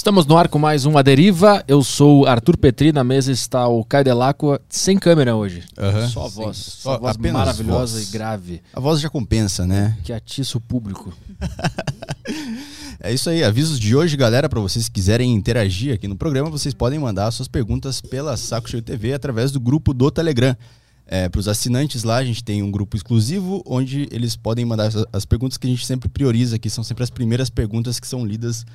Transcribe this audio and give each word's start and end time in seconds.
Estamos 0.00 0.24
no 0.24 0.34
ar 0.38 0.48
com 0.48 0.58
mais 0.58 0.86
um 0.86 0.96
A 0.96 1.02
Deriva. 1.02 1.62
Eu 1.68 1.84
sou 1.84 2.22
o 2.22 2.26
Arthur 2.26 2.56
Petri, 2.56 2.90
na 2.90 3.04
mesa 3.04 3.30
está 3.30 3.68
o 3.68 3.84
Caio 3.84 4.02
Delacqua, 4.02 4.58
sem 4.66 4.98
câmera 4.98 5.36
hoje. 5.36 5.62
Aham, 5.76 6.08
Só 6.08 6.24
a 6.24 6.30
sim. 6.30 6.36
voz. 6.36 6.56
Só 6.56 6.98
voz 6.98 7.16
maravilhosa 7.18 7.98
voz. 7.98 8.08
e 8.08 8.10
grave, 8.10 8.62
A 8.72 8.80
voz 8.80 8.98
já 8.98 9.10
compensa, 9.10 9.66
né? 9.66 9.98
que 10.02 10.10
atiça 10.10 10.56
o 10.56 10.60
público. 10.60 11.12
É 13.02 13.12
isso 13.12 13.28
aí, 13.30 13.42
avisos 13.42 13.80
de 13.80 13.96
hoje, 13.96 14.14
galera, 14.16 14.46
para 14.48 14.60
vocês 14.60 14.86
que 14.86 14.92
quiserem 14.92 15.32
interagir 15.32 15.94
aqui 15.94 16.06
no 16.06 16.16
programa, 16.16 16.50
vocês 16.50 16.74
podem 16.74 16.98
mandar 16.98 17.30
suas 17.30 17.48
perguntas 17.48 18.00
pela 18.02 18.36
Saco 18.36 18.68
Cheio 18.68 18.82
TV 18.82 19.14
através 19.14 19.50
do 19.50 19.58
grupo 19.58 19.94
do 19.94 20.10
Telegram. 20.10 20.54
É, 21.06 21.26
para 21.28 21.38
os 21.38 21.48
assinantes 21.48 22.04
lá, 22.04 22.16
a 22.18 22.24
gente 22.24 22.44
tem 22.44 22.62
um 22.62 22.70
grupo 22.70 22.96
exclusivo 22.98 23.62
onde 23.66 24.06
eles 24.12 24.36
podem 24.36 24.66
mandar 24.66 24.84
as- 24.88 25.04
as 25.14 25.24
perguntas 25.24 25.56
que 25.56 25.66
a 25.66 25.70
gente 25.70 25.86
sempre 25.86 26.10
prioriza, 26.10 26.58
que 26.58 26.68
são 26.68 26.84
sempre 26.84 27.02
as 27.02 27.08
primeiras 27.10 27.48
perguntas 27.48 27.98
que 27.98 28.06
são 28.06 28.24
lidas 28.24 28.66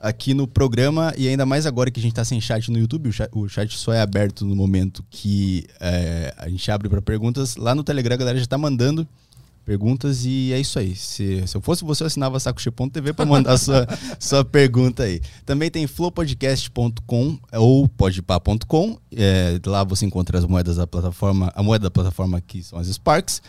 aqui 0.00 0.34
no 0.34 0.46
programa 0.46 1.12
e 1.16 1.26
ainda 1.28 1.44
mais 1.46 1.66
agora 1.66 1.90
que 1.90 1.98
a 1.98 2.02
gente 2.02 2.14
tá 2.14 2.24
sem 2.24 2.40
chat 2.40 2.70
no 2.70 2.78
YouTube, 2.78 3.08
o 3.08 3.12
chat, 3.12 3.28
o 3.32 3.48
chat 3.48 3.76
só 3.76 3.92
é 3.92 4.00
aberto 4.00 4.44
no 4.44 4.54
momento 4.54 5.04
que 5.10 5.66
é, 5.80 6.34
a 6.38 6.48
gente 6.48 6.70
abre 6.70 6.88
para 6.88 7.02
perguntas. 7.02 7.56
Lá 7.56 7.74
no 7.74 7.82
Telegram 7.84 8.14
a 8.14 8.18
galera 8.18 8.38
já 8.38 8.46
tá 8.46 8.56
mandando 8.58 9.06
perguntas 9.64 10.24
e 10.24 10.50
é 10.52 10.58
isso 10.58 10.78
aí. 10.78 10.96
Se, 10.96 11.46
se 11.46 11.54
eu 11.54 11.60
fosse 11.60 11.84
você, 11.84 12.02
eu 12.02 12.06
assinava 12.06 12.40
sacoche.tv 12.40 13.12
para 13.12 13.26
mandar 13.26 13.58
sua, 13.58 13.86
sua 14.18 14.42
pergunta 14.44 15.02
aí. 15.02 15.20
Também 15.44 15.70
tem 15.70 15.86
flowpodcast.com 15.86 17.38
ou 17.52 17.86
podpah.com. 17.88 18.98
É, 19.14 19.58
lá 19.66 19.84
você 19.84 20.06
encontra 20.06 20.38
as 20.38 20.44
moedas 20.46 20.76
da 20.76 20.86
plataforma, 20.86 21.52
a 21.54 21.62
moeda 21.62 21.84
da 21.84 21.90
plataforma 21.90 22.40
que 22.40 22.62
são 22.62 22.78
as 22.78 22.86
Sparks. 22.88 23.42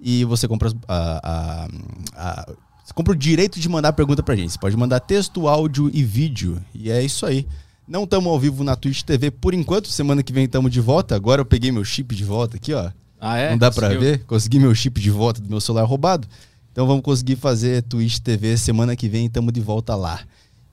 E 0.00 0.24
você 0.24 0.46
compra 0.46 0.68
as- 0.68 0.74
a- 0.88 1.20
a- 1.22 1.68
a- 2.14 2.52
você 2.86 2.94
compra 2.94 3.14
o 3.14 3.16
direito 3.16 3.58
de 3.58 3.68
mandar 3.68 3.92
pergunta 3.94 4.22
pra 4.22 4.36
gente. 4.36 4.52
Você 4.52 4.58
pode 4.60 4.76
mandar 4.76 5.00
texto, 5.00 5.48
áudio 5.48 5.90
e 5.92 6.04
vídeo. 6.04 6.62
E 6.72 6.88
é 6.88 7.02
isso 7.02 7.26
aí. 7.26 7.44
Não 7.86 8.04
estamos 8.04 8.30
ao 8.30 8.38
vivo 8.38 8.62
na 8.62 8.76
Twitch 8.76 9.02
TV 9.02 9.28
por 9.28 9.52
enquanto. 9.54 9.88
Semana 9.88 10.22
que 10.22 10.32
vem 10.32 10.44
estamos 10.44 10.70
de 10.70 10.80
volta. 10.80 11.16
Agora 11.16 11.40
eu 11.40 11.44
peguei 11.44 11.72
meu 11.72 11.84
chip 11.84 12.14
de 12.14 12.22
volta 12.22 12.56
aqui, 12.56 12.72
ó. 12.72 12.92
Ah, 13.20 13.38
é? 13.38 13.50
Não 13.50 13.58
dá 13.58 13.72
pra 13.72 13.88
Conseguiu? 13.88 14.00
ver? 14.00 14.24
Consegui 14.24 14.60
meu 14.60 14.72
chip 14.72 15.00
de 15.00 15.10
volta 15.10 15.40
do 15.40 15.50
meu 15.50 15.60
celular 15.60 15.82
roubado. 15.82 16.28
Então 16.70 16.86
vamos 16.86 17.02
conseguir 17.02 17.34
fazer 17.34 17.82
Twitch 17.82 18.20
TV 18.20 18.56
semana 18.56 18.94
que 18.94 19.08
vem. 19.08 19.26
Estamos 19.26 19.52
de 19.52 19.60
volta 19.60 19.96
lá. 19.96 20.20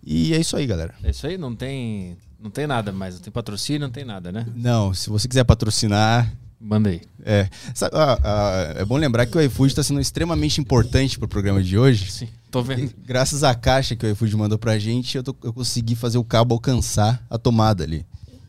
E 0.06 0.36
é 0.36 0.40
isso 0.40 0.56
aí, 0.56 0.68
galera. 0.68 0.94
É 1.04 1.10
isso 1.10 1.26
aí, 1.26 1.36
não 1.36 1.56
tem, 1.56 2.16
não 2.40 2.52
tem 2.52 2.68
nada 2.68 2.92
mais. 2.92 3.16
Não 3.16 3.22
tem 3.24 3.34
patrocínio, 3.34 3.82
não 3.82 3.90
tem 3.90 4.06
nada, 4.06 4.32
né? 4.32 4.46
Não, 4.56 4.94
se 4.94 5.10
você 5.10 5.28
quiser 5.28 5.46
patrocinar, 5.46 6.32
Manda 6.66 6.90
aí. 6.90 7.02
é. 7.26 7.50
Sabe, 7.76 7.92
ah, 7.96 8.18
ah, 8.24 8.74
é 8.78 8.86
bom 8.86 8.96
lembrar 8.96 9.26
que 9.26 9.38
o 9.38 9.42
iFood 9.42 9.72
está 9.74 9.84
sendo 9.84 10.00
extremamente 10.00 10.62
importante 10.62 11.20
pro 11.20 11.28
programa 11.28 11.62
de 11.62 11.78
hoje. 11.78 12.10
Sim, 12.10 12.30
tô 12.50 12.62
vendo. 12.64 12.90
Graças 13.06 13.44
à 13.44 13.54
caixa 13.54 13.96
que 13.98 14.06
o 14.06 14.10
iFood 14.12 14.36
mandou 14.38 14.58
pra 14.58 14.80
gente, 14.80 15.18
eu, 15.18 15.24
tô- 15.24 15.36
eu 15.44 15.52
consegui 15.52 15.94
fazer 15.96 16.18
o 16.18 16.24
cabo 16.24 16.54
alcançar 16.56 17.22
a 17.30 17.38
tomada 17.38 17.84
ali. 17.84 18.06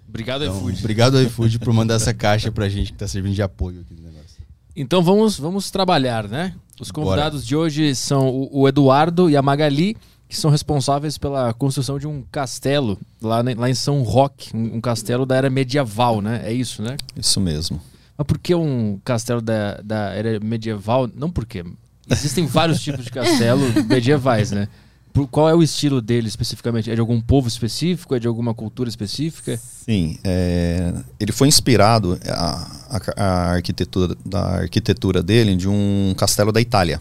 Obrigado, 0.08 0.44
Então, 0.44 0.56
iFood. 0.58 0.78
obrigado, 0.78 1.20
iFood, 1.22 1.58
por 1.58 1.72
mandar 1.74 1.94
essa 1.94 2.14
caixa 2.14 2.52
pra 2.52 2.68
gente 2.68 2.92
que 2.92 2.98
tá 2.98 3.08
servindo 3.08 3.34
de 3.34 3.42
apoio 3.42 3.80
aqui 3.80 3.94
no 4.00 4.02
negócio. 4.08 4.36
Então 4.76 5.02
vamos, 5.02 5.36
vamos 5.36 5.70
trabalhar, 5.72 6.28
né? 6.28 6.54
Os 6.80 6.90
Bora. 6.92 7.06
convidados 7.08 7.44
de 7.44 7.56
hoje 7.56 7.94
são 7.96 8.28
o, 8.28 8.60
o 8.60 8.68
Eduardo 8.68 9.28
e 9.28 9.36
a 9.36 9.42
Magali, 9.42 9.96
que 10.28 10.36
são 10.36 10.50
responsáveis 10.52 11.18
pela 11.18 11.52
construção 11.52 11.98
de 11.98 12.06
um 12.06 12.22
castelo 12.30 12.96
lá, 13.20 13.42
lá 13.56 13.68
em 13.68 13.74
São 13.74 14.02
Roque, 14.02 14.56
um, 14.56 14.76
um 14.76 14.80
castelo 14.80 15.26
da 15.26 15.34
era 15.36 15.50
medieval, 15.50 16.20
né? 16.20 16.42
É 16.44 16.52
isso, 16.52 16.80
né? 16.80 16.96
Isso 17.16 17.40
mesmo. 17.40 17.80
Mas 18.16 18.26
por 18.26 18.38
que 18.38 18.54
um 18.54 18.98
castelo 19.04 19.40
da, 19.42 19.80
da 19.82 20.10
era 20.10 20.38
medieval? 20.40 21.08
Não 21.14 21.30
por 21.30 21.44
quê. 21.46 21.64
Existem 22.08 22.46
vários 22.46 22.80
tipos 22.82 23.04
de 23.04 23.10
castelo 23.10 23.60
medievais, 23.88 24.50
né? 24.50 24.68
Por, 25.12 25.28
qual 25.28 25.48
é 25.48 25.54
o 25.54 25.62
estilo 25.62 26.02
dele 26.02 26.26
especificamente? 26.28 26.90
É 26.90 26.94
de 26.94 27.00
algum 27.00 27.20
povo 27.20 27.46
específico? 27.48 28.14
É 28.14 28.18
de 28.18 28.26
alguma 28.26 28.52
cultura 28.52 28.88
específica? 28.88 29.56
Sim, 29.56 30.18
é, 30.24 30.92
ele 31.20 31.30
foi 31.32 31.46
inspirado 31.48 32.18
a, 32.28 32.96
a- 32.96 33.00
a 33.24 33.50
arquitetura 33.52 34.16
da 34.26 34.40
arquitetura 34.60 35.22
dele 35.22 35.54
de 35.56 35.68
um 35.68 36.14
castelo 36.16 36.50
da 36.52 36.60
Itália, 36.60 37.00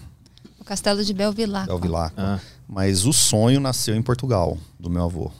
O 0.59 0.63
castelo 0.63 1.03
de 1.03 1.11
Belvilacqua. 1.13 1.73
Belvilacqua. 1.73 2.23
Ah, 2.23 2.39
Mas 2.67 3.05
o 3.05 3.11
sonho 3.11 3.59
nasceu 3.59 3.95
em 3.95 4.01
Portugal, 4.01 4.57
do 4.79 4.89
meu 4.91 5.03
avô. 5.03 5.31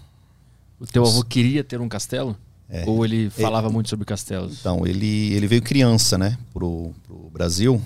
o 0.79 0.85
teu 0.88 1.06
avô 1.06 1.23
queria 1.23 1.63
ter 1.63 1.79
um 1.79 1.88
castelo? 1.88 2.35
É. 2.73 2.84
Ou 2.88 3.06
ele 3.06 3.29
falava 3.29 3.69
muito 3.69 3.88
sobre 3.88 4.03
castelos? 4.03 4.57
Então, 4.59 4.85
ele, 4.88 5.31
ele 5.31 5.45
veio 5.45 5.61
criança, 5.61 6.17
né, 6.17 6.35
pro, 6.51 6.91
pro 7.03 7.29
Brasil, 7.31 7.79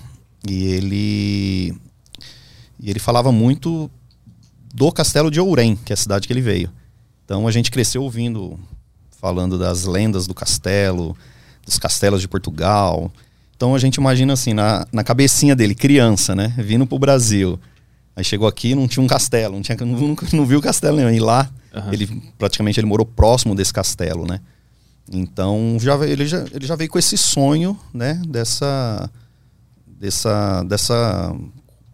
e 0.48 0.64
ele 0.64 1.74
e 2.80 2.88
ele 2.88 2.98
falava 2.98 3.30
muito 3.30 3.90
do 4.72 4.90
castelo 4.90 5.30
de 5.30 5.38
Ourém, 5.38 5.76
que 5.76 5.92
é 5.92 5.94
a 5.94 5.96
cidade 5.96 6.26
que 6.26 6.32
ele 6.32 6.40
veio. 6.40 6.70
Então, 7.22 7.46
a 7.46 7.50
gente 7.50 7.70
cresceu 7.70 8.02
ouvindo, 8.02 8.58
falando 9.20 9.58
das 9.58 9.84
lendas 9.84 10.26
do 10.26 10.32
castelo, 10.32 11.14
dos 11.66 11.78
castelos 11.78 12.22
de 12.22 12.28
Portugal. 12.28 13.12
Então, 13.54 13.74
a 13.74 13.78
gente 13.78 13.96
imagina 13.96 14.32
assim, 14.32 14.54
na, 14.54 14.86
na 14.90 15.04
cabecinha 15.04 15.54
dele, 15.54 15.74
criança, 15.74 16.34
né, 16.34 16.54
vindo 16.56 16.86
pro 16.86 16.98
Brasil. 16.98 17.60
Aí 18.16 18.24
chegou 18.24 18.48
aqui 18.48 18.74
não 18.74 18.88
tinha 18.88 19.02
um 19.02 19.06
castelo, 19.06 19.54
não, 19.54 19.62
tinha, 19.62 19.76
nunca 19.84 20.26
não 20.34 20.46
viu 20.46 20.62
castelo 20.62 20.96
nenhum. 20.96 21.10
E 21.10 21.20
lá, 21.20 21.50
Aham. 21.74 21.92
ele 21.92 22.06
praticamente 22.38 22.80
ele 22.80 22.86
morou 22.86 23.04
próximo 23.04 23.54
desse 23.54 23.72
castelo, 23.72 24.26
né? 24.26 24.40
Então 25.12 25.76
já, 25.80 25.94
ele, 26.06 26.26
já, 26.26 26.44
ele 26.52 26.66
já 26.66 26.76
veio 26.76 26.90
com 26.90 26.98
esse 26.98 27.16
sonho, 27.16 27.78
né? 27.92 28.20
Dessa, 28.26 29.10
dessa, 29.86 30.62
dessa 30.64 31.34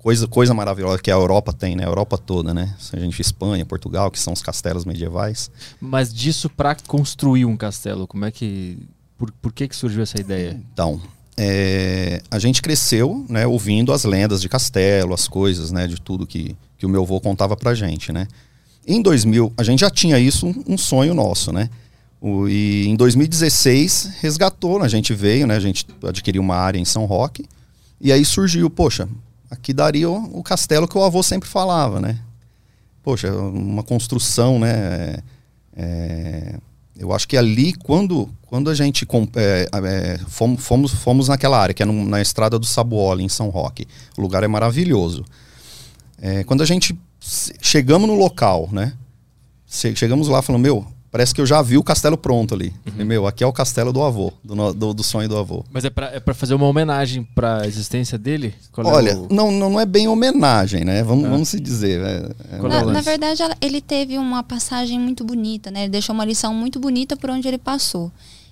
coisa, 0.04 0.28
coisa 0.28 0.52
maravilhosa 0.52 0.98
que 0.98 1.10
a 1.10 1.14
Europa 1.14 1.52
tem, 1.52 1.74
né? 1.74 1.84
A 1.84 1.88
Europa 1.88 2.18
toda, 2.18 2.52
né? 2.52 2.76
A 2.92 2.98
gente 2.98 3.20
Espanha, 3.20 3.64
Portugal, 3.64 4.10
que 4.10 4.20
são 4.20 4.34
os 4.34 4.42
castelos 4.42 4.84
medievais. 4.84 5.50
Mas 5.80 6.12
disso 6.12 6.50
pra 6.50 6.76
construir 6.86 7.46
um 7.46 7.56
castelo, 7.56 8.06
como 8.06 8.26
é 8.26 8.30
que. 8.30 8.78
Por, 9.16 9.32
por 9.32 9.52
que, 9.52 9.66
que 9.68 9.76
surgiu 9.76 10.02
essa 10.02 10.20
ideia? 10.20 10.60
Então, 10.72 11.00
é, 11.36 12.20
a 12.30 12.38
gente 12.38 12.60
cresceu, 12.60 13.24
né? 13.28 13.46
Ouvindo 13.46 13.92
as 13.92 14.04
lendas 14.04 14.42
de 14.42 14.48
castelo, 14.48 15.14
as 15.14 15.26
coisas, 15.26 15.72
né? 15.72 15.86
De 15.86 16.00
tudo 16.00 16.26
que, 16.26 16.54
que 16.76 16.84
o 16.84 16.88
meu 16.88 17.02
avô 17.02 17.18
contava 17.20 17.56
pra 17.56 17.74
gente, 17.74 18.12
né? 18.12 18.28
Em 18.86 19.00
2000, 19.00 19.52
a 19.56 19.62
gente 19.62 19.80
já 19.80 19.88
tinha 19.88 20.18
isso, 20.18 20.46
um, 20.46 20.74
um 20.74 20.76
sonho 20.76 21.14
nosso, 21.14 21.50
né? 21.50 21.70
E 22.48 22.86
em 22.86 22.96
2016 22.96 24.12
resgatou, 24.20 24.82
a 24.82 24.88
gente 24.88 25.12
veio, 25.12 25.46
né? 25.46 25.56
A 25.56 25.60
gente 25.60 25.86
adquiriu 26.02 26.40
uma 26.40 26.56
área 26.56 26.78
em 26.78 26.84
São 26.84 27.04
Roque. 27.04 27.46
E 28.00 28.10
aí 28.12 28.24
surgiu, 28.24 28.70
poxa, 28.70 29.08
aqui 29.50 29.72
daria 29.74 30.08
o, 30.08 30.38
o 30.38 30.42
castelo 30.42 30.88
que 30.88 30.96
o 30.96 31.02
avô 31.04 31.22
sempre 31.22 31.48
falava, 31.48 32.00
né? 32.00 32.18
Poxa, 33.02 33.30
uma 33.32 33.82
construção, 33.82 34.58
né? 34.58 35.18
é, 35.76 36.56
eu 36.98 37.12
acho 37.12 37.26
que 37.28 37.36
ali, 37.36 37.72
quando, 37.74 38.30
quando 38.46 38.70
a 38.70 38.74
gente 38.74 39.06
é, 39.36 39.68
é, 39.72 40.18
fomos, 40.28 40.64
fomos, 40.64 40.92
fomos 40.94 41.28
naquela 41.28 41.60
área, 41.60 41.74
que 41.74 41.82
é 41.82 41.86
no- 41.86 42.04
na 42.04 42.22
estrada 42.22 42.58
do 42.58 42.64
Sabuoli, 42.64 43.22
em 43.24 43.28
São 43.28 43.48
Roque. 43.50 43.86
O 44.16 44.22
lugar 44.22 44.42
é 44.44 44.48
maravilhoso. 44.48 45.24
É, 46.22 46.44
quando 46.44 46.62
a 46.62 46.66
gente 46.66 46.96
chegamos 47.60 48.08
no 48.08 48.14
local, 48.14 48.68
né? 48.72 48.94
che- 49.66 49.94
chegamos 49.96 50.28
lá 50.28 50.40
falando, 50.40 50.62
meu, 50.62 50.86
parece 51.14 51.32
que 51.32 51.40
eu 51.40 51.46
já 51.46 51.62
vi 51.62 51.78
o 51.78 51.82
castelo 51.84 52.18
pronto 52.18 52.54
ali. 52.54 52.74
Falei, 52.90 53.06
meu, 53.06 53.24
aqui 53.24 53.44
é 53.44 53.46
o 53.46 53.52
castelo 53.52 53.92
do 53.92 54.02
avô, 54.02 54.32
do, 54.42 54.74
do, 54.74 54.92
do 54.94 55.02
sonho 55.04 55.28
do 55.28 55.38
avô. 55.38 55.64
Mas 55.72 55.84
é 55.84 55.90
pra, 55.90 56.06
é 56.08 56.18
pra 56.18 56.34
fazer 56.34 56.54
uma 56.54 56.66
homenagem 56.66 57.22
pra 57.36 57.64
existência 57.68 58.18
dele? 58.18 58.52
Qual 58.72 58.84
é 58.84 58.90
Olha, 58.92 59.16
o- 59.16 59.28
não, 59.32 59.52
não, 59.52 59.78
é 59.78 59.86
bem 59.86 60.08
homenagem, 60.08 60.84
né? 60.84 61.04
Vamos, 61.04 61.26
Ah. 61.26 61.28
vamos 61.30 61.48
se 61.48 61.60
dizer. 61.60 62.00
é- 62.00 62.54
é- 62.54 62.56
é 62.56 62.62
Na, 62.68 62.84
na 62.86 63.00
verdade, 63.00 63.40
ela- 63.42 63.56
ele 63.60 63.80
teve 63.80 64.18
uma 64.18 64.42
passagem 64.42 64.98
muito 64.98 65.22
bonita, 65.22 65.70
né? 65.70 65.82
Ele 65.82 65.90
deixou 65.92 66.12
uma 66.12 66.24
lição 66.24 66.52
muito 66.52 66.80
bonita 66.80 67.16
por 67.16 67.30
onde 67.30 67.46
ele 67.46 67.58
passou. 67.58 68.10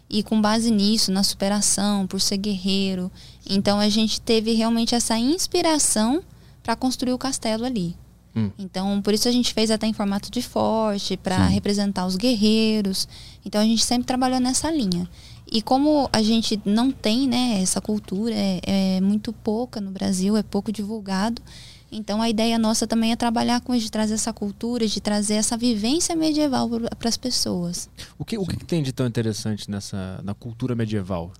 E 0.09 0.23
com 0.23 0.41
base 0.41 0.71
nisso, 0.71 1.11
na 1.11 1.25
superação, 1.25 2.07
por 2.07 2.21
ser 2.21 2.37
guerreiro. 2.37 3.11
Então 3.51 3.81
a 3.81 3.89
gente 3.89 4.21
teve 4.21 4.53
realmente 4.53 4.95
essa 4.95 5.19
inspiração 5.19 6.23
para 6.63 6.77
construir 6.77 7.13
o 7.13 7.19
castelo 7.19 7.65
ali. 7.65 7.97
Hum. 8.35 8.51
Então, 8.59 9.03
por 9.03 9.13
isso 9.13 9.29
a 9.29 9.33
gente 9.33 9.53
fez 9.53 9.71
até 9.71 9.87
em 9.87 9.93
formato 9.93 10.31
de 10.31 10.43
forte, 10.43 11.17
para 11.17 11.47
representar 11.47 12.07
os 12.07 12.17
guerreiros. 12.17 13.07
Então 13.45 13.61
a 13.61 13.65
gente 13.65 13.85
sempre 13.85 14.05
trabalhou 14.05 14.41
nessa 14.41 14.71
linha. 14.71 15.09
E 15.51 15.61
como 15.61 16.09
a 16.13 16.23
gente 16.23 16.61
não 16.65 16.91
tem, 16.91 17.29
né, 17.29 17.61
essa 17.61 17.81
cultura, 17.81 18.35
é, 18.35 18.61
é 18.97 19.01
muito 19.01 19.33
pouca 19.33 19.81
no 19.81 19.91
Brasil, 19.91 20.37
é 20.37 20.43
pouco 20.43 20.73
divulgado. 20.73 21.43
Então 21.91 22.23
a 22.23 22.31
ideia 22.31 22.59
nossa 22.59 22.87
também 22.87 23.13
é 23.13 23.17
trabalhar 23.17 23.61
com 23.61 23.75
isso, 23.75 23.85
de 23.85 23.91
trazer 23.91 24.15
essa 24.15 24.33
cultura, 24.33 24.87
de 24.89 24.99
trazer 24.99 25.35
essa 25.35 25.59
vivência 25.59 26.17
medieval 26.17 26.71
para 26.99 27.09
as 27.09 27.19
pessoas. 27.19 27.91
O 28.19 28.25
que, 28.25 28.39
o 28.39 28.47
que 28.47 28.57
que 28.57 28.65
tem 28.65 28.83
de 28.83 28.93
tão 28.93 29.07
interessante 29.07 29.71
nessa 29.71 30.21
na 30.25 30.33
cultura 30.33 30.75
medieval? 30.75 31.31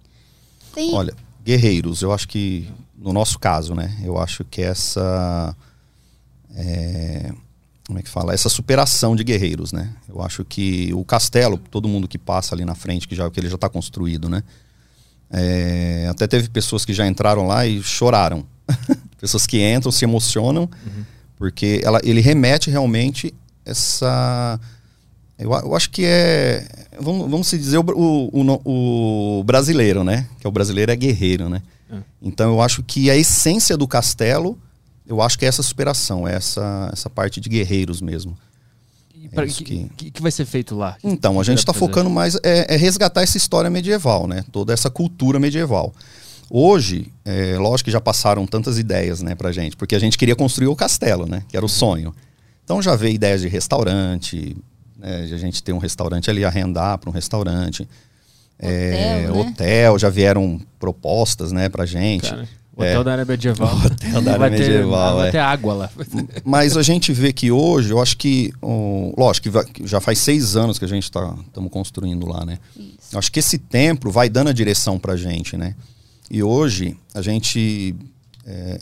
Tem, 0.75 0.93
Olha, 0.93 1.15
guerreiros, 1.43 2.03
eu 2.03 2.13
acho 2.13 2.29
que, 2.29 2.69
no 2.97 3.15
nosso 3.15 3.39
caso, 3.39 3.75
né? 3.75 3.99
Eu 4.05 4.19
acho 4.19 4.45
que 4.45 4.61
essa. 4.61 5.57
É, 6.55 7.33
como 7.87 7.99
é 7.99 8.03
que 8.03 8.09
fala? 8.09 8.33
Essa 8.33 8.49
superação 8.49 9.17
de 9.17 9.25
guerreiros, 9.25 9.73
né? 9.73 9.91
Eu 10.09 10.23
acho 10.23 10.45
que 10.45 10.93
o 10.95 11.05
castelo, 11.05 11.59
todo 11.59 11.89
mundo 11.89 12.07
que 12.07 12.19
passa 12.19 12.55
ali 12.55 12.65
na 12.65 12.75
frente, 12.75 13.09
que, 13.09 13.15
já, 13.15 13.31
que 13.31 13.41
ele 13.41 13.49
já 13.49 13.57
está 13.57 13.69
construído, 13.69 14.29
né? 14.29 14.43
É, 15.31 16.07
até 16.11 16.27
teve 16.27 16.49
pessoas 16.49 16.85
que 16.85 16.93
já 16.93 17.07
entraram 17.07 17.47
lá 17.47 17.67
e 17.67 17.83
choraram. 17.83 18.45
pessoas 19.19 19.47
que 19.47 19.61
entram, 19.61 19.91
se 19.91 20.05
emocionam, 20.05 20.69
porque 21.37 21.81
ela, 21.85 22.01
ele 22.05 22.21
remete 22.21 22.71
realmente 22.71 23.35
essa 23.65 24.59
Eu, 25.39 25.53
eu 25.53 25.75
acho 25.75 25.91
que 25.91 26.05
é. 26.05 26.67
Vamos, 27.01 27.31
vamos 27.31 27.47
se 27.49 27.59
dizer 27.59 27.79
o, 27.79 27.85
o, 27.95 28.61
o, 28.65 29.39
o 29.41 29.45
brasileiro, 29.45 30.05
né? 30.05 30.29
Que 30.41 30.47
é 30.47 30.49
o 30.49 30.53
brasileiro 30.53 30.93
é 30.93 30.97
guerreiro, 30.97 31.49
né? 31.49 31.63
É. 31.91 31.99
Então 32.21 32.51
eu 32.51 32.63
acho 32.63 32.83
que 32.83 33.11
a 33.11 33.17
essência 33.17 33.77
do 33.77 33.89
castelo, 33.89 34.59
eu 35.07 35.21
acho 35.21 35.39
que 35.39 35.45
é 35.45 35.49
essa 35.49 35.63
superação, 35.63 36.27
é 36.27 36.35
essa, 36.35 36.91
essa 36.93 37.11
parte 37.11 37.41
de 37.41 37.49
guerreiros 37.49 38.01
mesmo. 38.01 38.37
E 39.15 39.29
isso 39.47 39.65
que, 39.65 39.89
que- 39.97 40.11
que, 40.11 40.23
vai 40.23 40.31
ser 40.31 40.45
feito 40.45 40.75
lá? 40.77 40.97
Então, 41.03 41.41
a 41.41 41.45
gente 41.45 41.59
está 41.59 41.73
focando 41.73 42.11
mais 42.11 42.35
é, 42.43 42.75
é 42.75 42.77
resgatar 42.77 43.23
essa 43.23 43.37
história 43.37 43.71
medieval, 43.71 44.27
né? 44.27 44.45
Toda 44.51 44.73
essa 44.73 44.91
cultura 44.91 45.39
medieval. 45.39 45.95
Hoje, 46.51 47.11
é, 47.25 47.57
lógico 47.57 47.87
que 47.87 47.91
já 47.91 48.01
passaram 48.01 48.47
tantas 48.47 48.79
ideias, 48.79 49.23
né, 49.23 49.35
pra 49.35 49.51
gente, 49.53 49.75
porque 49.77 49.95
a 49.95 49.99
gente 49.99 50.19
queria 50.19 50.37
construir 50.37 50.67
o 50.69 50.77
castelo, 50.77 51.25
né, 51.27 51.43
que 51.49 51.57
era 51.57 51.65
o 51.65 51.69
sonho. 51.69 52.15
Então 52.63 52.83
já 52.83 52.95
veio 52.95 53.15
ideias 53.15 53.41
de 53.41 53.49
restaurante, 53.49 54.55
né, 54.99 55.25
de 55.25 55.33
a 55.35 55.39
gente 55.39 55.63
ter 55.63 55.73
um 55.73 55.79
restaurante 55.79 56.29
ali, 56.29 56.45
arrendar 56.45 56.99
para 56.99 57.09
um 57.09 57.13
restaurante. 57.13 57.89
É, 58.59 59.25
Hotel, 59.31 59.35
né? 59.35 59.41
hotel, 59.51 59.99
já 59.99 60.09
vieram 60.11 60.61
propostas, 60.79 61.53
né, 61.53 61.69
pra 61.71 61.87
gente. 61.87 62.29
Cara, 62.29 62.47
hotel 62.77 63.01
É. 63.01 63.05
da 63.05 63.13
área 63.13 63.25
medieval. 63.25 63.77
Hotel 63.85 64.23
da 64.23 64.33
área 64.33 64.39
vai 64.39 64.51
ter, 64.51 64.59
medieval, 64.61 65.17
Vai 65.19 65.29
é. 65.29 65.31
ter 65.33 65.39
água 65.39 65.75
lá. 65.75 65.91
Mas 66.45 66.77
a 66.77 66.83
gente 66.83 67.13
vê 67.13 67.33
que 67.33 67.51
hoje, 67.51 67.91
eu 67.91 68.01
acho 68.01 68.17
que, 68.17 68.53
ó, 68.63 69.13
lógico 69.17 69.51
que 69.73 69.87
já 69.87 70.01
faz 70.01 70.19
seis 70.19 70.57
anos 70.57 70.79
que 70.79 70.85
a 70.85 70.89
gente 70.89 71.05
está 71.05 71.35
construindo 71.71 72.27
lá, 72.27 72.45
né? 72.45 72.59
Isso. 72.77 73.19
Acho 73.19 73.31
que 73.31 73.39
esse 73.41 73.59
templo 73.59 74.11
vai 74.11 74.29
dando 74.29 74.49
a 74.49 74.53
direção 74.53 74.99
pra 74.99 75.17
gente, 75.17 75.57
né? 75.57 75.75
E 76.31 76.43
hoje 76.43 76.97
a 77.15 77.21
gente 77.21 77.95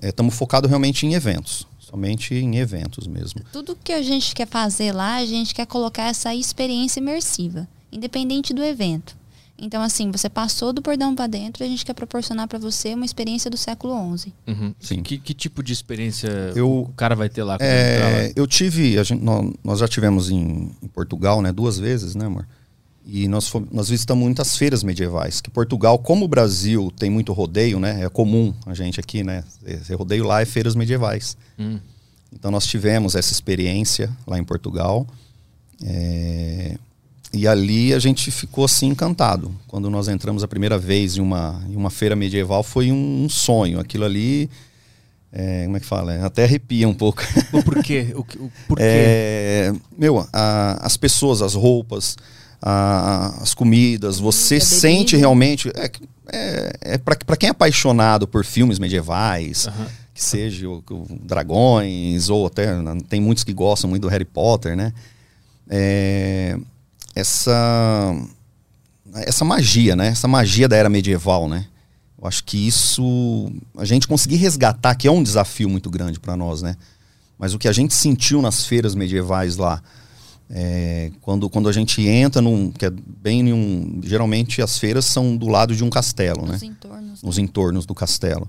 estamos 0.03 0.35
focados 0.35 0.69
realmente 0.71 1.05
em 1.05 1.15
eventos, 1.15 1.67
somente 1.79 2.35
em 2.35 2.57
eventos 2.57 3.07
mesmo. 3.07 3.43
Tudo 3.53 3.77
que 3.83 3.93
a 3.93 4.01
gente 4.03 4.35
quer 4.35 4.47
fazer 4.47 4.93
lá, 4.93 5.17
a 5.17 5.27
gente 5.27 5.55
quer 5.55 5.67
colocar 5.67 6.05
essa 6.05 6.35
experiência 6.35 7.01
imersiva, 7.01 7.69
independente 7.93 8.55
do 8.55 8.63
evento. 8.63 9.17
Então, 9.61 9.83
assim, 9.83 10.11
você 10.11 10.29
passou 10.29 10.73
do 10.73 10.81
portão 10.81 11.15
para 11.15 11.27
dentro, 11.27 11.62
a 11.62 11.67
gente 11.67 11.85
quer 11.85 11.93
proporcionar 11.95 12.49
para 12.49 12.59
você 12.59 12.95
uma 12.95 13.05
experiência 13.05 13.51
do 13.51 13.57
século 13.57 14.17
XI. 14.17 14.33
Uhum. 14.49 14.75
Sim. 14.81 15.03
Que, 15.03 15.19
que 15.19 15.35
tipo 15.35 15.62
de 15.62 15.73
experiência 15.73 16.29
Eu- 16.57 16.83
o 16.83 16.93
cara 16.97 17.15
vai 17.15 17.29
ter 17.29 17.43
lá? 17.45 17.59
É, 17.61 18.33
eu 18.35 18.47
tive, 18.47 18.99
a 18.99 19.03
gente- 19.03 19.23
nó- 19.23 19.53
nós, 19.62 19.79
já 19.81 19.87
tivemos 19.89 20.31
em, 20.31 20.71
em 20.83 20.89
Portugal, 20.89 21.43
né, 21.43 21.53
duas 21.53 21.79
vezes, 21.79 22.15
né, 22.15 22.25
amor? 22.27 22.47
E 23.05 23.27
nós, 23.29 23.49
fomos- 23.49 23.69
nós 23.73 23.89
visitamos 23.89 24.23
muitas 24.25 24.57
feiras 24.57 24.83
medievais. 24.83 25.41
Que 25.41 25.51
Portugal, 25.51 25.99
como 25.99 26.25
o 26.25 26.29
Brasil 26.29 26.93
tem 26.97 27.11
muito 27.11 27.33
rodeio, 27.33 27.79
né, 27.81 28.05
é 28.05 28.09
comum 28.09 28.55
a 28.67 28.73
gente 28.75 28.99
aqui, 29.01 29.23
né, 29.23 29.43
esse 29.67 29.95
rodeio 29.95 30.25
lá 30.25 30.41
é 30.41 30.45
feiras 30.45 30.75
medievais. 30.75 31.37
Hum. 31.59 31.79
Então 32.33 32.51
nós 32.51 32.65
tivemos 32.67 33.15
essa 33.15 33.33
experiência 33.33 34.11
lá 34.27 34.39
em 34.39 34.45
Portugal. 34.45 35.07
É, 35.85 36.77
e 37.32 37.47
ali 37.47 37.94
a 37.94 37.99
gente 37.99 38.31
ficou 38.31 38.65
assim 38.65 38.88
encantado. 38.88 39.55
Quando 39.69 39.88
nós 39.88 40.09
entramos 40.09 40.43
a 40.43 40.49
primeira 40.49 40.77
vez 40.79 41.17
em 41.17 41.21
uma, 41.21 41.62
em 41.69 41.77
uma 41.77 41.91
feira 41.91 42.17
medieval, 42.17 42.62
foi 42.62 42.91
um, 42.91 43.25
um 43.25 43.29
sonho. 43.29 43.79
Aquilo 43.79 44.05
ali, 44.05 44.50
é, 45.32 45.65
como 45.65 45.77
é 45.77 45.81
que 45.81 45.87
fala? 45.87 46.12
É, 46.15 46.23
Até 46.23 46.44
arrepia 46.44 46.88
um 46.88 46.94
pouco. 46.94 47.23
O 47.53 47.62
porquê? 47.62 48.12
O, 48.17 48.25
que- 48.25 48.38
o 48.38 48.50
porquê? 48.67 48.82
É, 48.85 49.73
meu, 49.97 50.27
a- 50.32 50.79
as 50.85 50.97
pessoas, 50.97 51.41
as 51.41 51.55
roupas, 51.55 52.17
a- 52.61 53.38
as 53.41 53.55
comidas, 53.55 54.19
você 54.19 54.59
Comida, 54.59 54.75
sente 54.81 55.17
realmente. 55.17 55.69
É, 55.76 55.91
é, 56.33 56.73
é 56.94 56.99
para 56.99 57.37
quem 57.37 57.47
é 57.49 57.50
apaixonado 57.53 58.26
por 58.26 58.44
filmes 58.44 58.79
medievais, 58.81 59.67
Aham. 59.69 59.87
que 60.15 60.23
seja 60.25 60.69
o, 60.69 60.83
o 60.91 61.06
dragões, 61.23 62.29
ou 62.29 62.47
até. 62.47 62.67
Tem 63.09 63.21
muitos 63.21 63.44
que 63.44 63.53
gostam 63.53 63.88
muito 63.88 64.03
do 64.03 64.09
Harry 64.09 64.25
Potter, 64.25 64.76
né? 64.76 64.93
É, 65.69 66.56
essa. 67.15 68.15
Essa 69.12 69.45
magia, 69.45 69.97
né? 69.97 70.09
Essa 70.09 70.29
magia 70.29 70.69
da 70.69 70.77
era 70.77 70.89
medieval, 70.89 71.49
né? 71.49 71.67
Eu 72.21 72.29
acho 72.29 72.45
que 72.45 72.67
isso. 72.67 73.51
A 73.77 73.85
gente 73.85 74.07
conseguir 74.07 74.37
resgatar, 74.37 74.95
que 74.95 75.09
é 75.09 75.11
um 75.11 75.23
desafio 75.23 75.69
muito 75.69 75.91
grande 75.91 76.21
para 76.21 76.37
nós, 76.37 76.62
né? 76.62 76.77
Mas 77.39 77.55
o 77.55 77.59
que 77.59 77.67
a 77.67 77.73
gente 77.73 77.95
sentiu 77.95 78.43
nas 78.43 78.67
feiras 78.67 78.95
medievais 78.95 79.57
lá, 79.57 79.83
é, 80.51 81.11
quando, 81.23 81.49
quando 81.49 81.69
a 81.69 81.73
gente 81.73 82.07
entra 82.07 82.43
num. 82.43 82.71
Que 82.71 82.87
é 82.87 82.91
bem 82.91 83.41
em 83.41 83.53
um. 83.53 84.01
Geralmente 84.05 84.61
as 84.61 84.79
feiras 84.79 85.07
são 85.07 85.37
do 85.37 85.49
lado 85.49 85.75
de 85.75 85.83
um 85.83 85.89
castelo, 85.89 86.43
né? 86.43 86.53
Nos 86.53 86.62
entornos. 86.62 87.23
Nos 87.23 87.39
entornos 87.39 87.87
do 87.87 87.95
castelo. 87.95 88.49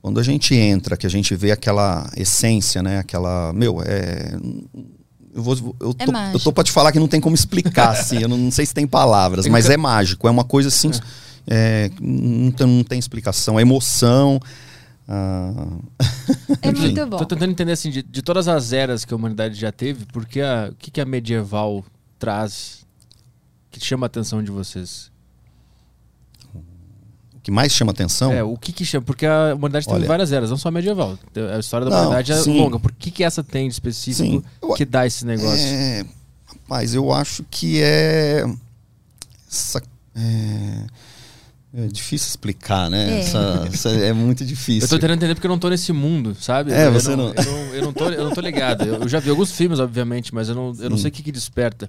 Quando 0.00 0.20
a 0.20 0.22
gente 0.22 0.54
entra, 0.54 0.96
que 0.96 1.06
a 1.06 1.10
gente 1.10 1.34
vê 1.34 1.50
aquela 1.50 2.10
essência, 2.16 2.82
né? 2.82 2.98
Aquela. 2.98 3.52
Meu, 3.52 3.82
é. 3.82 4.38
Eu, 5.36 5.42
vou, 5.42 5.76
eu, 5.80 5.94
É 5.98 6.06
tô, 6.06 6.12
mágico. 6.12 6.36
eu 6.38 6.40
tô 6.40 6.52
pra 6.52 6.64
te 6.64 6.72
falar 6.72 6.90
que 6.90 6.98
não 6.98 7.06
tem 7.06 7.20
como 7.20 7.34
explicar, 7.34 7.90
assim. 7.90 8.18
Eu 8.22 8.28
não, 8.28 8.38
não 8.38 8.50
sei 8.50 8.64
se 8.64 8.72
tem 8.72 8.86
palavras, 8.86 9.46
mas 9.46 9.68
é 9.68 9.76
mágico. 9.76 10.26
É 10.26 10.30
uma 10.30 10.44
coisa 10.44 10.68
assim. 10.70 10.90
é, 11.46 11.90
não, 12.00 12.50
tem, 12.50 12.66
não 12.66 12.82
tem 12.82 12.98
explicação. 12.98 13.58
É 13.58 13.62
emoção. 13.62 14.40
ah, 15.06 15.66
É 16.62 16.72
muito 16.72 17.06
bom. 17.06 17.18
Tô 17.18 17.26
tentando 17.26 17.50
entender 17.50 17.72
assim, 17.72 17.90
de, 17.90 18.02
de 18.02 18.22
todas 18.22 18.48
as 18.48 18.72
eras 18.72 19.04
que 19.04 19.12
a 19.12 19.16
humanidade 19.16 19.54
já 19.60 19.70
teve, 19.70 20.06
porque 20.06 20.40
a, 20.40 20.70
o 20.72 20.74
que, 20.76 20.90
que 20.90 21.00
a 21.00 21.04
medieval 21.04 21.84
traz 22.18 22.86
que 23.70 23.78
chama 23.84 24.06
a 24.06 24.08
atenção 24.08 24.42
de 24.42 24.50
vocês? 24.50 25.10
O 27.46 27.48
que 27.48 27.50
mais 27.52 27.72
chama 27.72 27.92
atenção. 27.92 28.32
É, 28.32 28.42
o 28.42 28.56
que 28.56 28.72
que 28.72 28.84
chama? 28.84 29.04
Porque 29.06 29.24
a 29.24 29.54
humanidade 29.54 29.86
teve 29.86 29.98
Olha- 29.98 30.08
várias 30.08 30.32
eras, 30.32 30.50
não 30.50 30.56
só 30.56 30.68
a 30.68 30.72
medieval. 30.72 31.16
A 31.54 31.60
história 31.60 31.84
da 31.88 31.92
Não, 31.92 32.00
humanidade 32.02 32.32
é 32.32 32.36
sim. 32.42 32.58
longa. 32.58 32.80
Por 32.80 32.90
que, 32.90 33.08
que 33.12 33.22
essa 33.22 33.44
tem 33.44 33.68
de 33.68 33.74
específico 33.74 34.28
Sim. 34.28 34.42
Eu- 34.60 34.74
que 34.74 34.84
dá 34.84 35.06
esse 35.06 35.24
negócio? 35.24 35.64
É, 35.64 36.04
rapaz, 36.44 36.92
eu 36.92 37.12
acho 37.12 37.44
que 37.48 37.80
é. 37.80 38.44
Essa, 39.48 39.80
é, 40.16 41.84
é 41.84 41.86
difícil 41.86 42.26
explicar, 42.30 42.90
né? 42.90 43.18
É. 43.18 43.20
Essa- 43.20 43.68
essa- 43.72 43.90
é 43.90 44.12
muito 44.12 44.44
difícil. 44.44 44.82
Eu 44.82 44.88
tô 44.88 44.96
tentando 44.98 45.14
entender 45.14 45.34
porque 45.36 45.46
eu 45.46 45.50
não 45.50 45.58
tô 45.58 45.68
nesse 45.68 45.92
mundo, 45.92 46.34
sabe? 46.40 46.72
É, 46.72 46.86
eu 46.86 46.92
você 46.92 47.14
não, 47.14 47.32
não- 47.32 47.34
Eu 47.34 47.44
não, 47.44 47.74
eu 47.76 47.82
não 47.82 47.92
tô, 47.92 48.08
eu 48.08 48.24
não 48.24 48.34
tô 48.34 48.40
ligado. 48.40 48.82
Eu, 48.84 48.94
eu 49.02 49.08
já 49.08 49.20
vi 49.20 49.30
alguns 49.30 49.52
filmes, 49.52 49.78
obviamente, 49.78 50.34
mas 50.34 50.48
eu 50.48 50.54
não, 50.56 50.74
eu 50.80 50.90
não 50.90 50.96
Sim. 50.96 51.02
sei 51.02 51.10
o 51.10 51.12
que, 51.14 51.22
que 51.22 51.30
desperta. 51.30 51.88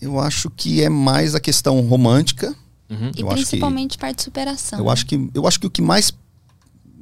Eu 0.00 0.20
acho 0.20 0.48
que 0.50 0.80
é 0.84 0.88
mais 0.88 1.34
a 1.34 1.40
questão 1.40 1.80
romântica. 1.80 2.54
Uhum. 2.90 3.10
E 3.16 3.20
eu 3.20 3.26
acho 3.28 3.36
que- 3.36 3.42
principalmente 3.50 3.98
parte 3.98 4.16
de 4.16 4.22
superação. 4.22 4.78
Eu 4.78 4.84
né? 4.86 4.92
acho 4.92 5.06
que 5.06 5.30
eu 5.34 5.46
acho 5.46 5.60
que 5.60 5.66
o 5.66 5.70
que 5.70 5.82
mais 5.82 6.12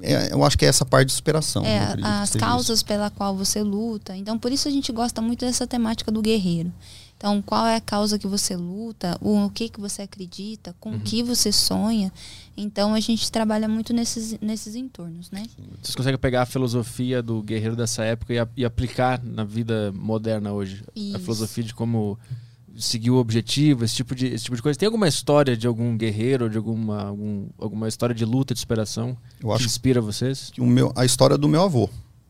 é, 0.03 0.31
eu 0.33 0.45
acho 0.45 0.59
que 0.59 0.65
é 0.67 0.69
essa 0.69 0.85
parte 0.85 1.09
de 1.09 1.15
superação. 1.15 1.65
É, 1.65 1.79
acredito 1.79 2.07
as 2.07 2.31
causas 2.33 2.83
pela 2.83 3.09
qual 3.09 3.35
você 3.35 3.63
luta. 3.63 4.15
Então, 4.15 4.39
por 4.39 4.53
isso 4.53 4.69
a 4.69 4.71
gente 4.71 4.93
gosta 4.93 5.23
muito 5.23 5.41
dessa 5.47 5.67
temática 5.67 6.13
do 6.13 6.21
guerreiro. 6.21 6.71
Então, 7.17 7.41
qual 7.41 7.67
é 7.67 7.77
a 7.77 7.81
causa 7.81 8.19
que 8.19 8.27
você 8.27 8.55
luta, 8.55 9.17
o, 9.23 9.47
o 9.47 9.51
que 9.51 9.71
que 9.71 9.81
você 9.81 10.03
acredita, 10.03 10.77
com 10.79 10.91
Uhum. 10.91 10.97
o 10.97 11.01
que 11.01 11.23
você 11.23 11.51
sonha. 11.51 12.13
Então, 12.55 12.93
a 12.93 13.01
gente 13.01 13.33
trabalha 13.33 13.67
muito 13.67 13.95
nesses, 13.95 14.39
nesses 14.39 14.75
entornos, 14.75 15.31
né? 15.31 15.45
Vocês 15.83 15.95
conseguem 15.95 16.19
pegar 16.19 16.43
a 16.43 16.47
filosofia 16.47 17.23
do 17.23 17.43
guerreiro 17.43 17.75
dessa 17.75 18.05
época 18.05 18.35
e, 18.35 18.39
a- 18.39 18.49
e 18.55 18.67
aplicar 18.67 19.19
na 19.25 19.45
vida 19.45 19.91
moderna 19.95 20.53
hoje? 20.53 20.85
A 20.89 20.99
Isso. 20.99 21.21
filosofia 21.21 21.65
de 21.65 21.73
como 21.75 22.19
seguir 22.79 23.11
o 23.11 23.17
objetivo, 23.17 23.85
esse 23.85 23.95
tipo 23.97 24.15
de, 24.15 24.27
esse 24.27 24.45
tipo 24.45 24.57
de 24.57 24.63
coisa. 24.63 24.79
Tem 24.79 24.87
alguma 24.87 25.09
história 25.09 25.57
de 25.57 25.67
algum 25.67 25.97
guerreiro, 25.97 26.49
de 26.51 26.57
alguma, 26.57 27.03
algum- 27.05 27.47
alguma 27.59 27.89
história 27.89 28.15
de 28.15 28.25
luta, 28.25 28.53
de 28.55 28.61
superação 28.61 29.17
Eu 29.43 29.55
que 29.57 29.65
inspira 29.65 30.01
vocês? 30.01 30.51
que 30.53 30.61
o 30.61 30.67
meu 30.67 30.93
a 30.95 31.05
história 31.05 31.37
do 31.39 31.49
meu 31.49 31.63
avô. 31.63 31.89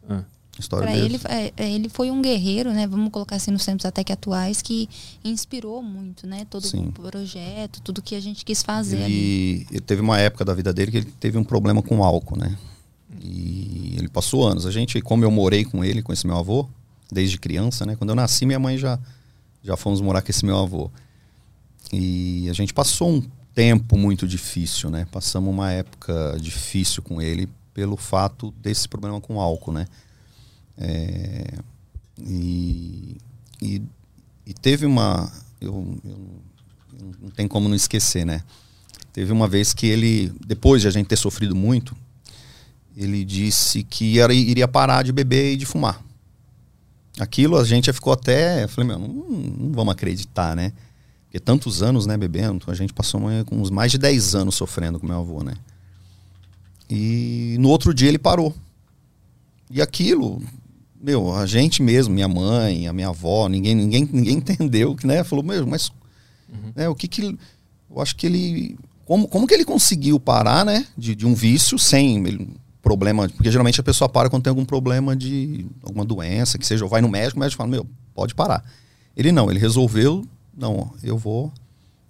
Ah. 0.09 0.23
História 0.59 0.87
dele. 0.91 1.17
ele, 1.17 1.21
é, 1.29 1.53
é, 1.55 1.71
ele 1.71 1.89
foi 1.91 2.11
um 2.11 2.23
guerreiro, 2.23 2.73
né? 2.73 2.87
Vamos 2.87 3.11
colocar 3.11 3.37
assim 3.37 3.51
nos 3.51 3.63
tempos 3.63 3.85
até 3.85 4.03
que 4.03 4.11
atuais, 4.11 4.63
que 4.63 4.89
inspirou 5.23 5.83
muito, 5.83 6.27
né? 6.27 6.47
Todo 6.49 6.67
Sim. 6.67 6.87
o 6.89 6.93
projeto, 6.93 7.83
tudo 7.83 8.01
que 8.01 8.15
a 8.15 8.21
gente 8.21 8.43
quis 8.43 8.63
fazer 8.63 9.03
ali. 9.03 9.13
Ele, 9.13 9.67
ele 9.71 9.81
teve 9.81 10.01
uma 10.01 10.19
época 10.19 10.47
da 10.47 10.55
vida 10.55 10.73
dele 10.73 10.91
que 10.91 10.97
ele 10.97 11.13
teve 11.21 11.37
um 11.37 11.45
problema 11.45 11.83
com 11.83 12.03
álcool, 12.03 12.39
né? 12.39 12.57
E 13.21 13.97
ele 13.99 14.09
passou 14.09 14.47
anos. 14.47 14.65
A 14.67 14.71
gente, 14.71 15.01
como 15.03 15.25
eu 15.25 15.31
morei 15.31 15.63
com 15.65 15.85
ele, 15.85 16.03
com 16.03 16.13
esse 16.13 16.27
meu 16.27 16.37
avô, 16.39 16.67
desde 17.13 17.39
criança, 17.39 17.85
né? 17.85 17.95
Quando 17.97 18.11
eu 18.11 18.17
nasci, 18.17 18.47
minha 18.47 18.59
mãe 18.59 18.79
já 18.79 18.99
já 19.67 19.77
fomos 19.77 20.01
morar 20.01 20.23
com 20.23 20.31
esse 20.31 20.45
meu 20.45 20.57
avô. 20.59 20.91
E 21.93 22.49
a 22.49 22.53
gente 22.53 22.73
passou 22.73 23.11
um 23.11 23.23
tempo 23.55 23.97
muito 23.97 24.27
difícil, 24.27 24.91
né? 24.91 25.07
Passamos 25.11 25.51
uma 25.51 25.73
época 25.73 26.37
difícil 26.41 27.03
com 27.03 27.21
ele 27.21 27.49
pelo 27.75 27.97
fato 27.97 28.53
desse 28.63 28.89
problema 28.89 29.21
com 29.21 29.41
álcool, 29.41 29.73
né? 29.73 29.87
É, 30.79 31.55
e, 32.19 33.17
e, 33.61 33.83
e 34.47 34.55
teve 34.55 34.87
uma. 34.87 35.31
Eu, 35.61 35.99
eu 36.05 36.19
não 37.21 37.31
tem 37.31 37.49
como 37.49 37.69
não 37.69 37.75
esquecer, 37.75 38.25
né? 38.25 38.43
Teve 39.13 39.33
uma 39.33 39.49
vez 39.49 39.73
que 39.73 39.87
ele, 39.87 40.33
depois 40.47 40.83
de 40.83 40.89
a 40.89 40.91
gente 40.91 41.07
ter 41.07 41.17
sofrido 41.17 41.55
muito, 41.55 41.97
ele 42.97 43.25
disse 43.25 43.83
que 43.83 44.19
era, 44.19 44.33
iria 44.33 44.69
parar 44.69 45.03
de 45.03 45.13
beber 45.13 45.53
e 45.53 45.57
de 45.57 45.67
fumar. 45.67 46.03
Aquilo 47.19 47.57
a 47.57 47.65
gente 47.65 47.93
ficou 47.93 48.13
até. 48.13 48.65
Eu 48.65 48.69
falei, 48.69 48.89
meu, 48.89 48.99
não, 48.99 49.09
não 49.09 49.73
vamos 49.73 49.93
acreditar, 49.93 50.55
né? 50.55 50.73
Porque 51.25 51.41
tantos 51.41 51.83
anos, 51.83 52.07
né, 52.07 52.17
bebendo, 52.17 52.65
a 52.69 52.75
gente 52.75 52.93
passou 52.93 53.21
uma- 53.21 53.45
com 53.45 53.57
uns 53.61 53.71
mais 53.71 53.91
de 53.91 53.99
10 53.99 54.35
anos 54.35 54.55
sofrendo 54.55 54.99
com 55.01 55.07
meu 55.07 55.19
avô, 55.19 55.43
né? 55.43 55.55
E 56.89 57.57
no 57.59 57.69
outro 57.69 57.93
dia 57.93 58.09
ele 58.09 58.19
parou. 58.19 58.55
E 59.71 59.83
aquilo, 59.83 60.41
meu, 61.01 61.35
a 61.35 61.45
gente 61.47 61.83
mesmo, 61.83 62.15
minha 62.15 62.29
mãe, 62.29 62.87
a 62.87 62.93
minha 62.93 63.09
avó, 63.09 63.49
ninguém, 63.49 63.75
ninguém, 63.75 64.09
ninguém 64.13 64.37
entendeu, 64.39 64.95
que 64.95 65.07
né? 65.07 65.25
Falou, 65.25 65.45
meu, 65.45 65.67
mas 65.67 65.91
né, 66.77 66.89
o 66.89 66.95
que 66.95 67.09
que 67.09 67.23
eu 67.91 68.01
acho 68.01 68.15
que 68.15 68.27
ele 68.27 68.79
como, 69.05 69.27
como 69.29 69.47
que 69.47 69.55
ele 69.55 69.65
conseguiu 69.65 70.19
parar, 70.19 70.65
né, 70.65 70.87
de, 70.99 71.15
de 71.15 71.27
um 71.27 71.35
vício 71.35 71.79
sem 71.79 72.25
ele, 72.27 72.49
problema, 72.87 73.29
porque 73.29 73.51
geralmente 73.51 73.81
a 73.81 73.83
pessoa 73.83 74.09
para 74.09 74.31
quando 74.31 74.45
tem 74.45 74.51
algum 74.51 74.65
problema 74.65 75.17
de 75.17 75.67
alguma 75.83 76.05
doença, 76.05 76.57
que 76.57 76.65
seja, 76.65 76.85
ou 76.85 76.89
vai 76.89 77.01
no 77.01 77.09
médico, 77.09 77.37
o 77.37 77.41
médico 77.41 77.59
fala, 77.59 77.69
meu, 77.69 77.85
pode 78.15 78.33
parar. 78.33 78.63
Ele 79.17 79.33
não, 79.33 79.51
ele 79.51 79.59
resolveu, 79.59 80.25
não, 80.57 80.93
eu 81.03 81.19
vou 81.19 81.53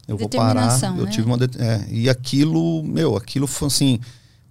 eu 0.06 0.18
vou 0.18 0.28
parar. 0.28 0.52
Determinação, 0.52 0.99
Eu 0.99 1.06
né? 1.06 1.11
tive 1.11 1.26
uma 1.26 1.38
det- 1.38 1.56
é, 1.59 1.87
e 1.90 2.11
aquilo, 2.11 2.83
meu, 2.85 3.16
aquilo 3.16 3.47
foi 3.47 3.68
assim, 3.68 3.99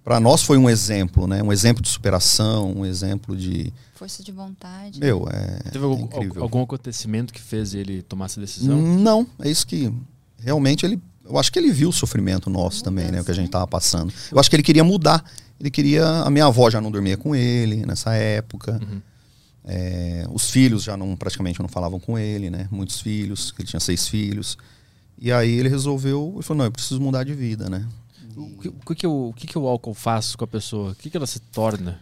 para 0.02 0.18
nós 0.18 0.42
foi 0.42 0.58
um 0.58 0.68
exemplo, 0.68 1.28
né? 1.28 1.40
Um 1.44 1.52
exemplo 1.52 1.80
de 1.80 1.88
superação, 1.88 2.72
um 2.76 2.84
exemplo 2.84 3.36
de, 3.36 3.72
Força 3.94 4.20
de 4.22 4.32
vontade. 4.32 4.98
meu, 4.98 5.26
é, 5.32 5.70
Teve 5.70 5.78
é 5.84 5.88
algum, 5.88 6.04
incrível. 6.04 6.42
algum 6.42 6.62
acontecimento 6.62 7.32
que 7.32 7.40
fez 7.40 7.72
ele 7.72 8.02
tomar 8.02 8.24
essa 8.26 8.40
decisão? 8.40 8.76
Não, 8.76 9.26
é 9.40 9.48
isso 9.48 9.64
que 9.66 9.92
realmente 10.38 10.84
ele. 10.84 11.00
Eu 11.28 11.38
acho 11.38 11.50
que 11.52 11.58
ele 11.58 11.70
viu 11.72 11.88
o 11.88 11.92
sofrimento 11.92 12.48
nosso 12.50 12.82
também, 12.84 13.10
né? 13.10 13.20
O 13.20 13.24
que 13.24 13.30
a 13.30 13.34
gente 13.34 13.50
tava 13.50 13.66
passando. 13.66 14.12
Eu 14.30 14.38
acho 14.38 14.48
que 14.48 14.56
ele 14.56 14.62
queria 14.62 14.84
mudar. 14.84 15.24
Ele 15.58 15.70
queria. 15.70 16.06
A 16.22 16.30
minha 16.30 16.46
avó 16.46 16.70
já 16.70 16.80
não 16.80 16.90
dormia 16.90 17.16
com 17.16 17.34
ele 17.34 17.84
nessa 17.86 18.14
época. 18.14 18.78
Uhum. 18.82 19.00
É, 19.64 20.24
os 20.30 20.48
filhos 20.50 20.84
já 20.84 20.96
não 20.96 21.16
praticamente 21.16 21.60
não 21.60 21.68
falavam 21.68 21.98
com 21.98 22.16
ele, 22.18 22.50
né? 22.50 22.68
Muitos 22.70 23.00
filhos, 23.00 23.52
ele 23.58 23.66
tinha 23.66 23.80
seis 23.80 24.06
filhos. 24.06 24.56
E 25.18 25.32
aí 25.32 25.50
ele 25.50 25.68
resolveu, 25.68 26.30
ele 26.34 26.42
falou, 26.42 26.58
não, 26.58 26.64
eu 26.66 26.70
preciso 26.72 27.00
mudar 27.00 27.24
de 27.24 27.34
vida, 27.34 27.68
né? 27.68 27.84
O 28.36 28.58
que, 28.58 28.68
o 28.68 28.94
que, 28.94 29.06
o, 29.06 29.28
o 29.30 29.32
que, 29.32 29.46
que 29.46 29.58
o 29.58 29.66
álcool 29.66 29.94
faz 29.94 30.36
com 30.36 30.44
a 30.44 30.46
pessoa? 30.46 30.92
O 30.92 30.94
que, 30.94 31.08
que 31.10 31.16
ela 31.16 31.26
se 31.26 31.40
torna? 31.40 31.98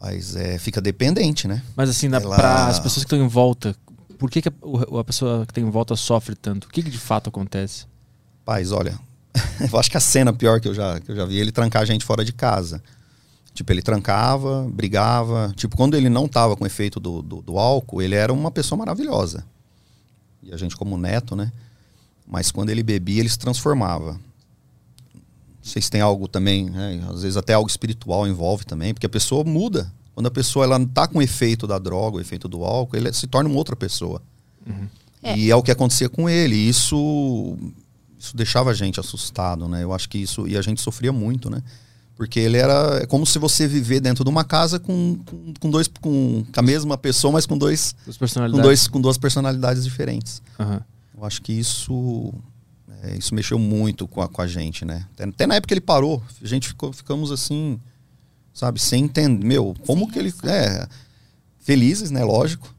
Mas 0.00 0.34
é, 0.34 0.58
fica 0.58 0.80
dependente, 0.80 1.46
né? 1.46 1.62
Mas 1.76 1.88
assim, 1.90 2.08
na, 2.08 2.16
Ela- 2.16 2.34
para 2.36 2.66
as 2.66 2.78
pessoas 2.80 3.04
que 3.04 3.14
estão 3.14 3.22
em 3.24 3.28
volta, 3.28 3.76
por 4.18 4.30
que, 4.30 4.40
que 4.42 4.48
a, 4.48 4.52
a 5.00 5.04
pessoa 5.04 5.44
que 5.46 5.52
está 5.52 5.60
em 5.60 5.70
volta 5.70 5.94
sofre 5.96 6.34
tanto? 6.34 6.64
O 6.64 6.68
que, 6.70 6.82
que 6.82 6.90
de 6.90 6.98
fato 6.98 7.28
acontece? 7.28 7.84
Paz, 8.44 8.72
olha, 8.72 8.98
eu 9.72 9.78
acho 9.78 9.90
que 9.90 9.96
a 9.96 10.00
cena 10.00 10.32
pior 10.32 10.60
que 10.60 10.68
eu 10.68 10.74
já, 10.74 11.00
que 11.00 11.10
eu 11.10 11.16
já 11.16 11.24
vi, 11.24 11.38
é 11.38 11.40
ele 11.40 11.52
trancar 11.52 11.82
a 11.82 11.86
gente 11.86 12.04
fora 12.04 12.24
de 12.24 12.32
casa. 12.32 12.82
Tipo, 13.52 13.72
ele 13.72 13.82
trancava, 13.82 14.68
brigava. 14.70 15.52
Tipo, 15.56 15.76
quando 15.76 15.96
ele 15.96 16.08
não 16.08 16.26
tava 16.26 16.56
com 16.56 16.66
efeito 16.66 16.98
do, 16.98 17.22
do, 17.22 17.40
do 17.40 17.58
álcool, 17.58 18.02
ele 18.02 18.16
era 18.16 18.32
uma 18.32 18.50
pessoa 18.50 18.76
maravilhosa. 18.76 19.44
E 20.42 20.52
a 20.52 20.56
gente 20.56 20.76
como 20.76 20.98
neto, 20.98 21.36
né? 21.36 21.52
Mas 22.26 22.50
quando 22.50 22.70
ele 22.70 22.82
bebia, 22.82 23.20
ele 23.20 23.28
se 23.28 23.38
transformava. 23.38 24.12
Não 24.14 25.70
sei 25.70 25.80
se 25.80 25.90
tem 25.90 26.00
algo 26.00 26.26
também, 26.26 26.68
né? 26.68 27.02
Às 27.08 27.22
vezes 27.22 27.36
até 27.36 27.54
algo 27.54 27.70
espiritual 27.70 28.26
envolve 28.26 28.64
também, 28.64 28.92
porque 28.92 29.06
a 29.06 29.10
pessoa 29.10 29.44
muda. 29.44 29.90
Quando 30.14 30.26
a 30.26 30.30
pessoa 30.30 30.64
ela 30.64 30.84
tá 30.86 31.06
com 31.06 31.18
o 31.18 31.22
efeito 31.22 31.66
da 31.66 31.78
droga, 31.78 32.18
o 32.18 32.20
efeito 32.20 32.48
do 32.48 32.64
álcool, 32.64 32.96
ele 32.96 33.12
se 33.12 33.26
torna 33.26 33.48
uma 33.48 33.58
outra 33.58 33.74
pessoa. 33.74 34.20
É. 35.22 35.38
E 35.38 35.50
é 35.50 35.56
o 35.56 35.62
que 35.62 35.70
acontecia 35.70 36.08
com 36.08 36.28
ele. 36.28 36.54
E 36.54 36.68
Isso, 36.68 37.56
isso 38.24 38.36
deixava 38.36 38.70
a 38.70 38.74
gente 38.74 38.98
assustado, 38.98 39.68
né? 39.68 39.82
Eu 39.82 39.92
acho 39.92 40.08
que 40.08 40.18
isso. 40.18 40.48
E 40.48 40.56
a 40.56 40.62
gente 40.62 40.80
sofria 40.80 41.12
muito, 41.12 41.50
né? 41.50 41.62
Porque 42.16 42.40
ele 42.40 42.56
era. 42.56 43.00
É 43.02 43.06
como 43.06 43.26
se 43.26 43.38
você 43.38 43.66
viver 43.66 44.00
dentro 44.00 44.24
de 44.24 44.30
uma 44.30 44.44
casa 44.44 44.78
com, 44.78 45.18
com, 45.24 45.54
com 45.60 45.70
dois. 45.70 45.88
Com, 45.88 46.44
com 46.52 46.60
a 46.60 46.62
mesma 46.62 46.96
pessoa, 46.96 47.32
mas 47.32 47.44
com 47.44 47.58
dois. 47.58 47.94
Com, 48.04 48.12
personalidades? 48.12 48.64
dois, 48.64 48.88
com 48.88 49.00
duas 49.00 49.18
personalidades 49.18 49.84
diferentes. 49.84 50.40
Aham. 50.58 50.82
Eu 51.16 51.24
acho 51.24 51.42
que 51.42 51.52
isso. 51.52 52.32
é, 53.02 53.16
isso 53.16 53.34
mexeu 53.34 53.58
muito 53.58 54.08
com 54.08 54.22
a, 54.22 54.28
com 54.28 54.40
a 54.40 54.46
gente, 54.46 54.84
né? 54.84 55.06
Até, 55.12 55.24
até 55.24 55.46
na 55.46 55.56
época 55.56 55.68
que 55.68 55.74
ele 55.74 55.80
parou, 55.80 56.22
a 56.42 56.46
gente 56.46 56.68
ficou, 56.68 56.92
ficamos 56.92 57.30
assim, 57.30 57.78
sabe, 58.52 58.80
sem 58.80 59.04
entender. 59.04 59.44
Meu, 59.44 59.74
como 59.86 60.04
Sem 60.04 60.12
que 60.12 60.18
ele. 60.18 60.34
É, 60.44 60.86
felizes, 61.58 62.10
né? 62.10 62.24
Lógico. 62.24 62.73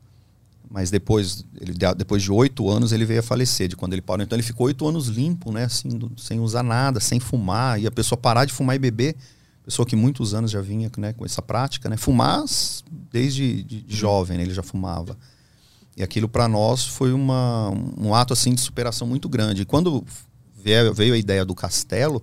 Mas 0.76 0.92
depois, 0.92 1.46
ele, 1.62 1.72
depois 1.96 2.22
de 2.22 2.30
oito 2.30 2.70
anos, 2.70 2.92
ele 2.92 3.06
veio 3.06 3.22
a 3.22 3.24
falecer 3.24 3.70
de 3.70 3.78
quando 3.78 3.94
ele 3.94 4.02
parou. 4.02 4.22
Então 4.22 4.36
ele 4.36 4.44
ficou 4.44 4.68
oito 4.68 4.86
anos 4.86 5.08
limpo, 5.08 5.50
né? 5.50 5.64
Assim, 5.64 5.90
sem 6.18 6.38
usar 6.42 6.64
nada, 6.64 7.00
sem 7.00 7.18
fumar. 7.18 7.80
E 7.80 7.88
a 7.88 7.92
pessoa 7.92 8.18
parar 8.18 8.44
de 8.44 8.52
fumar 8.52 8.76
e 8.76 8.80
beber. 8.80 9.16
Pessoa 9.64 9.86
que 9.86 9.96
muitos 9.96 10.34
anos 10.34 10.52
já 10.52 10.60
vinha 10.60 10.92
né, 10.98 11.14
com 11.14 11.24
essa 11.24 11.42
prática, 11.42 11.88
né? 11.88 11.96
Fumar 11.96 12.44
desde 13.10 13.64
de, 13.64 13.84
de 13.84 13.96
jovem, 13.96 14.38
né, 14.38 14.44
ele 14.44 14.54
já 14.54 14.62
fumava. 14.62 15.18
E 15.96 16.04
aquilo 16.04 16.28
para 16.28 16.46
nós 16.46 16.86
foi 16.86 17.14
uma, 17.14 17.70
um 17.98 18.14
ato 18.14 18.34
assim 18.34 18.54
de 18.54 18.60
superação 18.60 19.08
muito 19.08 19.30
grande. 19.30 19.62
E 19.62 19.66
quando 19.66 20.04
veio, 20.62 20.94
veio 20.94 21.14
a 21.14 21.18
ideia 21.18 21.46
do 21.46 21.56
castelo, 21.56 22.22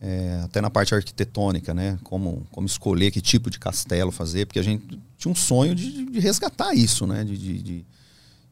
é, 0.00 0.40
até 0.42 0.60
na 0.60 0.68
parte 0.68 0.96
arquitetônica, 0.96 1.72
né? 1.72 1.96
Como, 2.02 2.44
como 2.50 2.66
escolher 2.66 3.12
que 3.12 3.20
tipo 3.20 3.48
de 3.50 3.60
castelo 3.60 4.10
fazer, 4.10 4.46
porque 4.46 4.58
a 4.58 4.64
gente 4.64 4.98
tinha 5.18 5.30
um 5.32 5.34
sonho 5.34 5.74
de, 5.74 6.04
de 6.06 6.20
resgatar 6.20 6.74
isso, 6.74 7.06
né? 7.06 7.24
De, 7.24 7.36
de- 7.36 7.62
de- 7.62 7.84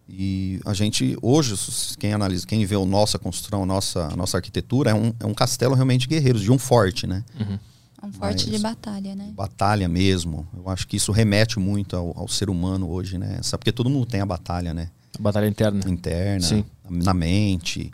e 0.09 0.61
a 0.66 0.75
gente, 0.75 1.16
hoje, 1.23 1.54
quem 1.99 2.12
analisa, 2.12 2.47
quem 2.47 2.64
vê 2.66 2.75
a 2.75 2.85
nossa 2.85 3.18
construção, 3.18 3.62
a 3.62 3.66
nossa, 3.66 4.06
a 4.12 4.16
nossa 4.16 4.37
arquitetura, 4.37 4.90
é 4.90 4.94
um, 4.94 5.14
é 5.18 5.25
um 5.26 5.33
castelo 5.33 5.75
realmente 5.75 6.02
de 6.02 6.09
guerreiros, 6.09 6.42
de 6.42 6.52
um 6.52 6.59
forte, 6.59 7.06
né? 7.06 7.25
Uhum. 7.40 7.59
É 8.02 8.06
um 8.06 8.12
forte 8.12 8.47
Mas- 8.47 8.56
de 8.56 8.62
batalha, 8.62 9.14
né? 9.14 9.33
Batalha 9.35 9.88
mesmo. 9.88 10.47
Eu 10.54 10.68
acho 10.68 10.87
que 10.87 10.97
isso 10.97 11.11
remete 11.11 11.59
muito 11.59 11.97
ao, 11.97 12.12
ao 12.18 12.28
ser 12.28 12.50
humano 12.50 12.90
hoje, 12.90 13.16
né? 13.16 13.38
Sabe, 13.42 13.61
porque 13.61 13.73
todo 13.73 13.88
mundo 13.88 14.04
tem 14.04 14.21
a 14.21 14.26
batalha, 14.26 14.75
né? 14.75 14.90
A 15.18 15.23
batalha 15.23 15.47
interna. 15.49 15.80
interna, 15.88 16.40
Sim. 16.44 16.64
na 16.90 17.14
mente. 17.14 17.90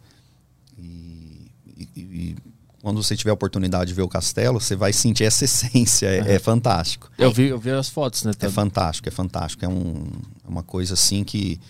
E, 0.77 1.49
e- 1.77 1.89
e 2.01 2.37
quando 2.83 3.03
você 3.03 3.17
tiver 3.17 3.31
a 3.31 3.35
oportunidade 3.35 3.89
de 3.89 3.95
ver 3.95 4.03
o 4.03 4.09
castelo, 4.09 4.61
você 4.61 4.75
vai 4.75 4.93
sentir 4.93 5.25
essa 5.25 5.45
essência. 5.47 6.07
É, 6.07 6.35
é 6.35 6.39
fantástico. 6.39 7.11
Eu 7.19 7.31
vi, 7.33 7.49
eu 7.49 7.59
vi 7.59 7.71
as 7.71 7.89
fotos, 7.89 8.25
né? 8.25 8.33
É 8.39 8.49
fantástico, 8.49 9.09
é 9.09 9.13
fantástico. 9.13 9.65
É, 9.65 9.69
um, 9.69 10.05
é 10.45 10.49
uma 10.49 10.63
coisa 10.63 10.95
assim 10.95 11.23
que. 11.25 11.61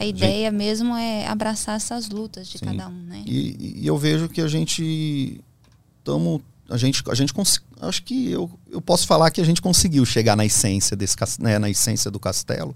A 0.00 0.04
ideia 0.06 0.50
mesmo 0.52 0.94
é 0.96 1.26
abraçar 1.26 1.74
essas 1.76 2.08
lutas 2.08 2.46
de 2.48 2.58
Sim. 2.58 2.66
cada 2.66 2.88
um, 2.88 3.02
né? 3.02 3.22
E, 3.26 3.80
e 3.82 3.86
eu 3.86 3.98
vejo 3.98 4.28
que 4.28 4.40
a 4.40 4.48
gente. 4.48 5.40
Tamo, 6.04 6.40
a 6.70 6.76
gente, 6.76 7.02
a 7.10 7.14
gente 7.14 7.34
cons- 7.34 7.60
acho 7.80 8.02
que 8.04 8.30
eu, 8.30 8.48
eu 8.70 8.80
posso 8.80 9.06
falar 9.06 9.30
que 9.30 9.40
a 9.40 9.44
gente 9.44 9.60
conseguiu 9.60 10.06
chegar 10.06 10.36
na 10.36 10.46
essência 10.46 10.96
desse 10.96 11.16
né, 11.40 11.58
na 11.58 11.68
essência 11.68 12.10
do 12.10 12.18
castelo 12.20 12.74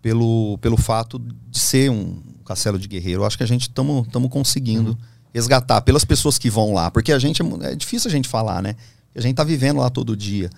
pelo, 0.00 0.58
pelo 0.58 0.76
fato 0.76 1.18
de 1.18 1.58
ser 1.58 1.90
um 1.90 2.20
castelo 2.44 2.78
de 2.78 2.86
guerreiro. 2.86 3.22
Eu 3.22 3.26
acho 3.26 3.36
que 3.36 3.42
a 3.42 3.46
gente 3.46 3.62
estamos 3.62 4.06
conseguindo 4.30 4.96
resgatar 5.32 5.80
pelas 5.82 6.04
pessoas 6.04 6.38
que 6.38 6.50
vão 6.50 6.72
lá, 6.72 6.90
porque 6.90 7.12
a 7.12 7.18
gente 7.18 7.42
é 7.42 7.72
é, 7.72 7.74
difícil 7.74 8.08
a 8.08 8.12
gente 8.12 8.28
falar, 8.28 8.62
né? 8.62 8.74
A 9.14 9.20
gente 9.20 9.34
tá 9.34 9.44
vivendo 9.44 9.78
lá 9.78 9.90
todo 9.90 10.16
dia, 10.16 10.50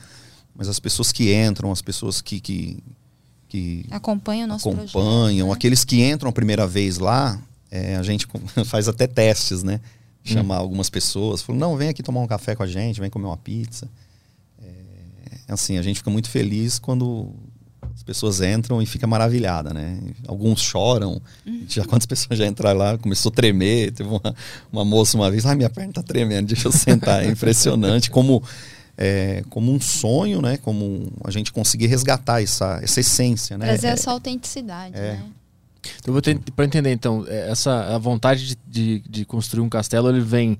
mas 0.55 0.69
as 0.69 0.79
pessoas 0.79 1.13
que 1.13 1.33
entram, 1.35 1.73
as 1.73 1.83
pessoas 1.83 2.21
que 2.21 2.41
que, 2.41 2.83
que 3.49 3.87
Acompanha 3.91 4.45
o 4.45 4.49
nosso 4.49 4.69
acompanham, 4.69 4.89
projeto. 4.91 5.47
né? 5.47 5.53
aqueles 5.53 5.85
que 5.85 6.03
entram 6.03 6.31
a 6.31 6.33
primeira 6.33 6.67
vez 6.67 6.99
lá, 6.99 7.41
é, 7.71 7.97
a 7.97 8.03
gente 8.03 8.27
faz 8.67 8.89
até 8.89 9.07
testes, 9.07 9.63
né? 9.63 9.81
Chamar 10.23 10.57
algumas 10.59 10.91
pessoas, 10.91 11.41
falou, 11.41 11.59
não, 11.59 11.77
vem 11.77 11.89
aqui 11.89 12.03
tomar 12.03 12.21
um 12.21 12.27
café 12.27 12.55
com 12.55 12.63
a 12.63 12.67
gente, 12.67 13.01
vem 13.01 13.09
comer 13.09 13.27
uma 13.27 13.39
pizza. 13.39 13.89
É, 14.63 15.53
assim, 15.53 15.79
a 15.79 15.83
gente 15.83 15.97
fica 15.97 16.11
muito 16.11 16.29
feliz 16.29 16.79
quando 16.79 17.33
as 17.95 18.03
pessoas 18.03 18.41
entram 18.41 18.81
e 18.81 18.87
fica 18.87 19.07
maravilhada, 19.07 19.73
né? 19.73 19.99
Alguns 20.27 20.61
choram. 20.61 21.21
Já 21.69 21.85
quantas 21.85 22.07
pessoas 22.07 22.39
já 22.39 22.47
entraram 22.47 22.79
lá, 22.79 22.99
começou 22.99 23.31
a 23.31 23.35
tremer. 23.35 23.93
Teve 23.93 24.09
uma, 24.09 24.35
uma 24.73 24.85
moça 24.85 25.17
uma 25.17 25.31
vez, 25.31 25.45
ah, 25.47 25.55
minha 25.55 25.71
perna 25.71 25.93
tá 25.93 26.03
tremendo, 26.03 26.49
deixa 26.49 26.69
eu 26.69 26.73
sentar. 26.73 27.25
É 27.25 27.29
impressionante 27.29 28.11
como 28.11 28.43
é, 28.97 29.43
como 29.49 29.73
um 29.73 29.81
sonho, 29.81 30.43
né? 30.43 30.59
Como 30.59 31.11
a 31.25 31.31
gente 31.31 31.53
conseguir 31.53 31.87
resgatar 31.87 32.43
essa, 32.43 32.79
essa 32.83 33.01
essência, 33.01 33.57
né? 33.57 33.67
Trazer 33.67 33.87
É, 33.87 33.91
essa 33.91 34.11
autenticidade, 34.11 34.95
é. 34.95 35.13
né? 35.13 35.25
Vou 36.07 36.21
para 36.55 36.65
entender 36.67 36.93
então, 36.93 37.25
essa 37.27 37.95
a 37.95 37.99
vontade 37.99 38.49
de, 38.49 38.59
de, 38.67 39.03
de 39.09 39.25
construir 39.25 39.63
um 39.63 39.69
castelo, 39.69 40.11
ele 40.11 40.21
vem 40.21 40.59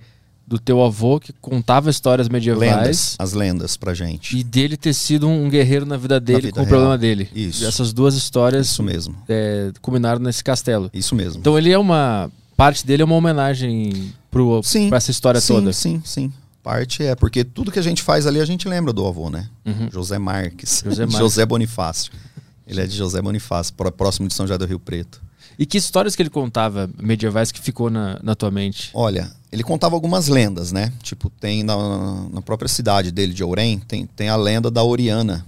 do 0.51 0.59
teu 0.59 0.83
avô 0.83 1.21
que 1.21 1.33
contava 1.41 1.89
histórias 1.89 2.29
medievais 2.29 2.75
lendas, 2.77 3.17
as 3.19 3.33
lendas 3.33 3.77
pra 3.77 3.95
gente. 3.95 4.37
e 4.37 4.43
dele 4.43 4.77
ter 4.77 4.93
sido 4.93 5.29
um 5.29 5.49
guerreiro 5.49 5.87
na 5.87 5.97
vida 5.97 6.19
dele 6.19 6.41
vida 6.49 6.53
com 6.55 6.61
o 6.61 6.65
real. 6.65 6.69
problema 6.71 6.99
dele. 6.99 7.29
Isso. 7.35 7.63
E 7.63 7.67
essas 7.67 7.93
duas 7.93 8.15
histórias 8.17 8.67
Isso 8.67 8.83
mesmo. 8.83 9.15
é, 9.29 9.71
culminaram 9.81 10.19
nesse 10.21 10.43
castelo. 10.43 10.91
Isso 10.93 11.15
mesmo. 11.15 11.39
Então 11.39 11.57
ele 11.57 11.71
é 11.71 11.79
uma 11.79 12.29
parte 12.57 12.85
dele 12.85 13.03
é 13.03 13.05
uma 13.05 13.15
homenagem 13.15 14.13
pro 14.31 14.61
Sim, 14.65 14.89
para 14.89 14.99
essa 14.99 15.11
história 15.13 15.41
sim, 15.41 15.55
toda. 15.55 15.73
Sim, 15.73 16.03
sim. 16.05 16.33
Parte 16.65 17.03
é, 17.05 17.15
porque 17.15 17.45
tudo 17.45 17.71
que 17.71 17.79
a 17.79 17.83
gente 17.83 18.03
faz 18.03 18.27
ali 18.27 18.41
a 18.41 18.45
gente 18.45 18.69
lembra 18.69 18.93
do 18.93 19.07
avô, 19.07 19.31
né? 19.31 19.49
Uhum. 19.65 19.89
José 19.91 20.19
Marques. 20.19 20.83
José 20.85 21.05
Marques. 21.07 21.19
José 21.21 21.47
Bonifácio. 21.47 22.13
Ele 22.67 22.81
é 22.81 22.87
de 22.87 22.97
José 22.97 23.23
Bonifácio, 23.23 23.73
pró- 23.75 23.91
próximo 23.91 24.29
de 24.29 24.35
São 24.35 24.47
José 24.47 24.59
do 24.59 24.67
Rio 24.67 24.79
Preto. 24.81 25.23
E 25.61 25.67
que 25.67 25.77
histórias 25.77 26.17
que 26.17 26.23
ele 26.23 26.31
contava 26.31 26.89
medievais 26.99 27.53
que 27.53 27.61
ficou 27.61 27.91
na, 27.91 28.19
na 28.23 28.35
tua 28.35 28.51
mente? 28.51 28.91
Olha, 28.95 29.31
ele 29.53 29.63
contava 29.63 29.95
algumas 29.95 30.27
lendas, 30.27 30.73
né? 30.73 30.91
Tipo, 31.03 31.29
tem 31.29 31.63
na, 31.63 31.77
na 32.31 32.41
própria 32.41 32.67
cidade 32.67 33.13
dele, 33.13 33.35
de 33.35 33.45
Ourém, 33.45 33.79
tem, 33.79 34.07
tem 34.07 34.31
a 34.31 34.37
lenda 34.37 34.71
da 34.71 34.83
Oriana, 34.83 35.45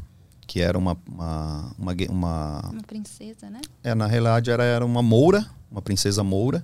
que 0.47 0.61
era 0.61 0.77
uma. 0.77 0.99
uma, 1.09 1.75
uma, 1.79 1.95
uma 2.11 2.61
Uma 2.71 2.83
princesa, 2.83 3.49
né? 3.49 3.63
é, 3.83 3.95
na 3.95 4.07
realidade, 4.07 4.51
era, 4.51 4.63
era 4.63 4.85
uma 4.85 5.03
moura, 5.03 5.47
uma 5.71 5.81
princesa 5.81 6.23
moura. 6.23 6.63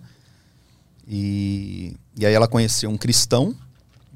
E, 1.08 1.96
e 2.14 2.26
aí 2.26 2.34
ela 2.34 2.46
conheceu 2.46 2.90
um 2.90 2.98
cristão, 2.98 3.56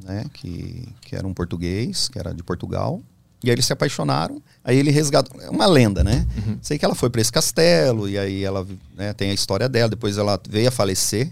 né? 0.05 0.27
Que, 0.35 0.87
que 1.01 1.17
era 1.17 1.27
um 1.27 1.33
português, 1.33 2.07
que 2.07 2.19
era 2.19 2.35
de 2.35 2.43
Portugal. 2.43 3.01
E 3.45 3.51
aí 3.51 3.55
eles 3.55 3.67
se 3.67 3.73
apaixonaram. 3.73 4.41
Aí 4.65 4.77
ele 4.77 4.91
resgatou. 4.91 5.41
É 5.41 5.51
uma 5.51 5.67
lenda, 5.67 6.05
né? 6.05 6.27
Uhum. 6.37 6.59
Sei 6.63 6.79
que 6.79 6.85
ela 6.85 6.95
foi 6.95 7.11
para 7.11 7.21
esse 7.21 7.33
castelo, 7.33 8.09
e 8.09 8.19
aí 8.19 8.45
ela 8.45 8.67
né, 8.97 9.13
tem 9.13 9.31
a 9.31 9.35
história 9.35 9.69
dela. 9.69 9.89
Depois 9.89 10.19
ela 10.19 10.41
veio 10.49 10.69
a 10.69 10.71
falecer 10.71 11.31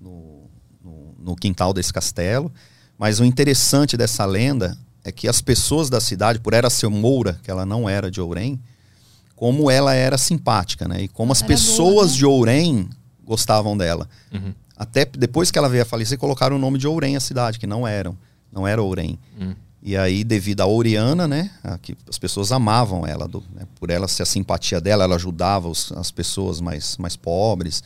no, 0.00 0.44
no, 0.82 1.14
no 1.18 1.36
quintal 1.36 1.72
desse 1.72 1.92
castelo. 1.92 2.50
Mas 2.98 3.20
o 3.20 3.24
interessante 3.24 3.96
dessa 3.96 4.24
lenda 4.24 4.76
é 5.04 5.12
que 5.12 5.28
as 5.28 5.40
pessoas 5.40 5.88
da 5.88 6.00
cidade, 6.00 6.38
por 6.38 6.52
ela 6.52 6.70
ser 6.70 6.88
moura, 6.88 7.38
que 7.42 7.50
ela 7.50 7.64
não 7.64 7.88
era 7.88 8.10
de 8.10 8.20
Ourém, 8.20 8.60
como 9.34 9.70
ela 9.70 9.94
era 9.94 10.18
simpática, 10.18 10.86
né? 10.86 11.02
E 11.02 11.08
como 11.08 11.32
as 11.32 11.40
pessoas 11.40 11.94
boa, 11.94 12.06
né? 12.06 12.12
de 12.12 12.26
Ourém 12.26 12.90
gostavam 13.24 13.76
dela. 13.76 14.08
Uhum. 14.32 14.52
Até 14.76 15.04
depois 15.04 15.50
que 15.50 15.58
ela 15.58 15.68
veio 15.68 15.82
a 15.82 15.86
falecer, 15.86 16.18
colocaram 16.18 16.56
o 16.56 16.58
nome 16.58 16.78
de 16.78 16.86
Ourém 16.86 17.16
a 17.16 17.20
cidade, 17.20 17.58
que 17.58 17.66
não 17.66 17.86
eram. 17.86 18.16
Não 18.52 18.66
era 18.66 18.82
Ourém. 18.82 19.18
Uhum. 19.38 19.54
E 19.82 19.96
aí, 19.96 20.22
devido 20.22 20.60
à 20.60 20.66
Oriana, 20.66 21.26
né, 21.26 21.50
a, 21.64 21.78
que 21.78 21.96
as 22.08 22.18
pessoas 22.18 22.52
amavam 22.52 23.06
ela, 23.06 23.26
do, 23.26 23.42
né, 23.54 23.62
por 23.78 23.88
ela 23.88 24.06
ser 24.06 24.22
a 24.22 24.26
simpatia 24.26 24.80
dela, 24.80 25.04
ela 25.04 25.14
ajudava 25.14 25.68
os, 25.68 25.90
as 25.92 26.10
pessoas 26.10 26.60
mais, 26.60 26.98
mais 26.98 27.16
pobres. 27.16 27.82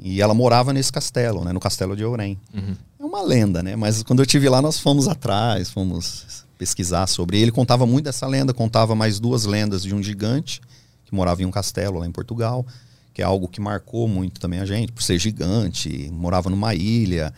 E 0.00 0.20
ela 0.20 0.34
morava 0.34 0.72
nesse 0.72 0.92
castelo, 0.92 1.44
né, 1.44 1.52
no 1.52 1.60
castelo 1.60 1.96
de 1.96 2.04
Ourém. 2.04 2.38
Uhum. 2.52 2.74
É 2.98 3.04
uma 3.04 3.22
lenda, 3.22 3.62
né? 3.62 3.76
Mas 3.76 4.02
quando 4.02 4.20
eu 4.20 4.26
tive 4.26 4.48
lá, 4.48 4.60
nós 4.60 4.80
fomos 4.80 5.06
atrás, 5.06 5.70
fomos 5.70 6.44
pesquisar 6.58 7.06
sobre. 7.06 7.40
Ele 7.40 7.52
contava 7.52 7.86
muito 7.86 8.06
dessa 8.06 8.26
lenda, 8.26 8.52
contava 8.52 8.94
mais 8.94 9.20
duas 9.20 9.44
lendas 9.44 9.82
de 9.82 9.94
um 9.94 10.02
gigante 10.02 10.60
que 11.04 11.14
morava 11.14 11.42
em 11.42 11.46
um 11.46 11.50
castelo 11.50 12.00
lá 12.00 12.06
em 12.06 12.12
Portugal, 12.12 12.66
que 13.14 13.22
é 13.22 13.24
algo 13.24 13.48
que 13.48 13.60
marcou 13.60 14.06
muito 14.06 14.40
também 14.40 14.60
a 14.60 14.66
gente, 14.66 14.92
por 14.92 15.02
ser 15.02 15.18
gigante, 15.18 16.10
morava 16.12 16.50
numa 16.50 16.74
ilha. 16.74 17.32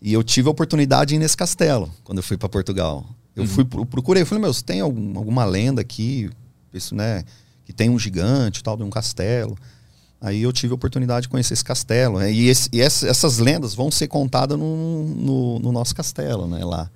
E 0.00 0.12
eu 0.12 0.22
tive 0.22 0.48
a 0.48 0.50
oportunidade 0.50 1.10
de 1.10 1.14
ir 1.16 1.18
nesse 1.18 1.36
castelo 1.36 1.92
quando 2.04 2.18
eu 2.18 2.22
fui 2.22 2.36
para 2.36 2.48
Portugal. 2.48 3.04
Eu 3.34 3.42
uhum. 3.44 3.48
fui 3.48 3.64
procurei, 3.64 4.22
eu 4.22 4.26
falei, 4.26 4.42
meu, 4.42 4.52
você 4.52 4.62
tem 4.62 4.80
algum, 4.80 5.16
alguma 5.16 5.44
lenda 5.44 5.80
aqui, 5.80 6.30
isso, 6.72 6.94
né, 6.94 7.24
que 7.64 7.72
tem 7.72 7.88
um 7.88 7.98
gigante, 7.98 8.62
tal, 8.62 8.76
de 8.76 8.82
um 8.82 8.90
castelo. 8.90 9.56
Aí 10.20 10.42
eu 10.42 10.52
tive 10.52 10.72
a 10.72 10.76
oportunidade 10.76 11.24
de 11.24 11.28
conhecer 11.28 11.54
esse 11.54 11.64
castelo. 11.64 12.18
Né? 12.18 12.32
E, 12.32 12.48
esse, 12.48 12.68
e 12.72 12.80
essas 12.80 13.38
lendas 13.38 13.74
vão 13.74 13.90
ser 13.90 14.06
contadas 14.06 14.56
no, 14.56 15.04
no, 15.04 15.58
no 15.58 15.72
nosso 15.72 15.94
castelo, 15.94 16.46
né, 16.46 16.64
lá. 16.64 16.90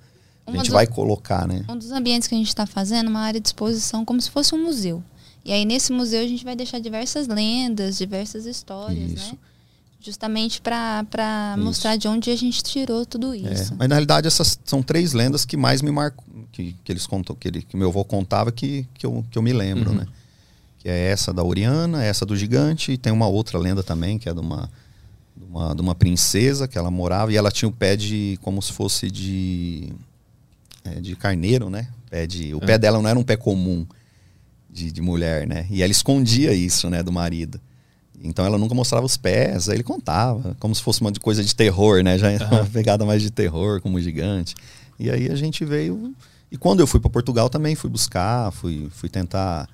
A 0.45 0.51
gente 0.51 0.69
do, 0.69 0.73
vai 0.73 0.87
colocar, 0.87 1.45
né? 1.45 1.65
Um 1.67 1.75
dos 1.75 1.91
ambientes 1.91 2.25
que 2.25 2.33
a 2.33 2.37
gente 2.37 2.47
está 2.47 2.65
fazendo, 2.65 3.09
uma 3.09 3.19
área 3.19 3.39
de 3.39 3.49
exposição, 3.49 4.05
como 4.05 4.21
se 4.21 4.31
fosse 4.31 4.55
um 4.55 4.63
museu. 4.63 5.03
E 5.43 5.51
aí 5.51 5.65
nesse 5.65 5.91
museu 5.91 6.21
a 6.21 6.27
gente 6.27 6.43
vai 6.45 6.55
deixar 6.55 6.79
diversas 6.79 7.27
lendas, 7.27 7.97
diversas 7.97 8.45
histórias, 8.45 9.11
isso. 9.11 9.31
né? 9.33 9.37
Justamente 10.07 10.61
para 10.61 11.03
mostrar 11.57 11.97
de 11.97 12.07
onde 12.07 12.31
a 12.31 12.35
gente 12.37 12.63
tirou 12.63 13.05
tudo 13.05 13.33
é, 13.33 13.39
isso. 13.39 13.73
É, 13.73 13.75
mas 13.77 13.89
na 13.89 13.95
realidade 13.95 14.25
essas 14.25 14.57
são 14.63 14.81
três 14.81 15.11
lendas 15.11 15.43
que 15.43 15.57
mais 15.57 15.81
me 15.81 15.91
marcam, 15.91 16.23
que, 16.49 16.73
que 16.81 16.93
eles 16.93 17.05
contam, 17.05 17.35
que, 17.35 17.45
ele, 17.45 17.61
que 17.61 17.75
meu 17.75 17.89
avô 17.89 18.05
contava 18.05 18.49
que, 18.49 18.87
que, 18.93 19.05
eu, 19.05 19.25
que 19.29 19.37
eu 19.37 19.41
me 19.41 19.51
lembro, 19.51 19.89
uhum. 19.89 19.97
né? 19.97 20.05
Que 20.79 20.87
é 20.87 21.09
essa 21.09 21.33
da 21.33 21.43
Oriana, 21.43 22.05
essa 22.05 22.25
do 22.25 22.37
gigante, 22.37 22.93
e 22.93 22.97
tem 22.97 23.11
uma 23.11 23.27
outra 23.27 23.59
lenda 23.59 23.83
também, 23.83 24.17
que 24.17 24.29
é 24.29 24.33
de 24.33 24.39
uma, 24.39 24.69
de 25.35 25.43
uma, 25.43 25.75
de 25.75 25.81
uma 25.81 25.93
princesa 25.93 26.69
que 26.69 26.77
ela 26.77 26.89
morava 26.89 27.33
e 27.33 27.35
ela 27.35 27.51
tinha 27.51 27.67
o 27.67 27.73
pé 27.73 27.97
de. 27.97 28.39
como 28.41 28.61
se 28.61 28.71
fosse 28.71 29.11
de. 29.11 29.91
É, 30.85 31.01
de 31.01 31.17
carneiro, 31.17 31.69
né? 31.69 31.89
Pé 32.09 32.25
de, 32.25 32.55
o 32.55 32.59
é. 32.59 32.65
pé 32.65 32.77
dela 32.77 33.01
não 33.01 33.09
era 33.09 33.19
um 33.19 33.23
pé 33.23 33.35
comum 33.35 33.85
de, 34.69 34.89
de 34.89 35.01
mulher, 35.01 35.45
né? 35.45 35.67
E 35.69 35.83
ela 35.83 35.91
escondia 35.91 36.53
isso, 36.53 36.89
né, 36.89 37.03
do 37.03 37.11
marido. 37.11 37.59
Então 38.27 38.45
ela 38.45 38.57
nunca 38.57 38.75
mostrava 38.75 39.05
os 39.05 39.17
pés, 39.17 39.69
aí 39.69 39.77
ele 39.77 39.83
contava, 39.83 40.55
como 40.59 40.75
se 40.75 40.81
fosse 40.81 41.01
uma 41.01 41.11
coisa 41.13 41.43
de 41.43 41.55
terror, 41.55 42.03
né? 42.03 42.17
Já 42.17 42.29
era 42.31 42.47
uma 42.47 42.65
pegada 42.65 43.05
mais 43.05 43.21
de 43.21 43.31
terror, 43.31 43.81
como 43.81 43.99
gigante. 43.99 44.55
E 44.99 45.09
aí 45.09 45.29
a 45.29 45.35
gente 45.35 45.63
veio. 45.63 46.13
E 46.51 46.57
quando 46.57 46.79
eu 46.79 46.87
fui 46.87 46.99
para 46.99 47.09
Portugal 47.09 47.49
também 47.49 47.75
fui 47.75 47.89
buscar, 47.89 48.51
fui, 48.51 48.87
fui 48.91 49.09
tentar 49.09 49.67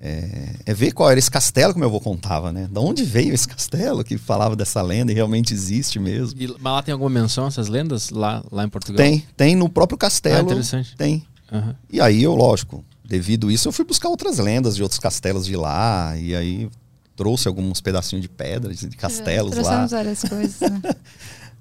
é, 0.00 0.54
é, 0.64 0.74
ver 0.74 0.92
qual 0.92 1.10
era 1.10 1.18
esse 1.18 1.30
castelo 1.30 1.72
que 1.72 1.78
meu 1.78 1.88
avô 1.88 2.00
contava, 2.00 2.52
né? 2.52 2.68
De 2.70 2.78
onde 2.78 3.02
veio 3.02 3.34
esse 3.34 3.48
castelo 3.48 4.04
que 4.04 4.16
falava 4.16 4.54
dessa 4.54 4.80
lenda 4.80 5.10
e 5.10 5.14
realmente 5.14 5.52
existe 5.52 5.98
mesmo. 5.98 6.40
E, 6.40 6.46
mas 6.46 6.72
lá 6.72 6.82
tem 6.82 6.92
alguma 6.92 7.10
menção 7.10 7.44
a 7.44 7.48
essas 7.48 7.68
lendas 7.68 8.10
lá, 8.10 8.44
lá 8.52 8.64
em 8.64 8.68
Portugal? 8.68 9.04
Tem, 9.04 9.24
tem 9.36 9.56
no 9.56 9.68
próprio 9.68 9.98
castelo. 9.98 10.38
Ah, 10.38 10.42
interessante. 10.42 10.94
Tem. 10.96 11.26
Uhum. 11.50 11.74
E 11.90 12.00
aí 12.00 12.22
eu, 12.22 12.34
lógico, 12.34 12.84
devido 13.04 13.48
a 13.48 13.52
isso, 13.52 13.68
eu 13.68 13.72
fui 13.72 13.84
buscar 13.84 14.08
outras 14.08 14.38
lendas 14.38 14.76
de 14.76 14.82
outros 14.82 15.00
castelos 15.00 15.46
de 15.46 15.56
lá. 15.56 16.16
E 16.16 16.34
aí 16.36 16.70
trouxe 17.18 17.48
alguns 17.48 17.80
pedacinhos 17.80 18.22
de 18.22 18.28
pedra, 18.28 18.72
de 18.72 18.96
castelos 18.96 19.58
é, 19.58 19.62
lá. 19.62 19.86
várias 19.86 20.22
coisas, 20.22 20.60
né? 20.60 20.80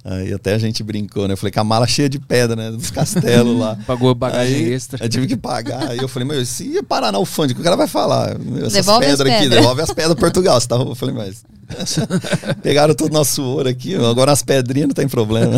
Aí 0.06 0.32
até 0.32 0.54
a 0.54 0.58
gente 0.58 0.82
brincou, 0.84 1.28
né? 1.28 1.34
Eu 1.34 1.38
falei 1.38 1.52
com 1.52 1.60
a 1.60 1.64
mala 1.66 1.86
cheia 1.86 2.08
de 2.08 2.18
pedra, 2.18 2.56
né? 2.56 2.72
Dos 2.72 2.90
castelos 2.90 3.60
lá. 3.60 3.78
Pagou 3.86 4.16
bagagem 4.16 4.56
aí, 4.56 4.74
extra. 4.74 5.04
Eu 5.04 5.10
tive 5.10 5.28
que 5.28 5.36
pagar. 5.36 5.90
Aí 5.90 5.98
eu 5.98 6.08
falei, 6.08 6.26
meu, 6.26 6.46
se 6.46 6.64
ia 6.66 6.82
parar 6.82 7.12
na 7.12 7.18
alfândega, 7.18 7.60
o 7.60 7.64
cara 7.64 7.76
vai 7.76 7.88
falar? 7.88 8.38
Essas 8.58 8.72
devolve 8.72 9.06
pedras 9.06 9.34
aqui, 9.34 9.50
devolve 9.50 9.82
as 9.82 9.90
pedras 9.90 10.16
do 10.16 10.20
Portugal. 10.20 10.62
Você 10.62 10.68
tava, 10.68 10.84
eu 10.84 10.96
falei, 10.96 11.14
mas. 11.14 11.44
Pegaram 12.64 12.96
todo 12.96 13.10
o 13.10 13.14
nosso 13.14 13.44
ouro 13.44 13.68
aqui, 13.68 13.96
agora 13.96 14.32
as 14.32 14.42
pedrinhas 14.42 14.88
não 14.88 14.96
tem 14.96 15.10
problema. 15.10 15.58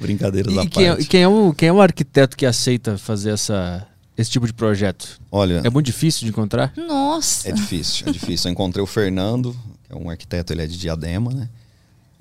Brincadeiras 0.00 0.52
e 0.52 0.56
da 0.56 0.66
quem 0.66 0.86
é, 0.86 0.88
parte. 0.88 1.02
É, 1.02 1.06
quem, 1.06 1.22
é 1.22 1.28
o, 1.28 1.54
quem 1.54 1.68
é 1.68 1.72
o 1.72 1.80
arquiteto 1.80 2.36
que 2.36 2.44
aceita 2.44 2.98
fazer 2.98 3.30
essa, 3.30 3.86
esse 4.16 4.30
tipo 4.30 4.46
de 4.46 4.52
projeto? 4.52 5.20
Olha. 5.30 5.62
É 5.64 5.70
muito 5.70 5.86
difícil 5.86 6.24
de 6.24 6.28
encontrar? 6.28 6.72
Nossa. 6.76 7.48
É 7.48 7.52
difícil, 7.52 8.08
é 8.08 8.12
difícil. 8.12 8.48
Eu 8.48 8.52
encontrei 8.52 8.82
o 8.82 8.86
Fernando, 8.86 9.56
que 9.84 9.92
é 9.92 9.96
um 9.96 10.10
arquiteto, 10.10 10.52
ele 10.52 10.62
é 10.62 10.66
de 10.66 10.78
Diadema, 10.78 11.32
né? 11.32 11.48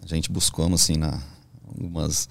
A 0.02 0.08
gente 0.08 0.32
buscamos 0.32 0.82
assim 0.82 0.98
na 0.98 1.22
algumas 1.68 2.28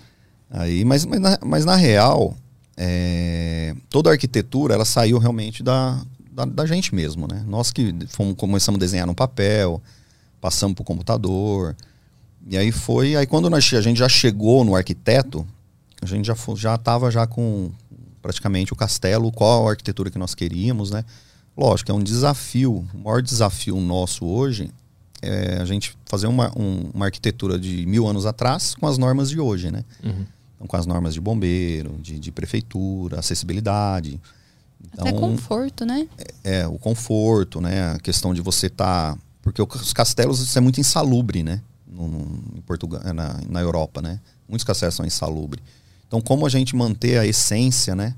aí, 0.51 0.85
mas, 0.85 1.05
mas, 1.05 1.21
na, 1.21 1.39
mas 1.45 1.65
na 1.65 1.77
real, 1.77 2.37
é, 2.77 3.75
toda 3.89 4.11
a 4.11 4.13
arquitetura 4.13 4.75
ela 4.75 4.85
saiu 4.85 5.19
realmente 5.19 5.63
da, 5.63 6.01
da, 6.31 6.45
da, 6.45 6.67
gente 6.67 6.95
mesmo, 6.95 7.27
né? 7.27 7.45
Nós 7.47 7.71
que 7.71 7.95
fomos, 8.09 8.35
começamos 8.37 8.79
a 8.79 8.81
desenhar 8.81 9.07
no 9.07 9.15
papel, 9.15 9.83
passamos 10.41 10.75
para 10.75 10.83
o 10.83 10.85
computador. 10.85 11.77
E 12.47 12.57
aí 12.57 12.73
foi, 12.73 13.17
aí 13.17 13.27
quando 13.27 13.51
nós, 13.51 13.73
a 13.75 13.81
gente 13.81 13.99
já 13.99 14.09
chegou 14.09 14.65
no 14.65 14.75
arquiteto, 14.75 15.47
a 16.01 16.07
gente 16.07 16.27
já 16.27 16.35
já 16.57 16.75
estava 16.77 17.11
já 17.11 17.27
com 17.27 17.71
praticamente 18.29 18.75
o 18.75 18.77
castelo, 18.77 19.33
qual 19.33 19.67
a 19.67 19.71
arquitetura 19.71 20.11
que 20.11 20.19
nós 20.19 20.35
queríamos, 20.35 20.91
né? 20.91 21.03
Lógico, 21.57 21.91
é 21.91 21.95
um 21.95 22.03
desafio. 22.03 22.87
O 22.93 22.99
maior 22.99 23.23
desafio 23.23 23.81
nosso 23.81 24.27
hoje 24.27 24.71
é 25.23 25.57
a 25.59 25.65
gente 25.65 25.97
fazer 26.05 26.27
uma, 26.27 26.53
um, 26.55 26.91
uma 26.93 27.07
arquitetura 27.07 27.59
de 27.59 27.87
mil 27.87 28.07
anos 28.07 28.27
atrás 28.27 28.75
com 28.75 28.87
as 28.87 28.99
normas 28.99 29.31
de 29.31 29.41
hoje, 29.41 29.71
né? 29.71 29.83
Uhum. 30.05 30.27
Então, 30.55 30.67
com 30.67 30.77
as 30.77 30.85
normas 30.85 31.15
de 31.15 31.23
bombeiro, 31.23 31.97
de, 32.03 32.19
de 32.19 32.31
prefeitura, 32.31 33.19
acessibilidade. 33.19 34.21
Então, 34.93 35.09
Até 35.09 35.19
conforto, 35.19 35.87
né? 35.87 36.07
É, 36.45 36.59
é, 36.59 36.67
o 36.67 36.79
conforto, 36.79 37.63
né? 37.63 37.93
A 37.93 37.99
questão 37.99 38.35
de 38.35 38.43
você 38.43 38.67
estar. 38.67 39.15
Tá, 39.15 39.19
porque 39.41 39.63
os 39.63 39.95
castelos 39.95 40.39
isso 40.39 40.59
é 40.59 40.61
muito 40.61 40.79
insalubre, 40.79 41.43
né? 41.43 41.63
No, 41.91 42.07
no, 42.07 42.43
em 42.55 42.61
Portugal, 42.61 43.01
na, 43.15 43.41
na 43.49 43.61
Europa, 43.63 44.03
né? 44.03 44.21
Muitos 44.47 44.65
castelos 44.65 44.97
são 44.97 45.07
insalubres. 45.07 45.65
Então, 46.09 46.21
como 46.21 46.47
a 46.47 46.49
gente 46.49 46.75
manter 46.75 47.19
a 47.19 47.27
essência, 47.27 47.95
né? 47.95 48.15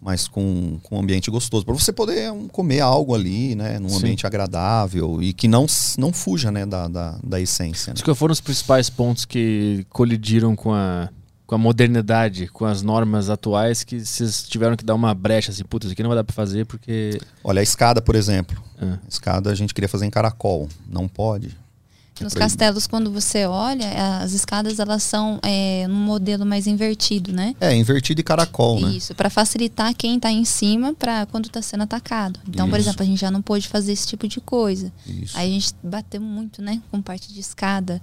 Mas 0.00 0.28
com, 0.28 0.78
com 0.82 0.96
um 0.96 1.00
ambiente 1.00 1.30
gostoso. 1.30 1.64
Para 1.64 1.74
você 1.74 1.92
poder 1.92 2.30
comer 2.52 2.80
algo 2.80 3.14
ali, 3.14 3.54
né? 3.54 3.78
Num 3.78 3.88
Sim. 3.88 3.96
ambiente 3.96 4.26
agradável 4.26 5.20
e 5.22 5.32
que 5.32 5.48
não, 5.48 5.66
não 5.98 6.12
fuja, 6.12 6.50
né? 6.50 6.64
Da, 6.64 6.86
da, 6.86 7.18
da 7.22 7.40
essência. 7.40 7.90
Né? 7.90 7.94
Acho 7.94 8.04
que 8.04 8.14
foram 8.14 8.32
os 8.32 8.40
principais 8.40 8.88
pontos 8.88 9.24
que 9.24 9.84
colidiram 9.90 10.54
com 10.54 10.72
a, 10.72 11.08
com 11.46 11.54
a 11.54 11.58
modernidade, 11.58 12.46
com 12.48 12.64
as 12.64 12.82
normas 12.82 13.28
atuais, 13.28 13.82
que 13.82 14.04
vocês 14.04 14.44
tiveram 14.44 14.76
que 14.76 14.84
dar 14.84 14.94
uma 14.94 15.12
brecha, 15.14 15.50
assim, 15.50 15.64
putz, 15.64 15.86
isso 15.86 15.92
aqui 15.92 16.02
não 16.02 16.10
vai 16.10 16.16
dar 16.16 16.24
para 16.24 16.34
fazer 16.34 16.66
porque... 16.66 17.18
Olha, 17.42 17.60
a 17.60 17.62
escada, 17.62 18.00
por 18.00 18.14
exemplo. 18.14 18.62
Ah. 18.80 18.98
A 19.04 19.08
escada 19.08 19.50
a 19.50 19.54
gente 19.54 19.74
queria 19.74 19.88
fazer 19.88 20.06
em 20.06 20.10
caracol. 20.10 20.68
Não 20.86 21.08
pode. 21.08 21.56
Nos 22.20 22.32
castelos, 22.32 22.86
quando 22.86 23.10
você 23.10 23.44
olha, 23.44 24.20
as 24.20 24.32
escadas 24.32 24.78
elas 24.78 25.02
são 25.02 25.40
é, 25.42 25.86
num 25.88 25.96
modelo 25.96 26.46
mais 26.46 26.66
invertido, 26.66 27.32
né? 27.32 27.56
É, 27.60 27.74
invertido 27.74 28.20
e 28.20 28.24
caracol, 28.24 28.80
né? 28.80 28.92
Isso, 28.92 29.14
para 29.14 29.28
facilitar 29.28 29.94
quem 29.94 30.16
está 30.16 30.30
em 30.30 30.44
cima 30.44 30.94
para 30.94 31.26
quando 31.26 31.46
está 31.46 31.60
sendo 31.60 31.82
atacado. 31.82 32.38
Então, 32.48 32.66
Isso. 32.66 32.70
por 32.70 32.80
exemplo, 32.80 33.02
a 33.02 33.06
gente 33.06 33.20
já 33.20 33.30
não 33.30 33.42
pôde 33.42 33.66
fazer 33.68 33.92
esse 33.92 34.06
tipo 34.06 34.28
de 34.28 34.40
coisa. 34.40 34.92
Isso. 35.06 35.36
Aí 35.36 35.50
a 35.50 35.52
gente 35.52 35.74
bateu 35.82 36.20
muito, 36.20 36.62
né? 36.62 36.80
Com 36.90 37.02
parte 37.02 37.32
de 37.32 37.40
escada, 37.40 38.00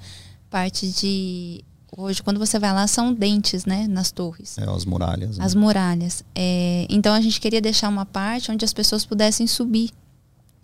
parte 0.50 0.90
de 0.90 1.64
hoje 1.96 2.24
quando 2.24 2.40
você 2.40 2.58
vai 2.58 2.74
lá 2.74 2.88
são 2.88 3.14
dentes, 3.14 3.66
né, 3.66 3.88
nas 3.88 4.12
torres. 4.12 4.58
É, 4.58 4.70
as 4.70 4.86
muralhas. 4.86 5.38
Né? 5.38 5.46
As 5.46 5.54
muralhas. 5.54 6.24
É, 6.34 6.86
então 6.90 7.14
a 7.14 7.22
gente 7.22 7.40
queria 7.40 7.62
deixar 7.62 7.90
uma 7.90 8.06
parte 8.06 8.52
onde 8.52 8.64
as 8.64 8.74
pessoas 8.74 9.06
pudessem 9.06 9.46
subir 9.46 9.92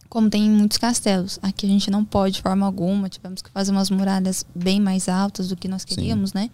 como 0.10 0.30
tem 0.30 0.46
em 0.46 0.50
muitos 0.50 0.78
castelos. 0.78 1.39
Aqui 1.41 1.65
a 1.65 1.70
gente 1.70 1.91
não 1.91 2.04
pode 2.04 2.36
de 2.36 2.41
forma 2.41 2.65
alguma, 2.65 3.10
tivemos 3.10 3.41
que 3.41 3.50
fazer 3.50 3.72
umas 3.72 3.89
muralhas 3.89 4.46
bem 4.56 4.80
mais 4.80 5.10
altas 5.10 5.50
do 5.50 5.56
que 5.56 5.67
nós 5.67 5.84
queríamos, 5.84 6.32
Sim. 6.32 6.39
né? 6.39 6.50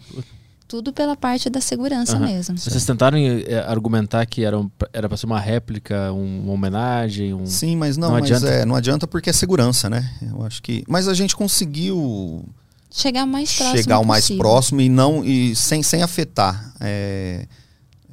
Tudo 0.67 0.91
pela 0.91 1.15
parte 1.15 1.49
da 1.49 1.61
segurança 1.61 2.17
uhum. 2.17 2.25
mesmo. 2.25 2.57
Vocês 2.57 2.83
tentaram 2.85 3.17
é, 3.17 3.59
argumentar 3.67 4.25
que 4.25 4.43
era, 4.43 4.57
um, 4.57 4.71
era 4.91 5.07
para 5.07 5.17
ser 5.17 5.27
uma 5.27 5.39
réplica, 5.39 6.11
um, 6.11 6.41
uma 6.45 6.53
homenagem? 6.53 7.33
Um... 7.33 7.45
Sim, 7.45 7.75
mas 7.75 7.95
não, 7.95 8.07
não 8.07 8.19
mas 8.19 8.23
adianta. 8.23 8.47
É, 8.47 8.65
não 8.65 8.75
adianta 8.75 9.05
porque 9.05 9.29
é 9.29 9.33
segurança, 9.33 9.89
né? 9.89 10.11
Eu 10.21 10.43
acho 10.43 10.63
que. 10.63 10.83
Mas 10.87 11.07
a 11.07 11.13
gente 11.13 11.35
conseguiu 11.35 12.43
chegar 12.89 13.25
mais 13.25 13.53
próximo. 13.53 13.77
Chegar 13.77 13.99
o 13.99 14.05
mais 14.05 14.29
próximo 14.31 14.81
e 14.81 14.89
não. 14.89 15.23
e 15.23 15.55
sem, 15.55 15.83
sem 15.83 16.01
afetar. 16.01 16.73
É, 16.79 17.45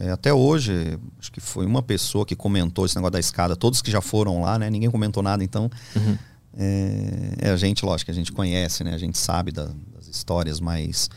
É, 0.03 0.11
até 0.11 0.33
hoje, 0.33 0.99
acho 1.19 1.31
que 1.31 1.41
foi 1.41 1.67
uma 1.67 1.83
pessoa 1.83 2.25
que 2.25 2.35
comentou 2.35 2.87
esse 2.87 2.97
negócio 2.97 3.13
da 3.13 3.21
escada. 3.21 3.55
Todos 3.55 3.83
que 3.83 3.91
já 3.91 4.01
foram 4.01 4.41
lá, 4.41 4.59
né? 4.59 4.71
Ninguém 4.71 4.91
comentou 4.91 5.23
nada, 5.23 5.45
então. 5.45 5.71
Uhum. 5.95 6.17
É, 6.57 7.35
é 7.43 7.51
a 7.51 7.57
gente, 7.57 7.85
lógico, 7.85 8.11
a 8.11 8.15
gente 8.15 8.33
conhece, 8.33 8.83
né? 8.83 8.95
A 8.95 8.99
gente 8.99 9.19
sabe 9.19 9.53
da- 9.53 9.69
das 9.95 10.09
histórias, 10.09 10.59
mas 10.59 11.11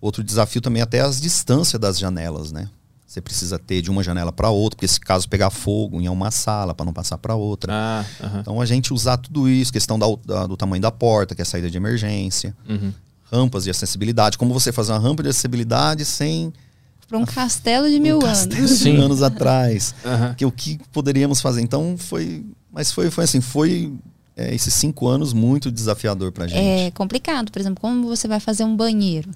outro 0.00 0.24
desafio 0.24 0.60
também 0.60 0.80
é 0.80 0.84
até 0.84 1.00
as 1.00 1.20
distâncias 1.20 1.78
das 1.80 1.98
janelas, 1.98 2.50
né? 2.50 2.68
Você 3.06 3.20
precisa 3.20 3.58
ter 3.58 3.82
de 3.82 3.90
uma 3.90 4.02
janela 4.02 4.30
para 4.32 4.48
outra, 4.50 4.76
porque 4.76 4.88
se 4.88 5.00
caso 5.00 5.28
pegar 5.28 5.50
fogo 5.50 6.00
em 6.00 6.08
uma 6.08 6.30
sala, 6.30 6.74
para 6.74 6.86
não 6.86 6.92
passar 6.92 7.18
para 7.18 7.34
outra. 7.34 7.72
Ah, 7.72 8.04
aham. 8.24 8.40
Então 8.40 8.60
a 8.60 8.64
gente 8.66 8.94
usar 8.94 9.16
tudo 9.16 9.48
isso, 9.48 9.72
questão 9.72 9.98
da- 9.98 10.06
da- 10.24 10.46
do 10.46 10.56
tamanho 10.56 10.80
da 10.80 10.90
porta, 10.92 11.34
que 11.34 11.42
é 11.42 11.44
a 11.44 11.46
saída 11.46 11.68
de 11.70 11.76
emergência, 11.76 12.56
Uhum. 12.68 12.92
rampas 13.30 13.64
de 13.64 13.70
acessibilidade. 13.70 14.38
Como 14.38 14.54
você 14.54 14.72
fazer 14.72 14.92
uma 14.92 14.98
rampa 14.98 15.22
de 15.24 15.28
acessibilidade 15.28 16.04
sem 16.04 16.52
Para 17.10 17.18
um 17.18 17.26
castelo 17.26 17.90
de 17.90 17.98
mil 18.00 18.20
um 18.20 18.24
anos. 18.24 18.38
castelo 18.46 18.66
de 18.66 18.74
Sim. 18.74 18.96
anos 18.96 19.22
atrás? 19.22 19.94
Aham. 20.06 20.34
que 20.34 20.46
o 20.46 20.50
que 20.52 20.78
poderíamos 20.92 21.40
fazer. 21.42 21.60
Então 21.60 21.96
foi. 21.98 22.46
Mas 22.72 22.90
foi, 22.92 23.10
foi 23.10 23.24
assim, 23.24 23.40
foi 23.40 23.92
é, 24.36 24.54
esses 24.54 24.72
cinco 24.72 25.08
anos 25.08 25.32
muito 25.32 25.70
desafiador 25.72 26.30
pra 26.32 26.46
gente. 26.46 26.58
É 26.60 26.90
complicado, 26.92 27.50
por 27.50 27.58
exemplo, 27.60 27.80
como 27.80 28.06
você 28.06 28.26
vai 28.28 28.38
fazer 28.40 28.62
um 28.64 28.74
banheiro? 28.76 29.28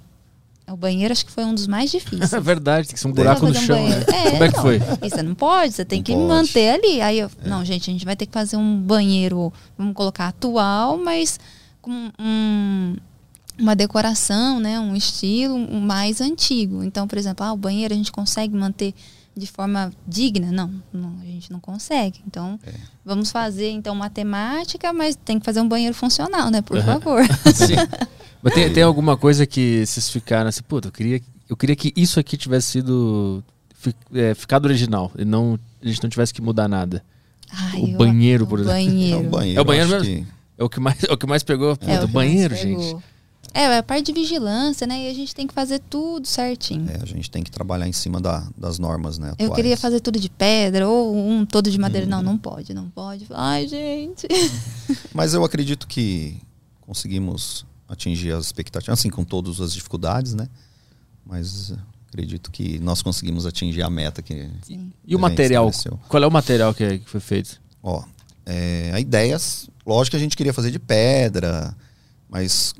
O 0.66 0.76
banheiro 0.78 1.12
acho 1.12 1.26
que 1.26 1.32
foi 1.32 1.44
um 1.44 1.52
dos 1.54 1.66
mais 1.66 1.90
difíceis. 1.90 2.32
É 2.32 2.40
verdade, 2.40 2.86
tem 2.86 2.94
que 2.94 3.00
ser 3.00 3.08
um 3.08 3.12
buraco 3.12 3.44
no 3.44 3.50
um 3.50 3.54
chão, 3.54 3.86
né? 3.86 4.02
É, 4.08 4.30
Como 4.30 4.44
é 4.44 4.48
que 4.48 4.56
não. 4.56 4.62
foi? 4.62 4.80
E 5.02 5.10
você 5.10 5.22
não 5.22 5.34
pode, 5.34 5.74
você 5.74 5.84
tem 5.84 5.98
Não 5.98 6.04
que 6.04 6.12
pode. 6.14 6.26
manter 6.26 6.70
ali. 6.70 7.00
Aí 7.02 7.18
eu, 7.18 7.30
não, 7.44 7.62
gente, 7.64 7.90
a 7.90 7.92
gente 7.92 8.04
vai 8.04 8.16
ter 8.16 8.24
que 8.24 8.32
fazer 8.32 8.56
um 8.56 8.80
banheiro, 8.80 9.52
vamos 9.76 9.92
colocar 9.94 10.28
atual, 10.28 10.96
mas 10.96 11.38
com 11.82 11.90
um- 12.18 12.96
uma 13.58 13.74
decoração, 13.76 14.58
né, 14.60 14.78
um 14.80 14.94
estilo 14.96 15.58
mais 15.80 16.20
antigo. 16.20 16.82
Então, 16.82 17.06
por 17.06 17.18
exemplo, 17.18 17.44
ah, 17.44 17.52
o 17.52 17.56
banheiro 17.56 17.94
a 17.94 17.96
gente 17.96 18.10
consegue 18.12 18.54
manter 18.56 18.94
de 19.36 19.46
forma 19.46 19.92
digna? 20.06 20.50
Não, 20.52 20.70
não, 20.92 21.14
a 21.20 21.24
gente 21.24 21.50
não 21.52 21.58
consegue. 21.60 22.20
Então, 22.26 22.58
É. 22.66 22.72
vamos 23.04 23.30
fazer 23.30 23.70
então 23.70 23.94
matemática, 23.94 24.92
mas 24.92 25.16
tem 25.16 25.38
que 25.38 25.44
fazer 25.44 25.60
um 25.60 25.68
banheiro 25.68 25.94
funcional, 25.94 26.50
né, 26.50 26.62
por 26.62 26.76
Aham. 26.78 27.00
favor. 27.00 27.20
Sim. 27.54 27.74
Mas 28.42 28.52
tem, 28.52 28.70
tem 28.70 28.82
alguma 28.82 29.16
coisa 29.16 29.46
que 29.46 29.86
vocês 29.86 30.10
ficaram 30.10 30.50
assim, 30.50 30.60
puta, 30.62 30.88
eu 30.88 30.92
queria, 30.92 31.18
eu 31.48 31.56
queria 31.56 31.74
que 31.74 31.94
isso 31.96 32.20
aqui 32.20 32.36
tivesse 32.36 32.72
sido. 32.72 33.42
é, 34.14 34.34
ficado 34.34 34.66
original 34.66 35.10
e 35.18 35.24
não, 35.24 35.58
a 35.82 35.86
gente 35.88 36.02
não 36.02 36.10
tivesse 36.10 36.32
que 36.34 36.42
mudar 36.42 36.68
nada. 36.68 37.02
Ai, 37.50 37.80
O 37.80 37.96
banheiro, 37.96 38.46
por 38.46 38.58
o 38.58 38.62
exemplo. 38.62 38.78
É 38.78 38.84
Banheiro. 38.84 39.18
o 39.20 39.30
banheiro. 39.30 39.58
É 39.58 39.62
o 39.62 39.64
banheiro 39.64 39.88
mesmo? 39.90 40.04
que- 40.04 40.26
É 40.58 40.62
o 40.64 40.68
que 40.68 40.78
mais, 40.80 41.02
é 41.04 41.12
o 41.12 41.16
que 41.16 41.26
mais 41.26 41.42
pegou. 41.42 41.74
Puta, 41.74 41.90
É, 41.90 41.98
mais 42.00 42.10
banheiro, 42.10 42.54
pegou. 42.54 42.82
gente. 42.82 43.04
É, 43.54 43.62
é 43.62 43.78
a 43.78 43.82
parte 43.82 44.06
de 44.06 44.12
vigilância, 44.12 44.84
né? 44.86 45.06
E 45.06 45.10
a 45.10 45.14
gente 45.14 45.32
tem 45.34 45.46
que 45.46 45.54
fazer 45.54 45.78
tudo 45.78 46.26
certinho. 46.26 46.90
é, 46.90 47.00
a 47.00 47.06
gente 47.06 47.30
tem 47.30 47.42
que 47.42 47.50
trabalhar 47.52 47.86
em 47.86 47.92
cima 47.92 48.20
da- 48.20 48.46
das 48.58 48.78
normas, 48.80 49.16
né? 49.16 49.28
Eu 49.38 49.46
atuais. 49.46 49.54
queria 49.54 49.76
fazer 49.76 50.00
tudo 50.00 50.18
de 50.18 50.28
pedra 50.28 50.88
ou 50.88 51.16
um 51.16 51.46
todo 51.46 51.70
de 51.70 51.78
madeira. 51.78 52.04
Hum. 52.06 52.10
Não, 52.10 52.22
não 52.22 52.36
pode, 52.36 52.74
não 52.74 52.90
pode. 52.90 53.26
Ai, 53.30 53.68
gente. 53.68 54.26
Mas 55.14 55.32
eu 55.34 55.44
acredito 55.44 55.86
que 55.86 56.36
conseguimos 56.80 57.64
atingir 57.88 58.32
as 58.32 58.46
expectativas, 58.46 58.98
assim, 58.98 59.08
com 59.08 59.24
todas 59.24 59.60
as 59.60 59.72
dificuldades, 59.72 60.34
né? 60.34 60.48
Mas 61.24 61.72
acredito 62.08 62.50
que 62.50 62.78
nós 62.80 63.02
conseguimos 63.02 63.46
atingir 63.46 63.82
a 63.82 63.90
meta 63.90 64.20
que. 64.20 64.48
Sim. 64.62 64.92
E 65.06 65.14
o 65.14 65.18
material? 65.18 65.70
Qual 66.08 66.22
é 66.22 66.26
o 66.26 66.30
material 66.30 66.74
que, 66.74 67.00
foi 67.06 67.20
feito? 67.20 67.60
Ó, 67.82 68.02
é, 68.44 68.90
a 68.92 69.00
ideia, 69.00 69.36
lógico 69.86 70.12
que 70.12 70.16
a 70.16 70.20
gente 70.20 70.36
queria 70.36 70.52
fazer 70.52 70.70
de 70.70 70.78
pedra, 70.78 71.74
mas 72.28 72.74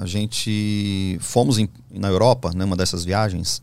a 0.00 0.06
gente 0.06 1.18
fomos 1.20 1.58
em- 1.58 1.68
na 1.90 2.06
Europa, 2.08 2.52
numa 2.54 2.76
dessas 2.76 3.04
viagens, 3.04 3.60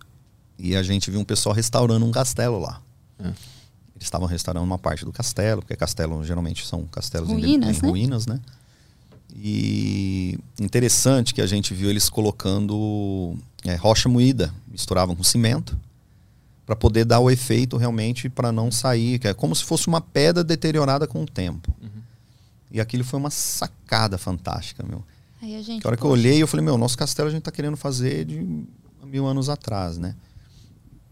e 0.60 0.76
a 0.76 0.84
gente 0.84 1.10
viu 1.10 1.20
um 1.22 1.24
pessoal 1.24 1.56
restaurando 1.56 2.06
um 2.06 2.12
castelo 2.12 2.60
lá. 2.60 2.82
É. 3.20 3.28
Eles 3.28 4.04
estavam 4.04 4.28
restaurando 4.28 4.66
uma 4.66 4.78
parte 4.78 5.06
do 5.06 5.14
castelo, 5.14 5.62
porque 5.62 5.76
castelo 5.78 6.22
geralmente 6.26 6.66
são 6.66 6.84
castelos 6.88 7.30
em- 7.30 7.34
Ruínas, 7.40 7.78
em, 7.78 7.82
né? 7.82 7.90
ruínas, 7.90 8.26
né? 8.28 8.40
E 9.38 10.38
interessante 10.60 11.34
que 11.34 11.42
a 11.42 11.48
gente 11.48 11.74
viu 11.74 11.90
eles 11.90 12.10
colocando 12.10 13.36
é, 13.64 13.76
rocha 13.76 14.08
moída, 14.08 14.54
misturavam 14.72 15.16
com 15.16 15.24
cimento, 15.24 15.78
para 16.66 16.76
poder 16.76 17.06
dar 17.06 17.20
o 17.20 17.30
efeito 17.30 17.78
realmente 17.78 18.30
para 18.30 18.52
não 18.52 18.72
sair, 18.72 19.20
que 19.20 19.28
é 19.28 19.34
como 19.34 19.56
se 19.56 19.64
fosse 19.64 19.88
uma 19.88 20.02
pedra 20.02 20.44
deteriorada 20.44 21.08
com 21.08 21.24
o 21.24 21.26
tempo. 21.26 21.74
E 22.72 22.82
aquilo 22.82 23.04
foi 23.04 23.20
uma 23.20 23.30
sacada 23.30 24.18
fantástica, 24.18 24.84
meu. 24.84 25.04
Aí 25.46 25.56
a 25.56 25.62
gente. 25.62 25.82
Que 25.82 25.88
a 25.88 25.90
hora 25.90 25.98
que 25.98 26.04
eu 26.04 26.10
olhei, 26.10 26.42
eu 26.42 26.48
falei, 26.48 26.66
meu, 26.66 26.76
nosso 26.78 26.98
castelo 26.98 27.30
a 27.30 27.32
gente 27.32 27.44
tá 27.44 27.52
querendo 27.52 27.78
fazer 27.78 28.26
de 28.26 28.66
mil 29.04 29.28
anos 29.28 29.48
atrás, 29.48 29.98
né? 30.00 30.16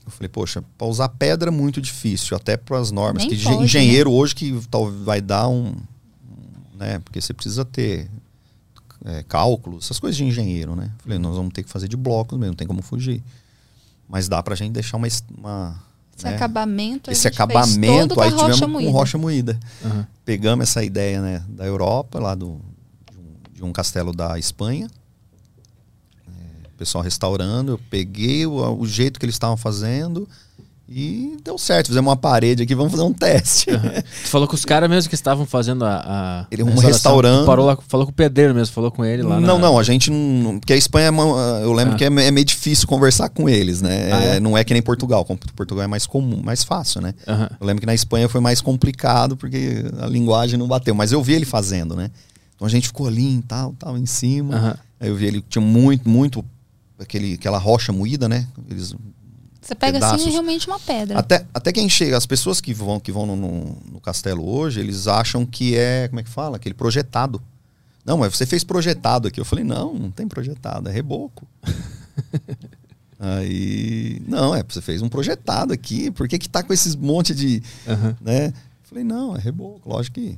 Eu 0.03 0.11
falei, 0.11 0.27
poxa, 0.27 0.63
para 0.77 0.87
usar 0.87 1.07
pedra 1.09 1.49
é 1.49 1.51
muito 1.51 1.79
difícil, 1.79 2.35
até 2.35 2.57
para 2.57 2.79
as 2.79 2.91
normas. 2.91 3.23
Nem 3.23 3.29
que 3.29 3.41
pode, 3.43 3.57
né? 3.57 3.63
engenheiro 3.63 4.11
hoje 4.11 4.35
que 4.35 4.59
tal, 4.69 4.91
vai 4.91 5.21
dar 5.21 5.47
um, 5.47 5.75
né? 6.77 6.99
Porque 6.99 7.21
você 7.21 7.33
precisa 7.33 7.63
ter 7.63 8.09
é, 9.05 9.23
cálculo, 9.23 9.77
essas 9.77 9.99
coisas 9.99 10.17
de 10.17 10.25
engenheiro, 10.25 10.75
né? 10.75 10.91
Falei, 10.97 11.19
nós 11.19 11.35
vamos 11.35 11.53
ter 11.53 11.63
que 11.63 11.69
fazer 11.69 11.87
de 11.87 11.95
blocos 11.95 12.37
mesmo, 12.37 12.51
não 12.51 12.57
tem 12.57 12.67
como 12.67 12.81
fugir. 12.81 13.23
Mas 14.09 14.27
dá 14.27 14.41
pra 14.41 14.55
gente 14.55 14.73
deixar 14.73 14.97
uma, 14.97 15.07
uma 15.37 15.83
Esse 16.17 16.25
né? 16.25 16.35
acabamento. 16.35 17.09
a 17.09 17.13
esse 17.13 17.27
acabamento, 17.27 18.19
a 18.19 18.25
aí 18.25 18.29
rocha 18.31 18.53
tivemos 18.55 18.73
moída. 18.73 18.91
com 18.91 18.97
rocha 18.97 19.17
moída 19.17 19.59
Aham. 19.85 20.07
pegamos 20.25 20.63
essa 20.69 20.83
ideia 20.83 21.21
né, 21.21 21.43
da 21.47 21.65
Europa, 21.65 22.19
lá 22.19 22.35
do, 22.35 22.59
de, 23.63 23.69
um, 23.69 23.73
castelo 23.73 24.11
da 24.13 24.37
Espanha. 24.37 24.87
É, 26.27 26.67
o 26.67 26.77
pessoal 26.77 27.03
restaurando, 27.03 27.73
eu 27.73 27.79
peguei 27.89 28.45
o, 28.45 28.79
o 28.79 28.85
jeito 28.85 29.19
que 29.19 29.25
eles 29.25 29.35
estavam 29.35 29.57
fazendo 29.57 30.27
e 30.87 31.37
deu 31.43 31.57
certo. 31.57 31.87
Fizemos 31.87 32.09
uma 32.09 32.17
parede 32.17 32.61
aqui, 32.63 32.75
vamos 32.75 32.91
fazer 32.91 33.03
um 33.03 33.13
teste. 33.13 33.67
Tu 34.23 34.27
falou 34.27 34.47
com 34.47 34.53
os 34.53 34.65
caras 34.65 34.89
mesmo 34.89 35.07
que 35.09 35.15
estavam 35.15 35.45
fazendo 35.45 35.85
a. 35.85 36.03
a 36.05 36.47
Ele- 36.51 36.61
um. 36.61 36.75
Tu 36.75 37.45
Parou 37.45 37.65
lá, 37.65 37.77
falou 37.87 38.05
com 38.05 38.11
o 38.11 38.15
pedreiro 38.15 38.53
mesmo, 38.53 38.73
falou 38.75 38.91
com 38.91 39.03
ele 39.03 39.23
lá. 39.23 39.39
não, 39.39 39.57
na- 39.57 39.65
não, 39.69 39.79
a 39.79 39.83
gente 39.83 40.11
não. 40.11 40.59
Porque 40.59 40.73
a 40.73 40.75
Espanha, 40.75 41.07
é 41.07 41.63
eu 41.63 41.71
lembro 41.71 41.93
Ah. 41.93 41.97
que 41.97 42.03
é, 42.03 42.07
é 42.07 42.31
meio 42.31 42.45
difícil 42.45 42.85
conversar 42.85 43.29
com 43.29 43.47
eles, 43.47 43.81
né? 43.81 44.11
Ah, 44.11 44.23
é? 44.23 44.35
É, 44.35 44.39
Não 44.41 44.57
é 44.57 44.63
que 44.63 44.73
nem 44.73 44.81
Portugal. 44.83 45.25
Portugal 45.55 45.85
é 45.85 45.87
mais 45.87 46.05
comum, 46.05 46.41
mais 46.43 46.63
fácil, 46.65 46.99
né? 47.01 47.13
Aham. 47.27 47.49
Eu 47.61 47.65
lembro 47.65 47.79
que 47.79 47.87
na 47.87 47.95
Espanha 47.95 48.27
foi 48.27 48.41
mais 48.41 48.59
complicado 48.59 49.37
porque 49.37 49.85
a 50.01 50.05
linguagem 50.05 50.59
não 50.59 50.67
bateu, 50.67 50.93
mas 50.93 51.11
eu 51.13 51.23
vi 51.23 51.33
ele 51.33 51.45
fazendo, 51.45 51.95
né? 51.95 52.11
Então 52.63 52.67
a 52.67 52.71
gente 52.71 52.87
ficou 52.87 53.07
ali 53.07 53.25
em 53.27 53.41
tal, 53.41 53.73
tal, 53.77 53.97
em 53.97 54.05
cima. 54.05 54.55
Aham. 54.55 54.77
Aí 55.01 55.09
eu 55.09 55.15
vi 55.17 55.25
ele 55.25 55.41
tinha 55.49 55.61
muito, 55.61 56.07
muito 56.07 56.45
aquele, 56.97 57.33
aquela 57.33 57.57
rocha 57.57 57.91
moída, 57.91 58.29
né? 58.29 58.47
Eles, 58.69 58.95
Você 59.61 59.75
pega 59.75 59.97
assim 59.97 60.07
pedaços. 60.11 60.27
é 60.27 60.29
realmente 60.31 60.65
uma 60.67 60.79
pedra. 60.79 61.19
até, 61.19 61.45
até 61.53 61.73
quem 61.73 61.89
chega, 61.89 62.15
as 62.15 62.25
pessoas 62.25 62.61
que 62.61 62.73
vão, 62.73 63.01
que 63.01 63.11
vão 63.11 63.25
no, 63.25 63.35
no- 63.35 63.77
no 63.91 63.99
castelo 63.99 64.47
hoje, 64.47 64.79
eles 64.79 65.07
acham 65.07 65.45
que 65.45 65.75
é, 65.75 66.07
como 66.07 66.21
é 66.21 66.23
que 66.23 66.29
fala? 66.29 66.55
Aquele 66.55 66.73
projetado. 66.73 67.41
Não, 68.05 68.17
mas 68.17 68.33
você 68.33 68.45
fez 68.45 68.63
projetado 68.63 69.27
aqui. 69.27 69.41
Eu 69.41 69.45
falei, 69.45 69.65
não, 69.65 69.93
não 69.93 70.09
tem 70.09 70.25
projetado, 70.25 70.87
é 70.87 70.91
reboco. 70.93 71.45
Aí, 73.19 74.21
não, 74.27 74.55
é, 74.55 74.63
você 74.67 74.81
fez 74.81 75.01
um 75.01 75.09
projetado 75.09 75.73
aqui, 75.73 76.11
por 76.11 76.27
que 76.29 76.37
que 76.39 76.47
tá 76.49 76.63
com 76.63 76.73
esses 76.73 76.95
monte 76.95 77.33
de, 77.35 77.61
Aham. 77.87 78.15
né? 78.21 78.47
Eu 78.47 78.53
falei, 78.83 79.03
não, 79.03 79.35
é 79.35 79.39
reboco, 79.39 79.89
lógico 79.89 80.15
que 80.15 80.37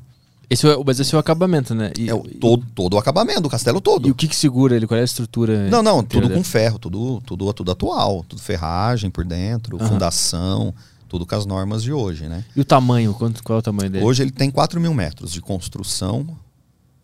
Esse 0.49 0.67
é, 0.67 0.75
o- 0.75 0.83
mas 0.85 0.99
esse 0.99 1.13
é 1.13 1.17
o 1.17 1.19
acabamento, 1.19 1.73
né? 1.73 1.91
E, 1.97 2.09
é 2.09 2.13
o, 2.13 2.19
todo, 2.23 2.65
todo 2.73 2.93
o 2.93 2.97
acabamento, 2.97 3.41
do 3.41 3.49
castelo 3.49 3.81
todo. 3.81 4.07
e 4.07 4.11
o 4.11 4.15
que, 4.15 4.27
que 4.27 4.35
segura 4.35 4.75
ele? 4.75 4.85
Qual 4.87 4.97
é 4.97 5.01
a 5.01 5.05
estrutura? 5.05 5.69
Não, 5.69 5.81
não, 5.81 6.03
tudo 6.03 6.23
com 6.23 6.29
dele? 6.29 6.43
ferro, 6.43 6.77
tudo, 6.79 7.21
tudo, 7.25 7.51
tudo 7.53 7.71
atual, 7.71 8.23
tudo 8.27 8.41
ferragem 8.41 9.09
por 9.09 9.25
dentro, 9.25 9.77
Aham. 9.77 9.87
fundação, 9.87 10.73
tudo 11.09 11.25
com 11.25 11.35
as 11.35 11.45
normas 11.45 11.81
de 11.83 11.91
hoje, 11.93 12.27
né? 12.27 12.43
E 12.55 12.61
o 12.61 12.65
tamanho? 12.65 13.13
Quanto, 13.13 13.43
qual 13.43 13.57
é 13.57 13.59
o 13.59 13.63
tamanho 13.63 13.89
dele? 13.89 14.05
Hoje 14.05 14.23
ele 14.23 14.31
tem 14.31 14.51
4 14.51 14.79
mil 14.79 14.93
metros 14.93 15.31
de 15.31 15.41
construção, 15.41 16.27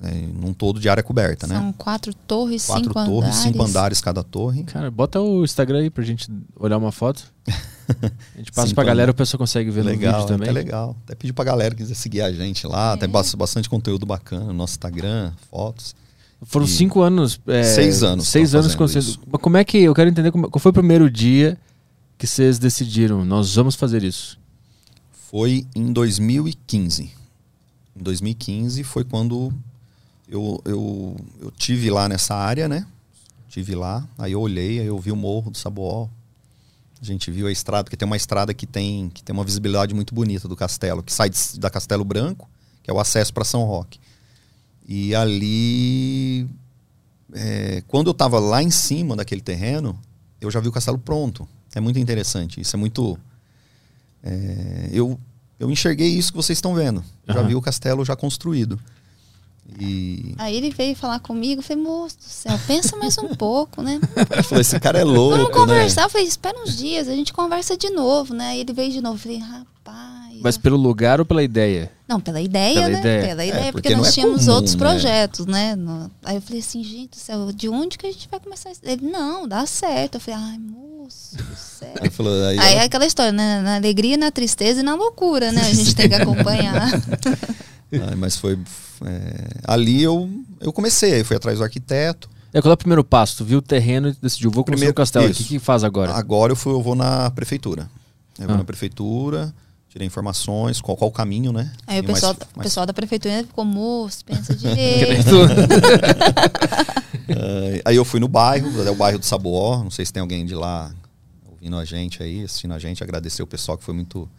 é, 0.03 0.11
num 0.33 0.53
todo 0.53 0.79
de 0.79 0.89
área 0.89 1.03
coberta, 1.03 1.45
né? 1.47 1.55
São 1.55 1.71
quatro 1.73 2.13
torres, 2.13 2.65
Quatro 2.65 2.83
cinco 2.85 2.93
torres, 2.93 3.17
andares. 3.29 3.35
cinco 3.35 3.63
andares 3.63 4.01
cada 4.01 4.23
torre. 4.23 4.63
Cara, 4.63 4.89
bota 4.89 5.19
o 5.21 5.43
Instagram 5.43 5.79
aí 5.79 5.89
pra 5.89 6.03
gente 6.03 6.27
olhar 6.55 6.77
uma 6.77 6.91
foto. 6.91 7.23
A 7.91 8.37
gente 8.37 8.51
passa 8.53 8.67
Cinco 8.69 8.75
pra 8.75 8.85
galera, 8.85 9.11
o 9.11 9.13
pessoal 9.13 9.37
consegue 9.37 9.69
ver 9.69 9.83
no 9.83 9.89
legal, 9.89 10.13
vídeo 10.21 10.27
também. 10.27 10.49
até 10.49 10.57
legal. 10.57 10.95
Até 11.03 11.13
pedir 11.13 11.33
pra 11.33 11.43
galera 11.43 11.75
que 11.75 11.81
quiser 11.81 11.95
seguir 11.95 12.21
a 12.21 12.31
gente 12.31 12.65
lá, 12.65 12.93
É. 12.93 12.97
tem 12.97 13.09
bas- 13.09 13.35
bastante 13.35 13.69
conteúdo 13.69 14.05
bacana 14.05 14.45
no 14.45 14.53
nosso 14.53 14.73
Instagram, 14.73 15.33
fotos. 15.49 15.93
Foram 16.43 16.65
E- 16.65 16.69
cinco 16.69 17.01
anos. 17.01 17.39
é, 17.47 17.63
Seis 17.63 18.01
anos 18.01 18.29
Seis 18.29 18.55
anos 18.55 18.73
isso. 18.95 19.19
Mas 19.29 19.41
como 19.41 19.57
é 19.57 19.63
que. 19.65 19.77
Eu 19.79 19.93
quero 19.93 20.09
entender 20.09 20.31
como, 20.31 20.49
qual 20.49 20.59
foi 20.61 20.69
o 20.69 20.73
primeiro 20.73 21.11
dia 21.11 21.57
que 22.17 22.25
vocês 22.25 22.57
decidiram, 22.57 23.25
nós 23.25 23.53
vamos 23.55 23.75
fazer 23.75 24.03
isso? 24.03 24.39
Foi 25.29 25.65
em 25.75 25.91
2015. 25.91 27.11
Em 27.95 28.01
2015 28.01 28.83
foi 28.83 29.03
quando 29.03 29.51
eu, 30.31 30.61
eu, 30.65 31.15
eu 31.41 31.51
tive 31.51 31.91
lá 31.91 32.07
nessa 32.09 32.33
área, 32.33 32.67
né? 32.67 32.87
Tive 33.49 33.75
lá, 33.75 34.07
aí 34.17 34.31
eu 34.31 34.39
olhei, 34.41 34.79
aí 34.79 34.85
eu 34.87 34.97
vi 34.97 35.11
o 35.11 35.15
morro 35.15 35.51
do 35.51 35.57
Saboó. 35.57 36.07
A 37.01 37.05
gente 37.05 37.29
viu 37.29 37.47
a 37.47 37.51
estrada, 37.51 37.83
porque 37.83 37.97
tem 37.97 38.05
uma 38.05 38.15
estrada 38.15 38.53
que 38.53 38.65
tem, 38.65 39.09
que 39.09 39.21
tem 39.23 39.33
uma 39.33 39.43
visibilidade 39.43 39.93
muito 39.93 40.15
bonita 40.15 40.47
do 40.47 40.55
castelo, 40.55 41.03
que 41.03 41.11
sai 41.11 41.29
de- 41.29 41.59
da 41.59 41.69
Castelo 41.69 42.05
Branco, 42.05 42.49
que 42.81 42.89
é 42.89 42.93
o 42.93 42.99
acesso 42.99 43.33
para 43.33 43.43
São 43.43 43.63
Roque. 43.65 43.99
E 44.87 45.13
ali, 45.15 46.47
é, 47.33 47.83
quando 47.87 48.07
eu 48.07 48.11
estava 48.11 48.39
lá 48.39 48.61
em 48.63 48.71
cima 48.71 49.15
daquele 49.15 49.41
terreno, 49.41 49.99
eu 50.39 50.49
já 50.49 50.59
vi 50.59 50.67
o 50.67 50.71
castelo 50.71 50.97
pronto. 50.97 51.47
É 51.75 51.79
muito 51.81 51.97
interessante. 51.99 52.61
Isso 52.61 52.75
é 52.75 52.79
muito 52.79 53.17
é, 54.23 54.89
eu, 54.91 55.19
eu 55.59 55.69
enxerguei 55.71 56.07
isso 56.09 56.31
que 56.31 56.37
vocês 56.37 56.57
estão 56.57 56.73
vendo. 56.75 57.03
Já 57.27 57.39
Aham. 57.39 57.47
vi 57.47 57.55
o 57.55 57.61
castelo 57.61 58.05
já 58.05 58.15
construído. 58.15 58.79
E 59.79 60.35
Aí 60.37 60.55
ele 60.55 60.69
veio 60.69 60.95
falar 60.95 61.19
comigo, 61.19 61.59
eu 61.59 61.63
falei, 61.63 61.81
moço 61.81 62.17
do 62.17 62.23
céu, 62.23 62.59
pensa 62.67 62.95
mais 62.97 63.17
um 63.17 63.29
pouco, 63.35 63.81
né? 63.81 63.99
eu 64.35 64.43
falei, 64.43 64.61
esse 64.61 64.79
cara 64.79 64.99
é 64.99 65.03
louco, 65.03 65.37
Vamos 65.37 65.49
né? 65.49 65.53
conversar. 65.55 66.03
Eu 66.03 66.09
falei, 66.09 66.27
espera 66.27 66.57
uns 66.61 66.75
dias, 66.77 67.07
a 67.07 67.15
gente 67.15 67.31
conversa 67.31 67.77
de 67.77 67.89
novo, 67.89 68.33
né? 68.33 68.49
Aí 68.49 68.59
ele 68.59 68.73
veio 68.73 68.91
de 68.91 69.01
novo. 69.01 69.15
Eu 69.15 69.19
falei, 69.19 69.37
rapaz. 69.37 70.39
Mas 70.43 70.55
eu- 70.55 70.61
pelo 70.61 70.75
lugar 70.77 71.19
ou 71.19 71.25
pela 71.25 71.41
ideia? 71.41 71.91
Não, 72.07 72.19
pela 72.19 72.41
ideia, 72.41 72.73
Pela 72.75 72.89
né? 72.89 72.99
ideia. 72.99 73.21
Pela 73.27 73.43
É, 73.43 73.47
ideia, 73.47 73.61
porque 73.71 73.71
porque, 73.73 73.89
não 73.91 73.97
nós 73.99 74.07
é 74.09 74.11
tínhamos 74.11 74.41
comum, 74.45 74.55
outros 74.55 74.75
né? 74.75 74.79
projetos, 74.79 75.45
né? 75.45 75.75
No- 75.75 76.11
Aí 76.25 76.35
eu 76.35 76.41
falei 76.41 76.59
assim, 76.59 76.83
gente 76.83 77.11
do 77.11 77.15
céu, 77.15 77.51
de 77.53 77.69
onde 77.69 77.97
que 77.97 78.05
a 78.05 78.11
gente 78.11 78.27
vai 78.29 78.39
começar 78.39 78.71
isso? 78.71 78.81
Ele, 78.83 79.05
não, 79.09 79.47
dá 79.47 79.65
certo. 79.65 80.15
Eu 80.15 80.19
falei, 80.21 80.39
ai, 80.43 80.57
moço 80.57 81.37
do 81.37 81.55
céu. 81.55 81.93
Aí, 82.01 82.09
falou, 82.09 82.33
aí, 82.45 82.59
Aí 82.59 82.73
ela- 82.73 82.81
é 82.81 82.85
aquela 82.85 83.05
história, 83.05 83.31
né? 83.31 83.61
Na 83.61 83.75
alegria, 83.77 84.17
na 84.17 84.31
tristeza 84.31 84.81
e 84.81 84.83
na 84.83 84.95
loucura, 84.95 85.51
né? 85.53 85.61
A 85.61 85.73
gente 85.73 85.95
tem 85.95 86.09
que 86.09 86.15
acompanhar. 86.15 86.91
Ai, 87.93 88.15
mas 88.15 88.37
foi. 88.37 88.57
é, 89.05 89.47
ali 89.67 90.01
eu, 90.03 90.29
eu 90.59 90.71
comecei, 90.71 91.13
aí 91.15 91.23
fui 91.23 91.35
atrás 91.35 91.57
do 91.57 91.63
arquiteto. 91.63 92.29
É, 92.53 92.61
qual 92.61 92.71
é 92.71 92.73
o 92.73 92.77
primeiro 92.77 93.03
passo? 93.03 93.37
Tu 93.37 93.45
viu 93.45 93.59
o 93.59 93.61
terreno 93.61 94.09
e 94.09 94.13
decidiu, 94.21 94.51
vou 94.51 94.63
construir 94.63 94.75
Primeiro- 94.77 94.91
um 94.91 94.95
castelo. 94.95 95.25
O 95.29 95.33
que, 95.33 95.43
que 95.43 95.59
faz 95.59 95.83
agora? 95.83 96.13
Agora 96.13 96.51
eu, 96.51 96.55
fui, 96.55 96.73
eu 96.73 96.81
vou 96.81 96.95
na 96.95 97.29
prefeitura. 97.31 97.89
Eu 98.39 98.45
vou 98.47 98.55
Ah. 98.55 98.57
na 98.59 98.63
prefeitura, 98.65 99.53
tirei 99.89 100.05
informações, 100.07 100.81
qual, 100.81 100.97
qual 100.97 101.09
o 101.09 101.13
caminho, 101.13 101.51
né? 101.53 101.71
Aí 101.87 101.99
o 101.99 102.03
mais- 102.03 102.15
pessoal, 102.15 102.33
o 102.33 102.57
mais- 102.57 102.63
pessoal 102.67 102.85
da 102.85 102.93
prefeitura 102.93 103.43
ficou, 103.43 103.63
moço, 103.65 104.23
pensa 104.25 104.53
direito. 104.55 105.29
Ah, 107.29 107.81
aí 107.85 107.95
eu 107.95 108.05
fui 108.05 108.19
no 108.19 108.27
bairro, 108.27 108.69
é 108.85 108.91
o 108.91 108.95
bairro 108.95 109.19
do 109.19 109.25
Saboó. 109.25 109.83
Não 109.83 109.91
sei 109.91 110.05
se 110.05 110.13
tem 110.13 110.21
alguém 110.21 110.45
de 110.45 110.55
lá 110.55 110.91
ouvindo 111.49 111.77
a 111.77 111.85
gente 111.85 112.21
aí, 112.21 112.43
assistindo 112.43 112.73
a 112.73 112.79
gente. 112.79 113.03
Agradecer 113.03 113.41
o 113.43 113.47
pessoal 113.47 113.77
que 113.77 113.83
foi 113.83 113.93
muito. 113.93 114.29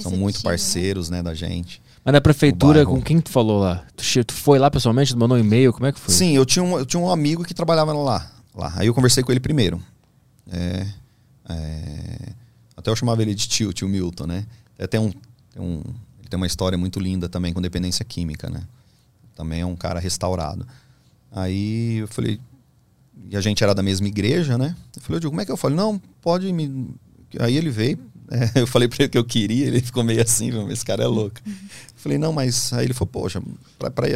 São 0.00 0.12
muito 0.12 0.36
né? 0.36 0.42
parceiros, 0.42 1.10
né, 1.10 1.22
da 1.22 1.34
gente. 1.34 1.82
Mas 2.04 2.12
na 2.12 2.20
prefeitura, 2.20 2.84
com 2.84 3.00
quem 3.00 3.20
tu 3.20 3.30
falou 3.30 3.60
lá? 3.60 3.84
Tu, 3.96 4.24
tu 4.24 4.32
foi 4.34 4.58
lá 4.58 4.70
pessoalmente, 4.70 5.12
tu 5.12 5.18
mandou 5.18 5.36
um 5.36 5.40
e-mail, 5.40 5.72
como 5.72 5.86
é 5.86 5.92
que 5.92 6.00
foi? 6.00 6.12
Sim, 6.12 6.32
eu 6.34 6.44
tinha, 6.44 6.62
um, 6.62 6.78
eu 6.78 6.84
tinha 6.86 7.00
um 7.00 7.10
amigo 7.10 7.44
que 7.44 7.54
trabalhava 7.54 7.92
lá, 7.92 8.30
lá. 8.54 8.72
Aí 8.76 8.86
eu 8.88 8.94
conversei 8.94 9.22
com 9.22 9.30
ele 9.30 9.40
primeiro. 9.40 9.80
É, 10.50 10.86
é, 11.48 12.32
até 12.76 12.90
eu 12.90 12.96
chamava 12.96 13.22
ele 13.22 13.34
de 13.34 13.46
tio, 13.48 13.72
tio 13.72 13.88
Milton, 13.88 14.26
né? 14.26 14.46
Até 14.74 14.86
tem 14.88 15.00
um, 15.00 15.10
tem 15.10 15.62
um- 15.62 15.82
ele 16.18 16.28
tem 16.28 16.36
uma 16.36 16.46
história 16.46 16.76
muito 16.76 16.98
linda 16.98 17.28
também 17.28 17.52
com 17.52 17.60
dependência 17.62 18.04
química, 18.04 18.50
né? 18.50 18.62
Também 19.34 19.60
é 19.60 19.66
um 19.66 19.76
cara 19.76 20.00
restaurado. 20.00 20.66
Aí 21.30 21.98
eu 21.98 22.08
falei, 22.08 22.40
e 23.30 23.36
a 23.36 23.40
gente 23.40 23.62
era 23.62 23.74
da 23.74 23.82
mesma 23.82 24.06
igreja, 24.08 24.58
né? 24.58 24.74
Eu 24.96 25.02
falei, 25.02 25.16
eu 25.16 25.20
digo, 25.20 25.30
como 25.30 25.40
é 25.40 25.44
que 25.46 25.52
eu 25.52 25.56
falo? 25.56 25.74
Não, 25.74 25.98
pode 26.20 26.52
me. 26.52 26.90
Aí 27.38 27.56
ele 27.56 27.70
veio, 27.70 27.98
é, 28.30 28.60
eu 28.60 28.66
falei 28.66 28.88
pra 28.88 28.98
ele 29.00 29.08
que 29.08 29.16
eu 29.18 29.24
queria, 29.24 29.66
ele 29.66 29.80
ficou 29.80 30.04
meio 30.04 30.20
assim, 30.22 30.50
"Meu, 30.50 30.70
esse 30.70 30.84
cara 30.84 31.02
é 31.04 31.06
louco. 31.06 31.36
Falei, 32.02 32.18
não, 32.18 32.32
mas 32.32 32.72
aí 32.72 32.84
ele 32.86 32.94
falou, 32.94 33.06
poxa, 33.12 33.40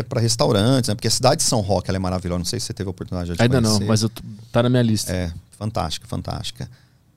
pra 0.09 0.21
restaurantes, 0.21 0.89
né? 0.89 0.95
Porque 0.97 1.07
a 1.07 1.11
cidade 1.11 1.37
de 1.43 1.49
São 1.49 1.61
Roque 1.61 1.89
ela 1.89 1.97
é 1.97 2.01
maravilhosa. 2.01 2.39
Não 2.39 2.45
sei 2.45 2.59
se 2.59 2.67
você 2.67 2.73
teve 2.75 2.89
a 2.89 2.91
oportunidade 2.91 3.33
de 3.37 3.41
Ainda 3.41 3.61
não, 3.61 3.71
conhecer. 3.71 3.87
mas 3.89 4.03
eu 4.03 4.11
tá 4.51 4.63
na 4.63 4.69
minha 4.69 4.83
lista. 4.83 5.13
É, 5.13 5.33
fantástica, 5.57 6.07
fantástica. 6.09 6.69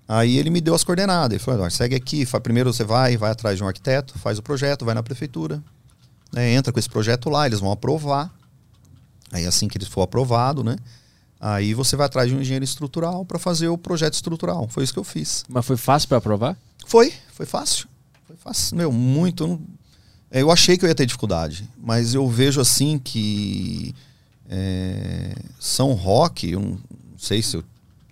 Aí 0.08 0.38
ele 0.38 0.50
me 0.52 0.62
deu 0.62 0.76
as 0.76 0.84
coordenadas. 0.84 1.32
Ele 1.36 1.40
falou: 1.44 1.70
segue 1.72 1.96
aqui. 1.96 2.26
fa- 2.26 2.40
Primeiro 2.40 2.72
você 2.72 2.84
vai, 2.84 3.18
vai 3.18 3.32
atrás 3.32 3.58
de 3.58 3.64
um 3.64 3.68
arquiteto, 3.68 4.18
faz 4.20 4.38
o 4.38 4.44
projeto, 4.44 4.86
vai 4.86 4.94
na 4.94 5.02
prefeitura. 5.04 5.62
né, 6.32 6.52
entra 6.54 6.72
com 6.72 6.78
esse 6.80 6.90
projeto 6.90 7.30
lá, 7.32 7.48
eles 7.48 7.60
vão 7.60 7.72
aprovar. 7.72 8.32
Aí 9.32 9.46
assim 9.48 9.68
que 9.68 9.78
ele 9.78 9.86
for 9.86 10.02
aprovado, 10.04 10.64
né? 10.64 10.76
Aí 11.40 11.74
você 11.74 11.96
vai 11.96 12.06
atrás 12.06 12.30
de 12.30 12.36
um 12.36 12.42
engenheiro 12.42 12.66
estrutural 12.66 13.26
para 13.26 13.40
fazer 13.40 13.70
o 13.70 13.78
projeto 13.78 14.14
estrutural. 14.14 14.68
Foi 14.70 14.84
isso 14.84 14.94
que 14.94 15.00
eu 15.00 15.04
fiz. 15.04 15.44
Mas 15.50 15.66
foi 15.66 15.78
fácil 15.78 16.10
pra 16.10 16.18
aprovar? 16.20 16.56
Foi, 16.86 17.12
foi 17.34 17.46
fácil. 17.46 17.88
Foi 18.28 18.36
fácil. 18.36 18.76
Meu, 18.78 18.92
muito. 18.92 19.60
É, 20.32 20.42
eu 20.42 20.52
achei 20.52 20.78
que 20.78 20.86
eu 20.86 20.90
ia 20.90 20.96
ter 20.96 21.06
dificuldade, 21.06 21.68
mas 21.82 22.14
eu 22.14 22.28
vejo 22.28 22.62
assim 22.62 23.00
que 23.00 23.96
é, 24.50 25.36
São 25.60 25.94
Roque, 25.94 26.52
eu 26.52 26.60
não 26.60 26.80
sei 27.18 27.42
se 27.42 27.58
eu 27.58 27.64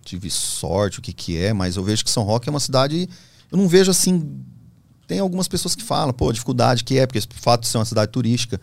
tive 0.04 0.30
sorte, 0.30 1.00
o 1.00 1.02
que 1.02 1.12
que 1.12 1.38
é, 1.38 1.52
mas 1.52 1.76
eu 1.76 1.84
vejo 1.84 2.04
que 2.04 2.10
São 2.10 2.24
Roque 2.24 2.48
é 2.48 2.52
uma 2.52 2.60
cidade. 2.60 3.10
Eu 3.52 3.58
não 3.58 3.68
vejo 3.68 3.92
assim. 3.92 4.42
Tem 5.06 5.20
algumas 5.20 5.48
pessoas 5.48 5.76
que 5.76 5.84
falam, 5.84 6.14
pô, 6.14 6.32
dificuldade 6.32 6.84
que 6.84 6.98
é, 6.98 7.06
porque 7.06 7.20
o 7.20 7.22
fato 7.34 7.62
de 7.62 7.68
ser 7.68 7.78
uma 7.78 7.86
cidade 7.86 8.12
turística. 8.12 8.60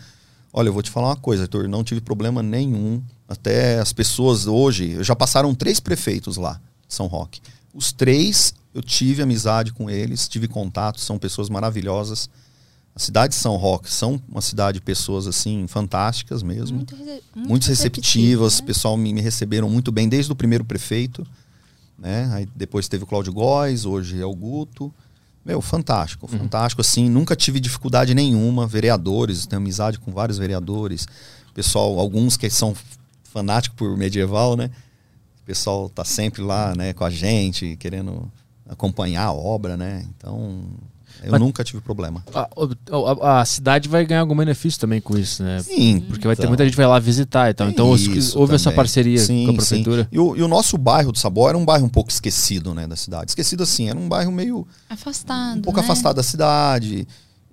Olha, 0.52 0.68
eu 0.68 0.72
vou 0.72 0.82
te 0.82 0.90
falar 0.90 1.08
uma 1.08 1.16
coisa, 1.16 1.42
Arthur, 1.42 1.68
não 1.68 1.82
tive 1.82 2.00
problema 2.00 2.42
nenhum. 2.42 3.02
Até 3.28 3.80
as 3.80 3.92
pessoas 3.92 4.46
hoje, 4.46 5.02
já 5.02 5.16
passaram 5.16 5.54
três 5.54 5.80
prefeitos 5.80 6.36
lá, 6.36 6.60
São 6.88 7.06
Roque. 7.06 7.40
Os 7.72 7.92
três, 7.92 8.54
eu 8.72 8.80
tive 8.80 9.22
amizade 9.22 9.72
com 9.72 9.90
eles, 9.90 10.28
tive 10.28 10.46
contato, 10.46 11.00
são 11.00 11.18
pessoas 11.18 11.48
maravilhosas. 11.48 12.30
A 12.96 12.98
cidade 13.00 13.35
de 13.35 13.40
São 13.40 13.57
Roque 13.57 13.92
são 13.92 14.22
uma 14.28 14.40
cidade 14.40 14.78
de 14.78 14.85
pessoas 14.85 15.26
assim 15.26 15.66
fantásticas 15.66 16.42
mesmo 16.42 16.76
Muito, 16.76 16.96
muito 16.96 17.48
muito 17.48 17.66
receptivas, 17.66 18.59
o 18.59 18.62
né? 18.62 18.66
pessoal 18.66 18.96
me, 18.96 19.12
me 19.12 19.20
receberam 19.20 19.68
muito 19.68 19.90
bem 19.90 20.09
desde 20.09 20.30
o 20.30 20.37
primeiro 20.37 20.64
prefeito, 20.64 21.26
né? 21.98 22.30
Aí 22.33 22.48
depois 22.54 22.87
teve 22.87 23.02
o 23.02 23.07
Cláudio 23.07 23.33
Góes, 23.33 23.85
hoje 23.85 24.20
é 24.20 24.24
o 24.26 24.35
Guto. 24.35 24.94
Meu, 25.44 25.61
fantástico, 25.61 26.26
fantástico 26.26 26.80
assim, 26.80 27.11
nunca 27.11 27.37
tive 27.37 27.61
dificuldade 27.61 28.14
nenhuma, 28.14 28.66
vereadores, 28.66 29.44
tenho 29.44 29.61
amizade 29.61 29.98
com 29.98 30.11
vários 30.11 30.38
vereadores, 30.38 31.07
pessoal, 31.52 31.98
alguns 31.98 32.37
que 32.37 32.48
são 32.48 32.74
fanáticos 33.24 33.76
por 33.76 33.94
medieval, 33.96 34.57
né? 34.57 34.70
O 35.42 35.46
pessoal 35.46 35.90
tá 35.90 36.04
sempre 36.04 36.40
lá, 36.40 36.74
né, 36.74 36.94
com 36.94 37.04
a 37.04 37.11
gente, 37.11 37.76
querendo 37.76 38.33
acompanhar 38.66 39.24
a 39.24 39.33
obra, 39.33 39.76
né? 39.76 40.07
Então, 40.16 40.64
eu 41.24 41.30
Mas- 41.32 41.40
nunca 41.40 41.64
tive 41.64 41.80
problema. 41.80 42.22
A, 42.34 42.48
a- 43.26 43.40
a 43.40 43.44
cidade 43.44 43.88
vai 43.88 44.04
ganhar 44.04 44.20
algum 44.20 44.37
benefício 44.37 44.78
também 44.80 45.00
com 45.00 45.16
isso, 45.18 45.42
né? 45.42 45.60
Sim, 45.62 46.00
Porque 46.08 46.26
vai 46.26 46.37
ter 46.37 46.42
então. 46.42 46.50
muita 46.50 46.64
gente 46.64 46.72
que 46.72 46.76
vai 46.76 46.87
lá 46.87 46.98
visitar 46.98 47.50
e 47.50 47.54
tal. 47.54 47.68
Então 47.68 47.88
houve 48.34 48.54
essa 48.54 48.70
parceria 48.72 49.18
Sim, 49.18 49.44
com 49.46 49.50
a 49.50 49.52
sim. 49.52 49.56
prefeitura. 49.56 50.08
E 50.10 50.18
o, 50.18 50.37
e 50.37 50.42
o 50.42 50.48
nosso 50.48 50.76
bairro 50.78 51.12
do 51.12 51.18
Sabor 51.18 51.50
era 51.50 51.58
um 51.58 51.64
bairro 51.64 51.87
um 51.87 51.88
pouco 51.88 52.10
esquecido, 52.10 52.74
né, 52.74 52.87
da 52.87 52.96
cidade. 52.96 53.30
Esquecido 53.30 53.62
assim, 53.62 53.88
era 53.88 53.98
um 53.98 54.08
bairro 54.08 54.30
meio 54.32 54.66
Afastado. 54.88 55.58
um 55.58 55.62
pouco 55.62 55.78
né? 55.78 55.84
afastado 55.84 56.16
da 56.16 56.22
cidade. 56.22 57.06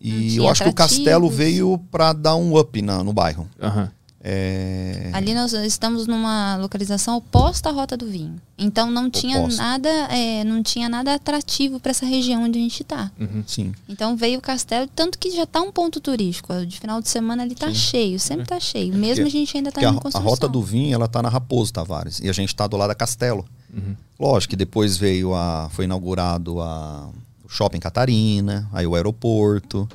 E 0.03 0.35
eu 0.37 0.49
acho 0.49 0.63
que 0.63 0.69
o 0.69 0.73
castelo 0.73 1.29
veio 1.29 1.77
para 1.91 2.11
dar 2.11 2.35
um 2.35 2.57
up 2.57 2.81
na- 2.81 3.03
no 3.03 3.13
bairro. 3.13 3.47
Aham. 3.61 3.89
É, 4.23 5.09
Ali 5.13 5.33
nós 5.33 5.51
estamos 5.53 6.05
numa 6.05 6.55
localização 6.57 7.17
oposta 7.17 7.69
à 7.69 7.71
Rota 7.71 7.97
do 7.97 8.05
Vinho. 8.05 8.39
Então 8.57 8.91
não 8.91 9.09
tinha 9.09 9.39
Oposta. 9.39 9.61
nada, 9.61 9.89
é, 9.89 10.43
não 10.43 10.61
tinha 10.61 10.87
nada 10.87 11.15
atrativo 11.15 11.79
para 11.79 11.89
essa 11.89 12.05
região 12.05 12.43
onde 12.43 12.59
a 12.59 12.61
gente 12.61 12.83
está. 12.83 13.11
Uhum. 13.19 13.43
Sim. 13.47 13.73
Então 13.89 14.15
veio 14.15 14.37
o 14.37 14.41
castelo, 14.41 14.87
tanto 14.95 15.17
que 15.17 15.31
já 15.31 15.43
está 15.43 15.61
um 15.61 15.71
ponto 15.71 15.99
turístico. 15.99 16.53
De 16.65 16.79
final 16.79 17.01
de 17.01 17.09
semana 17.09 17.43
ele 17.43 17.53
está 17.53 17.73
cheio, 17.73 18.19
sempre 18.19 18.43
está 18.43 18.59
cheio. 18.59 18.93
Mesmo 18.93 19.23
Porque- 19.25 19.37
a 19.37 19.39
gente 19.39 19.57
ainda 19.57 19.69
está 19.69 19.81
a, 19.81 19.83
em 19.85 19.87
a 19.87 19.93
construção. 19.99 20.21
rota 20.29 20.47
do 20.47 20.61
vinho, 20.61 20.93
ela 20.93 21.07
tá 21.07 21.23
na 21.23 21.29
Raposo 21.29 21.73
Tavares. 21.73 22.19
E 22.19 22.29
a 22.29 22.33
gente 22.33 22.55
tá 22.55 22.67
do 22.67 22.77
lado 22.77 22.89
da 22.89 22.95
Castelo. 22.95 23.43
Uhum. 23.73 23.95
Lógico 24.19 24.51
que 24.51 24.55
depois 24.55 24.97
veio 24.97 25.33
a. 25.33 25.67
Foi 25.71 25.85
inaugurado 25.85 26.61
a, 26.61 27.09
o 27.43 27.49
Shopping 27.49 27.79
Catarina, 27.79 28.69
aí 28.71 28.85
o 28.85 28.93
aeroporto. 28.93 29.89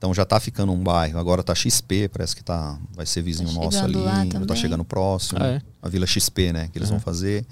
Então 0.00 0.14
já 0.14 0.24
tá 0.24 0.40
ficando 0.40 0.72
um 0.72 0.82
bairro. 0.82 1.18
Agora 1.18 1.42
tá 1.42 1.54
XP, 1.54 2.08
parece 2.08 2.34
que 2.34 2.42
tá, 2.42 2.78
vai 2.96 3.04
ser 3.04 3.20
vizinho 3.20 3.50
Tá 3.50 3.54
nosso 3.56 3.84
ali. 3.84 4.02
Tá 4.02 4.38
também. 4.40 4.56
chegando 4.56 4.82
próximo. 4.82 5.38
Ah, 5.42 5.46
é? 5.48 5.62
A 5.82 5.90
Vila 5.90 6.06
XP, 6.06 6.54
né? 6.54 6.70
Que 6.72 6.78
eles 6.78 6.88
Uhum. 6.88 6.96
vão 6.96 7.00
fazer. 7.04 7.44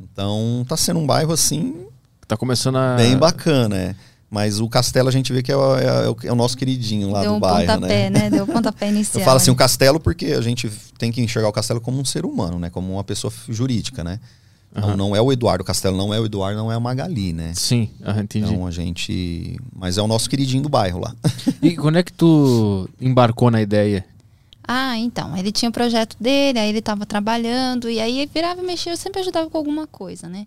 Então 0.00 0.64
tá 0.68 0.76
sendo 0.78 0.98
um 1.00 1.06
bairro 1.06 1.32
assim, 1.32 1.86
Tá 2.26 2.36
começando 2.38 2.76
a. 2.76 2.96
bem 2.96 3.16
bacana, 3.18 3.76
é. 3.76 3.94
Mas 4.30 4.58
o 4.60 4.68
Castelo 4.68 5.08
a 5.10 5.12
gente 5.12 5.30
vê 5.32 5.42
que 5.42 5.52
é, 5.52 5.56
o- 5.56 5.76
é 5.76 6.08
o- 6.08 6.16
é 6.24 6.32
o 6.32 6.34
nosso 6.34 6.56
queridinho 6.56 7.10
lá 7.10 7.20
Deu 7.20 7.32
do 7.32 7.36
um 7.36 7.40
bairro, 7.40 7.72
pontapé, 7.74 8.08
né? 8.10 8.18
né? 8.22 8.30
Deu 8.30 8.44
um 8.44 8.46
pontapé 8.46 8.88
inicial. 8.90 9.20
Eu 9.20 9.24
falo 9.26 9.36
assim, 9.36 9.50
o 9.50 9.54
né? 9.54 9.58
castelo 9.58 10.00
porque 10.00 10.26
a 10.32 10.40
gente 10.40 10.68
tem 10.98 11.12
que 11.12 11.20
enxergar 11.20 11.48
o 11.48 11.52
castelo 11.52 11.80
como 11.80 12.00
um 12.00 12.04
ser 12.04 12.24
humano, 12.24 12.58
né? 12.58 12.70
Como 12.70 12.94
uma 12.94 13.04
pessoa 13.04 13.32
jurídica, 13.48 14.02
né? 14.02 14.18
Então 14.76 14.90
Aham. 14.90 14.96
não 14.96 15.14
é 15.14 15.20
o 15.20 15.32
Eduardo 15.32 15.62
Castelo, 15.62 15.96
não 15.96 16.12
é 16.12 16.18
o 16.18 16.26
Eduardo, 16.26 16.58
não 16.58 16.72
é 16.72 16.74
a 16.74 16.80
Magali, 16.80 17.32
né? 17.32 17.52
Sim, 17.54 17.88
aham, 18.04 18.22
entendi. 18.22 18.52
Então 18.52 18.66
a 18.66 18.72
gente. 18.72 19.56
Mas 19.72 19.96
é 19.96 20.02
o 20.02 20.08
nosso 20.08 20.28
queridinho 20.28 20.64
do 20.64 20.68
bairro 20.68 21.00
lá. 21.00 21.14
E 21.62 21.76
quando 21.76 21.96
é 21.96 22.02
que 22.02 22.12
tu 22.12 22.88
embarcou 23.00 23.52
na 23.52 23.62
ideia? 23.62 24.04
Ah, 24.66 24.98
então. 24.98 25.36
Ele 25.36 25.52
tinha 25.52 25.68
o 25.68 25.72
projeto 25.72 26.16
dele, 26.18 26.58
aí 26.58 26.68
ele 26.68 26.80
estava 26.80 27.06
trabalhando, 27.06 27.88
e 27.88 28.00
aí 28.00 28.28
virava 28.32 28.60
e 28.62 28.66
mexia, 28.66 28.92
eu 28.92 28.96
sempre 28.96 29.20
ajudava 29.20 29.48
com 29.48 29.58
alguma 29.58 29.86
coisa, 29.86 30.28
né? 30.28 30.46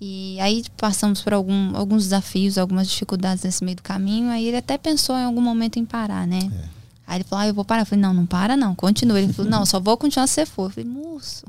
E 0.00 0.38
aí 0.40 0.64
passamos 0.76 1.22
por 1.22 1.32
algum, 1.32 1.76
alguns 1.76 2.04
desafios, 2.04 2.58
algumas 2.58 2.88
dificuldades 2.88 3.44
nesse 3.44 3.64
meio 3.64 3.76
do 3.76 3.82
caminho, 3.82 4.28
aí 4.30 4.46
ele 4.46 4.56
até 4.56 4.76
pensou 4.76 5.16
em 5.16 5.24
algum 5.24 5.40
momento 5.40 5.78
em 5.78 5.84
parar, 5.84 6.26
né? 6.26 6.40
É. 6.52 6.75
Aí 7.06 7.18
ele 7.18 7.24
falou, 7.24 7.44
ah, 7.44 7.46
eu 7.48 7.54
vou 7.54 7.64
parar. 7.64 7.82
Eu 7.82 7.86
falei, 7.86 8.02
não, 8.02 8.12
não 8.12 8.26
para 8.26 8.56
não, 8.56 8.74
continua. 8.74 9.20
Ele 9.20 9.32
falou, 9.32 9.50
não, 9.50 9.64
só 9.64 9.78
vou 9.78 9.96
continuar 9.96 10.26
se 10.26 10.34
você 10.34 10.46
for. 10.46 10.64
Eu 10.64 10.70
falei, 10.70 10.90
moço. 10.90 11.44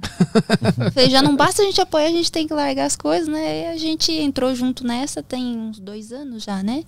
eu 0.86 0.92
falei, 0.92 1.10
já 1.10 1.22
não 1.22 1.36
basta 1.36 1.62
a 1.62 1.66
gente 1.66 1.82
apoiar, 1.82 2.08
a 2.08 2.12
gente 2.12 2.32
tem 2.32 2.48
que 2.48 2.54
largar 2.54 2.86
as 2.86 2.96
coisas, 2.96 3.28
né? 3.28 3.64
E 3.64 3.66
a 3.74 3.78
gente 3.78 4.12
entrou 4.12 4.54
junto 4.56 4.86
nessa, 4.86 5.24
tem 5.24 5.58
uns 5.58 5.80
dois 5.80 6.12
anos 6.12 6.44
já, 6.44 6.62
né? 6.62 6.84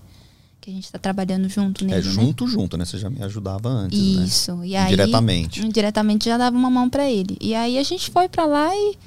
Que 0.62 0.70
a 0.70 0.74
gente 0.74 0.92
tá 0.92 1.00
trabalhando 1.00 1.50
junto 1.50 1.84
nele, 1.84 2.00
É 2.00 2.04
né? 2.04 2.12
junto, 2.12 2.46
junto, 2.48 2.78
né? 2.78 2.86
Você 2.86 2.98
já 2.98 3.10
me 3.10 3.24
ajudava 3.24 3.70
antes, 3.70 3.98
né? 4.18 4.24
Isso. 4.26 4.64
E 4.64 4.76
aí, 4.76 4.90
Diretamente. 4.90 5.68
Diretamente 5.70 6.26
já 6.26 6.38
dava 6.38 6.56
uma 6.56 6.70
mão 6.70 6.90
pra 6.90 7.10
ele. 7.10 7.38
E 7.42 7.56
aí 7.56 7.78
a 7.78 7.84
gente 7.84 8.12
foi 8.12 8.28
pra 8.30 8.46
lá 8.46 8.70
e, 8.76 8.98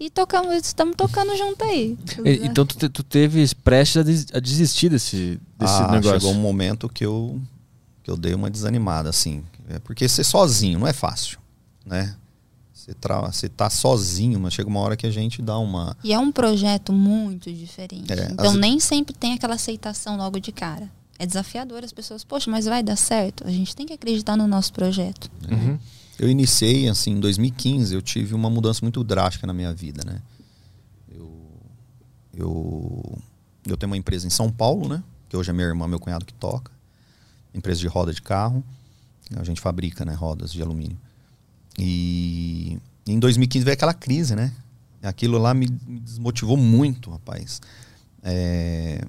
E 0.00 0.08
tocamos, 0.10 0.54
estamos 0.56 0.96
tocando 0.96 1.36
junto 1.36 1.62
aí. 1.64 1.96
Então 2.42 2.64
tu, 2.64 2.76
te- 2.76 2.88
tu 2.88 3.02
teve 3.02 3.46
prestes 3.62 3.98
a, 3.98 4.02
des- 4.02 4.26
a 4.32 4.40
desistir 4.40 4.88
desse, 4.88 5.38
desse 5.58 5.82
ah, 5.82 5.88
negócio. 5.92 6.18
chegou 6.20 6.32
um 6.32 6.40
momento 6.40 6.88
que 6.88 7.04
eu, 7.04 7.38
que 8.02 8.10
eu 8.10 8.16
dei 8.16 8.34
uma 8.34 8.50
desanimada, 8.50 9.08
assim. 9.08 9.44
É 9.68 9.78
porque 9.78 10.08
ser 10.08 10.24
sozinho 10.24 10.78
não 10.78 10.86
é 10.86 10.92
fácil, 10.92 11.38
né? 11.86 12.16
Você, 12.74 12.94
tra... 12.94 13.20
você 13.20 13.48
tá 13.48 13.70
sozinho, 13.70 14.40
mas 14.40 14.54
chega 14.54 14.68
uma 14.68 14.80
hora 14.80 14.96
que 14.96 15.06
a 15.06 15.10
gente 15.10 15.40
dá 15.40 15.56
uma... 15.56 15.96
E 16.02 16.12
é 16.12 16.18
um 16.18 16.32
projeto 16.32 16.92
muito 16.92 17.52
diferente. 17.52 18.12
É, 18.12 18.30
então 18.32 18.50
as- 18.50 18.56
nem 18.56 18.80
sempre 18.80 19.14
tem 19.14 19.34
aquela 19.34 19.54
aceitação 19.54 20.16
logo 20.16 20.40
de 20.40 20.50
cara. 20.50 20.90
É 21.16 21.24
desafiador 21.24 21.84
as 21.84 21.92
pessoas, 21.92 22.24
poxa, 22.24 22.50
mas 22.50 22.64
vai 22.64 22.82
dar 22.82 22.96
certo? 22.96 23.46
A 23.46 23.50
gente 23.52 23.76
tem 23.76 23.86
que 23.86 23.92
acreditar 23.92 24.36
no 24.36 24.48
nosso 24.48 24.72
projeto. 24.72 25.30
Uhum. 25.48 25.78
Eu 26.18 26.28
iniciei, 26.28 26.88
assim, 26.88 27.12
em 27.12 27.20
2015, 27.20 27.94
eu 27.94 28.02
tive 28.02 28.34
uma 28.34 28.50
mudança 28.50 28.80
muito 28.82 29.04
drástica 29.04 29.46
na 29.46 29.52
minha 29.52 29.72
vida, 29.72 30.02
né? 30.04 30.20
Eu, 31.14 31.30
eu, 32.34 33.18
eu 33.66 33.76
tenho 33.76 33.90
uma 33.90 33.96
empresa 33.96 34.26
em 34.26 34.30
São 34.30 34.50
Paulo, 34.50 34.88
né? 34.88 35.02
Que 35.28 35.36
hoje 35.36 35.50
é 35.50 35.52
minha 35.52 35.66
irmã, 35.68 35.86
meu 35.86 36.00
cunhado 36.00 36.24
que 36.24 36.34
toca. 36.34 36.72
Empresa 37.54 37.80
de 37.80 37.86
roda 37.86 38.12
de 38.12 38.22
carro. 38.22 38.62
A 39.36 39.44
gente 39.44 39.60
fabrica, 39.60 40.04
né? 40.04 40.14
Rodas 40.14 40.52
de 40.52 40.62
alumínio. 40.62 40.96
E 41.78 42.78
em 43.06 43.18
2015 43.18 43.64
veio 43.64 43.74
aquela 43.74 43.94
crise, 43.94 44.34
né? 44.34 44.52
Aquilo 45.02 45.38
lá 45.38 45.52
me, 45.52 45.66
desmotivou 45.66 46.56
muito, 46.56 47.10
rapaz. 47.10 47.60
É, 48.22 49.04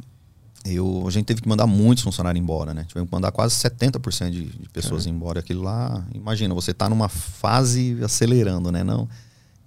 eu, 0.65 1.03
a 1.05 1.11
gente 1.11 1.25
teve 1.25 1.41
que 1.41 1.47
mandar 1.47 1.67
muitos 1.67 2.03
funcionários 2.03 2.41
embora, 2.41 2.73
né? 2.73 2.85
Tivemos 2.87 3.09
que 3.09 3.15
mandar 3.15 3.31
quase 3.31 3.55
70% 3.55 4.31
de, 4.31 4.45
de 4.45 4.69
pessoas 4.69 5.05
embora. 5.05 5.41
Aquilo 5.41 5.61
lá, 5.61 6.05
imagina, 6.13 6.53
você 6.53 6.71
está 6.71 6.89
numa 6.89 7.09
fase 7.09 7.97
acelerando, 8.03 8.71
né? 8.71 8.83
Não 8.83 9.07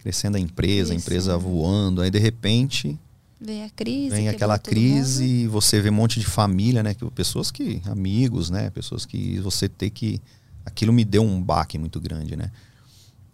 crescendo 0.06 0.36
a 0.36 0.40
empresa, 0.40 0.92
a 0.92 0.96
empresa 0.96 1.36
voando, 1.36 2.00
aí 2.00 2.12
de 2.12 2.20
repente 2.20 2.96
Vem 3.40 3.64
a 3.64 3.70
crise. 3.70 4.10
vem 4.10 4.28
aquela 4.28 4.58
crise 4.58 5.24
e 5.24 5.46
você 5.46 5.80
vê 5.80 5.90
um 5.90 5.94
monte 5.94 6.18
de 6.18 6.26
família, 6.26 6.82
né? 6.82 6.94
Pessoas 7.14 7.50
que, 7.50 7.82
amigos, 7.86 8.48
né? 8.50 8.70
Pessoas 8.70 9.04
que 9.04 9.38
você 9.40 9.68
tem 9.68 9.90
que. 9.90 10.20
Aquilo 10.64 10.92
me 10.92 11.04
deu 11.04 11.22
um 11.22 11.40
baque 11.40 11.78
muito 11.78 12.00
grande, 12.00 12.34
né? 12.34 12.50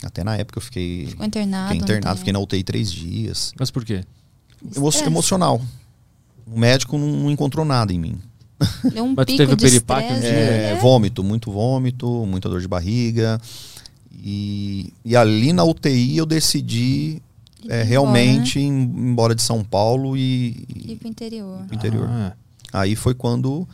Até 0.03 0.25
na 0.25 0.37
época 0.37 0.59
eu 0.59 0.63
fiquei. 0.63 1.07
Ficou 1.07 1.25
internado. 1.25 1.69
Fiquei 1.69 1.83
internado, 1.83 2.19
fiquei 2.19 2.33
na 2.33 2.41
UTI 2.41 2.65
três 2.65 2.91
dias. 2.93 3.53
Mas 3.59 3.71
por 3.71 3.85
quê? 3.85 4.05
Emo- 4.77 4.89
Estresse. 4.89 5.07
emocional. 5.09 5.63
O 6.47 6.59
médico 6.59 6.99
não, 6.99 7.31
encontrou 7.31 7.65
nada 7.65 7.93
em 7.93 7.99
mim. 8.01 8.21
Deu 8.93 9.05
um 9.05 9.15
Mas 9.15 9.27
pico 9.27 9.39
teve 9.39 9.55
de 9.57 9.65
dia? 9.71 9.81
É, 10.27 10.73
É, 10.73 10.79
Vômito, 10.81 11.23
muito 11.23 11.51
vômito, 11.53 12.27
muita 12.27 12.49
dor 12.49 12.61
de 12.61 12.67
barriga. 12.69 13.41
E, 14.13 14.93
e 15.05 15.17
ali 15.17 15.53
na 15.53 15.65
UTI 15.65 16.17
eu 16.17 16.27
decidi 16.27 17.23
É, 17.69 17.77
embora, 17.77 17.85
realmente 17.85 18.59
ir 18.59 18.63
embora 18.67 19.35
de 19.35 19.43
São 19.43 19.63
Paulo 19.65 20.17
e, 20.17 20.65
e 20.87 20.97
pro 20.97 21.09
interior. 21.09 21.65
pro 21.67 21.75
interior. 21.77 22.09
Ah, 22.11 22.33
Aí 22.73 22.97
foi 22.97 23.15
quando 23.15 23.69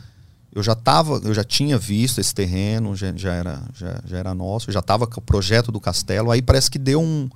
eu 0.53 0.61
já 0.63 0.75
tava, 0.75 1.21
eu 1.23 1.33
já 1.33 1.43
tinha 1.43 1.77
visto 1.77 2.19
esse 2.19 2.33
terreno, 2.33 2.95
já, 2.95 3.13
já 3.15 3.33
era, 3.33 3.61
já, 3.73 3.99
já 4.05 4.17
era 4.17 4.33
nosso, 4.33 4.69
eu 4.69 4.73
já 4.73 4.79
estava 4.79 5.07
com 5.07 5.19
o 5.19 5.23
projeto 5.23 5.71
do 5.71 5.79
castelo. 5.79 6.31
Aí 6.31 6.41
parece 6.41 6.69
que 6.69 6.77
deu 6.79 7.01
um. 7.01 7.29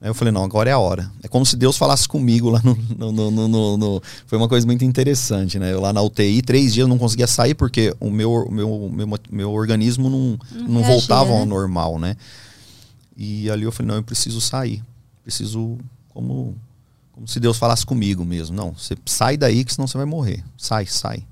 Aí 0.00 0.08
eu 0.08 0.14
falei, 0.14 0.32
não, 0.32 0.44
agora 0.44 0.70
é 0.70 0.72
a 0.72 0.78
hora. 0.78 1.10
É 1.22 1.28
como 1.28 1.44
se 1.44 1.56
Deus 1.56 1.76
falasse 1.76 2.06
comigo 2.08 2.48
lá 2.50 2.60
no. 2.64 2.76
no- 2.96 3.12
no- 3.12 3.30
no- 3.30 3.48
no- 3.48 3.76
no- 3.76 4.02
Foi 4.26 4.38
uma 4.38 4.48
coisa 4.48 4.64
muito 4.66 4.84
interessante, 4.84 5.58
né? 5.58 5.72
Eu 5.72 5.80
lá 5.80 5.92
na 5.92 6.00
UTI, 6.02 6.40
três 6.42 6.72
dias 6.74 6.84
eu 6.84 6.88
não 6.88 6.98
conseguia 6.98 7.26
sair 7.26 7.54
porque 7.54 7.94
o 8.00 8.10
meu, 8.10 8.32
o 8.32 8.50
meu, 8.52 8.72
o 8.72 8.92
meu, 8.92 9.08
meu 9.30 9.52
organismo 9.52 10.08
não, 10.08 10.38
Não 10.52 10.68
não 10.68 10.80
reagia, 10.82 10.96
voltava 10.96 11.32
ao 11.32 11.40
né? 11.40 11.44
normal, 11.46 11.98
né? 11.98 12.16
E 13.16 13.50
ali 13.50 13.64
eu 13.64 13.72
falei, 13.72 13.88
não, 13.88 13.96
eu 13.96 14.02
preciso 14.02 14.40
sair. 14.40 14.82
Preciso, 15.28 15.76
como, 16.08 16.56
como 17.12 17.28
se 17.28 17.38
Deus 17.38 17.58
falasse 17.58 17.84
comigo 17.84 18.24
mesmo. 18.24 18.56
Não, 18.56 18.72
você 18.72 18.96
sai 19.04 19.36
daí 19.36 19.62
que 19.62 19.74
senão 19.74 19.86
você 19.86 19.98
vai 19.98 20.06
morrer. 20.06 20.42
Sai, 20.56 20.86
sai. 20.86 21.22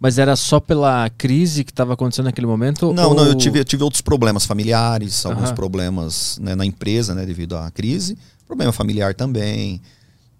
Mas 0.00 0.18
era 0.18 0.34
só 0.34 0.58
pela 0.58 1.08
crise 1.10 1.62
que 1.62 1.70
estava 1.70 1.94
acontecendo 1.94 2.24
naquele 2.24 2.48
momento? 2.48 2.92
Não, 2.92 3.10
ou- 3.10 3.14
não, 3.14 3.26
eu 3.26 3.36
tive, 3.36 3.60
eu 3.60 3.64
tive 3.64 3.84
outros 3.84 4.00
problemas 4.00 4.44
familiares, 4.44 5.24
alguns 5.24 5.52
problemas 5.52 6.36
né, 6.42 6.56
na 6.56 6.66
empresa, 6.66 7.14
né, 7.14 7.24
devido 7.24 7.56
à 7.56 7.70
crise, 7.70 8.18
problema 8.44 8.72
familiar 8.72 9.14
também. 9.14 9.80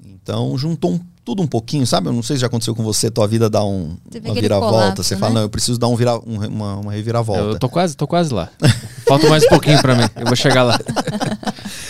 Então, 0.05 0.59
juntou 0.59 0.95
um- 0.95 1.01
tudo 1.25 1.41
um 1.41 1.47
pouquinho, 1.47 1.87
sabe? 1.87 2.09
Eu 2.09 2.13
não 2.13 2.23
sei 2.23 2.35
se 2.35 2.41
já 2.41 2.47
aconteceu 2.49 2.75
com 2.75 2.83
você, 2.83 3.11
tua 3.13 3.29
vida 3.29 3.49
dá 3.49 3.63
um, 3.65 3.97
uma 4.25 4.35
viravolta. 4.35 4.75
colapso, 4.77 5.05
você 5.05 5.15
né? 5.15 5.21
fala, 5.21 5.35
não, 5.35 5.41
eu 5.43 5.49
preciso 5.51 5.79
dar 5.79 5.87
um 5.87 5.95
vira, 5.95 6.17
um- 6.19 6.47
uma, 6.49 6.77
uma 6.77 6.93
reviravolta. 6.93 7.43
Eu 7.43 7.59
tô 7.61 7.69
quase, 7.69 7.97
tô 7.97 8.09
quase 8.09 8.35
lá. 8.35 8.49
Falta 9.07 9.29
mais 9.29 9.45
um 9.45 9.49
pouquinho 9.49 9.81
pra 9.81 9.95
mim. 9.95 10.09
Eu 10.17 10.27
vou 10.27 10.35
chegar 10.35 10.65
lá. 10.65 10.79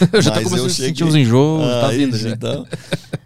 eu 0.12 0.22
já 0.22 0.30
tô 0.30 0.36
Mas 0.40 0.44
começando 0.44 0.58
eu 0.60 0.66
a 0.66 0.70
sentir 0.70 1.04
uns 1.04 1.14
enjoos, 1.14 1.62
tá 1.80 1.88
vindo 1.88 2.16
já. 2.18 2.30
então. 2.30 2.66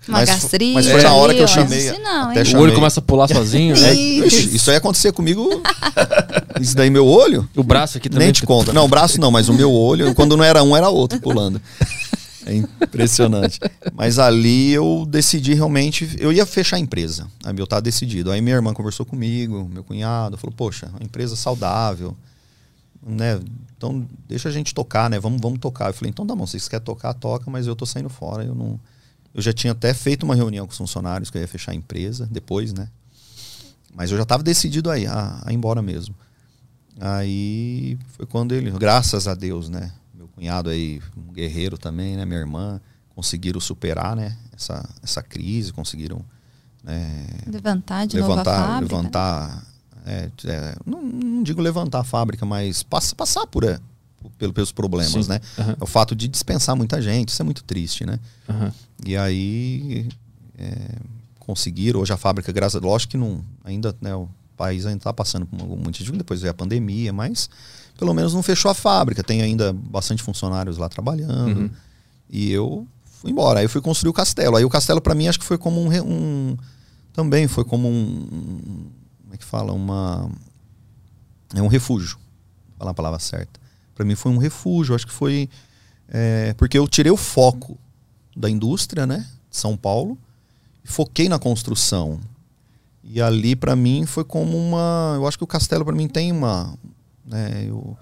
Uma 0.09 0.19
Mas 0.19 0.31
mas 0.75 0.89
foi 0.89 1.01
na 1.03 1.13
hora 1.15 1.33
que 1.33 1.39
eu 1.41 1.47
chamei- 1.47 1.79
Isso 1.91 2.01
não, 2.01 2.31
até 2.31 2.41
hein? 2.41 2.43
O 2.43 2.45
chamei- 2.45 2.63
olho 2.65 2.75
começa 2.75 2.99
a 2.99 3.03
pular 3.03 3.29
sozinho, 3.29 3.79
né? 3.79 3.91
É, 3.91 3.95
ixi, 3.95 4.57
isso 4.57 4.69
aí 4.69 4.75
ia 4.75 4.79
acontecer 4.79 5.13
comigo. 5.13 5.49
Isso 6.61 6.75
daí, 6.75 6.91
meu 6.91 7.07
olho. 7.07 7.49
O 7.55 7.63
braço 7.63 7.99
aqui 7.99 8.09
também. 8.09 8.27
Nem 8.27 8.33
te 8.33 8.45
conta. 8.45 8.73
Não, 8.73 8.85
o 8.85 8.89
braço 8.89 9.21
não, 9.21 9.31
mas 9.31 9.49
o 9.49 9.55
meu 9.55 9.73
olho, 9.73 10.13
quando 10.13 10.37
não 10.37 10.43
era 10.43 10.61
um, 10.61 10.77
era 10.77 10.89
outro 10.89 11.21
pulando. 11.21 11.63
É 12.45 12.53
impressionante. 12.53 13.61
Mas 13.95 14.19
ali 14.19 14.73
eu 14.73 15.07
decidi 15.09 15.55
realmente. 15.55 16.17
Eu 16.19 16.33
ia 16.33 16.45
fechar 16.45 16.77
a 16.77 16.81
empresa. 16.81 17.29
Aí 17.45 17.55
eu 17.57 17.67
tava 17.67 17.83
decidido. 17.83 18.33
Aí 18.33 18.41
minha 18.41 18.57
irmã 18.57 18.75
conversou 18.75 19.07
comigo, 19.07 19.71
meu 19.73 19.85
cunhado, 19.85 20.37
falou: 20.37 20.53
Poxa, 20.57 20.89
uma 20.89 21.05
empresa 21.05 21.37
saudável, 21.37 22.17
né? 23.05 23.41
Então 23.77 24.07
deixa 24.29 24.49
a 24.49 24.53
gente 24.53 24.73
tocar, 24.75 25.11
né? 25.11 25.19
Vamos, 25.19 25.41
vamos 25.41 25.59
tocar. 25.59 25.89
Eu 25.89 25.95
falei: 25.95 26.11
Então 26.11 26.27
tá 26.27 26.35
bom, 26.35 26.47
se 26.47 26.53
vocês 26.53 26.69
querem 26.69 26.85
tocar, 26.85 27.13
toca, 27.15 27.51
mas 27.51 27.67
eu 27.67 27.75
tô 27.75 27.85
saindo 27.85 28.09
fora. 28.09 28.45
Eu 28.45 28.55
não. 28.55 28.79
Eu 29.35 29.41
já 29.41 29.53
tinha 29.53 29.73
até 29.73 29.95
feito 29.95 30.25
uma 30.25 30.35
reunião 30.35 30.67
com 30.67 30.73
os 30.73 30.79
funcionários 30.79 31.31
que 31.31 31.39
eu 31.39 31.43
ia 31.43 31.49
fechar 31.49 31.73
a 31.73 31.75
empresa 31.75 32.29
depois, 32.31 32.73
né? 32.73 32.89
Mas 33.95 34.11
eu 34.11 34.17
já 34.17 34.23
estava 34.23 34.43
decidido 34.43 34.91
aí 34.91 35.07
a, 35.07 35.41
a 35.45 35.53
ir 35.53 35.55
embora 35.55 35.83
mesmo. 35.83 36.15
Aí 37.01 37.99
foi 38.09 38.27
quando 38.27 38.53
ele, 38.53 38.71
graças 38.73 39.27
a 39.27 39.35
Deus, 39.35 39.69
né? 39.69 39.91
Meu 40.15 40.29
cunhado 40.29 40.69
aí, 40.71 41.01
um 41.17 41.33
guerreiro 41.33 41.79
também, 41.79 42.17
né? 42.17 42.25
Minha 42.25 42.41
irmã, 42.41 42.81
conseguiram 43.15 43.61
superar, 43.61 44.15
né? 44.15 44.37
Essa, 44.55 44.87
essa 45.03 45.23
crise, 45.23 45.73
conseguiram 45.73 46.23
né, 46.85 47.27
Levantar 47.47 48.07
de 48.07 48.19
novo 48.19 48.33
a 48.33 48.37
levantar, 48.37 48.67
fábrica. 48.67 48.95
né? 48.95 48.99
levantar, 48.99 49.67
é, 50.07 50.31
é, 50.47 50.77
não, 50.85 51.03
não 51.03 51.43
digo 51.43 51.61
levantar 51.61 52.01
a 52.01 52.05
fábrica, 52.05 52.45
mas 52.47 52.83
pass, 52.83 53.13
passar 53.13 53.47
por, 53.47 53.65
é, 53.65 53.79
pelo, 54.39 54.53
pelos 54.53 54.73
problemas, 54.73 55.27
Sim. 55.27 55.29
né? 55.31 55.41
Aham, 55.59 55.77
O 55.81 55.87
fato 55.87 56.15
de 56.15 56.29
dispensar 56.29 56.77
muita 56.77 57.01
gente, 57.01 57.29
isso 57.31 57.43
é 57.43 57.45
muito 57.45 57.63
triste, 57.65 58.05
né? 58.05 58.19
aham. 58.49 58.73
E 59.05 59.17
aí 59.17 60.09
é, 60.59 60.97
conseguiram, 61.39 62.01
hoje 62.01 62.13
a 62.13 62.17
fábrica, 62.17 62.53
graças 62.53 62.81
a 62.81 62.85
lógico 62.87 63.13
que 63.13 63.17
não, 63.17 63.45
ainda, 63.65 63.95
né, 64.01 64.15
o 64.15 64.29
país 64.57 64.87
ainda 64.87 64.99
está 64.99 65.13
passando 65.13 65.45
por 65.47 65.61
algum 65.61 65.77
monte 65.77 66.05
de 66.05 66.13
depois 66.13 66.41
veio 66.41 66.51
a 66.53 66.55
pandemia, 66.55 67.13
mas 67.13 67.51
pelo 67.99 68.15
menos 68.15 68.33
não 68.33 68.43
fechou 68.43 68.71
a 68.71 68.75
fábrica, 68.75 69.23
tem 69.23 69.43
ainda 69.43 69.73
bastante 69.73 70.23
funcionários 70.23 70.79
lá 70.79 70.89
trabalhando. 70.89 71.61
Uhum. 71.63 71.71
E 72.31 72.51
eu 72.51 72.87
fui 73.05 73.31
embora, 73.31 73.61
aí 73.61 73.65
eu 73.67 73.69
fui 73.71 73.81
construir 73.81 74.11
o 74.11 74.13
castelo. 74.13 74.57
Aí 74.57 74.65
o 74.65 74.71
castelo 74.71 75.01
para 75.01 75.15
mim 75.15 75.29
acho 75.29 75.39
que 75.39 75.45
foi 75.45 75.59
como 75.59 75.81
um, 75.81 75.89
um 76.03 76.57
também 77.13 77.47
foi 77.47 77.65
como 77.65 77.89
um- 77.89 78.87
como 79.33 79.37
é 79.37 79.39
que 79.39 79.45
fala, 79.45 79.73
uma 79.73 80.31
é 81.55 81.63
um 81.63 81.67
refúgio, 81.67 82.19
vou 82.69 82.79
falar 82.79 82.91
a 82.91 82.95
palavra 82.95 83.19
certa. 83.19 83.59
Para 83.95 84.05
mim 84.05 84.15
foi 84.15 84.31
um 84.31 84.37
refúgio, 84.37 84.95
acho 84.95 85.07
que 85.07 85.13
foi 85.13 85.49
é, 86.09 86.53
porque 86.59 86.79
eu 86.79 86.87
tirei 86.87 87.11
o 87.11 87.17
foco 87.17 87.79
da 88.37 88.51
indústria, 88.51 89.07
né, 89.07 89.27
de 89.51 89.57
São 89.57 89.75
Paulo, 89.75 90.19
e 90.85 90.89
foquei 90.89 91.31
na 91.31 91.39
construção. 91.39 92.21
E 93.03 93.23
ali 93.23 93.57
para 93.57 93.75
mim 93.75 94.05
foi 94.05 94.23
como 94.23 94.57
uma, 94.57 95.15
eu 95.17 95.27
acho 95.27 95.39
que 95.39 95.45
o 95.45 95.47
castelo 95.47 95.85
para 95.85 95.95
mim 95.95 96.09
tem 96.09 96.31
uma, 96.31 96.75
né, 97.25 97.65
eu, 97.67 97.97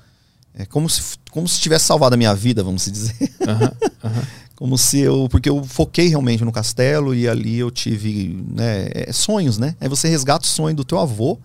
é 0.52 0.66
como 0.66 0.90
se 0.90 1.16
como 1.30 1.46
se 1.46 1.60
tivesse 1.60 1.84
salvado 1.84 2.14
a 2.14 2.18
minha 2.18 2.34
vida, 2.34 2.64
vamos 2.64 2.84
dizer. 2.86 3.14
aham, 3.46 3.72
aham. 4.02 4.26
Como 4.60 4.76
se 4.76 4.98
eu. 5.00 5.26
Porque 5.30 5.48
eu 5.48 5.64
foquei 5.64 6.06
realmente 6.08 6.44
no 6.44 6.52
castelo 6.52 7.14
e 7.14 7.26
ali 7.26 7.58
eu 7.58 7.70
tive 7.70 8.44
né, 8.54 8.90
é, 8.94 9.10
sonhos, 9.12 9.56
né? 9.58 9.74
Aí 9.80 9.88
você 9.88 10.06
resgata 10.08 10.44
o 10.44 10.48
sonho 10.48 10.76
do 10.76 10.84
teu 10.84 10.98
avô. 11.00 11.38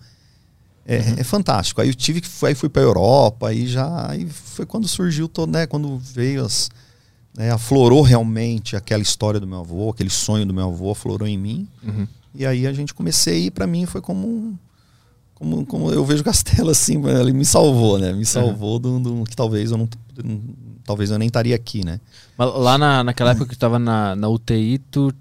É, 0.86 0.98
Uhum. 0.98 1.14
é 1.16 1.24
fantástico. 1.24 1.80
Aí 1.80 1.88
eu 1.88 1.94
tive 1.94 2.20
que. 2.20 2.28
Aí 2.44 2.54
fui 2.54 2.68
pra 2.68 2.82
Europa, 2.82 3.48
aí 3.48 3.66
já. 3.66 4.10
Aí 4.10 4.28
foi 4.28 4.64
quando 4.66 4.86
surgiu 4.86 5.26
todo, 5.28 5.50
né? 5.50 5.66
Quando 5.66 5.96
veio 5.98 6.44
as. 6.44 6.68
Né, 7.36 7.50
aflorou 7.50 8.00
realmente 8.02 8.76
aquela 8.76 9.02
história 9.02 9.38
do 9.40 9.46
meu 9.46 9.58
avô, 9.60 9.90
aquele 9.90 10.08
sonho 10.10 10.46
do 10.46 10.54
meu 10.54 10.64
avô, 10.66 10.90
aflorou 10.92 11.26
em 11.26 11.36
mim. 11.38 11.66
Uhum. 11.82 12.06
E 12.34 12.44
aí 12.46 12.66
a 12.66 12.72
gente 12.72 12.92
comecei 12.94 13.46
e 13.46 13.50
para 13.50 13.66
mim 13.66 13.84
foi 13.86 14.00
como 14.02 14.26
um- 14.28 14.54
como, 15.34 15.66
como 15.66 15.90
eu 15.92 16.02
vejo 16.04 16.20
o 16.22 16.24
Castelo 16.24 16.70
assim, 16.70 16.94
ele 17.20 17.32
me 17.34 17.44
salvou, 17.44 17.98
né? 17.98 18.12
Me 18.12 18.24
salvou 18.24 18.78
do, 18.78 18.98
do- 19.00 19.24
que 19.24 19.34
talvez 19.36 19.70
eu 19.70 19.76
não, 19.76 19.88
talvez 20.86 21.10
eu 21.10 21.18
nem 21.18 21.26
estaria 21.26 21.54
aqui, 21.56 21.84
né? 21.84 22.00
Mas 22.38 22.54
lá 22.54 22.78
na, 22.78 23.02
naquela 23.04 23.30
época 23.32 23.46
que 23.46 23.56
tu 23.56 23.58
tava 23.58 23.78
na, 23.78 24.14
na 24.16 24.28
UTI, 24.28 24.78
tu, 24.90 25.12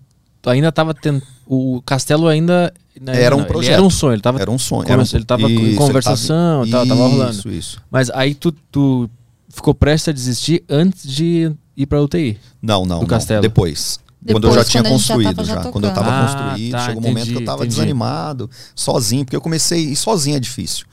tu 0.41 0.49
ainda 0.49 0.71
tava 0.71 0.93
tendo. 0.93 1.21
O 1.47 1.81
castelo 1.85 2.27
ainda. 2.27 2.73
né, 2.99 3.21
Era 3.21 3.35
um 3.35 3.39
não, 3.39 3.45
ele 3.45 3.51
projeto. 3.53 3.73
Era 3.73 3.81
um 3.83 3.89
sonho, 3.89 4.13
ele 4.13 4.21
tava. 4.21 4.39
Era 4.41 4.51
um 4.51 4.57
sonho. 4.57 4.83
Era 4.87 5.01
um- 5.01 5.05
ele 5.13 5.25
tava 5.25 5.49
Isso, 5.49 5.61
ele 5.61 5.75
conversação, 5.75 6.67
tava- 6.69 6.87
tava 6.87 7.07
rolando. 7.07 7.31
Isso, 7.31 7.49
isso. 7.49 7.81
Mas 7.91 8.09
aí 8.11 8.33
tu, 8.35 8.51
tu 8.71 9.09
ficou 9.49 9.73
prestes 9.73 10.09
a 10.09 10.11
desistir 10.11 10.63
antes 10.69 11.07
de 11.07 11.51
ir 11.77 11.85
pra 11.85 12.01
UTI. 12.01 12.37
Não, 12.61 12.85
não, 12.85 12.97
Do 12.97 13.01
não. 13.01 13.07
castelo. 13.07 13.41
Depois. 13.41 13.99
Depois, 14.21 14.41
quando 14.43 14.47
eu 14.51 14.55
já 14.55 14.65
tinha 14.65 14.83
já 14.83 14.89
construído, 14.89 15.35
tava 15.35 15.47
já. 15.47 15.53
já 15.63 15.71
Quando 15.71 15.83
eu 15.85 15.93
tava 15.93 16.05
tocando. 16.09 16.19
Ah, 16.19 16.33
construído, 16.49 16.71
tá, 16.71 16.79
chegou 16.79 16.99
um 16.99 17.05
momento 17.05 17.23
que 17.25 17.29
eu 17.29 17.33
entendi, 17.33 17.45
tava 17.45 17.57
entendi. 17.59 17.75
desanimado, 17.75 18.49
sozinho, 18.75 19.23
porque 19.23 19.35
eu 19.35 19.41
comecei, 19.41 19.81
e 19.91 19.95
sozinho 19.95 20.35
é 20.35 20.39
difícil. 20.39 20.85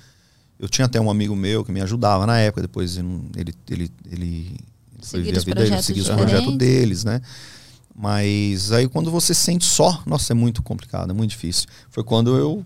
Eu 0.63 0.69
tinha 0.69 0.87
até 0.87 1.01
um 1.01 1.11
amigo 1.11 1.35
meu 1.35 1.65
que 1.65 1.73
me 1.73 1.81
ajudava 1.81 2.25
na 2.25 2.39
época, 2.39 2.63
depois 2.63 2.97
ele, 2.97 3.53
ele, 3.69 3.91
ele, 4.11 4.57
foi 5.03 5.21
ver 5.21 5.37
a 5.37 5.41
vida 5.41 5.55
dele, 5.57 5.83
seguir 5.83 6.01
os 6.01 6.07
diferentes. 6.07 6.31
projetos 6.33 6.57
deles, 6.57 7.03
né? 7.05 7.21
Mas 7.95 8.71
aí 8.73 8.89
quando 8.89 9.11
você 9.11 9.35
se 9.35 9.41
sente 9.43 9.65
só, 9.65 10.01
nossa, 10.07 10.33
é 10.33 10.35
muito 10.35 10.63
complicado, 10.63 11.11
é 11.11 11.13
muito 11.13 11.31
difícil. 11.31 11.67
Foi 11.91 12.05
quando 12.05 12.37
eu 12.37 12.65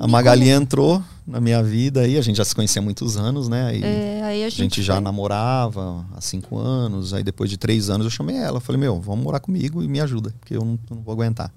a 0.00 0.06
Magali 0.06 0.48
entrou 0.50 1.02
na 1.26 1.40
minha 1.40 1.62
vida 1.62 2.00
aí, 2.00 2.18
a 2.18 2.20
gente 2.20 2.36
já 2.36 2.44
se 2.44 2.54
conhecia 2.54 2.80
há 2.80 2.84
muitos 2.84 3.16
anos, 3.16 3.48
né? 3.48 3.66
Aí 3.68 3.82
É, 3.82 4.22
aí 4.22 4.42
a 4.42 4.46
a 4.46 4.50
gente, 4.50 4.62
gente 4.62 4.82
já 4.82 4.94
foi. 4.94 5.02
namorava 5.02 6.04
há 6.14 6.20
cinco 6.20 6.58
anos, 6.58 7.14
aí 7.14 7.22
depois 7.22 7.48
de 7.48 7.56
três 7.56 7.88
anos 7.88 8.04
eu 8.04 8.10
chamei 8.10 8.36
ela. 8.36 8.60
Falei, 8.60 8.80
meu, 8.80 9.00
vamos 9.00 9.24
morar 9.24 9.40
comigo 9.40 9.82
e 9.82 9.88
me 9.88 10.00
ajuda, 10.00 10.34
porque 10.40 10.56
eu 10.56 10.64
não, 10.64 10.78
eu 10.90 10.96
não 10.96 11.02
vou 11.02 11.12
aguentar. 11.12 11.50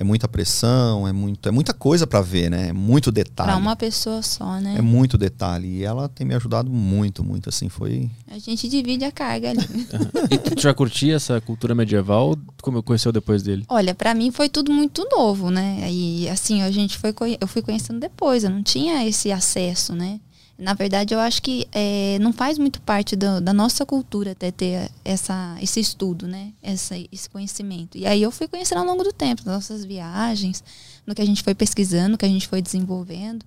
É 0.00 0.04
muita 0.04 0.28
pressão, 0.28 1.08
é, 1.08 1.12
muito, 1.12 1.48
é 1.48 1.50
muita 1.52 1.74
coisa 1.74 2.06
pra 2.06 2.20
ver, 2.20 2.48
né? 2.48 2.68
É 2.68 2.72
muito 2.72 3.10
detalhe. 3.10 3.50
Pra 3.50 3.56
uma 3.58 3.74
pessoa 3.74 4.22
só, 4.22 4.60
né? 4.60 4.76
É 4.78 4.80
muito 4.80 5.18
detalhe. 5.18 5.66
E 5.78 5.82
ela 5.84 6.08
tem 6.08 6.24
me 6.24 6.36
ajudado 6.36 6.70
muito, 6.70 7.24
muito, 7.24 7.48
assim, 7.48 7.68
foi... 7.68 8.08
A 8.30 8.38
gente 8.38 8.68
divide 8.68 9.04
a 9.04 9.10
carga 9.10 9.50
ali. 9.50 9.58
E 10.30 10.38
tu 10.38 10.60
já 10.60 10.72
curtia 10.72 11.16
essa 11.16 11.40
cultura 11.40 11.74
medieval? 11.74 12.36
Como 12.62 12.80
conheceu 12.82 13.10
depois 13.10 13.42
dele? 13.42 13.64
Olha, 13.68 13.92
pra 13.94 14.14
mim 14.14 14.30
foi 14.30 14.48
tudo 14.48 14.72
muito 14.72 15.04
novo, 15.10 15.50
né? 15.50 15.88
E 15.90 16.28
assim, 16.28 16.62
a 16.62 16.70
gente 16.70 16.96
foi 16.96 17.12
conhe- 17.12 17.36
eu 17.40 17.48
fui 17.48 17.60
conhecendo 17.60 17.98
depois, 17.98 18.44
eu 18.44 18.50
não 18.50 18.62
tinha 18.62 19.04
esse 19.04 19.32
acesso, 19.32 19.94
né? 19.96 20.20
Na 20.58 20.74
verdade, 20.74 21.14
eu 21.14 21.20
acho 21.20 21.40
que 21.40 21.68
é, 21.72 22.18
não 22.20 22.32
faz 22.32 22.58
muito 22.58 22.80
parte 22.80 23.14
do- 23.14 23.40
da 23.40 23.52
nossa 23.52 23.86
cultura 23.86 24.32
até 24.32 24.50
ter 24.50 24.90
essa, 25.04 25.56
esse 25.62 25.78
estudo, 25.78 26.26
né? 26.26 26.52
Essa, 26.60 26.96
esse 27.12 27.30
conhecimento. 27.30 27.96
E 27.96 28.04
aí 28.04 28.20
eu 28.20 28.30
fui 28.32 28.48
conhecendo 28.48 28.78
ao 28.78 28.84
longo 28.84 29.04
do 29.04 29.12
tempo, 29.12 29.42
nas 29.46 29.54
nossas 29.54 29.84
viagens, 29.84 30.64
no 31.06 31.14
que 31.14 31.22
a 31.22 31.24
gente 31.24 31.44
foi 31.44 31.54
pesquisando, 31.54 32.08
no 32.10 32.18
que 32.18 32.24
a 32.26 32.28
gente 32.28 32.48
foi 32.48 32.60
desenvolvendo. 32.60 33.44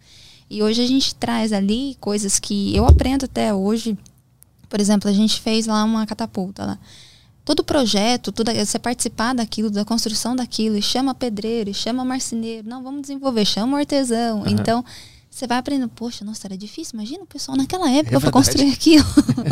E 0.50 0.64
hoje 0.64 0.82
a 0.82 0.88
gente 0.88 1.14
traz 1.16 1.52
ali 1.52 1.98
coisas 2.00 2.40
que 2.40 2.74
eu 2.74 2.86
aprendo 2.86 3.26
até 3.26 3.54
hoje. 3.54 3.98
Por 4.70 4.80
exemplo, 4.80 5.10
a 5.10 5.14
gente 5.14 5.40
fez 5.42 5.68
lá 5.68 5.84
uma 5.84 6.06
catapulta 6.06 6.66
lá 6.66 6.80
todo 7.44 7.64
projeto, 7.64 8.32
tudo, 8.32 8.54
você 8.54 8.78
participar 8.80 9.34
daquilo, 9.34 9.70
da 9.70 9.84
construção 9.84 10.36
daquilo, 10.36 10.78
e 10.78 10.82
chama 10.82 11.14
pedreiro, 11.14 11.72
e 11.72 11.74
chama 11.74 12.06
marceneiro, 12.06 12.70
não, 12.70 12.82
vamos 12.84 13.02
desenvolver, 13.02 13.44
chama 13.46 13.74
o 13.74 13.80
artesão. 13.80 14.44
Então, 14.48 14.86
você 15.34 15.48
vai 15.48 15.58
aprendendo, 15.58 15.90
poxa, 15.90 16.26
nossa, 16.26 16.46
era 16.46 16.58
difícil, 16.58 16.94
imagina 16.96 17.24
o 17.24 17.26
pessoal 17.26 17.58
naquela 17.58 17.90
época 17.90 18.20
verdade. 18.20 18.22
para 18.24 18.32
construir 18.32 18.72
aquilo. 18.74 19.06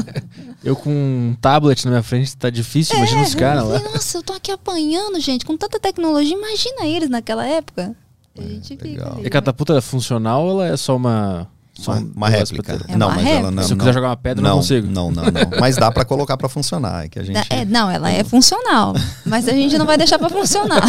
Eu 0.63 0.75
com 0.75 0.89
um 0.91 1.35
tablet 1.39 1.85
na 1.85 1.91
minha 1.91 2.03
frente, 2.03 2.35
tá 2.35 2.49
difícil, 2.49 2.97
imagina 2.97 3.21
os 3.23 3.33
caras 3.33 3.63
Eu 3.63 3.69
lá. 3.69 3.79
nossa, 3.79 4.17
eu 4.17 4.21
tô 4.21 4.33
aqui 4.33 4.51
apanhando, 4.51 5.17
gente, 5.21 5.45
com 5.45 5.55
tanta 5.55 5.79
tecnologia, 5.79 6.35
imagina 6.35 6.85
eles 6.85 7.09
naquela 7.09 7.45
época. 7.47 7.95
A 8.37 8.41
gente 8.41 8.67
fica 8.67 8.85
legal. 8.85 9.17
E 9.23 9.27
a 9.27 9.29
catapulta 9.29 9.73
é 9.77 9.81
funcional 9.81 10.43
ou 10.45 10.61
ela 10.61 10.73
é 10.73 10.77
só 10.77 10.95
uma. 10.97 11.47
Só 11.73 11.93
Uma, 11.93 12.01
um 12.01 12.11
uma 12.13 12.29
réplica. 12.29 12.73
É 12.89 12.95
não, 12.97 13.07
uma 13.07 13.15
mas 13.15 13.25
ela 13.25 13.33
réplica? 13.35 13.51
não. 13.51 13.63
Se 13.63 13.73
eu 13.73 13.77
quiser 13.77 13.93
jogar 13.93 14.09
uma 14.09 14.17
pedra, 14.17 14.39
eu 14.41 14.43
não, 14.43 14.49
não 14.51 14.57
consigo. 14.57 14.87
Não, 14.87 15.11
não, 15.11 15.23
não. 15.23 15.31
Mas 15.61 15.77
dá 15.77 15.89
pra 15.89 16.03
colocar 16.03 16.35
pra 16.35 16.49
funcionar. 16.49 17.05
É 17.05 17.07
que 17.09 17.17
a 17.19 17.23
gente... 17.23 17.39
É, 17.49 17.63
não, 17.63 17.89
ela 17.89 18.11
é 18.11 18.21
funcional, 18.23 18.93
mas 19.25 19.47
a 19.47 19.51
gente 19.53 19.77
não 19.77 19.85
vai 19.85 19.97
deixar 19.97 20.19
para 20.19 20.27
funcionar. 20.29 20.81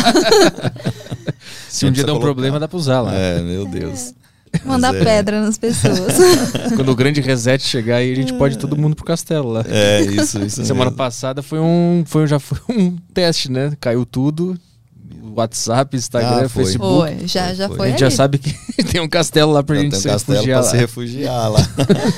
Se 1.68 1.86
um 1.86 1.93
dia 1.93 2.03
der 2.05 2.11
um 2.11 2.14
colocar. 2.16 2.26
problema, 2.26 2.59
dá 2.59 2.66
pra 2.66 2.76
usar 2.76 3.01
lá. 3.03 3.14
É, 3.14 3.41
meu 3.41 3.66
Deus. 3.66 4.14
Mandar 4.64 4.94
é- 4.94 5.05
pedra 5.05 5.40
nas 5.42 5.57
pessoas. 5.59 6.14
Quando 6.76 6.90
o 6.90 6.94
grande 6.96 7.20
reset 7.20 7.62
chegar 7.62 7.96
aí, 7.96 8.12
a 8.12 8.16
gente 8.16 8.32
pode 8.34 8.55
ir 8.57 8.59
todo 8.59 8.76
mundo 8.76 8.96
pro 8.96 9.05
castelo 9.05 9.51
lá. 9.51 9.64
É, 9.68 10.01
isso, 10.03 10.42
isso 10.42 10.64
Semana 10.64 10.86
mesmo. 10.90 10.96
passada 10.96 11.42
foi 11.42 11.61
um, 11.61 12.03
foi, 12.07 12.26
já 12.26 12.38
foi 12.38 12.59
um 12.68 12.96
teste, 13.14 13.51
né? 13.51 13.72
Caiu 13.80 14.05
tudo. 14.05 14.59
WhatsApp, 15.32 15.96
Instagram, 15.96 16.46
Ah, 16.46 16.48
foi. 16.48 16.64
Facebook. 16.64 17.14
Foi, 17.18 17.28
já, 17.28 17.55
já 17.55 17.68
Foi. 17.68 17.76
foi. 17.76 17.86
A 17.86 17.90
gente 17.90 18.01
já 18.01 18.11
sabe 18.11 18.38
que 18.38 18.53
tem 18.84 19.01
um 19.01 19.09
castelo 19.09 19.53
lá 19.53 19.62
pra 19.62 19.76
Então, 19.76 19.90
gente 19.90 19.92
tem 19.92 20.01
se 20.03 20.09
um 20.09 20.12
castelo 20.12 20.38
refugiar 20.38 20.59
pra 20.59 20.64
lá. 20.66 20.70
se 20.70 20.76
refugiar 20.76 21.48
lá. 21.51 21.68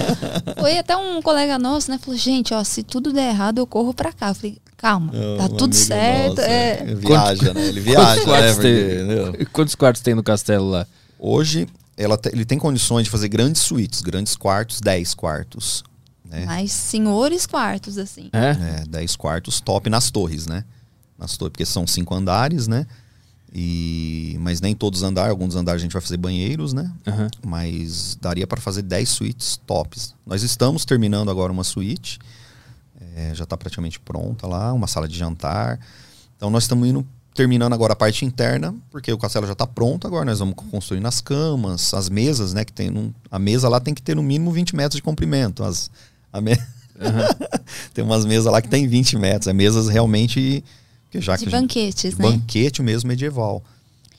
Foi 0.59 0.78
até 0.78 0.97
um 0.97 1.20
colega 1.20 1.59
nosso, 1.59 1.91
né? 1.91 1.99
Falou, 2.03 2.18
gente, 2.18 2.55
ó, 2.55 2.64
se 2.64 2.83
tudo 2.83 3.12
der 3.12 3.28
errado, 3.28 3.59
eu 3.59 3.66
corro 3.66 3.93
pra 3.93 4.12
cá. 4.12 4.28
Eu 4.30 4.35
falei, 4.35 4.57
calma, 4.78 5.11
É, 5.14 5.37
tá 5.37 5.45
um 5.45 5.49
tudo 5.49 5.74
certo. 5.74 6.28
nosso, 6.37 6.41
é. 6.41 6.70
é, 6.89 6.95
Viaja, 6.95 7.53
né? 7.55 7.66
Ele 7.66 7.80
viaja, 7.80 8.14
né? 8.20 8.24
quartos 8.24 8.55
Porque, 8.55 9.35
tem? 9.37 9.47
Quantos 9.53 9.74
quartos 9.74 10.03
tem 10.03 10.14
no 10.14 10.22
castelo 10.22 10.70
lá? 10.70 10.87
Hoje, 11.18 11.66
ela 12.03 12.16
te- 12.18 12.30
ele 12.30 12.44
tem 12.44 12.59
condições 12.59 13.05
de 13.05 13.11
fazer 13.11 13.28
grandes 13.28 13.62
suítes, 13.62 14.00
grandes 14.03 14.36
quartos, 14.36 14.80
10 14.80 15.14
quartos. 15.14 15.82
Né? 16.24 16.44
Mas 16.46 16.72
senhores 16.72 17.46
quartos, 17.46 17.98
assim. 17.98 18.30
É? 18.32 18.80
É, 18.82 18.84
10 18.86 19.16
quartos 19.16 19.61
top 19.61 19.88
nas 19.90 20.11
torres, 20.11 20.46
né? 20.46 20.64
Nas 21.18 21.36
torres, 21.36 21.53
porque 21.53 21.66
são 21.66 21.86
cinco 21.86 22.14
andares, 22.14 22.66
né? 22.66 22.86
E, 23.55 24.36
mas 24.40 24.62
nem 24.62 24.74
todos 24.74 25.00
os 25.03 25.05
andares, 25.07 25.30
alguns 25.30 25.55
andares 25.55 25.82
a 25.82 25.84
gente 25.84 25.92
vai 25.92 26.00
fazer 26.00 26.16
banheiros, 26.16 26.72
né? 26.72 26.90
Aham. 27.07 27.28
Mas 27.44 28.16
daria 28.20 28.46
para 28.46 28.61
fazer 28.61 28.80
10 28.82 29.09
suítes 29.09 29.61
tops. 29.66 30.14
Nós 30.26 30.42
estamos 30.42 30.86
terminando 30.86 31.30
agora 31.30 31.53
uma 31.53 31.64
suíte, 31.64 32.18
é, 33.14 33.34
já 33.34 33.44
está 33.44 33.55
praticamente 33.57 34.00
pronta 34.00 34.46
lá, 34.46 34.72
uma 34.72 34.86
sala 34.86 35.07
de 35.07 35.18
jantar. 35.18 35.78
Então 36.34 36.48
nós 36.48 36.64
estamos 36.64 36.88
indo 36.88 37.07
terminando 37.35 37.72
agora 37.72 37.93
a 37.95 37.97
parte 37.97 38.24
interna, 38.24 38.74
porque 38.91 39.12
o 39.12 39.18
castelo 39.18 39.47
já 39.47 39.53
está 39.53 39.66
pronto 39.66 40.07
agora. 40.07 40.24
Nós 40.24 40.39
vamos 40.39 40.55
construindo 40.70 41.07
as 41.07 41.20
camas, 41.20 41.93
as 41.95 42.09
mesas, 42.09 42.53
né? 42.53 42.64
Que 42.64 42.72
tem 42.72 42.91
num- 42.91 43.12
a 43.30 43.39
mesa 43.39 43.68
lá 43.68 43.80
tem 43.80 43.95
que 43.95 44.03
ter 44.03 44.14
no 44.16 44.22
mínimo 44.22 44.51
20 44.53 44.76
metros 44.76 44.97
de 44.97 45.03
comprimento. 45.03 45.62
As, 45.64 45.91
me- 46.43 46.59
tem 47.95 48.05
umas 48.05 48.24
mesas 48.24 48.53
lá 48.53 48.61
que 48.61 48.68
tem 48.68 48.87
20 48.87 49.16
metros. 49.18 49.47
É 49.47 49.53
mesas 49.53 49.89
realmente 49.89 50.62
que 51.11 51.20
já 51.20 51.37
De 51.37 51.45
que 51.45 51.49
a 51.49 51.53
gente- 51.53 51.61
banquetes, 51.62 52.14
de 52.14 52.20
né? 52.22 52.30
banquete 52.30 52.83
mesmo 52.83 53.09
medieval. 53.09 53.62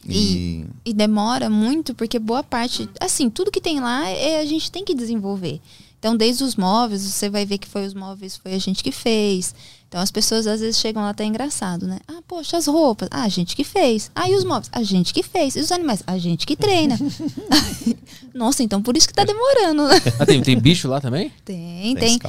E, 0.07 0.65
E 0.83 0.93
demora 0.93 1.49
muito, 1.49 1.93
porque 1.95 2.19
boa 2.19 2.43
parte. 2.43 2.89
Assim, 2.99 3.29
tudo 3.29 3.49
que 3.51 3.61
tem 3.61 3.79
lá 3.79 4.07
é, 4.09 4.39
a 4.41 4.45
gente 4.45 4.69
tem 4.71 4.83
que 4.83 4.93
desenvolver. 4.93 5.61
Então, 5.97 6.17
desde 6.17 6.43
os 6.43 6.57
móveis, 6.57 7.01
você 7.03 7.29
vai 7.29 7.45
ver 7.45 7.57
que 7.57 7.67
foi 7.69 7.85
os 7.85 7.93
móveis, 7.93 8.35
foi 8.35 8.53
a 8.53 8.59
gente 8.59 8.83
que 8.83 8.91
fez. 8.91 9.55
Então, 9.93 10.01
as 10.01 10.09
pessoas 10.09 10.47
às 10.47 10.59
vezes 10.59 10.79
chegam 10.79 11.03
lá 11.03 11.09
até 11.09 11.23
engraçado, 11.23 11.85
né? 11.85 11.99
Ah, 12.07 12.19
poxa, 12.27 12.57
as 12.57 12.65
roupas, 12.65 13.07
ah, 13.11 13.21
a 13.21 13.29
gente 13.29 13.55
que 13.55 13.63
fez. 13.63 14.09
Ah, 14.15 14.27
e 14.27 14.33
os 14.33 14.43
móveis? 14.43 14.67
A 14.71 14.81
gente 14.81 15.13
que 15.13 15.21
fez. 15.21 15.55
E 15.55 15.59
os 15.59 15.71
animais? 15.71 16.01
A 16.07 16.17
gente 16.17 16.47
que 16.47 16.55
treina. 16.55 16.97
Nossa, 18.33 18.63
então 18.63 18.81
por 18.81 18.97
isso 18.97 19.07
que 19.07 19.13
tá 19.13 19.23
demorando, 19.23 19.87
né? 19.87 20.01
Ah, 20.17 20.25
tem, 20.25 20.41
tem 20.41 20.59
bicho 20.59 20.87
lá 20.87 20.99
também? 20.99 21.31
Tem, 21.45 21.93
tem 21.93 22.17
tem. 22.17 22.19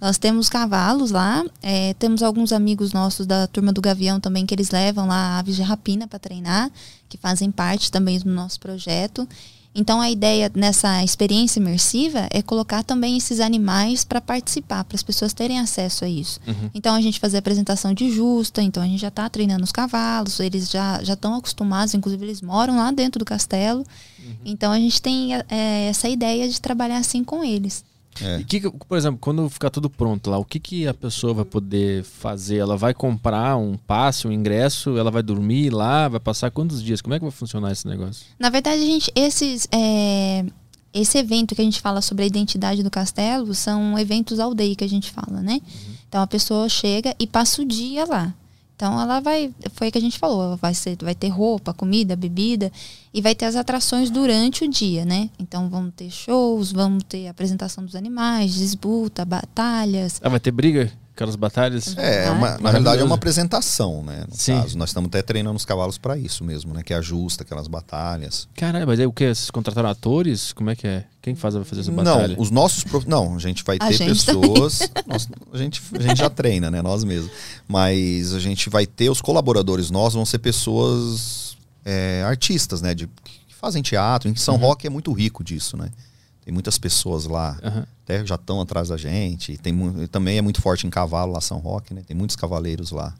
Nós 0.00 0.18
temos 0.18 0.48
cavalos 0.48 1.10
lá, 1.10 1.44
é, 1.60 1.94
temos 1.94 2.22
alguns 2.22 2.52
amigos 2.52 2.92
nossos 2.92 3.26
da 3.26 3.48
turma 3.48 3.72
do 3.72 3.80
Gavião 3.80 4.20
também 4.20 4.46
que 4.46 4.54
eles 4.54 4.70
levam 4.70 5.08
lá 5.08 5.40
aves 5.40 5.56
de 5.56 5.62
rapina 5.62 6.06
para 6.06 6.20
treinar, 6.20 6.70
que 7.08 7.18
fazem 7.18 7.50
parte 7.50 7.90
também 7.90 8.20
do 8.20 8.30
nosso 8.30 8.60
projeto. 8.60 9.28
Então 9.74 10.00
a 10.00 10.10
ideia 10.10 10.50
nessa 10.54 11.02
experiência 11.04 11.60
imersiva 11.60 12.28
é 12.30 12.42
colocar 12.42 12.82
também 12.82 13.16
esses 13.16 13.38
animais 13.38 14.04
para 14.04 14.20
participar, 14.20 14.82
para 14.84 14.96
as 14.96 15.02
pessoas 15.02 15.32
terem 15.32 15.60
acesso 15.60 16.04
a 16.04 16.08
isso. 16.08 16.40
Uhum. 16.46 16.70
Então 16.74 16.94
a 16.94 17.00
gente 17.00 17.20
fazer 17.20 17.38
apresentação 17.38 17.94
de 17.94 18.10
justa, 18.10 18.62
então 18.62 18.82
a 18.82 18.86
gente 18.86 19.00
já 19.00 19.08
está 19.08 19.28
treinando 19.28 19.62
os 19.62 19.72
cavalos, 19.72 20.40
eles 20.40 20.68
já 20.68 21.02
já 21.04 21.14
estão 21.14 21.34
acostumados, 21.34 21.94
inclusive 21.94 22.24
eles 22.24 22.42
moram 22.42 22.76
lá 22.76 22.90
dentro 22.90 23.20
do 23.20 23.24
castelo. 23.24 23.86
Então 24.44 24.72
a 24.72 24.78
gente 24.78 25.00
tem 25.00 25.34
é, 25.34 25.86
essa 25.88 26.08
ideia 26.08 26.48
de 26.48 26.60
trabalhar 26.60 26.98
assim 26.98 27.22
com 27.22 27.44
eles. 27.44 27.84
É. 28.22 28.40
E 28.40 28.44
que, 28.44 28.60
por 28.70 28.98
exemplo, 28.98 29.18
quando 29.20 29.48
ficar 29.48 29.70
tudo 29.70 29.88
pronto 29.88 30.30
lá, 30.30 30.38
o 30.38 30.44
que, 30.44 30.58
que 30.58 30.86
a 30.86 30.94
pessoa 30.94 31.32
vai 31.32 31.44
poder 31.44 32.04
fazer? 32.04 32.56
Ela 32.56 32.76
vai 32.76 32.92
comprar 32.92 33.56
um 33.56 33.76
passe, 33.76 34.26
um 34.26 34.32
ingresso, 34.32 34.96
ela 34.98 35.10
vai 35.10 35.22
dormir 35.22 35.70
lá, 35.70 36.08
vai 36.08 36.20
passar 36.20 36.50
quantos 36.50 36.82
dias? 36.82 37.00
Como 37.00 37.14
é 37.14 37.18
que 37.18 37.24
vai 37.24 37.32
funcionar 37.32 37.72
esse 37.72 37.86
negócio? 37.86 38.26
Na 38.38 38.50
verdade, 38.50 38.82
a 38.82 38.86
gente, 38.86 39.12
esses, 39.14 39.68
é, 39.72 40.44
esse 40.92 41.18
evento 41.18 41.54
que 41.54 41.60
a 41.60 41.64
gente 41.64 41.80
fala 41.80 42.00
sobre 42.00 42.24
a 42.24 42.26
identidade 42.26 42.82
do 42.82 42.90
castelo 42.90 43.54
são 43.54 43.98
eventos 43.98 44.40
aldeia 44.40 44.74
que 44.74 44.84
a 44.84 44.88
gente 44.88 45.10
fala, 45.10 45.40
né? 45.40 45.60
Então 46.08 46.20
a 46.20 46.26
pessoa 46.26 46.68
chega 46.68 47.14
e 47.18 47.26
passa 47.26 47.62
o 47.62 47.64
dia 47.64 48.04
lá. 48.04 48.34
Então 48.80 48.98
ela 48.98 49.20
vai, 49.20 49.52
foi 49.74 49.88
o 49.88 49.92
que 49.92 49.98
a 49.98 50.00
gente 50.00 50.18
falou, 50.18 50.56
vai, 50.56 50.72
ser, 50.72 50.96
vai 51.02 51.14
ter 51.14 51.28
roupa, 51.28 51.74
comida, 51.74 52.16
bebida 52.16 52.72
e 53.12 53.20
vai 53.20 53.34
ter 53.34 53.44
as 53.44 53.54
atrações 53.54 54.08
durante 54.08 54.64
o 54.64 54.68
dia, 54.70 55.04
né? 55.04 55.28
Então 55.38 55.68
vão 55.68 55.90
ter 55.90 56.08
shows, 56.08 56.72
vamos 56.72 57.04
ter 57.04 57.28
apresentação 57.28 57.84
dos 57.84 57.94
animais, 57.94 58.54
disputa, 58.54 59.22
batalhas. 59.22 60.18
Ah, 60.24 60.30
vai 60.30 60.40
ter 60.40 60.50
briga? 60.50 60.90
Aquelas 61.20 61.36
batalhas? 61.36 61.94
É, 61.98 62.28
é 62.28 62.30
uma- 62.30 62.56
na 62.56 62.70
realidade 62.70 63.02
é 63.02 63.04
uma 63.04 63.14
apresentação, 63.16 64.02
né? 64.02 64.24
No 64.26 64.34
Sim. 64.34 64.54
caso, 64.58 64.78
nós 64.78 64.88
estamos 64.88 65.08
até 65.08 65.20
treinando 65.20 65.54
os 65.54 65.66
cavalos 65.66 65.98
para 65.98 66.16
isso 66.16 66.42
mesmo, 66.42 66.72
né? 66.72 66.82
Que 66.82 66.94
ajusta 66.94 67.42
aquelas 67.42 67.68
batalhas. 67.68 68.48
Caralho, 68.56 68.86
mas 68.86 68.98
aí 68.98 69.04
o 69.06 69.12
que? 69.12 69.26
Vocês 69.26 69.50
contrataram 69.50 69.90
atores? 69.90 70.54
Como 70.54 70.70
é 70.70 70.76
que 70.76 70.86
é? 70.86 71.04
Quem 71.20 71.34
faz 71.34 71.52
vai 71.54 71.62
fazer 71.64 71.82
essa 71.82 71.92
batalha? 71.92 72.28
Não, 72.34 72.42
os 72.42 72.50
nossos 72.50 72.84
prof... 72.84 73.06
não, 73.06 73.36
a 73.36 73.38
gente 73.38 73.62
vai 73.64 73.76
A 73.78 73.88
ter 73.88 73.92
gente 73.98 74.08
pessoas, 74.24 74.90
nós- 75.06 75.28
a 75.52 75.58
gente 75.58 75.82
a 75.92 76.00
gente 76.02 76.16
já 76.18 76.30
treina, 76.30 76.70
né? 76.70 76.80
Nós 76.80 77.04
mesmos. 77.04 77.30
Mas 77.68 78.32
a 78.32 78.38
gente 78.40 78.70
vai 78.70 78.86
ter 78.86 79.10
os 79.10 79.20
colaboradores 79.20 79.90
nossos 79.90 80.14
vão 80.14 80.24
ser 80.24 80.38
pessoas 80.38 81.54
é, 81.84 82.22
artistas, 82.26 82.80
né? 82.80 82.94
De, 82.94 83.06
que 83.06 83.54
fazem 83.60 83.82
teatro. 83.82 84.26
Em 84.28 84.34
São 84.36 84.54
Uhum. 84.54 84.60
Roque 84.60 84.86
é 84.86 84.90
muito 84.90 85.12
rico 85.12 85.44
disso, 85.44 85.76
né? 85.76 85.90
Tem 86.44 86.52
muitas 86.54 86.78
pessoas 86.78 87.26
lá, 87.26 87.58
Aham. 87.62 87.86
até 88.04 88.24
já 88.24 88.34
estão 88.36 88.60
atrás 88.60 88.88
da 88.88 88.96
gente. 88.96 89.56
Tem 89.58 89.74
também 90.08 90.38
é 90.38 90.42
muito 90.42 90.60
forte 90.60 90.86
em 90.86 90.90
cavalo 90.90 91.32
lá 91.32 91.40
São 91.40 91.58
Roque, 91.58 91.92
né? 91.94 92.02
Tem 92.06 92.16
muitos 92.16 92.34
cavaleiros 92.36 92.90
lá. 92.90 93.14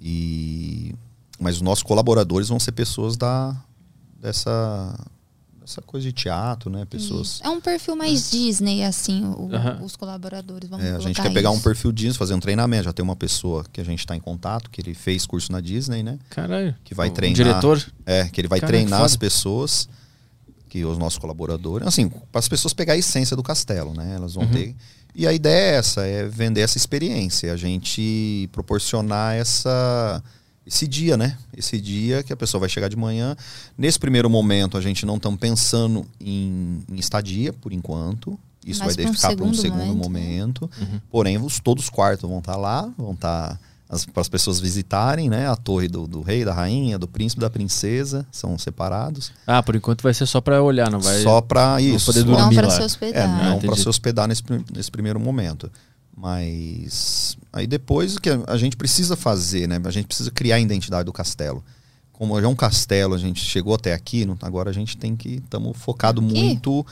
E 0.00 0.94
mas 1.38 1.56
os 1.56 1.62
nossos 1.62 1.82
colaboradores 1.82 2.48
vão 2.48 2.60
ser 2.60 2.72
pessoas 2.72 3.16
da 3.16 3.54
dessa 4.20 4.98
dessa 5.60 5.80
coisa 5.80 6.06
de 6.06 6.12
teatro, 6.12 6.68
né? 6.70 6.84
Pessoas 6.84 7.40
É 7.42 7.48
um 7.48 7.58
perfil 7.60 7.96
mais 7.96 8.30
Disney, 8.30 8.84
assim, 8.84 9.24
o- 9.24 9.48
Aham. 9.54 9.80
os 9.82 9.96
colaboradores. 9.96 10.68
Vamos 10.68 10.84
É, 10.84 10.94
a 10.94 10.98
gente 11.00 11.20
quer 11.20 11.32
pegar 11.32 11.50
um 11.50 11.54
isso. 11.54 11.62
perfil 11.64 11.90
Disney, 11.90 12.18
fazer 12.18 12.34
um 12.34 12.40
treinamento. 12.40 12.84
Já 12.84 12.92
tem 12.92 13.02
uma 13.02 13.16
pessoa 13.16 13.64
que 13.72 13.80
a 13.80 13.84
gente 13.84 14.00
está 14.00 14.14
em 14.14 14.20
contato, 14.20 14.68
que 14.70 14.80
ele 14.80 14.92
fez 14.94 15.24
curso 15.24 15.50
na 15.50 15.60
Disney, 15.62 16.02
né? 16.02 16.18
Caralho. 16.28 16.74
Que 16.84 16.94
vai 16.94 17.08
O 17.08 17.12
treinar. 17.12 17.34
diretor? 17.36 17.82
É, 18.04 18.24
que 18.28 18.40
ele 18.40 18.48
vai 18.48 18.60
Caraca, 18.60 18.76
treinar 18.78 19.02
as 19.02 19.16
pessoas, 19.16 19.88
que 20.74 20.84
os 20.84 20.98
nossos 20.98 21.20
colaboradores, 21.20 21.86
assim, 21.86 22.08
para 22.08 22.40
as 22.40 22.48
pessoas 22.48 22.74
pegar 22.74 22.94
a 22.94 22.96
essência 22.96 23.36
do 23.36 23.44
castelo, 23.44 23.94
né? 23.94 24.14
Elas 24.16 24.34
vão 24.34 24.42
Uhum. 24.42 24.50
ter. 24.50 24.74
E 25.14 25.24
a 25.24 25.32
ideia 25.32 25.70
é 25.70 25.76
essa, 25.76 26.04
é 26.04 26.26
vender 26.26 26.62
essa 26.62 26.76
experiência, 26.76 27.52
a 27.52 27.56
gente 27.56 28.48
proporcionar 28.50 29.36
essa 29.36 30.20
esse 30.66 30.88
dia, 30.88 31.16
né? 31.16 31.38
Esse 31.56 31.80
dia 31.80 32.24
que 32.24 32.32
a 32.32 32.36
pessoa 32.36 32.58
vai 32.58 32.68
chegar 32.68 32.88
de 32.88 32.96
manhã. 32.96 33.36
Nesse 33.78 34.00
primeiro 34.00 34.28
momento, 34.28 34.76
a 34.76 34.80
gente 34.80 35.06
não 35.06 35.14
estamos 35.16 35.38
pensando 35.38 36.04
em, 36.20 36.82
em 36.90 36.96
estadia, 36.96 37.52
por 37.52 37.72
enquanto. 37.72 38.36
Isso 38.66 38.82
Mas 38.82 38.96
vai 38.96 39.06
ficar 39.12 39.36
para 39.36 39.44
um 39.44 39.54
segundo 39.54 39.94
momento, 39.94 40.02
momento. 40.02 40.70
Uhum. 40.80 41.00
Porém, 41.08 41.38
os, 41.38 41.60
todos 41.60 41.84
os 41.84 41.90
quartos 41.90 42.28
vão 42.28 42.40
estar 42.40 42.56
lá, 42.56 42.90
vão 42.98 43.12
estar 43.12 43.60
para 44.12 44.20
as 44.22 44.28
pessoas 44.28 44.58
visitarem, 44.60 45.28
né? 45.28 45.46
A 45.48 45.54
torre 45.56 45.86
do, 45.88 46.06
do 46.06 46.20
rei, 46.22 46.44
da 46.44 46.52
rainha, 46.52 46.98
do 46.98 47.06
príncipe, 47.06 47.40
da 47.40 47.50
princesa, 47.50 48.26
são 48.32 48.58
separados. 48.58 49.30
Ah, 49.46 49.62
por 49.62 49.76
enquanto 49.76 50.02
vai 50.02 50.12
ser 50.14 50.26
só 50.26 50.40
pra 50.40 50.62
olhar, 50.62 50.90
não 50.90 50.98
vai. 51.00 51.22
Só 51.22 51.40
para 51.40 51.80
isso. 51.80 52.06
poder 52.06 52.24
Não- 52.24 52.32
Não 52.32 52.38
dormir 52.40 52.56
para 52.56 52.70
se 52.70 52.80
é, 52.80 52.84
hospedar. 52.84 53.28
não 53.44 53.56
Ah, 53.58 53.60
para 53.60 53.76
se 53.76 53.88
hospedar 53.88 54.26
nesse, 54.28 54.42
nesse 54.74 54.90
primeiro 54.90 55.20
momento. 55.20 55.70
Mas 56.16 57.36
aí 57.52 57.66
depois 57.66 58.16
o 58.16 58.20
que 58.20 58.30
a 58.46 58.56
gente 58.56 58.76
precisa 58.76 59.16
fazer, 59.16 59.68
né? 59.68 59.80
A 59.84 59.90
gente 59.90 60.06
precisa 60.06 60.30
criar 60.30 60.56
a 60.56 60.60
identidade 60.60 61.04
do 61.04 61.12
castelo. 61.12 61.62
Como 62.12 62.38
é 62.38 62.46
um 62.48 62.54
castelo, 62.54 63.14
a 63.14 63.18
gente 63.18 63.40
chegou 63.44 63.74
até 63.74 63.92
aqui, 63.92 64.24
não- 64.24 64.38
agora 64.42 64.70
a 64.70 64.72
gente 64.72 64.96
tem 64.96 65.16
que 65.16 65.36
estamos 65.44 65.76
focado 65.76 66.20
Aqui? 66.24 66.32
muito 66.42 66.86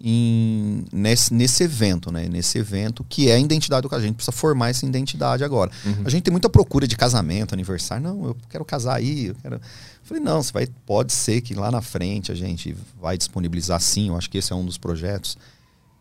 em 0.00 0.84
nesse, 0.92 1.34
nesse 1.34 1.64
evento, 1.64 2.12
né? 2.12 2.28
Nesse 2.28 2.58
evento 2.58 3.04
que 3.08 3.28
é 3.28 3.34
a 3.34 3.38
identidade 3.38 3.82
do 3.82 3.88
castelo. 3.88 4.04
A 4.04 4.06
gente 4.08 4.16
precisa 4.16 4.32
formar 4.32 4.70
essa 4.70 4.86
identidade 4.86 5.42
agora. 5.44 5.70
Uhum. 5.84 6.02
A 6.04 6.10
gente 6.10 6.22
tem 6.22 6.32
muita 6.32 6.48
procura 6.48 6.86
de 6.86 6.96
casamento, 6.96 7.54
aniversário. 7.54 8.02
Não, 8.02 8.26
eu 8.26 8.36
quero 8.48 8.64
casar 8.64 8.96
aí. 8.96 9.26
Eu 9.26 9.34
quero... 9.42 9.60
Falei, 10.02 10.22
não, 10.22 10.42
você 10.42 10.52
vai, 10.52 10.66
pode 10.86 11.12
ser 11.12 11.40
que 11.40 11.54
lá 11.54 11.70
na 11.70 11.82
frente 11.82 12.32
a 12.32 12.34
gente 12.34 12.74
vai 13.00 13.18
disponibilizar 13.18 13.80
sim. 13.80 14.08
Eu 14.08 14.16
acho 14.16 14.30
que 14.30 14.38
esse 14.38 14.52
é 14.52 14.56
um 14.56 14.64
dos 14.64 14.78
projetos. 14.78 15.36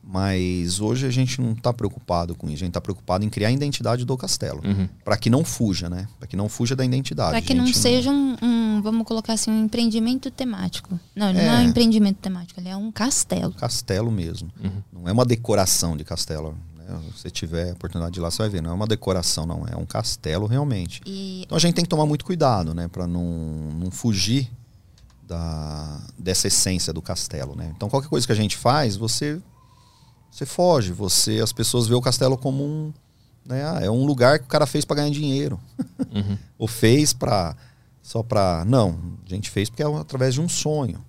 Mas 0.09 0.79
hoje 0.79 1.05
a 1.05 1.09
gente 1.09 1.41
não 1.41 1.51
está 1.51 1.73
preocupado 1.73 2.33
com 2.33 2.47
isso. 2.47 2.55
A 2.55 2.59
gente 2.59 2.69
está 2.69 2.79
preocupado 2.79 3.25
em 3.25 3.29
criar 3.29 3.49
a 3.49 3.51
identidade 3.51 4.05
do 4.05 4.15
castelo. 4.17 4.61
Uhum. 4.63 4.87
Para 5.03 5.17
que 5.17 5.29
não 5.29 5.43
fuja, 5.43 5.89
né? 5.89 6.07
Para 6.17 6.25
que 6.25 6.37
não 6.37 6.47
fuja 6.47 6.77
da 6.77 6.85
identidade. 6.85 7.31
Para 7.31 7.41
que 7.41 7.53
não 7.53 7.67
seja 7.73 8.09
um, 8.09 8.37
um, 8.41 8.81
vamos 8.81 9.05
colocar 9.05 9.33
assim, 9.33 9.51
um 9.51 9.65
empreendimento 9.65 10.31
temático. 10.31 10.97
Não, 11.13 11.29
ele 11.29 11.39
não 11.39 11.51
É. 11.51 11.55
é 11.55 11.59
um 11.59 11.69
empreendimento 11.69 12.19
temático, 12.19 12.57
ele 12.57 12.69
é 12.69 12.77
um 12.77 12.89
castelo. 12.89 13.51
Castelo 13.55 14.09
mesmo. 14.09 14.49
Uhum. 14.63 14.81
Não 14.93 15.09
é 15.09 15.11
uma 15.11 15.25
decoração 15.25 15.97
de 15.97 16.05
castelo. 16.05 16.57
Né? 16.77 16.85
Se 17.13 17.23
você 17.23 17.29
tiver 17.29 17.71
a 17.71 17.73
oportunidade 17.73 18.13
de 18.13 18.21
ir 18.21 18.23
lá, 18.23 18.31
você 18.31 18.37
vai 18.37 18.49
ver. 18.49 18.61
Não 18.61 18.69
é 18.71 18.73
uma 18.73 18.87
decoração, 18.87 19.45
não. 19.45 19.65
É 19.67 19.75
um 19.75 19.85
castelo 19.85 20.47
realmente. 20.47 21.01
E 21.05 21.41
Então 21.45 21.57
a 21.57 21.59
gente 21.59 21.73
tem 21.75 21.83
que 21.83 21.89
tomar 21.89 22.05
muito 22.05 22.23
cuidado, 22.23 22.73
né, 22.73 22.87
para 22.87 23.05
não, 23.05 23.25
não 23.77 23.91
fugir 23.91 24.49
da, 25.27 25.99
dessa 26.17 26.47
essência 26.47 26.93
do 26.93 27.01
castelo, 27.01 27.57
né? 27.57 27.73
Então 27.75 27.89
qualquer 27.89 28.07
coisa 28.07 28.25
que 28.25 28.31
a 28.31 28.35
gente 28.35 28.55
faz, 28.55 28.95
você 28.95 29.41
você 30.37 30.45
foge, 30.45 30.91
você 30.91 31.39
as 31.41 31.51
pessoas 31.51 31.87
vê 31.87 31.95
o 31.95 32.01
castelo 32.01 32.37
como 32.37 32.63
um, 32.63 32.93
né, 33.45 33.63
ah, 33.65 33.79
é 33.81 33.89
um 33.89 34.05
lugar 34.05 34.39
que 34.39 34.45
o 34.45 34.47
cara 34.49 34.65
fez 34.67 34.85
para 34.85 34.97
ganhar 34.97 35.09
dinheiro, 35.11 35.59
Uhum. 36.13 36.37
ou 36.59 36.67
fez 36.67 37.13
para 37.13 37.55
só 38.03 38.21
para 38.23 38.63
não, 38.65 38.97
a 39.25 39.29
gente 39.29 39.49
fez 39.49 39.69
porque 39.69 39.83
é 39.83 39.85
através 39.85 40.33
de 40.35 40.41
um 40.41 40.47
sonho. 40.47 41.03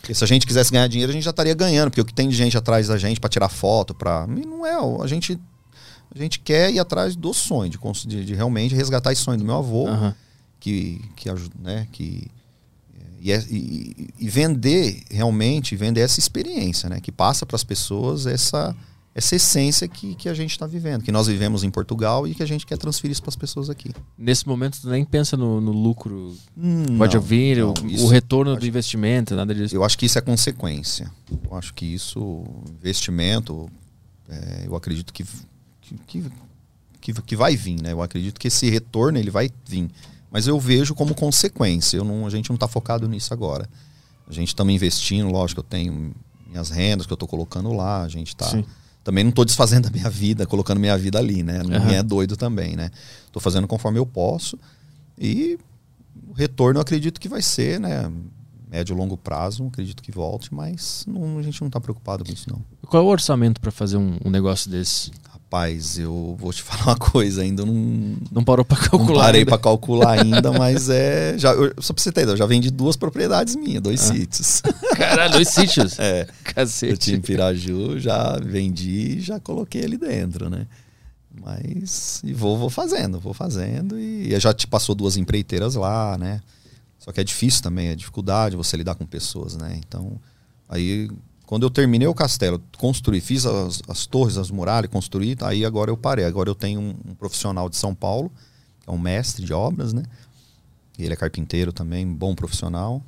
Porque 0.00 0.14
se 0.14 0.24
a 0.24 0.26
gente 0.26 0.46
quisesse 0.46 0.72
ganhar 0.72 0.88
dinheiro, 0.88 1.10
a 1.10 1.14
gente 1.14 1.22
já 1.22 1.30
estaria 1.30 1.54
ganhando, 1.54 1.88
porque 1.90 2.00
o 2.00 2.04
que 2.04 2.12
tem 2.12 2.28
de 2.28 2.34
gente 2.34 2.58
atrás 2.58 2.88
da 2.88 2.98
gente 2.98 3.20
para 3.20 3.30
tirar 3.30 3.48
foto, 3.48 3.94
para 3.94 4.26
não 4.26 4.66
é, 4.66 4.74
a 5.02 5.06
gente 5.06 5.38
a 6.14 6.18
gente 6.18 6.40
quer 6.40 6.70
ir 6.72 6.78
atrás 6.78 7.14
do 7.16 7.32
sonho, 7.32 7.70
de, 7.70 7.78
de, 8.06 8.24
de 8.24 8.34
realmente 8.34 8.74
resgatar 8.74 9.12
esse 9.12 9.22
sonho 9.22 9.38
do 9.38 9.44
meu 9.44 9.54
avô, 9.56 9.86
Aham. 9.86 10.14
que 10.60 11.00
que 11.16 11.30
ajuda, 11.30 11.54
né, 11.58 11.86
que 11.92 12.28
e, 13.22 13.30
é- 13.32 13.46
e- 13.50 14.08
e 14.18 14.28
vender 14.28 15.02
realmente 15.10 15.76
vender 15.76 16.00
essa 16.00 16.18
experiência, 16.18 16.88
né, 16.88 17.00
que 17.00 17.12
passa 17.12 17.46
para 17.46 17.56
as 17.56 17.64
pessoas 17.64 18.26
essa 18.26 18.74
essa 19.14 19.36
essência 19.36 19.86
que, 19.86 20.14
que 20.14 20.26
a 20.26 20.32
gente 20.32 20.52
está 20.52 20.66
vivendo, 20.66 21.02
que 21.02 21.12
nós 21.12 21.26
vivemos 21.26 21.62
em 21.62 21.70
Portugal 21.70 22.26
e 22.26 22.34
que 22.34 22.42
a 22.42 22.46
gente 22.46 22.64
quer 22.64 22.78
transferir 22.78 23.12
isso 23.12 23.20
para 23.22 23.28
as 23.28 23.36
pessoas 23.36 23.68
aqui. 23.68 23.90
Nesse 24.16 24.48
momento, 24.48 24.80
tu 24.80 24.88
nem 24.88 25.04
pensa 25.04 25.36
no, 25.36 25.60
no 25.60 25.70
lucro. 25.70 26.34
Hum, 26.56 26.96
Pode 26.96 27.16
não, 27.16 27.22
vir, 27.22 27.58
não, 27.58 27.74
o, 27.74 27.86
isso- 27.90 28.06
o 28.06 28.08
retorno 28.08 28.52
do 28.52 28.56
acho- 28.56 28.66
investimento, 28.66 29.34
nada 29.36 29.54
disso. 29.54 29.74
Eu 29.76 29.84
acho 29.84 29.98
que 29.98 30.06
isso 30.06 30.16
é 30.16 30.22
consequência. 30.22 31.12
Eu 31.30 31.54
acho 31.58 31.74
que 31.74 31.84
isso, 31.84 32.42
investimento, 32.80 33.68
é, 34.30 34.62
eu 34.66 34.74
acredito 34.74 35.12
que, 35.12 35.24
que, 36.06 36.24
que, 37.02 37.12
que 37.12 37.36
vai 37.36 37.54
vir, 37.54 37.82
né? 37.82 37.92
Eu 37.92 38.00
acredito 38.00 38.40
que 38.40 38.48
esse 38.48 38.70
retorno 38.70 39.18
ele 39.18 39.30
vai 39.30 39.50
vir. 39.68 39.90
Mas 40.32 40.46
eu 40.46 40.58
vejo 40.58 40.94
como 40.94 41.14
consequência. 41.14 41.96
Eu 41.98 42.04
não, 42.04 42.26
a 42.26 42.30
gente 42.30 42.48
não 42.48 42.54
está 42.54 42.66
focado 42.66 43.06
nisso 43.06 43.34
agora. 43.34 43.68
A 44.26 44.32
gente 44.32 44.48
estamos 44.48 44.72
investindo, 44.72 45.28
lógico, 45.30 45.60
eu 45.60 45.64
tenho 45.64 46.14
minhas 46.48 46.70
rendas 46.70 47.06
que 47.06 47.12
eu 47.12 47.16
estou 47.16 47.28
colocando 47.28 47.72
lá, 47.72 48.02
a 48.02 48.08
gente 48.08 48.28
está. 48.28 48.46
Também 49.04 49.24
não 49.24 49.30
estou 49.30 49.44
desfazendo 49.44 49.86
a 49.88 49.90
minha 49.90 50.08
vida, 50.08 50.46
colocando 50.46 50.78
minha 50.80 50.96
vida 50.96 51.18
ali, 51.18 51.42
né? 51.42 51.58
Ninguém 51.62 51.96
é 51.96 52.02
doido 52.02 52.36
também, 52.36 52.74
né? 52.76 52.90
Estou 53.26 53.42
fazendo 53.42 53.66
conforme 53.68 53.98
eu 53.98 54.06
posso. 54.06 54.58
E 55.18 55.58
o 56.28 56.32
retorno 56.32 56.78
eu 56.78 56.82
acredito 56.82 57.20
que 57.20 57.28
vai 57.28 57.42
ser, 57.42 57.78
né? 57.78 58.10
Médio 58.70 58.94
e 58.94 58.96
longo 58.96 59.18
prazo, 59.18 59.66
acredito 59.66 60.02
que 60.02 60.10
volte, 60.10 60.54
mas 60.54 61.04
não- 61.06 61.36
a 61.38 61.42
gente 61.42 61.60
não 61.60 61.66
está 61.68 61.78
preocupado 61.78 62.24
com 62.24 62.32
isso, 62.32 62.48
não. 62.50 62.64
Qual 62.88 63.02
é 63.02 63.04
o 63.06 63.08
orçamento 63.08 63.60
pra 63.60 63.70
fazer 63.70 63.98
um, 63.98 64.16
um 64.24 64.30
negócio 64.30 64.70
desse? 64.70 65.10
Rapaz, 65.52 65.98
eu 65.98 66.34
vou 66.40 66.50
te 66.50 66.62
falar 66.64 66.92
uma 66.92 66.96
coisa, 66.96 67.42
ainda 67.42 67.66
não, 67.66 68.16
Não 68.32 68.42
parou 68.42 68.64
pra 68.64 68.78
calcular. 68.78 69.06
não 69.06 69.14
parei 69.20 69.40
ainda. 69.42 69.50
para 69.50 69.58
calcular 69.62 70.18
ainda, 70.18 70.50
mas 70.58 70.88
é. 70.88 71.36
Já, 71.36 71.52
eu, 71.52 71.74
só 71.78 71.92
pra 71.92 72.02
você 72.02 72.10
ter 72.10 72.22
ideia, 72.22 72.32
eu 72.32 72.38
já 72.38 72.46
vendi 72.46 72.70
duas 72.70 72.96
propriedades 72.96 73.54
minhas, 73.54 73.82
dois 73.82 74.00
Ah. 74.10 74.14
sítios. 74.14 74.62
Caralho, 74.96 75.32
dois 75.32 75.48
sítios. 75.48 75.98
É. 75.98 76.22
Eu 76.22 76.26
tinha 76.26 76.36
em 76.36 76.54
Cacete. 76.54 77.18
Piraju, 77.20 77.98
já 78.00 78.38
vendi 78.42 79.18
e 79.18 79.20
já 79.20 79.38
coloquei 79.38 79.84
ali 79.84 79.98
dentro, 79.98 80.48
né? 80.48 80.66
Mas. 81.38 82.22
E 82.24 82.32
vou, 82.32 82.56
vou 82.56 82.70
fazendo, 82.70 83.20
vou 83.20 83.34
fazendo. 83.34 83.98
E 83.98 84.34
já 84.40 84.54
te 84.54 84.66
passou 84.66 84.94
duas 84.94 85.18
empreiteiras 85.18 85.74
lá, 85.74 86.16
né? 86.16 86.40
Só 86.98 87.12
que 87.12 87.20
é 87.20 87.24
difícil 87.24 87.62
também, 87.62 87.88
é 87.88 87.94
dificuldade 87.94 88.56
você 88.56 88.74
lidar 88.74 88.94
com 88.94 89.04
pessoas, 89.04 89.54
né? 89.56 89.78
Então, 89.86 90.12
aí, 90.66 91.10
quando 91.46 91.64
eu 91.64 91.70
terminei 91.70 92.08
o 92.08 92.14
castelo, 92.14 92.62
construí, 92.78 93.20
fiz 93.20 93.44
as, 93.44 93.82
as 93.88 94.06
torres, 94.06 94.36
as 94.36 94.50
muralhas, 94.50 94.90
construí, 94.90 95.36
aí 95.42 95.64
agora 95.64 95.90
eu 95.90 95.96
parei. 95.96 96.24
Agora 96.24 96.48
eu 96.48 96.54
tenho 96.54 96.80
um, 96.80 96.94
um 97.10 97.14
profissional 97.14 97.68
de 97.68 97.76
São 97.76 97.94
Paulo, 97.94 98.30
que 98.80 98.88
é 98.88 98.92
um 98.92 98.98
mestre 98.98 99.44
de 99.44 99.52
obras, 99.52 99.92
né? 99.92 100.02
Ele 100.98 101.12
é 101.12 101.16
carpinteiro 101.16 101.72
também, 101.72 102.06
bom 102.06 102.34
profissional. 102.34 103.02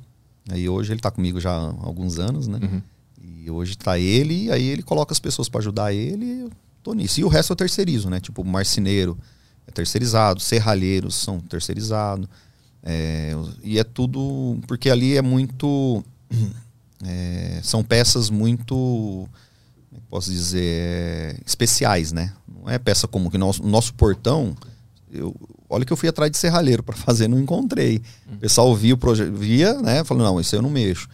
Aí 0.49 0.69
hoje 0.69 0.91
ele 0.91 0.99
está 0.99 1.09
comigo 1.09 1.39
já 1.39 1.51
há 1.51 1.73
alguns 1.81 2.19
anos, 2.19 2.47
né? 2.47 2.59
Uhum. 2.61 2.81
E 3.21 3.49
hoje 3.49 3.77
tá 3.77 3.97
ele, 3.97 4.45
e 4.45 4.51
aí 4.51 4.63
ele 4.63 4.83
coloca 4.83 5.13
as 5.13 5.19
pessoas 5.19 5.49
para 5.49 5.59
ajudar 5.59 5.93
ele, 5.93 6.25
e 6.25 6.39
eu 6.41 6.51
tô 6.83 6.93
nisso. 6.93 7.19
E 7.19 7.23
o 7.23 7.27
resto 7.27 7.51
eu 7.51 7.55
terceirizo, 7.55 8.09
né? 8.09 8.19
Tipo, 8.19 8.43
marceneiro 8.43 9.17
é 9.67 9.71
terceirizado, 9.71 10.39
serralheiros 10.39 11.15
são 11.15 11.39
terceirizados. 11.39 12.27
É, 12.83 13.31
e 13.63 13.79
é 13.79 13.83
tudo. 13.83 14.59
Porque 14.67 14.89
ali 14.89 15.17
é 15.17 15.21
muito. 15.21 16.03
é, 17.05 17.59
são 17.63 17.83
peças 17.83 18.29
muito. 18.29 19.27
É 19.93 19.97
posso 20.09 20.29
dizer? 20.31 20.61
é, 20.63 21.37
especiais, 21.45 22.11
né? 22.11 22.33
Não 22.47 22.69
é 22.69 22.77
peça 22.77 23.07
comum. 23.07 23.29
Que 23.29 23.37
nosso, 23.37 23.63
nosso 23.63 23.93
portão. 23.93 24.55
Eu, 25.11 25.33
olha 25.69 25.85
que 25.85 25.93
eu 25.93 25.97
fui 25.97 26.09
atrás 26.09 26.31
de 26.31 26.37
serralheiro 26.37 26.83
para 26.83 26.95
fazer, 26.97 27.27
não 27.27 27.39
encontrei. 27.39 28.01
O 28.33 28.37
pessoal 28.37 28.75
via 28.75 28.93
o 28.93 28.97
projeto, 28.97 29.31
via, 29.33 29.73
né? 29.81 30.03
Falou, 30.03 30.23
não, 30.23 30.39
isso 30.39 30.55
eu 30.55 30.61
não 30.61 30.69
mexo. 30.69 31.07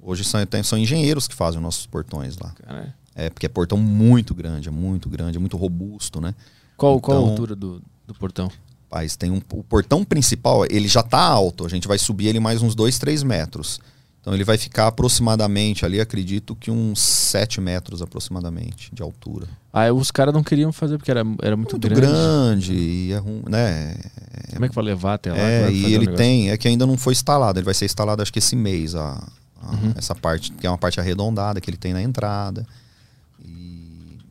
Hoje 0.00 0.24
são, 0.24 0.40
são 0.64 0.78
engenheiros 0.78 1.26
que 1.26 1.34
fazem 1.34 1.58
os 1.58 1.62
nossos 1.62 1.86
portões 1.86 2.36
lá. 2.38 2.52
Caralho. 2.62 2.92
É, 3.14 3.28
porque 3.28 3.46
é 3.46 3.48
portão 3.48 3.76
muito 3.76 4.32
grande, 4.32 4.68
é 4.68 4.70
muito 4.70 5.08
grande, 5.08 5.36
é 5.36 5.40
muito 5.40 5.56
robusto, 5.56 6.20
né? 6.20 6.34
Qual, 6.76 7.00
qual 7.00 7.18
a 7.18 7.20
Então- 7.20 7.30
altura 7.30 7.56
do, 7.56 7.82
do 8.06 8.14
portão? 8.14 8.48
Rapaz, 8.84 9.16
tem 9.16 9.30
um, 9.30 9.40
o 9.52 9.64
portão 9.64 10.04
principal, 10.04 10.64
ele 10.70 10.86
já 10.88 11.02
tá 11.02 11.18
alto, 11.20 11.66
a 11.66 11.68
gente 11.68 11.88
vai 11.88 11.98
subir 11.98 12.28
ele 12.28 12.38
mais 12.40 12.62
uns 12.62 12.74
2, 12.76 12.96
3 12.98 13.22
metros. 13.24 13.80
Então 14.28 14.36
ele 14.36 14.44
vai 14.44 14.58
ficar 14.58 14.88
aproximadamente 14.88 15.86
ali, 15.86 15.98
acredito 16.02 16.54
que 16.54 16.70
uns 16.70 17.00
7 17.00 17.62
metros 17.62 18.02
aproximadamente 18.02 18.90
de 18.94 19.02
altura. 19.02 19.46
Ah, 19.72 19.90
os 19.90 20.10
caras 20.10 20.34
não 20.34 20.42
queriam 20.44 20.70
fazer 20.70 20.98
porque 20.98 21.10
era, 21.10 21.22
era 21.40 21.56
muito, 21.56 21.72
Muito 21.72 21.88
grande. 21.88 22.02
grande, 22.02 22.74
e 22.74 23.12
é 23.12 23.16
ruim, 23.16 23.42
né? 23.48 23.96
Como 24.52 24.66
é 24.66 24.68
que 24.68 24.74
vai 24.74 24.84
levar 24.84 25.14
até 25.14 25.32
lá? 25.32 25.38
É, 25.38 25.72
e 25.72 25.94
ele 25.94 26.08
tem, 26.08 26.50
é 26.50 26.58
que 26.58 26.68
ainda 26.68 26.84
não 26.84 26.98
foi 26.98 27.14
instalado, 27.14 27.58
ele 27.58 27.64
vai 27.64 27.72
ser 27.72 27.86
instalado 27.86 28.20
acho 28.20 28.30
que 28.30 28.38
esse 28.38 28.54
mês, 28.54 28.94
a, 28.94 29.12
a- 29.62 29.72
Uhum. 29.72 29.94
essa 29.96 30.14
parte, 30.14 30.52
que 30.52 30.66
é 30.66 30.70
uma 30.70 30.76
parte 30.76 31.00
arredondada 31.00 31.58
que 31.58 31.70
ele 31.70 31.78
tem 31.78 31.94
na 31.94 32.02
entrada. 32.02 32.66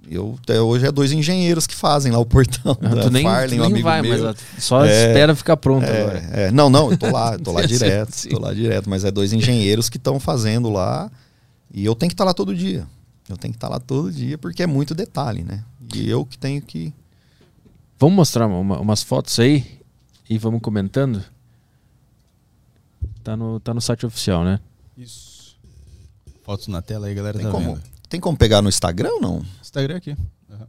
Eu, 0.10 0.38
até 0.42 0.62
hoje 0.62 0.86
é 0.88 0.92
dois 0.92 1.12
engenheiros 1.12 1.68
que 1.68 1.76
fazem 1.76 2.12
lá 2.14 2.18
o 2.20 2.26
portão. 2.26 2.78
Ah, 2.82 2.96
da 2.96 3.02
tu 3.04 3.10
nem, 3.10 3.24
Farley, 3.24 3.50
tu 3.50 3.56
um 3.56 3.66
nem 3.66 3.72
amigo 3.74 3.84
vai, 3.84 4.02
meu. 4.02 4.24
mas 4.24 4.38
só 4.64 4.86
É. 4.86 5.08
espera 5.08 5.36
ficar 5.36 5.58
pronto 5.58 5.84
É, 5.86 6.02
agora. 6.02 6.18
é. 6.32 6.52
Não, 6.52 6.70
não, 6.70 6.92
eu 6.92 6.98
tô 6.98 7.12
lá, 7.12 7.34
eu 7.34 7.40
tô 7.44 7.52
lá 7.52 7.62
direto, 7.66 8.12
sim. 8.14 8.30
tô 8.30 8.40
lá 8.40 8.54
direto, 8.54 8.90
mas 8.90 9.04
é 9.04 9.12
dois 9.12 9.34
engenheiros 9.34 9.90
que 9.90 9.98
estão 9.98 10.18
fazendo 10.20 10.70
lá 10.70 11.12
e 11.74 11.84
eu 11.84 11.94
tenho 11.94 12.10
que 12.10 12.14
estar 12.14 12.24
lá 12.24 12.34
todo 12.34 12.56
dia. 12.56 12.88
Eu 13.28 13.36
tenho 13.36 13.52
que 13.54 13.58
estar 13.58 13.68
lá 13.68 13.80
todo 13.80 14.10
dia 14.12 14.38
porque 14.38 14.64
é 14.64 14.68
muito 14.68 14.96
detalhe, 14.96 15.44
né? 15.44 15.64
E 15.94 16.10
eu 16.10 16.26
que 16.26 16.38
tenho 16.38 16.62
que 16.62 16.94
Vamos 18.00 18.16
mostrar 18.16 18.46
uma- 18.48 18.80
umas 18.80 19.02
fotos 19.04 19.38
aí 19.40 19.66
e 20.30 20.38
vamos 20.38 20.62
comentando. 20.62 21.22
Tá 23.24 23.36
no, 23.36 23.60
tá 23.60 23.74
no 23.74 23.82
site 23.82 24.06
oficial, 24.06 24.44
né? 24.44 24.60
Isso. 24.98 25.58
Fotos 26.44 26.68
na 26.68 26.82
tela 26.82 27.08
aí, 27.08 27.14
galera. 27.14 27.38
tem 27.38 27.46
tá 27.48 27.52
como, 27.52 27.76
vendo? 27.76 27.84
Tem 28.10 28.20
como 28.20 28.38
pegar 28.38 28.62
no 28.62 28.70
Instagram 28.70 29.10
ou 29.14 29.22
não? 29.22 29.46
Instagram 29.62 29.98
aqui. 29.98 30.16
Aham. 30.52 30.68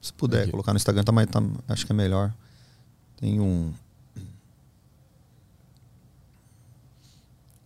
Se 0.00 0.12
puder 0.12 0.42
Aqui. 0.42 0.50
colocar 0.50 0.72
no 0.72 0.76
Instagram, 0.76 1.02
tá, 1.02 1.12
mais- 1.12 1.28
tá- 1.28 1.42
acho 1.68 1.86
que 1.86 1.92
é 1.92 1.94
melhor. 1.94 2.32
Tem 3.16 3.40
um. 3.40 3.72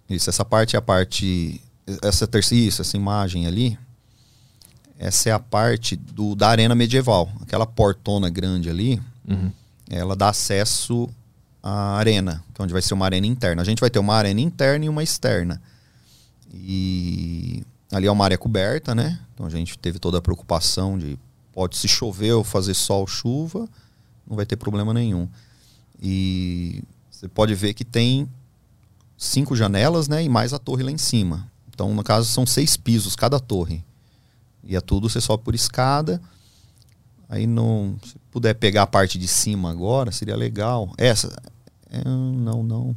Isso, 0.08 0.30
essa 0.30 0.44
parte 0.44 0.76
é 0.76 0.78
a 0.78 0.82
parte. 0.82 1.60
Essa 2.02 2.26
terceira, 2.26 2.64
isso, 2.66 2.80
essa 2.82 2.96
imagem 2.96 3.46
ali. 3.46 3.78
Essa 4.98 5.28
é 5.28 5.32
a 5.32 5.38
parte 5.38 5.96
do, 5.96 6.34
da 6.34 6.48
arena 6.48 6.74
medieval. 6.74 7.30
Aquela 7.40 7.66
portona 7.66 8.28
grande 8.28 8.68
ali, 8.68 9.00
Uhum. 9.28 9.52
ela 9.88 10.16
dá 10.16 10.30
acesso 10.30 11.08
à 11.62 11.96
arena, 11.96 12.42
que 12.54 12.60
é 12.60 12.64
onde 12.64 12.72
vai 12.72 12.82
ser 12.82 12.94
uma 12.94 13.04
arena 13.04 13.26
interna. 13.26 13.62
A 13.62 13.64
gente 13.64 13.80
vai 13.80 13.90
ter 13.90 13.98
uma 13.98 14.14
arena 14.14 14.40
interna 14.40 14.84
e 14.86 14.88
uma 14.88 15.02
externa. 15.02 15.60
E 16.52 17.62
ali 17.92 18.06
é 18.06 18.10
uma 18.10 18.24
área 18.24 18.38
coberta, 18.38 18.94
né? 18.94 19.18
Então 19.34 19.46
a 19.46 19.50
gente 19.50 19.78
teve 19.78 19.98
toda 19.98 20.18
a 20.18 20.22
preocupação 20.22 20.98
de 20.98 21.18
pode 21.52 21.76
se 21.76 21.88
chover 21.88 22.32
ou 22.32 22.44
fazer 22.44 22.74
sol, 22.74 23.06
chuva, 23.06 23.68
não 24.26 24.36
vai 24.36 24.46
ter 24.46 24.56
problema 24.56 24.94
nenhum. 24.94 25.28
E 26.00 26.82
você 27.10 27.28
pode 27.28 27.54
ver 27.54 27.74
que 27.74 27.84
tem 27.84 28.28
cinco 29.16 29.56
janelas, 29.56 30.06
né? 30.06 30.22
E 30.22 30.28
mais 30.28 30.52
a 30.52 30.58
torre 30.58 30.84
lá 30.84 30.90
em 30.90 30.98
cima. 30.98 31.50
Então, 31.68 31.92
no 31.94 32.04
caso, 32.04 32.28
são 32.28 32.46
seis 32.46 32.76
pisos 32.76 33.16
cada 33.16 33.40
torre. 33.40 33.84
E 34.62 34.76
é 34.76 34.80
tudo, 34.80 35.08
você 35.08 35.20
sobe 35.20 35.42
por 35.42 35.54
escada. 35.54 36.20
Aí 37.28 37.46
não. 37.46 37.96
Se 38.04 38.16
puder 38.30 38.54
pegar 38.54 38.82
a 38.82 38.86
parte 38.86 39.18
de 39.18 39.26
cima 39.26 39.70
agora, 39.70 40.12
seria 40.12 40.36
legal. 40.36 40.92
Essa. 40.96 41.36
é, 41.90 42.04
não, 42.04 42.62
não. 42.62 42.96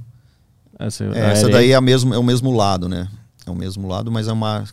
Essa, 0.77 1.03
É, 1.05 1.31
essa 1.31 1.49
daí 1.49 1.71
é, 1.71 1.81
mesmo, 1.81 2.13
é 2.13 2.17
o 2.17 2.23
mesmo 2.23 2.51
lado, 2.51 2.87
né? 2.87 3.07
É 3.45 3.51
o 3.51 3.55
mesmo 3.55 3.87
lado, 3.87 4.11
mas 4.11 4.27
é 4.27 4.33
uma. 4.33 4.63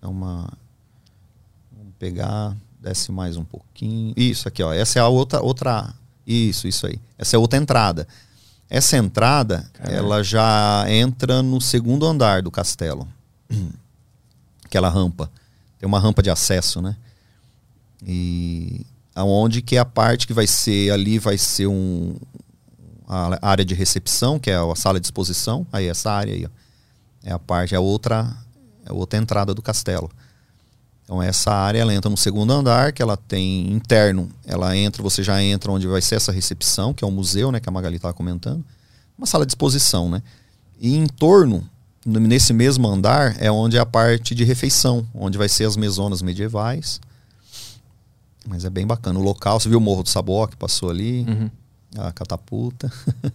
É 0.00 0.06
uma. 0.06 0.50
Vamos 1.76 1.94
pegar. 1.98 2.56
Desce 2.80 3.10
mais 3.10 3.36
um 3.36 3.44
pouquinho. 3.44 4.12
Isso 4.16 4.46
aqui, 4.46 4.62
ó. 4.62 4.72
Essa 4.72 4.98
é 4.98 5.02
a 5.02 5.08
outra. 5.08 5.40
outra 5.40 5.94
isso, 6.26 6.66
isso 6.66 6.86
aí. 6.86 6.98
Essa 7.18 7.36
é 7.36 7.38
outra 7.38 7.58
entrada. 7.58 8.08
Essa 8.68 8.96
entrada, 8.96 9.68
Caralho. 9.74 9.96
ela 9.96 10.22
já 10.22 10.84
entra 10.88 11.42
no 11.42 11.60
segundo 11.60 12.06
andar 12.06 12.42
do 12.42 12.50
castelo. 12.50 13.06
Aquela 14.64 14.88
rampa. 14.88 15.30
Tem 15.78 15.86
uma 15.86 16.00
rampa 16.00 16.22
de 16.22 16.30
acesso, 16.30 16.80
né? 16.80 16.96
E 18.06 18.84
aonde 19.14 19.62
que 19.62 19.76
é 19.76 19.78
a 19.78 19.84
parte 19.84 20.26
que 20.26 20.32
vai 20.32 20.46
ser 20.46 20.90
ali 20.90 21.18
vai 21.18 21.38
ser 21.38 21.66
um 21.66 22.16
a 23.06 23.38
área 23.48 23.64
de 23.64 23.74
recepção, 23.74 24.38
que 24.38 24.50
é 24.50 24.56
a 24.56 24.74
sala 24.74 24.98
de 24.98 25.06
exposição. 25.06 25.66
Aí 25.70 25.86
essa 25.86 26.10
área 26.10 26.32
aí, 26.32 26.46
ó. 26.46 26.63
É 27.24 27.32
a 27.32 27.38
parte 27.38 27.74
é 27.74 27.76
a 27.78 27.80
outra 27.80 28.30
é 28.86 28.92
outra 28.92 29.18
entrada 29.18 29.54
do 29.54 29.62
castelo. 29.62 30.10
Então 31.04 31.22
essa 31.22 31.50
área 31.52 31.78
ela 31.80 31.92
entra 31.94 32.10
no 32.10 32.16
segundo 32.16 32.52
andar, 32.52 32.92
que 32.92 33.02
ela 33.02 33.16
tem 33.16 33.70
interno, 33.72 34.28
ela 34.46 34.76
entra, 34.76 35.02
você 35.02 35.22
já 35.22 35.42
entra 35.42 35.70
onde 35.72 35.86
vai 35.86 36.00
ser 36.02 36.14
essa 36.16 36.30
recepção, 36.32 36.92
que 36.94 37.02
é 37.04 37.06
o 37.06 37.10
museu, 37.10 37.50
né, 37.50 37.60
que 37.60 37.68
a 37.68 37.72
Magali 37.72 37.96
estava 37.96 38.14
comentando. 38.14 38.64
Uma 39.16 39.26
sala 39.26 39.44
de 39.46 39.50
exposição, 39.50 40.08
né? 40.10 40.22
E 40.80 40.96
em 40.96 41.06
torno, 41.06 41.68
no- 42.04 42.20
nesse 42.20 42.52
mesmo 42.52 42.86
andar, 42.88 43.36
é 43.40 43.50
onde 43.50 43.76
é 43.76 43.80
a 43.80 43.86
parte 43.86 44.34
de 44.34 44.44
refeição, 44.44 45.06
onde 45.14 45.36
vai 45.38 45.48
ser 45.48 45.64
as 45.64 45.76
mesonas 45.76 46.20
medievais. 46.22 47.00
Mas 48.46 48.64
é 48.64 48.70
bem 48.70 48.86
bacana. 48.86 49.18
O 49.18 49.22
local, 49.22 49.58
você 49.60 49.68
viu 49.68 49.78
o 49.78 49.80
Morro 49.80 50.02
do 50.02 50.08
Sabó 50.10 50.46
que 50.46 50.56
passou 50.56 50.90
ali, 50.90 51.24
Uhum. 51.28 51.50
a 51.98 52.12
catapulta. 52.12 52.90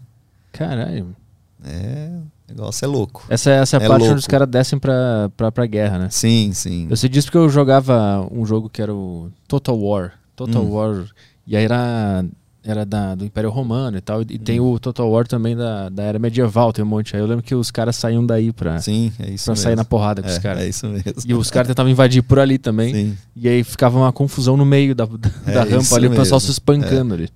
Caralho. 0.51 1.15
É, 1.63 2.11
o 2.53 2.55
negócio 2.57 2.85
é 2.85 2.87
louco. 2.87 3.23
Essa, 3.29 3.51
essa 3.51 3.77
é 3.77 3.79
a 3.79 3.83
É 3.83 3.87
parte 3.87 3.99
louco. 4.01 4.13
onde 4.13 4.19
os 4.21 4.27
caras 4.27 4.47
descem 4.47 4.77
pra, 4.79 5.29
pra, 5.37 5.51
pra 5.51 5.65
guerra, 5.65 5.97
né? 5.99 6.07
Sim, 6.11 6.51
sim. 6.53 6.87
Eu 6.89 6.97
sei 6.97 7.09
disso 7.09 7.27
porque 7.27 7.37
eu 7.37 7.49
jogava 7.49 8.27
um 8.31 8.45
jogo 8.45 8.69
que 8.69 8.81
era 8.81 8.93
o 8.93 9.29
Total 9.47 9.77
War. 9.79 10.13
Total 10.35 10.61
Hum. 10.63 10.71
War. 10.71 11.05
E 11.45 11.55
aí 11.57 11.63
era, 11.65 12.23
era 12.63 12.85
da, 12.85 13.15
do 13.15 13.25
Império 13.25 13.49
Romano 13.49 13.97
e 13.97 14.01
tal. 14.01 14.21
E 14.21 14.35
Hum. 14.35 14.37
tem 14.43 14.59
o 14.59 14.77
Total 14.79 15.09
War 15.09 15.27
também 15.27 15.55
da, 15.55 15.89
da 15.89 16.03
era 16.03 16.17
medieval, 16.19 16.71
tem 16.71 16.83
um 16.83 16.87
monte. 16.87 17.15
Aí 17.15 17.21
eu 17.21 17.25
lembro 17.27 17.43
que 17.43 17.53
os 17.55 17.71
caras 17.71 17.95
saíam 17.95 18.25
daí 18.25 18.51
pra, 18.53 18.79
Sim, 18.79 19.11
é 19.19 19.31
isso 19.31 19.45
pra 19.45 19.53
mesmo. 19.53 19.63
sair 19.63 19.75
na 19.75 19.83
porrada 19.83 20.21
com 20.21 20.29
os 20.29 20.35
é, 20.37 20.39
caras. 20.39 20.61
é 20.63 20.67
isso 20.69 20.87
mesmo. 20.87 21.03
E 21.25 21.33
os 21.33 21.49
caras 21.51 21.67
tentavam 21.67 21.91
invadir 21.91 22.21
por 22.23 22.39
ali 22.39 22.57
também. 22.57 22.93
Sim. 22.93 23.17
E 23.35 23.47
aí 23.49 23.63
ficava 23.63 23.97
uma 23.97 24.11
confusão 24.13 24.55
no 24.55 24.65
meio 24.65 24.93
da, 24.95 25.05
da, 25.05 25.29
É 25.45 25.51
da 25.53 25.63
rampa 25.63 25.95
ali, 25.95 26.07
o 26.07 26.11
pessoal 26.11 26.37
mesmo. 26.37 26.39
se 26.41 26.51
espancando 26.51 27.13
ali. 27.15 27.29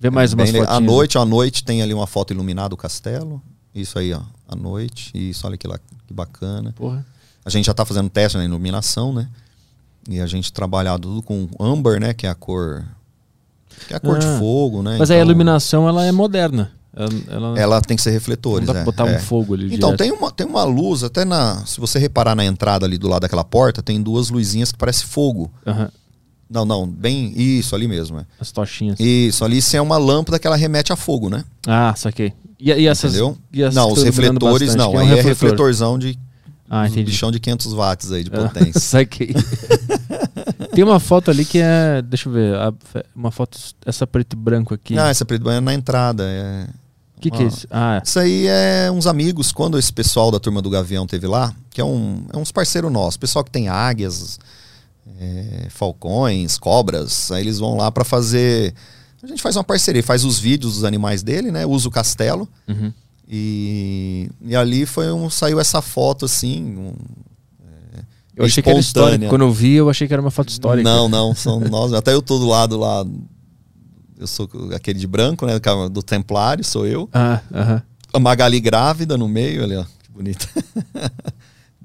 Vê 0.00 0.08
mais 0.08 0.32
umas 0.32 0.46
fotinhas. 0.48 0.66
legal. 0.66 0.76
À 0.78 0.80
noite, 0.80 1.18
à 1.18 1.24
noite 1.26 1.62
tem 1.62 1.82
ali 1.82 1.92
uma 1.92 2.06
foto 2.06 2.32
iluminada 2.32 2.70
do 2.70 2.76
castelo. 2.76 3.42
Isso 3.74 3.98
aí, 3.98 4.12
ó. 4.12 4.20
À 4.48 4.56
noite. 4.56 5.10
Isso, 5.14 5.46
olha 5.46 5.56
que, 5.56 5.66
lá, 5.66 5.78
que 6.06 6.12
bacana. 6.14 6.72
Porra. 6.72 7.04
A 7.44 7.50
gente 7.50 7.66
já 7.66 7.74
tá 7.74 7.84
fazendo 7.84 8.08
teste 8.10 8.36
na 8.36 8.44
iluminação, 8.44 9.12
né? 9.12 9.28
E 10.08 10.20
a 10.20 10.26
gente 10.26 10.52
trabalha 10.52 10.98
tudo 10.98 11.22
com 11.22 11.48
amber, 11.58 12.00
né? 12.00 12.12
Que 12.12 12.26
é 12.26 12.30
a 12.30 12.34
cor. 12.34 12.84
Que 13.86 13.94
é 13.94 13.96
a 13.96 14.00
cor 14.00 14.16
Ah. 14.16 14.18
de 14.18 14.26
fogo, 14.38 14.82
né? 14.82 14.96
Mas 14.98 15.10
aí 15.10 15.18
a 15.18 15.20
Então, 15.20 15.30
iluminação 15.30 15.88
ela 15.88 16.04
é 16.04 16.12
moderna. 16.12 16.72
Ela, 16.94 17.08
ela, 17.28 17.58
Ela 17.60 17.80
tem 17.80 17.96
que 17.96 18.02
ser 18.02 18.10
não 18.10 18.14
refletores, 18.14 18.66
dá 18.66 18.72
pra 18.72 18.82
é, 18.82 18.84
botar 18.84 19.06
é. 19.08 19.16
um 19.16 19.20
fogo 19.20 19.54
ali 19.54 19.66
Então, 19.72 19.90
direto. 19.94 19.98
tem 19.98 20.10
uma, 20.10 20.30
tem 20.32 20.44
uma 20.46 20.64
luz, 20.64 21.04
até 21.04 21.24
na. 21.24 21.64
Se 21.64 21.78
você 21.78 22.00
reparar 22.00 22.34
na 22.34 22.44
entrada 22.44 22.84
ali 22.84 22.98
do 22.98 23.06
lado 23.08 23.22
daquela 23.22 23.44
porta, 23.44 23.80
tem 23.80 24.02
duas 24.02 24.28
luzinhas 24.28 24.72
que 24.72 24.78
parece 24.78 25.04
fogo. 25.04 25.50
Aham, 25.64 25.88
Não, 26.50 26.64
não, 26.64 26.84
bem. 26.88 27.32
Isso, 27.36 27.76
ali 27.76 27.86
mesmo. 27.86 28.18
É. 28.18 28.26
As 28.40 28.50
tochinhas. 28.50 28.98
Isso, 28.98 29.44
ali 29.44 29.58
isso 29.58 29.76
é 29.76 29.80
uma 29.80 29.96
lâmpada 29.98 30.36
que 30.36 30.48
ela 30.48 30.56
remete 30.56 30.92
a 30.92 30.96
fogo, 30.96 31.30
né? 31.30 31.44
Ah, 31.64 31.94
saquei. 31.96 32.32
E, 32.60 32.70
e 32.70 32.86
essas, 32.86 33.12
Entendeu? 33.12 33.38
e 33.52 33.62
essas 33.62 33.74
não, 33.74 33.90
os 33.92 34.02
refletores 34.02 34.74
bastante, 34.74 34.92
não. 34.92 34.92
é 34.92 34.96
um 34.96 34.98
aí 35.00 35.06
é 35.06 35.14
refletor. 35.14 35.28
refletorzão 35.28 35.98
de 35.98 36.18
Ah, 36.68 36.86
entendi. 36.86 37.04
bichão 37.10 37.30
de 37.32 37.40
500 37.40 37.72
watts 37.72 38.12
aí 38.12 38.22
de 38.24 38.30
Ah, 38.34 38.48
potência. 38.48 38.78
saquei. 38.80 39.34
Tem 40.74 40.84
uma 40.84 41.00
foto 41.00 41.30
ali 41.30 41.44
que 41.44 41.58
é. 41.58 42.00
Deixa 42.02 42.28
eu 42.28 42.32
ver. 42.32 42.54
a- 42.54 42.72
uma 43.14 43.30
foto. 43.30 43.58
Essa 43.84 44.06
preto 44.06 44.34
e 44.34 44.36
branco 44.36 44.74
aqui. 44.74 44.96
Ah, 44.98 45.08
essa 45.08 45.24
preto 45.24 45.48
é 45.50 45.60
na 45.60 45.74
entrada. 45.74 46.24
É... 46.26 46.66
O 47.16 47.20
que, 47.20 47.30
que 47.30 47.42
é 47.42 47.46
isso? 47.46 47.66
Ah, 47.70 48.00
Isso 48.02 48.18
aí 48.18 48.46
é 48.48 48.90
uns 48.90 49.06
amigos, 49.06 49.52
quando 49.52 49.78
esse 49.78 49.92
pessoal 49.92 50.30
da 50.30 50.38
turma 50.40 50.62
do 50.62 50.70
Gavião 50.70 51.06
teve 51.06 51.26
lá, 51.26 51.52
que 51.68 51.78
é, 51.78 51.84
um, 51.84 52.24
é 52.32 52.36
uns 52.38 52.50
parceiros 52.50 52.90
nossos, 52.90 53.18
pessoal 53.18 53.44
que 53.44 53.50
tem 53.50 53.68
águias, 53.68 54.38
é, 55.20 55.66
falcões, 55.68 56.56
cobras, 56.56 57.30
aí 57.30 57.42
eles 57.42 57.58
vão 57.58 57.76
lá 57.76 57.90
pra 57.92 58.04
fazer. 58.04 58.72
A 59.22 59.26
gente 59.26 59.42
faz 59.42 59.56
uma 59.56 59.64
parceria, 59.64 60.02
faz 60.02 60.24
os 60.24 60.38
vídeos 60.38 60.74
dos 60.74 60.84
animais 60.84 61.22
dele, 61.22 61.50
né? 61.50 61.66
Usa 61.66 61.88
o 61.88 61.90
castelo. 61.90 62.48
uhum. 62.68 62.92
E, 63.32 64.28
e 64.44 64.56
ali 64.56 64.84
foi 64.84 65.12
um, 65.12 65.30
saiu 65.30 65.60
essa 65.60 65.80
foto 65.80 66.24
assim. 66.24 66.64
um, 66.76 66.92
eu 68.34 68.44
achei 68.44 68.60
que 68.62 68.68
era 68.68 68.78
histórico. 68.80 69.08
espontânea. 69.10 69.28
Quando 69.28 69.42
eu 69.42 69.52
vi, 69.52 69.74
eu 69.74 69.88
achei 69.88 70.08
que 70.08 70.12
era 70.12 70.20
uma 70.20 70.32
foto 70.32 70.48
histórica. 70.48 70.82
Não, 70.88 71.08
não, 71.08 71.32
são 71.34 71.60
nós. 71.60 71.92
Até 71.92 72.12
eu 72.12 72.20
tô 72.22 72.38
do 72.38 72.46
lado 72.48 72.76
lá. 72.76 73.06
Eu 74.18 74.26
sou 74.26 74.48
aquele 74.74 74.98
de 74.98 75.06
branco, 75.06 75.46
né? 75.46 75.60
Do 75.92 76.02
Templário, 76.02 76.64
sou 76.64 76.86
eu. 76.86 77.08
Ah. 77.12 77.40
A 78.12 78.18
Magali 78.18 78.58
grávida 78.58 79.16
no 79.16 79.28
meio, 79.28 79.62
ali, 79.62 79.76
ó. 79.76 79.84
Que 79.84 80.10
bonita. 80.12 80.48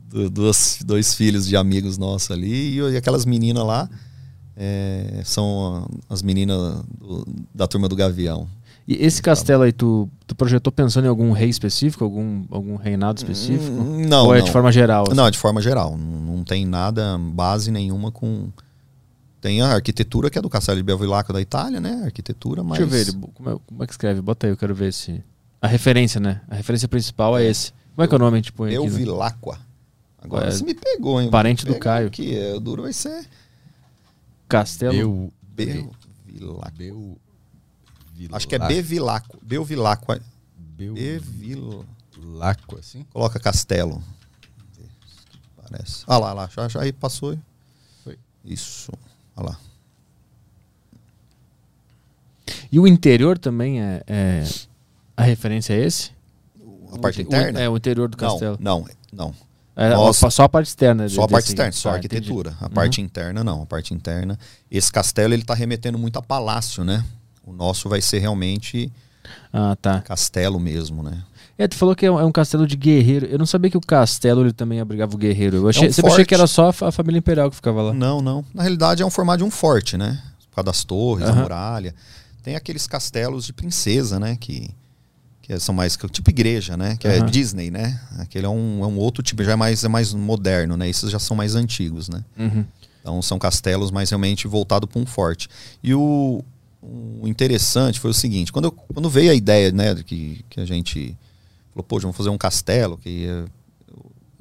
Du- 0.07 0.29
Duas, 0.29 0.79
dois 0.86 1.13
filhos 1.13 1.45
de 1.45 1.55
amigos 1.57 1.97
nossos 1.97 2.31
ali. 2.31 2.77
E, 2.77 2.79
e 2.79 2.97
aquelas 2.97 3.25
meninas 3.25 3.65
lá 3.65 3.89
é, 4.58 5.22
são 5.24 5.88
as 6.10 6.22
meninas 6.22 6.84
do- 6.99 7.28
da 7.53 7.68
turma 7.68 7.88
do 7.89 7.95
Gavião. 7.95 8.47
E 8.88 9.03
esse 9.03 9.20
castelo 9.22 9.64
aí, 9.64 9.72
tu, 9.72 10.08
tu 10.28 10.36
projetou 10.36 10.72
pensando 10.72 11.06
em 11.06 11.08
algum 11.08 11.32
rei 11.32 11.49
específico? 11.49 12.03
Algum, 12.03 12.45
algum 12.51 12.76
reinado 12.76 13.18
específico? 13.18 13.72
Hum, 13.82 14.06
Não, 14.08 14.26
Ou 14.28 14.36
é 14.36 14.39
não. 14.39 14.45
de 14.45 14.51
forma 14.51 14.72
geral? 14.72 15.06
assim? 15.08 15.16
Não, 15.16 15.30
de 15.32 15.38
forma 15.39 15.60
geral. 15.62 15.97
Não, 15.97 16.36
não 16.38 16.43
tem 16.43 16.66
nada, 16.66 17.18
base 17.18 17.72
nenhuma 17.72 18.12
com. 18.12 18.49
Tem 19.41 19.62
a 19.62 19.68
arquitetura 19.74 20.30
que 20.30 20.38
é 20.38 20.41
do 20.41 20.49
Castelo 20.49 20.78
de 20.78 20.84
Belvilacqua 20.84 21.34
da 21.34 21.41
Itália, 21.41 21.80
né? 21.80 22.01
Arquitetura, 22.06 22.64
mas. 22.64 22.78
Deixa 22.80 23.12
eu 23.12 23.20
ver, 23.20 23.30
como 23.34 23.49
é, 23.49 23.58
como 23.66 23.84
é 23.84 23.88
que 23.88 23.93
escreve? 23.93 24.22
Bota 24.22 24.45
aí, 24.47 24.53
eu 24.53 24.58
quero 24.58 24.74
ver 24.76 24.93
se. 24.93 25.24
A 25.62 25.68
referência, 25.68 26.20
né? 26.20 26.41
A 26.47 26.53
referência 26.56 26.88
principal 26.88 27.36
é, 27.38 27.45
esse. 27.45 27.72
Como 27.95 28.03
é 28.06 28.08
que 28.08 28.14
é 28.14 28.18
o 28.18 28.20
nome? 28.20 28.41
Tipo, 28.41 28.64
aqui, 28.66 28.74
né? 28.74 28.80
Belvilacqua. 28.80 29.58
Agora 30.22 30.47
É, 30.47 30.51
você 30.51 30.64
me 30.64 30.74
pegou, 30.76 31.20
hein? 31.22 31.30
parente 31.30 31.66
do 31.66 31.76
Caio. 31.80 32.10
Que 32.12 32.36
é, 32.38 32.53
o 32.56 32.60
duro 32.60 32.84
vai 32.84 32.93
ser. 32.93 33.26
Castelo. 34.47 35.31
Beu. 35.41 35.91
Acho 38.31 38.47
que 38.47 38.55
é 38.55 38.59
Bevilacqua. 38.59 39.39
Belvilacqua. 39.41 40.21
Beu. 40.57 40.93
Bevil... 40.93 41.85
Laco, 42.17 42.77
assim? 42.77 43.03
Coloca 43.11 43.39
castelo. 43.39 44.01
Parece. 45.57 46.03
Ah 46.07 46.17
lá, 46.17 46.33
lá. 46.33 46.47
Já, 46.47 46.67
já 46.69 46.81
aí 46.81 46.93
passou. 46.93 47.37
Foi. 48.03 48.17
Isso. 48.43 48.91
Olha 49.35 49.49
lá. 49.49 49.59
E 52.71 52.79
o 52.79 52.87
interior 52.87 53.37
também 53.37 53.81
é, 53.81 54.03
é- 54.07 54.43
A 55.17 55.23
referência 55.23 55.73
é 55.73 55.85
esse? 55.85 56.11
A 56.91 56.97
parte 56.97 57.19
O- 57.19 57.23
interna? 57.23 57.59
O, 57.59 57.61
é, 57.61 57.69
o 57.69 57.77
interior 57.77 58.07
do 58.07 58.17
castelo. 58.17 58.57
Não, 58.59 58.85
não, 59.11 59.27
não. 59.27 59.35
É, 59.76 59.89
Nossa. 59.89 60.30
só 60.30 60.43
a 60.43 60.49
parte 60.49 60.67
externa. 60.67 61.07
Só 61.09 61.23
a 61.23 61.28
parte 61.28 61.47
externa, 61.49 61.71
só 61.73 61.89
a 61.89 61.91
tá, 61.91 61.97
arquitetura. 61.97 62.51
entendi. 62.51 62.65
A 62.65 62.69
parte 62.69 63.01
interna, 63.01 63.43
não. 63.43 63.63
A 63.63 63.65
parte 63.65 63.93
interna. 63.93 64.39
Esse 64.71 64.91
castelo, 64.91 65.34
ele 65.34 65.43
tá 65.43 65.53
remetendo 65.53 65.97
muito 65.97 66.17
a 66.17 66.21
palácio, 66.21 66.84
né? 66.84 67.03
O 67.45 67.51
nosso 67.51 67.89
vai 67.89 68.01
ser 68.01 68.19
realmente 68.19 68.91
Ah, 69.51 69.76
tá. 69.82 70.01
castelo 70.01 70.59
mesmo, 70.59 71.03
né? 71.03 71.21
É, 71.57 71.67
tu 71.67 71.76
falou 71.76 71.95
que 71.95 72.05
é 72.05 72.11
um, 72.11 72.19
é 72.19 72.26
um 72.26 72.32
castelo 72.32 72.65
de 72.67 72.76
guerreiro. 72.76 73.26
Eu 73.28 73.38
não 73.38 73.45
sabia 73.45 73.69
que 73.71 73.78
o 73.78 73.82
castelo 73.82 74.41
ele 74.41 74.51
também 74.53 74.80
abrigava 74.80 75.13
o 75.13 75.17
guerreiro. 75.17 75.57
Eu 75.57 75.69
achei, 75.69 75.88
um 75.89 75.91
sempre 75.91 76.11
achei 76.11 76.26
que 76.26 76.34
era 76.34 76.47
só 76.47 76.69
a, 76.69 76.73
fa- 76.73 76.88
a 76.89 76.91
família 76.91 77.19
imperial 77.19 77.49
que 77.49 77.55
ficava 77.55 77.82
lá. 77.82 77.93
Não, 77.93 78.21
não. 78.21 78.43
Na 78.53 78.61
realidade 78.63 79.03
é 79.03 79.05
um 79.05 79.09
formato 79.09 79.38
de 79.39 79.43
um 79.45 79.51
forte, 79.51 79.97
né? 79.97 80.21
Por 80.49 80.55
causa 80.55 80.65
das 80.65 80.84
torres, 80.84 81.26
a 81.28 81.32
Aham. 81.32 81.41
muralha. 81.43 81.95
Tem 82.43 82.55
aqueles 82.55 82.88
castelos 82.88 83.45
de 83.45 83.53
princesa, 83.53 84.19
né? 84.19 84.36
Que, 84.39 84.69
que 85.47 85.59
são 85.59 85.75
mais 85.75 85.95
tipo 86.11 86.29
igreja, 86.31 86.75
né? 86.75 86.97
Que 86.97 87.07
é 87.07 87.17
Aham. 87.19 87.27
Disney, 87.27 87.69
né? 87.69 88.01
Aquele 88.17 88.47
é 88.47 88.49
um, 88.49 88.83
é 88.83 88.87
um 88.87 88.97
outro 88.97 89.21
tipo, 89.21 89.43
já 89.43 89.51
é 89.51 89.55
mais, 89.55 89.83
é 89.83 89.87
mais 89.87 90.11
moderno, 90.11 90.75
né? 90.75 90.89
Esses 90.89 91.11
já 91.11 91.19
são 91.19 91.37
mais 91.37 91.53
antigos, 91.53 92.09
né? 92.09 92.23
Uhum. 92.37 92.65
Então 92.99 93.21
são 93.21 93.37
castelos 93.37 93.91
mais 93.91 94.09
realmente 94.09 94.47
voltados 94.47 94.89
para 94.89 94.99
um 94.99 95.05
forte. 95.05 95.47
E 95.83 95.93
o, 95.93 96.43
o 96.81 97.27
interessante 97.27 97.99
foi 97.99 98.09
o 98.09 98.13
seguinte, 98.13 98.51
quando, 98.51 98.65
eu- 98.65 98.71
quando 98.71 99.07
veio 99.07 99.29
a 99.31 99.35
ideia, 99.35 99.71
né, 99.71 99.93
de 99.93 100.03
que, 100.03 100.43
que 100.49 100.59
a 100.59 100.65
gente 100.65 101.15
falou, 101.71 101.83
poxa, 101.83 102.01
vamos 102.01 102.17
fazer 102.17 102.29
um 102.29 102.37
castelo, 102.39 102.97
que 102.97 103.27
eh, 103.27 103.45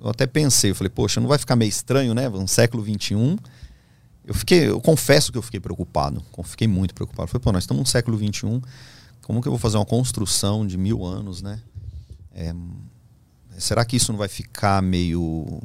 eu 0.03 0.09
até 0.09 0.27
pensei, 0.27 0.71
eu 0.71 0.75
falei, 0.75 0.89
poxa, 0.89 1.21
não 1.21 1.29
vai 1.29 1.37
ficar 1.37 1.55
meio 1.57 1.69
estranho, 1.69 2.15
né, 2.15 2.31
um 2.31 2.47
século 2.47 2.83
XXI. 2.83 3.37
Eu 4.27 4.33
fiquei, 4.33 4.69
eu 4.71 4.81
confesso 4.81 5.31
que 5.31 5.37
eu 5.37 5.43
fiquei 5.43 5.61
preocupado, 5.61 6.23
eu 6.39 6.45
fiquei 6.45 6.67
muito 6.67 6.95
preocupado. 6.95 7.25
Eu 7.25 7.29
falei, 7.29 7.43
pô, 7.45 7.53
nós 7.53 7.65
estamos 7.65 7.83
no 7.83 7.87
século 7.87 8.17
XXI, 8.17 8.63
como 9.25 9.41
que 9.43 9.49
eu 9.49 9.53
vou 9.53 9.59
fazer 9.59 9.77
uma 9.79 9.87
construção 9.87 10.67
de 10.67 10.77
mil 10.77 11.05
anos, 11.05 11.43
né? 11.43 11.61
É, 12.35 12.55
será 13.59 13.85
que 13.85 13.97
isso 13.97 14.13
não 14.13 14.19
vai 14.19 14.29
ficar 14.29 14.83
meio 14.83 15.61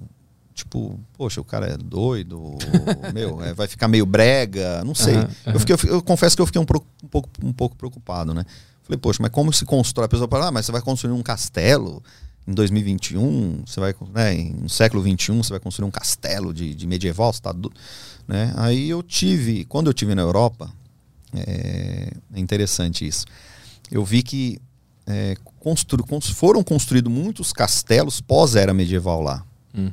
tipo, 0.54 1.00
poxa, 1.18 1.40
o 1.40 1.44
cara 1.46 1.68
é 1.68 1.78
doido, 1.78 2.42
meu, 3.14 3.42
é, 3.42 3.54
vai 3.54 3.68
ficar 3.68 3.88
meio 3.88 4.06
brega, 4.06 4.84
não 4.84 4.94
sei. 4.94 5.16
Aham, 5.16 5.30
Eu, 5.46 5.52
aham. 5.52 5.60
fiquei, 5.60 5.76
eu, 5.90 5.96
eu 5.96 6.02
confesso 6.04 6.36
que 6.36 6.42
eu 6.42 6.46
fiquei 6.46 6.62
um, 6.62 6.66
pro- 6.66 6.86
um 7.04 7.08
pouco, 7.08 7.30
um 7.42 7.54
pouco 7.54 7.76
preocupado, 7.78 8.34
né? 8.34 8.44
Falei, 8.84 8.98
poxa, 8.98 9.20
mas 9.22 9.32
como 9.32 9.54
se 9.54 9.64
constrói? 9.66 10.06
A 10.06 10.10
pessoa 10.10 10.28
fala, 10.28 10.48
ah, 10.48 10.52
mas 10.52 10.66
você 10.66 10.72
vai 10.72 10.82
construir 10.82 11.14
um 11.14 11.22
castelo 11.24 12.04
em 12.48 12.54
2021, 12.54 13.64
você 13.66 13.80
vai, 13.80 13.96
né, 14.14 14.34
no 14.60 14.68
século 14.70 15.02
21, 15.02 15.42
você 15.44 15.52
vai 15.52 15.60
construir 15.60 15.88
um 15.88 15.92
castelo 15.92 16.54
de, 16.54 16.74
de 16.76 16.88
medieval, 16.88 17.32
você 17.32 17.40
tá 17.42 17.52
do, 17.52 17.72
né? 18.28 18.52
Aí 18.58 18.90
eu 18.90 19.02
tive, 19.04 19.64
quando 19.66 19.88
eu 19.88 19.94
tive 19.94 20.14
na 20.16 20.24
Europa, 20.24 20.70
é, 21.34 22.12
é 22.34 22.40
interessante 22.40 23.08
isso. 23.08 23.26
Eu 23.92 24.04
vi 24.06 24.22
que 24.24 24.60
é, 25.08 25.36
constru, 25.60 26.04
cons- 26.06 26.30
foram 26.30 26.64
construídos 26.64 27.12
muitos 27.12 27.52
castelos 27.52 28.22
pós-era 28.22 28.74
medieval 28.74 29.22
lá. 29.22 29.44
Hum. 29.76 29.92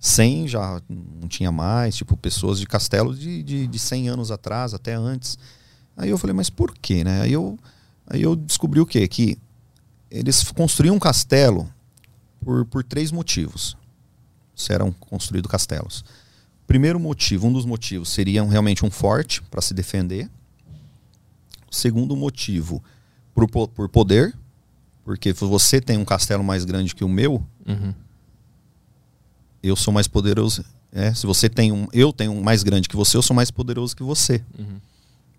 100 0.00 0.48
já 0.48 0.82
não 0.90 1.28
tinha 1.28 1.52
mais, 1.52 1.94
tipo, 1.96 2.16
pessoas 2.16 2.58
de 2.58 2.66
castelo 2.66 3.14
de, 3.14 3.42
de, 3.42 3.66
de 3.66 3.78
100 3.78 4.08
anos 4.08 4.30
atrás, 4.30 4.74
até 4.74 4.94
antes. 4.94 5.38
Aí 5.96 6.08
eu 6.10 6.18
falei, 6.18 6.34
mas 6.34 6.50
por 6.50 6.74
quê, 6.76 7.04
né? 7.04 7.20
Aí 7.22 7.32
eu, 7.32 7.58
aí 8.06 8.20
eu 8.22 8.34
descobri 8.34 8.80
o 8.80 8.86
quê? 8.86 9.06
Que 9.06 9.38
eles 10.10 10.42
construíam 10.50 10.96
um 10.96 10.98
castelo 10.98 11.70
por, 12.44 12.64
por 12.66 12.82
três 12.82 13.12
motivos. 13.12 13.76
Se 14.56 14.72
eram 14.72 14.90
construídos 14.92 15.50
castelos. 15.50 16.04
Primeiro 16.66 16.98
motivo, 16.98 17.46
um 17.46 17.52
dos 17.52 17.64
motivos 17.64 18.08
seria 18.08 18.42
realmente 18.42 18.84
um 18.84 18.90
forte 18.90 19.40
para 19.42 19.60
se 19.60 19.72
defender. 19.74 20.28
Segundo 21.70 22.16
motivo, 22.16 22.82
por, 23.34 23.48
po- 23.48 23.68
por 23.68 23.88
poder, 23.88 24.34
porque 25.04 25.32
você 25.32 25.80
tem 25.80 25.98
um 25.98 26.04
castelo 26.04 26.44
mais 26.44 26.64
grande 26.64 26.94
que 26.94 27.04
o 27.04 27.08
meu, 27.08 27.44
Uhum. 27.66 27.94
eu 29.62 29.76
sou 29.76 29.92
mais 29.94 30.08
poderoso. 30.08 30.64
É, 30.92 31.14
se 31.14 31.26
você 31.26 31.48
tem 31.48 31.72
um, 31.72 31.86
eu 31.92 32.12
tenho 32.12 32.32
um 32.32 32.42
mais 32.42 32.62
grande 32.62 32.88
que 32.88 32.96
você, 32.96 33.16
eu 33.16 33.22
sou 33.22 33.34
mais 33.34 33.50
poderoso 33.50 33.96
que 33.96 34.02
você. 34.02 34.44
Uhum. 34.58 34.78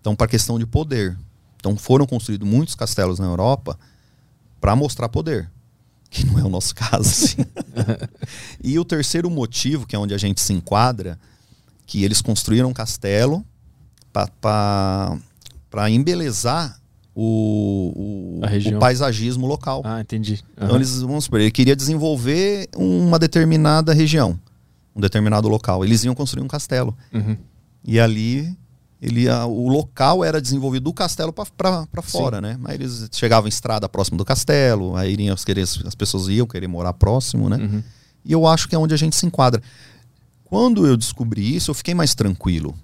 Então, 0.00 0.16
para 0.16 0.26
questão 0.26 0.58
de 0.58 0.66
poder. 0.66 1.16
Então, 1.56 1.76
foram 1.76 2.06
construídos 2.06 2.46
muitos 2.48 2.74
castelos 2.74 3.18
na 3.18 3.26
Europa 3.26 3.78
para 4.60 4.74
mostrar 4.74 5.08
poder, 5.08 5.50
que 6.10 6.26
não 6.26 6.38
é 6.38 6.42
o 6.42 6.48
nosso 6.48 6.74
caso. 6.76 7.08
assim. 7.08 7.36
e 8.62 8.78
o 8.78 8.84
terceiro 8.84 9.30
motivo, 9.30 9.86
que 9.86 9.94
é 9.94 9.98
onde 9.98 10.12
a 10.14 10.18
gente 10.18 10.40
se 10.40 10.52
enquadra, 10.52 11.18
que 11.86 12.02
eles 12.02 12.20
construíram 12.20 12.68
um 12.70 12.72
castelo 12.74 13.44
para 14.40 15.18
embelezar 15.90 16.80
o, 17.14 18.40
o, 18.42 18.76
o 18.76 18.78
paisagismo 18.78 19.46
local. 19.46 19.82
Ah, 19.84 20.00
entendi. 20.00 20.42
Então 20.56 20.68
Aham. 20.68 20.76
eles, 20.76 21.00
vamos 21.00 21.24
supor, 21.24 21.40
ele 21.40 21.50
queria 21.50 21.76
desenvolver 21.76 22.68
uma 22.76 23.18
determinada 23.18 23.92
região, 23.92 24.38
um 24.94 25.00
determinado 25.00 25.48
local. 25.48 25.84
Eles 25.84 26.04
iam 26.04 26.14
construir 26.14 26.42
um 26.44 26.48
castelo. 26.48 26.96
Uhum. 27.12 27.36
E 27.84 28.00
ali, 28.00 28.56
ele, 29.00 29.28
a- 29.28 29.46
o 29.46 29.68
local 29.68 30.24
era 30.24 30.40
desenvolvido 30.40 30.84
do 30.84 30.92
castelo 30.92 31.32
para 31.32 32.02
fora, 32.02 32.40
né? 32.40 32.58
Aí 32.64 32.74
eles 32.76 33.08
chegavam 33.12 33.46
em 33.46 33.50
estrada 33.50 33.88
próximo 33.88 34.16
do 34.18 34.24
castelo, 34.24 34.96
aí 34.96 35.12
iriam 35.12 35.36
querer, 35.36 35.62
as 35.62 35.94
pessoas 35.94 36.28
iam 36.28 36.46
querer 36.46 36.66
morar 36.66 36.92
próximo, 36.94 37.48
né? 37.48 37.56
Uhum. 37.58 37.82
E 38.24 38.32
eu 38.32 38.46
acho 38.46 38.68
que 38.68 38.74
é 38.74 38.78
onde 38.78 38.94
a 38.94 38.96
gente 38.96 39.14
se 39.14 39.26
enquadra. 39.26 39.62
Quando 40.44 40.86
eu 40.86 40.96
descobri 40.96 41.54
isso, 41.54 41.70
eu 41.70 41.74
fiquei 41.74 41.94
mais 41.94 42.14
tranquilo. 42.14 42.74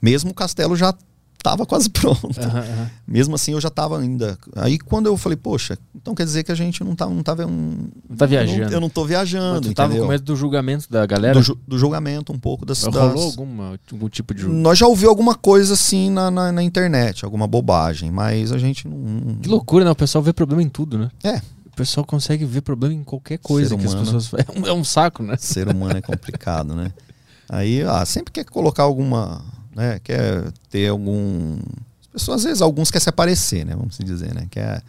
Mesmo 0.00 0.30
o 0.30 0.34
castelo 0.34 0.76
já 0.76 0.94
estava 1.40 1.66
quase 1.66 1.88
pronto. 1.90 2.28
Aham, 2.40 2.58
aham. 2.60 2.90
Mesmo 3.06 3.34
assim, 3.34 3.52
eu 3.52 3.60
já 3.60 3.68
estava 3.68 3.98
ainda. 3.98 4.38
Aí 4.56 4.78
quando 4.78 5.06
eu 5.06 5.16
falei, 5.16 5.36
poxa, 5.36 5.76
então 5.94 6.14
quer 6.14 6.24
dizer 6.24 6.44
que 6.44 6.52
a 6.52 6.54
gente 6.54 6.82
não 6.84 6.94
tá, 6.94 7.06
não 7.06 7.22
tava. 7.22 7.46
Um, 7.46 7.88
Não 8.08 8.16
tá 8.16 8.26
viajando. 8.26 8.60
Eu 8.60 8.66
não, 8.66 8.72
eu 8.72 8.80
não 8.80 8.88
tô 8.88 9.00
Mas 9.02 9.08
viajando, 9.10 9.60
tu 9.68 9.74
tava 9.74 9.88
entendeu? 9.88 10.04
com 10.06 10.10
medo 10.12 10.24
do 10.24 10.36
julgamento 10.36 10.86
da 10.90 11.04
galera? 11.06 11.34
do, 11.34 11.42
ju- 11.42 11.58
do 11.66 11.78
julgamento 11.78 12.32
um 12.32 12.38
pouco 12.38 12.64
das. 12.64 12.82
Rolou 12.84 13.14
das- 13.14 13.22
alguma, 13.22 13.78
algum 13.92 14.08
tipo 14.08 14.32
de 14.34 14.42
julgamento? 14.42 14.62
Nós 14.62 14.78
já 14.78 14.86
ouviu 14.86 15.08
alguma 15.08 15.34
coisa 15.34 15.74
assim 15.74 16.10
na, 16.10 16.30
na, 16.30 16.52
na 16.52 16.62
internet, 16.62 17.24
alguma 17.24 17.46
bobagem, 17.46 18.10
mas 18.10 18.52
a 18.52 18.58
gente 18.58 18.86
não. 18.86 19.36
Que 19.42 19.48
loucura, 19.48 19.84
né? 19.84 19.90
O 19.90 19.96
pessoal 19.96 20.22
vê 20.22 20.32
problema 20.32 20.62
em 20.62 20.68
tudo, 20.68 20.98
né? 20.98 21.10
É, 21.24 21.36
O 21.66 21.76
pessoal 21.76 22.04
consegue 22.04 22.44
ver 22.44 22.60
problema 22.60 22.94
em 22.94 23.02
qualquer 23.04 23.38
coisa 23.38 23.70
Ser 23.70 23.76
que 23.78 23.86
as 23.86 23.92
humano. 23.92 24.12
pessoas. 24.12 24.44
É 24.46 24.58
um, 24.60 24.66
é 24.66 24.72
um 24.72 24.84
saco, 24.84 25.22
né? 25.22 25.36
ser 25.38 25.68
humano 25.68 25.96
é 25.96 26.02
complicado, 26.02 26.74
né? 26.74 26.92
Aí, 27.48 27.82
ah, 27.82 28.04
sempre 28.04 28.32
quer 28.32 28.44
colocar 28.44 28.82
alguma. 28.84 29.42
Né, 29.74 30.00
quer 30.00 30.52
ter 30.68 30.88
algum. 30.88 31.58
As 32.02 32.06
pessoas, 32.12 32.40
às 32.40 32.44
vezes, 32.44 32.62
alguns 32.62 32.90
querem 32.90 33.02
se 33.02 33.08
aparecer, 33.08 33.64
né? 33.64 33.74
Vamos 33.74 33.96
dizer, 33.98 34.34
né? 34.34 34.46
Quer. 34.50 34.82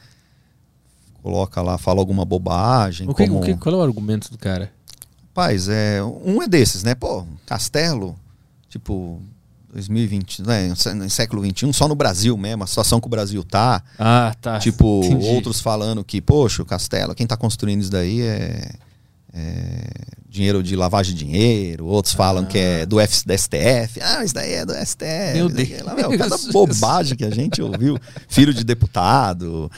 Coloca 1.21 1.61
lá, 1.61 1.77
fala 1.77 1.99
alguma 1.99 2.25
bobagem. 2.25 3.07
O 3.07 3.13
que, 3.13 3.27
como... 3.27 3.39
o 3.39 3.43
que, 3.43 3.55
qual 3.55 3.75
é 3.75 3.77
o 3.77 3.82
argumento 3.82 4.32
do 4.32 4.39
cara? 4.39 4.71
Rapaz, 5.27 5.69
é, 5.69 6.03
um 6.03 6.41
é 6.41 6.47
desses, 6.47 6.84
né? 6.84 6.95
Pô, 6.95 7.23
castelo, 7.45 8.17
tipo, 8.67 9.21
2020, 9.73 10.41
né? 10.41 10.67
Em 10.67 11.09
século 11.09 11.43
XXI, 11.45 11.71
só 11.73 11.88
no 11.88 11.95
Brasil 11.95 12.36
mesmo, 12.38 12.63
a 12.63 12.67
situação 12.67 12.99
que 12.99 13.07
o 13.07 13.09
Brasil 13.09 13.43
tá. 13.43 13.82
Ah, 13.97 14.36
tá. 14.41 14.59
Tipo, 14.59 15.01
Entendi. 15.03 15.27
outros 15.27 15.61
falando 15.61 16.03
que, 16.03 16.21
poxa, 16.21 16.61
o 16.61 16.65
castelo, 16.65 17.15
quem 17.15 17.25
tá 17.25 17.38
construindo 17.38 17.82
isso 17.82 17.91
daí 17.91 18.21
é, 18.21 18.71
é 19.34 19.88
dinheiro 20.27 20.61
de 20.63 20.75
lavagem 20.75 21.13
de 21.15 21.25
dinheiro. 21.25 21.86
Outros 21.86 22.13
falam 22.13 22.45
que 22.45 22.57
é 22.57 22.86
do, 22.86 22.99
F, 22.99 23.25
da 23.25 23.38
STF. 23.38 23.99
Ah, 24.01 24.23
isso 24.23 24.34
daí 24.34 24.53
é 24.53 24.65
do 24.65 24.73
STF. 24.73 25.34
Meu 25.34 25.49
daí 25.49 25.65
Deus. 25.65 25.79
é 25.82 25.84
lá, 25.84 25.93
meu, 25.95 26.17
cada 26.17 26.38
bobagem 26.51 27.17
que 27.17 27.23
a 27.25 27.29
gente 27.29 27.61
ouviu. 27.61 27.97
Filho 28.27 28.53
de 28.53 28.63
deputado. 28.63 29.69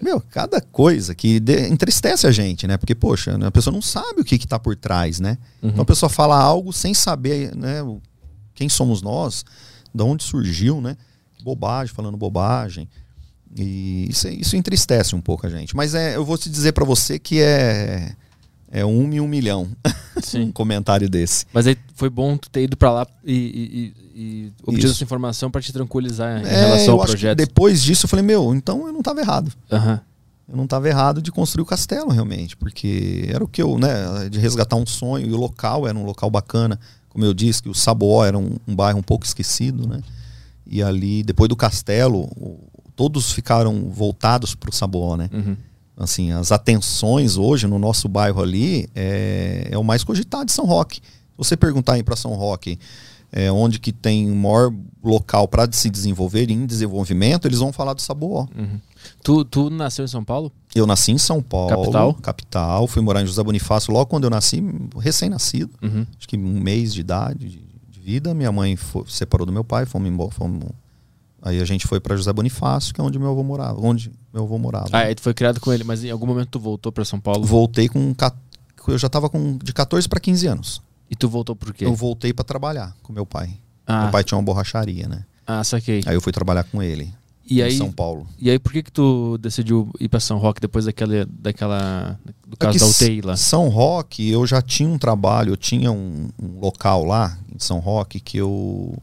Meu, 0.00 0.20
cada 0.20 0.60
coisa 0.60 1.14
que 1.14 1.38
de- 1.38 1.68
entristece 1.68 2.26
a 2.26 2.30
gente, 2.32 2.66
né? 2.66 2.76
Porque, 2.76 2.94
poxa, 2.94 3.38
a 3.46 3.50
pessoa 3.50 3.72
não 3.72 3.80
sabe 3.82 4.20
o 4.20 4.24
que 4.24 4.36
que 4.38 4.48
tá 4.48 4.58
por 4.58 4.74
trás, 4.76 5.20
né? 5.20 5.38
Uhum. 5.62 5.68
Então 5.70 5.82
a 5.82 5.86
pessoa 5.86 6.10
fala 6.10 6.36
algo 6.36 6.72
sem 6.72 6.92
saber, 6.92 7.54
né? 7.54 7.78
Quem 8.54 8.68
somos 8.68 9.00
nós, 9.00 9.44
de 9.94 10.02
onde 10.02 10.24
surgiu, 10.24 10.80
né? 10.80 10.96
Bobagem, 11.44 11.94
falando 11.94 12.16
bobagem. 12.16 12.88
E 13.56 14.06
isso, 14.10 14.28
isso 14.28 14.56
entristece 14.56 15.14
um 15.14 15.20
pouco 15.20 15.46
a 15.46 15.50
gente. 15.50 15.76
Mas 15.76 15.94
é, 15.94 16.16
eu 16.16 16.24
vou 16.24 16.36
te 16.36 16.50
dizer 16.50 16.72
pra 16.72 16.84
você 16.84 17.18
que 17.18 17.40
é, 17.40 18.12
é 18.72 18.84
um 18.84 19.12
em 19.12 19.20
um 19.20 19.28
milhão 19.28 19.68
um 20.16 20.20
Sim. 20.22 20.50
comentário 20.50 21.08
desse. 21.08 21.44
Mas 21.52 21.66
aí 21.66 21.76
foi 21.94 22.08
bom 22.10 22.36
tu 22.36 22.50
ter 22.50 22.62
ido 22.64 22.76
pra 22.76 22.90
lá 22.90 23.06
e, 23.24 23.32
e, 23.34 23.38
e- 23.78 24.02
e 24.14 24.52
obtido 24.66 24.90
essa 24.90 25.04
informação 25.04 25.50
pra 25.50 25.60
te 25.62 25.72
tranquilizar 25.72 26.42
em 26.42 26.46
É, 26.46 26.56
relação 26.56 26.98
ao 26.98 27.04
projeto. 27.06 27.36
depois 27.38 27.82
disso 27.82 28.06
eu 28.06 28.08
falei, 28.08 28.24
meu, 28.24 28.54
então 28.54 28.86
eu 28.86 28.92
não 28.92 28.98
estava 29.00 29.20
errado. 29.20 29.52
Aham. 29.70 30.00
Eu 30.48 30.56
não 30.56 30.64
estava 30.64 30.88
errado 30.88 31.22
de 31.22 31.30
construir 31.30 31.62
o 31.62 31.66
castelo 31.66 32.10
realmente, 32.10 32.56
porque 32.56 33.26
era 33.28 33.42
o 33.44 33.48
que 33.48 33.62
eu, 33.62 33.78
né, 33.78 34.28
de 34.30 34.38
resgatar 34.38 34.76
um 34.76 34.84
sonho 34.84 35.26
e 35.26 35.32
o 35.32 35.36
local 35.36 35.86
era 35.86 35.96
um 35.96 36.04
local 36.04 36.30
bacana, 36.30 36.78
como 37.08 37.24
eu 37.24 37.32
disse, 37.32 37.62
que 37.62 37.68
o 37.68 37.74
Saboó 37.74 38.24
era 38.24 38.36
um, 38.38 38.56
um 38.66 38.74
bairro 38.74 38.98
um 38.98 39.02
pouco 39.02 39.24
esquecido, 39.24 39.86
né? 39.86 40.00
E 40.66 40.82
ali, 40.82 41.22
depois 41.22 41.48
do 41.48 41.56
castelo, 41.56 42.28
todos 42.96 43.32
ficaram 43.32 43.88
voltados 43.90 44.54
para 44.54 44.68
o 44.70 44.72
Saboó, 44.74 45.16
né? 45.16 45.30
Uhum. 45.32 45.56
Assim, 45.96 46.32
as 46.32 46.50
atenções 46.50 47.36
hoje 47.36 47.66
no 47.66 47.78
nosso 47.78 48.08
bairro 48.08 48.42
ali 48.42 48.88
é, 48.94 49.68
é 49.70 49.78
o 49.78 49.84
mais 49.84 50.02
cogitado 50.02 50.46
de 50.46 50.52
São 50.52 50.64
Roque. 50.64 51.00
Se 51.00 51.02
você 51.36 51.56
perguntar 51.56 51.94
aí 51.94 52.02
para 52.02 52.16
São 52.16 52.32
Roque, 52.34 52.78
é, 53.30 53.50
onde 53.52 53.78
que 53.78 53.92
tem 53.92 54.30
o 54.30 54.34
maior 54.34 54.72
local 55.02 55.46
para 55.48 55.70
se 55.72 55.88
desenvolver 55.90 56.50
em 56.50 56.64
desenvolvimento, 56.66 57.46
eles 57.46 57.58
vão 57.58 57.72
falar 57.72 57.94
do 57.94 58.00
Sabuó. 58.02 58.46
Uhum. 58.56 58.78
Tu, 59.22 59.44
tu 59.46 59.70
nasceu 59.70 60.04
em 60.04 60.08
São 60.08 60.22
Paulo? 60.24 60.52
Eu 60.74 60.86
nasci 60.86 61.12
em 61.12 61.18
São 61.18 61.42
Paulo, 61.42 61.68
Capital? 61.76 62.14
capital, 62.14 62.86
fui 62.86 63.02
morar 63.02 63.22
em 63.22 63.26
José 63.26 63.42
Bonifácio 63.42 63.92
logo 63.92 64.06
quando 64.06 64.24
eu 64.24 64.30
nasci, 64.30 64.62
recém-nascido, 64.98 65.70
Uhum. 65.82 66.06
acho 66.18 66.28
que 66.28 66.36
um 66.36 66.60
mês 66.60 66.92
de 66.94 67.00
idade 67.00 67.48
de, 67.48 67.64
de 67.90 68.00
vida. 68.00 68.32
Minha 68.34 68.52
mãe 68.52 68.76
foi- 68.76 69.04
separou 69.08 69.46
do 69.46 69.52
meu 69.52 69.64
pai, 69.64 69.84
fomos 69.86 70.08
embora, 70.08 70.30
fomos, 70.30 70.64
aí 71.42 71.60
a 71.60 71.64
gente 71.64 71.86
foi 71.86 72.00
para 72.00 72.16
José 72.16 72.32
Bonifácio, 72.32 72.94
que 72.94 73.00
é 73.00 73.04
onde 73.04 73.18
meu 73.18 73.30
avô 73.30 73.42
morava, 73.42 73.78
onde 73.84 74.10
meu 74.32 74.44
avô 74.44 74.56
morava. 74.58 74.88
Ah, 74.92 75.00
aí 75.00 75.14
tu 75.14 75.20
foi 75.22 75.34
criado 75.34 75.60
com 75.60 75.72
ele, 75.72 75.84
mas 75.84 76.02
em 76.04 76.10
algum 76.10 76.26
momento 76.26 76.48
tu 76.50 76.60
voltou 76.60 76.90
pra 76.92 77.04
São 77.04 77.20
Paulo. 77.20 77.44
Voltei 77.44 77.88
com 77.88 78.14
eu 78.88 78.98
já 78.98 79.06
estava 79.06 79.28
com 79.28 79.58
de 79.58 79.72
14 79.72 80.08
para 80.08 80.18
15 80.18 80.46
anos. 80.46 80.82
E 81.10 81.14
tu 81.14 81.28
voltou 81.28 81.54
por 81.54 81.72
quê? 81.74 81.84
Eu 81.84 81.94
voltei 81.94 82.32
para 82.32 82.44
trabalhar 82.44 82.96
com 83.02 83.12
meu 83.12 83.26
pai. 83.26 83.50
Ah, 83.86 84.02
Meu 84.04 84.10
pai 84.12 84.24
tinha 84.24 84.38
uma 84.38 84.44
borracharia, 84.44 85.06
né? 85.08 85.24
ah, 85.46 85.62
saquei. 85.62 86.00
Aí 86.06 86.14
eu 86.14 86.20
fui 86.20 86.32
trabalhar 86.32 86.62
com 86.64 86.80
ele 86.82 87.12
E 87.48 87.58
em 87.60 87.62
aí, 87.62 87.76
São 87.76 87.90
Paulo. 87.92 88.26
e 88.40 88.48
aí, 88.48 88.58
por 88.58 88.72
que 88.72 88.82
que 88.82 88.90
tu 88.92 89.36
decidiu 89.38 89.90
ir 90.00 90.08
pra 90.08 90.20
São 90.20 90.38
Roque 90.38 90.60
depois 90.60 90.84
daquela, 90.86 91.26
daquela 91.28 92.18
do 92.46 92.56
caso 92.56 92.76
É 92.76 92.80
da 92.80 92.86
UTI 92.86 93.20
lá? 93.20 93.36
São 93.36 93.68
Roque, 93.68 94.28
eu 94.30 94.46
já 94.46 94.62
tinha 94.62 94.88
um 94.88 94.96
trabalho, 94.98 95.50
eu 95.52 95.56
tinha 95.56 95.90
um, 95.92 96.28
um 96.40 96.58
local 96.60 97.04
lá 97.04 97.36
em 97.54 97.58
São 97.58 97.78
Roque 97.80 98.18
que 98.20 98.38
eu 98.38 98.96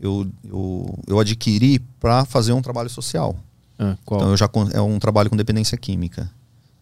eu, 0.00 0.26
eu, 0.44 0.98
eu 1.06 1.18
adquiri 1.20 1.78
para 2.00 2.24
fazer 2.24 2.52
um 2.52 2.62
trabalho 2.62 2.88
social. 2.90 3.36
Ah? 3.78 3.96
Então 4.02 4.30
eu 4.30 4.36
já 4.36 4.48
é 4.72 4.80
um 4.80 4.98
trabalho 4.98 5.30
com 5.30 5.36
dependência 5.36 5.76
química. 5.78 6.30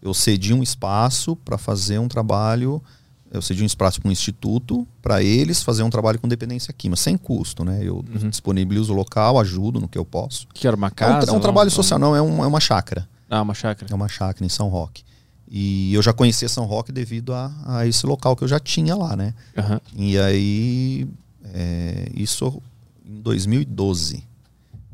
Eu 0.01 0.15
cedi 0.15 0.53
um 0.55 0.63
espaço 0.63 1.35
para 1.37 1.59
fazer 1.59 1.99
um 1.99 2.07
trabalho, 2.09 2.83
eu 3.31 3.43
cedi 3.43 3.63
um 3.63 3.67
espaço 3.67 4.01
para 4.01 4.09
um 4.09 4.13
instituto 4.13 4.87
para 5.03 5.23
eles 5.23 5.63
fazer 5.63 5.83
um 5.83 5.91
trabalho 5.91 6.19
com 6.21 6.29
dependência 6.29 6.73
química, 6.73 7.01
sem 7.03 7.17
custo, 7.17 7.65
né? 7.65 7.81
Eu 7.83 7.97
Uhum. 7.97 8.31
disponibilizo 8.31 8.93
o 8.93 8.97
local, 8.97 9.39
ajudo 9.41 9.81
no 9.81 9.89
que 9.89 9.99
eu 9.99 10.05
posso. 10.05 10.47
que 10.55 10.67
era 10.67 10.77
uma 10.77 10.87
É 10.87 10.91
um, 10.91 10.95
casa? 10.95 11.31
é 11.31 11.33
um 11.33 11.37
lá, 11.37 11.41
trabalho 11.43 11.71
social, 11.71 11.99
não, 11.99 12.15
é, 12.15 12.23
um- 12.23 12.45
é 12.45 12.47
uma 12.47 12.61
chácara. 12.61 13.09
Ah, 13.29 13.43
uma 13.43 13.55
chácara. 13.55 13.91
É 13.93 13.95
uma 13.95 14.09
chácara 14.09 14.45
em 14.47 14.49
São 14.49 14.69
Roque. 14.69 15.03
E 15.49 15.93
eu 15.95 16.03
já 16.03 16.13
conhecia 16.13 16.49
São 16.49 16.65
Roque 16.67 16.93
devido 16.93 17.33
a, 17.35 17.53
a 17.65 17.87
esse 17.87 18.07
local 18.07 18.35
que 18.37 18.45
eu 18.45 18.49
já 18.49 18.59
tinha 18.61 18.95
lá, 18.97 19.17
né? 19.17 19.35
Aham. 19.57 19.81
E 19.97 20.19
aí, 20.19 21.09
é, 21.53 22.09
isso 22.15 22.63
em 23.07 23.21
2012. 23.21 24.25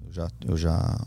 Eu 0.06 0.12
já, 0.12 0.28
eu 0.46 0.56
já. 0.56 1.00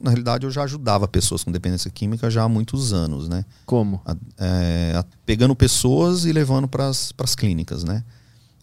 Na 0.00 0.10
realidade, 0.10 0.44
eu 0.44 0.50
já 0.50 0.62
ajudava 0.64 1.08
pessoas 1.08 1.42
com 1.42 1.50
dependência 1.50 1.90
química 1.90 2.30
já 2.30 2.42
há 2.42 2.48
muitos 2.48 2.92
anos, 2.92 3.28
né? 3.28 3.44
Como? 3.64 4.00
A- 4.04 4.14
é, 4.38 4.92
a- 4.96 5.04
pegando 5.24 5.54
pessoas 5.56 6.26
e 6.26 6.32
levando 6.32 6.68
para 6.68 6.86
as 6.88 7.34
clínicas, 7.34 7.82
né? 7.82 8.04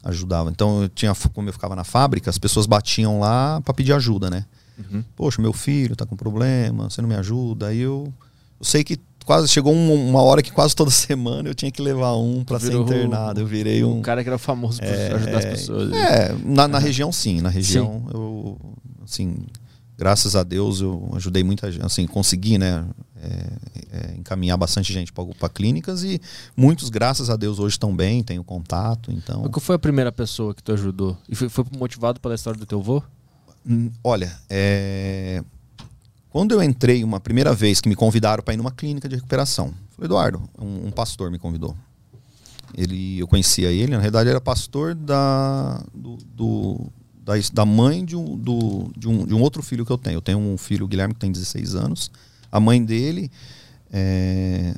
Ajudava. 0.04 0.50
Então, 0.52 0.84
eu 0.84 0.90
tinha, 0.90 1.14
como 1.34 1.50
eu 1.50 1.54
ficava 1.54 1.76
na 1.76 1.84
fábrica, 1.84 2.30
as 2.30 2.38
pessoas 2.38 2.66
batiam 2.68 3.20
lá 3.20 3.60
para 3.62 3.74
pedir 3.74 3.94
ajuda, 3.94 4.30
né? 4.30 4.46
Uhum. 4.78 5.04
Poxa, 5.16 5.42
meu 5.42 5.54
filho 5.54 5.96
tá 5.96 6.06
com 6.06 6.16
problema, 6.16 6.90
você 6.90 7.02
não 7.02 7.10
me 7.10 7.16
ajuda. 7.16 7.68
Aí 7.68 7.80
eu, 7.80 8.12
eu 8.60 8.66
sei 8.66 8.84
que 8.84 8.98
quase 9.26 9.48
chegou 9.48 9.74
um- 9.74 10.10
uma 10.10 10.22
hora 10.22 10.42
que 10.42 10.52
quase 10.52 10.76
toda 10.76 10.90
semana 10.92 11.50
eu 11.50 11.56
tinha 11.56 11.72
que 11.72 11.82
levar 11.82 12.16
um 12.18 12.44
para 12.44 12.60
ser 12.60 12.74
internado. 12.74 13.40
Eu 13.42 13.48
virei 13.48 13.84
um. 13.84 13.98
Um 13.98 14.02
cara 14.02 14.24
que 14.24 14.30
era 14.30 14.38
famoso 14.38 14.80
por 14.80 14.88
É, 14.88 15.14
ajudar 15.14 15.38
as 15.40 15.46
pessoas. 15.46 15.92
É, 15.94 16.36
na, 16.44 16.68
na 16.68 16.80
região 16.80 17.12
sim, 17.12 17.42
na 17.42 17.50
região 17.50 18.06
eu 18.14 18.58
assim, 19.04 19.36
graças 19.98 20.36
a 20.36 20.44
Deus 20.44 20.82
eu 20.82 21.12
ajudei 21.16 21.44
muita 21.44 21.72
gente, 21.72 21.86
assim, 21.86 22.08
consegui, 22.08 22.58
né, 22.58 22.86
é, 23.22 23.28
é, 23.92 24.16
encaminhar 24.18 24.58
bastante 24.58 24.92
gente 24.94 25.12
para 25.14 25.50
clínicas 25.50 26.04
e 26.04 26.20
muitos, 26.56 26.90
graças 26.90 27.30
a 27.30 27.36
Deus, 27.36 27.60
hoje 27.60 27.74
estão 27.76 27.96
bem, 27.96 28.24
tenho 28.24 28.44
contato, 28.44 29.12
então. 29.12 29.42
Qual 29.50 29.60
foi 29.60 29.76
a 29.76 29.80
primeira 29.80 30.12
pessoa 30.12 30.56
que 30.56 30.64
tu 30.64 30.72
ajudou? 30.72 31.18
E 31.30 31.36
foi, 31.36 31.50
foi 31.50 31.66
motivado 31.78 32.20
pela 32.20 32.34
história 32.34 32.60
do 32.60 32.66
teu 32.66 32.80
avô? 32.80 33.04
Hum, 33.68 33.92
Olha, 34.04 34.36
é, 34.50 35.44
quando 36.32 36.54
eu 36.54 36.64
entrei 36.64 37.04
uma 37.04 37.20
primeira 37.20 37.54
vez 37.54 37.80
que 37.82 37.88
me 37.90 37.96
convidaram 37.96 38.42
para 38.44 38.54
ir 38.54 38.58
numa 38.58 38.72
clínica 38.72 39.08
de 39.10 39.16
recuperação, 39.16 39.74
falei, 39.96 40.08
Eduardo, 40.08 40.42
um, 40.58 40.88
um 40.88 40.92
pastor 40.92 41.30
me 41.30 41.38
convidou. 41.38 41.76
Ele, 42.74 43.20
eu 43.20 43.28
conhecia 43.28 43.70
ele, 43.72 43.92
na 43.92 43.98
realidade 44.00 44.30
era 44.30 44.40
pastor 44.40 44.96
da, 44.96 45.84
do, 45.94 46.18
do- 46.34 46.88
da, 47.24 47.34
da 47.54 47.66
mãe 47.66 48.04
de 48.06 48.16
um, 48.16 48.38
do, 48.38 48.90
de, 48.98 49.08
um, 49.08 49.26
de 49.26 49.34
um 49.34 49.42
outro 49.42 49.62
filho 49.62 49.86
que 49.86 49.92
eu 49.92 49.98
tenho. 49.98 50.16
Eu 50.18 50.22
tenho 50.22 50.40
um 50.40 50.58
filho, 50.58 50.88
Guilherme, 50.88 51.14
que 51.14 51.20
tem 51.20 51.32
16 51.32 51.76
anos. 51.76 52.10
A 52.52 52.60
mãe 52.60 52.84
dele 52.84 53.30
é, 53.92 54.74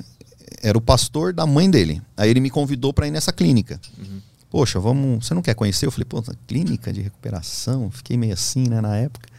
era 0.62 0.78
o 0.78 0.82
pastor 0.82 1.34
da 1.34 1.46
mãe 1.46 1.70
dele. 1.70 2.02
Aí 2.18 2.30
ele 2.30 2.40
me 2.40 2.50
convidou 2.50 2.92
para 2.94 3.08
ir 3.08 3.12
nessa 3.12 3.32
clínica. 3.32 3.80
Poxa, 4.50 4.80
vamos. 4.80 5.26
Você 5.26 5.34
não 5.34 5.42
quer 5.42 5.54
conhecer? 5.56 5.86
Eu 5.86 5.92
falei, 5.92 6.06
pô, 6.06 6.22
clínica 6.48 6.92
de 6.92 7.02
recuperação. 7.02 7.90
Fiquei 7.92 8.18
meio 8.18 8.34
assim, 8.34 8.68
né, 8.68 8.82
na 8.82 8.98
época. 8.98 9.30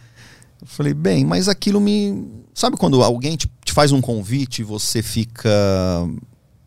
Eu 0.65 0.69
falei, 0.69 0.95
bem, 0.95 1.27
mas 1.27 1.47
aquilo 1.47 1.79
me. 1.79 2.27
Sabe 2.55 2.79
quando 2.79 3.03
alguém 3.03 3.37
te, 3.37 3.51
te 3.63 3.71
faz 3.71 3.93
um 3.93 4.01
convite 4.01 4.63
e 4.63 4.65
você 4.65 5.03
fica 5.03 5.51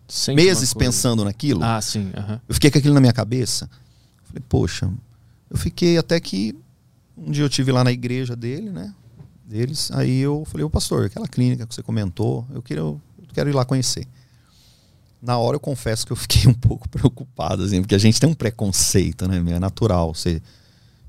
Sempre 0.07 0.43
meses 0.45 0.71
pensando 0.71 1.25
naquilo? 1.25 1.63
Ah, 1.63 1.81
sim. 1.81 2.11
aham. 2.15 2.39
Eu 2.47 2.53
fiquei 2.53 2.69
com 2.69 2.77
aquilo 2.77 2.93
na 2.93 3.01
minha 3.01 3.11
cabeça. 3.11 3.67
Falei, 4.25 4.43
poxa, 4.47 4.87
eu 5.49 5.57
fiquei 5.57 5.97
até 5.97 6.19
que 6.19 6.55
um 7.17 7.31
dia 7.31 7.43
eu 7.43 7.49
tive 7.49 7.71
lá 7.71 7.83
na 7.83 7.91
igreja 7.91 8.35
dele, 8.35 8.69
né? 8.69 8.93
Deles. 9.43 9.89
Aí 9.91 10.19
eu 10.19 10.45
falei, 10.45 10.63
ô 10.63 10.69
pastor, 10.69 11.05
aquela 11.05 11.27
clínica 11.27 11.65
que 11.65 11.73
você 11.73 11.81
comentou, 11.81 12.45
eu 12.53 12.61
queria, 12.61 12.81
eu 12.81 13.01
quero 13.33 13.49
ir 13.49 13.53
lá 13.53 13.65
conhecer. 13.65 14.07
Na 15.19 15.39
hora 15.39 15.55
eu 15.55 15.59
confesso 15.59 16.05
que 16.05 16.11
eu 16.11 16.15
fiquei 16.15 16.47
um 16.47 16.53
pouco 16.53 16.87
preocupado, 16.89 17.63
assim, 17.63 17.81
porque 17.81 17.95
a 17.95 17.99
gente 17.99 18.19
tem 18.19 18.29
um 18.29 18.35
preconceito, 18.35 19.27
né? 19.27 19.37
É 19.55 19.59
natural. 19.59 20.13
Você, 20.13 20.39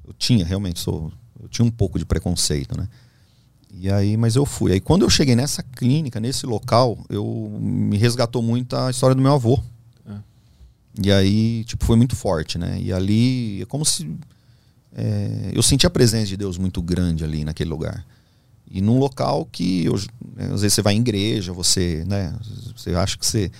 eu 0.07 0.15
tinha, 0.15 0.47
realmente, 0.47 0.81
sou, 0.81 1.13
eu 1.43 1.49
tinha 1.49 1.65
um 1.65 1.71
pouco 1.71 1.99
de 1.99 2.05
preconceito, 2.05 2.77
né? 2.77 2.89
E 3.73 3.91
aí, 3.91 4.17
mas 4.17 4.35
eu 4.35 4.47
fui. 4.47 4.73
Aí 4.73 4.81
quando 4.81 5.03
eu 5.03 5.11
cheguei 5.11 5.37
nessa 5.37 5.63
clínica, 5.63 6.19
nesse 6.19 6.47
local, 6.47 6.99
eu 7.09 7.59
me 7.61 7.97
resgatou 7.97 8.43
muito 8.43 8.75
a 8.75 8.91
história 8.91 9.15
do 9.15 9.23
meu 9.23 9.33
avô. 9.33 9.63
E 11.01 11.13
aí, 11.13 11.65
tipo, 11.65 11.85
foi 11.85 11.97
muito 11.97 12.17
forte, 12.17 12.59
né? 12.59 12.79
E 12.81 12.93
ali, 12.93 13.63
é 13.63 13.65
como 13.67 13.85
se. 13.85 14.11
é, 14.97 15.53
eu 15.55 15.63
senti 15.63 15.87
a 15.87 15.91
presença 15.91 16.27
de 16.27 16.37
Deus 16.37 16.59
muito 16.59 16.83
grande 16.83 17.23
ali 17.23 17.45
naquele 17.45 17.71
lugar. 17.71 18.05
E 18.71 18.81
num 18.83 18.99
local 18.99 19.47
que, 19.51 19.85
eu, 19.85 19.95
né, 20.37 20.47
às 20.53 20.61
vezes, 20.63 20.75
você 20.75 20.83
vai 20.83 20.95
em 20.95 21.01
igreja, 21.01 21.53
você, 21.53 22.05
né? 22.07 22.35
Você 22.77 22.91
acha 22.95 23.17
que 23.17 23.25
você. 23.25 23.51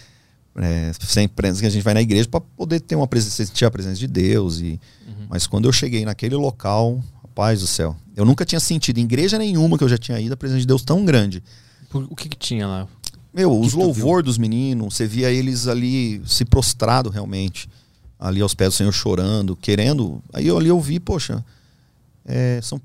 É, 0.57 0.93
sempre 0.99 1.53
que 1.53 1.67
a 1.67 1.71
gente 1.71 1.85
vai 1.85 1.95
na 1.95 2.03
igreja 2.03 2.29
para 2.29 2.41
poder 2.41 2.81
ter 2.81 2.97
uma 2.97 3.07
presença, 3.07 3.47
sentir 3.47 3.65
a 3.65 3.71
presença 3.71 3.97
de 3.97 4.09
Deus. 4.09 4.61
E, 4.61 4.81
Mas 5.29 5.47
quando 5.47 5.67
eu 5.67 5.73
cheguei 5.73 6.05
naquele 6.05 6.35
local, 6.35 7.01
rapaz 7.39 7.61
do 7.61 7.67
céu, 7.69 7.95
eu 8.17 8.25
nunca 8.25 8.45
tinha 8.45 8.59
sentido 8.59 8.99
em 8.99 9.05
igreja 9.05 9.39
nenhuma 9.39 9.79
que 9.79 9.85
eu 9.85 9.89
já 9.89 9.97
tinha 9.97 10.19
ido 10.21 10.35
a 10.35 10.37
presença 10.37 10.61
de 10.61 10.67
Deus 10.67 10.83
tão 10.83 11.05
grande. 11.05 11.41
O 11.95 12.17
que, 12.17 12.29
que 12.29 12.37
tinha 12.37 12.67
lá? 12.67 12.89
Meu, 13.33 13.51
que 13.61 13.67
os 13.67 13.73
viu? 13.75 13.83
louvor 13.85 14.25
dos 14.25 14.37
meninos, 14.37 14.97
você 14.97 15.07
via 15.07 15.31
eles 15.31 15.69
ali 15.69 16.21
se 16.27 16.45
prostrado 16.45 17.09
realmente, 17.11 17.69
ali 18.19 18.41
aos 18.41 18.55
pés 18.55 18.71
do 18.75 18.77
Senhor 18.77 18.93
chorando, 18.93 19.55
querendo. 19.55 20.21
Aí 20.33 20.49
eu 20.49 20.59
ali 20.59 20.69
eu 20.69 20.81
vi, 20.81 20.99
poxa, 20.99 21.45
é, 22.25 22.59
são 22.61 22.81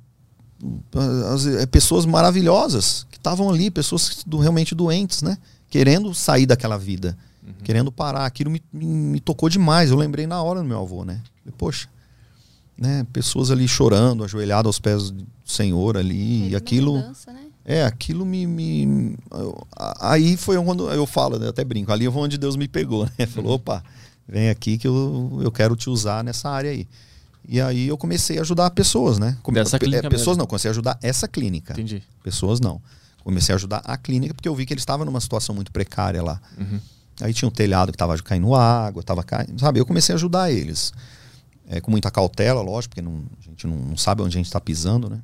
as- 1.34 1.47
é, 1.47 1.66
pessoas 1.66 2.06
maravilhosas 2.06 3.08
que 3.10 3.18
estavam 3.18 3.49
ali, 3.49 3.72
pessoas 3.72 4.24
do, 4.26 4.38
realmente 4.38 4.76
doentes, 4.76 5.24
né? 5.24 5.36
Querendo 5.68 6.14
sair 6.14 6.45
daquela 6.45 6.78
vida, 6.78 7.18
querendo 7.64 7.91
parar. 7.91 8.26
Aquilo 8.28 8.51
me, 8.51 8.62
me, 8.72 8.86
me 8.86 9.20
tocou 9.20 9.49
demais. 9.49 9.89
Eu 9.89 9.97
lembrei 9.97 10.28
na 10.28 10.41
hora 10.43 10.62
do 10.62 10.66
meu 10.68 10.80
avô, 10.80 11.04
né? 11.04 11.20
Falei, 11.43 11.56
poxa, 11.58 11.88
né? 12.78 13.06
Pessoas 13.14 13.52
ali 13.52 13.68
chorando, 13.68 14.24
ajoelhadas 14.24 14.68
aos 14.68 14.80
pés 14.80 15.12
do 15.12 15.26
Senhor 15.46 15.98
ali, 15.98 16.50
e 16.50 16.56
aquilo. 16.56 16.94
Mudança, 16.98 17.32
né? 17.32 17.40
É, 17.66 17.86
aquilo 17.86 18.26
me. 18.26 18.46
me- 18.46 19.18
eu- 19.32 19.66
aí 20.02 20.36
foi 20.36 20.62
quando 20.64 20.90
eu 20.92 21.06
falo, 21.06 21.40
né, 21.40 21.46
eu 21.46 21.50
até 21.52 21.64
brinco, 21.64 21.92
ali 21.94 22.12
foi 22.12 22.22
onde 22.22 22.38
Deus 22.38 22.56
me 22.58 22.68
pegou, 22.68 23.06
né? 23.18 23.26
Falou, 23.28 23.54
opa, 23.54 23.82
vem 24.28 24.50
aqui 24.50 24.78
que 24.78 24.88
eu, 24.88 25.40
eu 25.42 25.52
quero 25.52 25.76
te 25.76 25.90
usar 25.90 26.24
nessa 26.24 26.50
área 26.50 26.72
aí. 26.72 26.86
E 27.48 27.60
aí 27.62 27.88
eu 27.88 27.98
comecei 27.98 28.38
a 28.38 28.42
ajudar 28.42 28.70
pessoas, 28.72 29.18
né? 29.18 29.38
Come- 29.44 29.60
Dessa 29.60 29.76
é, 29.76 29.80
clínica 29.80 30.10
pessoas 30.10 30.36
mesmo. 30.36 30.40
não, 30.40 30.48
comecei 30.48 30.70
a 30.70 30.72
ajudar 30.72 30.98
essa 31.02 31.28
clínica. 31.28 31.74
Entendi. 31.74 32.02
Pessoas 32.24 32.60
não. 32.60 32.82
Comecei 33.24 33.54
a 33.54 33.56
ajudar 33.56 33.82
a 33.86 33.96
clínica 33.98 34.34
porque 34.34 34.48
eu 34.50 34.56
vi 34.56 34.66
que 34.66 34.74
eles 34.74 34.82
estavam 34.82 35.06
numa 35.06 35.20
situação 35.22 35.54
muito 35.56 35.72
precária 35.72 36.22
lá. 36.22 36.42
Uhum. 36.58 36.80
Aí 37.22 37.34
tinha 37.34 37.48
um 37.48 37.52
telhado 37.52 37.92
que 37.92 37.96
estava 37.96 38.18
caindo 38.18 38.54
água, 38.56 39.00
estava 39.02 39.24
caindo, 39.24 39.58
sabe? 39.60 39.80
Eu 39.80 39.86
comecei 39.86 40.14
a 40.14 40.18
ajudar 40.18 40.52
eles. 40.52 40.92
É, 41.76 41.82
com 41.82 41.90
muita 41.90 42.12
cautela, 42.12 42.62
lógico, 42.62 42.92
porque 42.96 43.02
não- 43.02 43.24
a 43.40 43.42
gente 43.50 43.66
não, 43.66 43.76
não 43.78 43.98
sabe 43.98 44.22
onde 44.22 44.36
a 44.36 44.40
gente 44.40 44.46
está 44.46 44.62
pisando, 44.62 45.10
né? 45.10 45.20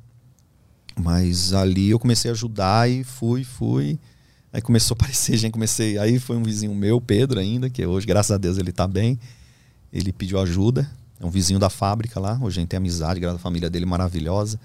Mas 0.98 1.52
ali 1.52 1.90
eu 1.90 1.98
comecei 1.98 2.30
a 2.30 2.34
ajudar 2.34 2.90
e 2.90 3.04
fui, 3.04 3.44
fui. 3.44 3.98
Aí 4.52 4.60
começou 4.60 4.94
a 4.94 4.96
aparecer 5.00 5.36
gente, 5.36 5.52
comecei. 5.52 5.96
Aí 5.98 6.18
foi 6.18 6.36
um 6.36 6.42
vizinho 6.42 6.74
meu, 6.74 7.00
Pedro, 7.00 7.38
ainda, 7.38 7.70
que 7.70 7.84
hoje, 7.86 8.06
graças 8.06 8.30
a 8.32 8.36
Deus, 8.38 8.58
ele 8.58 8.72
tá 8.72 8.86
bem. 8.86 9.18
Ele 9.92 10.12
pediu 10.12 10.38
ajuda. 10.40 10.90
É 11.20 11.24
um 11.26 11.30
vizinho 11.30 11.58
da 11.58 11.70
fábrica 11.70 12.18
lá. 12.18 12.38
Hoje 12.42 12.58
a 12.58 12.60
gente 12.60 12.70
tem 12.70 12.78
amizade, 12.78 13.20
graças 13.20 13.38
à 13.38 13.42
família 13.42 13.68
dele 13.70 13.86
maravilhosa. 13.86 14.58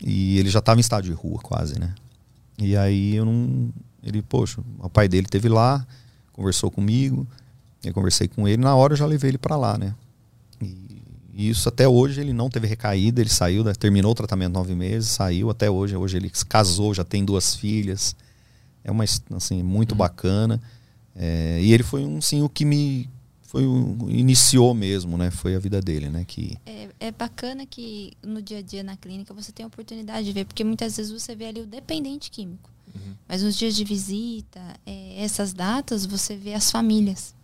E 0.00 0.38
ele 0.38 0.50
já 0.50 0.58
estava 0.58 0.78
em 0.78 0.80
estado 0.80 1.04
de 1.04 1.12
rua, 1.12 1.38
quase, 1.40 1.78
né? 1.78 1.94
E 2.58 2.76
aí 2.76 3.14
eu 3.14 3.24
não. 3.24 3.70
Ele, 4.02 4.22
poxa, 4.22 4.60
o 4.78 4.88
pai 4.88 5.08
dele 5.08 5.26
teve 5.26 5.48
lá, 5.48 5.86
conversou 6.32 6.70
comigo. 6.70 7.26
Eu 7.84 7.92
conversei 7.92 8.26
com 8.28 8.48
ele. 8.48 8.62
Na 8.62 8.74
hora 8.74 8.92
eu 8.94 8.96
já 8.96 9.06
levei 9.06 9.30
ele 9.30 9.38
para 9.38 9.56
lá, 9.56 9.76
né? 9.78 9.94
E, 11.36 11.50
isso 11.50 11.68
até 11.68 11.86
hoje 11.86 12.20
ele 12.20 12.32
não 12.32 12.48
teve 12.48 12.66
recaída, 12.66 13.20
ele 13.20 13.28
saiu, 13.28 13.62
né, 13.62 13.74
terminou 13.74 14.12
o 14.12 14.14
tratamento 14.14 14.54
nove 14.54 14.74
meses, 14.74 15.10
saiu 15.10 15.50
até 15.50 15.70
hoje. 15.70 15.94
Hoje 15.94 16.16
ele 16.16 16.30
casou, 16.48 16.94
já 16.94 17.04
tem 17.04 17.24
duas 17.24 17.54
filhas. 17.54 18.16
É 18.82 18.90
uma 18.90 19.04
assim 19.34 19.62
muito 19.62 19.92
Uhum. 19.92 19.98
bacana. 19.98 20.62
É, 21.14 21.58
e 21.62 21.72
ele 21.72 21.82
foi 21.82 22.04
um 22.04 22.20
sim 22.20 22.42
o 22.42 22.48
que 22.48 22.64
me 22.64 23.08
foi 23.42 23.64
o, 23.64 23.96
iniciou 24.10 24.74
mesmo, 24.74 25.16
né? 25.16 25.30
Foi 25.30 25.54
a 25.54 25.58
vida 25.58 25.80
dele, 25.80 26.08
né? 26.10 26.24
Que 26.26 26.58
É, 26.66 26.88
é 27.00 27.10
bacana 27.12 27.64
que 27.64 28.12
no 28.22 28.42
dia 28.42 28.58
a 28.58 28.62
dia 28.62 28.82
na 28.82 28.96
clínica 28.96 29.32
você 29.32 29.52
tem 29.52 29.64
a 29.64 29.66
oportunidade 29.66 30.26
de 30.26 30.32
ver, 30.32 30.44
porque 30.46 30.64
muitas 30.64 30.96
vezes 30.96 31.12
você 31.12 31.34
vê 31.34 31.46
ali 31.46 31.60
o 31.60 31.66
dependente 31.66 32.30
químico. 32.30 32.68
Uhum. 32.94 33.12
Mas 33.28 33.42
nos 33.42 33.56
dias 33.56 33.76
de 33.76 33.84
visita, 33.84 34.60
é, 34.86 35.22
essas 35.22 35.52
datas, 35.52 36.04
você 36.06 36.34
vê 36.36 36.54
as 36.54 36.70
famílias. 36.70 37.34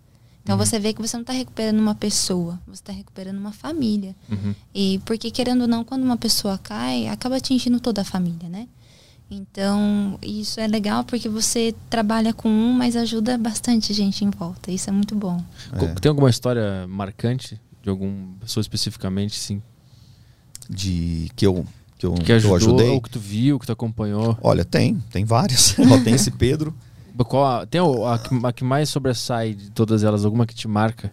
Então 0.43 0.59
Uhum. 0.59 0.65
você 0.65 0.79
vê 0.79 0.93
que 0.93 1.01
você 1.01 1.17
não 1.17 1.23
está 1.23 1.33
recuperando 1.33 1.79
uma 1.79 1.95
pessoa, 1.95 2.59
você 2.67 2.75
está 2.81 2.93
recuperando 2.93 3.39
uma 3.39 3.53
família. 3.53 4.15
Uhum. 4.31 4.55
E 4.75 5.01
porque, 5.05 5.31
querendo 5.31 5.63
ou 5.63 5.69
não, 5.69 5.85
quando 5.85 6.03
uma 6.03 6.17
pessoa 6.17 6.59
cai, 6.59 7.07
acaba 7.07 7.37
atingindo 7.37 7.79
toda 7.79 8.01
a 8.03 8.05
família, 8.05 8.49
né? 8.49 8.67
Então, 9.31 10.19
isso 10.21 10.61
é 10.61 10.67
legal 10.67 11.05
porque 11.05 11.27
você 11.29 11.75
trabalha 11.89 12.35
com 12.35 12.49
um, 12.51 12.73
mas 12.73 12.97
ajuda 12.97 13.39
bastante 13.39 13.95
gente 13.95 14.25
em 14.25 14.31
volta. 14.31 14.71
Isso 14.71 14.91
é 14.91 14.93
muito 14.93 15.15
bom. 15.15 15.43
É. 15.73 15.87
Tem 16.01 16.11
alguma 16.11 16.29
história 16.29 16.87
marcante 16.87 17.59
de 17.83 17.89
alguma 17.89 18.35
pessoa 18.41 18.61
especificamente, 18.61 19.39
sim? 19.39 19.63
de 20.69 21.31
que 21.35 21.47
eu 21.47 21.67
que 21.99 22.07
eu, 22.07 22.15
Que 22.15 22.25
que 22.25 22.33
eu 22.33 22.37
ajudou, 22.37 22.57
ajudei. 22.57 22.89
ou 22.91 23.01
que 23.01 23.11
tu 23.11 23.21
viu, 23.21 23.59
que 23.59 23.67
tu 23.67 23.73
acompanhou? 23.73 24.37
Olha, 24.43 24.65
tem, 24.65 24.97
tem 25.11 25.25
várias. 25.25 25.77
Ó, 25.79 25.99
tem 26.03 26.15
esse 26.15 26.31
Pedro. 26.33 26.75
Qual 27.29 27.67
tem 27.67 27.81
o- 27.81 28.07
a, 28.07 28.19
que- 28.19 28.41
a 28.47 28.53
que 28.53 28.65
mais 28.65 28.89
sobressai 28.89 29.55
de 29.55 29.71
todas 29.71 30.03
elas? 30.05 30.25
Alguma 30.25 30.47
que 30.47 30.55
te 30.55 30.67
marca? 30.67 31.11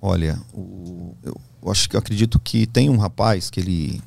Olha, 0.00 0.40
o- 0.54 1.14
eu, 1.22 1.34
eu 1.62 1.70
acho 1.70 1.88
que 1.88 1.96
eu 1.96 2.00
acredito 2.00 2.38
que 2.40 2.66
tem 2.66 2.88
um 2.88 2.96
rapaz 2.96 3.50
que 3.50 3.60
ele 3.60 4.00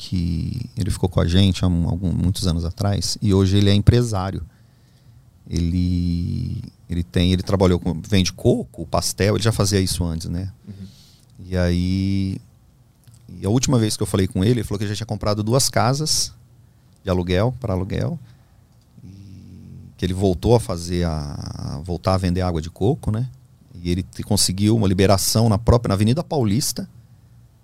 que 0.00 0.70
ele 0.76 0.90
ficou 0.92 1.08
com 1.08 1.20
a 1.20 1.26
gente 1.26 1.64
há 1.64 1.68
um- 1.68 1.88
algum- 1.88 2.12
muitos 2.12 2.46
anos 2.46 2.64
atrás 2.64 3.18
e 3.20 3.34
hoje 3.34 3.56
ele 3.56 3.68
é 3.68 3.74
empresário. 3.74 4.42
Ele 5.48 6.62
ele 6.88 7.02
tem, 7.02 7.32
ele 7.32 7.42
trabalhou 7.42 7.78
com 7.78 8.00
vende 8.00 8.32
coco, 8.32 8.86
pastel, 8.86 9.34
ele 9.36 9.42
já 9.42 9.52
fazia 9.52 9.80
isso 9.80 10.04
antes, 10.04 10.28
né? 10.28 10.50
E 11.44 11.56
aí 11.56 12.38
e 13.28 13.44
a 13.44 13.50
última 13.50 13.78
vez 13.78 13.96
que 13.96 14.02
eu 14.02 14.06
falei 14.06 14.26
com 14.26 14.42
ele, 14.42 14.60
ele 14.60 14.64
falou 14.64 14.78
que 14.78 14.86
já 14.86 14.94
tinha 14.94 15.06
comprado 15.06 15.42
duas 15.42 15.68
casas 15.68 16.32
de 17.04 17.10
aluguel 17.10 17.54
para 17.60 17.74
aluguel 17.74 18.18
que 19.98 20.06
ele 20.06 20.14
voltou 20.14 20.54
a 20.54 20.60
fazer 20.60 21.04
a 21.04 21.74
a 21.74 21.78
voltar 21.84 22.14
a 22.14 22.16
vender 22.16 22.40
água 22.40 22.62
de 22.62 22.70
coco, 22.70 23.10
né? 23.10 23.28
E 23.82 23.90
ele 23.90 24.04
conseguiu 24.24 24.74
uma 24.74 24.88
liberação 24.88 25.48
na 25.50 25.58
própria 25.58 25.88
na 25.90 25.94
Avenida 25.94 26.24
Paulista 26.24 26.88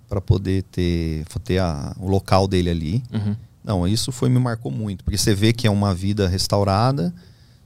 para 0.09 0.21
poder 0.21 0.63
ter, 0.65 1.25
ter 1.43 1.59
a- 1.59 1.97
o 1.99 2.07
local 2.09 2.47
dele 2.47 2.69
ali. 2.71 3.03
Uhum. 3.13 3.35
Não, 3.65 3.89
isso 3.89 4.13
foi 4.13 4.29
me 4.29 4.39
marcou 4.39 4.71
muito, 4.71 5.03
porque 5.03 5.17
você 5.17 5.35
vê 5.35 5.53
que 5.53 5.67
é 5.67 5.71
uma 5.71 5.95
vida 5.95 6.29
restaurada, 6.29 7.13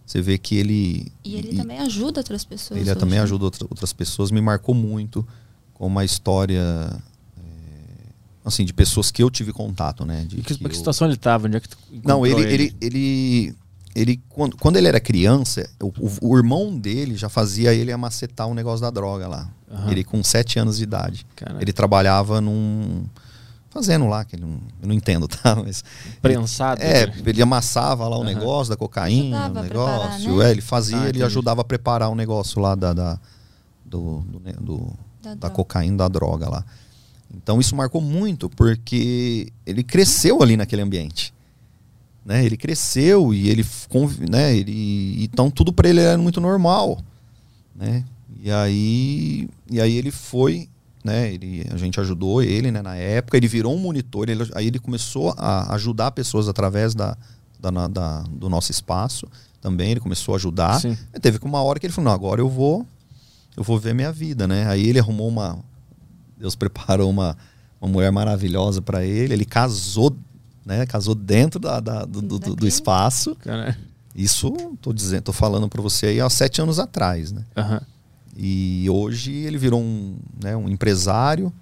você 0.07 0.23
vê 0.23 0.39
que 0.39 0.55
ele 0.57 1.13
E 1.25 1.35
ele 1.37 1.57
também 1.57 1.79
ajuda 1.81 2.21
outras 2.21 2.45
pessoas. 2.45 2.81
ele 2.81 2.89
hoje, 2.91 2.99
também 3.01 3.19
né? 3.19 3.25
ajuda 3.25 3.45
outra- 3.47 3.67
outras 3.69 3.93
pessoas, 3.93 4.31
me 4.31 4.41
marcou 4.41 4.75
muito 4.75 5.27
com 5.75 5.87
uma 5.87 6.05
história 6.05 6.63
é, 7.37 7.41
assim 8.45 8.65
de 8.65 8.73
pessoas 8.73 9.11
que 9.11 9.23
eu 9.23 9.31
tive 9.31 9.53
contato, 9.53 10.05
né? 10.07 10.25
De 10.25 10.37
que, 10.37 10.43
que 10.43 10.59
que 10.59 10.65
eu- 10.67 10.75
situação 10.75 11.09
ele 11.09 11.17
tava? 11.17 11.47
Onde 11.49 11.57
é 11.57 11.61
que 11.61 11.69
tu 11.69 11.77
Não, 12.05 12.25
encontrou 12.27 12.41
ele, 12.45 12.55
ele, 12.55 12.77
ele, 12.81 13.55
ele, 14.01 14.21
quando, 14.29 14.57
quando 14.57 14.77
ele 14.77 14.89
era 14.89 15.01
criança, 15.01 15.69
o, 15.83 15.87
o- 15.99 16.31
o 16.33 16.37
irmão 16.37 16.77
dele 16.79 17.17
já 17.17 17.29
fazia 17.29 17.73
ele 17.75 17.91
amacetar 17.93 18.47
um 18.47 18.55
negócio 18.55 18.81
da 18.81 18.91
droga 18.91 19.27
lá. 19.29 19.49
Aham. 19.71 19.91
Ele 19.91 20.05
com 20.05 20.23
sete 20.23 20.59
anos 20.59 20.79
de 20.79 20.85
idade. 20.85 21.27
Caraca. 21.37 21.61
Ele 21.63 21.73
trabalhava 21.73 22.41
num. 22.41 23.05
Fazendo 23.71 24.07
lá, 24.09 24.25
que 24.25 24.35
ele 24.35 24.47
não, 24.47 24.59
eu 24.81 24.89
não 24.89 24.95
entendo, 24.95 25.29
tá? 25.29 25.55
Mas. 25.63 25.85
Prensado. 26.23 26.81
É, 26.83 27.07
né? 27.07 27.13
ele 27.27 27.43
amassava 27.43 28.09
lá 28.09 28.17
o 28.17 28.23
Aham. 28.23 28.25
negócio 28.35 28.71
da 28.71 28.77
cocaína, 28.77 29.45
Ajudava 29.45 29.55
o 29.55 29.63
a 29.63 29.67
preparar, 29.69 30.01
negócio. 30.19 30.39
né? 30.39 30.47
É, 30.47 30.51
ele 30.51 30.61
fazia, 30.63 31.01
Ah, 31.03 31.09
ele 31.09 31.23
ajudava 31.23 31.61
a 31.61 31.65
preparar 31.65 32.09
o 32.09 32.15
negócio 32.15 32.61
lá 32.63 32.75
da, 32.75 32.93
da, 32.95 33.19
do, 33.85 34.21
do, 34.21 34.39
do- 34.63 34.93
Da 35.23 35.35
da 35.35 35.51
cocaína, 35.51 35.99
da 35.99 36.09
droga 36.09 36.49
lá. 36.49 36.65
Então 37.35 37.61
isso 37.61 37.77
marcou 37.77 38.01
muito, 38.01 38.49
porque 38.49 39.53
ele 39.67 39.83
cresceu 39.83 40.43
ali 40.43 40.57
naquele 40.57 40.81
ambiente. 40.81 41.35
Né? 42.29 42.45
Ele 42.45 42.59
cresceu 42.59 43.33
e 43.33 43.49
ele, 43.49 43.65
né? 44.29 44.55
ele 44.55 45.25
então 45.25 45.51
tudo 45.51 45.73
para 45.73 45.89
ele 45.89 46.01
era 46.01 46.19
muito 46.19 46.43
normal, 46.43 46.99
né? 47.75 48.05
E 48.45 48.51
aí, 48.53 49.49
e 49.71 49.81
aí 49.81 49.97
ele 49.97 50.11
foi, 50.11 50.69
né? 51.03 51.33
Ele, 51.33 51.67
a 51.73 51.79
gente 51.79 51.99
ajudou 51.99 52.43
ele, 52.43 52.71
né? 52.71 52.83
Na 52.83 52.95
época 52.97 53.39
ele 53.39 53.49
virou 53.49 53.75
um 53.75 53.79
monitor, 53.79 54.29
ele, 54.29 54.47
aí 54.55 54.67
ele 54.67 54.79
começou 54.79 55.35
a 55.39 55.75
ajudar 55.75 56.11
pessoas 56.11 56.49
através 56.49 56.95
da, 56.95 57.17
da, 57.59 57.71
da- 57.89 58.23
do 58.31 58.51
nosso 58.51 58.71
espaço. 58.71 59.27
Também 59.59 59.93
ele 59.93 60.01
começou 60.01 60.35
a 60.35 60.37
ajudar. 60.37 60.79
Sim. 60.83 60.99
Aí 61.15 61.19
teve 61.19 61.39
uma 61.43 61.63
hora 61.63 61.81
que 61.81 61.87
ele 61.87 61.95
falou: 61.95 62.11
não, 62.11 62.15
agora 62.15 62.43
eu 62.43 62.49
vou, 62.51 62.87
eu 63.57 63.65
vou 63.65 63.79
ver 63.79 63.95
minha 63.95 64.13
vida, 64.13 64.47
né? 64.47 64.69
Aí 64.69 64.87
ele 64.87 64.99
arrumou 64.99 65.29
uma, 65.29 65.59
Deus 66.37 66.55
preparou 66.61 67.09
uma, 67.09 67.39
uma 67.81 67.91
mulher 67.91 68.13
maravilhosa 68.13 68.83
para 68.83 69.03
ele. 69.03 69.33
Ele 69.33 69.47
casou, 69.47 70.15
né? 70.69 70.87
Casou 70.87 71.15
dentro 71.15 71.59
da, 71.59 71.81
da- 71.81 72.05
do, 72.05 72.21
do- 72.23 72.39
do 72.39 72.41
clínica. 72.41 72.67
espaço. 72.69 73.37
Isso 74.15 74.51
tô 74.81 74.93
dizendo, 74.93 75.23
tô 75.23 75.33
falando 75.33 75.69
para 75.69 75.81
você 75.83 76.07
aí 76.07 76.21
há 76.21 76.29
sete 76.31 76.61
anos 76.61 76.79
atrás, 76.79 77.33
né? 77.33 77.43
aham. 77.57 77.81
E 78.37 78.87
hoje 78.89 79.33
ele 79.33 79.59
virou 79.59 79.81
um, 79.81 80.17
né, 80.41 80.57
um 80.57 80.69
empresário, 80.69 81.53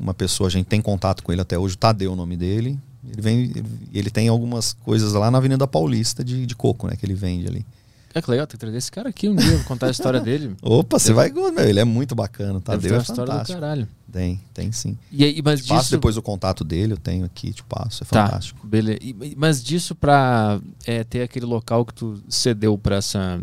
uma 0.00 0.14
pessoa, 0.14 0.46
a 0.46 0.50
gente 0.50 0.64
tem 0.66 0.80
contato 0.80 1.22
com 1.22 1.30
ele 1.30 1.42
até 1.42 1.58
hoje, 1.58 1.74
o 1.74 1.78
Tadeu 1.78 2.10
é 2.10 2.14
o 2.14 2.16
nome 2.16 2.36
dele. 2.38 2.78
Ele 3.06 3.20
vem, 3.20 3.38
ele, 3.40 3.64
ele 3.92 4.10
tem 4.10 4.28
algumas 4.28 4.72
coisas 4.72 5.12
lá 5.12 5.30
na 5.30 5.36
Avenida 5.38 5.66
Paulista 5.66 6.24
de, 6.24 6.46
de 6.46 6.54
coco, 6.56 6.86
né? 6.86 6.96
Que 6.96 7.04
ele 7.04 7.14
vende 7.14 7.46
ali. 7.48 7.66
É 8.14 8.20
que 8.22 8.30
legal, 8.30 8.46
tem 8.46 8.52
que 8.52 8.58
trazer 8.58 8.76
esse 8.76 8.90
cara 8.90 9.08
aqui 9.08 9.28
um 9.28 9.34
dia, 9.36 9.56
vou 9.56 9.64
contar 9.64 9.86
a 9.86 9.90
história 9.90 10.20
dele. 10.22 10.54
Opa, 10.62 10.98
você 10.98 11.12
vai, 11.12 11.30
meu, 11.30 11.48
ele 11.60 11.80
é 11.80 11.84
muito 11.84 12.14
bacana, 12.14 12.54
Deve 12.54 12.62
Tadeu 12.64 12.80
ter 12.82 12.88
é 12.88 12.92
uma 12.98 13.02
história 13.02 13.24
do 13.24 13.30
fantástico. 13.32 13.60
caralho. 13.60 13.88
Tem, 14.12 14.40
tem 14.52 14.70
sim. 14.72 14.98
E 15.10 15.24
aí, 15.24 15.40
mas 15.42 15.62
Te 15.62 15.68
passo 15.68 15.80
disso... 15.82 15.90
depois 15.92 16.16
o 16.16 16.22
contato 16.22 16.62
dele, 16.64 16.92
eu 16.92 16.98
tenho 16.98 17.24
aqui, 17.24 17.52
te 17.52 17.62
passo, 17.64 18.04
é 18.04 18.06
Tá, 18.06 18.26
fantástico. 18.26 18.66
beleza. 18.66 18.98
E- 19.02 19.34
Mas 19.36 19.62
disso 19.64 19.94
pra 19.94 20.60
é, 20.84 21.02
ter 21.04 21.22
aquele 21.22 21.46
local 21.46 21.84
que 21.86 21.94
tu 21.94 22.22
cedeu 22.28 22.76
pra 22.76 22.96
essa, 22.96 23.40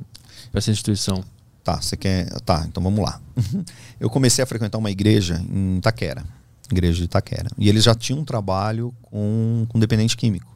pra 0.51 0.59
essa 0.59 0.69
instituição. 0.69 1.23
Tá, 1.63 1.81
você 1.81 1.97
quer. 1.97 2.29
Tá, 2.41 2.65
então 2.67 2.81
vamos 2.83 2.99
lá. 3.03 3.19
Eu 3.99 4.09
comecei 4.09 4.43
a 4.43 4.45
frequentar 4.47 4.77
uma 4.77 4.91
igreja 4.91 5.43
em 5.51 5.77
Itaquera, 5.77 6.23
igreja 6.71 6.97
de 6.99 7.03
Itaquera. 7.05 7.49
E 7.57 7.67
eles 7.67 7.83
já 7.83 7.95
tinham 7.95 8.19
um 8.21 8.25
trabalho 8.25 8.93
com, 9.01 9.65
com 9.69 9.79
dependente 9.79 10.15
químico. 10.15 10.55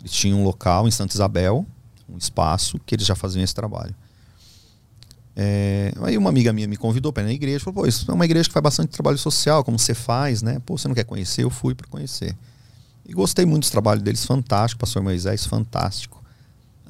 Eles 0.00 0.12
tinham 0.12 0.40
um 0.40 0.44
local 0.44 0.86
em 0.86 0.90
Santa 0.92 1.14
Isabel, 1.14 1.66
um 2.08 2.16
espaço, 2.16 2.78
que 2.86 2.94
eles 2.94 3.06
já 3.06 3.14
faziam 3.14 3.42
esse 3.42 3.54
trabalho. 3.54 3.94
É, 5.40 5.92
aí 6.02 6.18
uma 6.18 6.30
amiga 6.30 6.52
minha 6.52 6.66
me 6.66 6.76
convidou 6.76 7.12
para 7.12 7.22
ir 7.22 7.26
na 7.26 7.32
igreja, 7.32 7.60
falou, 7.60 7.82
pô, 7.82 7.86
isso 7.88 8.10
é 8.10 8.14
uma 8.14 8.24
igreja 8.24 8.48
que 8.48 8.52
faz 8.52 8.62
bastante 8.62 8.88
trabalho 8.90 9.16
social, 9.18 9.62
como 9.62 9.78
você 9.78 9.94
faz, 9.94 10.42
né? 10.42 10.60
Pô, 10.66 10.76
você 10.76 10.88
não 10.88 10.94
quer 10.96 11.04
conhecer? 11.04 11.44
Eu 11.44 11.50
fui 11.50 11.74
para 11.76 11.86
conhecer. 11.86 12.36
E 13.06 13.12
gostei 13.12 13.46
muito 13.46 13.68
do 13.68 13.70
trabalho 13.70 14.02
deles, 14.02 14.24
fantástico, 14.24 14.80
pastor 14.80 15.02
Moisés, 15.02 15.46
fantástico. 15.46 16.22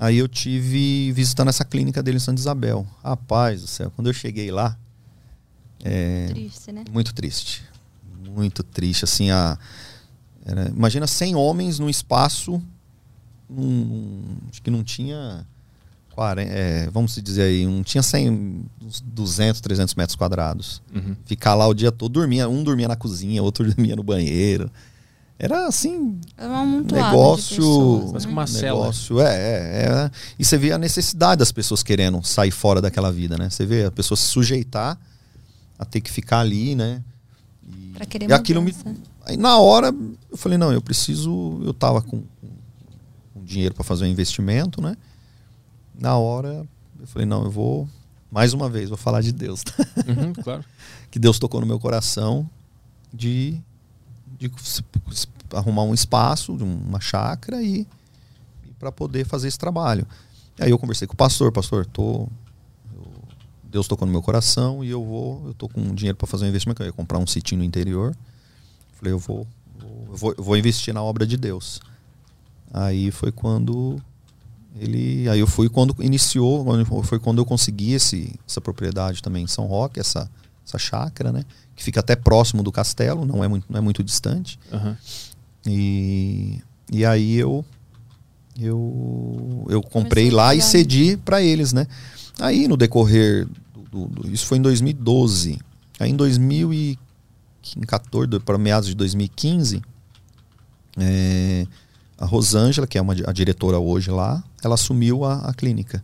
Aí 0.00 0.16
eu 0.16 0.26
tive 0.28 1.12
visitando 1.12 1.48
essa 1.48 1.64
clínica 1.64 2.02
dele 2.02 2.16
em 2.16 2.20
Santa 2.20 2.40
Isabel. 2.40 2.86
Rapaz 3.04 3.60
do 3.60 3.66
céu, 3.66 3.92
quando 3.94 4.06
eu 4.06 4.14
cheguei 4.14 4.50
lá, 4.50 4.76
é, 5.84 6.28
Triste, 6.28 6.72
né? 6.72 6.84
muito 6.90 7.12
triste. 7.12 7.62
Muito 8.34 8.62
triste, 8.62 9.04
assim, 9.04 9.30
a... 9.30 9.58
era- 10.44 10.68
imagina 10.68 11.06
100 11.06 11.34
homens 11.36 11.78
num 11.78 11.88
espaço, 11.88 12.62
num- 13.48 14.36
acho 14.50 14.60
que 14.62 14.70
não 14.70 14.82
tinha, 14.84 15.46
40, 16.14 16.50
é, 16.52 16.90
vamos 16.90 17.12
se 17.14 17.22
dizer 17.22 17.42
aí, 17.42 17.64
não 17.66 17.82
tinha 17.82 18.02
100, 18.02 18.64
uns 18.82 19.00
200, 19.00 19.60
300 19.60 19.94
metros 19.94 20.16
quadrados. 20.16 20.82
Uhum. 20.94 21.14
Ficar 21.24 21.54
lá 21.54 21.66
o 21.66 21.74
dia 21.74 21.92
todo, 21.92 22.12
dormia, 22.12 22.48
um 22.48 22.62
dormia 22.62 22.88
na 22.88 22.96
cozinha, 22.96 23.42
outro 23.42 23.64
dormia 23.72 23.94
no 23.96 24.02
banheiro. 24.02 24.70
Era 25.40 25.68
assim, 25.68 26.18
É 26.36 26.48
um 26.48 26.54
amontoado 26.54 26.86
de 26.86 26.94
negócio, 26.94 27.56
pessoas, 27.56 28.12
Mas 28.12 28.22
né? 28.24 28.26
com 28.28 28.32
uma 28.32 28.46
cela. 28.48 28.80
negócio, 28.80 29.20
é, 29.20 29.34
é, 29.36 29.86
é. 29.86 30.10
E 30.36 30.44
você 30.44 30.58
vê 30.58 30.72
a 30.72 30.78
necessidade 30.78 31.38
das 31.38 31.52
pessoas 31.52 31.80
querendo 31.84 32.20
sair 32.24 32.50
fora 32.50 32.80
daquela 32.82 33.12
vida, 33.12 33.38
né? 33.38 33.48
Você 33.48 33.64
vê 33.64 33.84
a 33.84 33.90
pessoa 33.92 34.16
se 34.18 34.24
sujeitar 34.24 34.98
a 35.78 35.84
ter 35.84 36.00
que 36.00 36.10
ficar 36.10 36.40
ali, 36.40 36.74
né? 36.74 37.04
E, 37.64 37.92
Pra 37.94 38.04
querer 38.04 38.28
e 38.28 38.32
aquilo 38.32 38.60
me. 38.60 38.74
Aí 39.24 39.36
na 39.36 39.56
hora 39.58 39.94
eu 40.28 40.36
falei, 40.36 40.58
não, 40.58 40.72
eu 40.72 40.82
preciso. 40.82 41.60
Eu 41.64 41.72
tava 41.72 42.02
com, 42.02 42.18
com 42.40 42.48
dinheiro 43.48 43.74
para 43.74 43.82
fazer 43.82 44.04
um 44.04 44.08
investimento, 44.08 44.80
né? 44.80 44.96
Na 45.98 46.16
hora 46.16 46.66
eu 47.00 47.06
falei, 47.06 47.26
não, 47.26 47.44
eu 47.44 47.50
vou. 47.50 47.88
Mais 48.30 48.52
uma 48.52 48.68
vez, 48.68 48.90
vou 48.90 48.98
falar 48.98 49.22
de 49.22 49.32
Deus. 49.32 49.62
tá? 49.62 49.72
Uhum, 50.06 50.32
claro. 50.34 50.64
que 51.10 51.18
Deus 51.18 51.38
tocou 51.38 51.60
no 51.60 51.66
meu 51.66 51.78
coração 51.80 52.48
de, 53.12 53.58
de 54.38 54.50
arrumar 55.54 55.82
um 55.84 55.94
espaço, 55.94 56.52
uma 56.52 57.00
chácara 57.00 57.62
e, 57.62 57.86
para 58.78 58.92
poder 58.92 59.24
fazer 59.24 59.48
esse 59.48 59.58
trabalho. 59.58 60.06
Aí 60.60 60.70
eu 60.70 60.78
conversei 60.78 61.06
com 61.06 61.14
o 61.14 61.16
pastor, 61.16 61.50
pastor, 61.52 61.86
tô 61.86 62.28
eu 62.94 63.22
Deus 63.64 63.88
tocou 63.88 64.04
no 64.06 64.12
meu 64.12 64.22
coração 64.22 64.84
e 64.84 64.90
eu 64.90 65.02
vou, 65.04 65.46
eu 65.46 65.54
tô 65.54 65.68
com 65.68 65.94
dinheiro 65.94 66.16
para 66.16 66.26
fazer 66.26 66.44
um 66.44 66.48
investimento, 66.48 66.82
eu 66.82 66.86
ia 66.86 66.92
comprar 66.92 67.18
um 67.18 67.26
sitinho 67.26 67.60
no 67.60 67.64
interior. 67.64 68.14
Falei, 68.94 69.12
eu 69.12 69.18
vou, 69.18 69.46
vou, 69.78 70.06
eu 70.10 70.16
vou, 70.16 70.34
eu 70.36 70.44
vou 70.44 70.56
investir 70.56 70.92
na 70.92 71.02
obra 71.02 71.26
de 71.26 71.36
Deus. 71.36 71.80
Aí 72.72 73.10
foi 73.10 73.32
quando 73.32 74.00
ele, 74.78 75.28
aí 75.28 75.40
eu 75.40 75.46
fui 75.46 75.68
quando 75.68 75.94
iniciou, 76.00 76.64
foi 77.02 77.18
quando 77.18 77.38
eu 77.38 77.44
consegui 77.44 77.92
esse, 77.94 78.32
essa 78.46 78.60
propriedade 78.60 79.20
também 79.22 79.42
em 79.44 79.48
São 79.48 79.66
Roque, 79.66 79.98
essa 80.00 80.30
essa 80.66 80.78
chácara, 80.78 81.32
né? 81.32 81.44
Que 81.74 81.82
fica 81.82 82.00
até 82.00 82.14
próximo 82.14 82.62
do 82.62 82.70
castelo, 82.70 83.24
não 83.24 83.42
é 83.42 83.48
muito, 83.48 83.64
não 83.70 83.78
é 83.78 83.80
muito 83.80 84.04
distante. 84.04 84.58
Aham. 84.70 84.96
E, 85.66 86.60
e 86.92 87.04
aí 87.06 87.36
eu 87.36 87.64
eu, 88.60 89.66
eu 89.70 89.80
comprei 89.82 90.30
lá 90.30 90.54
e 90.54 90.60
cedi 90.60 91.16
para 91.16 91.40
eles, 91.42 91.72
né? 91.72 91.86
Aí 92.40 92.68
no 92.68 92.76
decorrer 92.76 93.46
do, 93.74 94.06
do- 94.06 94.22
do- 94.22 94.30
isso 94.30 94.44
foi 94.46 94.58
em 94.58 94.62
2012. 94.62 95.58
Aí 95.98 96.10
em 96.10 96.16
2014 96.16 98.38
para 98.44 98.58
meados 98.58 98.88
de 98.88 98.94
2015, 98.94 99.82
é, 100.98 101.66
a 102.18 102.26
Rosângela, 102.26 102.86
que 102.86 102.98
é 102.98 103.00
uma, 103.00 103.14
a 103.26 103.32
diretora 103.32 103.78
hoje 103.78 104.10
lá, 104.10 104.42
ela 104.62 104.74
assumiu 104.74 105.24
a, 105.24 105.36
a 105.48 105.54
clínica. 105.54 106.02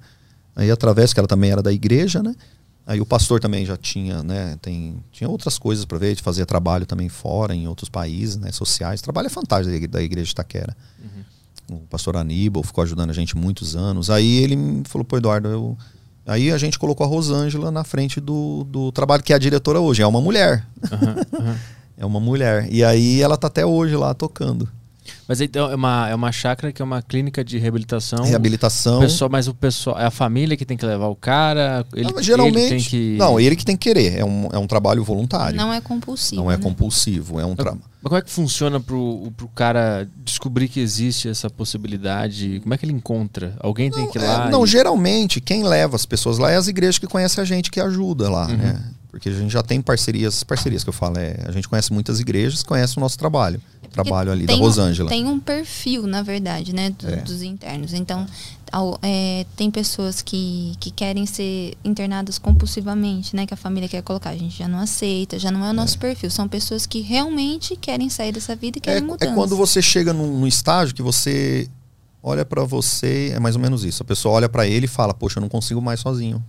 Aí 0.56 0.70
através 0.70 1.12
que 1.12 1.18
ela 1.18 1.26
também 1.28 1.50
era 1.50 1.62
da 1.62 1.72
igreja, 1.72 2.22
né? 2.22 2.34
Aí 2.86 3.00
o 3.00 3.06
pastor 3.06 3.40
também 3.40 3.64
já 3.64 3.76
tinha, 3.76 4.22
né? 4.22 4.56
Tem, 4.60 4.96
tinha 5.10 5.28
outras 5.28 5.58
coisas 5.58 5.84
para 5.86 5.96
ver, 5.98 6.14
de 6.14 6.22
fazer 6.22 6.44
trabalho 6.46 6.84
também 6.86 7.08
fora, 7.08 7.54
em 7.54 7.66
outros 7.66 7.88
países, 7.88 8.36
né? 8.36 8.52
Sociais. 8.52 9.00
Trabalho 9.00 9.26
é 9.26 9.30
fantástico 9.30 9.70
da 9.70 9.76
igre- 9.76 9.88
da 9.88 10.02
igreja 10.02 10.26
de 10.26 10.32
Itaquera. 10.32 10.76
O 11.70 11.78
pastor 11.88 12.16
Aníbal 12.16 12.62
ficou 12.62 12.84
ajudando 12.84 13.08
a 13.08 13.14
gente 13.14 13.34
muitos 13.36 13.74
anos. 13.74 14.10
Aí 14.10 14.36
ele 14.36 14.82
falou, 14.84 15.04
pô, 15.04 15.16
Eduardo, 15.16 15.48
eu. 15.48 15.78
Aí 16.26 16.50
a 16.52 16.58
gente 16.58 16.78
colocou 16.78 17.06
a 17.06 17.08
Rosângela 17.08 17.70
na 17.70 17.84
frente 17.84 18.20
do, 18.20 18.64
do 18.64 18.92
trabalho, 18.92 19.22
que 19.22 19.32
é 19.32 19.36
a 19.36 19.38
diretora 19.38 19.80
hoje. 19.80 20.02
É 20.02 20.06
uma 20.06 20.20
mulher. 20.20 20.66
Aham, 20.92 21.16
aham. 21.40 21.56
É 21.96 22.04
uma 22.04 22.18
mulher. 22.18 22.66
E 22.72 22.82
aí 22.82 23.22
ela 23.22 23.36
tá 23.36 23.46
até 23.46 23.64
hoje 23.64 23.94
lá 23.96 24.12
tocando. 24.12 24.68
Mas 25.26 25.40
então 25.40 25.70
é 25.70 25.74
uma, 25.74 26.08
é 26.10 26.14
uma 26.14 26.30
chácara 26.32 26.72
que 26.72 26.82
é 26.82 26.84
uma 26.84 27.00
clínica 27.00 27.42
de 27.42 27.56
reabilitação. 27.58 28.24
Reabilitação. 28.24 28.98
O 28.98 29.00
pessoal, 29.00 29.30
mas 29.30 29.48
o 29.48 29.54
pessoal. 29.54 29.98
É 29.98 30.04
a 30.04 30.10
família 30.10 30.56
que 30.56 30.64
tem 30.66 30.76
que 30.76 30.84
levar 30.84 31.06
o 31.06 31.16
cara. 31.16 31.84
Ele, 31.94 32.12
Não, 32.12 32.22
geralmente. 32.22 32.58
ele 32.58 32.68
tem 32.68 32.78
que. 32.80 33.16
Não, 33.18 33.40
ele 33.40 33.56
que 33.56 33.64
tem 33.64 33.76
que 33.76 33.88
querer. 33.88 34.18
É 34.18 34.24
um, 34.24 34.48
é 34.52 34.58
um 34.58 34.66
trabalho 34.66 35.02
voluntário. 35.02 35.56
Não 35.56 35.72
é 35.72 35.80
compulsivo. 35.80 36.42
Não 36.42 36.50
é 36.50 36.56
né? 36.56 36.62
compulsivo. 36.62 37.40
É 37.40 37.46
um 37.46 37.54
trabalho. 37.54 37.82
Mas 38.02 38.10
como 38.10 38.18
é 38.18 38.22
que 38.22 38.30
funciona 38.30 38.78
pro, 38.78 39.32
pro 39.34 39.48
cara 39.48 40.06
descobrir 40.24 40.68
que 40.68 40.78
existe 40.80 41.26
essa 41.28 41.48
possibilidade? 41.48 42.60
Como 42.62 42.74
é 42.74 42.76
que 42.78 42.84
ele 42.84 42.92
encontra? 42.92 43.56
Alguém 43.60 43.90
tem 43.90 44.06
que 44.10 44.18
ir 44.18 44.20
lá? 44.22 44.46
É, 44.46 44.50
não, 44.50 44.64
e- 44.64 44.68
geralmente 44.68 45.40
quem 45.40 45.62
leva 45.62 45.96
as 45.96 46.04
pessoas 46.04 46.36
lá 46.38 46.50
é 46.50 46.56
as 46.56 46.68
igrejas 46.68 46.98
que 46.98 47.06
conhecem 47.06 47.40
a 47.40 47.44
gente, 47.44 47.70
que 47.70 47.80
ajuda 47.80 48.28
lá, 48.30 48.46
Uhum. 48.46 48.56
né? 48.56 48.80
Porque 49.14 49.28
a 49.28 49.32
gente 49.32 49.52
já 49.52 49.62
tem 49.62 49.80
parcerias, 49.80 50.42
parcerias 50.42 50.82
que 50.82 50.88
eu 50.88 50.92
falo, 50.92 51.18
é, 51.18 51.36
a 51.46 51.52
gente 51.52 51.68
conhece 51.68 51.92
muitas 51.92 52.18
igrejas, 52.18 52.64
conhece 52.64 52.96
o 52.96 53.00
nosso 53.00 53.16
trabalho. 53.16 53.60
O 53.84 53.88
trabalho 53.88 54.32
ali 54.32 54.44
da 54.44 54.54
um- 54.54 54.58
Rosângela. 54.58 55.08
Tem 55.08 55.24
um 55.24 55.38
perfil, 55.38 56.04
na 56.04 56.20
verdade, 56.20 56.74
né, 56.74 56.90
do- 56.90 57.08
É. 57.08 57.16
dos 57.18 57.40
internos. 57.42 57.92
Então, 57.94 58.26
ao- 58.72 58.98
é, 59.00 59.46
tem 59.56 59.70
pessoas 59.70 60.20
que, 60.20 60.72
que 60.80 60.90
querem 60.90 61.26
ser 61.26 61.74
internadas 61.84 62.38
compulsivamente, 62.40 63.36
né, 63.36 63.46
que 63.46 63.54
a 63.54 63.56
família 63.56 63.88
quer 63.88 64.02
colocar. 64.02 64.30
A 64.30 64.36
gente 64.36 64.58
já 64.58 64.66
não 64.66 64.80
aceita, 64.80 65.38
já 65.38 65.52
não 65.52 65.64
é 65.64 65.70
o 65.70 65.72
nosso 65.72 65.96
perfil. 65.96 66.28
São 66.28 66.48
pessoas 66.48 66.84
que 66.84 67.00
realmente 67.00 67.76
querem 67.76 68.10
sair 68.10 68.32
dessa 68.32 68.56
vida 68.56 68.78
e 68.78 68.80
É, 68.80 68.82
querem 68.82 68.98
é 68.98 69.06
mudança. 69.06 69.32
quando 69.32 69.56
você 69.56 69.80
chega 69.80 70.12
num, 70.12 70.40
num 70.40 70.46
estágio 70.48 70.92
que 70.92 71.02
você 71.02 71.68
olha 72.20 72.44
pra 72.44 72.64
você, 72.64 73.30
é 73.32 73.38
mais 73.38 73.54
ou 73.54 73.62
menos 73.62 73.84
isso. 73.84 74.02
A 74.02 74.06
pessoa 74.06 74.34
olha 74.34 74.48
pra 74.48 74.66
ele 74.66 74.86
e 74.86 74.88
fala: 74.88 75.14
Poxa, 75.14 75.38
eu 75.38 75.40
não 75.42 75.48
consigo 75.48 75.80
mais 75.80 76.00
sozinho. 76.00 76.44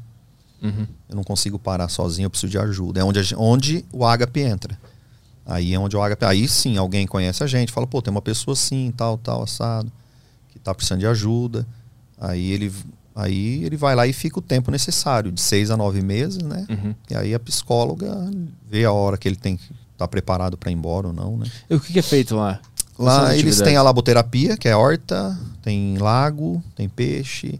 Uhum. 0.61 0.87
Eu 1.09 1.15
não 1.15 1.23
consigo 1.23 1.59
parar 1.59 1.87
sozinho, 1.89 2.25
eu 2.25 2.29
preciso 2.29 2.51
de 2.51 2.57
ajuda. 2.57 2.99
É 2.99 3.03
onde, 3.03 3.35
onde 3.37 3.85
o 3.91 4.05
ágape 4.05 4.41
entra. 4.41 4.77
Aí 5.45 5.73
é 5.73 5.79
onde 5.79 5.95
o 5.95 6.01
ágape. 6.01 6.25
Aí 6.25 6.47
sim, 6.47 6.77
alguém 6.77 7.05
conhece 7.05 7.43
a 7.43 7.47
gente, 7.47 7.71
fala, 7.71 7.85
pô, 7.85 8.01
tem 8.01 8.11
uma 8.11 8.21
pessoa 8.21 8.53
assim, 8.53 8.91
tal, 8.95 9.17
tal, 9.17 9.43
assado, 9.43 9.91
que 10.49 10.59
tá 10.59 10.73
precisando 10.73 11.01
de 11.01 11.07
ajuda. 11.07 11.67
Aí 12.19 12.51
ele, 12.51 12.73
aí 13.15 13.63
ele 13.63 13.77
vai 13.77 13.95
lá 13.95 14.07
e 14.07 14.13
fica 14.13 14.39
o 14.39 14.41
tempo 14.41 14.71
necessário, 14.71 15.31
de 15.31 15.41
seis 15.41 15.69
a 15.69 15.77
nove 15.77 16.01
meses, 16.01 16.41
né? 16.41 16.65
Uhum. 16.69 16.95
E 17.09 17.15
aí 17.15 17.33
a 17.33 17.39
psicóloga 17.39 18.15
vê 18.69 18.85
a 18.85 18.91
hora 18.91 19.17
que 19.17 19.27
ele 19.27 19.35
tem 19.35 19.57
que 19.57 19.71
estar 19.91 20.07
preparado 20.07 20.57
para 20.57 20.71
ir 20.71 20.73
embora 20.73 21.07
ou 21.07 21.13
não, 21.13 21.37
né? 21.37 21.45
E 21.69 21.75
o 21.75 21.79
que, 21.79 21.93
que 21.93 21.99
é 21.99 22.03
feito 22.03 22.35
lá? 22.35 22.59
Lá 22.97 23.35
eles 23.35 23.59
têm 23.59 23.75
a 23.75 23.81
laboterapia, 23.81 24.55
que 24.55 24.69
é 24.69 24.75
horta, 24.75 25.37
tem 25.61 25.97
lago, 25.97 26.63
tem 26.75 26.87
peixe, 26.87 27.59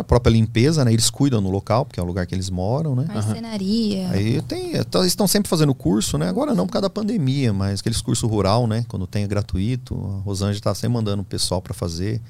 a 0.00 0.04
própria 0.04 0.30
limpeza, 0.32 0.84
né? 0.84 0.92
Eles 0.92 1.10
cuidam 1.10 1.40
no 1.40 1.50
local, 1.50 1.84
porque 1.84 1.98
é 1.98 2.02
o 2.02 2.06
lugar 2.06 2.26
que 2.26 2.34
eles 2.34 2.50
moram, 2.50 2.94
né? 2.94 3.04
Marcenaria. 3.08 4.08
Aí 4.10 4.40
tem, 4.42 4.72
tá- 4.84 4.98
eles 5.00 5.12
estão 5.12 5.26
sempre 5.26 5.48
fazendo 5.48 5.74
curso, 5.74 6.16
né? 6.18 6.28
Agora 6.28 6.54
não 6.54 6.66
por 6.66 6.72
causa 6.72 6.82
da 6.82 6.90
pandemia, 6.90 7.52
mas 7.52 7.80
aqueles 7.80 8.00
cursos 8.00 8.28
rural, 8.28 8.66
né? 8.66 8.84
Quando 8.88 9.06
tem 9.06 9.24
é 9.24 9.26
gratuito, 9.26 9.94
a 9.94 10.20
Rosângela 10.24 10.60
tá 10.60 10.74
sempre 10.74 10.94
mandando 10.94 11.22
o 11.22 11.24
pessoal 11.24 11.60
para 11.62 11.74
fazer 11.74 12.20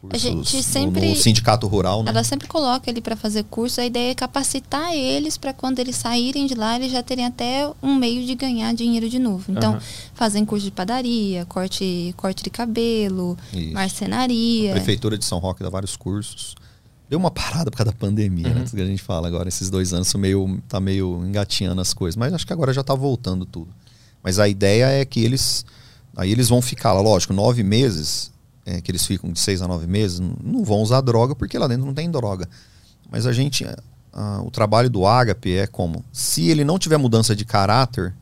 cursos 0.00 0.22
gente 0.22 0.56
no- 0.56 0.62
sempre- 0.62 1.08
no 1.08 1.16
sindicato 1.16 1.66
rural, 1.66 2.04
né? 2.04 2.10
Ela 2.12 2.22
sempre 2.22 2.46
coloca 2.46 2.88
ele 2.88 3.00
para 3.00 3.16
fazer 3.16 3.42
curso. 3.44 3.80
A 3.80 3.84
ideia 3.84 4.12
é 4.12 4.14
capacitar 4.14 4.94
eles 4.94 5.36
para 5.36 5.52
quando 5.52 5.80
eles 5.80 5.96
saírem 5.96 6.46
de 6.46 6.54
lá, 6.54 6.76
eles 6.76 6.92
já 6.92 7.02
terem 7.02 7.26
até 7.26 7.68
um 7.82 7.96
meio 7.96 8.24
de 8.24 8.32
ganhar 8.36 8.72
dinheiro 8.74 9.08
de 9.08 9.18
novo. 9.18 9.50
Então, 9.50 9.72
Aham. 9.72 9.82
fazem 10.14 10.44
curso 10.44 10.64
de 10.66 10.70
padaria, 10.70 11.44
corte, 11.46 12.14
corte 12.16 12.44
de 12.44 12.50
cabelo, 12.50 13.36
Isso. 13.52 13.72
marcenaria. 13.72 14.70
A 14.70 14.74
prefeitura 14.74 15.18
de 15.18 15.24
São 15.24 15.38
Roque 15.40 15.64
dá 15.64 15.68
vários 15.68 15.96
cursos. 15.96 16.54
Deu 17.08 17.18
uma 17.18 17.30
parada 17.30 17.70
por 17.70 17.76
causa 17.78 17.90
da 17.92 17.96
pandemia, 17.98 18.48
Uhum. 18.48 18.54
né? 18.54 18.64
Que 18.70 18.80
a 18.80 18.86
gente 18.86 19.02
fala 19.02 19.26
agora. 19.26 19.48
Esses 19.48 19.70
dois 19.70 19.92
anos 19.94 20.08
são 20.08 20.20
meio, 20.20 20.60
tá 20.68 20.78
meio 20.78 21.24
engatinhando 21.26 21.80
as 21.80 21.94
coisas. 21.94 22.16
Mas 22.16 22.32
acho 22.34 22.46
que 22.46 22.52
agora 22.52 22.72
já 22.72 22.82
tá 22.82 22.94
voltando 22.94 23.46
tudo. 23.46 23.68
Mas 24.22 24.38
a 24.38 24.46
ideia 24.48 24.86
é 24.86 25.04
que 25.04 25.20
eles. 25.24 25.64
Aí 26.16 26.30
eles 26.32 26.48
vão 26.48 26.60
ficar 26.60 26.92
lá, 26.92 27.00
lógico, 27.00 27.32
nove 27.32 27.62
meses, 27.62 28.30
é, 28.66 28.80
que 28.80 28.90
eles 28.90 29.06
ficam 29.06 29.32
de 29.32 29.38
seis 29.38 29.62
a 29.62 29.68
nove 29.68 29.86
meses, 29.86 30.18
não 30.20 30.64
vão 30.64 30.82
usar 30.82 31.00
droga, 31.00 31.34
porque 31.34 31.56
lá 31.58 31.66
dentro 31.68 31.86
não 31.86 31.94
tem 31.94 32.10
droga. 32.10 32.48
Mas 33.10 33.24
a 33.26 33.32
gente. 33.32 33.64
o 34.44 34.50
trabalho 34.50 34.90
do 34.90 35.06
ágape 35.06 35.56
é 35.56 35.66
como? 35.66 36.04
Se 36.12 36.48
ele 36.48 36.64
não 36.64 36.78
tiver 36.78 36.96
mudança 36.98 37.34
de 37.36 37.44
caráter, 37.44 38.12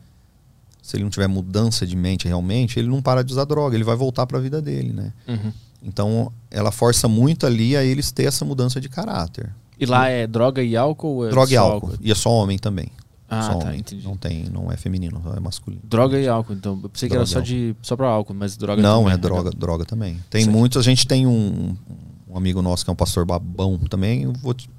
se 0.81 0.95
ele 0.95 1.03
não 1.03 1.09
tiver 1.09 1.27
mudança 1.27 1.85
de 1.85 1.95
mente 1.97 2.27
realmente, 2.27 2.79
ele 2.79 2.87
não 2.87 3.01
para 3.01 3.21
de 3.23 3.33
usar 3.33 3.43
droga, 3.45 3.75
ele 3.75 3.83
vai 3.83 3.95
voltar 3.95 4.25
para 4.27 4.37
a 4.37 4.41
vida 4.41 4.61
dele, 4.61 4.93
né? 4.93 5.11
Uhum. 5.27 5.51
Então, 5.83 6.31
ela 6.49 6.71
força 6.71 7.07
muito 7.07 7.45
ali 7.45 7.75
a 7.77 7.83
eles 7.83 8.11
ter 8.11 8.23
essa 8.25 8.43
mudança 8.43 8.81
de 8.81 8.89
caráter. 8.89 9.53
E 9.79 9.85
lá 9.85 10.07
é 10.09 10.25
droga 10.25 10.63
e 10.63 10.75
álcool? 10.75 11.07
ou 11.17 11.27
é 11.27 11.29
Droga 11.29 11.51
e 11.51 11.55
só 11.55 11.61
álcool. 11.61 11.93
E 12.01 12.11
é 12.11 12.15
só 12.15 12.29
homem 12.31 12.57
também. 12.57 12.87
Ah, 13.29 13.41
só 13.43 13.55
tá, 13.55 13.67
homem. 13.67 13.79
entendi. 13.79 14.03
Não 14.03 14.15
tem, 14.17 14.45
não 14.51 14.71
é 14.71 14.77
feminino, 14.77 15.21
é 15.35 15.39
masculino. 15.39 15.81
Droga 15.83 16.19
e 16.19 16.27
álcool, 16.27 16.53
então. 16.53 16.79
Eu 16.81 16.89
pensei 16.89 17.07
que 17.09 17.15
era 17.15 17.23
Droga 17.25 17.31
só, 17.33 17.39
álcool. 17.39 17.47
de, 17.53 17.75
só 17.81 17.95
pra 17.95 18.07
álcool, 18.07 18.33
mas 18.33 18.57
droga 18.57 18.81
Não, 18.81 19.01
também. 19.01 19.13
é 19.13 19.17
droga, 19.17 19.49
droga 19.51 19.85
também. 19.85 20.17
Tem 20.29 20.45
Sim. 20.45 20.49
muitos, 20.49 20.77
a 20.77 20.81
gente 20.81 21.05
tem 21.05 21.27
um, 21.27 21.75
um 22.27 22.37
amigo 22.37 22.61
nosso 22.61 22.83
que 22.83 22.89
é 22.89 22.93
um 22.93 22.95
pastor 22.95 23.25
babão 23.25 23.77
também, 23.89 24.25
vou 24.41 24.53
te, 24.53 24.69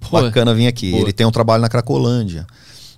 Pô, 0.00 0.20
bacana 0.20 0.52
vir 0.54 0.66
aqui. 0.66 0.90
boa. 0.90 1.02
Ele 1.02 1.12
tem 1.12 1.26
um 1.26 1.30
trabalho 1.30 1.62
na 1.62 1.68
Cracolândia. 1.68 2.46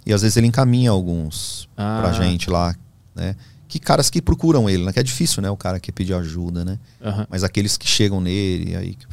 E 0.04 0.12
às 0.12 0.22
vezes 0.22 0.36
ele 0.36 0.46
encaminha 0.46 0.90
alguns 0.90 1.68
Ah. 1.76 1.98
pra 2.00 2.12
gente 2.12 2.48
lá, 2.50 2.74
né? 3.14 3.36
Que 3.78 3.84
caras 3.86 4.08
que 4.10 4.20
procuram 4.22 4.68
ele, 4.68 4.84
né? 4.84 4.92
Que 4.92 5.00
é 5.00 5.02
difícil, 5.02 5.42
né? 5.42 5.50
O 5.50 5.56
cara 5.56 5.78
que 5.80 5.90
pedir 5.92 6.14
ajuda, 6.14 6.64
né? 6.64 6.78
aham. 7.02 7.26
Mas 7.30 7.44
aqueles 7.44 7.76
que 7.76 7.86
chegam 7.86 8.20
nele, 8.20 8.74
aí 8.76 8.94
que 8.94 9.06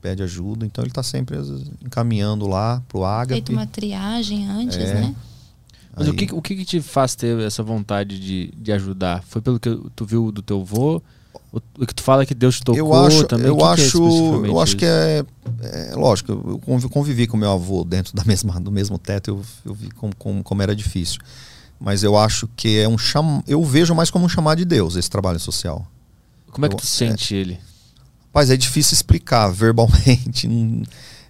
pede 0.00 0.22
ajuda, 0.22 0.64
então 0.64 0.84
ele 0.84 0.92
tá 0.92 1.02
sempre 1.02 1.36
vezes, 1.36 1.70
encaminhando 1.84 2.46
lá 2.46 2.82
pro 2.88 3.04
ágape. 3.04 3.34
Feito 3.34 3.52
uma 3.52 3.66
triagem 3.66 4.46
antes, 4.48 4.76
É. 4.78 4.94
né? 4.94 5.14
Mas 5.96 6.06
o 6.06 6.10
Aí- 6.12 6.16
que, 6.16 6.32
o 6.34 6.40
que 6.40 6.54
que 6.56 6.64
te 6.64 6.80
faz 6.80 7.16
ter 7.16 7.38
essa 7.40 7.62
vontade 7.62 8.20
de, 8.20 8.52
de 8.56 8.72
ajudar? 8.72 9.22
Foi 9.26 9.42
pelo 9.42 9.58
que 9.58 9.76
tu 9.96 10.04
viu 10.04 10.30
do 10.30 10.40
teu 10.42 10.60
avô? 10.60 11.02
O, 11.52 11.58
o 11.80 11.86
que 11.86 11.94
tu 11.94 12.02
fala 12.02 12.24
que 12.26 12.34
Deus 12.34 12.56
te 12.58 12.62
tocou 12.64 12.78
eu 12.78 12.94
acho, 12.94 13.24
também? 13.24 13.46
eu 13.46 13.56
O 13.56 13.60
é 13.60 13.64
acho, 13.72 13.82
especificamente 13.82 14.48
eu 14.48 14.60
acho 14.60 14.76
que 14.76 14.84
é, 14.84 15.24
é 15.62 15.94
lógico. 15.96 16.30
Eu 16.32 16.58
convi- 16.60 16.88
convivi 16.88 17.26
com 17.26 17.36
meu 17.36 17.50
avô 17.50 17.84
dentro 17.84 18.14
da 18.14 18.22
mesma, 18.24 18.60
do 18.60 18.70
mesmo 18.70 18.96
teto. 18.98 19.30
Eu, 19.30 19.42
eu 19.64 19.74
vi 19.74 19.90
como, 19.90 20.14
como, 20.16 20.42
como 20.44 20.62
era 20.62 20.76
difícil. 20.76 21.18
Mas 21.80 22.02
eu 22.02 22.16
acho 22.18 22.48
que 22.56 22.78
é 22.78 22.88
um 22.88 22.98
cham, 22.98 23.42
eu 23.46 23.62
vejo 23.64 23.94
mais 23.94 24.10
como 24.10 24.24
um 24.24 24.28
chamado 24.28 24.58
de 24.58 24.64
Deus 24.64 24.96
esse 24.96 25.08
trabalho 25.08 25.38
social. 25.38 25.86
Como 26.50 26.66
é 26.66 26.68
que 26.68 26.74
eu- 26.74 26.78
tu 26.80 26.86
sente 26.86 27.34
ele? 27.34 27.58
Rapaz, 28.26 28.50
é 28.50 28.56
difícil 28.56 28.94
explicar 28.94 29.48
verbalmente. 29.52 30.48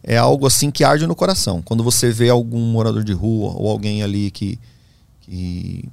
É 0.02 0.16
algo 0.16 0.46
assim 0.46 0.70
que 0.70 0.82
arde 0.84 1.06
no 1.06 1.14
coração. 1.14 1.60
Quando 1.60 1.84
você 1.84 2.10
vê 2.10 2.30
algum 2.30 2.60
morador 2.72 3.04
de 3.04 3.12
rua 3.12 3.52
ou 3.56 3.68
alguém 3.70 4.02
ali 4.02 4.30
que, 4.30 4.58
que 5.20 5.84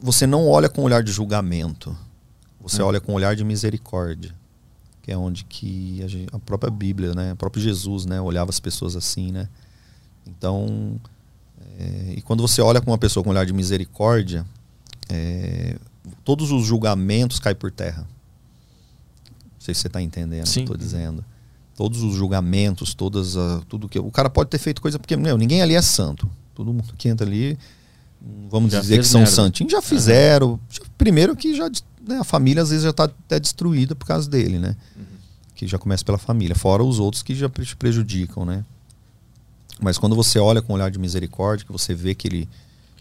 você 0.00 0.26
não 0.26 0.46
olha 0.48 0.68
com 0.68 0.82
olhar 0.82 1.02
de 1.02 1.10
julgamento. 1.10 1.96
Você 2.60 2.80
É. 2.82 2.84
olha 2.84 3.00
com 3.00 3.12
olhar 3.14 3.34
de 3.34 3.42
misericórdia. 3.42 4.32
Que 5.02 5.10
é 5.12 5.16
onde 5.16 5.44
que 5.44 6.02
a, 6.04 6.06
gen- 6.06 6.26
a 6.30 6.38
própria 6.38 6.70
Bíblia, 6.70 7.14
né? 7.14 7.32
O 7.32 7.36
próprio 7.36 7.62
Jesus, 7.62 8.04
né? 8.04 8.20
Olhava 8.20 8.50
as 8.50 8.60
pessoas 8.60 8.94
assim, 8.94 9.32
né? 9.32 9.48
Então, 10.26 11.00
é, 11.78 12.14
e 12.16 12.22
quando 12.22 12.40
você 12.46 12.60
olha 12.60 12.80
com 12.80 12.90
uma 12.90 12.98
pessoa 12.98 13.22
com 13.24 13.30
olhar 13.30 13.44
de 13.46 13.52
misericórdia, 13.52 14.44
é, 15.08 15.76
todos 16.24 16.50
os 16.50 16.64
julgamentos 16.66 17.38
caem 17.38 17.56
por 17.56 17.70
terra. 17.70 18.06
Não 19.24 19.60
sei 19.60 19.74
se 19.74 19.80
você 19.82 19.86
está 19.88 20.00
entendendo 20.00 20.46
o 20.46 20.50
que 20.52 20.58
eu 20.58 20.62
estou 20.62 20.76
dizendo. 20.76 21.24
todos 21.76 22.02
os 22.02 22.14
julgamentos, 22.14 22.94
todas 22.94 23.36
a, 23.36 23.60
tudo 23.68 23.88
que 23.88 23.98
o 23.98 24.10
cara 24.10 24.28
pode 24.30 24.50
ter 24.50 24.58
feito 24.58 24.80
coisa 24.82 24.98
porque 24.98 25.16
meu, 25.16 25.36
ninguém 25.36 25.62
ali 25.62 25.74
é 25.74 25.82
santo. 25.82 26.28
Todo 26.54 26.72
mundo 26.72 26.92
que 26.96 27.08
entra 27.08 27.26
ali, 27.26 27.58
vamos 28.50 28.72
Já 28.72 28.80
dizer 28.80 28.98
que 28.98 29.04
são 29.06 29.20
merda. 29.20 29.34
santinhos, 29.34 29.72
já 29.72 29.80
fizeram. 29.82 30.58
Já- 30.70 30.82
primeiro 30.98 31.34
que 31.36 31.54
já 31.54 31.70
né, 32.06 32.18
a 32.18 32.24
família 32.24 32.62
às 32.62 32.70
vezes 32.70 32.84
já 32.84 32.90
está 32.90 33.04
até 33.04 33.38
destruída 33.40 33.94
por 33.94 34.06
causa 34.06 34.28
dele, 34.28 34.58
né? 34.58 34.76
Que 35.54 35.66
já 35.66 35.78
começa 35.78 36.02
pela 36.04 36.16
família, 36.18 36.54
fora 36.56 36.82
os 36.82 36.98
outros 36.98 37.22
que 37.22 37.34
já 37.34 37.48
prejudicam, 37.78 38.44
né? 38.46 38.64
Mas 39.80 39.96
quando 39.98 40.14
você 40.14 40.38
olha 40.38 40.60
com 40.62 40.72
um 40.72 40.76
olhar 40.76 40.90
de 40.90 40.98
misericórdia, 40.98 41.64
que 41.66 41.72
você 41.72 41.94
vê 41.94 42.14
que 42.14 42.28
ele, 42.28 42.48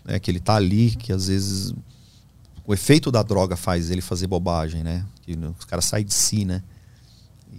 né, 0.05 0.19
que 0.19 0.29
ele 0.31 0.39
tá 0.39 0.55
ali, 0.55 0.91
que 0.95 1.11
às 1.11 1.27
vezes 1.27 1.73
o 2.65 2.73
efeito 2.73 3.11
da 3.11 3.21
droga 3.23 3.55
faz 3.55 3.89
ele 3.91 4.01
fazer 4.01 4.27
bobagem, 4.27 4.83
né? 4.83 5.03
Que 5.23 5.37
os 5.59 5.65
caras 5.65 5.85
saem 5.85 6.05
de 6.05 6.13
si, 6.13 6.45
né? 6.45 6.61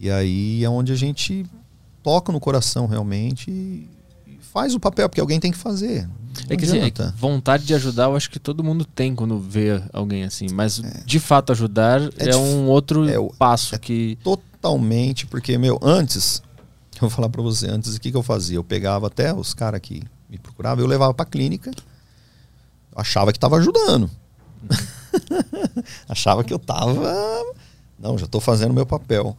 E 0.01 0.11
aí 0.11 0.65
é 0.65 0.71
onde 0.71 0.93
a 0.93 0.97
gente 0.97 1.45
toca 2.03 2.33
no 2.33 2.41
coração 2.41 2.87
realmente 2.87 3.51
e 3.51 3.89
faz 4.41 4.75
o 4.75 4.81
papel, 4.81 5.09
porque 5.09 5.21
alguém 5.21 5.39
tem 5.39 5.53
que 5.53 5.59
fazer. 5.59 6.09
É 6.49 6.51
Não 6.51 6.57
que, 6.57 6.65
assim, 6.65 6.79
é 6.79 6.93
vontade 7.17 7.67
de 7.67 7.75
ajudar, 7.75 8.05
eu 8.05 8.17
acho 8.17 8.31
que 8.31 8.39
todo 8.39 8.63
mundo 8.65 8.85
tem 8.85 9.15
quando 9.15 9.39
vê 9.39 9.83
alguém 9.93 10.23
assim. 10.25 10.47
Mas 10.53 10.79
É. 10.83 11.03
de 11.05 11.19
fato 11.21 11.51
ajudar 11.53 12.01
é, 12.17 12.27
dif- 12.27 12.37
um 12.37 12.67
outro 12.69 13.07
é 13.09 13.17
passo 13.37 13.79
que. 13.79 14.17
Totalmente, 14.23 15.27
porque, 15.27 15.59
meu, 15.59 15.79
antes, 15.83 16.41
eu 17.05 17.09
vou 17.09 17.11
falar 17.11 17.29
pra 17.29 17.43
você, 17.43 17.69
antes 17.69 17.95
o 17.95 18.01
que, 18.01 18.11
que 18.11 18.17
eu 18.17 18.23
fazia? 18.23 18.57
Eu 18.57 18.65
pegava 18.65 19.07
até 19.07 19.33
os 19.33 19.55
caras 19.55 19.81
que 19.81 20.03
me 20.29 20.39
procuravam, 20.39 20.85
eu 20.85 20.89
levava 20.89 21.15
pra 21.15 21.25
clínica, 21.25 21.71
achava 22.95 23.33
que 23.33 23.39
tava 23.39 23.57
ajudando. 23.57 24.11
achava 26.09 26.45
que 26.45 26.53
eu 26.53 26.59
tava. 26.59 27.43
Não, 27.99 28.17
já 28.17 28.27
tô 28.27 28.41
fazendo 28.41 28.71
o 28.71 28.75
meu 28.75 28.87
papel. 28.87 29.37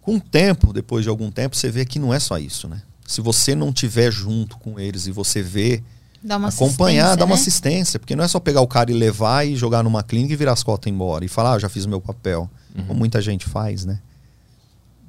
Com 0.00 0.16
o 0.16 0.20
tempo, 0.20 0.72
depois 0.72 1.04
de 1.04 1.08
algum 1.08 1.30
tempo, 1.30 1.56
você 1.56 1.70
vê 1.70 1.84
que 1.84 1.98
não 1.98 2.12
é 2.12 2.18
só 2.18 2.38
isso, 2.38 2.68
né? 2.68 2.82
Se 3.06 3.20
você 3.20 3.54
não 3.54 3.72
tiver 3.72 4.10
junto 4.10 4.58
com 4.58 4.78
eles 4.78 5.06
e 5.06 5.12
você 5.12 5.42
vê 5.42 5.82
Dá 6.22 6.36
uma 6.36 6.48
acompanhar, 6.48 7.16
dar 7.16 7.24
uma 7.24 7.34
né? 7.34 7.40
assistência, 7.40 7.98
porque 7.98 8.14
não 8.14 8.22
é 8.24 8.28
só 8.28 8.38
pegar 8.38 8.60
o 8.60 8.66
cara 8.66 8.90
e 8.90 8.94
levar 8.94 9.46
e 9.46 9.56
jogar 9.56 9.82
numa 9.82 10.02
clínica 10.02 10.32
e 10.32 10.36
virar 10.36 10.52
as 10.52 10.62
costas 10.62 10.90
ir 10.90 10.94
embora 10.94 11.24
e 11.24 11.28
falar, 11.28 11.54
ah, 11.54 11.58
já 11.58 11.68
fiz 11.68 11.84
o 11.84 11.88
meu 11.88 12.00
papel, 12.00 12.48
como 12.86 12.98
muita 12.98 13.20
gente 13.20 13.44
faz, 13.44 13.84
né? 13.84 14.00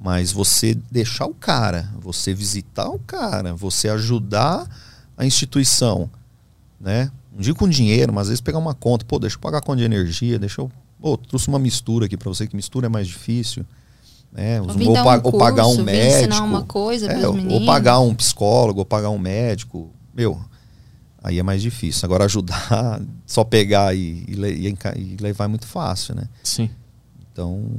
Mas 0.04 0.30
você 0.30 0.74
deixar 0.90 1.24
o 1.24 1.32
cara, 1.32 1.88
você 1.98 2.34
visitar 2.34 2.90
o 2.90 2.98
cara, 2.98 3.54
você 3.54 3.88
ajudar 3.88 4.68
a 5.16 5.24
instituição, 5.24 6.10
né? 6.78 7.10
Não 7.32 7.40
digo 7.40 7.58
com 7.58 7.66
dinheiro, 7.66 8.12
mas 8.12 8.24
às 8.24 8.28
vezes 8.28 8.40
pegar 8.42 8.58
uma 8.58 8.74
conta, 8.74 9.02
pô, 9.06 9.18
deixa 9.18 9.36
eu 9.36 9.40
pagar 9.40 9.58
a 9.58 9.62
conta 9.62 9.78
de 9.78 9.84
energia, 9.84 10.38
deixa 10.38 10.60
eu, 10.60 10.70
pô, 11.00 11.16
trouxe 11.16 11.48
uma 11.48 11.58
mistura 11.58 12.04
aqui 12.04 12.18
para 12.18 12.28
você, 12.28 12.46
que 12.46 12.54
mistura 12.54 12.84
é 12.84 12.88
mais 12.90 13.08
difícil, 13.08 13.64
né? 14.30 14.60
Ou 14.60 14.68
Ou, 14.68 14.92
pa- 15.04 15.16
um 15.16 15.20
ou 15.24 15.32
pagar 15.38 15.62
curso, 15.64 15.80
um 15.80 15.84
médico, 15.84 16.16
ensinar 16.18 16.42
uma 16.44 16.62
coisa 16.64 17.06
é, 17.06 17.26
ou- 17.26 17.34
ou 17.52 17.64
pagar 17.64 17.98
um 18.00 18.14
psicólogo, 18.14 18.80
ou 18.80 18.84
pagar 18.84 19.08
um 19.08 19.18
médico, 19.18 19.90
meu, 20.14 20.38
aí 21.22 21.38
é 21.38 21.42
mais 21.42 21.62
difícil. 21.62 22.04
Agora 22.04 22.26
ajudar, 22.26 23.00
só 23.26 23.42
pegar 23.42 23.96
e, 23.96 24.22
e 24.28 24.68
e 24.68 24.76
e 25.00 25.16
levar 25.18 25.46
é 25.46 25.48
muito 25.48 25.66
fácil, 25.66 26.14
né? 26.14 26.28
Sim. 26.42 26.68
Então, 27.32 27.70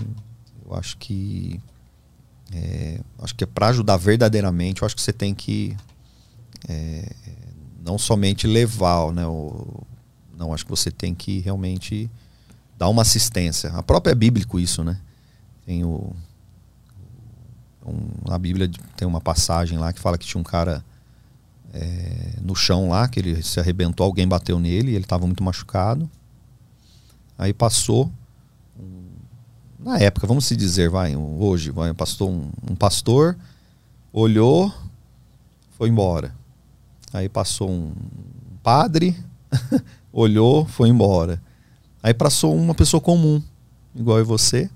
eu 0.65 0.73
acho 0.76 0.97
que 0.97 1.60
é, 2.56 3.02
acho 3.19 3.36
que 3.36 3.44
é 3.44 3.48
para 3.48 3.68
ajudar 3.68 3.98
verdadeiramente, 3.98 4.82
eu 4.82 4.86
acho 4.86 4.95
que 4.95 5.02
você 5.02 5.11
tem 5.11 5.36
que 5.36 5.76
é, 6.69 7.11
não 7.84 7.98
somente 7.98 8.48
levar, 8.48 9.11
né? 9.11 9.27
O, 9.27 9.84
não, 10.38 10.53
acho 10.53 10.64
que 10.64 10.72
você 10.72 10.90
tem 10.90 11.14
que 11.14 11.40
realmente 11.40 12.10
dar 12.77 12.88
uma 12.88 13.02
assistência. 13.02 13.69
A 13.72 13.84
própria 13.84 14.14
é 14.14 14.15
bíblico 14.15 14.57
isso, 14.60 14.84
né? 14.84 14.99
Tem 15.65 15.84
o 15.84 16.15
um, 17.86 18.30
na 18.30 18.40
Bíblia 18.40 18.69
tem 18.95 19.07
uma 19.07 19.22
passagem 19.22 19.77
lá 19.77 19.94
que 19.94 19.99
fala 19.99 20.18
que 20.18 20.26
tinha 20.26 20.41
um 20.41 20.44
cara 20.44 20.84
é, 21.73 22.40
no 22.41 22.56
chão 22.56 22.90
lá, 22.90 23.07
que 23.07 23.19
ele 23.19 23.44
se 23.44 23.60
arrebentou, 23.60 24.06
alguém 24.06 24.27
bateu 24.27 24.60
nele, 24.60 24.95
ele 24.95 25.03
estava 25.03 25.26
muito 25.26 25.44
machucado. 25.44 26.10
Aí 27.38 27.53
passou 27.53 28.10
na 29.86 29.99
época, 29.99 30.26
vamos 30.26 30.45
se 30.45 30.56
dizer, 30.56 30.90
vai, 30.90 31.16
um- 31.16 31.40
hoje, 31.40 31.70
vai, 31.70 31.94
passou 31.94 32.32
um, 32.32 32.49
um 32.72 32.76
pastor, 32.76 33.38
olhou, 34.12 34.74
foi 35.78 35.90
embora. 35.90 36.34
Aí 37.14 37.30
passou 37.30 37.70
um 37.70 37.94
padre, 38.64 39.16
olhou, 40.12 40.66
foi 40.66 40.90
embora. 40.90 41.40
Aí 42.02 42.16
passou 42.16 42.56
uma 42.56 42.74
pessoa 42.74 42.99
comum, 42.99 43.40
igual 43.95 44.20
e 44.20 44.24
você, 44.24 44.72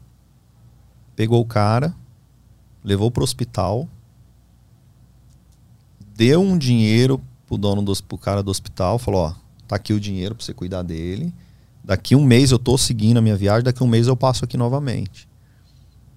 pegou 1.15 1.41
o 1.41 1.45
cara, 1.45 1.91
levou 2.83 3.09
pro 3.09 3.23
hospital, 3.23 3.87
deu 6.15 6.39
um 6.39 6.55
dinheiro 6.55 7.19
pro 7.47 7.57
dono 7.57 7.81
do 7.81 8.03
pro 8.03 8.17
cara 8.17 8.43
do 8.43 8.51
hospital, 8.51 8.99
falou, 8.99 9.21
ó, 9.21 9.33
tá 9.67 9.75
aqui 9.75 9.91
o 9.91 9.99
dinheiro 9.99 10.35
pra 10.35 10.45
você 10.45 10.53
cuidar 10.53 10.83
dele. 10.83 11.33
Daqui 11.89 12.15
um 12.15 12.23
mês 12.23 12.51
eu 12.51 12.59
tô 12.59 12.77
seguindo 12.77 13.17
a 13.17 13.21
minha 13.21 13.35
viagem, 13.35 13.63
daqui 13.63 13.83
um 13.83 13.87
mês 13.87 14.05
eu 14.05 14.15
passo 14.15 14.45
aqui 14.45 14.55
novamente. 14.55 15.27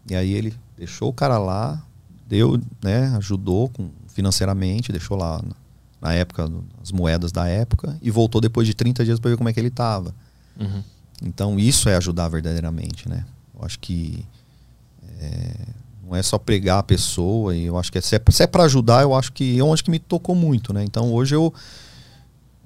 E 0.06 0.14
aí 0.14 0.34
ele 0.34 0.54
deixou 0.76 1.08
o 1.08 1.14
cara 1.14 1.38
lá, 1.38 1.82
deu, 2.28 2.60
né, 2.84 3.06
ajudou 3.16 3.70
com, 3.70 3.88
financeiramente, 4.06 4.92
deixou 4.92 5.16
lá 5.16 5.40
na, 5.40 5.54
na 6.10 6.12
época 6.12 6.52
as 6.82 6.92
moedas 6.92 7.32
da 7.32 7.48
época 7.48 7.98
e 8.02 8.10
voltou 8.10 8.38
depois 8.38 8.66
de 8.66 8.74
30 8.74 9.02
dias 9.02 9.18
para 9.18 9.30
ver 9.30 9.38
como 9.38 9.48
é 9.48 9.52
que 9.54 9.58
ele 9.58 9.70
tava. 9.70 10.14
Uhum. 10.60 10.82
Então 11.22 11.58
isso 11.58 11.88
é 11.88 11.96
ajudar 11.96 12.28
verdadeiramente, 12.28 13.08
né? 13.08 13.24
Eu 13.58 13.64
acho 13.64 13.78
que 13.78 14.26
é, 15.20 15.54
não 16.04 16.14
é 16.14 16.22
só 16.22 16.36
pregar 16.36 16.80
a 16.80 16.82
pessoa 16.82 17.56
e 17.56 17.64
eu 17.64 17.78
acho 17.78 17.90
que 17.90 17.96
é, 17.96 18.02
se 18.02 18.14
é, 18.14 18.20
é 18.40 18.46
para 18.46 18.64
ajudar, 18.64 19.00
eu 19.00 19.14
acho 19.14 19.32
que 19.32 19.58
é 19.58 19.64
onde 19.64 19.82
que 19.82 19.90
me 19.90 19.98
tocou 19.98 20.34
muito, 20.34 20.74
né? 20.74 20.84
Então 20.84 21.10
hoje 21.14 21.34
eu 21.34 21.50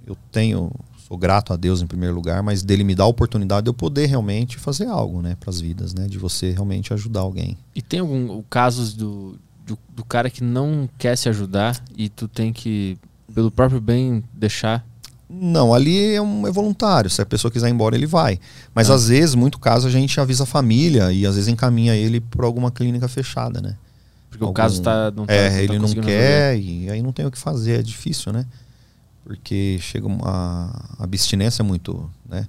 eu 0.04 0.16
tenho 0.32 0.72
sou 1.06 1.16
grato 1.16 1.52
a 1.52 1.56
Deus 1.56 1.80
em 1.82 1.86
primeiro 1.86 2.14
lugar, 2.14 2.42
mas 2.42 2.62
dele 2.62 2.82
me 2.84 2.94
dar 2.94 3.04
a 3.04 3.08
oportunidade 3.08 3.64
de 3.64 3.70
eu 3.70 3.74
poder 3.74 4.06
realmente 4.06 4.56
fazer 4.58 4.86
algo, 4.86 5.22
né, 5.22 5.36
para 5.38 5.50
as 5.50 5.60
vidas, 5.60 5.94
né, 5.94 6.06
de 6.08 6.18
você 6.18 6.50
realmente 6.50 6.92
ajudar 6.92 7.20
alguém. 7.20 7.56
E 7.74 7.80
tem 7.82 8.00
algum 8.00 8.42
casos 8.50 8.92
do, 8.94 9.36
do, 9.66 9.78
do 9.94 10.04
cara 10.04 10.28
que 10.30 10.42
não 10.42 10.88
quer 10.98 11.16
se 11.16 11.28
ajudar 11.28 11.80
e 11.96 12.08
tu 12.08 12.26
tem 12.26 12.52
que, 12.52 12.98
pelo 13.34 13.50
próprio 13.50 13.80
bem, 13.80 14.24
deixar? 14.34 14.84
Não, 15.28 15.74
ali 15.74 16.14
é, 16.14 16.22
um, 16.22 16.46
é 16.46 16.50
voluntário. 16.52 17.10
Se 17.10 17.20
a 17.20 17.26
pessoa 17.26 17.50
quiser 17.50 17.68
ir 17.68 17.72
embora, 17.72 17.96
ele 17.96 18.06
vai. 18.06 18.38
Mas 18.74 18.88
Ah. 18.90 18.94
às 18.94 19.08
vezes, 19.08 19.34
muito 19.34 19.58
caso, 19.58 19.88
a 19.88 19.90
gente 19.90 20.20
avisa 20.20 20.44
a 20.44 20.46
família 20.46 21.12
e 21.12 21.26
às 21.26 21.34
vezes 21.34 21.48
encaminha 21.48 21.94
ele 21.96 22.20
para 22.20 22.46
alguma 22.46 22.70
clínica 22.70 23.08
fechada, 23.08 23.60
né? 23.60 23.76
Porque 24.30 24.44
o 24.44 24.46
Algum- 24.48 24.54
caso 24.54 24.80
tá, 24.82 25.10
não 25.10 25.26
tá 25.26 25.32
é, 25.32 25.50
tá 25.50 25.62
ele 25.62 25.78
não 25.80 25.88
quer 25.94 26.56
e 26.58 26.88
aí 26.90 27.02
não 27.02 27.12
tem 27.12 27.26
o 27.26 27.30
que 27.30 27.38
fazer, 27.38 27.80
é 27.80 27.82
difícil, 27.82 28.32
né? 28.32 28.44
Porque 29.26 29.76
chega 29.80 30.06
uma 30.06 30.70
a 30.98 31.02
abstinência 31.02 31.60
é 31.62 31.64
muito, 31.64 32.08
né? 32.28 32.46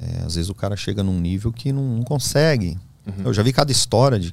É, 0.00 0.22
às 0.24 0.36
vezes 0.36 0.48
o 0.48 0.54
cara 0.54 0.76
chega 0.76 1.02
num 1.02 1.18
nível 1.18 1.52
que 1.52 1.72
não, 1.72 1.82
não 1.96 2.02
consegue. 2.04 2.78
Uhum. 3.04 3.24
Eu 3.24 3.34
já 3.34 3.42
vi 3.42 3.52
cada 3.52 3.72
história 3.72 4.20
de 4.20 4.32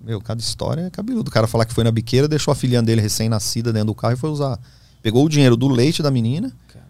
meu, 0.00 0.20
cada 0.22 0.40
história 0.40 0.80
é 0.82 0.90
cabeludo. 0.90 1.28
O 1.28 1.32
cara 1.32 1.46
falar 1.46 1.64
que 1.66 1.74
foi 1.74 1.84
na 1.84 1.90
biqueira, 1.92 2.26
deixou 2.26 2.50
a 2.50 2.54
filhinha 2.54 2.82
dele 2.82 3.00
recém-nascida 3.02 3.72
dentro 3.72 3.88
do 3.88 3.94
carro 3.94 4.14
e 4.14 4.16
foi 4.16 4.30
usar. 4.30 4.58
Pegou 5.02 5.24
o 5.24 5.28
dinheiro 5.28 5.56
do 5.56 5.68
leite 5.68 6.02
da 6.02 6.10
menina, 6.10 6.50
Cara. 6.68 6.86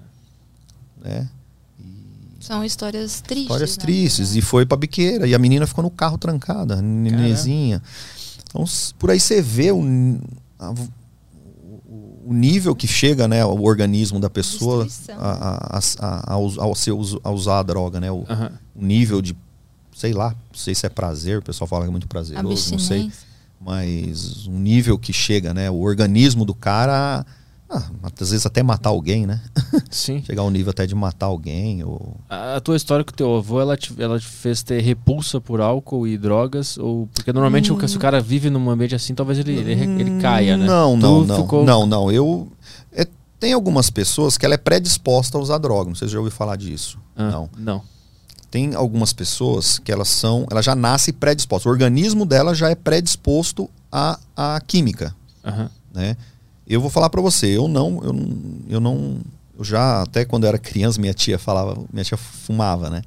né? 1.03 1.29
São 2.41 2.65
histórias 2.65 3.21
tristes. 3.21 3.45
Histórias 3.45 3.77
né? 3.77 3.83
tristes. 3.83 4.35
E 4.37 4.41
foi 4.41 4.65
pra 4.65 4.77
biqueira. 4.77 5.27
E 5.27 5.35
a 5.35 5.39
menina 5.39 5.67
ficou 5.67 5.83
no 5.83 5.91
carro 5.91 6.17
trancada, 6.17 6.81
nenezinha. 6.81 7.83
Então, 8.49 8.65
por 8.99 9.11
aí 9.11 9.19
você 9.21 9.41
vê 9.43 9.71
o, 9.73 9.81
a- 10.59 10.75
o- 12.27 12.33
nível 12.33 12.75
que 12.75 12.87
chega, 12.87 13.27
né, 13.29 13.45
o 13.45 13.63
organismo 13.63 14.19
da 14.21 14.29
pessoa 14.31 14.85
a, 15.19 15.79
a, 15.79 15.81
a, 16.01 16.33
ao 16.33 16.75
ser 16.75 16.93
us- 16.93 17.19
a 17.23 17.31
usar 17.31 17.59
a 17.61 17.63
droga, 17.63 18.01
né? 18.01 18.11
O, 18.11 18.25
o 18.77 18.85
nível 18.85 19.21
de, 19.23 19.37
sei 19.95 20.13
lá, 20.13 20.31
não 20.31 20.59
sei 20.59 20.75
se 20.75 20.87
é 20.87 20.89
prazer, 20.89 21.39
o 21.39 21.43
pessoal 21.43 21.69
fala 21.69 21.83
que 21.85 21.89
é 21.89 21.91
muito 21.91 22.09
prazeroso, 22.09 22.47
não 22.73 22.79
sei. 22.79 23.11
Mas 23.61 24.47
o 24.47 24.51
nível 24.53 24.99
que 24.99 25.13
chega, 25.13 25.55
né? 25.55 25.71
O 25.71 25.81
organismo 25.81 26.45
do 26.45 26.55
cara, 26.55 27.25
ah, 27.73 27.91
às 28.21 28.31
vezes 28.31 28.45
até 28.47 28.63
matar 28.63 28.91
alguém, 28.91 29.27
né? 29.27 29.41
Sim. 29.91 30.23
Chegar 30.23 30.43
ao 30.43 30.51
nível 30.51 30.71
até 30.71 30.87
de 30.87 30.95
matar 30.95 31.27
alguém, 31.27 31.83
ou 31.85 32.17
A, 32.29 32.57
a 32.57 32.61
tua 32.61 32.77
história 32.77 33.05
com 33.05 33.11
o 33.11 33.15
teu 33.15 33.37
avô, 33.37 33.61
ela 33.61 33.77
te, 33.77 33.95
ela 34.01 34.19
te 34.19 34.27
fez 34.27 34.63
ter 34.63 34.81
repulsa 34.81 35.41
por 35.41 35.61
álcool 35.61 36.07
e 36.07 36.17
drogas? 36.19 36.77
Ou 36.79 37.09
porque 37.15 37.33
normalmente 37.33 37.73
o- 37.73 37.89
se 37.89 37.97
o 37.97 38.01
cara 38.01 38.21
vive 38.21 38.51
num 38.51 38.69
ambiente 38.71 38.95
assim, 38.95 39.15
talvez 39.15 39.39
ele, 39.39 39.53
ele, 39.53 39.73
ele 39.73 40.21
caia, 40.21 40.57
né? 40.57 40.67
Não, 40.67 40.99
Tu 40.99 41.03
não, 41.03 41.25
não. 41.25 41.37
ficou- 41.43 41.65
Não, 41.65 41.87
não. 41.87 42.13
Eu. 42.13 42.51
é, 42.93 43.07
tem 43.41 43.53
algumas 43.53 43.91
pessoas 43.91 44.37
que 44.39 44.45
ela 44.45 44.55
é 44.55 44.59
predisposta 44.59 45.37
a 45.39 45.41
usar 45.41 45.59
droga. 45.59 45.89
Não 45.89 45.95
sei 45.97 46.09
se 46.09 46.13
já 46.15 46.19
ouviu 46.21 46.33
falar 46.33 46.57
disso. 46.57 46.99
Ah, 47.17 47.31
Não. 47.31 47.51
Não. 47.59 47.83
Tem 48.51 48.75
algumas 48.75 49.15
pessoas 49.15 49.79
que 49.79 49.91
elas 49.91 50.09
são. 50.09 50.47
Ela 50.51 50.61
já 50.61 50.75
nasce 50.77 51.11
predisposta. 51.11 51.69
O 51.69 51.73
organismo 51.73 52.27
dela 52.27 52.55
já 52.55 52.69
é 52.69 52.75
predisposto 52.75 53.69
à, 53.91 54.19
à 54.37 54.61
química. 54.61 55.15
Aham. 55.43 55.71
né? 55.95 56.17
Eu 56.67 56.81
vou 56.81 56.91
falar 56.91 57.11
pra 57.11 57.21
você, 57.21 57.47
eu 57.47 57.69
não, 57.69 58.01
eu 58.03 58.13
não, 58.13 58.39
eu 58.69 58.81
não, 58.81 59.21
eu 59.59 59.65
já 59.65 60.03
até 60.03 60.25
quando 60.25 60.45
eu 60.45 60.49
era 60.49 60.59
criança 60.59 61.01
minha 61.01 61.15
tia 61.15 61.39
falava, 61.39 61.83
minha 61.93 62.05
tia 62.05 62.17
fumava, 62.17 62.89
né? 62.89 63.03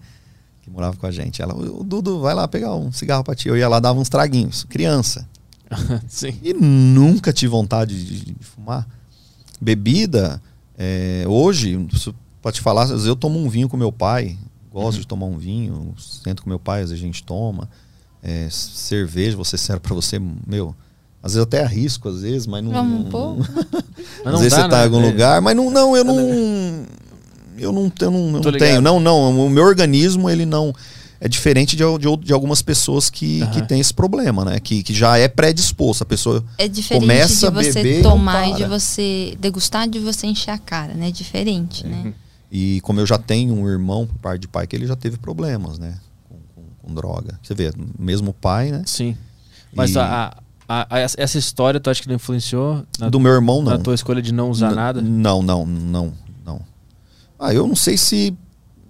Que 0.62 0.70
morava 0.70 0.98
com 0.98 1.06
a 1.06 1.12
gente. 1.12 1.42
Ela, 1.42 1.56
o 1.56 1.84
Dudu, 1.84 2.20
vai 2.20 2.34
lá 2.34 2.48
pegar 2.48 2.76
um 2.76 2.92
cigarro 2.92 3.24
pra 3.24 3.36
tia. 3.36 3.52
Eu 3.52 3.58
ia 3.58 3.68
lá 3.68 3.80
dava 3.80 4.00
uns 4.00 4.10
traguinhos, 4.10 4.64
criança. 4.64 5.28
Sim. 6.08 6.38
E 6.42 6.54
nunca 6.54 7.32
tive 7.32 7.52
vontade 7.52 8.04
de, 8.04 8.34
de 8.34 8.44
fumar. 8.44 8.88
Bebida, 9.62 10.42
é, 10.78 11.24
hoje, 11.28 11.88
pra 12.42 12.52
te 12.52 12.62
falar, 12.62 12.84
às 12.84 12.90
vezes 12.92 13.06
eu 13.06 13.16
tomo 13.16 13.40
um 13.40 13.50
vinho 13.50 13.70
com 13.70 13.78
meu 13.78 13.92
pai, 13.92 14.38
gosto 14.72 15.00
de 15.00 15.08
tomar 15.08 15.26
um 15.26 15.38
vinho, 15.38 15.94
sento 15.98 16.44
com 16.44 16.50
meu 16.50 16.60
pai, 16.60 16.82
às 16.82 16.90
vezes 16.90 17.04
a 17.04 17.08
gente 17.08 17.24
toma. 17.24 17.70
É, 18.22 18.50
cerveja, 18.50 19.36
vou 19.36 19.46
ser 19.46 19.58
sério 19.58 19.82
pra 19.82 19.94
você, 19.94 20.20
meu. 20.20 20.76
Às 21.26 21.32
vezes 21.34 21.38
eu 21.38 21.44
até 21.44 21.64
arrisco, 21.64 22.08
às 22.08 22.22
vezes, 22.22 22.46
mas 22.46 22.64
não. 22.64 22.72
Vamos 22.72 23.00
um 23.00 23.04
não- 23.04 23.10
pouco. 23.10 23.42
Mas 24.24 24.34
às 24.36 24.40
vezes 24.42 24.58
dá, 24.58 24.64
você 24.64 24.70
tá 24.70 24.78
né? 24.78 24.82
em 24.82 24.86
algum 24.86 25.02
É. 25.04 25.12
lugar, 25.12 25.42
mas 25.42 25.56
não, 25.56 25.70
não, 25.72 25.96
eu 25.98 26.04
não. 26.04 26.20
Eu 27.58 27.72
não, 27.72 27.92
eu 28.00 28.12
não, 28.12 28.28
eu 28.38 28.42
não 28.42 28.52
tenho. 28.52 28.82
Não, 28.82 29.00
não. 29.00 29.46
O 29.46 29.50
meu 29.50 29.64
organismo, 29.64 30.30
ele 30.30 30.46
não. 30.46 30.74
É 31.20 31.28
diferente 31.30 31.76
de, 31.76 31.84
de, 31.98 32.18
de 32.18 32.34
algumas 32.34 32.62
pessoas 32.62 33.10
que, 33.10 33.40
que 33.48 33.60
Aham. 33.60 33.66
têm 33.66 33.80
esse 33.80 33.94
problema, 33.94 34.44
né? 34.46 34.60
Que, 34.60 34.84
que 34.84 34.94
já 34.94 35.18
é 35.18 35.28
predisposto. 35.28 36.04
A 36.04 36.06
pessoa. 36.06 36.44
É 36.58 36.68
diferente 36.68 37.02
Começa 37.02 37.40
de 37.40 37.46
a 37.48 37.50
você 37.64 37.74
beber 37.74 38.00
e 38.00 38.04
não 38.04 38.12
tomar 38.12 38.50
e 38.50 38.54
de 38.56 38.66
você 38.66 39.38
degustar, 39.40 39.88
de 39.88 40.00
você 40.00 40.28
encher 40.28 40.52
a 40.52 40.58
cara, 40.58 40.94
né? 40.94 41.08
É 41.08 41.12
diferente, 41.12 41.88
né? 41.88 42.14
E 42.52 42.82
como 42.82 43.00
eu 43.00 43.06
já 43.06 43.18
tenho 43.18 43.54
um 43.56 43.68
irmão 43.68 44.06
por 44.06 44.18
parte 44.20 44.42
de 44.42 44.48
pai, 44.48 44.68
que 44.68 44.76
ele 44.76 44.86
já 44.86 44.96
teve 44.96 45.18
problemas, 45.18 45.80
né? 45.80 45.98
Com, 46.30 46.36
com- 46.56 46.68
com 46.90 46.94
droga. 46.94 47.40
Você 47.42 47.56
vê, 47.56 47.72
mesmo 47.98 48.34
pai, 48.34 48.72
né? 48.72 48.84
Sim. 48.86 49.16
Mas 49.74 49.96
E- 49.96 50.00
a, 50.00 50.36
a- 50.68 50.88
a- 50.90 51.00
essa 51.00 51.38
história, 51.38 51.80
tu 51.80 51.90
acha 51.90 52.02
que 52.02 52.08
não 52.08 52.16
influenciou 52.16 52.84
na, 53.00 53.10
Do 53.10 53.20
meu 53.20 53.32
irmão, 53.34 53.62
não. 53.62 53.72
na 53.74 53.78
tua 53.78 53.94
escolha 53.96 54.22
de 54.22 54.34
não 54.34 54.50
usar 54.50 54.70
N- 54.70 54.76
nada? 54.76 55.02
Não, 55.02 55.42
não, 55.42 55.66
não, 55.66 56.14
não. 56.46 56.62
Ah, 57.40 57.54
eu 57.54 57.68
não 57.68 57.76
sei 57.76 57.98
se. 57.98 58.36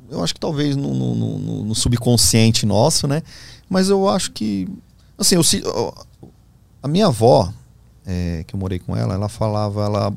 Eu 0.10 0.24
acho 0.24 0.34
que 0.34 0.40
talvez 0.40 0.76
no, 0.76 0.94
no- 0.94 1.16
no- 1.40 1.64
no 1.66 1.76
subconsciente 1.76 2.66
nosso, 2.66 3.08
né? 3.08 3.22
Mas 3.70 3.90
eu 3.90 4.08
acho 4.08 4.32
que. 4.32 4.68
Assim, 5.18 5.36
eu, 5.36 5.94
a 6.84 6.88
minha 6.88 7.08
avó, 7.08 7.52
é, 8.06 8.44
que 8.46 8.54
eu 8.56 8.60
morei 8.60 8.78
com 8.80 8.96
ela, 8.96 9.14
ela 9.16 9.28
falava, 9.28 9.84
ela. 9.84 10.14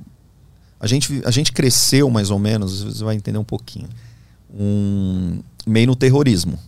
A 0.81 0.87
gente, 0.87 1.23
a 1.25 1.31
gente 1.31 1.53
cresceu 1.53 2.09
mais 2.11 2.31
ou 2.31 2.39
menos, 2.39 2.83
você 2.83 3.03
vai 3.03 3.17
entender 3.17 3.39
um 3.39 3.45
pouquinho. 3.45 3.89
Um, 4.55 5.41
meio 5.67 5.87
no 5.89 5.97
terrorismo. 5.97 6.59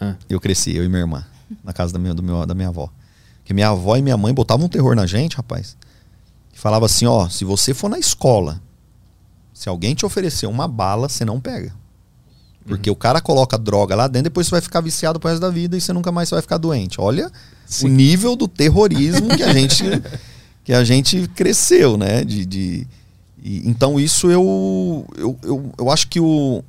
Ah. 0.00 0.14
Eu 0.28 0.40
cresci, 0.40 0.74
eu 0.76 0.84
e 0.84 0.88
minha 0.88 1.00
irmã, 1.00 1.24
na 1.64 1.72
casa 1.72 1.92
da 1.92 1.98
minha, 1.98 2.14
do 2.14 2.22
meu, 2.22 2.46
da 2.46 2.54
minha 2.54 2.68
avó. 2.68 2.88
Porque 3.48 3.54
minha 3.54 3.70
avó 3.70 3.96
e 3.96 4.02
minha 4.02 4.16
mãe 4.18 4.34
botavam 4.34 4.66
um 4.66 4.68
terror 4.68 4.94
na 4.94 5.06
gente, 5.06 5.34
rapaz. 5.38 5.74
Que 6.52 6.58
falava 6.58 6.84
assim, 6.84 7.06
ó, 7.06 7.30
se 7.30 7.46
você 7.46 7.72
for 7.72 7.88
na 7.88 7.98
escola, 7.98 8.60
se 9.54 9.70
alguém 9.70 9.94
te 9.94 10.04
oferecer 10.04 10.46
uma 10.46 10.68
bala, 10.68 11.08
você 11.08 11.24
não 11.24 11.40
pega. 11.40 11.74
Porque 12.66 12.90
o 12.90 12.94
cara 12.94 13.22
coloca 13.22 13.56
droga 13.56 13.96
lá 13.96 14.06
dentro, 14.06 14.24
depois 14.24 14.46
você 14.46 14.50
vai 14.50 14.60
ficar 14.60 14.82
viciado 14.82 15.18
pro 15.18 15.30
resto 15.30 15.40
da 15.40 15.48
vida 15.48 15.78
e 15.78 15.80
você 15.80 15.94
nunca 15.94 16.12
mais 16.12 16.28
vai 16.28 16.42
ficar 16.42 16.58
doente. 16.58 17.00
Olha 17.00 17.32
o 17.86 17.88
nível 17.88 18.36
do 18.36 18.46
terrorismo 18.46 19.34
que 19.34 19.42
a 19.42 19.50
gente 19.54 19.82
que 20.62 20.74
a 20.74 20.84
gente 20.84 21.26
cresceu, 21.28 21.96
né? 21.96 22.22
De, 22.24 22.44
de- 22.44 22.86
e- 23.42 23.62
então 23.66 23.98
isso 23.98 24.30
eu, 24.30 25.06
eu, 25.16 25.38
eu, 25.42 25.72
eu 25.78 25.90
acho 25.90 26.06
que 26.08 26.20
o 26.20 26.62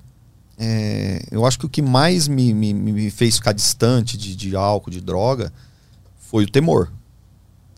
é, 0.57 1.23
eu 1.29 1.45
acho 1.45 1.59
que 1.59 1.65
o 1.65 1.69
que 1.69 1.81
mais 1.81 2.29
me, 2.29 2.53
me, 2.53 2.73
me 2.73 3.11
fez 3.11 3.35
ficar 3.35 3.51
distante 3.51 4.17
de, 4.17 4.33
de 4.33 4.55
álcool, 4.55 4.89
de 4.91 5.01
droga, 5.01 5.51
foi 6.29 6.43
o 6.43 6.49
temor. 6.49 6.91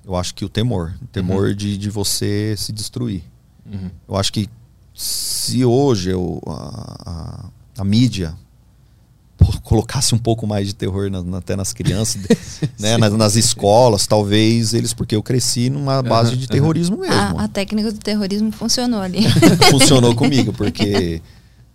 Eu 0.05 0.15
acho 0.15 0.33
que 0.35 0.43
o 0.43 0.49
temor. 0.49 0.93
O 1.01 1.07
temor 1.07 1.53
de, 1.53 1.77
de 1.77 1.89
você 1.89 2.55
se 2.57 2.71
destruir. 2.71 3.23
Uhum. 3.71 3.89
Eu 4.09 4.17
acho 4.17 4.33
que 4.33 4.49
se 4.93 5.63
hoje 5.63 6.09
eu, 6.09 6.41
a, 6.47 7.49
a, 7.77 7.81
a 7.81 7.83
mídia 7.83 8.35
colocasse 9.63 10.13
um 10.13 10.17
pouco 10.19 10.45
mais 10.45 10.67
de 10.67 10.75
terror 10.75 11.09
na- 11.09 11.23
na- 11.23 11.37
até 11.39 11.55
nas 11.55 11.73
crianças, 11.73 12.21
né, 12.79 12.97
nas, 12.97 13.13
nas 13.13 13.35
escolas, 13.35 14.05
talvez 14.05 14.73
eles, 14.73 14.93
porque 14.93 15.15
eu 15.15 15.23
cresci 15.23 15.69
numa 15.69 16.01
base 16.03 16.35
de 16.37 16.47
terrorismo 16.47 16.97
mesmo. 16.97 17.15
A, 17.15 17.45
a 17.45 17.47
técnica 17.47 17.91
do 17.91 17.97
terrorismo 17.99 18.51
funcionou 18.51 19.01
ali. 19.01 19.21
Funcionou 19.71 20.13
comigo, 20.15 20.51
porque 20.53 21.21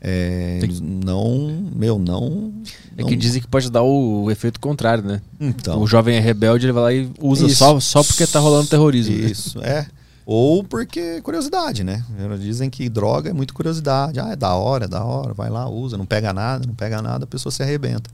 é, 0.08 0.60
não, 0.80 1.68
meu, 1.74 1.98
não. 1.98 2.52
É 2.96 3.02
não- 3.02 3.08
que 3.08 3.16
dizem 3.16 3.42
que 3.42 3.48
pode 3.48 3.68
dar 3.68 3.82
o, 3.82 4.22
o 4.22 4.30
efeito 4.30 4.60
contrário, 4.60 5.02
né? 5.02 5.20
Então, 5.40 5.80
O 5.82 5.86
jovem 5.86 6.16
é 6.16 6.20
rebelde, 6.20 6.66
ele 6.66 6.72
vai 6.72 6.82
lá 6.84 6.92
e 6.92 7.10
usa 7.20 7.46
Isso. 7.46 7.56
só, 7.56 7.80
só 7.80 8.04
porque 8.04 8.24
tá 8.24 8.38
rolando 8.38 8.68
terrorismo. 8.68 9.16
né? 9.16 9.26
Isso, 9.28 9.60
é. 9.60 9.88
Ou 10.24 10.62
porque 10.62 11.20
curiosidade, 11.22 11.82
né? 11.82 12.04
Dizem 12.40 12.70
que 12.70 12.88
droga 12.88 13.30
é 13.30 13.32
muito 13.32 13.52
curiosidade. 13.52 14.20
Ah, 14.20 14.28
é 14.30 14.36
da 14.36 14.54
hora, 14.54 14.84
é 14.84 14.88
da 14.88 15.02
hora, 15.04 15.34
vai 15.34 15.50
lá, 15.50 15.68
usa, 15.68 15.98
não 15.98 16.06
pega 16.06 16.32
nada, 16.32 16.64
não 16.66 16.74
pega 16.74 17.02
nada, 17.02 17.24
a 17.24 17.26
pessoa 17.26 17.50
se 17.50 17.62
arrebenta. 17.64 18.08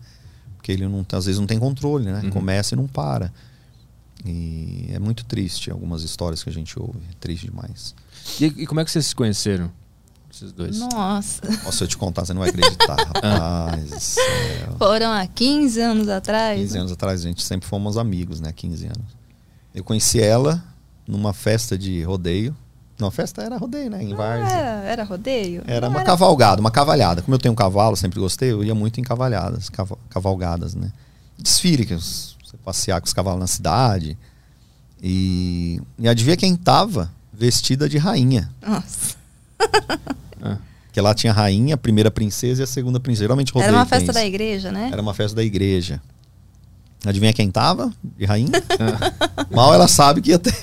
Porque 0.56 0.72
ele 0.72 0.86
não, 0.88 1.04
às 1.12 1.26
vezes 1.26 1.38
não 1.38 1.46
tem 1.46 1.58
controle, 1.58 2.06
né? 2.06 2.22
Uhum. 2.24 2.30
Começa 2.30 2.74
e 2.74 2.76
não 2.78 2.86
para. 2.86 3.30
E 4.24 4.88
é 4.92 4.98
muito 4.98 5.24
triste 5.26 5.70
algumas 5.70 6.02
histórias 6.02 6.42
que 6.42 6.48
a 6.48 6.52
gente 6.52 6.78
ouve. 6.78 7.00
É 7.10 7.14
triste 7.20 7.46
demais. 7.46 7.94
E, 8.40 8.44
e 8.46 8.66
como 8.66 8.80
é 8.80 8.84
que 8.84 8.90
vocês 8.90 9.06
se 9.06 9.14
conheceram? 9.14 9.70
Esses 10.42 10.52
dois. 10.52 10.78
Nossa, 10.78 11.40
Nossa, 11.48 11.72
se 11.72 11.84
eu 11.84 11.88
te 11.88 11.96
contar, 11.96 12.24
você 12.24 12.32
não 12.34 12.40
vai 12.40 12.50
acreditar, 12.50 12.96
rapaz. 13.14 14.16
foram 14.78 15.12
há 15.12 15.26
15 15.26 15.80
anos 15.80 16.08
atrás. 16.08 16.60
15 16.60 16.78
anos 16.78 16.92
atrás, 16.92 17.20
a 17.20 17.28
gente 17.28 17.42
sempre 17.42 17.68
fomos 17.68 17.96
amigos, 17.96 18.40
né? 18.40 18.52
15 18.52 18.86
anos. 18.86 19.16
Eu 19.74 19.84
conheci 19.84 20.20
ela 20.20 20.62
numa 21.06 21.32
festa 21.32 21.78
de 21.78 22.02
rodeio. 22.02 22.54
Não, 22.98 23.08
a 23.08 23.10
festa 23.10 23.42
era 23.42 23.56
rodeio, 23.56 23.90
né? 23.90 24.02
Em 24.02 24.08
Não 24.08 24.16
Várzea. 24.16 24.56
era, 24.56 24.84
era 24.84 25.04
rodeio? 25.04 25.62
Era 25.66 25.88
Não 25.88 25.96
uma 25.96 26.04
cavalgada, 26.04 26.60
uma 26.60 26.70
cavalhada. 26.70 27.22
Como 27.22 27.34
eu 27.34 27.38
tenho 27.38 27.52
um 27.52 27.56
cavalo, 27.56 27.96
sempre 27.96 28.20
gostei, 28.20 28.52
eu 28.52 28.62
ia 28.62 28.74
muito 28.74 29.00
em 29.00 29.02
cavalhadas, 29.02 29.68
cava- 29.68 29.98
cavalgadas, 30.10 30.74
né? 30.74 30.92
Desfile, 31.38 31.86
que 31.86 31.94
você 31.96 32.34
passear 32.64 33.00
com 33.00 33.06
os 33.06 33.12
cavalos 33.12 33.40
na 33.40 33.46
cidade. 33.46 34.16
E, 35.02 35.80
e 35.98 36.06
adivinha 36.08 36.36
quem 36.36 36.54
tava 36.54 37.10
vestida 37.32 37.88
de 37.88 37.98
rainha? 37.98 38.52
Nossa. 38.64 39.16
Que 40.92 41.00
lá 41.00 41.14
tinha 41.14 41.32
a 41.32 41.36
rainha, 41.36 41.74
a 41.74 41.78
primeira 41.78 42.10
princesa 42.10 42.62
e 42.62 42.64
a 42.64 42.66
segunda 42.66 43.00
princesa. 43.00 43.24
Geralmente 43.24 43.52
rodeio 43.52 43.68
Era 43.68 43.78
uma 43.78 43.86
festa 43.86 44.12
da 44.12 44.24
igreja, 44.24 44.70
né? 44.70 44.90
Era 44.92 45.00
uma 45.00 45.14
festa 45.14 45.34
da 45.34 45.42
igreja. 45.42 46.00
Adivinha 47.04 47.32
quem 47.32 47.50
tava? 47.50 47.92
De 48.16 48.24
rainha? 48.24 48.50
Mal 49.50 49.74
ela 49.74 49.88
sabe 49.88 50.20
que 50.20 50.30
ia, 50.30 50.38
ter- 50.38 50.54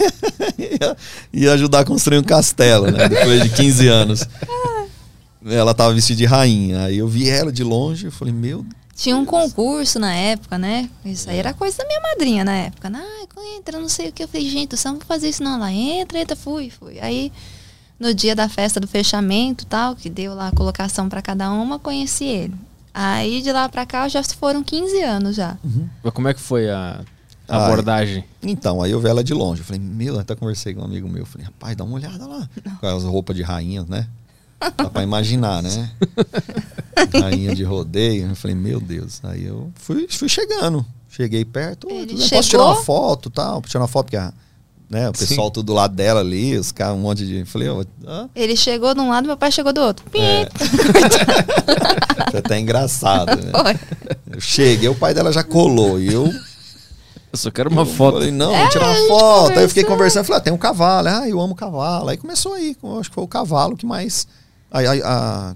ia, 0.58 0.98
ia 1.34 1.54
ajudar 1.54 1.80
a 1.80 1.86
construir 1.86 2.18
um 2.20 2.24
castelo, 2.24 2.90
né? 2.92 3.10
Depois 3.10 3.44
de 3.44 3.50
15 3.50 3.88
anos. 3.88 4.24
Ela 5.46 5.74
tava 5.74 5.94
vestida 5.94 6.18
de 6.18 6.26
rainha. 6.26 6.86
Aí 6.86 6.98
eu 6.98 7.08
vi 7.08 7.28
ela 7.30 7.52
de 7.52 7.64
longe 7.64 8.08
e 8.08 8.12
falei, 8.12 8.34
meu 8.34 8.66
Tinha 8.96 9.18
um 9.18 9.26
concurso 9.26 10.00
na 10.00 10.14
época, 10.14 10.58
né? 10.58 10.90
Isso 11.04 11.30
aí 11.30 11.38
era 11.38 11.54
coisa 11.54 11.78
da 11.78 11.86
minha 11.88 12.02
madrinha 12.02 12.46
na 12.46 12.56
época. 12.56 12.90
Ah, 12.94 13.20
entra, 13.58 13.80
não 13.80 13.90
sei 13.90 14.10
o 14.10 14.12
que. 14.12 14.24
Eu 14.24 14.28
falei, 14.28 14.50
gente, 14.50 14.74
eu 14.74 14.80
não 14.86 15.00
vou 15.00 15.06
fazer 15.08 15.30
isso 15.30 15.44
não. 15.44 15.60
Lá, 15.60 15.72
entra, 15.72 16.20
entra, 16.20 16.36
fui, 16.36 16.70
fui. 16.70 17.00
Aí, 17.00 17.32
no 18.00 18.14
dia 18.14 18.36
da 18.36 18.48
festa 18.48 18.80
do 18.80 18.88
fechamento 18.88 19.66
tal, 19.66 19.96
que 19.96 20.10
deu 20.10 20.34
lá 20.34 20.48
a 20.48 20.52
colocação 20.52 21.10
pra 21.10 21.22
cada 21.22 21.52
uma, 21.52 21.78
conheci 21.80 22.26
ele. 22.26 22.56
Aí, 22.94 23.42
de 23.42 23.52
lá 23.52 23.68
pra 23.70 23.86
cá, 23.86 24.08
já 24.08 24.24
foram 24.24 24.64
15 24.64 25.02
anos 25.02 25.36
já. 25.36 25.58
Mas 26.04 26.14
como 26.14 26.28
é 26.28 26.34
que 26.34 26.40
foi 26.42 26.70
a, 26.70 27.02
a 27.48 27.58
Ai. 27.58 27.64
abordagem? 27.66 28.24
Então, 28.42 28.82
aí 28.82 28.92
eu 28.92 29.00
vi 29.00 29.08
ela 29.08 29.24
de 29.24 29.34
longe. 29.34 29.62
Eu 29.62 29.66
falei, 29.66 29.80
meu, 29.82 30.18
até 30.20 30.36
conversei 30.36 30.74
com 30.74 30.82
um 30.82 30.86
amigo 30.86 31.08
meu. 31.08 31.20
Eu 31.22 31.26
falei, 31.26 31.46
rapaz, 31.46 31.76
dá 31.76 31.84
uma 31.84 31.96
olhada 31.96 32.26
lá. 32.26 32.50
Com 32.80 32.88
as 32.88 33.04
roupas 33.04 33.36
de 33.36 33.42
rainha, 33.44 33.86
né? 33.88 34.08
Dá 34.76 34.90
pra 34.90 35.04
imaginar, 35.04 35.62
né? 35.64 35.90
rainha 37.22 37.56
de 37.56 37.64
rodeio. 37.64 38.28
Eu 38.28 38.36
falei, 38.36 38.56
meu 38.56 38.80
Deus. 38.80 39.20
Aí 39.24 39.46
eu 39.46 39.72
fui, 39.76 40.08
fui 40.10 40.28
chegando. 40.28 40.86
Cheguei 41.10 41.44
perto. 41.46 41.88
"Oi, 41.88 41.94
Ele 41.94 42.08
tudo 42.08 42.20
bem? 42.20 42.30
Posso 42.30 42.50
tirar 42.50 42.66
uma 42.66 42.76
foto 42.84 43.30
tal? 43.30 43.62
Posso 43.62 43.72
tirar 43.72 43.82
uma 43.82 43.88
foto 43.88 44.06
porque 44.06 44.18
a- 44.18 44.34
né, 44.90 45.10
o 45.10 45.14
pessoal 45.14 45.52
tudo 45.52 45.68
do 45.68 45.74
lado 45.74 45.96
dela 45.96 46.20
ali, 46.20 46.58
os 46.58 46.72
caras, 46.72 46.96
um 46.96 47.02
monte 47.02 47.26
de. 47.26 47.46
Falei, 47.46 47.68
ah, 48.08 48.28
Ele 48.36 48.56
chegou 48.56 48.94
de 48.94 49.00
um 49.00 49.10
lado, 49.10 49.28
meu 49.28 49.38
pai 49.38 49.52
chegou 49.52 49.72
do 49.72 49.82
outro. 49.82 50.04
É. 50.14 50.46
Pim! 50.46 50.52
foi 52.32 52.40
até 52.40 52.60
engraçado, 52.60 53.36
né? 53.40 53.52
Foi. 53.52 53.80
Eu 54.36 54.42
cheguei, 54.42 54.90
o 54.90 54.96
pai 54.96 55.14
dela 55.14 55.32
já 55.32 55.44
colou. 55.44 56.00
E 56.00 56.12
eu 56.12 56.26
Eu 57.32 57.38
só 57.38 57.52
quero 57.52 57.70
uma 57.70 57.84
Eu 57.84 57.86
foto. 57.86 58.16
Falei, 58.16 58.32
não, 58.32 58.54
É, 58.54 58.62
vou 58.62 58.70
tirar 58.70 58.88
a 58.88 58.92
uma 58.92 59.08
foto. 59.08 59.58
Aí 59.60 59.64
eu 59.64 59.70
fiquei 59.70 59.84
conversando. 59.84 60.26
falei, 60.26 60.40
ah, 60.40 60.44
tem 60.44 60.54
um 60.54 60.58
cavalo. 60.58 61.08
Ah, 61.08 61.30
eu 61.30 61.40
amo 61.40 61.54
cavalo. 61.54 62.10
Aí 62.10 62.18
começou 62.18 62.54
aí, 62.54 62.76
eu 62.82 63.00
acho 63.00 63.10
que 63.10 63.16
foi 63.16 63.24
o 63.24 63.28
cavalo 63.28 63.78
que 63.78 63.86
mais. 63.86 64.28
Aí, 64.72 64.88
aí, 64.88 65.02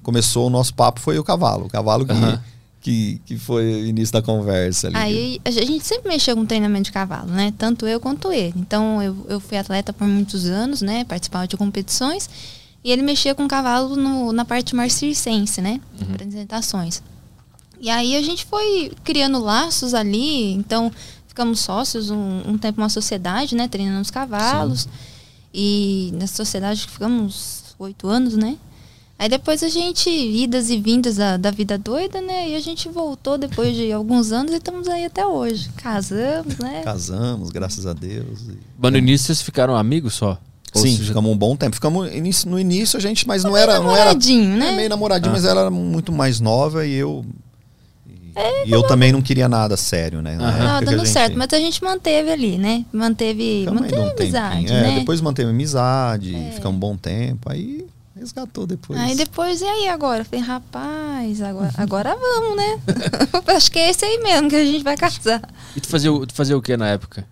começou 0.03 0.47
o 0.47 0.49
nosso 0.49 0.73
papo, 0.73 0.99
foi 0.99 1.17
o 1.17 1.23
cavalo. 1.23 1.65
O 1.65 1.69
cavalo 1.69 2.05
que, 2.05 2.11
Aham. 2.11 2.39
Que, 2.83 3.19
que 3.25 3.37
foi 3.37 3.63
o 3.63 3.85
início 3.87 4.11
da 4.13 4.21
conversa 4.21 4.87
ali. 4.87 4.95
Aí 4.97 5.41
a 5.45 5.49
gente 5.51 5.85
sempre 5.85 6.09
mexeu 6.09 6.35
com 6.35 6.45
treinamento 6.45 6.83
de 6.85 6.91
cavalo, 6.91 7.29
né? 7.31 7.53
Tanto 7.57 7.87
eu 7.87 7.99
quanto 7.99 8.31
ele. 8.31 8.53
Então 8.57 9.01
eu, 9.01 9.25
eu 9.29 9.39
fui 9.39 9.57
atleta 9.57 9.93
por 9.93 10.05
muitos 10.07 10.45
anos, 10.45 10.81
né? 10.81 11.05
Participava 11.05 11.47
de 11.47 11.55
competições. 11.57 12.29
E 12.83 12.91
ele 12.91 13.01
mexia 13.01 13.33
com 13.33 13.47
cavalo 13.47 13.95
no- 13.95 14.33
na 14.33 14.43
parte 14.43 14.75
marcircense, 14.75 15.61
né? 15.61 15.79
Apresentações. 16.11 17.01
E 17.79 17.89
aí 17.89 18.15
a 18.17 18.21
gente 18.21 18.45
foi 18.45 18.91
criando 19.03 19.39
laços 19.39 19.93
ali. 19.93 20.51
Então 20.53 20.91
ficamos 21.27 21.61
sócios 21.61 22.09
um, 22.09 22.41
um 22.45 22.57
tempo 22.57 22.81
uma 22.81 22.89
sociedade, 22.89 23.55
né? 23.55 23.67
Treinando 23.69 24.01
os 24.01 24.11
cavalos. 24.11 24.87
E 25.53 26.11
nessa 26.15 26.35
sociedade 26.35 26.81
ficamos 26.87 27.63
oito 27.79 28.07
anos, 28.07 28.35
né? 28.35 28.57
Aí 29.23 29.29
depois 29.29 29.63
a 29.63 29.69
gente, 29.69 30.09
idas 30.09 30.69
e 30.69 30.77
vindas 30.77 31.15
da, 31.15 31.37
da 31.37 31.49
vida 31.49 31.77
doida, 31.77 32.19
né? 32.19 32.49
E 32.49 32.55
a 32.57 32.59
gente 32.59 32.89
voltou 32.89 33.37
depois 33.37 33.73
de 33.73 33.89
alguns 33.89 34.33
anos 34.33 34.51
e 34.51 34.57
estamos 34.57 34.85
aí 34.89 35.05
até 35.05 35.25
hoje. 35.25 35.69
Casamos, 35.77 36.57
né? 36.57 36.81
Casamos, 36.83 37.49
graças 37.49 37.85
a 37.85 37.93
Deus. 37.93 38.39
Mas 38.77 38.91
no 38.91 38.97
início 38.97 39.27
vocês 39.27 39.41
ficaram 39.41 39.77
amigos 39.77 40.13
só? 40.15 40.37
Ou 40.75 40.81
Sim, 40.81 40.91
seja, 40.97 41.05
ficamos 41.05 41.31
um 41.31 41.37
bom 41.37 41.55
tempo. 41.55 41.73
Ficamos 41.73 42.11
no 42.43 42.59
início 42.59 42.97
a 42.97 42.99
gente, 43.01 43.25
mas 43.25 43.45
não 43.45 43.55
era, 43.55 43.79
não 43.79 43.91
era 43.91 43.99
namoradinho, 44.07 44.57
né? 44.57 44.73
É, 44.73 44.75
meio 44.75 44.89
namoradinho, 44.89 45.31
Ah. 45.31 45.35
mas 45.35 45.45
ela 45.45 45.61
era 45.61 45.71
muito 45.71 46.11
mais 46.11 46.41
nova 46.41 46.85
e 46.85 46.91
eu 46.93 47.25
e, 48.05 48.67
e 48.67 48.71
eu 48.73 48.83
também 48.83 49.13
não 49.13 49.21
queria 49.21 49.47
nada 49.47 49.77
sério, 49.77 50.21
né? 50.21 50.35
Que 50.37 50.43
a 50.43 50.81
dando 50.81 50.97
gente- 50.97 51.09
certo, 51.09 51.37
mas 51.37 51.47
a 51.53 51.59
gente 51.59 51.81
manteve 51.81 52.29
ali, 52.29 52.57
né? 52.57 52.83
Manteve, 52.91 53.59
Ficamos 53.61 53.81
manteve 53.83 54.01
um 54.01 54.09
amizade. 54.09 54.65
É, 54.67 54.81
né? 54.81 54.99
depois 54.99 55.21
manteve 55.21 55.49
amizade, 55.49 56.35
ficamos 56.55 56.75
um 56.75 56.79
bom 56.79 56.97
tempo, 56.97 57.49
aí 57.49 57.85
resgatou 58.23 58.65
depois. 58.65 58.99
Aí 58.99 59.15
depois, 59.15 59.61
e 59.61 59.65
aí 59.65 59.87
agora? 59.89 60.21
Eu 60.21 60.25
falei, 60.25 60.43
rapaz, 60.43 61.41
agora, 61.41 61.71
agora 61.77 62.15
vamos, 62.15 62.57
né? 62.57 62.79
Acho 63.55 63.71
que 63.71 63.79
é 63.79 63.89
esse 63.89 64.03
aí 64.05 64.17
mesmo 64.23 64.49
que 64.49 64.55
a 64.55 64.65
gente 64.65 64.83
vai 64.83 64.95
casar. 64.97 65.41
E 65.75 65.81
tu 65.81 65.87
fazia, 65.87 66.11
o- 66.11 66.25
tu 66.25 66.33
fazia 66.33 66.57
o 66.57 66.61
que 66.61 66.75
na 66.77 66.87
época? 66.87 67.25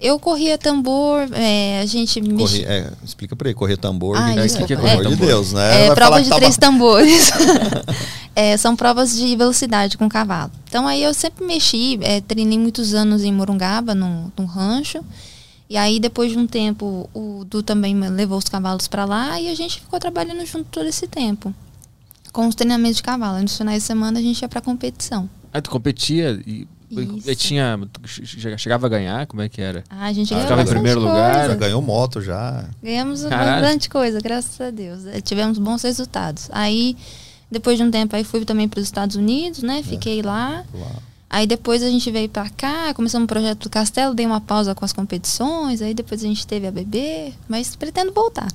Eu 0.00 0.16
corria 0.20 0.56
tambor, 0.56 1.28
é, 1.32 1.80
a 1.80 1.86
gente 1.86 2.20
Correr, 2.20 2.32
mexia. 2.34 2.66
é, 2.68 2.92
explica 3.04 3.34
pra 3.34 3.48
ele, 3.48 3.56
correr 3.58 3.76
tambor, 3.76 4.16
Ah, 4.16 4.32
isso, 4.46 4.56
pelo 4.64 4.86
é. 4.86 4.92
amor 4.92 5.04
de 5.04 5.10
tambor. 5.10 5.26
Deus, 5.26 5.52
né? 5.52 5.86
É, 5.86 5.94
prova 5.94 6.10
falar 6.12 6.20
de 6.22 6.28
tava- 6.28 6.40
três 6.40 6.56
tambores. 6.56 7.30
É, 8.36 8.56
são 8.56 8.76
provas 8.76 9.16
de 9.16 9.34
velocidade 9.34 9.98
com 9.98 10.08
cavalo. 10.08 10.52
Então 10.68 10.86
aí 10.86 11.02
eu 11.02 11.12
sempre 11.12 11.44
mexi, 11.44 11.98
é, 12.02 12.20
treinei 12.20 12.56
muitos 12.56 12.94
anos 12.94 13.24
em 13.24 13.32
Morungaba, 13.32 13.96
num, 13.96 14.30
num 14.38 14.44
rancho. 14.44 15.00
E 15.70 15.76
aí 15.76 16.00
depois 16.00 16.32
de 16.32 16.38
um 16.38 16.46
tempo 16.46 17.08
o 17.14 17.44
Du 17.44 17.62
também 17.62 17.94
me 17.94 18.08
levou 18.08 18.38
os 18.38 18.44
cavalos 18.44 18.88
para 18.88 19.04
lá 19.04 19.40
e 19.40 19.48
a 19.48 19.54
gente 19.54 19.80
ficou 19.80 19.98
trabalhando 20.00 20.44
junto 20.46 20.64
todo 20.70 20.86
esse 20.86 21.06
tempo. 21.06 21.54
Com 22.32 22.46
os 22.48 22.54
treinamentos 22.54 22.96
de 22.98 23.02
cavalo. 23.02 23.40
Nos 23.42 23.56
finais 23.56 23.82
de 23.82 23.86
semana 23.86 24.18
a 24.18 24.22
gente 24.22 24.40
ia 24.40 24.48
pra 24.48 24.60
competição. 24.60 25.28
Aí 25.52 25.60
tu 25.60 25.70
competia 25.70 26.40
e, 26.46 26.66
e 26.90 27.00
Isso. 27.18 27.34
tinha. 27.36 27.78
Chegava 28.56 28.86
a 28.86 28.88
ganhar? 28.90 29.26
Como 29.26 29.42
é 29.42 29.48
que 29.48 29.60
era? 29.60 29.82
Ah, 29.90 30.06
a 30.06 30.12
gente 30.12 30.32
Ah, 30.32 30.36
ganhou 30.36 30.42
ficava 30.48 30.62
em 30.62 30.66
primeiro 30.66 31.00
lugar, 31.00 31.34
coisa. 31.34 31.48
Já 31.48 31.54
ganhou 31.56 31.82
moto 31.82 32.20
já. 32.22 32.64
Ganhamos 32.82 33.22
Caralho. 33.24 33.62
bastante 33.62 33.88
coisa, 33.90 34.20
graças 34.20 34.58
a 34.60 34.70
Deus. 34.70 35.04
É, 35.06 35.20
tivemos 35.20 35.58
bons 35.58 35.82
resultados. 35.82 36.48
Aí, 36.52 36.96
depois 37.50 37.76
de 37.78 37.84
um 37.84 37.90
tempo, 37.90 38.14
aí 38.14 38.24
fui 38.24 38.44
também 38.44 38.68
para 38.68 38.78
os 38.80 38.86
Estados 38.86 39.16
Unidos, 39.16 39.62
né? 39.62 39.82
Fiquei 39.82 40.22
lá. 40.22 40.64
lá. 40.72 40.92
Aí 41.30 41.46
depois 41.46 41.82
a 41.82 41.90
gente 41.90 42.10
veio 42.10 42.28
pra 42.28 42.48
cá, 42.48 42.94
começamos 42.94 43.24
o 43.24 43.28
projeto 43.28 43.64
do 43.64 43.70
Castelo, 43.70 44.14
dei 44.14 44.24
uma 44.24 44.40
pausa 44.40 44.74
com 44.74 44.84
as 44.84 44.92
competições, 44.94 45.82
aí 45.82 45.92
depois 45.92 46.24
a 46.24 46.26
gente 46.26 46.46
teve 46.46 46.66
a 46.66 46.70
bebê, 46.70 47.32
mas 47.48 47.76
pretendo 47.76 48.12
voltar. 48.12 48.48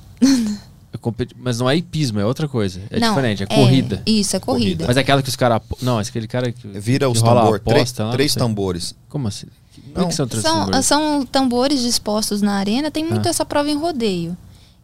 Competi- 1.00 1.36
Mas 1.38 1.58
não 1.58 1.68
é 1.68 1.76
hipismo, 1.76 2.18
é 2.18 2.24
outra 2.24 2.48
coisa. 2.48 2.80
É 2.90 2.98
Não, 2.98 3.10
diferente, 3.10 3.42
é 3.42 3.46
corrida. 3.46 4.02
Isso, 4.06 4.36
é 4.36 4.40
corrida. 4.40 4.64
Corrida. 4.64 4.84
Mas 4.86 4.96
é 4.96 5.00
aquela 5.00 5.22
que 5.22 5.28
os 5.28 5.36
caras. 5.36 5.60
Não, 5.82 5.98
é 5.98 6.02
aquele 6.02 6.26
cara 6.26 6.50
que. 6.50 6.66
Vira 6.66 7.06
que 7.06 7.12
os 7.12 7.20
tambores, 7.20 7.62
três, 7.62 7.92
três 7.92 8.34
tambores. 8.34 8.94
Como 9.08 9.28
assim? 9.28 9.46
Por 9.92 10.00
Não, 10.00 10.08
que 10.08 10.14
são 10.14 10.26
três 10.26 10.42
São, 10.42 10.64
tambores? 10.64 10.86
são 10.86 11.26
tambores 11.26 11.82
dispostos 11.82 12.40
na 12.40 12.54
arena, 12.54 12.90
tem 12.90 13.04
muito 13.04 13.26
Ah. 13.26 13.30
essa 13.30 13.44
prova 13.44 13.68
em 13.70 13.76
rodeio. 13.76 14.34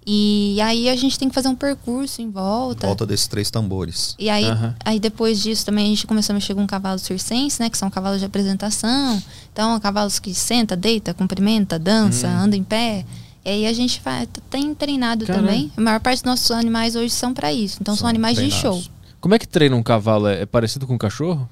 E 0.06 0.58
aí 0.62 0.88
a 0.88 0.96
gente 0.96 1.18
tem 1.18 1.28
que 1.28 1.34
fazer 1.34 1.48
um 1.48 1.54
percurso 1.54 2.22
em 2.22 2.30
volta. 2.30 2.86
Volta 2.86 3.06
desses 3.06 3.26
três 3.28 3.50
tambores. 3.50 4.14
E 4.18 4.30
aí, 4.30 4.44
Aham. 4.46 4.74
aí 4.84 4.98
depois 4.98 5.42
disso 5.42 5.64
também 5.64 5.84
a 5.86 5.88
gente 5.88 6.06
começou 6.06 6.32
a 6.32 6.34
mexer 6.34 6.54
com 6.54 6.66
cavalos 6.66 7.02
circense, 7.02 7.60
né? 7.60 7.68
Que 7.68 7.76
são 7.76 7.90
cavalos 7.90 8.18
de 8.18 8.24
apresentação. 8.26 9.22
Então, 9.52 9.78
cavalos 9.78 10.18
que 10.18 10.32
senta, 10.34 10.74
deita, 10.74 11.12
cumprimenta, 11.12 11.78
dança, 11.78 12.26
Hum. 12.28 12.38
anda 12.44 12.56
em 12.56 12.64
pé. 12.64 13.04
E 13.44 13.50
aí 13.50 13.66
a 13.66 13.72
gente 13.72 14.00
vai, 14.04 14.26
tem 14.48 14.74
treinado 14.74 15.26
Caramba. 15.26 15.48
também. 15.48 15.72
A 15.76 15.80
maior 15.80 16.00
parte 16.00 16.18
dos 16.22 16.24
nossos 16.24 16.50
animais 16.50 16.96
hoje 16.96 17.10
são 17.10 17.32
para 17.34 17.52
isso. 17.52 17.78
Então 17.80 17.94
são, 17.94 18.00
São 18.00 18.08
animais 18.08 18.36
treinados. 18.36 18.56
de 18.56 18.62
show. 18.62 18.82
Como 19.20 19.34
é 19.34 19.38
que 19.38 19.46
treina 19.46 19.76
um 19.76 19.82
cavalo? 19.82 20.26
É, 20.28 20.42
é 20.42 20.46
parecido 20.46 20.86
com 20.86 20.94
um 20.94 20.98
cachorro? 20.98 21.48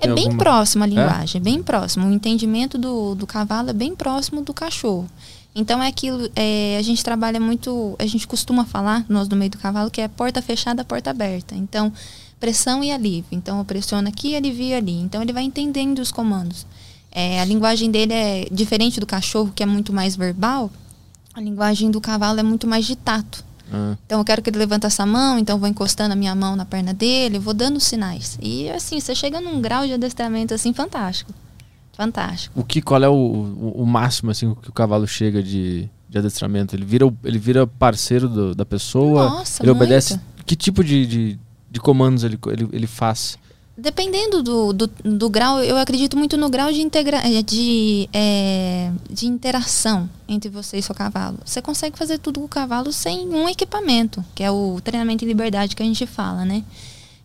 É 0.00 0.08
bem 0.08 0.24
alguma- 0.24 0.38
próximo 0.38 0.82
a 0.84 0.86
linguagem, 0.86 1.40
bem 1.40 1.62
próximo. 1.62 2.06
O 2.08 2.12
entendimento 2.12 2.76
do, 2.78 3.14
do 3.14 3.26
cavalo 3.26 3.70
é 3.70 3.72
bem 3.72 3.94
próximo 3.94 4.42
do 4.42 4.52
cachorro. 4.54 5.06
Então 5.54 5.82
é 5.82 5.86
aquilo, 5.86 6.28
é, 6.34 6.76
a 6.78 6.82
gente 6.82 7.04
trabalha 7.04 7.38
muito, 7.38 7.94
a 7.98 8.06
gente 8.06 8.26
costuma 8.26 8.64
falar, 8.64 9.04
nós 9.08 9.28
do 9.28 9.36
meio 9.36 9.50
do 9.50 9.58
cavalo, 9.58 9.90
que 9.90 10.00
é 10.00 10.08
porta 10.08 10.42
fechada, 10.42 10.84
porta 10.84 11.10
aberta. 11.10 11.54
Então, 11.54 11.92
pressão 12.40 12.82
e 12.82 12.90
alívio. 12.90 13.28
Então, 13.30 13.58
eu 13.58 13.64
pressiono 13.64 14.08
aqui, 14.08 14.34
alivio 14.34 14.76
ali. 14.76 14.98
Então, 15.00 15.22
ele 15.22 15.32
vai 15.32 15.44
entendendo 15.44 16.00
os 16.00 16.10
comandos. 16.10 16.66
É, 17.12 17.40
a 17.40 17.44
linguagem 17.44 17.90
dele 17.90 18.12
é 18.12 18.48
diferente 18.50 18.98
do 18.98 19.06
cachorro, 19.06 19.52
que 19.54 19.62
é 19.62 19.66
muito 19.66 19.92
mais 19.92 20.16
verbal. 20.16 20.70
A 21.32 21.40
linguagem 21.40 21.90
do 21.90 22.00
cavalo 22.00 22.40
é 22.40 22.42
muito 22.42 22.66
mais 22.66 22.84
de 22.84 22.96
tato. 22.96 23.44
Ah, 23.72 23.96
Então 24.04 24.18
eu 24.18 24.24
quero 24.24 24.42
que 24.42 24.50
ele 24.50 24.58
levante 24.58 24.86
essa 24.86 25.06
mão, 25.06 25.38
então 25.38 25.56
eu 25.56 25.60
vou 25.60 25.68
encostando 25.68 26.12
a 26.12 26.16
minha 26.16 26.34
mão 26.34 26.54
na 26.54 26.64
perna 26.64 26.92
dele, 26.92 27.38
vou 27.38 27.54
dando 27.54 27.80
sinais. 27.80 28.38
E 28.42 28.68
assim, 28.70 29.00
você 29.00 29.14
chega 29.14 29.40
num 29.40 29.60
grau 29.60 29.86
de 29.86 29.92
adestramento 29.92 30.54
assim 30.54 30.72
fantástico. 30.72 31.32
Fantástico. 31.96 32.58
o 32.60 32.64
que, 32.64 32.82
qual 32.82 33.02
é 33.02 33.08
o, 33.08 33.12
o, 33.14 33.82
o 33.82 33.86
máximo 33.86 34.30
assim 34.30 34.54
que 34.54 34.68
o 34.68 34.72
cavalo 34.72 35.06
chega 35.06 35.42
de, 35.42 35.88
de 36.08 36.18
adestramento? 36.18 36.74
Ele 36.74 36.84
vira, 36.84 37.12
ele 37.24 37.38
vira 37.38 37.66
parceiro 37.66 38.28
do- 38.28 38.54
da 38.54 38.64
pessoa? 38.66 39.28
Nossa, 39.28 39.62
ele 39.62 39.70
muito. 39.72 39.82
obedece? 39.82 40.20
Que 40.44 40.56
tipo 40.56 40.82
de, 40.84 41.06
de, 41.06 41.38
de 41.70 41.80
comandos 41.80 42.24
ele, 42.24 42.38
ele, 42.48 42.68
ele 42.72 42.86
faz? 42.86 43.38
Dependendo 43.76 44.40
do, 44.40 44.72
do, 44.72 44.86
do 44.86 45.28
grau, 45.28 45.60
eu 45.60 45.76
acredito 45.76 46.16
muito 46.16 46.36
no 46.36 46.48
grau 46.48 46.70
de, 46.72 46.80
integra 46.80 47.16
eh, 47.28 47.42
de, 47.42 48.08
eh, 48.12 48.92
de 49.10 49.26
interação 49.26 50.08
entre 50.28 50.48
você 50.48 50.78
e 50.78 50.82
seu 50.82 50.94
cavalo. 50.94 51.38
Você 51.44 51.60
consegue 51.60 51.98
fazer 51.98 52.18
tudo 52.18 52.38
com 52.38 52.46
o 52.46 52.48
cavalo 52.48 52.92
sem 52.92 53.28
um 53.28 53.48
equipamento, 53.48 54.24
que 54.32 54.44
é 54.44 54.50
o 54.50 54.80
treinamento 54.82 55.24
em 55.24 55.28
liberdade 55.28 55.74
que 55.74 55.82
a 55.82 55.86
gente 55.86 56.06
fala, 56.06 56.44
né? 56.44 56.62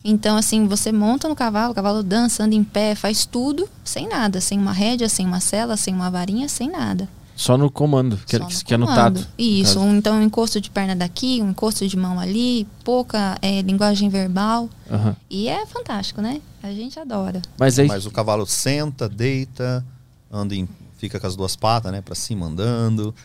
Então, 0.04 0.38
assim, 0.38 0.66
você 0.66 0.92
monta 0.92 1.28
no 1.28 1.36
cavalo, 1.36 1.72
o 1.72 1.76
cavalo 1.76 2.02
dança, 2.02 2.44
anda 2.44 2.56
em 2.56 2.64
pé, 2.64 2.96
faz 2.96 3.26
tudo 3.26 3.68
sem 3.84 4.08
nada, 4.08 4.40
sem 4.40 4.58
uma 4.58 4.72
rédea, 4.72 5.10
sem 5.10 5.26
uma 5.26 5.40
sela, 5.40 5.76
sem 5.76 5.94
uma 5.94 6.10
varinha, 6.10 6.48
sem 6.48 6.70
nada. 6.70 7.08
Só 7.36 7.58
no 7.58 7.72
comando, 7.72 8.18
que, 8.28 8.36
é- 8.36 8.40
Só 8.40 8.46
que 8.66 8.74
é 8.74 8.78
no 8.78 8.86
comando. 8.86 9.20
tato. 9.22 9.30
Isso, 9.38 9.76
caso. 9.76 9.86
um, 9.86 9.96
então 9.96 10.16
um 10.18 10.22
encosto 10.22 10.60
de 10.60 10.70
perna 10.70 10.94
daqui, 10.96 11.42
um 11.42 11.52
encosto 11.52 11.88
de 11.88 11.96
mão 11.96 12.20
ali, 12.20 12.68
pouca 12.84 13.38
eh, 13.42 13.62
linguagem 13.62 14.10
verbal. 14.10 14.70
Aham. 14.92 15.16
E 15.30 15.48
é 15.48 15.66
fantástico, 15.66 16.22
né? 16.22 16.42
A 16.62 16.72
gente 16.74 17.00
adora. 17.00 17.42
Mas 17.58 17.80
aí, 17.80 17.88
Mas 17.88 18.06
o 18.06 18.12
cavalo 18.12 18.46
senta, 18.46 19.08
deita, 19.08 19.86
anda 20.30 20.54
em, 20.54 20.68
fica 20.98 21.18
com 21.18 21.28
as 21.28 21.36
duas 21.38 21.56
patas, 21.56 21.92
né, 21.94 22.02
pra 22.02 22.14
cima 22.14 22.46
andando, 22.46 23.16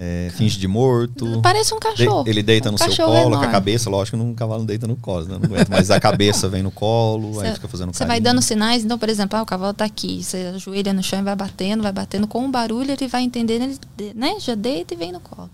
é, 0.00 0.30
finge 0.34 0.58
de 0.58 0.66
morto. 0.66 1.40
Parece 1.42 1.74
um 1.74 1.78
De- 1.78 1.82
cachorro. 1.82 2.24
ele 2.26 2.42
deita 2.42 2.70
Um 2.70 2.72
no 2.72 2.78
seu 2.78 3.06
colo, 3.06 3.36
com 3.36 3.44
a 3.44 3.48
cabeça, 3.48 3.90
lógico 3.90 4.16
que 4.16 4.22
um 4.22 4.34
cavalo 4.34 4.60
não 4.60 4.66
deita 4.66 4.86
no 4.86 4.96
colo, 4.96 5.26
né? 5.26 5.36
Não 5.38 5.44
aguenta, 5.44 5.66
mas 5.68 5.90
a 5.90 6.00
cabeça 6.00 6.48
vem 6.48 6.62
no 6.62 6.70
colo, 6.70 7.38
aí 7.40 7.48
Cê- 7.48 7.54
fica 7.56 7.68
fazendo 7.68 7.92
Você 7.92 8.06
vai 8.06 8.18
dando 8.20 8.40
sinais, 8.40 8.82
então, 8.84 8.98
por 8.98 9.08
exemplo, 9.10 9.38
ah, 9.38 9.42
o 9.42 9.46
cavalo 9.46 9.74
tá 9.74 9.84
aqui, 9.84 10.22
você 10.24 10.52
ajoelha 10.54 10.92
no 10.94 11.02
chão 11.02 11.18
e 11.18 11.22
vai 11.22 11.36
batendo, 11.36 11.82
vai 11.82 11.92
batendo 11.92 12.26
com 12.26 12.46
o 12.46 12.48
barulho, 12.50 12.90
ele 12.90 13.06
vai 13.08 13.22
entendendo, 13.22 13.62
ele 13.98 14.12
né, 14.14 14.36
já 14.40 14.54
deita 14.54 14.94
e 14.94 14.96
vem 14.96 15.12
no 15.12 15.20
colo. 15.20 15.50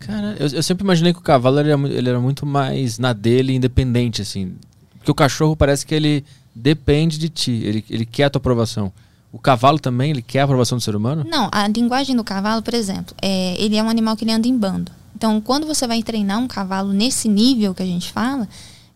cara, 0.00 0.36
eu, 0.38 0.48
eu 0.48 0.62
sempre 0.62 0.84
imaginei 0.84 1.12
que 1.14 1.18
o 1.18 1.22
cavalo 1.22 1.58
ele 1.58 1.68
era, 1.70 1.78
mu- 1.78 1.86
ele 1.86 2.08
era 2.08 2.20
muito 2.20 2.44
mais 2.44 2.98
na 2.98 3.12
dele, 3.14 3.54
independente, 3.54 4.20
assim. 4.22 4.52
Porque 4.98 5.10
o 5.10 5.14
cachorro 5.14 5.56
parece 5.56 5.86
que 5.86 5.94
ele 5.94 6.24
depende 6.54 7.18
de 7.18 7.28
ti, 7.28 7.52
ele, 7.64 7.84
ele 7.88 8.04
quer 8.04 8.24
a 8.24 8.30
tua 8.30 8.38
aprovação. 8.38 8.92
O 9.32 9.38
cavalo 9.38 9.78
também, 9.78 10.10
ele 10.10 10.22
quer 10.22 10.40
a 10.40 10.44
aprovação 10.44 10.78
do 10.78 10.84
ser 10.84 10.96
humano? 10.96 11.24
Não, 11.28 11.48
a 11.52 11.68
linguagem 11.68 12.16
do 12.16 12.24
cavalo, 12.24 12.62
por 12.62 12.72
exemplo, 12.74 13.14
é, 13.20 13.54
ele 13.62 13.76
é 13.76 13.82
um 13.82 13.88
animal 13.88 14.16
que 14.16 14.24
ele 14.24 14.32
anda 14.32 14.48
em 14.48 14.56
bando. 14.56 14.90
Então, 15.14 15.40
quando 15.40 15.66
você 15.66 15.86
vai 15.86 16.02
treinar 16.02 16.38
um 16.38 16.48
cavalo 16.48 16.92
nesse 16.92 17.28
nível 17.28 17.74
que 17.74 17.82
a 17.82 17.86
gente 17.86 18.10
fala, 18.10 18.48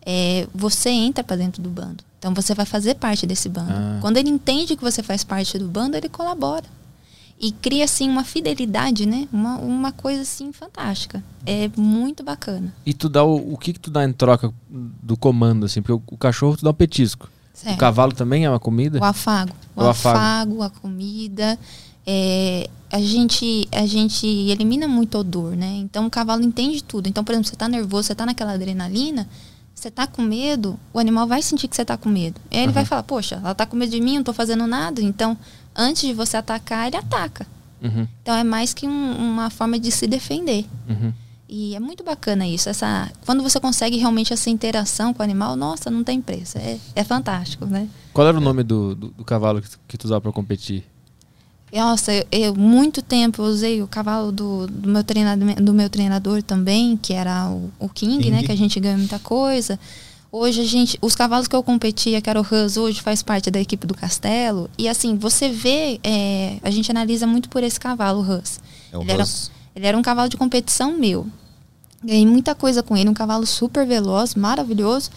é, 0.07 0.47
você 0.55 0.89
entra 0.89 1.23
para 1.23 1.37
dentro 1.37 1.61
do 1.61 1.69
bando. 1.69 2.03
Então, 2.19 2.33
você 2.33 2.55
vai 2.55 2.65
fazer 2.65 2.95
parte 2.95 3.27
desse 3.27 3.49
bando. 3.49 3.73
Ah. 3.73 3.99
Quando 4.01 4.17
ele 4.17 4.31
entende 4.31 4.77
que 4.77 4.83
você 4.83 5.03
faz 5.03 5.25
parte 5.25 5.59
do 5.59 5.67
bando, 5.67 5.97
ele 5.97 6.09
colabora. 6.09 6.65
E 7.41 7.51
cria, 7.51 7.85
assim, 7.85 8.09
uma 8.09 8.23
fidelidade, 8.23 9.05
né? 9.05 9.27
Uma, 9.33 9.57
uma 9.57 9.91
coisa, 9.91 10.23
assim, 10.23 10.53
fantástica. 10.53 11.23
É 11.45 11.69
muito 11.77 12.23
bacana. 12.23 12.73
E 12.87 12.95
tu 12.95 13.09
dá 13.09 13.25
o, 13.25 13.55
o 13.55 13.59
que 13.59 13.73
que 13.73 13.81
tu 13.81 13.91
dá 13.91 14.05
em 14.05 14.13
troca 14.13 14.55
do 14.71 15.17
comando, 15.17 15.67
assim? 15.67 15.83
Porque 15.83 15.93
o, 15.93 16.15
o 16.15 16.17
cachorro 16.17 16.57
tu 16.57 16.65
dá 16.65 16.71
um 16.71 16.75
petisco. 16.75 17.29
Certo. 17.63 17.77
O 17.77 17.79
cavalo 17.79 18.13
também 18.13 18.45
é 18.45 18.49
uma 18.51 18.59
comida? 18.61 18.99
O 18.99 19.05
afago. 19.05 19.53
O, 19.77 19.83
O 19.85 19.89
afago. 19.89 20.19
afago. 20.19 20.63
a 20.63 20.71
comida. 20.71 21.59
é, 22.07 22.69
a, 22.91 23.01
gente, 23.01 23.69
a 23.71 23.87
gente 23.87 24.27
elimina 24.27 24.89
muito 24.89 25.17
odor, 25.19 25.55
né? 25.57 25.77
Então 25.79 26.07
o 26.07 26.11
cavalo 26.11 26.43
entende 26.43 26.83
tudo. 26.83 27.09
Então, 27.09 27.23
por 27.23 27.33
exemplo, 27.33 27.49
você 27.49 27.57
tá 27.57 27.69
nervoso, 27.69 28.09
você 28.09 28.15
tá 28.15 28.27
naquela 28.27 28.53
adrenalina, 28.55 29.29
você 29.75 29.91
tá 29.91 30.07
com 30.07 30.21
medo, 30.23 30.79
o 30.93 30.99
animal 30.99 31.27
vai 31.27 31.41
sentir 31.43 31.69
que 31.69 31.77
você 31.77 31.85
tá 31.85 31.97
com 31.97 32.09
medo. 32.09 32.41
E 32.51 32.57
aí 32.57 32.65
ele 32.65 32.73
vai 32.73 32.83
Aham. 32.83 32.89
falar, 32.89 33.03
poxa, 33.05 33.37
ela 33.37 33.55
tá 33.55 33.65
com 33.65 33.77
medo 33.77 33.91
de 33.93 34.01
mim, 34.01 34.13
eu 34.15 34.17
não 34.17 34.25
tô 34.25 34.33
fazendo 34.33 34.67
nada. 34.67 35.01
Então, 35.01 35.37
antes 35.75 36.03
de 36.03 36.13
você 36.13 36.37
atacar, 36.37 36.89
ele 36.89 36.97
ataca. 36.97 37.47
Uhum, 37.83 38.07
Então 38.23 38.35
é 38.37 38.45
mais 38.45 38.75
que 38.75 38.87
um- 38.87 39.17
uma 39.33 39.49
forma 39.51 39.79
de 39.79 39.91
se 39.93 40.07
defender. 40.07 40.67
uhum. 40.89 41.13
E 41.55 41.75
é 41.77 41.81
muito 41.81 42.03
bacana 42.03 42.47
isso. 42.47 42.71
Essa, 42.71 43.13
quando 43.27 43.43
você 43.43 43.61
consegue 43.61 43.99
realmente 43.99 44.33
essa 44.33 44.49
interação 44.49 45.13
com 45.13 45.21
o 45.21 45.23
animal, 45.23 45.55
nossa, 45.55 45.91
não 45.91 46.03
tem 46.03 46.19
preço. 46.19 46.57
É, 46.57 46.79
é 46.97 47.05
fantástico, 47.05 47.67
né? 47.67 47.87
Qual 48.15 48.27
era 48.27 48.39
o 48.39 48.41
nome 48.41 48.63
do, 48.63 48.95
do, 48.95 49.09
do 49.09 49.23
cavalo 49.25 49.61
que, 49.61 49.69
tu- 49.69 49.81
que 49.87 49.99
tu 49.99 50.07
usava 50.07 50.23
pra 50.23 50.33
competir? 50.33 50.83
Nossa, 51.71 52.11
eu, 52.13 52.25
eu 52.33 52.55
muito 52.55 53.03
tempo 53.03 53.43
eu 53.43 53.47
usei 53.47 53.83
o 53.83 53.87
cavalo 53.87 54.33
do, 54.33 54.67
do, 54.67 54.89
meu 54.89 55.05
treinador, 55.05 55.55
do 55.57 55.75
meu 55.75 55.91
treinador 55.91 56.43
também, 56.43 56.97
que 56.97 57.13
era 57.13 57.49
o, 57.51 57.71
o 57.79 57.89
King, 57.89 58.17
King. 58.23 58.31
né? 58.31 58.43
Que 58.43 58.53
a 58.53 58.57
gente 58.57 58.81
ganhou 58.81 58.97
muita 58.99 59.19
coisa. 59.19 59.79
Hoje 60.31 60.63
a 60.63 60.65
gente, 60.65 60.99
os 61.03 61.15
cavalos 61.15 61.47
que 61.49 61.55
eu 61.55 61.63
competia, 61.63 62.23
que 62.23 62.31
era 62.31 62.41
o 62.41 62.47
Hus, 62.51 62.79
hoje 62.79 63.03
faz 63.03 63.23
parte 63.23 63.51
da 63.51 63.61
equipe 63.61 63.87
do 63.87 63.93
Castelo. 63.95 64.71
E 64.79 64.89
assim, 64.89 65.17
você 65.19 65.51
vê, 65.51 66.01
é, 66.03 66.57
a 66.63 66.71
gente 66.71 66.91
analisa 66.91 67.27
muito 67.27 67.51
por 67.51 67.63
esse 67.63 67.79
cavalo, 67.79 68.21
o 68.21 68.39
Hus. 68.39 68.59
É 68.91 68.97
o 68.97 69.03
Ele 69.03 69.13
era- 69.13 69.23
Hus. 69.23 69.51
Ele 69.77 69.87
era 69.87 69.97
um 69.99 70.03
cavalo 70.03 70.31
de 70.31 70.37
competição 70.39 70.97
meu. 70.99 71.27
Ganhei 72.03 72.27
muita 72.27 72.55
coisa 72.55 72.83
com 72.83 72.97
ele, 72.97 73.09
um 73.09 73.15
cavalo 73.15 73.47
super 73.47 73.87
veloz, 73.87 74.35
maravilhoso. 74.35 75.11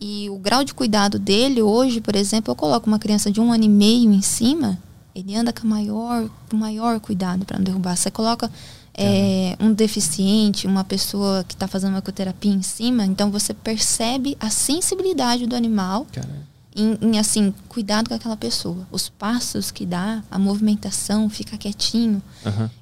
E 0.00 0.28
o 0.30 0.36
grau 0.36 0.64
de 0.64 0.74
cuidado 0.74 1.18
dele, 1.18 1.62
hoje, 1.62 2.00
por 2.00 2.16
exemplo, 2.16 2.50
eu 2.50 2.56
coloco 2.56 2.88
uma 2.88 2.98
criança 2.98 3.30
de 3.30 3.40
um 3.40 3.52
ano 3.52 3.64
e 3.64 3.68
meio 3.68 4.12
em 4.12 4.22
cima, 4.22 4.78
ele 5.14 5.34
anda 5.36 5.52
com 5.52 5.66
maior, 5.66 6.28
com 6.50 6.56
maior 6.56 6.98
cuidado 7.00 7.44
para 7.44 7.58
não 7.58 7.64
derrubar. 7.64 7.96
Você 7.96 8.10
coloca 8.10 8.50
é, 8.94 9.56
um 9.60 9.72
deficiente, 9.72 10.66
uma 10.66 10.84
pessoa 10.84 11.44
que 11.44 11.54
está 11.54 11.66
fazendo 11.66 11.90
uma 11.90 11.98
ecoterapia 11.98 12.52
em 12.52 12.62
cima, 12.62 13.04
então 13.04 13.30
você 13.30 13.54
percebe 13.54 14.36
a 14.40 14.50
sensibilidade 14.50 15.46
do 15.46 15.56
animal 15.56 16.06
em, 16.74 16.98
em, 17.00 17.18
assim, 17.18 17.52
cuidado 17.68 18.08
com 18.08 18.14
aquela 18.14 18.36
pessoa. 18.36 18.86
Os 18.90 19.08
passos 19.08 19.70
que 19.70 19.84
dá, 19.84 20.22
a 20.30 20.38
movimentação, 20.38 21.28
ficar 21.28 21.58
quietinho. 21.58 22.22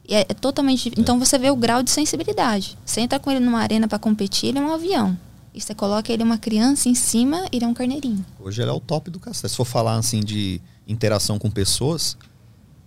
E 0.09 0.15
é, 0.15 0.21
é 0.29 0.35
totalmente. 0.35 0.93
Então 0.97 1.19
você 1.19 1.39
vê 1.39 1.51
o 1.51 1.57
grau 1.57 1.83
de 1.83 1.91
sensibilidade. 1.91 2.79
Você 2.85 3.01
entra 3.01 3.19
com 3.19 3.31
ele 3.31 3.41
numa 3.41 3.61
arena 3.61 3.89
para 3.89 3.99
competir, 3.99 4.51
ele 4.51 4.59
é 4.59 4.62
um 4.62 4.73
avião. 4.73 5.19
E 5.53 5.61
você 5.61 5.75
coloca 5.75 6.12
ele 6.12 6.23
uma 6.23 6.39
criança 6.39 6.89
em 6.89 6.95
cima, 6.95 7.45
ele 7.51 7.65
é 7.65 7.69
um 7.69 7.75
carneirinho. 7.75 8.25
Hoje 8.39 8.62
ele 8.62 8.71
é 8.71 8.73
o 8.73 8.81
top 8.81 9.11
do 9.11 9.19
castelo. 9.19 9.51
Se 9.51 9.57
for 9.57 9.65
falar 9.65 9.97
assim 9.97 10.21
de 10.21 10.61
interação 10.87 11.39
com 11.39 11.51
pessoas, 11.51 12.17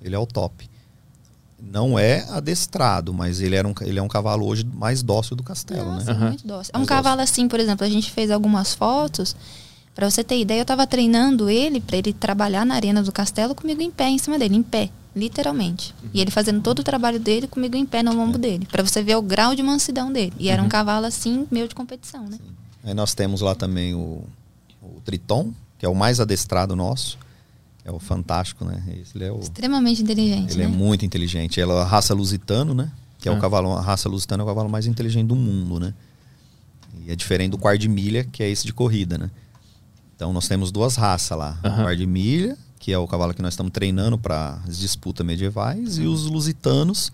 ele 0.01 0.15
é 0.15 0.19
o 0.19 0.25
top. 0.25 0.69
Não 1.61 1.97
é 1.97 2.25
adestrado, 2.29 3.13
mas 3.13 3.39
ele, 3.39 3.55
era 3.55 3.67
um, 3.67 3.73
ele 3.81 3.99
é 3.99 4.01
um 4.01 4.07
cavalo 4.07 4.45
hoje 4.45 4.65
mais 4.65 5.01
dócil 5.01 5.35
do 5.35 5.43
castelo, 5.43 5.93
Nossa, 5.93 6.13
né? 6.13 6.27
Muito 6.27 6.45
dócil. 6.45 6.71
É 6.73 6.77
um 6.77 6.81
Mais 6.81 6.89
cavalo 6.89 7.21
assim, 7.21 7.47
por 7.47 7.59
exemplo, 7.59 7.85
a 7.85 7.89
gente 7.89 8.11
fez 8.11 8.31
algumas 8.31 8.73
fotos. 8.73 9.35
Pra 9.95 10.09
você 10.09 10.23
ter 10.23 10.39
ideia, 10.39 10.61
eu 10.61 10.65
tava 10.65 10.87
treinando 10.87 11.49
ele 11.49 11.79
pra 11.79 11.97
ele 11.97 12.13
trabalhar 12.13 12.65
na 12.65 12.73
arena 12.75 13.03
do 13.03 13.11
castelo 13.11 13.53
comigo 13.53 13.81
em 13.81 13.91
pé, 13.91 14.09
em 14.09 14.17
cima 14.17 14.39
dele, 14.39 14.55
em 14.55 14.63
pé, 14.63 14.89
literalmente. 15.15 15.93
E 16.13 16.19
ele 16.19 16.31
fazendo 16.31 16.61
todo 16.61 16.79
o 16.79 16.83
trabalho 16.83 17.19
dele 17.19 17.47
comigo 17.47 17.75
em 17.75 17.85
pé 17.85 18.01
no 18.01 18.13
lombo 18.13 18.37
dele, 18.37 18.65
Pra 18.71 18.81
você 18.83 19.03
ver 19.03 19.15
o 19.15 19.21
grau 19.21 19.55
de 19.55 19.61
mansidão 19.61 20.11
dele. 20.11 20.33
E 20.39 20.49
era 20.49 20.63
um 20.63 20.67
cavalo 20.67 21.05
assim, 21.05 21.47
meio 21.51 21.67
de 21.67 21.75
competição, 21.75 22.25
né? 22.27 22.39
Aí 22.83 22.93
nós 22.93 23.13
temos 23.13 23.41
lá 23.41 23.53
também 23.53 23.93
o, 23.93 24.23
o 24.81 24.99
Triton, 25.05 25.53
que 25.77 25.85
é 25.85 25.89
o 25.89 25.95
mais 25.95 26.19
adestrado 26.19 26.75
nosso. 26.75 27.17
É 27.85 27.91
o 27.91 27.99
fantástico, 27.99 28.65
né? 28.65 28.81
Ele 29.13 29.25
é 29.25 29.31
o, 29.31 29.39
Extremamente 29.41 30.01
inteligente, 30.01 30.53
ele 30.53 30.63
é 30.63 30.67
né? 30.67 30.73
muito 30.75 31.05
inteligente. 31.05 31.59
Ela 31.61 31.73
é 31.75 31.81
a 31.81 31.85
raça 31.85 32.13
lusitano, 32.13 32.73
né? 32.73 32.89
Que 33.19 33.29
é 33.29 33.31
Ah. 33.31 33.35
o 33.35 33.39
cavalo, 33.39 33.71
a 33.73 33.81
raça 33.81 34.09
lusitano 34.09 34.41
é 34.41 34.43
o 34.43 34.47
cavalo 34.47 34.69
mais 34.69 34.87
inteligente 34.87 35.27
do 35.27 35.35
mundo, 35.35 35.79
né? 35.79 35.93
E 37.05 37.11
é 37.11 37.15
diferente 37.15 37.51
do 37.51 37.57
quarto 37.57 37.79
de 37.81 37.89
milha, 37.89 38.23
que 38.23 38.41
é 38.41 38.49
esse 38.49 38.65
de 38.65 38.73
corrida, 38.73 39.17
né? 39.17 39.29
Então 40.23 40.31
nós 40.31 40.47
temos 40.47 40.71
duas 40.71 40.95
raças 40.95 41.37
lá. 41.37 41.57
Aham. 41.61 41.79
O 41.79 41.83
quarto 41.83 41.97
de 41.97 42.07
milha, 42.07 42.57
que 42.79 42.93
é 42.93 42.97
o 42.97 43.05
cavalo 43.05 43.33
que 43.33 43.41
nós 43.41 43.55
estamos 43.55 43.73
treinando 43.73 44.17
para 44.17 44.57
as 44.65 44.77
disputas 44.77 45.25
medievais, 45.25 45.97
e 45.97 46.03
os 46.03 46.27
lusitanos, 46.27 47.11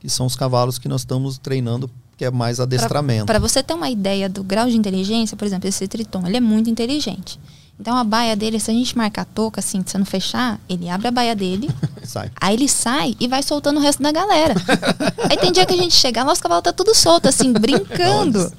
que 0.00 0.10
são 0.10 0.26
os 0.26 0.34
cavalos 0.34 0.76
que 0.76 0.88
nós 0.88 1.02
estamos 1.02 1.38
treinando, 1.38 1.88
que 2.16 2.24
é 2.24 2.32
mais 2.32 2.58
adestramento. 2.58 3.26
Para 3.26 3.38
você 3.38 3.62
ter 3.62 3.74
uma 3.74 3.88
ideia 3.88 4.28
do 4.28 4.42
grau 4.42 4.68
de 4.68 4.76
inteligência, 4.76 5.36
por 5.36 5.44
exemplo, 5.44 5.68
esse 5.68 5.86
triton, 5.86 6.26
ele 6.26 6.38
é 6.38 6.40
muito 6.40 6.68
inteligente. 6.68 7.38
Então 7.78 7.96
a 7.96 8.02
baia 8.02 8.34
dele, 8.34 8.58
se 8.58 8.72
a 8.72 8.74
gente 8.74 8.98
marcar 8.98 9.22
a 9.22 9.24
touca 9.24 9.60
assim, 9.60 9.80
se 9.86 9.92
você 9.92 9.98
não 9.98 10.04
fechar, 10.04 10.58
ele 10.68 10.90
abre 10.90 11.06
a 11.06 11.12
baia 11.12 11.36
dele, 11.36 11.70
Sai. 12.02 12.28
aí 12.40 12.56
ele 12.56 12.68
sai 12.68 13.14
e 13.20 13.28
vai 13.28 13.40
soltando 13.40 13.78
o 13.78 13.80
resto 13.80 14.02
da 14.02 14.10
galera. 14.10 14.54
aí 15.30 15.36
tem 15.36 15.52
dia 15.52 15.64
que 15.64 15.74
a 15.74 15.76
gente 15.76 15.94
chega, 15.94 16.24
nosso 16.24 16.42
cavalo 16.42 16.60
tá 16.60 16.72
tudo 16.72 16.92
solto, 16.92 17.28
assim, 17.28 17.52
brincando. 17.54 18.52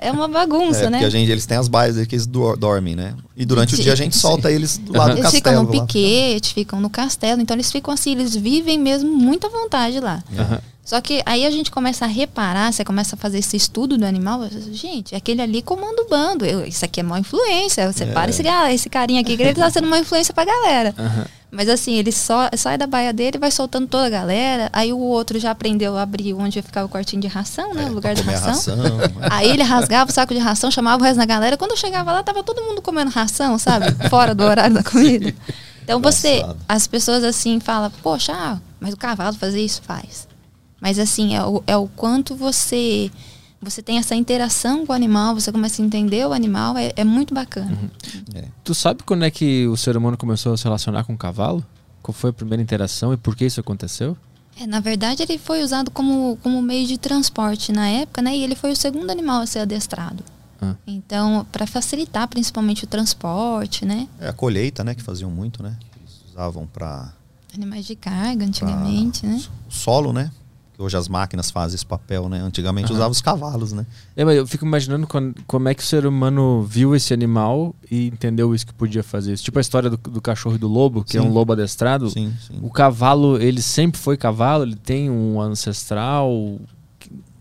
É 0.00 0.10
uma 0.12 0.28
bagunça, 0.28 0.84
É, 0.84 0.90
né? 0.90 0.98
porque 0.98 1.04
a 1.06 1.10
gente, 1.10 1.30
eles 1.30 1.46
têm 1.46 1.56
as 1.58 1.68
baias 1.68 1.94
que 2.06 2.14
eles 2.14 2.26
dor- 2.26 2.56
dormem, 2.56 2.94
né? 2.96 3.14
E 3.36 3.44
durante 3.44 3.74
o 3.74 3.76
Sim. 3.76 3.82
dia 3.84 3.92
a 3.92 3.96
gente 3.96 4.16
solta 4.16 4.50
eles 4.50 4.78
do 4.78 4.92
lado 4.96 5.12
do 5.14 5.18
Eles 5.20 5.30
ficam 5.30 5.52
castelo. 5.54 5.72
no 5.72 5.78
lá. 5.80 5.86
piquete, 5.86 6.54
ficam 6.54 6.80
no 6.80 6.90
castelo, 6.90 7.40
então 7.40 7.54
eles 7.56 7.70
ficam 7.70 7.92
assim, 7.94 8.12
eles 8.12 8.34
vivem 8.34 8.78
mesmo 8.78 9.10
muito 9.10 9.46
à 9.46 9.50
vontade 9.50 10.00
lá. 10.00 10.22
Aham. 10.38 10.60
Só 10.84 11.02
que 11.02 11.20
aí 11.26 11.44
a 11.44 11.50
gente 11.50 11.70
começa 11.70 12.06
a 12.06 12.08
reparar, 12.08 12.72
você 12.72 12.82
começa 12.82 13.14
a 13.14 13.18
fazer 13.18 13.38
esse 13.40 13.54
estudo 13.58 13.98
do 13.98 14.06
animal, 14.06 14.48
gente, 14.72 15.14
aquele 15.14 15.42
ali 15.42 15.60
comanda 15.60 16.00
o 16.00 16.08
bando. 16.08 16.46
Eu- 16.46 16.64
isso 16.64 16.82
aqui 16.82 17.00
é 17.00 17.02
má 17.02 17.18
influência. 17.20 17.92
Você 17.92 18.06
para 18.06 18.30
esse, 18.30 18.42
esse 18.72 18.88
carinha 18.88 19.20
aqui, 19.20 19.36
que 19.36 19.42
ele 19.42 19.52
tá 19.54 19.68
sendo 19.70 19.86
uma 19.86 19.98
influência 19.98 20.32
pra 20.32 20.46
galera. 20.46 20.94
Aham. 20.98 21.26
Mas 21.50 21.68
assim, 21.68 21.94
ele 21.94 22.12
só 22.12 22.50
sai 22.56 22.76
da 22.76 22.86
baia 22.86 23.10
dele 23.10 23.36
e 23.36 23.40
vai 23.40 23.50
soltando 23.50 23.86
toda 23.86 24.06
a 24.06 24.10
galera. 24.10 24.68
Aí 24.70 24.92
o 24.92 24.98
outro 24.98 25.38
já 25.38 25.50
aprendeu 25.50 25.96
a 25.96 26.02
abrir 26.02 26.34
onde 26.34 26.60
ficava 26.60 26.86
o 26.86 26.88
quartinho 26.90 27.22
de 27.22 27.28
ração, 27.28 27.72
né? 27.72 27.84
É, 27.84 27.86
o 27.86 27.92
lugar 27.94 28.14
da 28.14 28.22
ração. 28.22 28.48
ração. 28.48 28.76
né? 28.76 28.84
Aí 29.30 29.48
ele 29.48 29.62
rasgava 29.62 30.10
o 30.10 30.12
saco 30.12 30.34
de 30.34 30.40
ração, 30.40 30.70
chamava 30.70 31.02
o 31.02 31.04
resto 31.04 31.18
da 31.18 31.24
galera. 31.24 31.56
Quando 31.56 31.70
eu 31.70 31.76
chegava 31.76 32.12
lá, 32.12 32.22
tava 32.22 32.42
todo 32.42 32.62
mundo 32.62 32.82
comendo 32.82 33.10
ração, 33.10 33.58
sabe? 33.58 33.86
Fora 34.10 34.34
do 34.34 34.44
horário 34.44 34.74
da 34.74 34.82
comida. 34.82 35.34
Então 35.82 36.02
você, 36.02 36.36
Engraçado. 36.36 36.58
as 36.68 36.86
pessoas 36.86 37.24
assim 37.24 37.60
falam, 37.60 37.90
poxa, 38.02 38.34
ah, 38.34 38.58
mas 38.78 38.92
o 38.92 38.96
cavalo 38.96 39.34
fazer 39.34 39.62
isso 39.62 39.80
faz. 39.82 40.28
Mas 40.78 40.98
assim, 40.98 41.34
é 41.34 41.42
o, 41.42 41.62
é 41.66 41.76
o 41.78 41.88
quanto 41.88 42.36
você 42.36 43.10
você 43.60 43.82
tem 43.82 43.98
essa 43.98 44.14
interação 44.14 44.86
com 44.86 44.92
o 44.92 44.96
animal, 44.96 45.34
você 45.34 45.50
começa 45.50 45.82
a 45.82 45.84
entender 45.84 46.26
o 46.26 46.32
animal, 46.32 46.76
é, 46.76 46.92
é 46.96 47.04
muito 47.04 47.34
bacana. 47.34 47.76
É. 48.34 48.44
Tu 48.62 48.74
sabe 48.74 49.02
quando 49.02 49.24
é 49.24 49.30
que 49.30 49.66
o 49.66 49.76
ser 49.76 49.96
humano 49.96 50.16
começou 50.16 50.52
a 50.52 50.56
se 50.56 50.64
relacionar 50.64 51.04
com 51.04 51.14
o 51.14 51.18
cavalo? 51.18 51.64
Qual 52.02 52.14
foi 52.14 52.30
a 52.30 52.32
primeira 52.32 52.62
interação 52.62 53.12
e 53.12 53.16
por 53.16 53.34
que 53.34 53.44
isso 53.44 53.60
aconteceu? 53.60 54.16
É, 54.60 54.66
na 54.66 54.80
verdade, 54.80 55.22
ele 55.22 55.38
foi 55.38 55.62
usado 55.62 55.90
como, 55.90 56.38
como 56.42 56.60
meio 56.62 56.86
de 56.86 56.98
transporte 56.98 57.72
na 57.72 57.88
época, 57.88 58.22
né? 58.22 58.36
E 58.36 58.42
ele 58.42 58.54
foi 58.54 58.72
o 58.72 58.76
segundo 58.76 59.10
animal 59.10 59.40
a 59.40 59.46
ser 59.46 59.60
adestrado. 59.60 60.24
Ah. 60.60 60.74
Então, 60.86 61.46
para 61.52 61.66
facilitar 61.66 62.26
principalmente 62.26 62.84
o 62.84 62.86
transporte, 62.86 63.84
né? 63.84 64.08
É 64.20 64.28
a 64.28 64.32
colheita, 64.32 64.82
né? 64.82 64.94
Que 64.94 65.02
faziam 65.02 65.30
muito, 65.30 65.62
né? 65.62 65.76
Eles 65.96 66.24
usavam 66.30 66.66
para 66.66 67.12
Animais 67.54 67.86
de 67.86 67.96
carga, 67.96 68.44
antigamente, 68.44 69.26
né? 69.26 69.42
o 69.68 69.72
solo, 69.72 70.12
né? 70.12 70.30
Que 70.78 70.82
hoje 70.84 70.96
as 70.96 71.08
máquinas 71.08 71.50
fazem 71.50 71.74
esse 71.74 71.84
papel, 71.84 72.28
né? 72.28 72.38
Antigamente 72.40 72.86
Aham. 72.86 72.94
usavam 72.94 73.10
os 73.10 73.20
cavalos, 73.20 73.72
né? 73.72 73.84
É, 74.14 74.24
mas 74.24 74.36
eu 74.36 74.46
fico 74.46 74.64
imaginando 74.64 75.08
quando- 75.08 75.34
como 75.44 75.68
é 75.68 75.74
que 75.74 75.82
o 75.82 75.84
ser 75.84 76.06
humano 76.06 76.62
viu 76.62 76.94
esse 76.94 77.12
animal 77.12 77.74
e 77.90 78.06
entendeu 78.06 78.54
isso 78.54 78.64
que 78.64 78.72
podia 78.72 79.02
fazer. 79.02 79.32
Isso. 79.32 79.42
Tipo 79.42 79.58
a 79.58 79.60
história 79.60 79.90
do, 79.90 79.96
do 79.96 80.20
cachorro 80.22 80.54
e 80.54 80.58
do 80.58 80.68
lobo, 80.68 81.02
que 81.02 81.18
é 81.18 81.20
Sim. 81.20 81.26
um 81.26 81.32
lobo 81.32 81.52
adestrado. 81.52 82.08
Sim, 82.08 82.32
sim. 82.46 82.60
O 82.62 82.70
cavalo, 82.70 83.42
ele 83.42 83.60
sempre 83.60 84.00
foi 84.00 84.16
cavalo? 84.16 84.62
Ele 84.62 84.76
tem 84.76 85.10
um 85.10 85.40
ancestral? 85.40 86.30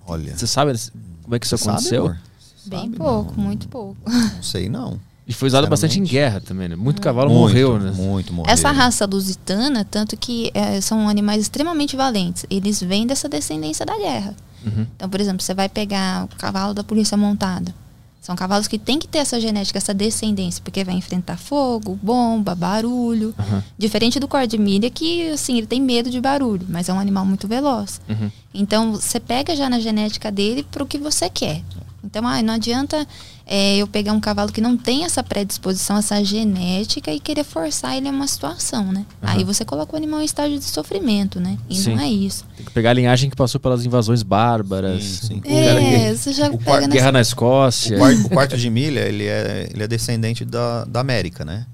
Olha. 0.07 0.35
Você 0.35 0.47
sabe 0.47 0.73
como 1.21 1.35
é 1.35 1.37
que 1.39 1.45
isso 1.45 1.55
sabe, 1.59 1.69
aconteceu? 1.77 2.15
Você 2.39 2.69
Bem 2.71 2.85
sabe? 2.85 2.97
pouco, 2.97 3.33
Não, 3.37 3.43
muito 3.43 3.67
pouco. 3.67 3.97
Não 4.07 4.41
sei, 4.41 4.67
não. 4.67 4.99
E 5.27 5.33
foi 5.33 5.47
usado 5.47 5.67
bastante 5.67 5.99
em 5.99 6.03
guerra 6.03 6.39
também, 6.39 6.69
né? 6.69 6.75
Muito 6.75 7.01
cavalo 7.01 7.29
muito, 7.29 7.41
morreu, 7.41 7.77
né? 7.77 7.91
Muito 7.91 8.33
morreu. 8.33 8.51
Essa 8.51 8.71
raça 8.71 9.05
lusitana, 9.05 9.83
tanto 9.83 10.15
que 10.15 10.49
é, 10.53 10.79
são 10.79 11.09
animais 11.09 11.41
extremamente 11.41 11.97
valentes, 11.97 12.45
eles 12.49 12.81
vêm 12.81 13.05
dessa 13.05 13.27
descendência 13.27 13.85
da 13.85 13.97
guerra. 13.97 14.33
Uhum. 14.65 14.87
Então, 14.95 15.09
por 15.09 15.19
exemplo, 15.19 15.41
você 15.41 15.53
vai 15.53 15.67
pegar 15.67 16.25
o 16.25 16.27
cavalo 16.37 16.73
da 16.73 16.83
polícia 16.83 17.17
montada. 17.17 17.75
São 18.21 18.35
cavalos 18.35 18.67
que 18.67 18.77
têm 18.77 18.99
que 18.99 19.07
ter 19.07 19.19
essa 19.19 19.39
genética, 19.39 19.77
essa 19.77 19.93
descendência, 19.93 20.61
porque 20.63 20.83
vai 20.83 20.95
enfrentar 20.95 21.37
fogo, 21.37 21.97
bomba, 22.01 22.55
barulho. 22.55 23.33
Aham. 23.37 23.63
Diferente 23.77 24.19
do 24.19 24.27
cor 24.27 24.47
de 24.47 24.57
milha, 24.57 24.89
que 24.89 25.29
assim, 25.29 25.57
ele 25.57 25.67
tem 25.67 25.81
medo 25.81 26.09
de 26.09 26.19
barulho, 26.19 26.65
mas 26.69 26.89
é 26.89 26.93
um 26.93 26.99
animal 26.99 27.25
muito 27.25 27.47
veloz. 27.47 28.01
Uhum. 28.09 28.31
Então, 28.53 28.93
você 28.93 29.19
pega 29.19 29.55
já 29.55 29.69
na 29.69 29.79
genética 29.79 30.31
dele 30.31 30.63
para 30.63 30.83
o 30.83 30.85
que 30.85 30.97
você 30.97 31.29
quer. 31.29 31.61
Então, 32.03 32.25
ah, 32.27 32.41
não 32.41 32.53
adianta 32.53 33.05
é, 33.45 33.77
eu 33.77 33.87
pegar 33.87 34.13
um 34.13 34.19
cavalo 34.19 34.51
que 34.51 34.61
não 34.61 34.77
tem 34.77 35.03
essa 35.03 35.21
predisposição, 35.23 35.97
essa 35.97 36.23
genética 36.23 37.11
e 37.11 37.19
querer 37.19 37.43
forçar 37.43 37.97
ele 37.97 38.07
a 38.07 38.11
uma 38.11 38.27
situação, 38.27 38.91
né? 38.91 39.05
Aham. 39.21 39.33
Aí 39.33 39.43
você 39.43 39.65
coloca 39.65 39.93
o 39.93 39.97
animal 39.97 40.21
em 40.21 40.25
estágio 40.25 40.57
de 40.57 40.65
sofrimento, 40.65 41.39
né? 41.39 41.57
E 41.69 41.75
Sim. 41.75 41.95
não 41.95 42.01
é 42.01 42.07
isso. 42.09 42.45
Tem 42.55 42.65
que 42.65 42.71
pegar 42.71 42.91
a 42.91 42.93
linhagem 42.93 43.29
que 43.29 43.35
passou 43.35 43.59
pelas 43.59 43.85
invasões 43.85 44.23
bárbaras. 44.23 45.03
Sim, 45.03 45.27
sim. 45.27 45.37
O 45.39 45.41
cara 45.41 45.81
É, 45.81 46.11
que- 46.11 46.17
você 46.17 46.33
já 46.33 46.47
o 46.47 46.51
pega 46.51 46.63
quarto- 46.63 46.81
nessa... 46.83 46.93
Guerra 46.93 47.11
na 47.11 47.19
O 47.19 47.21
Escócia. 47.21 47.97
quarto, 47.97 48.25
o 48.25 48.29
quarto 48.29 48.57
de 48.57 48.69
milha, 48.69 48.99
ele 49.01 49.25
é, 49.25 49.69
ele 49.73 49.83
é 49.83 49.87
descendente 49.87 50.45
da, 50.45 50.85
da 50.85 50.99
América, 50.99 51.43
né? 51.43 51.65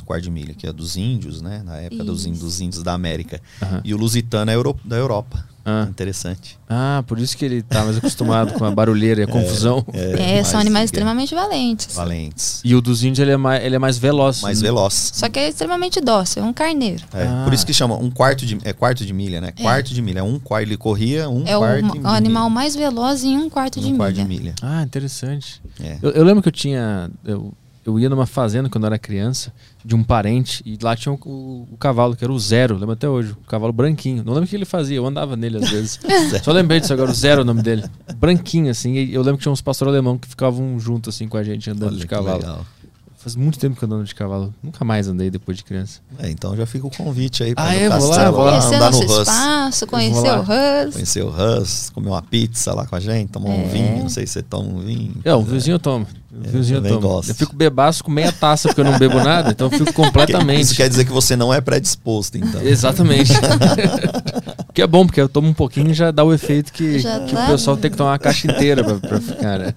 O 0.00 0.04
quarto 0.04 0.22
de 0.22 0.30
milha, 0.30 0.54
que 0.54 0.66
é 0.66 0.72
dos 0.72 0.96
índios, 0.96 1.42
né? 1.42 1.62
Na 1.64 1.76
época 1.78 2.04
dos, 2.04 2.24
dos 2.24 2.60
índios 2.60 2.82
da 2.82 2.92
América. 2.94 3.40
Aham. 3.60 3.80
E 3.84 3.92
o 3.92 3.96
lusitano 3.96 4.50
é 4.50 4.54
euro, 4.54 4.78
da 4.84 4.96
Europa. 4.96 5.44
Ah. 5.70 5.86
Interessante. 5.88 6.58
Ah, 6.68 7.02
por 7.06 7.18
isso 7.18 7.36
que 7.36 7.44
ele 7.44 7.62
tá 7.62 7.84
mais 7.84 7.96
acostumado 7.96 8.52
com 8.54 8.64
a 8.64 8.70
barulheira 8.70 9.20
e 9.20 9.24
a 9.24 9.26
confusão. 9.28 9.84
É, 9.92 10.34
mais- 10.36 10.46
são 10.48 10.60
animais 10.60 10.84
extremamente 10.86 11.34
valentes. 11.34 11.94
Valentes. 11.94 12.60
E 12.64 12.74
o 12.74 12.80
dos 12.80 13.02
índios 13.02 13.18
ele 13.20 13.32
é 13.32 13.36
mais, 13.36 13.64
ele 13.64 13.76
é 13.76 13.78
mais 13.78 13.98
veloz. 13.98 14.40
Mais 14.42 14.60
veloz. 14.60 15.12
Só 15.14 15.28
que 15.28 15.38
é 15.38 15.48
extremamente 15.48 16.00
dócil, 16.00 16.42
é 16.42 16.46
um 16.46 16.52
carneiro. 16.52 17.02
É, 17.12 17.26
Ah. 17.26 17.42
Por 17.44 17.52
isso 17.54 17.64
que 17.66 17.72
chama 17.74 17.96
um 17.96 18.10
quarto 18.10 18.44
de, 18.46 18.58
é 18.64 18.72
quarto 18.72 19.04
de 19.04 19.12
milha, 19.12 19.40
né? 19.40 19.52
Quarto 19.60 19.92
de 19.94 20.00
milha. 20.02 20.20
É 20.20 20.22
um 20.22 20.38
quarto, 20.38 20.66
ele 20.66 20.76
corria 20.76 21.28
um 21.28 21.44
é 21.46 21.56
o, 21.56 21.60
quarto 21.60 21.98
o 22.02 22.06
animal 22.08 22.48
mais 22.50 22.74
veloz 22.76 23.24
em 23.24 23.36
um 23.36 23.48
quarto 23.50 23.80
de 23.80 23.86
de 23.86 23.92
um 23.92 23.96
quarto 23.96 24.14
milha. 24.16 24.24
de 24.24 24.28
milha. 24.28 24.54
Ah, 24.62 24.82
interessante. 24.82 25.60
É. 25.82 25.98
Eu, 26.02 26.10
eu 26.10 26.24
lembro 26.24 26.42
que 26.42 26.48
eu 26.48 26.52
tinha. 26.52 27.10
Eu 27.24 27.52
eu 27.84 27.98
ia 27.98 28.08
numa 28.10 28.26
fazenda 28.26 28.68
quando 28.68 28.84
eu 28.84 28.88
era 28.88 28.98
criança, 28.98 29.52
de 29.84 29.94
um 29.94 30.02
parente, 30.02 30.62
e 30.66 30.76
lá 30.82 30.94
tinha 30.94 31.12
o, 31.12 31.18
o- 31.24 31.68
o 31.72 31.76
cavalo, 31.78 32.14
que 32.14 32.22
era 32.22 32.32
o 32.32 32.38
Zero, 32.38 32.74
lembro 32.74 32.92
até 32.92 33.08
hoje. 33.08 33.32
O 33.32 33.46
cavalo 33.48 33.72
branquinho. 33.72 34.22
Não 34.24 34.32
lembro 34.34 34.46
o 34.46 34.48
que 34.48 34.54
ele 34.56 34.64
fazia, 34.64 34.96
eu 34.96 35.06
andava 35.06 35.36
nele 35.36 35.56
às 35.58 35.70
vezes. 35.70 35.98
Só 36.44 36.52
lembrei 36.52 36.80
disso 36.80 36.92
agora, 36.92 37.10
o 37.10 37.14
Zero 37.14 37.40
é 37.40 37.42
o 37.42 37.46
nome 37.46 37.62
dele. 37.62 37.84
Branquinho, 38.16 38.70
assim. 38.70 38.92
E 38.94 39.14
eu 39.14 39.22
lembro 39.22 39.38
que 39.38 39.42
tinha 39.42 39.52
uns 39.52 39.62
pastores 39.62 39.92
alemão 39.92 40.18
que 40.18 40.28
ficavam 40.28 40.78
junto, 40.78 41.08
assim, 41.10 41.26
com 41.26 41.36
a 41.38 41.42
gente, 41.42 41.70
andando 41.70 41.92
Olha 41.92 41.98
de 42.00 42.06
cavalo. 42.06 42.38
legal. 42.38 42.66
Faz 43.22 43.36
muito 43.36 43.58
tempo 43.58 43.76
que 43.76 43.84
eu 43.84 43.92
ando 43.92 44.02
de 44.02 44.14
cavalo. 44.14 44.54
Nunca 44.62 44.82
mais 44.82 45.06
andei 45.06 45.28
depois 45.28 45.54
de 45.58 45.62
criança. 45.62 46.00
É, 46.18 46.30
então 46.30 46.56
já 46.56 46.64
fica 46.64 46.86
o 46.86 46.90
convite 46.90 47.42
aí 47.42 47.52
Ah, 47.54 47.76
ir 47.76 47.82
é? 47.82 47.88
Vou 47.90 48.08
lá, 48.08 48.16
castelo 48.16 48.32
vou 48.36 48.44
lá. 48.46 48.50
Conhecer 48.52 48.74
andar 48.76 48.90
no 48.92 48.96
nosso 48.98 49.06
Russ. 49.08 49.28
espaço, 49.28 49.86
conhecer 49.86 50.20
lá. 50.30 50.38
o 50.38 50.42
Russ. 50.42 50.92
Conhecer 50.94 51.22
o 51.24 51.28
Russ, 51.28 51.90
comer 51.90 52.08
uma 52.08 52.22
pizza 52.22 52.72
lá 52.72 52.86
com 52.86 52.96
a 52.96 53.00
gente, 53.00 53.28
tomar 53.30 53.50
um 53.50 53.60
É. 53.60 53.64
vinho. 53.68 54.02
Não 54.04 54.08
sei 54.08 54.26
se 54.26 54.32
você 54.32 54.42
toma 54.42 54.66
um 54.70 54.78
vinho. 54.78 55.16
É, 55.22 55.34
um 55.36 55.42
vinhozinho 55.42 55.74
eu 55.74 55.78
tomo. 55.78 56.06
Um 56.32 56.44
É, 56.44 56.48
vinhozinho 56.48 56.78
eu 56.78 56.82
também 56.82 56.98
tomo. 56.98 57.08
gosto. 57.14 57.28
Eu 57.28 57.34
fico 57.34 57.54
bebaço 57.54 58.02
com 58.02 58.10
meia 58.10 58.32
taça 58.32 58.68
porque 58.68 58.80
eu 58.80 58.84
não 58.86 58.98
bebo 58.98 59.16
nada, 59.22 59.50
então 59.50 59.66
eu 59.70 59.78
fico 59.78 59.92
completamente. 59.92 60.62
Isso 60.62 60.74
quer 60.74 60.88
dizer 60.88 61.04
que 61.04 61.12
você 61.12 61.36
não 61.36 61.52
é 61.52 61.60
predisposto, 61.60 62.38
então. 62.38 62.60
Exatamente. 62.64 63.34
que 64.72 64.80
é 64.80 64.86
bom, 64.86 65.04
porque 65.04 65.20
eu 65.20 65.28
tomo 65.28 65.46
um 65.46 65.52
pouquinho 65.52 65.90
e 65.90 65.94
já 65.94 66.10
dá 66.10 66.24
o 66.24 66.32
efeito 66.32 66.72
que, 66.72 67.00
Já 67.00 67.20
que 67.20 67.34
o 67.34 67.46
pessoal 67.48 67.76
tem 67.76 67.90
que 67.90 67.98
tomar 67.98 68.12
uma 68.12 68.18
caixa 68.18 68.50
inteira 68.50 68.82
pra, 68.82 68.94
pra 68.94 69.20
ficar, 69.20 69.58
né? 69.58 69.74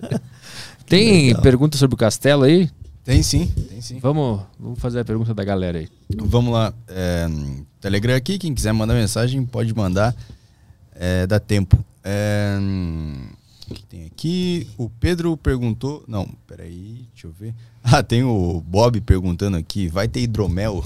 Tem 0.88 1.36
pergunta 1.42 1.78
sobre 1.78 1.96
o 1.96 1.98
castelo 1.98 2.44
aí? 2.44 2.70
Tem 3.04 3.22
sim, 3.22 3.48
tem 3.70 3.82
sim. 3.82 4.00
Vamos, 4.00 4.42
vamos 4.58 4.80
fazer 4.80 5.02
a 5.02 5.06
pergunta 5.06 5.34
da 5.34 5.44
galera 5.44 5.80
aí. 5.80 5.90
Vamos 6.16 6.54
lá. 6.54 6.74
É, 6.88 7.28
Telegram 7.82 8.16
aqui, 8.16 8.38
quem 8.38 8.54
quiser 8.56 8.72
mandar 8.72 8.94
mensagem 8.94 9.46
pode 9.46 9.74
mandar. 9.76 10.16
É, 10.96 11.28
dá 11.28 11.38
tempo. 11.40 11.78
É, 12.04 12.58
o 13.70 13.74
que 13.74 13.84
tem 13.84 14.06
aqui? 14.06 14.68
O 14.78 14.90
Pedro 14.90 15.36
perguntou. 15.36 16.04
Não, 16.08 16.26
peraí, 16.48 17.06
deixa 17.14 17.28
eu 17.28 17.32
ver. 17.38 17.54
Ah, 17.84 18.02
tem 18.02 18.24
o 18.24 18.64
Bob 18.66 19.02
perguntando 19.02 19.58
aqui: 19.58 19.90
vai 19.90 20.08
ter 20.08 20.22
hidromel? 20.22 20.86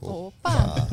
Opa! 0.00 0.86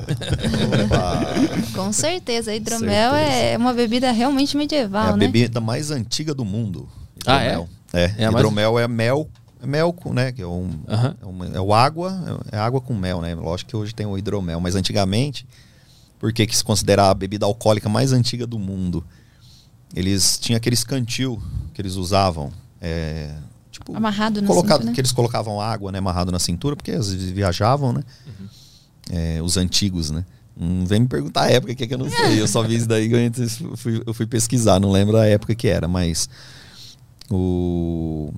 Opa! 0.86 1.24
Com 1.76 1.94
certeza. 1.94 2.56
Hidromel 2.56 3.12
Certeza. 3.12 3.36
é 3.38 3.58
uma 3.58 3.74
bebida 3.74 4.12
realmente 4.12 4.56
É 4.56 4.60
medieval, 4.60 5.14
a 5.14 5.18
né? 5.18 5.28
bebida 5.28 5.62
mais 5.62 5.92
antiga 5.92 6.34
do 6.34 6.44
mundo. 6.44 6.90
Ah, 7.28 7.44
é? 7.44 7.50
hidromel. 7.50 7.70
É, 7.94 8.04
É 8.18 8.26
a 8.26 8.32
mais- 8.32 8.44
hidromel 8.44 8.80
é 8.80 8.88
mel, 8.88 9.30
é 9.36 9.43
mel, 9.68 9.92
com, 9.94 10.14
né? 10.14 10.32
Que 10.32 10.42
é, 10.42 10.48
um, 10.48 10.70
Aham. 10.88 11.16
é, 11.22 11.26
uma- 11.26 11.46
é 11.48 11.60
o 11.60 11.74
água, 11.74 12.42
é 12.52 12.58
água 12.58 12.80
com 12.82 12.94
mel, 12.94 13.22
né? 13.22 13.34
Lógico 13.36 13.70
que 13.72 13.76
hoje 13.76 13.94
tem 13.94 14.06
o 14.06 14.18
hidromel, 14.18 14.60
mas 14.60 14.76
antigamente, 14.76 15.46
por 16.20 16.32
que 16.34 16.48
se 16.56 16.64
considera 16.64 17.10
a 17.10 17.14
bebida 17.14 17.46
alcoólica 17.46 17.88
mais 17.90 18.12
antiga 18.14 18.46
do 18.48 18.58
mundo? 18.60 19.04
Eles 19.96 20.38
tinham 20.40 20.58
aqueles 20.58 20.84
cantil 20.84 21.42
que 21.74 21.82
eles 21.82 21.96
usavam, 21.96 22.52
é, 22.82 23.36
tipo, 23.72 23.96
Amarrado 23.96 24.42
na 24.42 24.48
colocado, 24.48 24.80
cintura. 24.80 24.94
que 24.94 25.02
eles 25.02 25.12
colocavam 25.12 25.62
água, 25.62 25.92
né, 25.92 26.00
amarrado 26.00 26.32
na 26.32 26.40
cintura, 26.40 26.76
porque 26.76 26.92
às 26.92 27.12
vezes 27.14 27.32
viajavam, 27.32 27.94
né? 27.94 28.04
É, 29.12 29.42
os 29.42 29.58
antigos, 29.58 30.10
né? 30.10 30.26
Não 30.56 30.86
vem 30.86 31.02
me 31.02 31.08
perguntar 31.08 31.44
a 31.44 31.52
época 31.52 31.74
que, 31.76 31.84
é 31.84 31.88
que 31.88 31.94
eu 31.94 31.98
não 31.98 32.10
sei. 32.10 32.40
Eu 32.40 32.48
só 32.48 32.62
vi 32.64 32.76
isso 32.76 32.88
daí 32.88 33.10
eu 33.12 33.76
fui, 33.78 34.04
eu 34.06 34.14
fui 34.14 34.26
pesquisar, 34.28 34.80
não 34.80 34.92
lembro 34.92 35.18
a 35.18 35.26
época 35.26 35.54
que 35.56 35.68
era, 35.68 35.88
mas 35.88 36.30
o 37.30 38.32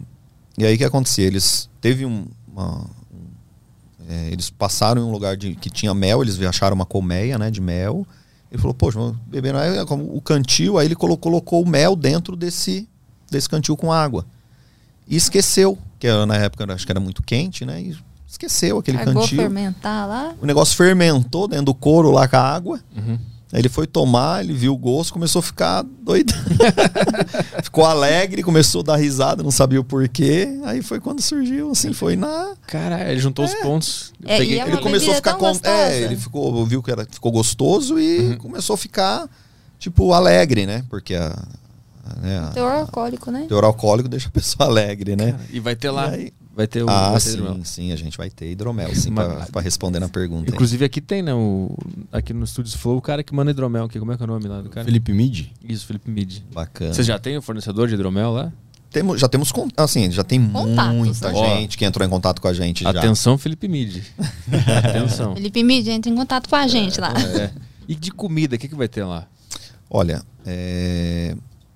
e 0.57 0.65
aí 0.65 0.75
o 0.75 0.77
que 0.77 0.83
acontecia? 0.83 1.25
Eles 1.25 1.69
teve 1.81 2.05
um, 2.05 2.25
uma- 2.47 2.81
um- 3.13 4.07
é, 4.09 4.29
eles 4.31 4.49
passaram 4.49 5.01
em 5.01 5.05
um 5.05 5.11
lugar 5.11 5.35
de, 5.35 5.55
que 5.55 5.69
tinha 5.69 5.93
mel, 5.93 6.21
eles 6.21 6.39
acharam 6.41 6.75
uma 6.75 6.85
colmeia, 6.85 7.37
né, 7.37 7.49
de 7.51 7.59
mel. 7.61 8.05
Ele 8.51 8.61
falou, 8.61 8.73
poxa, 8.73 8.99
não 8.99 9.15
é 9.59 9.85
como 9.85 10.15
o 10.15 10.21
cantil, 10.21 10.77
aí 10.77 10.87
ele 10.87 10.95
colo- 10.95 11.17
colocou 11.17 11.61
o 11.63 11.67
mel 11.67 11.95
dentro 11.95 12.35
desse 12.35 12.87
desse 13.29 13.49
cantil 13.49 13.75
com 13.75 13.91
água. 13.91 14.25
E 15.07 15.15
esqueceu, 15.15 15.77
que 15.99 16.07
era- 16.07 16.25
na 16.25 16.35
época 16.37 16.71
acho 16.73 16.85
que 16.85 16.91
era 16.91 16.99
muito 16.99 17.21
quente, 17.23 17.65
né? 17.65 17.81
E 17.81 17.97
esqueceu 18.27 18.77
aquele 18.77 18.97
Cargou 18.99 19.23
cantil. 19.23 19.37
fermentar 19.39 20.07
lá. 20.07 20.35
O 20.41 20.45
negócio 20.45 20.75
fermentou 20.75 21.47
dentro 21.47 21.65
do 21.65 21.73
couro 21.73 22.11
lá 22.11 22.27
com 22.27 22.35
a 22.37 22.41
água. 22.41 22.79
Uhum. 22.95 23.17
Aí 23.53 23.61
ele 23.61 23.69
foi 23.69 23.85
tomar, 23.87 24.43
ele 24.43 24.53
viu 24.53 24.73
o 24.73 24.77
gosto, 24.77 25.13
começou 25.13 25.39
a 25.39 25.43
ficar 25.43 25.83
doido. 26.01 26.33
Ficou 27.63 27.85
alegre, 27.85 28.43
começou 28.43 28.81
a 28.81 28.83
dar 28.83 28.95
risada, 28.97 29.43
não 29.43 29.51
sabia 29.51 29.79
o 29.79 29.83
porquê. 29.83 30.47
Aí 30.65 30.81
foi 30.81 30.99
quando 30.99 31.21
surgiu, 31.21 31.71
assim, 31.71 31.93
foi 31.93 32.15
na. 32.15 32.53
Caralho, 32.67 33.09
ele 33.11 33.19
juntou 33.19 33.45
os 33.45 33.53
pontos. 33.55 34.13
É, 34.25 34.37
peguei- 34.37 34.59
é 34.59 34.67
ele 34.67 34.77
começou 34.77 35.11
a 35.13 35.15
ficar 35.15 35.35
com. 35.35 35.47
É, 35.63 36.01
ele 36.01 36.15
ficou, 36.15 36.65
viu 36.65 36.81
que 36.83 36.91
era, 36.91 37.05
ficou 37.09 37.31
gostoso 37.31 37.99
e 37.99 38.19
Uhum. 38.19 38.37
começou 38.37 38.73
a 38.73 38.77
ficar, 38.77 39.29
tipo, 39.79 40.11
alegre, 40.13 40.65
né? 40.65 40.83
Porque 40.89 41.15
a. 41.15 41.27
a, 42.05 42.19
né, 42.19 42.39
a- 42.39 42.47
Teor 42.51 42.71
alcoólico, 42.71 43.31
né? 43.31 43.45
teor 43.47 43.63
alcoólico 43.63 44.09
deixa 44.09 44.27
a 44.27 44.31
pessoa 44.31 44.67
alegre, 44.67 45.15
né? 45.15 45.35
E 45.51 45.59
vai 45.59 45.75
ter 45.75 45.91
lá. 45.91 46.09
E 46.09 46.13
aí- 46.15 46.33
Vai 46.55 46.67
ter 46.67 46.83
o. 46.83 46.89
ah, 46.89 47.11
vai 47.11 47.19
ter 47.19 47.19
sim, 47.19 47.33
hidromel. 47.33 47.65
sim, 47.65 47.91
a 47.91 47.95
gente 47.97 48.17
vai 48.17 48.29
ter 48.29 48.49
hidromel, 48.49 48.95
sim, 48.95 49.09
Mas- 49.11 49.27
pra, 49.27 49.45
pra 49.47 49.61
responder 49.61 49.99
na 49.99 50.07
pergunta. 50.07 50.49
Inclusive 50.49 50.85
aqui 50.85 51.01
tem, 51.01 51.21
né? 51.21 51.33
O, 51.33 51.75
aqui 52.11 52.33
no 52.33 52.45
Estúdios 52.45 52.73
Flow, 52.75 52.97
o 52.97 53.01
cara 53.01 53.23
que 53.23 53.35
manda 53.35 53.51
hidromel 53.51 53.83
aqui. 53.83 53.99
Como 53.99 54.13
é 54.13 54.17
que 54.17 54.23
é 54.23 54.25
o 54.25 54.27
nome 54.27 54.47
lá 54.47 54.61
do 54.61 54.69
cara? 54.69 54.85
Felipe 54.85 55.11
Mid? 55.11 55.47
Isso, 55.61 55.85
Felipe 55.85 56.09
Mid. 56.09 56.39
Bacana. 56.53 56.93
Vocês 56.93 57.05
já 57.05 57.19
têm 57.19 57.37
o 57.37 57.41
fornecedor 57.41 57.89
de 57.89 57.95
hidromel 57.95 58.31
lá? 58.31 58.53
Temos, 58.89 59.19
já 59.19 59.27
temos, 59.27 59.51
assim, 59.75 60.09
já 60.09 60.23
tem 60.23 60.49
Contatos, 60.49 60.95
muita 60.95 61.29
né? 61.29 61.59
gente 61.59 61.77
que 61.77 61.83
entrou 61.83 62.07
em 62.07 62.09
contato 62.09 62.41
com 62.41 62.47
a 62.47 62.53
gente 62.53 62.83
já. 62.83 62.91
Atenção, 62.91 63.37
Felipe 63.37 63.67
Mid. 63.67 64.01
Atenção. 64.85 65.35
Felipe 65.35 65.61
Mid, 65.61 65.85
entra 65.89 66.09
em 66.09 66.15
contato 66.15 66.47
com 66.47 66.55
a 66.55 66.65
gente 66.65 67.01
lá. 67.01 67.13
É. 67.37 67.51
E 67.89 67.93
de 67.93 68.11
comida, 68.11 68.55
o 68.55 68.59
que, 68.59 68.69
que 68.69 68.75
vai 68.75 68.87
ter 68.87 69.03
lá? 69.03 69.27
Olha, 69.89 70.23
é... 70.45 71.35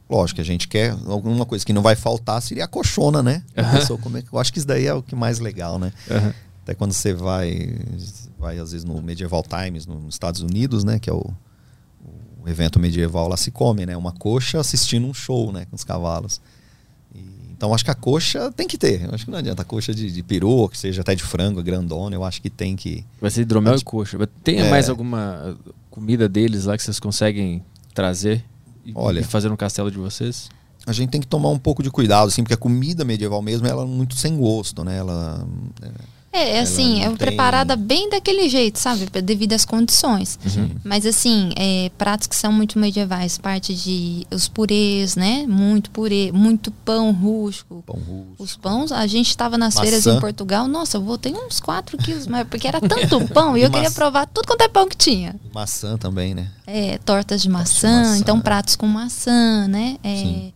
lógico 0.09 0.35
que 0.37 0.41
a 0.41 0.45
gente 0.45 0.67
quer 0.67 0.95
alguma 1.07 1.45
coisa 1.45 1.65
que 1.65 1.71
não 1.73 1.81
vai 1.81 1.95
faltar 1.95 2.41
seria 2.41 2.65
a 2.65 2.67
coxona, 2.67 3.21
né? 3.21 3.43
Pessoa 3.73 3.99
comer. 3.99 4.25
Eu 4.31 4.39
acho 4.39 4.51
que 4.51 4.57
isso 4.59 4.67
daí 4.67 4.85
é 4.87 4.93
o 4.93 5.03
que 5.03 5.15
mais 5.15 5.39
legal, 5.39 5.77
né? 5.77 5.91
Aham. 6.09 6.33
Até 6.63 6.73
quando 6.75 6.91
você 6.93 7.13
vai, 7.13 7.77
vai 8.37 8.57
às 8.59 8.71
vezes 8.71 8.85
no 8.85 9.01
Medieval 9.01 9.43
Times, 9.43 9.85
nos 9.87 10.13
Estados 10.13 10.41
Unidos, 10.41 10.83
né? 10.83 10.99
Que 10.99 11.09
é 11.09 11.13
o, 11.13 11.25
o 12.43 12.47
evento 12.49 12.79
medieval 12.79 13.27
lá 13.27 13.37
se 13.37 13.51
come, 13.51 13.85
né? 13.85 13.95
Uma 13.97 14.11
coxa 14.11 14.59
assistindo 14.59 15.05
um 15.07 15.13
show, 15.13 15.51
né? 15.51 15.65
Com 15.69 15.75
os 15.75 15.83
cavalos. 15.83 16.39
E- 17.13 17.19
então 17.51 17.73
acho 17.73 17.83
que 17.83 17.91
a 17.91 17.95
coxa 17.95 18.51
tem 18.51 18.67
que 18.67 18.77
ter. 18.77 19.03
Eu 19.03 19.13
acho 19.15 19.25
que 19.25 19.31
não 19.31 19.37
adianta 19.39 19.61
a 19.63 19.65
coxa 19.65 19.93
de, 19.93 20.11
de 20.11 20.23
peru, 20.23 20.69
que 20.69 20.77
seja 20.77 21.01
até 21.01 21.13
de 21.15 21.23
frango, 21.23 21.61
grandona. 21.63 22.15
Eu 22.15 22.23
acho 22.23 22.41
que 22.41 22.49
tem 22.49 22.75
que. 22.75 23.03
Vai 23.19 23.31
ser 23.31 23.41
hidromel 23.41 23.75
e 23.75 23.83
coxa. 23.83 24.17
Mas 24.17 24.29
Tem 24.43 24.59
É. 24.59 24.69
mais 24.69 24.89
alguma 24.89 25.57
comida 25.89 26.29
deles 26.29 26.65
lá 26.65 26.77
que 26.77 26.83
vocês 26.83 26.99
conseguem 26.99 27.63
trazer 27.93 28.45
e, 28.89 28.93
Olha. 28.95 29.19
e 29.19 29.23
fazer 29.23 29.49
no 29.49 29.57
castelo 29.57 29.91
de 29.91 29.97
vocês? 29.97 30.49
A 30.85 30.93
gente 30.93 31.09
tem 31.09 31.21
que 31.21 31.27
tomar 31.27 31.49
um 31.49 31.59
pouco 31.59 31.83
de 31.83 31.91
cuidado, 31.91 32.29
assim, 32.29 32.41
porque 32.41 32.53
a 32.53 32.57
comida 32.57 33.03
medieval 33.03 33.41
mesmo, 33.41 33.67
ela 33.67 33.83
é 33.83 33.85
muito 33.85 34.15
sem 34.15 34.37
gosto, 34.37 34.83
né? 34.83 34.97
Ela. 34.97 35.45
É, 35.81 35.91
é 36.39 36.51
Ela 36.53 36.61
assim, 36.63 37.01
é 37.01 37.07
tem- 37.07 37.15
preparada 37.17 37.75
bem 37.75 38.09
daquele 38.09 38.47
jeito, 38.49 38.79
sabe? 38.79 39.07
Devido 39.23 39.53
às 39.53 39.65
condições. 39.65 40.39
Uhum. 40.45 40.69
Mas 40.83 41.05
assim, 41.05 41.51
é, 41.55 41.91
pratos 41.97 42.27
que 42.27 42.35
são 42.35 42.51
muito 42.51 42.77
medievais, 42.79 43.37
parte 43.37 43.73
de 43.75 44.25
os 44.31 44.47
purês, 44.47 45.15
né? 45.15 45.45
Muito 45.47 45.89
purê, 45.91 46.31
muito 46.31 46.71
pão 46.71 47.11
rústico. 47.11 47.83
Pão 47.85 47.95
russo. 47.97 48.35
Os 48.37 48.55
pães, 48.55 48.91
a 48.91 49.05
gente 49.07 49.29
estava 49.29 49.57
nas 49.57 49.75
Maçã. 49.75 49.85
feiras 49.87 50.07
em 50.07 50.19
Portugal, 50.19 50.67
nossa, 50.67 50.97
eu 50.97 51.01
voltei 51.01 51.33
uns 51.33 51.59
4 51.59 51.97
quilos, 51.97 52.27
mas 52.27 52.47
porque 52.47 52.67
era 52.67 52.79
tanto 52.81 53.27
pão 53.33 53.57
e 53.57 53.61
eu 53.61 53.69
queria 53.69 53.89
maçã. 53.89 53.95
provar 53.95 54.25
tudo 54.27 54.47
quanto 54.47 54.61
é 54.61 54.67
pão 54.67 54.87
que 54.87 54.97
tinha. 54.97 55.35
Maçã 55.53 55.97
também, 55.97 56.33
né? 56.33 56.47
É, 56.65 56.97
tortas 56.99 56.99
de 56.99 57.09
Tortas 57.19 57.41
de 57.41 57.49
maçã, 57.49 58.01
maçã. 58.03 58.17
então 58.17 58.39
pratos 58.39 58.75
com 58.75 58.85
maçã, 58.87 59.67
né? 59.67 59.97
É, 60.03 60.15
Sim. 60.15 60.53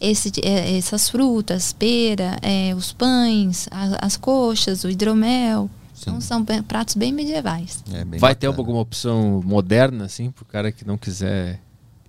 Esse, 0.00 0.32
é, 0.42 0.76
essas 0.78 1.08
frutas, 1.10 1.72
pera, 1.72 2.36
é, 2.42 2.74
os 2.74 2.92
pães, 2.92 3.68
a- 3.70 3.98
as 4.06 4.16
coxas, 4.16 4.84
o 4.84 4.88
hidromel. 4.90 5.68
Então 6.00 6.18
são 6.20 6.42
pratos 6.66 6.94
bem 6.94 7.12
medievais. 7.12 7.84
É 7.92 8.04
bem 8.04 8.18
Vai 8.18 8.34
ter 8.34 8.46
bacana. 8.46 8.62
alguma 8.62 8.80
opção 8.80 9.42
moderna, 9.44 10.06
assim, 10.06 10.30
pro 10.30 10.46
cara 10.46 10.72
que 10.72 10.86
não 10.86 10.96
quiser 10.96 11.60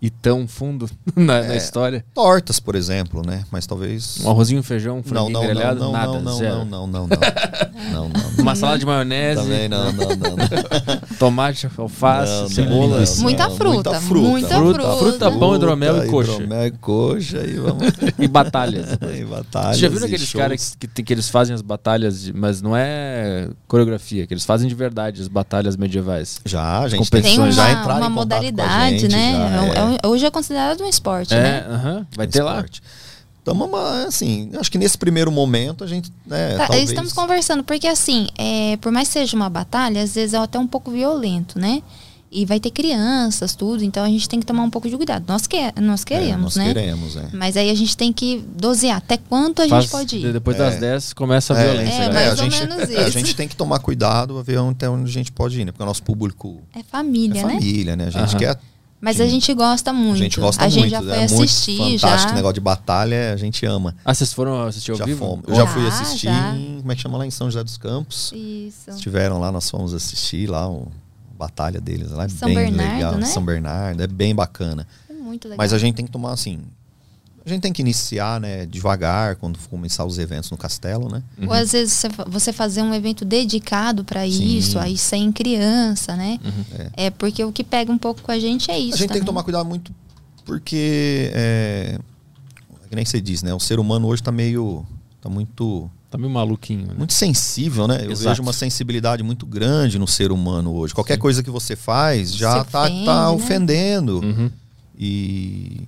ir 0.01 0.09
tão 0.09 0.47
fundo 0.47 0.89
na, 1.15 1.41
na 1.43 1.53
É. 1.53 1.57
história? 1.57 2.03
Tortas, 2.13 2.59
por 2.59 2.75
exemplo, 2.75 3.21
né? 3.25 3.43
Mas 3.51 3.67
talvez. 3.67 4.19
Um 4.23 4.29
arrozinho, 4.31 4.63
feijão, 4.63 4.95
um 4.95 4.97
não, 4.97 5.03
franguinho 5.03 5.31
não, 5.33 5.41
não, 5.41 5.47
grelhado, 5.49 5.79
não, 5.79 5.91
nada, 5.91 6.07
não, 6.13 6.21
não, 6.21 6.37
zero. 6.37 6.55
não, 6.65 6.65
não, 6.65 6.87
não, 6.87 7.07
não, 7.07 7.07
não, 7.91 8.09
não. 8.09 8.21
Uma 8.39 8.55
salada 8.55 8.79
de 8.79 8.85
maionese, 8.85 9.41
Também 9.41 9.69
não, 9.69 9.91
não, 9.91 10.09
não. 10.09 10.15
não. 10.37 10.37
tomate, 11.19 11.67
alface, 11.77 12.31
Não, 12.31 12.41
não, 12.41 12.49
cebola. 12.49 12.99
não, 12.99 13.05
não. 13.05 13.21
Muita 13.21 13.49
fruta, 13.51 13.89
muita 13.91 14.01
fruta. 14.01 14.27
muita 14.29 14.47
Fruta, 14.55 14.79
fruta. 14.81 14.97
fruta, 14.97 15.31
pão, 15.31 15.55
hidromel 15.55 16.03
e 16.03 16.07
coxa. 16.07 16.31
Hidromel 16.33 16.65
e 16.67 16.71
coxa 16.71 17.37
e 17.45 17.53
vamos. 17.57 17.83
E 18.17 18.27
batalhas. 18.27 18.87
e 19.19 19.23
batalhas. 19.25 19.75
Você 19.75 19.81
já 19.81 19.89
viram 19.89 20.01
e 20.01 20.05
aqueles 20.07 20.33
caras 20.33 20.75
que, 20.79 20.87
tem- 20.87 21.05
que 21.05 21.13
eles 21.13 21.29
fazem 21.29 21.53
as 21.53 21.61
batalhas, 21.61 22.21
de- 22.23 22.33
mas 22.33 22.61
não 22.61 22.75
é 22.75 23.49
coreografia, 23.67 24.25
que 24.25 24.33
eles 24.33 24.45
fazem 24.45 24.67
de 24.67 24.73
verdade 24.75 25.21
as 25.21 25.27
batalhas 25.27 25.77
medievais. 25.77 26.41
Já, 26.45 26.79
a 26.79 26.87
gente. 26.89 27.09
Tem 27.11 27.37
uma, 27.37 27.51
já 27.51 27.71
entraram 27.71 27.97
uma 27.99 28.07
em 28.07 28.13
contato 28.13 28.13
com 28.13 28.19
a 28.19 28.39
modalidade, 28.39 28.99
gente, 28.99 29.11
né? 29.11 29.31
já, 29.33 29.73
É 29.79 29.83
um- 29.83 29.90
é. 29.91 29.97
é 30.03 30.07
um- 30.07 30.11
hoje 30.11 30.25
é 30.25 30.31
considerado 30.31 30.81
um 30.83 30.87
esporte, 30.87 31.33
né? 31.33 31.65
É, 31.67 31.71
aham, 31.73 32.07
vai 32.15 32.27
ter 32.27 32.41
lá. 32.43 32.55
Esporte. 32.55 32.81
Então, 33.43 33.55
uma- 33.55 34.03
assim, 34.05 34.51
acho 34.59 34.71
que 34.71 34.77
nesse 34.77 34.97
primeiro 34.97 35.31
momento 35.31 35.83
a 35.83 35.87
gente, 35.87 36.11
né, 36.27 36.57
Tá, 36.57 36.67
talvez... 36.67 36.89
Estamos 36.89 37.11
conversando, 37.11 37.63
porque 37.63 37.87
assim, 37.87 38.27
é, 38.37 38.77
por 38.77 38.91
mais 38.91 39.07
que 39.07 39.13
seja 39.13 39.35
uma 39.35 39.49
batalha, 39.49 40.03
às 40.03 40.13
vezes 40.13 40.33
é 40.35 40.37
até 40.37 40.59
um 40.59 40.67
pouco 40.67 40.91
violento, 40.91 41.57
né? 41.59 41.81
E 42.33 42.45
vai 42.45 42.61
ter 42.61 42.69
crianças, 42.71 43.55
tudo, 43.55 43.83
então 43.83 44.05
a 44.05 44.07
gente 44.07 44.29
tem 44.29 44.39
que 44.39 44.45
tomar 44.45 44.63
um 44.63 44.69
pouco 44.69 44.87
de 44.87 44.95
cuidado. 44.95 45.25
Nós, 45.27 45.47
que, 45.47 45.57
nós 45.81 46.03
É, 46.03 46.05
queremos, 46.05 46.55
nós 46.55 46.55
né? 46.55 46.65
queremos, 46.73 47.17
é. 47.17 47.27
Mas 47.33 47.57
aí 47.57 47.69
a 47.69 47.75
gente 47.75 47.97
tem 47.97 48.13
que 48.13 48.45
dosear 48.55 48.97
até 48.97 49.17
quanto 49.17 49.61
a 49.61 49.67
Faz- 49.67 49.83
gente 49.83 49.91
pode 49.91 50.15
ir. 50.17 50.31
Depois 50.31 50.55
das 50.55 50.75
É. 50.75 50.79
10 50.79 51.11
começa 51.11 51.53
a 51.53 51.59
É, 51.59 51.63
violência. 51.73 51.93
É, 52.03 52.07
né? 52.07 52.13
mais 52.13 52.27
a 52.27 52.31
ou 52.31 52.37
gente, 52.49 52.59
menos 52.67 52.89
é, 52.89 52.97
a 52.99 53.01
isso. 53.01 53.11
gente 53.11 53.35
tem 53.35 53.47
que 53.49 53.55
tomar 53.55 53.79
cuidado 53.79 54.37
a 54.37 54.43
ver 54.43 54.59
até 54.59 54.87
onde 54.89 55.09
a 55.09 55.13
gente 55.13 55.29
pode 55.31 55.59
ir, 55.59 55.65
né? 55.65 55.71
Porque 55.73 55.83
o 55.83 55.85
nosso 55.85 56.03
público 56.03 56.61
É 56.73 56.79
é 56.79 56.83
família, 56.83 57.43
né? 57.45 57.53
família, 57.55 57.95
né? 57.97 58.05
A 58.05 58.09
gente 58.11 58.29
Aham. 58.29 58.37
quer. 58.37 58.59
Mas 59.01 59.19
a 59.19 59.25
gente 59.27 59.51
gosta 59.53 59.91
muito. 59.91 60.13
A 60.15 60.23
gente 60.23 60.39
gosta 60.39 60.63
a 60.63 60.67
muito. 60.69 60.79
gente 60.81 60.89
já 60.91 61.01
foi 61.01 61.11
é 61.11 61.23
assistir, 61.23 61.79
muito 61.79 61.99
fantástico. 62.01 62.29
já. 62.29 62.35
negócio 62.35 62.53
de 62.53 62.59
batalha, 62.61 63.33
a 63.33 63.37
gente 63.37 63.65
ama. 63.65 63.95
Ah, 64.05 64.13
vocês 64.13 64.31
foram 64.31 64.61
assistir 64.67 64.91
ao 64.91 64.97
já 64.97 65.05
vivo? 65.05 65.19
fomos. 65.25 65.45
Eu 65.47 65.55
já 65.55 65.61
Já, 65.65 65.67
fui 65.67 65.87
assistir 65.87 66.27
já. 66.27 66.55
em. 66.55 66.77
Como 66.81 66.91
é 66.91 66.95
que 66.95 67.01
chama 67.01 67.17
lá? 67.17 67.25
Em 67.25 67.31
São 67.31 67.47
José 67.49 67.63
dos 67.63 67.77
Campos. 67.77 68.31
Isso. 68.33 68.91
Estiveram 68.91 69.39
lá, 69.39 69.51
nós 69.51 69.67
fomos 69.69 69.93
assistir 69.93 70.47
lá 70.49 70.69
o 70.69 70.87
a 71.33 71.37
batalha 71.37 71.81
deles 71.81 72.11
lá. 72.11 72.25
É 72.25 72.29
São 72.29 72.47
bem 72.47 72.55
Bernardo, 72.55 72.93
legal. 72.93 73.15
né? 73.17 73.25
São 73.25 73.43
Bernardo, 73.43 74.03
é 74.03 74.07
bem 74.07 74.35
bacana. 74.35 74.85
É 75.09 75.13
muito 75.13 75.45
legal. 75.45 75.57
Mas 75.57 75.73
a 75.73 75.79
gente 75.79 75.95
tem 75.95 76.05
que 76.05 76.11
tomar 76.11 76.33
assim. 76.33 76.59
A 77.45 77.49
gente 77.49 77.61
tem 77.61 77.73
que 77.73 77.81
iniciar, 77.81 78.39
né, 78.39 78.65
devagar, 78.67 79.35
quando 79.35 79.57
começar 79.69 80.05
os 80.05 80.19
eventos 80.19 80.51
no 80.51 80.57
castelo, 80.57 81.09
né? 81.09 81.23
Ou 81.47 81.51
às 81.53 81.71
vezes 81.71 81.93
você, 81.95 82.09
fa- 82.09 82.25
você 82.27 82.53
fazer 82.53 82.81
um 82.83 82.93
evento 82.93 83.25
dedicado 83.25 84.03
para 84.03 84.21
Sim. 84.27 84.39
Uhum. 84.39 84.57
isso, 84.57 84.79
aí 84.79 84.97
sem 84.97 85.31
criança, 85.31 86.15
né? 86.15 86.39
É. 86.95 87.09
porque 87.09 87.43
o 87.43 87.51
que 87.51 87.63
pega 87.63 87.91
um 87.91 87.97
pouco 87.97 88.21
com 88.21 88.31
a 88.31 88.37
gente 88.39 88.69
é 88.69 88.77
isso. 88.77 88.93
a 88.95 88.97
gente 88.97 88.99
tem 88.99 89.07
que 89.07 89.13
também. 89.13 89.25
tomar 89.25 89.43
cuidado 89.43 89.65
muito 89.67 89.91
porque 90.45 91.31
é, 91.33 91.97
é 92.85 92.87
que 92.89 92.95
nem 92.95 93.05
você 93.05 93.19
diz, 93.21 93.41
né? 93.41 93.53
O 93.53 93.59
ser 93.59 93.79
humano 93.79 94.07
hoje 94.07 94.21
tá 94.21 94.31
meio 94.31 94.85
tá 95.19 95.29
muito 95.29 95.89
Tá 96.09 96.17
meio 96.17 96.29
maluquinho, 96.29 96.87
né? 96.87 96.93
muito 96.97 97.13
sensível, 97.13 97.87
né? 97.87 97.99
Eu 98.05 98.11
Exato. 98.11 98.29
vejo 98.29 98.41
uma 98.43 98.51
sensibilidade 98.51 99.23
muito 99.23 99.45
grande 99.45 99.97
no 99.97 100.05
ser 100.05 100.29
humano 100.31 100.73
hoje. 100.75 100.93
Qualquer 100.93 101.17
coisa 101.17 101.41
que 101.41 101.49
você 101.49 101.73
faz 101.75 102.33
já 102.35 102.65
Se 102.65 102.69
tá, 102.69 102.81
ofende, 102.83 103.05
tá 103.05 103.21
né? 103.21 103.27
ofendendo. 103.29 104.19
Uhum. 104.19 104.51
E 104.99 105.87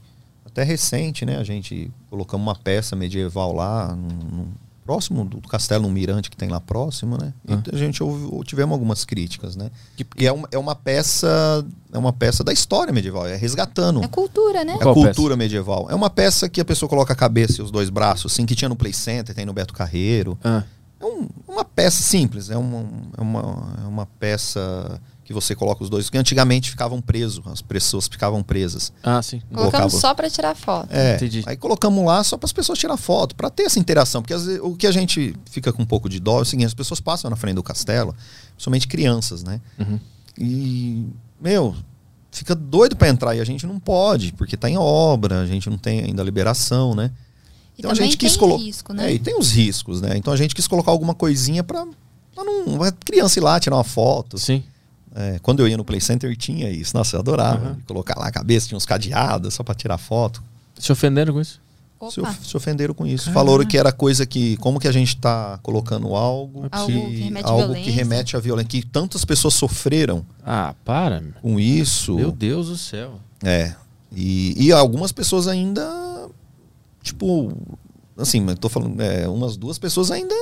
até 0.53 0.63
recente, 0.63 1.25
né? 1.25 1.37
A 1.37 1.43
gente 1.43 1.91
colocamos 2.09 2.45
uma 2.45 2.55
peça 2.55 2.95
medieval 2.95 3.51
lá, 3.53 3.95
num- 3.95 4.07
num- 4.37 4.47
próximo 4.85 5.23
do 5.23 5.39
castelo, 5.47 5.87
um 5.87 5.89
mirante 5.89 6.29
que 6.29 6.35
tem 6.35 6.49
lá 6.49 6.59
próximo, 6.59 7.17
né? 7.17 7.33
Ah. 7.47 7.57
E 7.71 7.73
a 7.75 7.77
gente 7.77 8.03
ouve, 8.03 8.43
tivemos 8.45 8.73
algumas 8.73 9.05
críticas, 9.05 9.55
né? 9.55 9.71
Que- 9.95 10.05
E 10.17 10.27
é 10.27 10.31
uma, 10.31 10.45
é 10.51 10.57
uma 10.57 10.75
peça 10.75 11.65
é 11.93 11.97
uma 11.97 12.11
peça 12.11 12.43
da 12.43 12.51
história 12.51 12.91
medieval, 12.91 13.25
é 13.25 13.37
resgatando 13.37 14.03
É 14.03 14.07
cultura, 14.09 14.65
né? 14.65 14.73
a 14.73 14.79
Qual 14.79 14.93
cultura 14.93 15.37
medieval. 15.37 15.87
É 15.89 15.95
uma 15.95 16.09
peça 16.09 16.49
que 16.49 16.59
a 16.59 16.65
pessoa 16.65 16.89
coloca 16.89 17.13
a 17.13 17.15
cabeça 17.15 17.61
e 17.61 17.63
os 17.63 17.71
dois 17.71 17.89
braços, 17.89 18.33
assim, 18.33 18.45
que 18.45 18.55
tinha 18.55 18.67
no 18.67 18.75
Play 18.75 18.91
Center, 18.93 19.33
tem 19.33 19.45
no 19.45 19.53
Beto 19.53 19.73
Carreiro. 19.73 20.37
Ah, 20.43 20.63
É 20.99 21.05
um- 21.05 21.27
uma 21.47 21.63
peça 21.65 22.01
simples, 22.03 22.49
é 22.49 22.57
uma, 22.57 22.85
é, 23.17 23.21
uma, 23.21 23.73
é 23.83 23.87
uma 23.87 24.05
peça 24.05 25.01
você 25.33 25.55
coloca 25.55 25.83
os 25.83 25.89
dois, 25.89 26.09
que 26.09 26.17
antigamente 26.17 26.69
ficavam 26.69 27.01
presos, 27.01 27.41
as 27.47 27.61
pessoas 27.61 28.07
ficavam 28.07 28.41
presas. 28.43 28.93
ah, 29.03 29.21
sim. 29.21 29.39
Colocamos 29.51 29.71
colocava- 29.71 29.89
só 29.89 30.13
para 30.13 30.29
tirar 30.29 30.55
foto. 30.55 30.87
É, 30.91 31.15
Entendi. 31.15 31.43
aí 31.45 31.57
colocamos 31.57 32.05
lá 32.05 32.23
só 32.23 32.37
para 32.37 32.45
as 32.45 32.53
pessoas 32.53 32.77
tirar 32.79 32.95
foto, 32.97 33.35
para 33.35 33.49
ter 33.49 33.63
essa 33.63 33.79
interação, 33.79 34.21
porque 34.21 34.33
às 34.33 34.45
vezes, 34.45 34.61
o 34.63 34.75
que 34.75 34.87
a 34.87 34.91
gente 34.91 35.35
fica 35.49 35.73
com 35.73 35.81
um 35.81 35.85
pouco 35.85 36.07
de 36.07 36.19
dó 36.19 36.39
é 36.39 36.41
o 36.43 36.45
seguinte, 36.45 36.67
as 36.67 36.73
pessoas 36.73 36.99
passam 36.99 37.29
na 37.29 37.35
frente 37.35 37.55
do 37.55 37.63
castelo, 37.63 38.15
principalmente 38.55 38.87
crianças, 38.87 39.43
né? 39.43 39.59
Uhum. 39.79 39.99
E, 40.37 41.05
meu, 41.41 41.75
fica 42.31 42.55
doido 42.55 42.95
para 42.95 43.09
entrar 43.09 43.35
e 43.35 43.39
a 43.39 43.45
gente 43.45 43.65
não 43.67 43.79
pode, 43.79 44.31
porque 44.33 44.55
tá 44.57 44.69
em 44.69 44.77
obra, 44.77 45.41
a 45.41 45.45
gente 45.45 45.69
não 45.69 45.77
tem 45.77 45.99
ainda 46.01 46.23
liberação, 46.23 46.95
né? 46.95 47.11
E 47.77 47.81
Então 47.81 47.91
a 47.91 47.95
gente 47.95 48.17
quis 48.17 48.31
tem 48.33 48.39
colo- 48.39 48.57
risco, 48.57 48.93
né? 48.93 49.09
É, 49.11 49.13
e 49.15 49.19
tem 49.19 49.37
os 49.37 49.51
riscos, 49.51 49.99
né? 50.01 50.15
Então 50.15 50.31
a 50.31 50.37
gente 50.37 50.53
quis 50.53 50.67
colocar 50.67 50.91
alguma 50.91 51.13
coisinha 51.15 51.63
para 51.63 51.85
não 52.35 52.83
a 52.83 52.91
criança 52.91 53.39
ir 53.39 53.41
lá 53.41 53.59
tirar 53.59 53.75
uma 53.77 53.83
foto. 53.83 54.37
Sim. 54.37 54.63
É, 55.15 55.39
quando 55.41 55.59
eu 55.59 55.67
ia 55.67 55.77
no 55.77 55.85
Play 55.85 56.01
Center 56.01 56.35
tinha 56.35 56.69
isso. 56.69 56.95
Nossa, 56.97 57.15
eu 57.15 57.19
adorava. 57.19 57.69
Uhum. 57.69 57.75
Colocar 57.87 58.17
lá 58.17 58.27
a 58.27 58.31
cabeça, 58.31 58.67
tinha 58.67 58.77
uns 58.77 58.85
cadeados 58.85 59.53
só 59.53 59.63
para 59.63 59.75
tirar 59.75 59.97
foto. 59.97 60.43
Se 60.77 60.91
ofenderam 60.91 61.33
com 61.33 61.41
isso? 61.41 61.61
Se, 62.09 62.19
se 62.49 62.57
ofenderam 62.57 62.93
com 62.93 63.07
isso. 63.07 63.31
Falaram 63.31 63.65
que 63.65 63.77
era 63.77 63.91
coisa 63.91 64.25
que. 64.25 64.57
Como 64.57 64.77
que 64.79 64.87
a 64.87 64.91
gente 64.91 65.15
tá 65.17 65.57
colocando 65.63 66.13
algo, 66.15 66.67
Algo 66.69 66.87
que 66.91 67.15
remete 67.21 67.45
à 67.45 67.49
algo 67.49 67.61
que 67.67 67.73
violência. 67.73 67.93
remete 67.95 68.35
à 68.35 68.39
violência. 68.41 68.69
Que 68.69 68.85
tantas 68.85 69.23
pessoas 69.23 69.53
sofreram 69.53 70.25
Ah, 70.45 70.75
para. 70.83 71.23
com 71.41 71.57
isso. 71.59 72.15
Meu 72.15 72.31
Deus 72.31 72.67
do 72.67 72.77
céu. 72.77 73.19
É. 73.41 73.73
E, 74.11 74.65
e 74.65 74.71
algumas 74.73 75.11
pessoas 75.13 75.47
ainda. 75.47 75.81
Tipo. 77.01 77.53
Assim, 78.17 78.45
eu 78.49 78.57
tô 78.57 78.67
falando. 78.67 78.99
É, 78.99 79.27
umas 79.29 79.55
duas 79.55 79.77
pessoas 79.79 80.11
ainda 80.11 80.35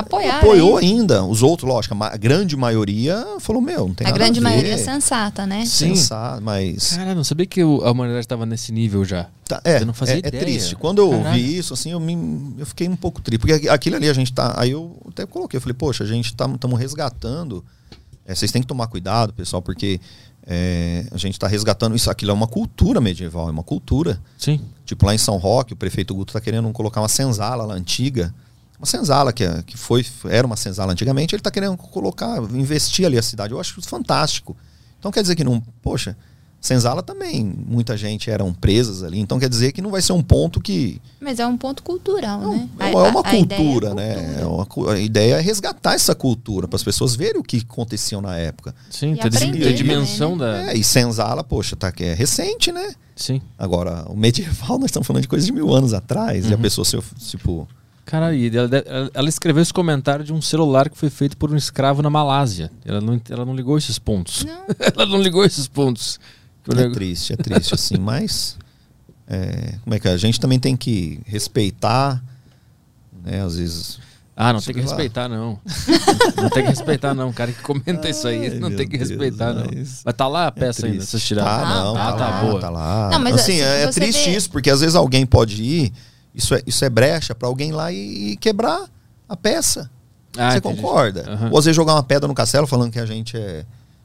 apoiar. 0.00 0.38
apoiou 0.38 0.80
né? 0.80 0.86
ainda. 0.86 1.24
Os 1.24 1.42
outros, 1.42 1.68
lógico, 1.68 1.94
a, 2.02 2.16
grande 2.16 2.56
maioria 2.56 3.24
falou: 3.40 3.62
Meu, 3.62 3.88
não 3.88 3.94
tem 3.94 4.06
A 4.06 4.10
nada 4.10 4.18
grande 4.22 4.38
a 4.38 4.42
ver. 4.42 4.48
maioria 4.48 4.74
é 4.74 4.76
sensata, 4.78 5.46
né? 5.46 5.64
Sim. 5.64 5.94
Sensado, 5.94 6.42
mas. 6.42 6.96
Cara, 6.96 7.14
não 7.14 7.24
sabia 7.24 7.46
que 7.46 7.62
o- 7.62 7.82
a 7.84 7.90
humanidade 7.90 8.24
estava 8.24 8.44
nesse 8.44 8.72
nível 8.72 9.04
já. 9.04 9.28
Tá, 9.46 9.60
é, 9.64 9.78
Eu 9.80 9.86
não 9.86 9.94
fazia 9.94 10.14
é, 10.14 10.18
é 10.18 10.28
ideia. 10.28 10.42
triste. 10.42 10.76
Quando 10.76 10.98
eu 10.98 11.10
ouvi 11.10 11.56
isso, 11.58 11.74
assim, 11.74 11.90
eu, 11.92 11.98
me, 12.00 12.54
eu 12.58 12.66
fiquei 12.66 12.88
um 12.88 12.96
pouco 12.96 13.20
triste. 13.20 13.40
Porque 13.40 13.68
aquilo 13.68 13.96
ali 13.96 14.08
a 14.08 14.12
gente 14.14 14.32
tá. 14.32 14.54
Aí 14.56 14.70
eu 14.70 14.96
até 15.08 15.26
coloquei, 15.26 15.56
eu 15.56 15.60
falei, 15.60 15.74
poxa, 15.74 16.04
a 16.04 16.06
gente 16.06 16.34
tá, 16.34 16.48
estamos 16.52 16.78
resgatando. 16.78 17.64
É, 18.24 18.34
vocês 18.34 18.52
têm 18.52 18.62
que 18.62 18.68
tomar 18.68 18.86
cuidado, 18.86 19.32
pessoal, 19.32 19.60
porque 19.60 20.00
é, 20.46 21.04
a 21.10 21.16
gente 21.16 21.34
está 21.34 21.48
resgatando 21.48 21.96
isso. 21.96 22.10
Aquilo 22.10 22.30
é 22.30 22.34
uma 22.34 22.46
cultura 22.46 23.00
medieval, 23.00 23.48
é 23.48 23.50
uma 23.50 23.62
cultura. 23.62 24.20
Sim. 24.38 24.60
Tipo, 24.84 25.06
lá 25.06 25.14
em 25.14 25.18
São 25.18 25.36
Roque, 25.36 25.72
o 25.72 25.76
prefeito 25.76 26.14
Guto 26.14 26.30
está 26.30 26.40
querendo 26.40 26.70
colocar 26.72 27.00
uma 27.00 27.08
senzala 27.08 27.64
lá 27.64 27.74
antiga. 27.74 28.32
Uma 28.80 28.86
senzala 28.86 29.30
que, 29.30 29.44
é- 29.44 29.62
que 29.62 29.76
foi, 29.76 30.04
era 30.30 30.46
uma 30.46 30.56
senzala 30.56 30.92
antigamente, 30.92 31.34
ele 31.34 31.40
está 31.40 31.50
querendo 31.50 31.76
colocar, 31.76 32.38
investir 32.52 33.04
ali 33.04 33.18
a 33.18 33.22
cidade. 33.22 33.52
Eu 33.52 33.60
acho 33.60 33.78
isso 33.78 33.88
fantástico. 33.88 34.56
Então 34.98 35.12
quer 35.12 35.20
dizer 35.20 35.36
que 35.36 35.44
não. 35.44 35.62
Poxa, 35.82 36.16
senzala 36.58 37.02
também, 37.02 37.44
muita 37.44 37.94
gente 37.94 38.30
eram 38.30 38.54
presas 38.54 39.02
ali. 39.02 39.18
Então 39.20 39.38
quer 39.38 39.50
dizer 39.50 39.72
que 39.72 39.82
não 39.82 39.90
vai 39.90 40.00
ser 40.00 40.12
um 40.14 40.22
ponto 40.22 40.60
que. 40.62 40.98
Mas 41.20 41.38
é 41.38 41.46
um 41.46 41.58
ponto 41.58 41.82
cultural, 41.82 42.40
Não, 42.40 42.54
né? 42.54 42.68
é 42.78 42.84
A- 42.84 42.88
uma, 42.88 43.06
é 43.06 43.10
uma 43.10 43.20
a- 43.20 43.28
a 43.28 43.34
é 43.36 43.38
cultura, 43.44 43.94
né? 43.94 44.38
É 44.40 44.46
uma 44.46 44.66
a 44.94 44.98
ideia 44.98 45.34
é 45.34 45.40
resgatar 45.42 45.92
essa 45.94 46.14
cultura, 46.14 46.66
para 46.66 46.76
as 46.76 46.82
pessoas 46.82 47.14
verem 47.14 47.38
o 47.38 47.44
que 47.44 47.58
aconteceu 47.68 48.22
na 48.22 48.38
época. 48.38 48.74
Sim, 48.90 49.12
E 49.12 49.16
ter, 49.18 49.30
também, 49.30 49.74
dimensão 49.74 50.36
né? 50.36 50.64
da. 50.66 50.72
É, 50.72 50.76
e 50.76 50.82
senzala, 50.82 51.44
poxa, 51.44 51.76
tá, 51.76 51.92
que 51.92 52.04
é 52.04 52.14
recente, 52.14 52.72
né? 52.72 52.94
Sim. 53.14 53.42
Agora, 53.58 54.06
o 54.08 54.16
medieval, 54.16 54.76
nós 54.80 54.86
estamos 54.86 55.06
falando 55.06 55.20
de 55.22 55.28
coisa 55.28 55.44
de 55.44 55.52
mil 55.52 55.74
anos 55.74 55.92
atrás, 55.92 56.46
e 56.46 56.52
a 56.52 56.56
Uhum. 56.56 56.62
pessoa, 56.62 56.84
se, 56.86 56.98
tipo. 57.28 57.68
Caralho, 58.10 58.34
e 58.36 58.56
ela, 58.56 58.68
ela- 59.14 59.28
escreveu 59.28 59.62
esse 59.62 59.72
comentário 59.72 60.24
de 60.24 60.32
um 60.32 60.42
celular 60.42 60.90
que 60.90 60.98
foi 60.98 61.08
feito 61.08 61.36
por 61.36 61.52
um 61.52 61.56
escravo 61.56 62.02
na 62.02 62.10
Malásia. 62.10 62.70
Ela 62.84 63.00
não, 63.00 63.20
ela 63.30 63.44
não 63.44 63.54
ligou 63.54 63.78
esses 63.78 63.98
pontos. 64.00 64.44
Não. 64.44 64.64
ela 64.96 65.06
não 65.06 65.22
ligou 65.22 65.44
esses 65.44 65.68
pontos. 65.68 66.18
É 66.68 66.74
nego- 66.74 66.92
triste, 66.94 67.32
é 67.32 67.36
triste, 67.36 67.72
assim, 67.74 67.96
mas. 68.02 68.56
é, 69.28 69.74
como 69.84 69.94
é 69.94 70.00
que 70.00 70.08
é? 70.08 70.12
A 70.12 70.16
gente 70.16 70.40
também 70.40 70.58
tem 70.58 70.76
que 70.76 71.20
respeitar, 71.24 72.20
né? 73.24 73.42
Às 73.42 73.56
vezes. 73.56 73.98
Ah, 74.36 74.52
não 74.54 74.60
tem 74.60 74.74
que 74.74 74.80
lá. 74.80 74.86
respeitar, 74.86 75.28
não. 75.28 75.58
não 76.36 76.48
tem 76.50 76.62
que 76.62 76.70
respeitar, 76.70 77.14
não. 77.14 77.28
O 77.28 77.32
cara 77.32 77.52
que 77.52 77.62
comenta 77.62 78.08
isso 78.08 78.26
aí, 78.26 78.48
Ai, 78.48 78.58
não 78.58 78.74
tem 78.74 78.88
que 78.88 78.96
Deus, 78.96 79.10
respeitar, 79.10 79.52
não. 79.52 79.66
mas- 79.74 80.02
tá 80.16 80.26
lá 80.26 80.44
a 80.44 80.48
É 80.48 80.50
peça 80.50 80.86
ainda, 80.86 80.96
triste. 80.98 81.10
vocês 81.10 81.24
tiraram. 81.26 81.62
Tá, 81.64 81.74
não, 81.84 81.96
Ah, 81.96 82.12
tá, 82.12 82.16
tá 82.16 82.28
lá, 82.30 82.40
boa. 82.40 82.60
tá 82.60 82.70
lá. 82.70 83.10
Não, 83.12 83.18
mas 83.20 83.34
assim, 83.34 83.60
assim, 83.60 83.62
é, 83.62 83.82
é 83.82 83.86
triste 83.88 84.30
vê- 84.30 84.36
isso, 84.36 84.50
porque 84.50 84.70
às 84.70 84.80
vezes 84.80 84.96
alguém 84.96 85.26
pode 85.26 85.62
ir, 85.62 85.92
isso 86.34 86.54
é, 86.54 86.62
isso 86.66 86.84
é 86.84 86.90
brecha 86.90 87.34
para 87.34 87.48
alguém 87.48 87.70
ir 87.70 87.72
lá 87.72 87.92
e, 87.92 88.32
e 88.32 88.36
quebrar 88.36 88.88
a 89.28 89.36
peça. 89.36 89.90
Ah, 90.36 90.52
Você 90.52 90.58
entendi. 90.58 90.76
concorda? 90.80 91.24
Aham. 91.28 91.50
Ou 91.50 91.58
às 91.58 91.64
vezes 91.64 91.76
jogar 91.76 91.94
uma 91.94 92.02
pedra 92.02 92.28
no 92.28 92.34
castelo 92.34 92.66
falando 92.66 92.92
que 92.92 92.98
a 93.00 93.06
gente 93.06 93.36
é. 93.36 93.64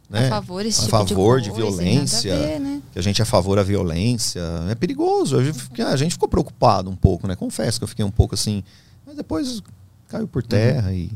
Né, 0.10 0.28
a 0.28 0.30
favor 0.30 0.64
desse 0.64 0.82
a 0.82 0.84
tipo 0.84 0.92
favor 0.98 1.40
de, 1.42 1.46
de 1.46 1.52
coisa, 1.56 1.78
violência. 1.78 2.36
ver, 2.38 2.60
né? 2.60 2.82
que 2.94 3.00
a 3.00 3.02
gente 3.02 3.20
é 3.22 3.24
a 3.24 3.26
favor 3.26 3.56
da 3.56 3.64
violência. 3.64 4.42
É 4.70 4.76
perigoso. 4.76 5.38
A 5.38 5.44
gente, 5.44 5.82
a 5.82 5.96
gente 5.96 6.12
ficou 6.12 6.30
preocupado 6.30 6.90
um 6.92 6.96
pouco, 6.96 7.28
né? 7.28 7.36
Confesso 7.36 7.80
que 7.80 7.84
eu 7.84 7.88
fiquei 7.88 8.06
um 8.06 8.12
pouco 8.12 8.36
assim. 8.36 8.64
Mas 9.06 9.16
depois 9.16 9.62
caiu 10.08 10.28
por 10.28 10.44
terra 10.44 10.94
e 10.94 11.12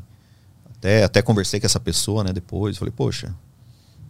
até, 0.76 1.04
até 1.04 1.22
conversei 1.22 1.60
com 1.60 1.66
essa 1.68 1.80
pessoa, 1.80 2.24
né? 2.24 2.34
Depois. 2.34 2.78
Falei, 2.78 2.92
poxa. 2.96 3.34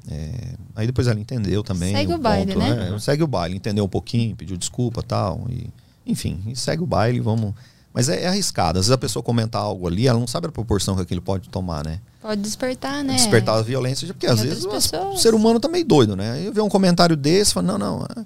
é, 0.09 0.53
Aí 0.75 0.87
depois 0.87 1.07
ela 1.07 1.19
entendeu 1.19 1.61
também. 1.61 1.93
Segue 1.93 2.13
o 2.13 2.17
baile, 2.17 2.55
né? 2.55 2.97
Segue 2.99 3.23
o 3.23 3.27
baile, 3.27 3.55
entendeu 3.57 3.83
um 3.83 3.89
pouquinho, 3.89 4.33
pediu 4.35 4.55
desculpa 4.55 5.03
tal. 5.03 5.45
E, 5.49 5.67
enfim, 6.05 6.41
e 6.47 6.55
segue 6.55 6.83
o 6.83 6.85
baile, 6.85 7.19
vamos. 7.19 7.53
Mas 7.93 8.07
é, 8.07 8.23
é 8.23 8.27
arriscado. 8.27 8.77
Às 8.79 8.85
vezes 8.85 8.91
a 8.91 8.97
pessoa 8.97 9.23
comenta 9.23 9.57
algo 9.57 9.87
ali, 9.87 10.07
ela 10.07 10.19
não 10.19 10.27
sabe 10.27 10.47
a 10.47 10.51
proporção 10.51 10.95
que 10.95 11.01
aquilo 11.01 11.21
pode 11.21 11.49
tomar, 11.49 11.83
né? 11.83 11.99
Pode 12.21 12.41
despertar, 12.41 13.03
né? 13.03 13.15
Despertar 13.15 13.57
a 13.57 13.61
violência, 13.61 14.05
porque 14.07 14.27
às 14.27 14.39
Em 14.41 14.47
vezes 14.49 14.65
outras 14.65 14.85
o 14.85 14.91
pessoas. 14.91 15.21
ser 15.21 15.33
humano 15.33 15.59
tá 15.59 15.67
meio 15.67 15.85
doido, 15.85 16.15
né? 16.15 16.41
Eu 16.45 16.53
ver 16.53 16.61
um 16.61 16.69
comentário 16.69 17.15
desse, 17.15 17.53
fala, 17.53 17.67
não, 17.67 17.77
não, 17.77 18.05
é, 18.05 18.23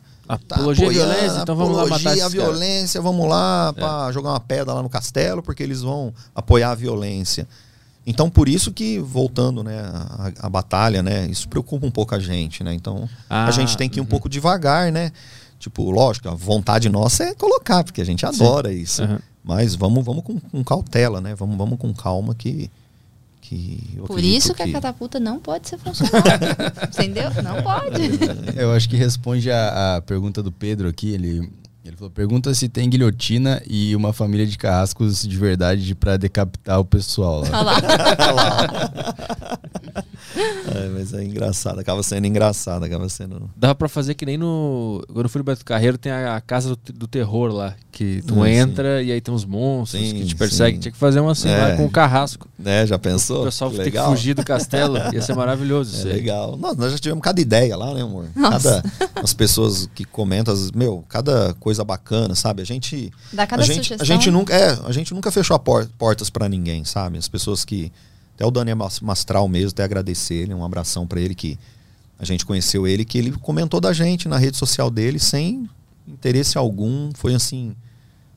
tá 0.47 0.55
Apologia 0.55 0.87
à 0.87 0.91
violência, 0.91 1.39
então 1.41 1.55
vamos 1.55 1.77
lá 1.77 1.85
matar 1.85 2.15
caras. 2.17 2.31
violência, 2.31 3.01
vamos 3.01 3.29
lá 3.29 3.71
pra 3.73 4.11
jogar 4.11 4.31
uma 4.31 4.39
pedra 4.39 4.73
lá 4.73 4.81
no 4.83 4.89
castelo, 4.89 5.41
porque 5.41 5.63
eles 5.63 5.81
vão 5.81 6.13
apoiar 6.35 6.71
a 6.71 6.75
violência. 6.75 7.47
Então, 8.05 8.29
por 8.29 8.49
isso 8.49 8.71
que, 8.71 8.99
voltando, 8.99 9.63
né, 9.63 9.79
a, 9.79 10.47
a 10.47 10.49
batalha, 10.49 11.01
né, 11.01 11.25
isso 11.27 11.47
preocupa 11.47 11.85
um 11.85 11.91
pouco 11.91 12.13
a 12.13 12.19
gente, 12.19 12.63
né? 12.63 12.73
Então, 12.73 13.07
Ah, 13.29 13.45
a 13.45 13.51
gente 13.51 13.77
tem 13.77 13.87
que 13.87 13.97
ir 13.99 14.01
um 14.01 14.03
uhum. 14.03 14.09
pouco 14.09 14.27
devagar, 14.27 14.91
né? 14.91 15.11
Tipo, 15.64 15.90
lógico, 15.90 16.27
a 16.27 16.34
vontade 16.34 16.90
nossa 16.90 17.23
é 17.23 17.34
colocar, 17.34 17.85
porque 17.85 18.02
a 18.02 18.06
gente 18.06 18.26
adora 18.26 18.73
isso. 18.73 19.02
Aham. 19.02 19.22
Mas 19.41 19.76
vamos, 19.76 20.03
vamos 20.03 20.22
com, 20.23 20.38
com 20.38 20.61
cautela, 20.61 21.22
né? 21.22 21.35
Vamos, 21.35 21.57
vamos 21.57 21.80
com 21.80 21.94
calma 21.94 22.35
que, 22.35 22.69
que 23.41 23.98
Por 24.06 24.22
isso 24.22 24.53
que, 24.53 24.61
a 24.61 24.69
catapulta 24.69 25.22
não 25.22 25.40
pode 25.40 25.69
ser 25.69 25.77
funcional. 25.77 26.22
Entendeu? 26.88 27.30
Não 27.41 27.64
pode. 27.64 28.60
Eu 28.60 28.73
acho 28.73 28.90
que 28.90 28.98
responde 28.98 29.49
a, 29.49 29.95
a 29.95 30.02
pergunta 30.02 30.44
do 30.44 30.52
Pedro 30.52 30.90
aqui. 30.90 31.11
Ele, 31.11 31.49
ele 31.85 31.95
falou: 31.97 32.10
pergunta 32.11 32.53
se 32.53 32.69
tem 32.69 32.89
guilhotina 32.89 33.61
e 33.68 33.95
uma 33.95 34.14
família 34.14 34.45
de 34.47 34.57
carrascos 34.57 35.22
de 35.27 35.38
verdade 35.38 35.93
para 35.95 36.18
decapitar 36.18 36.80
o 36.80 36.85
pessoal 36.85 37.41
lá. 37.41 37.47
Olha 37.60 38.31
lá. 38.31 39.64
É, 40.35 40.88
mas 40.89 41.14
é 41.14 41.23
engraçado, 41.23 41.80
acaba 41.80 42.01
sendo 42.01 42.26
engraçado, 42.26 42.84
acaba 42.84 43.07
sendo. 43.07 43.49
Dava 43.55 43.76
pra 43.76 43.88
fazer 43.88 44.15
que 44.15 44.26
nem 44.26 44.38
no. 44.38 45.03
Quando 45.11 45.26
eu 45.26 45.30
fui 45.30 45.39
no 45.39 45.43
Beto 45.45 45.64
Carreiro, 45.64 45.97
tem 45.97 46.11
a, 46.11 46.38
a 46.38 46.41
casa 46.41 46.69
do, 46.69 46.80
do 46.93 47.07
terror 47.07 47.51
lá. 47.51 47.76
Que 47.91 48.23
tu 48.26 48.41
Ah, 48.41 48.45
sim. 48.47 48.51
entra 48.53 49.03
e 49.03 49.11
aí 49.11 49.22
tem 49.22 49.31
uns 49.31 49.45
monstros 49.45 50.01
Sim, 50.01 50.15
que 50.15 50.26
te 50.26 50.35
perseguem. 50.35 50.76
sim. 50.76 50.80
Tinha 50.81 50.91
que 50.91 50.97
fazer 50.97 51.19
uma 51.19 51.34
assim 51.34 51.49
É. 51.49 51.57
lá 51.57 51.76
com 51.77 51.85
o 51.85 51.91
carrasco. 51.91 52.47
Né, 52.57 52.88
já 52.88 52.95
O 52.95 52.99
pensou? 52.99 53.43
pessoal 53.43 53.69
Que 53.69 53.77
tem 53.77 53.91
que 53.91 53.99
fugir 53.99 54.34
do 54.34 54.43
castelo. 54.43 54.97
Ia 55.14 55.22
ser 55.22 55.35
maravilhoso 55.35 55.93
É 55.97 55.99
isso 55.99 56.07
aí. 56.07 56.14
legal. 56.14 56.57
Nós, 56.57 56.76
nós 56.76 56.91
já 56.93 56.97
tivemos 56.97 57.22
cada 57.23 57.39
ideia 57.39 57.77
lá, 57.77 57.93
né, 57.93 58.01
amor? 58.01 58.26
Nossa. 58.35 58.81
Cada, 58.81 59.22
as 59.22 59.34
pessoas 59.34 59.88
que 59.93 60.03
comentam, 60.05 60.51
as- 60.53 60.72
meu, 60.72 61.05
cada 61.07 61.53
coisa 61.60 61.72
bacana, 61.81 62.35
sabe? 62.35 62.61
A 62.61 62.65
gente. 62.65 63.09
Dá 63.31 63.47
cada 63.47 63.63
a 63.63 63.65
gente, 63.65 63.77
sugestão. 63.77 64.03
a 64.03 64.05
gente 64.05 64.29
nunca, 64.29 64.53
é, 64.53 64.77
a 64.85 64.91
gente 64.91 65.13
nunca 65.13 65.31
fechou 65.31 65.55
a 65.55 65.59
por- 65.59 65.87
portas 65.97 66.29
pra 66.29 66.49
ninguém, 66.49 66.83
sabe? 66.83 67.17
As 67.17 67.29
pessoas 67.29 67.63
que 67.63 67.89
até 68.35 68.45
o 68.45 68.51
Daniel 68.51 68.75
Mas- 68.75 68.99
Mastral 68.99 69.47
mesmo, 69.47 69.69
até 69.69 69.83
agradecer 69.83 70.33
ele, 70.35 70.53
um 70.53 70.65
abração 70.65 71.07
pra 71.07 71.21
ele 71.21 71.33
que 71.33 71.57
a 72.19 72.25
gente 72.25 72.45
conheceu 72.45 72.85
ele, 72.85 73.05
que 73.05 73.17
ele 73.17 73.31
comentou 73.31 73.79
da 73.79 73.93
gente 73.93 74.27
na 74.27 74.37
rede 74.37 74.57
social 74.57 74.89
dele 74.91 75.19
sem 75.19 75.69
interesse 76.05 76.57
algum, 76.57 77.11
foi 77.13 77.33
assim, 77.33 77.73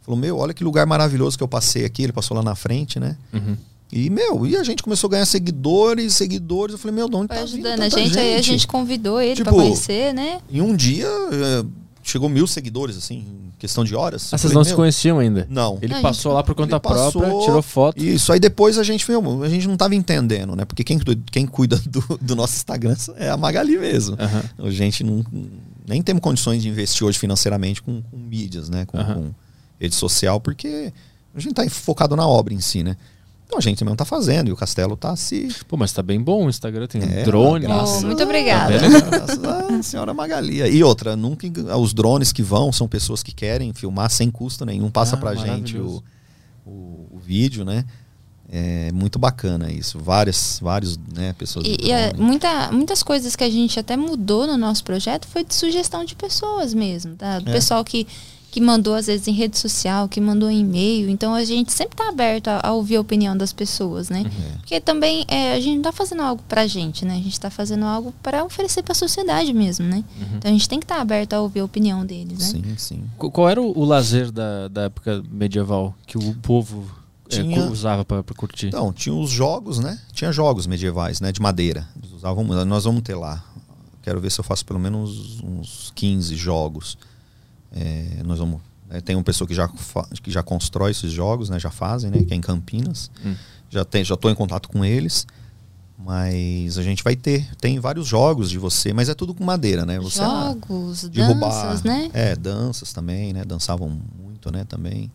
falou: 0.03 0.19
"Meu, 0.21 0.39
olha 0.39 0.55
que 0.55 0.63
lugar 0.63 0.87
maravilhoso 0.87 1.37
que 1.37 1.43
eu 1.43 1.49
passei 1.49 1.85
aqui". 1.85 2.03
Ele 2.05 2.13
passou 2.13 2.37
lá 2.37 2.43
na 2.43 2.55
frente, 2.55 3.01
né? 3.01 3.17
Uhum. 3.33 3.57
E, 3.93 4.11
meu, 4.11 4.45
e 4.45 4.57
a 4.57 4.65
gente 4.65 4.83
começou 4.83 5.07
a 5.07 5.11
ganhar 5.13 5.27
seguidores, 5.27 6.15
seguidores. 6.17 6.73
Eu 6.73 6.79
falei, 6.79 6.95
meu, 6.97 7.09
de 7.09 7.15
onde 7.15 7.29
Foi 7.29 7.37
tá 7.37 7.45
vindo 7.45 7.55
ajudando 7.67 7.81
a 7.83 7.89
tanta 7.89 8.03
gente, 8.03 8.19
aí 8.19 8.35
a 8.35 8.43
gente 8.43 8.67
convidou 8.67 9.21
ele 9.23 9.37
pra 9.45 9.53
Tipo, 9.53 9.63
conhecer, 9.63 10.13
né? 10.13 10.41
Em 10.51 10.61
um 10.61 10.75
dia, 10.75 11.07
eh, 11.07 11.65
chegou 12.07 12.29
mil 12.29 12.47
seguidores, 12.47 12.97
assim, 12.97 13.17
em 13.17 13.53
questão 13.59 13.85
de 13.85 13.95
horas. 13.95 14.33
Ah, 14.33 14.39
vocês 14.39 14.53
não 14.53 14.63
se 14.63 14.75
conheciam 14.75 15.19
ainda? 15.19 15.47
Não. 15.51 15.79
Ele 15.83 15.95
passou 16.01 16.33
lá 16.33 16.43
por 16.43 16.55
conta 16.55 16.79
passou, 16.79 17.21
própria, 17.21 17.45
tirou 17.45 17.63
foto. 17.63 18.03
Isso, 18.03 18.33
aí 18.33 18.39
depois 18.39 18.79
a 18.79 18.85
gente, 18.85 19.09
meu, 19.11 19.43
a 19.43 19.49
gente 19.49 19.67
não 19.67 19.77
tava 19.77 19.95
entendendo, 19.95 20.55
né? 20.55 20.65
Porque 20.65 20.85
quem, 20.85 20.99
quem 21.31 21.47
cuida 21.47 21.77
do, 21.87 22.19
do 22.21 22.37
nosso 22.37 22.55
Instagram 22.55 22.97
é 23.17 23.29
a 23.29 23.37
Magali 23.37 23.77
mesmo. 23.77 24.17
A 24.59 24.71
gente 24.71 25.03
não, 25.03 25.25
nem 25.87 26.01
temos 26.01 26.23
condições 26.23 26.63
de 26.63 26.69
investir 26.69 27.05
hoje 27.05 27.19
financeiramente 27.19 27.83
com, 27.83 28.01
com 28.03 28.17
mídias, 28.17 28.69
né? 28.69 28.87
Com, 28.87 28.99
com 28.99 29.31
rede 29.81 29.95
social, 29.95 30.41
porque 30.41 30.93
a 31.35 31.41
gente 31.41 31.55
tá 31.55 31.69
focado 31.69 32.15
na 32.15 32.27
obra 32.27 32.55
em 32.55 32.61
si, 32.61 32.83
né? 32.83 32.97
Então 33.47 33.59
a 33.59 33.63
gente 33.63 33.85
mesmo 33.85 33.97
tá 33.97 34.05
fazendo 34.05 34.49
e 34.49 34.53
o 34.53 34.57
Castelo 34.57 34.97
tá 34.97 35.15
se. 35.15 35.49
Pô, 35.69 35.77
mas 35.77 35.93
tá 35.93 36.03
bem 36.03 36.21
bom 36.21 36.47
o 36.47 36.49
Instagram, 36.49 36.87
tem 36.89 37.01
É, 37.03 37.23
drone. 37.23 37.61
graças 37.67 38.03
Oh, 38.03 38.07
muito 38.07 38.23
obrigada. 38.23 38.75
Tá 39.41 39.83
senhora 39.83 40.13
Magali. 40.13 40.61
E 40.63 40.83
outra, 40.83 41.15
nunca 41.15 41.47
eng- 41.47 41.71
os 41.79 41.95
drones 41.95 42.33
que 42.33 42.43
vão 42.43 42.73
são 42.73 42.89
pessoas 42.89 43.23
que 43.23 43.33
querem 43.33 43.73
filmar 43.73 44.11
sem 44.11 44.31
custo 44.33 44.65
nenhum, 44.67 44.91
passa 44.91 45.15
Ah, 45.15 45.19
pra 45.19 45.35
gente 45.37 45.79
o, 45.79 46.03
o, 46.67 47.07
o 47.13 47.19
vídeo, 47.25 47.65
né? 47.65 47.85
É 48.49 48.91
muito 48.93 49.19
bacana 49.19 49.71
isso. 49.73 49.99
Várias, 49.99 50.59
vários, 50.63 50.97
né, 51.15 51.33
pessoas. 51.37 51.67
E, 51.67 51.77
e 51.89 51.93
a- 51.93 52.09
drone. 52.13 52.25
muita, 52.25 52.71
muitas 52.73 53.03
coisas 53.03 53.35
que 53.37 53.43
a 53.45 53.51
gente 53.51 53.79
até 53.79 53.97
mudou 53.97 54.47
no 54.47 54.57
nosso 54.57 54.83
projeto 54.85 55.27
foi 55.27 55.45
de 55.45 55.55
sugestão 55.55 56.05
de 56.05 56.15
pessoas 56.15 56.73
mesmo, 56.75 57.15
tá? 57.17 57.39
Do 57.41 57.49
É. 57.51 57.53
pessoal 57.53 57.85
que, 57.85 58.07
que 58.57 58.61
mandou, 58.63 58.95
às 58.95 59.07
vezes, 59.07 59.29
em 59.29 59.33
rede 59.33 59.59
social, 59.59 60.09
que 60.09 60.19
mandou 60.19 60.49
em 60.51 60.61
e-mail. 60.61 61.11
Então 61.11 61.35
a 61.35 61.45
gente 61.45 61.71
sempre 61.75 61.95
tá 61.95 62.09
aberto 62.09 62.49
a, 62.49 62.61
a 62.67 62.73
ouvir 62.73 62.97
a 62.97 63.01
opinião 63.03 63.37
das 63.37 63.53
pessoas, 63.53 64.09
né? 64.09 64.25
É. 64.25 64.57
Porque 64.57 64.81
também 64.81 65.27
é, 65.29 65.53
a 65.53 65.61
gente 65.61 65.75
não 65.77 65.83
tá 65.83 65.93
fazendo 65.93 66.23
algo 66.23 66.43
pra 66.49 66.67
gente, 66.67 67.05
né? 67.05 67.13
A 67.13 67.21
gente 67.23 67.39
tá 67.39 67.51
fazendo 67.51 67.85
algo 67.85 68.15
para 68.23 68.43
oferecer 68.47 68.83
pra 68.83 68.95
sociedade 68.95 69.53
mesmo, 69.53 69.85
né? 69.85 70.03
Então 70.39 70.51
a 70.51 70.55
gente 70.55 70.67
tem 70.71 70.79
que 70.79 70.87
estar 70.87 71.03
aberto 71.03 71.35
a 71.35 71.41
ouvir 71.43 71.61
a 71.61 71.65
opinião 71.67 72.07
deles, 72.07 72.39
né? 72.55 72.63
Sim, 72.65 72.75
sim. 72.79 73.05
Qu- 73.19 73.31
Qual 73.31 73.47
era 73.47 73.61
o, 73.61 73.79
o 73.79 73.85
lazer 73.85 74.33
da, 74.33 74.69
da 74.69 74.83
época 74.85 75.23
medieval 75.31 75.95
que 76.07 76.17
o 76.17 76.35
povo 76.37 76.91
é, 77.29 77.43
Tinha- 77.43 77.61
cu- 77.67 77.71
usava 77.71 78.07
pra 78.07 78.23
curtir? 78.35 78.69
Então, 78.69 78.91
tinha 78.91 79.15
os 79.15 79.29
jogos, 79.29 79.79
né? 79.81 79.99
Tinha 80.15 80.33
jogos 80.33 80.67
medievais, 80.67 81.21
né? 81.21 81.31
De 81.31 81.43
madeira. 81.43 81.87
Eles 82.03 82.11
usavam, 82.11 82.43
nós 82.65 82.85
vamos 82.85 83.03
ter 83.03 83.17
lá. 83.17 83.45
Quero 84.03 84.19
ver 84.19 84.31
se 84.33 84.41
eu 84.41 84.45
faço 84.45 84.65
pelo 84.65 84.79
menos 84.81 85.43
uns 85.45 85.93
15 85.95 86.35
jogos. 86.37 86.97
É, 87.73 88.23
nós 88.25 88.39
vamos. 88.39 88.61
é, 88.91 89.01
tem 89.01 89.17
uma 89.17 89.25
pessoa 89.25 89.47
que 89.47 89.55
já, 89.55 89.69
que 90.23 90.31
já 90.31 90.43
constrói 90.43 90.91
esses 90.91 91.13
jogos, 91.13 91.51
né? 91.51 91.59
Já 91.59 91.71
fazem, 91.71 92.11
né? 92.11 92.23
Que 92.23 92.35
é 92.35 92.37
em 92.37 92.41
Campinas. 92.41 93.11
Hum. 93.25 93.35
Já 93.69 93.85
tem, 93.85 94.05
já 94.05 94.15
estou 94.15 94.31
em 94.31 94.35
contato 94.35 94.69
com 94.69 94.85
eles. 94.85 95.27
Mas 95.99 96.77
a 96.77 96.83
gente 96.83 97.03
vai 97.03 97.17
ter. 97.17 97.49
Tem 97.57 97.81
vários 97.81 98.07
jogos 98.07 98.51
de 98.51 98.59
você, 98.59 98.93
mas 98.93 99.09
é 99.09 99.15
tudo 99.15 99.35
com 99.35 99.43
madeira, 99.43 99.87
né? 99.87 99.99
Você 99.99 100.21
ah, 100.21 100.55
Jogos, 100.55 101.09
derrubar. 101.09 101.49
danças, 101.51 101.83
né? 101.83 102.11
É, 102.13 102.37
danças 102.37 102.93
também, 102.93 103.33
né? 103.33 103.45
Dançavam 103.45 103.89
muito, 104.23 104.53
né? 104.53 104.65
Também. 104.65 105.11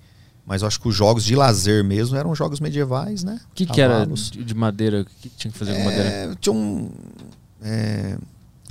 Mas 0.45 0.63
eu 0.63 0.67
acho 0.67 0.81
que 0.81 0.87
os 0.87 0.95
jogos 0.95 1.23
de 1.23 1.35
lazer 1.35 1.83
mesmo 1.83 2.17
eram 2.17 2.33
jogos 2.33 2.59
medievais, 2.59 3.23
né? 3.23 3.39
O 3.51 3.53
que, 3.53 3.65
que 3.65 3.79
era 3.79 4.05
de, 4.05 4.43
de 4.43 4.55
madeira? 4.55 5.01
O 5.01 5.05
que, 5.05 5.29
que 5.29 5.37
tinha 5.37 5.51
que 5.51 5.57
fazer 5.57 5.75
com 5.75 5.83
madeira? 5.83 6.09
É, 6.09 6.35
tinha 6.41 6.53
um. 6.53 6.89
é, 7.61 8.17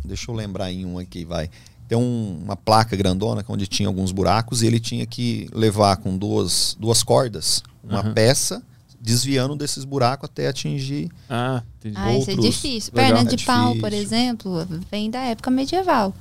deixa 0.04 0.30
eu 0.30 0.34
lembrar 0.34 0.70
em 0.70 0.84
um 0.84 0.98
aqui, 0.98 1.24
vai. 1.24 1.48
Tem 1.90 1.98
um- 1.98 2.38
uma 2.44 2.54
placa 2.54 2.94
grandona 2.94 3.44
onde 3.48 3.66
tinha 3.66 3.88
alguns 3.88 4.12
buracos 4.12 4.62
e 4.62 4.66
ele 4.68 4.78
tinha 4.78 5.04
que 5.04 5.50
levar 5.52 5.96
com 5.96 6.16
duas, 6.16 6.76
duas 6.78 7.02
cordas 7.02 7.64
uma 7.82 7.98
Aham. 7.98 8.14
peça 8.14 8.62
desviando 9.00 9.56
desses 9.56 9.84
buracos 9.84 10.26
até 10.30 10.46
atingir. 10.46 11.10
Ah, 11.28 11.64
entendi. 11.80 11.96
Ah, 11.98 12.16
isso 12.16 12.30
é 12.30 12.36
difícil. 12.36 12.92
Legal. 12.94 13.14
Perna 13.16 13.28
É 13.28 13.34
de 13.34 13.44
pau, 13.44 13.74
por 13.74 13.90
difícil. 13.90 14.02
exemplo, 14.16 14.66
vem 14.88 15.10
da 15.10 15.18
época 15.18 15.50
medieval. 15.50 16.14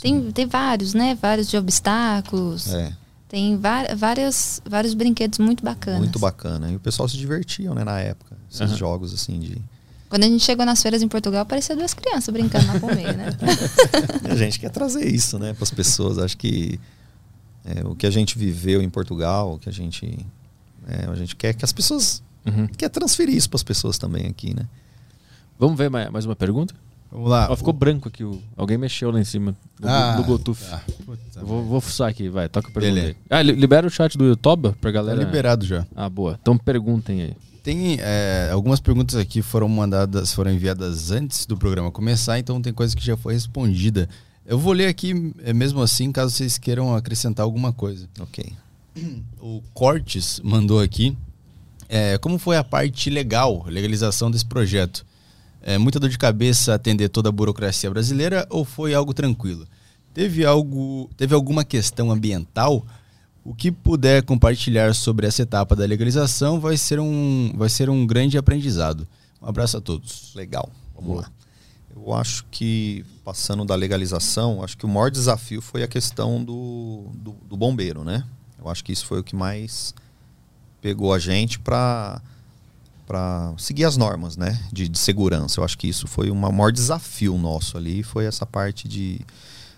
Tem, 0.00 0.30
tem 0.30 0.46
vários, 0.46 0.94
né? 0.94 1.18
Vários 1.20 1.48
de 1.48 1.56
obstáculos. 1.56 2.72
É, 2.72 2.92
Tem 3.28 3.58
várias, 3.96 4.62
vários 4.64 4.94
brinquedos 4.94 5.40
muito 5.40 5.64
bacanas. 5.64 5.98
muito 5.98 6.20
bacana. 6.20 6.70
E 6.70 6.76
o 6.76 6.80
pessoal 6.80 7.08
se 7.08 7.16
divertiam, 7.16 7.74
né, 7.74 7.82
na 7.82 7.98
época. 7.98 8.36
Esses 8.48 8.60
Aham. 8.60 8.76
jogos 8.76 9.12
assim 9.12 9.40
de. 9.40 9.60
Quando 10.08 10.24
a 10.24 10.26
gente 10.28 10.42
chegou 10.44 10.64
nas 10.64 10.80
feiras 10.82 11.02
em 11.02 11.08
Portugal, 11.08 11.44
parecia 11.44 11.74
duas 11.74 11.92
crianças 11.92 12.32
brincando 12.32 12.66
na 12.66 12.78
palmeira, 12.78 13.12
né? 13.12 13.26
A 14.30 14.36
gente 14.36 14.60
quer 14.60 14.70
trazer 14.70 15.04
isso, 15.06 15.38
né, 15.38 15.52
para 15.52 15.64
as 15.64 15.70
pessoas. 15.70 16.18
Acho 16.18 16.36
que 16.36 16.78
é, 17.64 17.84
o 17.84 17.94
que 17.96 18.06
a 18.06 18.10
gente 18.10 18.38
viveu 18.38 18.80
em 18.82 18.88
Portugal, 18.88 19.54
o 19.54 19.58
que 19.58 19.68
a 19.68 19.72
gente. 19.72 20.18
é, 20.86 21.06
a 21.10 21.14
gente 21.16 21.34
quer 21.34 21.54
que 21.54 21.64
as 21.64 21.72
pessoas. 21.72 22.22
Uhum. 22.46 22.68
Quer 22.68 22.88
transferir 22.88 23.34
isso 23.34 23.50
para 23.50 23.56
as 23.56 23.64
pessoas 23.64 23.98
também 23.98 24.26
aqui, 24.26 24.54
né? 24.54 24.66
Vamos 25.58 25.76
ver 25.76 25.90
mais, 25.90 26.08
mais 26.10 26.24
uma 26.24 26.36
pergunta? 26.36 26.72
Vamos 27.10 27.28
lá. 27.30 27.48
Ó, 27.50 27.56
ficou 27.56 27.72
branco 27.72 28.06
aqui. 28.08 28.22
O, 28.22 28.40
alguém 28.56 28.78
mexeu 28.78 29.10
lá 29.10 29.18
em 29.20 29.24
cima 29.24 29.56
do, 29.80 29.88
Ah, 29.88 30.14
do 30.16 30.22
Bluetooth. 30.22 30.60
tá. 30.70 30.82
Vou, 31.42 31.64
vou 31.64 31.80
fuçar 31.80 32.08
aqui, 32.08 32.28
vai. 32.28 32.48
Toca 32.48 32.68
a 32.68 32.70
pergunta 32.70 32.94
Beleza. 32.94 33.16
aí. 33.18 33.38
Ah, 33.38 33.42
li- 33.42 33.52
libera 33.52 33.86
o 33.86 33.90
chat 33.90 34.16
do 34.16 34.24
YouTube 34.24 34.72
pra 34.80 34.90
Tá 34.90 34.92
galera. 34.92 35.18
liberado 35.18 35.64
já. 35.66 35.84
Ah, 35.96 36.08
boa. 36.08 36.38
Então 36.40 36.56
perguntem 36.56 37.22
aí. 37.22 37.36
Tem 37.66 37.98
é, 37.98 38.50
algumas 38.52 38.78
perguntas 38.78 39.16
aqui 39.16 39.42
foram 39.42 39.68
mandadas, 39.68 40.32
foram 40.32 40.52
enviadas 40.52 41.10
antes 41.10 41.46
do 41.46 41.56
programa 41.56 41.90
começar, 41.90 42.38
então 42.38 42.62
tem 42.62 42.72
coisa 42.72 42.94
que 42.94 43.04
já 43.04 43.16
foi 43.16 43.34
respondida. 43.34 44.08
Eu 44.46 44.56
vou 44.56 44.72
ler 44.72 44.86
aqui 44.86 45.34
é, 45.42 45.52
mesmo 45.52 45.82
assim, 45.82 46.12
caso 46.12 46.32
vocês 46.32 46.58
queiram 46.58 46.94
acrescentar 46.94 47.42
alguma 47.42 47.72
coisa. 47.72 48.08
Ok. 48.20 48.52
O 49.42 49.60
Cortes 49.74 50.40
mandou 50.44 50.80
aqui. 50.80 51.18
é, 51.88 52.16
como 52.18 52.38
foi 52.38 52.56
a 52.56 52.62
parte 52.62 53.10
legal, 53.10 53.64
legalização 53.66 54.30
desse 54.30 54.46
projeto? 54.46 55.04
É, 55.60 55.76
muita 55.76 55.98
dor 55.98 56.08
de 56.08 56.18
cabeça 56.18 56.72
atender 56.72 57.08
toda 57.08 57.30
a 57.30 57.32
burocracia 57.32 57.90
brasileira 57.90 58.46
ou 58.48 58.64
foi 58.64 58.94
algo 58.94 59.12
tranquilo? 59.12 59.66
Teve 60.14 60.44
algo, 60.44 61.10
teve 61.16 61.34
alguma 61.34 61.64
questão 61.64 62.12
ambiental? 62.12 62.86
O 63.46 63.54
que 63.54 63.70
puder 63.70 64.24
compartilhar 64.24 64.92
sobre 64.92 65.24
essa 65.24 65.42
etapa 65.42 65.76
da 65.76 65.84
legalização 65.84 66.58
vai 66.58 66.76
ser 66.76 66.98
um, 66.98 67.52
vai 67.56 67.68
ser 67.68 67.88
um 67.88 68.04
grande 68.04 68.36
aprendizado. 68.36 69.06
Um 69.40 69.46
abraço 69.46 69.76
a 69.76 69.80
todos. 69.80 70.32
Legal. 70.34 70.68
Vamos 70.96 71.18
lá. 71.18 71.30
Eu 71.94 72.12
acho 72.12 72.44
que, 72.50 73.04
passando 73.24 73.64
da 73.64 73.76
legalização, 73.76 74.64
acho 74.64 74.76
que 74.76 74.84
o 74.84 74.88
maior 74.88 75.12
desafio 75.12 75.62
foi 75.62 75.84
a 75.84 75.88
questão 75.88 76.42
do, 76.42 77.04
do, 77.14 77.32
do 77.48 77.56
bombeiro, 77.56 78.02
né? 78.02 78.24
Eu 78.58 78.68
acho 78.68 78.82
que 78.82 78.92
isso 78.92 79.06
foi 79.06 79.20
o 79.20 79.24
que 79.24 79.36
mais 79.36 79.94
pegou 80.82 81.14
a 81.14 81.18
gente 81.18 81.58
para 81.58 82.20
para 83.06 83.54
seguir 83.56 83.84
as 83.84 83.96
normas, 83.96 84.36
né, 84.36 84.60
de, 84.72 84.88
de 84.88 84.98
segurança. 84.98 85.60
Eu 85.60 85.64
acho 85.64 85.78
que 85.78 85.86
isso 85.86 86.08
foi 86.08 86.28
o 86.28 86.34
maior 86.34 86.72
desafio 86.72 87.38
nosso 87.38 87.76
ali, 87.76 88.02
foi 88.02 88.24
essa 88.24 88.44
parte 88.44 88.88
de 88.88 89.20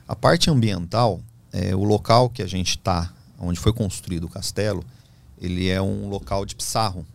a 0.06 0.16
parte 0.16 0.48
ambiental, 0.48 1.20
é, 1.52 1.76
o 1.76 1.84
local 1.84 2.30
que 2.30 2.42
a 2.42 2.46
gente 2.46 2.70
está, 2.70 3.12
onde 3.38 3.58
foi 3.58 3.72
construído 3.72 4.24
o 4.24 4.28
castelo, 4.28 4.84
ele 5.40 5.68
é 5.68 5.80
um 5.80 6.08
local 6.08 6.44
de 6.44 6.54
pissarro. 6.56 7.06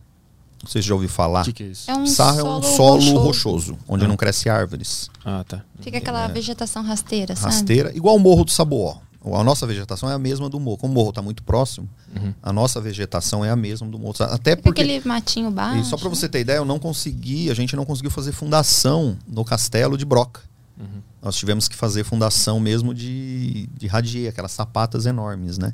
Não 0.62 0.70
sei 0.70 0.80
se 0.80 0.88
já 0.88 0.94
ouviu 0.94 1.10
falar. 1.10 1.42
O 1.42 1.44
que, 1.44 1.52
que 1.52 1.62
é 1.62 1.66
isso? 1.66 1.90
É 1.90 1.94
um 1.94 2.04
Pissarro 2.04 2.38
é 2.40 2.42
um 2.44 2.62
solo 2.62 3.00
rochoso. 3.00 3.18
rochoso, 3.18 3.78
onde 3.86 4.04
Ah. 4.06 4.08
não 4.08 4.16
cresce 4.16 4.48
árvores. 4.48 5.10
Ah, 5.22 5.44
tá. 5.46 5.62
Fica 5.80 5.98
aquela 5.98 6.26
vegetação 6.28 6.82
rasteira, 6.82 7.36
sabe? 7.36 7.54
Rasteira, 7.54 7.92
igual 7.94 8.16
o 8.16 8.18
Morro 8.18 8.44
do 8.44 8.50
Saboó. 8.50 8.96
a 9.26 9.42
nossa 9.44 9.66
vegetação 9.66 10.08
é 10.10 10.14
a 10.14 10.18
mesma 10.18 10.48
do 10.50 10.58
morro. 10.60 10.76
Como 10.78 10.92
o 10.92 10.94
morro 10.94 11.08
está 11.10 11.20
muito 11.22 11.42
próximo, 11.42 11.88
Uhum. 12.14 12.32
a 12.42 12.52
nossa 12.52 12.78
vegetação 12.80 13.42
é 13.44 13.50
a 13.50 13.56
mesma 13.56 13.86
do 13.88 13.98
morro. 13.98 14.14
Até 14.20 14.54
porque 14.56 14.82
aquele 14.82 15.00
matinho 15.06 15.50
baixo. 15.50 15.80
e 15.80 15.84
só 15.84 15.96
para 15.98 16.08
você 16.10 16.28
ter 16.28 16.40
ideia, 16.40 16.58
eu 16.58 16.64
não 16.66 16.78
consegui, 16.78 17.50
a 17.50 17.54
gente 17.54 17.74
não 17.76 17.84
conseguiu 17.86 18.10
fazer 18.10 18.32
fundação 18.32 19.16
no 19.26 19.42
castelo 19.44 19.96
de 19.98 20.04
Broca. 20.04 20.42
Uhum. 20.78 21.00
Nós 21.22 21.36
tivemos 21.36 21.68
que 21.68 21.74
fazer 21.76 22.04
fundação 22.04 22.60
mesmo 22.60 22.92
de, 22.94 23.66
de 23.78 23.86
radier, 23.86 24.28
aquelas 24.30 24.52
sapatas 24.52 25.06
enormes, 25.06 25.56
né? 25.58 25.72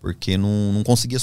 Porque 0.00 0.38
não, 0.38 0.72
não 0.72 0.84
conseguia 0.84 1.18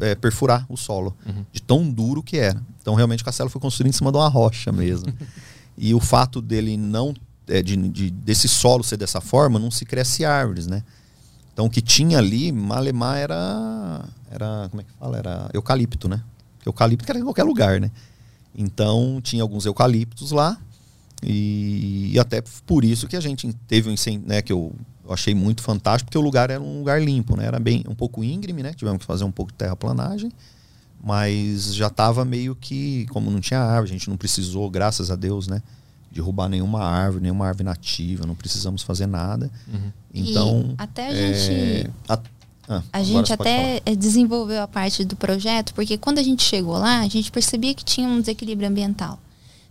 é, 0.00 0.14
perfurar 0.14 0.64
o 0.68 0.76
solo, 0.76 1.16
Uhum. 1.26 1.44
de 1.52 1.60
tão 1.60 1.90
duro 1.90 2.22
que 2.22 2.36
era. 2.36 2.62
Então, 2.80 2.94
realmente, 2.94 3.22
o 3.22 3.24
castelo 3.24 3.50
foi 3.50 3.60
construído 3.60 3.88
em 3.88 3.92
cima 3.96 4.10
de 4.12 4.18
uma 4.18 4.28
rocha 4.28 4.70
mesmo. 4.70 5.12
e 5.76 5.92
o 5.94 6.00
fato 6.00 6.40
dele 6.40 6.76
não. 6.76 7.12
é, 7.48 7.60
de, 7.62 7.76
de- 7.76 8.10
desse 8.10 8.48
solo 8.48 8.84
ser 8.84 8.96
dessa 8.96 9.20
forma, 9.20 9.58
não 9.58 9.70
se 9.70 9.84
cresce 9.84 10.24
árvores, 10.24 10.66
né? 10.68 10.84
Então, 11.52 11.66
o 11.66 11.70
que 11.70 11.80
tinha 11.82 12.18
ali, 12.18 12.52
Malemar 12.52 13.16
era. 13.18 14.04
Era. 14.30 14.68
Como 14.70 14.80
é 14.80 14.84
que 14.84 14.92
fala? 14.98 15.18
Era 15.18 15.50
eucalipto, 15.52 16.08
né? 16.08 16.22
Eucalipto 16.64 17.10
era 17.10 17.18
em 17.18 17.24
qualquer 17.24 17.42
lugar, 17.42 17.80
né? 17.80 17.90
Então, 18.54 19.20
tinha 19.22 19.42
alguns 19.42 19.66
eucaliptos 19.66 20.30
lá. 20.30 20.56
E, 21.22 22.12
e 22.14 22.18
até 22.18 22.42
por 22.64 22.84
isso 22.84 23.06
que 23.08 23.16
a 23.16 23.20
gente 23.20 23.52
teve 23.68 23.90
um 23.90 23.92
incêndio, 23.92 24.26
né? 24.28 24.40
Que 24.40 24.52
eu, 24.52 24.72
eu 25.04 25.12
achei 25.12 25.34
muito 25.34 25.62
fantástico, 25.62 26.06
porque 26.06 26.18
o 26.18 26.20
lugar 26.20 26.50
era 26.50 26.62
um 26.62 26.78
lugar 26.78 27.02
limpo, 27.02 27.36
né? 27.36 27.46
Era 27.46 27.58
bem 27.58 27.84
um 27.88 27.94
pouco 27.94 28.22
íngreme, 28.22 28.62
né? 28.62 28.72
Tivemos 28.74 29.00
que 29.00 29.06
fazer 29.06 29.24
um 29.24 29.30
pouco 29.30 29.52
de 29.52 29.58
terraplanagem. 29.58 30.30
Mas 31.02 31.74
já 31.74 31.86
estava 31.86 32.24
meio 32.24 32.54
que, 32.54 33.06
como 33.06 33.30
não 33.30 33.40
tinha 33.40 33.60
árvore, 33.60 33.90
a 33.90 33.92
gente 33.94 34.10
não 34.10 34.16
precisou, 34.16 34.68
graças 34.68 35.10
a 35.10 35.16
Deus, 35.16 35.48
né? 35.48 35.62
Derrubar 36.12 36.48
nenhuma 36.48 36.84
árvore, 36.84 37.22
nenhuma 37.22 37.46
árvore 37.46 37.64
nativa, 37.64 38.26
não 38.26 38.34
precisamos 38.34 38.82
fazer 38.82 39.06
nada. 39.06 39.50
Uhum. 39.72 39.92
E 40.12 40.30
Então. 40.30 40.74
até 40.76 41.06
a 41.06 41.12
é, 41.12 41.34
gente. 41.34 41.90
a, 42.08 42.18
ah, 42.68 42.82
A 42.92 43.02
gente 43.02 43.32
até 43.32 43.80
desenvolveu 43.96 44.62
a 44.62 44.68
parte 44.68 45.04
do 45.04 45.16
projeto, 45.16 45.72
porque 45.74 45.96
quando 45.96 46.18
a 46.18 46.22
gente 46.22 46.42
chegou 46.42 46.78
lá, 46.78 47.00
a 47.00 47.08
gente 47.08 47.32
percebia 47.32 47.74
que 47.74 47.84
tinha 47.84 48.06
um 48.06 48.20
desequilíbrio 48.20 48.68
ambiental. 48.68 49.18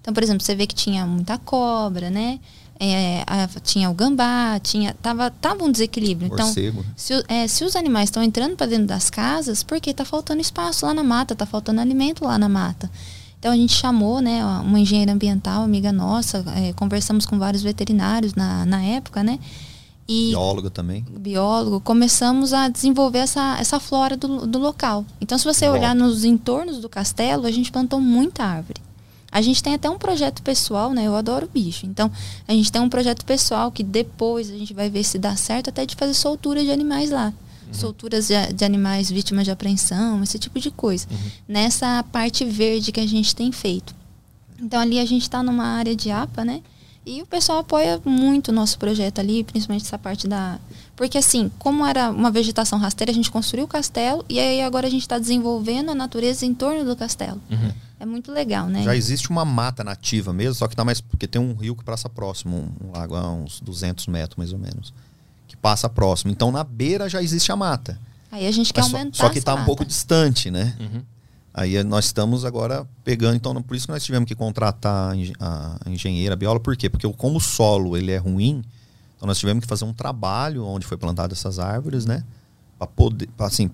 Então, 0.01 0.14
por 0.14 0.23
exemplo, 0.23 0.43
você 0.43 0.56
vê 0.56 0.65
que 0.65 0.76
tinha 0.76 1.06
muita 1.06 1.38
cobra, 1.38 2.10
né? 2.10 2.39
É, 2.80 3.23
a- 3.27 3.47
tinha 3.61 3.89
o 3.89 3.93
gambá, 3.93 4.57
tinha, 4.64 4.93
tava, 5.01 5.30
tava 5.30 5.64
um 5.65 5.72
desequilíbrio. 5.72 6.31
Então, 6.31 6.47
se, 6.95 7.14
é, 7.27 7.45
se 7.47 7.65
os 7.65 7.76
animais 7.76 8.07
estão 8.07 8.23
entrando 8.23 8.56
para 8.56 8.68
dentro 8.68 8.85
das 8.88 9.10
casas, 9.10 9.64
porque 9.64 9.93
tá 9.93 10.06
faltando 10.06 10.39
espaço 10.39 10.85
lá 10.85 10.93
na 10.93 11.03
mata, 11.03 11.35
tá 11.35 11.45
faltando 11.45 11.81
alimento 11.81 12.23
lá 12.23 12.38
na 12.38 12.47
mata. 12.47 12.89
Então 13.38 13.51
a 13.51 13.56
gente 13.56 13.73
chamou, 13.73 14.22
né, 14.22 14.43
uma 14.45 14.80
engenheira 14.80 15.11
ambiental, 15.11 15.64
amiga 15.64 15.91
nossa, 15.91 16.43
é, 16.56 16.72
conversamos 16.73 17.26
com 17.26 17.38
vários 17.38 17.64
veterinários 17.64 18.34
na, 18.34 18.65
na 18.65 18.81
época, 18.81 19.23
né? 19.23 19.39
E 20.07 20.30
Bióloga 20.30 20.69
também. 20.69 21.06
biólogo, 21.19 21.80
começamos 21.81 22.51
a 22.51 22.68
desenvolver 22.68 23.19
essa, 23.19 23.57
essa 23.60 23.80
flora 23.80 24.18
do, 24.18 24.47
do 24.47 24.57
local. 24.57 25.06
Então, 25.22 25.38
se 25.38 25.45
você 25.45 25.69
olhar 25.69 25.93
nos 25.93 26.23
entornos 26.26 26.80
do 26.80 26.89
castelo, 26.89 27.45
a 27.45 27.51
gente 27.51 27.72
plantou 27.72 27.99
muita 28.01 28.43
árvore. 28.43 28.81
A 29.31 29.41
gente 29.41 29.61
tem 29.61 29.73
até 29.76 29.89
um 29.89 29.97
projeto 29.97 30.41
pessoal, 30.41 30.91
né? 30.91 31.06
Eu 31.06 31.15
adoro 31.15 31.49
bicho. 31.51 31.85
Então, 31.85 32.11
a 32.47 32.53
gente 32.53 32.72
tem 32.72 32.81
um 32.81 32.89
projeto 32.89 33.23
pessoal 33.26 33.72
que 33.72 33.84
depois 33.84 34.49
a 34.49 34.57
gente 34.57 34.73
vai 34.73 34.89
ver 34.89 35.03
se 35.03 35.19
dá 35.19 35.35
certo 35.35 35.69
até 35.69 35.85
de 35.85 35.95
fazer 35.95 36.14
soltura 36.14 36.64
de 36.64 36.72
animais 36.72 37.11
lá. 37.11 37.34
Solturas 37.72 38.27
de, 38.27 38.53
de 38.53 38.65
animais 38.65 39.11
vítimas 39.11 39.45
de 39.45 39.51
apreensão, 39.51 40.23
esse 40.23 40.39
tipo 40.39 40.60
de 40.60 40.72
coisa. 40.72 41.07
Nessa 41.47 42.03
parte 42.11 42.43
verde 42.43 42.91
que 42.91 42.99
a 42.99 43.07
gente 43.07 43.35
tem 43.35 43.51
feito. 43.51 43.93
Então, 44.60 44.80
ali 44.80 44.99
a 44.99 45.06
gente 45.06 45.22
está 45.22 45.43
numa 45.43 45.65
área 45.65 45.95
de 45.95 46.10
APA, 46.10 46.43
né? 46.43 46.61
E 47.06 47.22
o 47.22 47.26
pessoal 47.26 47.60
apoia 47.60 47.99
muito 48.03 48.49
o 48.49 48.51
nosso 48.51 48.77
projeto 48.77 49.19
ali, 49.19 49.43
principalmente 49.43 49.85
essa 49.85 49.97
parte 49.97 50.27
da. 50.27 50.60
Porque, 50.95 51.18
assim, 51.18 51.49
como 51.57 51.85
era 51.85 52.10
uma 52.11 52.30
vegetação 52.30 52.77
rasteira, 52.77 53.11
a 53.11 53.15
gente 53.15 53.31
construiu 53.31 53.65
o 53.65 53.68
castelo 53.68 54.26
e 54.27 54.39
aí 54.39 54.61
agora 54.61 54.88
a 54.88 54.89
gente 54.89 55.01
está 55.01 55.18
desenvolvendo 55.18 55.89
a 55.89 55.95
natureza 55.95 56.45
em 56.45 56.53
torno 56.53 56.84
do 56.84 56.95
castelo. 56.95 57.41
Uhum. 57.49 57.72
É 57.99 58.05
muito 58.05 58.31
legal, 58.31 58.67
né? 58.67 58.81
Já 58.84 58.95
existe 58.95 59.30
uma 59.30 59.43
mata 59.43 59.84
nativa 59.84 60.31
mesmo, 60.31 60.55
só 60.55 60.67
que 60.67 60.76
tá 60.76 60.85
mais. 60.85 61.01
Porque 61.01 61.27
tem 61.27 61.41
um 61.41 61.53
rio 61.55 61.76
que 61.76 61.84
passa 61.84 62.07
próximo, 62.07 62.71
um, 62.81 62.91
lago 62.91 63.15
a 63.15 63.30
uns 63.31 63.59
200 63.59 64.07
metros 64.07 64.38
mais 64.38 64.53
ou 64.53 64.59
menos. 64.59 64.93
Que 65.47 65.57
passa 65.57 65.89
próximo. 65.89 66.31
Então 66.31 66.51
na 66.51 66.63
beira 66.63 67.09
já 67.09 67.21
existe 67.21 67.51
a 67.51 67.55
mata. 67.55 67.99
Aí 68.31 68.47
a 68.47 68.51
gente 68.51 68.71
quer 68.71 68.81
Mas 68.81 68.91
só, 68.91 68.97
aumentar. 68.97 69.17
só 69.17 69.30
que 69.30 69.39
essa 69.39 69.45
tá 69.45 69.55
um 69.55 69.65
pouco 69.65 69.84
distante, 69.84 70.49
né? 70.51 70.76
Uhum. 70.80 71.01
Aí 71.53 71.76
eh, 71.76 71.84
nós 71.84 72.05
estamos 72.05 72.45
agora 72.45 72.88
pegando, 73.03 73.35
então 73.35 73.59
por 73.61 73.76
isso 73.76 73.88
que 73.88 73.91
nós 73.91 74.03
tivemos 74.03 74.27
que 74.27 74.35
contratar 74.35 75.11
a 75.11 75.15
engen- 75.15 75.35
a 75.39 75.77
engenheira, 75.88 76.35
a 76.35 76.38
bióloga, 76.38 76.63
por 76.63 76.77
quê? 76.77 76.89
Porque 76.89 77.07
o- 77.07 77.11
como 77.11 77.38
o 77.38 77.41
solo 77.41 77.97
ele 77.97 78.11
é 78.11 78.17
ruim, 78.17 78.63
então 79.17 79.26
nós 79.27 79.39
tivemos 79.39 79.63
que 79.63 79.67
fazer 79.67 79.84
um 79.84 79.91
trabalho 79.91 80.63
onde 80.63 80.85
foi 80.85 80.95
plantada 80.95 81.34
essas 81.34 81.57
árvores, 81.59 82.05
né? 82.05 82.23
Para 82.77 82.88
poder, 82.88 83.27
pra, 83.35 83.47
assim, 83.47 83.69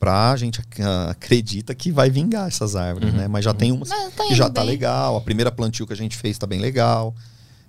pra 0.00 0.34
gente 0.36 0.58
ac- 0.60 0.82
acredita 1.10 1.74
que 1.74 1.92
vai 1.92 2.08
vingar 2.10 2.48
essas 2.48 2.74
árvores, 2.74 3.10
Uhum. 3.12 3.16
né? 3.18 3.28
Mas 3.28 3.44
já 3.44 3.52
tem 3.54 3.70
umas 3.70 3.90
Mas 3.90 4.14
tá 4.14 4.24
que 4.26 4.34
já 4.34 4.48
tá 4.48 4.62
bem. 4.62 4.70
legal, 4.70 5.16
a 5.16 5.20
primeira 5.20 5.52
plantio 5.52 5.86
que 5.86 5.92
a 5.92 5.96
gente 5.96 6.16
fez 6.16 6.38
tá 6.38 6.46
bem 6.46 6.58
legal. 6.58 7.14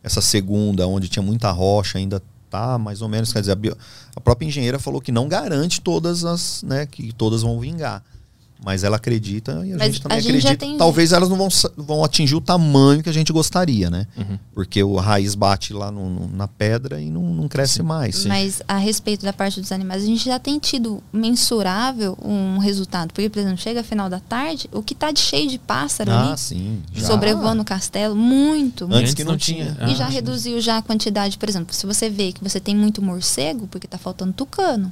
Essa 0.01 0.21
segunda, 0.21 0.87
onde 0.87 1.09
tinha 1.09 1.21
muita 1.21 1.51
rocha, 1.51 1.97
ainda 1.97 2.23
tá 2.49 2.77
mais 2.77 3.01
ou 3.01 3.07
menos, 3.09 3.31
quer 3.31 3.41
dizer, 3.41 3.51
a, 3.51 3.55
bio- 3.55 3.77
a 4.15 4.19
própria 4.21 4.47
engenheira 4.47 4.79
falou 4.79 4.99
que 5.01 5.11
não 5.11 5.27
garante 5.27 5.79
todas 5.81 6.23
as, 6.25 6.63
né, 6.63 6.85
que 6.85 7.11
todas 7.13 7.41
vão 7.43 7.59
vingar. 7.59 8.01
Mas 8.63 8.83
ela 8.83 8.97
acredita 8.97 9.63
e 9.65 9.73
a 9.73 9.77
Mas 9.77 9.87
gente 9.87 10.01
também 10.03 10.17
a 10.19 10.21
gente 10.21 10.37
acredita. 10.45 10.57
tem- 10.57 10.77
Talvez 10.77 11.11
elas 11.11 11.27
não 11.29 11.35
vão, 11.35 11.47
vão 11.75 12.03
atingir 12.03 12.35
o 12.35 12.41
tamanho 12.41 13.01
que 13.01 13.09
a 13.09 13.13
gente 13.13 13.33
gostaria, 13.33 13.89
né? 13.89 14.05
Uhum. 14.15 14.37
Porque 14.53 14.83
o 14.83 14.97
raiz 14.97 15.33
bate 15.33 15.73
lá 15.73 15.89
no- 15.91 16.07
no- 16.09 16.27
na 16.27 16.47
pedra 16.47 17.01
e 17.01 17.09
não, 17.09 17.23
não 17.33 17.47
cresce 17.47 17.81
mais. 17.81 18.23
Mas 18.25 18.61
a 18.67 18.77
respeito 18.77 19.23
da 19.25 19.33
parte 19.33 19.59
dos 19.59 19.71
animais, 19.71 20.03
a 20.03 20.05
gente 20.05 20.23
já 20.23 20.37
tem 20.37 20.59
tido 20.59 21.01
mensurável 21.11 22.15
um 22.23 22.59
resultado. 22.59 23.11
Porque, 23.13 23.29
por 23.29 23.39
exemplo, 23.39 23.57
chega 23.57 23.83
final 23.83 24.09
da 24.09 24.19
tarde, 24.19 24.69
o 24.71 24.83
que 24.83 24.93
tá 24.93 25.11
de 25.11 25.19
cheio 25.19 25.49
de 25.49 25.57
pássaro 25.57 26.11
Ah, 26.11 26.29
ali, 26.29 26.37
sim. 26.37 26.81
já. 26.93 27.07
sobrevoando 27.07 27.63
o 27.63 27.65
castelo, 27.65 28.15
muito. 28.15 28.87
muito. 28.87 28.99
Antes 29.01 29.13
que 29.15 29.23
não 29.23 29.37
tinha. 29.37 29.75
Ah, 29.79 29.89
e 29.89 29.95
já 29.95 30.05
sim. 30.07 30.13
reduziu 30.13 30.61
já 30.61 30.77
a 30.77 30.81
quantidade, 30.83 31.37
por 31.37 31.49
exemplo, 31.49 31.73
se 31.73 31.85
você 31.87 32.09
vê 32.11 32.31
que 32.31 32.43
você 32.43 32.59
tem 32.59 32.75
muito 32.75 33.01
morcego, 33.01 33.65
porque 33.67 33.87
tá 33.87 33.97
faltando 33.97 34.33
tucano. 34.33 34.91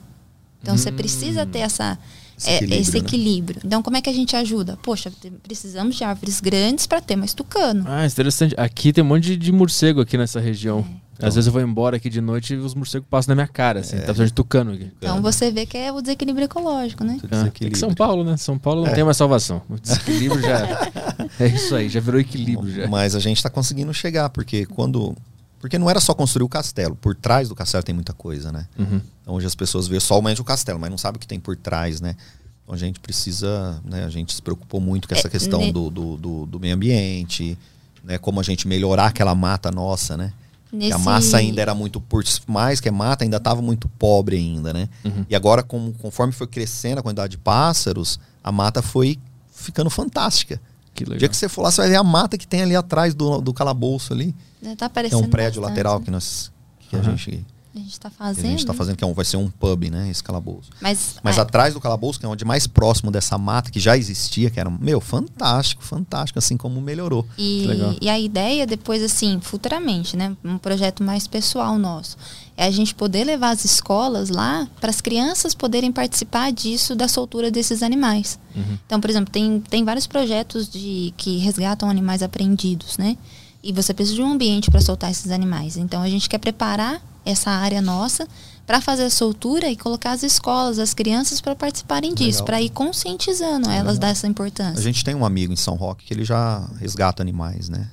Então 0.61 0.75
você 0.75 0.91
precisa 0.91 1.45
ter 1.45 1.59
essa, 1.59 1.97
Esse 2.39 2.49
é, 2.49 2.55
equilíbrio, 2.55 2.81
esse 2.81 2.91
né? 2.93 2.97
equilíbrio. 2.99 3.61
Então 3.65 3.83
como 3.83 3.97
é 3.97 4.01
que 4.01 4.09
a 4.09 4.13
gente 4.13 4.35
ajuda? 4.35 4.77
Poxa, 4.81 5.11
precisamos 5.43 5.97
de 5.97 6.03
árvores 6.03 6.39
grandes 6.39 6.87
para 6.87 7.01
ter 7.01 7.17
mais 7.17 7.33
tucano. 7.33 7.83
Ah, 7.85 8.05
interessante. 8.05 8.55
Aqui 8.57 8.93
tem 8.93 9.03
um 9.03 9.07
monte 9.07 9.25
de, 9.25 9.37
de 9.37 9.51
morcego 9.51 10.01
aqui 10.01 10.17
nessa 10.17 10.39
região. 10.39 10.85
É. 11.19 11.27
Às 11.27 11.35
vezes 11.35 11.47
eu 11.47 11.53
vou 11.53 11.61
embora 11.61 11.97
aqui 11.97 12.09
de 12.09 12.21
noite 12.21 12.53
e 12.53 12.57
os 12.57 12.73
morcegos 12.73 13.05
passam 13.09 13.35
na 13.35 13.35
minha 13.35 13.47
cara, 13.47 13.81
assim. 13.81 13.97
Tá 13.97 14.03
precisando 14.03 14.27
de 14.27 14.33
tucano 14.33 14.71
aqui. 14.71 14.89
Então 14.97 15.21
você 15.21 15.51
vê 15.51 15.65
que 15.65 15.77
é 15.77 15.91
o 15.91 16.01
desequilíbrio 16.01 16.45
ecológico, 16.45 17.03
né? 17.03 17.13
Ah, 17.13 17.17
é 17.17 17.19
que 17.19 17.27
desequilíbrio. 17.27 17.79
São 17.79 17.93
Paulo, 17.93 18.23
né? 18.23 18.37
São 18.37 18.57
Paulo 18.57 18.85
não 18.85 18.93
tem 18.93 19.03
mais 19.03 19.17
salvação. 19.17 19.61
O 19.69 19.77
desequilíbrio 19.77 20.41
já. 20.41 20.89
É 21.37 21.47
isso 21.47 21.75
aí, 21.75 21.89
já 21.89 21.99
virou 21.99 22.19
equilíbrio 22.19 22.71
já. 22.73 22.87
Mas 22.87 23.15
a 23.15 23.19
gente 23.19 23.37
está 23.37 23.49
conseguindo 23.49 23.93
chegar, 23.93 24.29
porque 24.29 24.65
quando. 24.65 25.15
Porque 25.59 25.77
não 25.77 25.89
era 25.89 25.99
só 25.99 26.13
construir 26.13 26.45
o 26.45 26.49
castelo. 26.49 26.95
Por 26.95 27.15
trás 27.15 27.49
do 27.49 27.55
castelo 27.55 27.83
tem 27.83 27.93
muita 27.93 28.13
coisa, 28.13 28.51
né? 28.51 28.65
Uhum. 28.77 29.01
Então 29.21 29.33
hoje 29.35 29.45
as 29.45 29.55
pessoas 29.55 29.87
veem 29.87 29.99
somente 29.99 30.39
o 30.41 30.43
castelo, 30.43 30.79
mas 30.79 30.89
não 30.89 30.97
sabem 30.97 31.17
o 31.17 31.19
que 31.19 31.27
tem 31.27 31.39
por 31.39 31.55
trás, 31.57 31.99
né? 31.99 32.15
Então 32.63 32.73
a 32.73 32.77
gente 32.77 32.99
precisa, 32.99 33.81
né? 33.83 34.05
A 34.05 34.09
gente 34.09 34.33
se 34.33 34.41
preocupou 34.41 34.79
muito 34.79 35.07
com 35.07 35.13
essa 35.15 35.27
É, 35.27 35.31
questão 35.31 35.59
ne- 35.59 35.71
do, 35.71 35.89
do, 35.89 36.17
do, 36.17 36.45
do 36.45 36.59
meio 36.59 36.75
ambiente, 36.75 37.57
né? 38.03 38.17
Como 38.17 38.39
a 38.39 38.43
gente 38.43 38.67
melhorar 38.67 39.07
aquela 39.07 39.35
mata 39.35 39.69
nossa, 39.69 40.15
né? 40.15 40.31
Que 40.71 40.91
a 40.93 40.99
massa 40.99 41.37
ainda 41.37 41.61
era 41.61 41.73
muito 41.73 41.99
por 41.99 42.23
mais 42.47 42.79
que 42.79 42.87
a 42.87 42.91
mata 42.91 43.23
ainda 43.23 43.37
estava 43.37 43.59
muito 43.59 43.87
pobre 43.89 44.37
ainda, 44.37 44.71
né? 44.71 44.87
Uhum. 45.03 45.25
E 45.27 45.35
agora 45.35 45.63
como 45.63 45.91
conforme 45.93 46.31
foi 46.31 46.45
crescendo 46.45 46.99
a 46.99 47.03
quantidade 47.03 47.31
de 47.31 47.37
pássaros, 47.39 48.19
a 48.43 48.51
mata 48.51 48.81
foi 48.81 49.17
ficando 49.51 49.89
fantástica. 49.89 50.61
Que 50.93 51.03
O 51.03 51.07
legal. 51.07 51.19
dia 51.19 51.29
que 51.29 51.37
você 51.37 51.47
for 51.47 51.61
lá, 51.61 51.71
você 51.71 51.81
vai 51.81 51.89
ver 51.89 51.95
a 51.97 52.03
mata 52.03 52.37
que 52.37 52.47
tem 52.47 52.61
ali 52.61 52.75
atrás 52.75 53.13
do, 53.13 53.39
do 53.41 53.53
calabouço 53.53 54.13
ali. 54.13 54.33
Tá 54.61 54.75
Que 54.75 54.83
é 54.83 54.87
aparecendo 54.87 55.19
um 55.25 55.29
prédio 55.29 55.61
bastante, 55.61 55.77
lateral 55.77 56.01
que 56.01 56.11
nós 56.11 56.51
que 56.79 56.95
a 56.95 56.99
Aham. 56.99 57.11
gente 57.15 57.45
A 57.75 57.77
gente 57.77 57.99
tá 57.99 58.09
que 58.09 58.15
fazendo. 58.15 58.45
a 58.45 58.49
gente 58.49 58.65
tá 58.65 58.73
fazendo 58.73 58.95
que 58.97 59.03
é 59.03 59.07
um, 59.07 59.13
vai 59.13 59.23
ser 59.23 59.37
um 59.37 59.47
pub, 59.47 59.89
né, 59.91 60.09
esse 60.09 60.23
calabouço. 60.23 60.69
Mas, 60.81 61.15
Mas 61.21 61.37
ah, 61.37 61.43
atrás 61.43 61.73
do 61.75 61.79
calabouço, 61.79 62.19
que 62.19 62.25
é 62.25 62.29
onde 62.29 62.43
mais 62.43 62.65
próximo 62.65 63.11
dessa 63.11 63.37
mata 63.37 63.69
que 63.69 63.79
já 63.79 63.95
existia, 63.95 64.49
que 64.49 64.59
era, 64.59 64.69
meu, 64.71 64.99
fantástico, 64.99 65.83
fantástico, 65.83 66.39
assim 66.39 66.57
como 66.57 66.81
melhorou. 66.81 67.25
E, 67.37 67.61
Que 67.61 67.67
legal. 67.67 67.95
e 68.01 68.09
a 68.09 68.19
ideia 68.19 68.65
depois, 68.65 69.03
assim, 69.03 69.39
futuramente, 69.39 70.17
né? 70.17 70.35
Um 70.43 70.57
projeto 70.57 71.03
mais 71.03 71.27
pessoal 71.27 71.77
nosso. 71.77 72.17
É 72.57 72.65
a 72.65 72.71
gente 72.71 72.93
poder 72.95 73.23
levar 73.23 73.51
as 73.51 73.63
escolas 73.63 74.29
lá 74.29 74.67
para 74.81 74.89
as 74.89 74.99
crianças 74.99 75.53
poderem 75.53 75.91
participar 75.91 76.51
disso, 76.51 76.95
da 76.95 77.07
soltura 77.07 77.51
desses 77.51 77.83
animais. 77.83 78.39
Uhum. 78.55 78.77
Então, 78.85 78.99
por 78.99 79.09
exemplo, 79.09 79.31
tem, 79.31 79.61
tem 79.61 79.85
vários 79.85 80.07
projetos 80.07 80.67
de 80.67 81.13
que 81.15 81.37
resgatam 81.37 81.89
animais 81.89 82.23
apreendidos, 82.23 82.97
né? 82.97 83.15
E 83.63 83.71
você 83.71 83.93
precisa 83.93 84.15
de 84.15 84.21
um 84.21 84.31
ambiente 84.31 84.71
para 84.71 84.81
soltar 84.81 85.11
esses 85.11 85.31
animais. 85.31 85.77
Então, 85.77 86.01
a 86.01 86.09
gente 86.09 86.27
quer 86.27 86.37
preparar 86.39 87.01
essa 87.25 87.49
área 87.51 87.81
nossa 87.81 88.27
para 88.65 88.79
fazer 88.81 89.03
a 89.05 89.09
soltura 89.09 89.67
e 89.69 89.75
colocar 89.75 90.11
as 90.11 90.21
escolas, 90.23 90.77
as 90.79 90.93
crianças 90.93 91.41
para 91.41 91.55
participarem 91.55 92.13
disso, 92.13 92.39
Legal. 92.39 92.45
para 92.45 92.61
ir 92.61 92.69
conscientizando 92.69 93.69
elas 93.69 93.97
dessa 93.97 94.27
importância. 94.27 94.79
A 94.79 94.81
gente 94.83 95.03
tem 95.03 95.15
um 95.15 95.25
amigo 95.25 95.51
em 95.51 95.55
São 95.55 95.75
Roque 95.75 96.05
que 96.05 96.13
ele 96.13 96.23
já 96.23 96.67
resgata 96.79 97.23
animais, 97.23 97.67
né? 97.67 97.89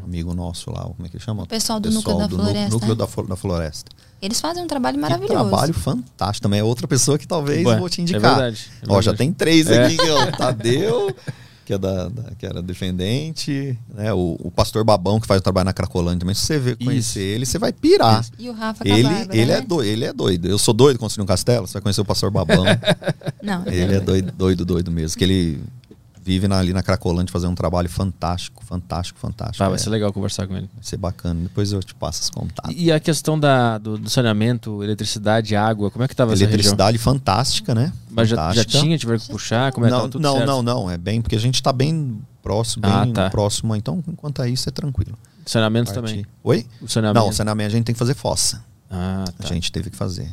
Um 0.00 0.04
amigo 0.04 0.32
nosso 0.32 0.70
lá, 0.70 0.82
como 0.82 1.04
é 1.04 1.08
que 1.08 1.16
ele 1.16 1.24
chama? 1.24 1.42
O 1.42 1.46
pessoal 1.46 1.80
do 1.80 1.90
Núcleo 1.90 2.18
da 2.18 2.28
nu- 2.28 2.36
Floresta, 2.36 2.70
Núcleo 2.70 2.94
da, 2.94 3.06
da 3.28 3.36
Floresta. 3.36 3.90
Eles 4.20 4.40
fazem 4.40 4.62
um 4.62 4.68
trabalho 4.68 4.96
maravilhoso. 5.00 5.32
trabalho 5.34 5.74
fantástico. 5.74 6.42
Também 6.44 6.60
é 6.60 6.64
outra 6.64 6.86
pessoa 6.86 7.18
que 7.18 7.26
talvez 7.26 7.66
Ué, 7.66 7.76
vou 7.80 7.88
te 7.88 8.00
é 8.00 8.02
indicar. 8.02 8.20
verdade, 8.36 8.68
é 8.80 8.84
Ó, 8.88 9.02
já 9.02 9.10
verdade. 9.10 9.18
tem 9.18 9.32
três 9.32 9.68
É. 9.68 9.86
aqui, 9.86 10.00
é 10.00 10.14
o 10.28 10.30
Tadeu, 10.36 11.16
que, 11.64 11.72
é 11.72 11.78
da, 11.78 12.08
da- 12.08 12.30
que 12.38 12.44
era 12.46 12.60
defendente, 12.62 13.78
né? 13.94 14.12
O, 14.12 14.36
o 14.40 14.50
pastor 14.50 14.84
Babão, 14.84 15.20
que 15.20 15.26
faz 15.26 15.40
o 15.40 15.42
trabalho 15.42 15.66
na 15.66 15.72
Cracolândia 15.72 16.20
também. 16.20 16.34
Se 16.34 16.46
você 16.46 16.58
ver, 16.58 16.76
conhecer 16.76 17.20
ele, 17.22 17.46
você 17.46 17.58
vai 17.58 17.72
pirar. 17.72 18.24
E 18.38 18.48
o 18.48 18.52
Rafa 18.52 18.86
Ele, 18.86 19.02
Bárbara, 19.02 19.36
ele, 19.36 19.52
né? 19.52 19.58
é 19.58 19.60
doido, 19.60 19.84
ele 19.88 20.04
é 20.04 20.12
doido. 20.12 20.48
Eu 20.48 20.58
sou 20.58 20.74
doido 20.74 20.98
construir 20.98 21.24
um 21.24 21.26
castelo. 21.26 21.66
Você 21.66 21.74
vai 21.74 21.82
conhecer 21.82 22.00
o 22.00 22.04
pastor 22.04 22.30
Babão. 22.30 22.64
Não, 23.42 23.64
ele 23.66 23.94
é 23.94 24.00
doido, 24.00 24.32
doido, 24.32 24.64
doido 24.64 24.90
mesmo. 24.90 25.16
Que 25.18 25.24
ele 25.24 25.60
vive 26.24 26.46
na- 26.46 26.58
ali 26.58 26.72
na 26.72 26.82
Cracolândia 26.82 27.32
fazendo 27.32 27.50
um 27.50 27.54
trabalho 27.54 27.88
fantástico, 27.88 28.64
fantástico, 28.64 29.18
fantástico. 29.18 29.62
Ah, 29.62 29.68
vai 29.68 29.74
É, 29.74 29.78
ser 29.78 29.90
legal 29.90 30.12
conversar 30.12 30.46
com 30.46 30.56
ele. 30.56 30.70
vai 30.74 30.82
ser 30.84 30.96
bacana. 30.96 31.40
Depois 31.42 31.72
eu 31.72 31.82
te 31.82 31.94
passo 31.94 32.22
os 32.22 32.30
contatos. 32.30 32.72
E 32.76 32.92
a 32.92 33.00
questão 33.00 33.38
da, 33.38 33.76
do, 33.78 33.98
do 33.98 34.08
saneamento, 34.08 34.82
eletricidade, 34.84 35.56
água, 35.56 35.90
como 35.90 36.04
é 36.04 36.08
que 36.08 36.14
tava 36.14 36.32
essa? 36.32 36.44
Eletricidade 36.44 36.96
fantástica, 36.98 37.74
né? 37.74 37.92
Mas 38.10 38.28
já, 38.28 38.36
já 38.36 38.42
Fantástica. 38.50 38.80
tinha, 38.80 38.96
tiveram 38.98 39.18
que 39.18 39.28
puxar? 39.28 39.72
Como 39.72 39.84
é 39.86 39.90
que 39.90 39.94
não, 39.96 40.08
não, 40.20 40.32
certo? 40.36 40.46
não, 40.46 40.62
não. 40.62 40.90
É 40.90 40.96
bem, 40.96 41.20
porque 41.20 41.34
a 41.36 41.40
gente 41.40 41.62
tá 41.62 41.72
bem 41.72 42.20
próximo, 42.42 42.82
bem 42.82 42.92
Ah, 42.92 43.06
tá. 43.12 43.30
próximo. 43.30 43.74
Então, 43.74 44.02
enquanto 44.06 44.42
é 44.42 44.48
isso, 44.48 44.68
é 44.68 44.72
tranquilo. 44.72 45.18
Saneamento 45.44 45.92
Partir. 45.92 46.08
também. 46.08 46.26
Oi? 46.44 46.66
O 46.80 46.86
saneamento. 46.88 47.24
Não, 47.26 47.32
saneamento 47.32 47.66
a 47.68 47.70
gente 47.76 47.84
tem 47.84 47.94
que 47.94 47.98
fazer 47.98 48.14
fossa. 48.14 48.62
Ah, 48.88 49.24
A 49.26 49.42
tá. 49.42 49.48
gente 49.48 49.72
teve 49.72 49.90
que 49.90 49.96
fazer. 49.96 50.24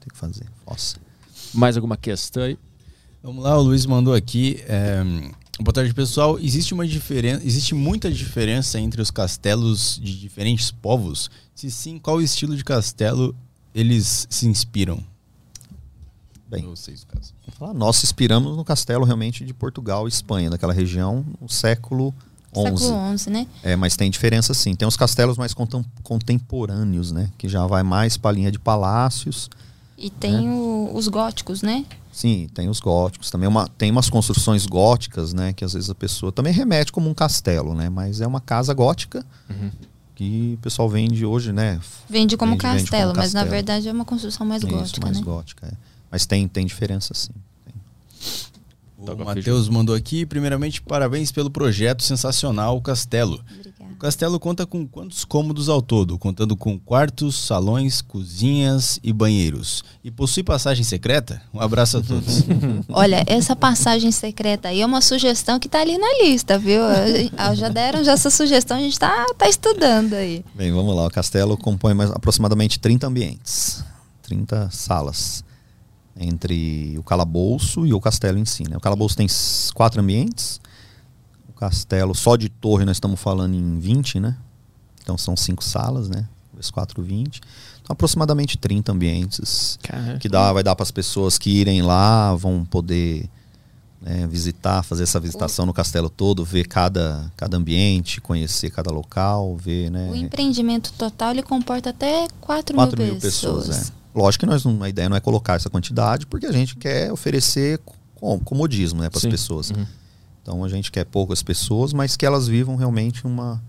Tem 0.00 0.08
que 0.12 0.16
fazer 0.18 0.44
fossa. 0.66 0.96
Mais 1.54 1.76
alguma 1.76 1.96
questão 1.96 2.42
aí? 2.42 2.58
Vamos 3.22 3.44
lá, 3.44 3.56
o 3.56 3.62
Luiz 3.62 3.86
mandou 3.86 4.14
aqui. 4.14 4.62
É, 4.66 5.02
boa 5.60 5.72
tarde, 5.72 5.94
pessoal. 5.94 6.38
Existe 6.40 6.74
uma 6.74 6.86
diferença, 6.86 7.44
existe 7.44 7.74
muita 7.74 8.10
diferença 8.10 8.80
entre 8.80 9.00
os 9.00 9.10
castelos 9.10 9.98
de 10.02 10.18
diferentes 10.18 10.70
povos? 10.70 11.30
Se 11.54 11.70
sim, 11.70 11.98
qual 11.98 12.20
estilo 12.20 12.56
de 12.56 12.64
castelo 12.64 13.34
eles 13.74 14.26
se 14.28 14.46
inspiram? 14.48 15.00
Bem. 16.48 16.64
Vocês, 16.66 17.06
falar, 17.58 17.72
Nós 17.72 18.02
inspiramos 18.04 18.56
no 18.56 18.64
castelo 18.64 19.04
realmente 19.04 19.44
de 19.44 19.54
Portugal 19.54 20.06
e 20.06 20.08
Espanha, 20.08 20.50
daquela 20.50 20.72
região, 20.72 21.24
no 21.40 21.48
século 21.48 22.12
século 22.52 22.78
XI. 22.78 23.18
XI, 23.24 23.30
né? 23.30 23.46
É, 23.62 23.74
mas 23.76 23.96
tem 23.96 24.10
diferença 24.10 24.52
sim. 24.52 24.74
Tem 24.74 24.86
os 24.86 24.96
castelos 24.96 25.38
mais 25.38 25.54
contem- 25.54 25.84
contemporâneos, 26.02 27.10
né? 27.10 27.30
Que 27.38 27.48
já 27.48 27.66
vai 27.66 27.82
mais 27.82 28.18
para 28.18 28.30
a 28.30 28.34
linha 28.34 28.52
de 28.52 28.58
palácios. 28.58 29.48
E 29.96 30.10
tem 30.10 30.46
É. 30.46 30.50
o- 30.50 30.90
os 30.94 31.08
góticos, 31.08 31.62
né? 31.62 31.86
Sim, 32.12 32.46
tem 32.52 32.68
os 32.68 32.78
góticos. 32.78 33.30
Também 33.30 33.48
uma, 33.48 33.66
tem 33.66 33.90
umas 33.90 34.10
construções 34.10 34.66
góticas, 34.66 35.32
né? 35.32 35.52
Que 35.54 35.64
às 35.64 35.72
vezes 35.72 35.88
a 35.88 35.94
pessoa 35.94 36.30
também 36.30 36.52
remete 36.52 36.92
como 36.92 37.08
um 37.08 37.14
castelo, 37.14 37.74
né? 37.74 37.88
Mas 37.88 38.20
é 38.20 38.26
uma 38.26 38.40
casa 38.40 38.74
gótica 38.74 39.24
Uhum. 39.48 39.70
que 40.14 40.54
o 40.58 40.62
pessoal 40.62 40.88
vende 40.90 41.24
hoje, 41.24 41.52
né? 41.52 41.80
Vende 42.08 42.36
como 42.36 42.52
Vende- 42.52 42.66
vende 42.66 42.82
castelo, 42.82 43.12
como 43.12 43.20
mas 43.22 43.32
na 43.32 43.44
verdade 43.44 43.88
é 43.88 43.92
uma 43.92 44.04
construção 44.04 44.46
mais 44.46 44.62
Isso, 44.62 44.70
gótica, 44.70 45.06
mais 45.06 45.16
né? 45.18 45.22
gótica. 45.24 45.66
é. 45.66 45.72
Mas 46.10 46.26
tem, 46.26 46.46
tem 46.46 46.66
diferença 46.66 47.14
sim. 47.14 47.32
Tem. 47.64 47.74
O 48.98 49.24
Matheus 49.24 49.68
mandou 49.68 49.94
aqui. 49.94 50.24
Primeiramente, 50.26 50.80
parabéns 50.82 51.32
pelo 51.32 51.50
projeto 51.50 52.02
sensacional, 52.02 52.76
o 52.76 52.82
Castelo. 52.82 53.40
Obrigada. 53.50 53.71
O 53.92 53.96
castelo 54.02 54.40
conta 54.40 54.66
com 54.66 54.86
quantos 54.86 55.24
cômodos 55.24 55.68
ao 55.68 55.80
todo? 55.80 56.18
Contando 56.18 56.56
com 56.56 56.78
quartos, 56.78 57.36
salões, 57.36 58.00
cozinhas 58.02 58.98
e 59.02 59.12
banheiros. 59.12 59.84
E 60.02 60.10
possui 60.10 60.42
passagem 60.42 60.82
secreta? 60.82 61.40
Um 61.54 61.60
abraço 61.60 61.98
a 61.98 62.02
todos. 62.02 62.42
Olha, 62.88 63.22
essa 63.26 63.54
passagem 63.54 64.10
secreta 64.10 64.68
aí 64.68 64.80
é 64.80 64.86
uma 64.86 65.00
sugestão 65.00 65.58
que 65.60 65.68
tá 65.68 65.80
ali 65.80 65.96
na 65.98 66.08
lista, 66.24 66.58
viu? 66.58 66.80
Ah, 67.36 67.54
Já 67.54 67.68
deram 67.68 68.02
já 68.02 68.12
essa 68.12 68.30
sugestão, 68.30 68.76
a 68.76 68.80
gente 68.80 68.98
tá, 68.98 69.24
tá 69.38 69.48
estudando 69.48 70.14
aí. 70.14 70.44
Bem, 70.54 70.72
vamos 70.72 70.96
lá. 70.96 71.06
O 71.06 71.10
castelo 71.10 71.56
compõe 71.56 71.94
mais, 71.94 72.10
aproximadamente 72.10 72.80
30 72.80 73.06
ambientes, 73.06 73.84
30 74.22 74.68
salas, 74.72 75.44
entre 76.18 76.96
o 76.98 77.02
calabouço 77.04 77.86
e 77.86 77.92
o 77.94 78.00
castelo 78.00 78.38
em 78.38 78.44
si. 78.44 78.64
Né? 78.68 78.76
O 78.76 78.80
calabouço 78.80 79.16
tem 79.16 79.26
quatro 79.74 80.00
ambientes. 80.00 80.60
O 81.62 81.70
castelo, 81.70 82.14
só 82.14 82.34
de 82.36 82.48
torre, 82.48 82.84
nós 82.84 82.96
estamos 82.96 83.20
falando 83.20 83.54
em 83.54 83.78
20, 83.78 84.18
né? 84.18 84.36
Então 85.02 85.16
são 85.16 85.36
cinco 85.36 85.62
salas, 85.62 86.08
né? 86.08 86.26
Vezes 86.52 86.70
4, 86.70 87.02
20. 87.02 87.40
Então, 87.80 87.94
aproximadamente 87.94 88.58
30 88.58 88.92
ambientes 88.92 89.78
que 90.20 90.28
dá, 90.28 90.52
vai 90.52 90.62
dar 90.62 90.74
para 90.76 90.82
as 90.82 90.90
pessoas 90.90 91.38
que 91.38 91.50
irem 91.50 91.82
lá, 91.82 92.34
vão 92.34 92.64
poder 92.64 93.28
né, 94.00 94.26
visitar, 94.26 94.82
fazer 94.82 95.04
essa 95.04 95.20
visitação 95.20 95.64
no 95.64 95.72
castelo 95.72 96.10
todo, 96.10 96.44
ver 96.44 96.66
cada, 96.66 97.32
cada 97.36 97.56
ambiente, 97.56 98.20
conhecer 98.20 98.70
cada 98.70 98.90
local, 98.90 99.56
ver, 99.56 99.90
né? 99.90 100.10
O 100.10 100.14
empreendimento 100.16 100.92
total 100.98 101.30
ele 101.30 101.42
comporta 101.42 101.90
até 101.90 102.26
4, 102.40 102.74
4 102.74 102.98
mil, 102.98 103.12
mil 103.12 103.20
pessoas. 103.20 103.68
pessoas. 103.68 103.88
é. 103.90 103.92
Lógico 104.14 104.40
que 104.40 104.46
nós 104.46 104.64
não, 104.64 104.82
a 104.82 104.88
ideia 104.88 105.08
não 105.08 105.16
é 105.16 105.20
colocar 105.20 105.54
essa 105.54 105.70
quantidade, 105.70 106.26
porque 106.26 106.46
a 106.46 106.52
gente 106.52 106.76
quer 106.76 107.10
oferecer 107.12 107.80
com- 108.16 108.38
comodismo 108.40 109.00
né, 109.00 109.08
para 109.08 109.18
as 109.18 109.24
pessoas. 109.26 109.70
Uhum. 109.70 109.86
Então 110.42 110.64
a 110.64 110.68
gente 110.68 110.90
quer 110.90 111.04
poucas 111.04 111.42
pessoas, 111.42 111.92
mas 111.92 112.16
que 112.16 112.26
elas 112.26 112.48
vivam 112.48 112.74
realmente 112.76 113.24
uma, 113.26 113.62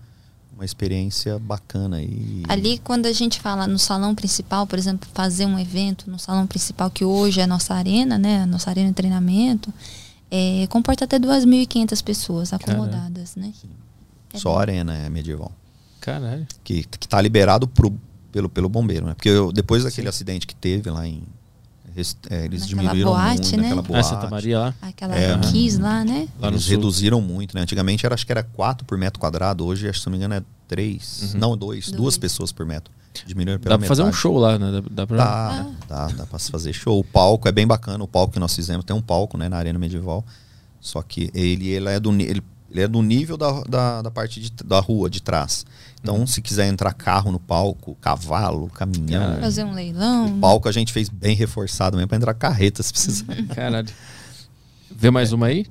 uma 0.54 0.64
experiência 0.64 1.38
bacana. 1.38 2.02
E, 2.02 2.42
Ali, 2.48 2.78
quando 2.78 3.06
a 3.06 3.12
gente 3.12 3.40
fala 3.40 3.66
no 3.66 3.78
salão 3.78 4.14
principal, 4.14 4.66
por 4.66 4.78
exemplo, 4.78 5.08
fazer 5.14 5.46
um 5.46 5.58
evento 5.58 6.10
no 6.10 6.18
salão 6.18 6.46
principal, 6.46 6.90
que 6.90 7.04
hoje 7.04 7.40
é 7.40 7.44
a 7.44 7.46
nossa 7.46 7.74
arena, 7.74 8.18
né? 8.18 8.42
A 8.42 8.46
nossa 8.46 8.70
arena 8.70 8.88
de 8.88 8.94
treinamento, 8.94 9.72
é, 10.30 10.66
comporta 10.68 11.04
até 11.04 11.18
2.500 11.18 12.02
pessoas 12.02 12.52
acomodadas, 12.52 13.36
né? 13.36 13.52
É 14.32 14.38
Só 14.38 14.58
a 14.58 14.60
arena 14.62 14.96
é 14.96 15.08
medieval. 15.08 15.52
Caralho. 16.00 16.44
Que, 16.64 16.82
que 16.82 17.06
tá 17.06 17.20
liberado 17.22 17.68
pro, 17.68 17.96
pelo, 18.32 18.48
pelo 18.48 18.68
bombeiro, 18.68 19.06
né? 19.06 19.14
Porque 19.14 19.28
eu- 19.28 19.52
depois 19.52 19.84
daquele 19.84 20.08
acidente 20.08 20.44
que 20.46 20.54
teve 20.56 20.90
lá 20.90 21.06
em. 21.06 21.22
É, 22.30 22.44
eles 22.44 22.60
Naquela 22.62 22.66
diminuíram 22.66 23.10
boate, 23.12 23.40
muito 23.40 23.56
né? 23.56 23.62
naquela 23.62 23.80
Ah, 23.80 23.82
boate. 23.82 24.08
Santa 24.08 24.30
Maria 24.30 24.58
lá? 24.58 24.74
Aquela 24.82 25.16
É. 25.16 25.38
Kiss 25.38 25.78
lá, 25.80 26.04
né? 26.04 26.28
Lá 26.40 26.48
Eles 26.48 26.62
sul. 26.62 26.70
reduziram 26.72 27.20
muito, 27.20 27.54
né? 27.54 27.62
Antigamente 27.62 28.04
era, 28.04 28.14
acho 28.14 28.24
que 28.26 28.32
era 28.32 28.42
4 28.42 28.84
por 28.86 28.98
metro 28.98 29.20
quadrado, 29.20 29.64
hoje, 29.64 29.88
acho, 29.88 30.00
se 30.00 30.06
não 30.06 30.12
me 30.12 30.18
engano, 30.18 30.34
é 30.34 30.42
3. 30.68 31.32
Uhum. 31.34 31.40
Não, 31.40 31.56
2. 31.56 31.86
Dois. 31.86 31.96
Duas 31.96 32.18
pessoas 32.18 32.50
por 32.52 32.64
metro. 32.66 32.92
Diminuíram 33.26 33.60
pela 33.60 33.74
Dá 33.74 33.78
pra 33.78 33.86
fazer 33.86 34.02
um 34.02 34.06
metade. 34.06 34.20
show 34.22 34.36
lá, 34.38 34.58
né? 34.58 34.72
Dá, 34.72 34.82
dá 34.90 35.06
pra... 35.06 35.16
Dá, 35.16 35.66
dá, 35.88 36.06
dá 36.08 36.26
pra 36.26 36.38
se 36.38 36.50
fazer 36.50 36.72
show. 36.72 36.98
O 36.98 37.04
palco 37.04 37.46
é 37.48 37.52
bem 37.52 37.66
bacana, 37.66 38.02
o 38.02 38.08
palco 38.08 38.32
que 38.32 38.40
nós 38.40 38.54
fizemos, 38.54 38.84
tem 38.84 38.94
um 38.96 39.00
palco, 39.02 39.38
né, 39.38 39.48
na 39.48 39.56
Arena 39.56 39.78
Medieval. 39.78 40.24
Só 40.80 41.00
que 41.00 41.30
ele, 41.32 41.68
ele, 41.68 41.88
é, 41.88 42.00
do, 42.00 42.12
ele, 42.20 42.42
ele 42.74 42.82
é 42.82 42.88
do 42.88 43.00
nível 43.00 43.36
da, 43.36 43.60
da, 43.62 44.02
da 44.02 44.10
parte 44.10 44.40
de, 44.40 44.50
da 44.64 44.80
rua, 44.80 45.08
de 45.08 45.22
trás. 45.22 45.64
Então, 46.02 46.16
Uhum. 46.18 46.26
se 46.26 46.42
quiser 46.42 46.66
entrar 46.66 46.92
carro 46.92 47.30
no 47.32 47.38
palco, 47.38 47.94
cavalo, 48.00 48.68
caminhão. 48.68 49.40
Fazer 49.40 49.64
um 49.64 49.72
leilão. 49.72 50.26
O 50.36 50.40
palco 50.40 50.68
a 50.68 50.72
gente 50.72 50.92
fez 50.92 51.08
bem 51.08 51.34
reforçado 51.36 51.96
mesmo 51.96 52.08
pra 52.08 52.16
entrar 52.18 52.34
carreta, 52.34 52.82
se 52.82 52.92
precisar. 52.92 53.34
Caralho. 53.54 53.88
Vê 54.90 55.10
mais 55.10 55.32
uma 55.32 55.46
aí? 55.46 55.64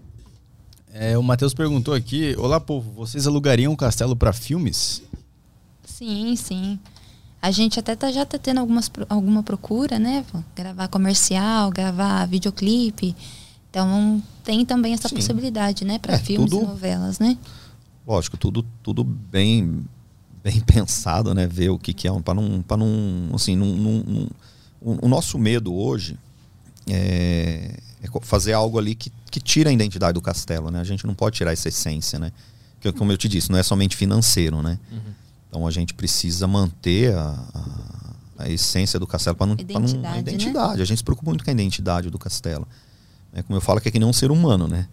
É, 0.94 1.18
o 1.18 1.22
Matheus 1.24 1.54
perguntou 1.54 1.94
aqui: 1.94 2.36
Olá, 2.38 2.60
povo, 2.60 2.92
vocês 2.94 3.28
alugariam 3.28 3.74
um 3.74 3.76
castelo 3.76 4.16
para 4.16 4.32
filmes? 4.34 5.04
Sim, 5.84 6.36
sim. 6.36 6.80
A 7.42 7.52
gente 7.52 7.80
até 7.80 7.96
tá, 7.96 8.10
já 8.12 8.26
tá 8.26 8.38
tendo 8.40 8.60
algumas, 8.60 8.90
alguma 9.10 9.44
procura, 9.44 10.00
né? 10.00 10.24
Gravar 10.56 10.88
comercial, 10.88 11.70
gravar 11.72 12.26
videoclipe. 12.26 13.16
Então 13.70 14.24
tem 14.44 14.65
também 14.65 14.94
essa 14.94 15.07
Sim. 15.10 15.15
possibilidade, 15.15 15.86
né? 15.86 15.98
Para 15.99 16.15
É, 16.15 16.20
filmes 16.20 16.49
tudo- 16.52 16.64
e 16.64 16.68
novelas, 16.68 17.20
né? 17.20 17.38
Lógico, 18.06 18.36
tudo, 18.38 18.65
tudo 18.84 19.03
bem 19.03 19.86
bem 20.44 20.60
pensado, 20.68 21.34
né? 21.34 21.48
Ver 21.48 21.70
o 21.70 21.80
que, 21.80 21.94
que 21.94 22.07
é, 22.07 22.22
para 22.22 22.34
não, 22.34 22.61
para 22.61 22.76
não, 22.78 23.34
assim, 23.34 23.56
não, 23.56 24.28
o, 24.82 25.06
o 25.06 25.07
nosso 25.07 25.40
medo 25.40 25.74
hoje 25.74 26.18
é, 26.88 27.78
é 28.02 28.07
fazer 28.22 28.53
algo 28.53 28.78
ali 28.78 28.94
que, 28.95 29.11
que 29.32 29.40
tira 29.40 29.70
a 29.70 29.74
identidade 29.74 30.14
do 30.14 30.22
castelo, 30.22 30.70
né? 30.70 30.80
A 30.82 30.84
gente 30.84 31.07
não 31.07 31.14
pode 31.14 31.38
tirar 31.38 31.53
essa 31.53 31.70
essência, 31.70 32.20
né? 32.20 32.32
Que, 32.82 32.91
como 32.91 33.11
eu 33.11 33.18
te 33.18 33.30
disse, 33.30 33.49
não 33.49 33.57
é 33.57 33.64
somente 33.64 33.95
financeiro, 33.95 34.61
né? 34.61 34.78
Então 35.48 35.65
a 35.65 35.72
gente 35.72 35.94
precisa 35.94 36.45
manter 36.48 37.14
a, 37.15 37.30
a, 38.38 38.44
a 38.44 38.49
essência 38.49 38.99
do 38.99 39.07
castelo 39.07 39.36
para 39.38 39.45
não, 39.48 39.56
pra 39.56 39.80
não 39.80 39.86
Identidade, 39.86 40.07
a 40.07 40.11
né? 40.15 40.20
identidade. 40.20 40.82
A 40.82 40.86
gente 40.86 40.98
se 40.98 41.03
preocupa 41.03 41.30
muito 41.30 41.44
com 41.45 41.49
a 41.49 41.53
identidade 41.53 42.10
do 42.10 42.20
castelo. 42.20 42.68
É 43.34 43.42
como 43.42 43.58
eu 43.58 43.62
falo 43.62 43.82
que 43.82 43.90
é 43.90 43.92
que 43.92 44.00
nem 44.00 44.08
um 44.08 44.14
ser 44.14 44.32
humano, 44.32 44.68
né? 44.68 44.88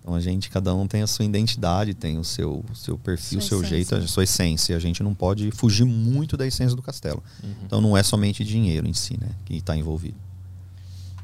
Então 0.00 0.14
a 0.16 0.20
gente, 0.20 0.48
cada 0.48 0.74
um 0.74 0.86
tem 0.86 1.02
a 1.02 1.06
sua 1.06 1.24
identidade, 1.24 1.92
tem 1.92 2.18
o 2.18 2.24
seu, 2.24 2.64
seu 2.74 2.96
perfil, 2.96 3.40
o 3.40 3.42
seu 3.42 3.58
essência. 3.58 3.76
jeito, 3.76 3.94
a 3.94 4.08
sua 4.08 4.24
essência. 4.24 4.76
A 4.76 4.80
gente 4.80 5.02
não 5.02 5.14
pode 5.14 5.50
fugir 5.50 5.84
muito 5.84 6.34
da 6.34 6.46
essência 6.46 6.74
do 6.74 6.82
castelo. 6.82 7.22
Uhum. 7.42 7.50
Então 7.66 7.80
não 7.80 7.96
é 7.96 8.02
somente 8.02 8.42
dinheiro 8.42 8.88
em 8.88 8.94
si, 8.94 9.18
né? 9.20 9.28
Que 9.44 9.56
está 9.56 9.76
envolvido. 9.76 10.16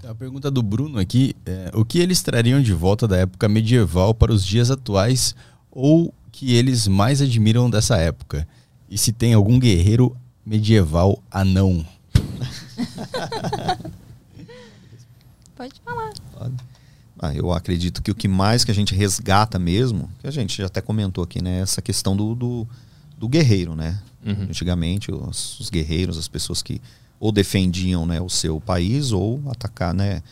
Tem 0.03 0.11
A 0.11 0.15
pergunta 0.15 0.51
do 0.51 0.62
Bruno 0.62 0.99
aqui: 0.99 1.35
é, 1.47 1.70
O 1.73 1.82
que 1.82 1.99
eles 1.99 2.23
trariam 2.23 2.61
de 2.61 2.74
volta 2.74 3.09
da 3.09 3.16
época 3.16 3.49
medieval 3.49 4.15
para 4.15 4.31
os 4.31 4.45
dias 4.45 4.70
atuais 4.70 5.35
ou 5.70 6.12
que 6.31 6.55
eles 6.55 6.86
mais 6.86 7.23
admiram 7.23 7.70
dessa 7.70 7.97
época? 7.97 8.47
E 8.91 8.99
se 8.99 9.12
tem 9.12 9.32
algum 9.32 9.59
guerreiro 9.59 10.15
medieval 10.45 11.23
anão? 11.31 11.86
Pode 15.57 15.81
falar. 15.82 16.12
Ah, 17.19 17.35
eu 17.35 17.52
acredito 17.52 18.02
que 18.02 18.11
o 18.11 18.15
que 18.15 18.27
mais 18.27 18.65
que 18.65 18.70
a 18.70 18.74
gente 18.74 18.94
resgata 18.94 19.59
mesmo, 19.59 20.11
que 20.20 20.27
a 20.27 20.31
gente 20.31 20.59
já 20.59 20.66
até 20.66 20.81
comentou 20.81 21.23
aqui, 21.23 21.40
né? 21.40 21.61
Essa 21.61 21.81
questão 21.81 22.16
do, 22.16 22.35
do, 22.35 22.69
do 23.16 23.28
guerreiro, 23.28 23.77
né? 23.77 24.01
Uhum. 24.24 24.44
Antigamente, 24.48 25.12
os, 25.12 25.61
os 25.61 25.70
guerreiros, 25.70 26.19
as 26.19 26.28
pessoas 26.28 26.62
que 26.62 26.81
ou 27.20 27.31
defendiam 27.31 28.05
né, 28.05 28.20
o 28.20 28.28
seu 28.28 28.61
país 28.61 29.12
ou 29.12 29.40
atacar, 29.47 29.94
né? 29.94 30.23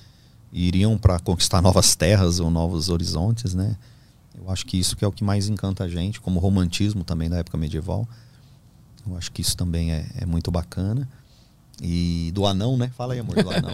Iriam 0.52 0.98
para 0.98 1.18
conquistar 1.18 1.62
novas 1.62 1.94
terras 1.94 2.40
ou 2.40 2.50
novos 2.50 2.88
horizontes, 2.88 3.54
né? 3.54 3.76
Eu 4.36 4.50
acho 4.50 4.66
que 4.66 4.76
isso 4.78 4.96
que 4.96 5.04
é 5.04 5.08
o 5.08 5.12
que 5.12 5.22
mais 5.22 5.48
encanta 5.48 5.84
a 5.84 5.88
gente, 5.88 6.20
como 6.20 6.40
romantismo 6.40 7.04
também 7.04 7.30
da 7.30 7.38
época 7.38 7.56
medieval. 7.56 8.08
Eu 9.06 9.16
acho 9.16 9.30
que 9.30 9.40
isso 9.40 9.56
também 9.56 9.92
é, 9.92 10.06
é 10.16 10.26
muito 10.26 10.50
bacana. 10.50 11.08
E 11.80 12.30
do 12.34 12.46
anão, 12.46 12.76
né? 12.76 12.90
Fala 12.96 13.14
aí, 13.14 13.20
amor, 13.20 13.42
do 13.42 13.50
anão. 13.50 13.70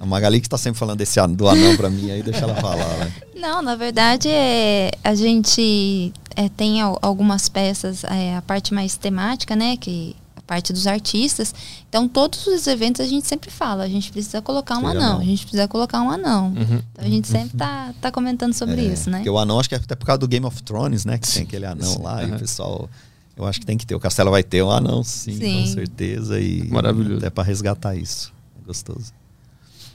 a 0.00 0.04
Magali 0.06 0.40
que 0.40 0.46
está 0.46 0.58
sempre 0.58 0.78
falando 0.78 0.98
desse 0.98 1.18
do 1.28 1.48
anão 1.48 1.76
para 1.76 1.88
mim 1.88 2.10
aí, 2.10 2.22
deixa 2.22 2.40
ela 2.40 2.54
falar, 2.56 2.98
né? 2.98 3.12
Não, 3.34 3.62
na 3.62 3.74
verdade, 3.76 4.28
é, 4.28 4.90
a 5.02 5.14
gente 5.14 6.12
é, 6.34 6.48
tem 6.50 6.80
al- 6.82 6.98
algumas 7.00 7.48
peças, 7.48 8.04
é, 8.04 8.36
a 8.36 8.42
parte 8.42 8.74
mais 8.74 8.96
temática, 8.96 9.56
né? 9.56 9.76
Que 9.78 10.14
a 10.36 10.42
parte 10.42 10.70
dos 10.72 10.86
artistas. 10.86 11.54
Então, 11.88 12.06
todos 12.06 12.46
os 12.46 12.66
eventos 12.66 13.00
a 13.00 13.08
gente 13.08 13.26
sempre 13.26 13.50
fala, 13.50 13.84
a 13.84 13.88
gente 13.88 14.12
precisa 14.12 14.42
colocar 14.42 14.76
um 14.76 14.86
anão, 14.86 15.02
anão. 15.12 15.20
a 15.20 15.24
gente 15.24 15.42
precisa 15.42 15.66
colocar 15.66 16.02
um 16.02 16.10
anão. 16.10 16.48
Uhum. 16.48 16.82
Então, 16.92 17.04
a 17.04 17.08
gente 17.08 17.26
sempre 17.26 17.56
tá, 17.56 17.94
tá 18.02 18.12
comentando 18.12 18.52
sobre 18.52 18.82
É, 18.86 18.92
isso, 18.92 19.08
né? 19.08 19.18
Porque 19.18 19.30
o 19.30 19.38
anão, 19.38 19.58
acho 19.58 19.68
que 19.68 19.74
é 19.74 19.78
até 19.78 19.94
por 19.94 20.04
causa 20.04 20.18
do 20.18 20.28
Game 20.28 20.44
of 20.44 20.62
Thrones, 20.62 21.06
né? 21.06 21.16
Que 21.16 21.32
tem 21.32 21.42
aquele 21.44 21.64
anão 21.64 22.02
lá 22.02 22.22
e 22.22 22.30
o 22.32 22.38
pessoal. 22.38 22.88
Eu 23.36 23.44
acho 23.44 23.60
que 23.60 23.66
tem 23.66 23.76
que 23.76 23.86
ter. 23.86 23.94
O 23.94 24.00
Castelo 24.00 24.30
vai 24.30 24.42
ter 24.42 24.62
um 24.62 24.70
anão, 24.70 25.04
sim, 25.04 25.36
Sim. 25.36 25.60
com 25.60 25.66
certeza. 25.66 26.40
E 26.40 26.66
Maravilhoso. 26.70 27.18
Até 27.18 27.30
para 27.30 27.44
resgatar 27.44 27.94
isso. 27.94 28.32
É 28.62 28.66
gostoso. 28.66 29.12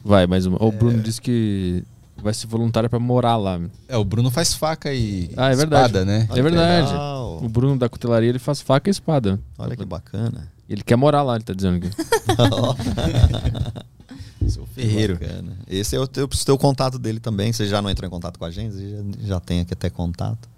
Vai, 0.03 0.27
mas 0.27 0.45
o 0.45 0.55
o 0.59 0.71
Bruno 0.71 1.01
disse 1.01 1.21
que 1.21 1.83
vai 2.21 2.33
se 2.33 2.45
voluntário 2.45 2.89
pra 2.89 2.99
morar 2.99 3.37
lá. 3.37 3.59
É, 3.87 3.97
o 3.97 4.03
Bruno 4.03 4.29
faz 4.29 4.53
faca 4.53 4.93
e 4.93 5.31
Ah, 5.35 5.51
é 5.51 5.55
verdade. 5.55 5.85
espada, 5.87 6.05
né? 6.05 6.27
É 6.29 6.41
verdade. 6.41 6.91
Legal. 6.91 7.39
O 7.43 7.49
Bruno 7.49 7.77
da 7.77 7.89
cutelaria, 7.89 8.29
ele 8.29 8.39
faz 8.39 8.61
faca 8.61 8.89
e 8.89 8.91
espada. 8.91 9.39
Olha 9.57 9.75
que 9.75 9.85
bacana. 9.85 10.51
Ele 10.69 10.83
quer 10.83 10.95
morar 10.95 11.23
lá, 11.23 11.35
ele 11.35 11.43
tá 11.43 11.53
dizendo 11.53 11.77
aqui. 11.77 11.89
Sou 14.49 14.65
ferreiro. 14.67 15.17
Bacana. 15.19 15.57
Esse 15.67 15.95
é 15.95 15.99
o 15.99 16.07
teu, 16.07 16.27
preciso 16.27 16.45
ter 16.47 16.51
o 16.51 16.57
contato 16.57 16.97
dele 16.99 17.19
também. 17.19 17.51
Você 17.53 17.67
já 17.67 17.81
não 17.81 17.89
entrou 17.89 18.07
em 18.07 18.11
contato 18.11 18.37
com 18.37 18.45
a 18.45 18.51
gente? 18.51 18.73
Você 18.73 18.89
já, 18.89 18.97
já 19.27 19.39
tem 19.39 19.61
aqui 19.61 19.73
até 19.73 19.89
contato. 19.89 20.49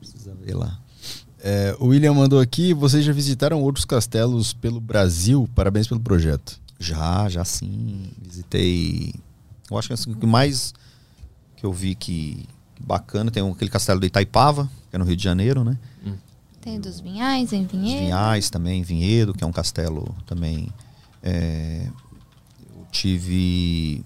Precisa 0.00 0.34
ver 0.42 0.54
lá. 0.54 0.78
É, 1.46 1.76
o 1.78 1.88
William 1.88 2.14
mandou 2.14 2.40
aqui, 2.40 2.72
vocês 2.72 3.04
já 3.04 3.12
visitaram 3.12 3.60
outros 3.60 3.84
castelos 3.84 4.54
pelo 4.54 4.80
Brasil? 4.80 5.46
Parabéns 5.54 5.86
pelo 5.86 6.00
projeto. 6.00 6.58
Já, 6.80 7.28
já 7.28 7.44
sim. 7.44 8.08
Visitei. 8.18 9.14
Eu 9.70 9.76
acho 9.76 9.88
que 9.88 9.92
assim, 9.92 10.12
o 10.12 10.16
que 10.16 10.24
mais 10.24 10.72
que 11.54 11.66
eu 11.66 11.70
vi 11.70 11.94
que 11.94 12.48
bacana 12.80 13.30
tem 13.30 13.46
aquele 13.46 13.70
castelo 13.70 14.00
do 14.00 14.06
Itaipava, 14.06 14.70
que 14.88 14.96
é 14.96 14.98
no 14.98 15.04
Rio 15.04 15.16
de 15.16 15.22
Janeiro, 15.22 15.62
né? 15.62 15.76
Tem 16.62 16.80
dos 16.80 16.98
vinhais, 16.98 17.52
em 17.52 17.66
Os 17.66 17.70
vinhedo. 17.70 18.04
Vinhais 18.06 18.48
também, 18.48 18.82
Vinhedo, 18.82 19.34
que 19.34 19.44
é 19.44 19.46
um 19.46 19.52
castelo 19.52 20.16
também. 20.24 20.70
É, 21.22 21.86
eu 22.74 22.86
tive 22.90 24.02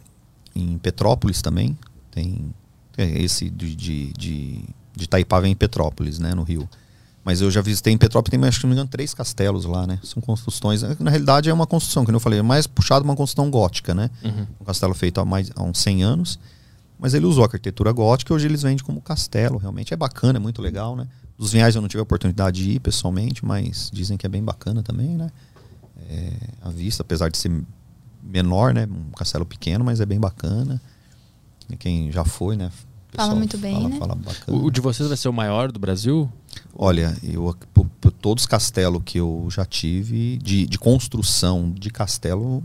em 0.56 0.76
Petrópolis 0.78 1.40
também. 1.40 1.78
Tem, 2.10 2.52
tem 2.94 3.22
esse 3.22 3.48
de, 3.48 3.76
de, 3.76 4.12
de, 4.12 4.64
de 4.96 5.04
Itaipava 5.04 5.46
em 5.46 5.54
Petrópolis, 5.54 6.18
né, 6.18 6.34
no 6.34 6.42
Rio. 6.42 6.68
Mas 7.28 7.42
eu 7.42 7.50
já 7.50 7.60
visitei 7.60 7.92
em 7.92 7.98
Petrópolis, 7.98 8.30
tem, 8.30 8.48
acho 8.48 8.58
que 8.58 8.64
não 8.64 8.70
me 8.70 8.74
engano, 8.74 8.88
três 8.88 9.12
castelos 9.12 9.66
lá, 9.66 9.86
né? 9.86 10.00
São 10.02 10.22
construções. 10.22 10.80
Na 10.98 11.10
realidade 11.10 11.50
é 11.50 11.52
uma 11.52 11.66
construção, 11.66 12.02
que 12.02 12.10
eu 12.10 12.18
falei, 12.18 12.38
é 12.38 12.42
mais 12.42 12.66
puxado 12.66 13.04
uma 13.04 13.14
construção 13.14 13.50
gótica, 13.50 13.94
né? 13.94 14.08
Uhum. 14.24 14.46
Um 14.58 14.64
castelo 14.64 14.94
feito 14.94 15.20
há, 15.20 15.26
mais, 15.26 15.50
há 15.54 15.62
uns 15.62 15.78
100 15.78 16.02
anos. 16.02 16.38
Mas 16.98 17.12
ele 17.12 17.26
usou 17.26 17.44
a 17.44 17.46
arquitetura 17.46 17.92
gótica 17.92 18.32
e 18.32 18.34
hoje 18.34 18.46
eles 18.46 18.62
vendem 18.62 18.82
como 18.82 19.02
castelo, 19.02 19.58
realmente. 19.58 19.92
É 19.92 19.96
bacana, 19.96 20.38
é 20.38 20.40
muito 20.40 20.62
legal, 20.62 20.96
né? 20.96 21.06
Dos 21.36 21.52
vinhais 21.52 21.74
eu 21.74 21.82
não 21.82 21.88
tive 21.88 22.00
a 22.00 22.02
oportunidade 22.02 22.64
de 22.64 22.70
ir 22.70 22.80
pessoalmente, 22.80 23.44
mas 23.44 23.90
dizem 23.92 24.16
que 24.16 24.24
é 24.24 24.28
bem 24.30 24.42
bacana 24.42 24.82
também, 24.82 25.08
né? 25.08 25.30
É, 26.08 26.32
a 26.62 26.70
vista, 26.70 27.02
apesar 27.02 27.28
de 27.28 27.36
ser 27.36 27.52
menor, 28.22 28.72
né? 28.72 28.88
Um 28.90 29.10
castelo 29.10 29.44
pequeno, 29.44 29.84
mas 29.84 30.00
é 30.00 30.06
bem 30.06 30.18
bacana. 30.18 30.80
E 31.68 31.76
quem 31.76 32.10
já 32.10 32.24
foi, 32.24 32.56
né? 32.56 32.72
Fala 33.12 33.34
muito 33.34 33.58
bem, 33.58 33.74
fala, 33.74 33.88
né? 33.90 33.98
Fala 33.98 34.14
bacana. 34.14 34.58
O, 34.58 34.64
o 34.64 34.70
de 34.70 34.80
vocês 34.80 35.06
vai 35.06 35.16
ser 35.18 35.28
o 35.28 35.32
maior 35.32 35.70
do 35.70 35.78
Brasil? 35.78 36.32
Olha, 36.74 37.16
eu 37.22 37.54
por, 37.74 37.86
por 38.00 38.12
todos 38.12 38.42
os 38.44 38.46
castelos 38.46 39.02
que 39.04 39.18
eu 39.18 39.48
já 39.50 39.64
tive, 39.64 40.38
de, 40.38 40.66
de 40.66 40.78
construção 40.78 41.70
de 41.70 41.90
castelo, 41.90 42.62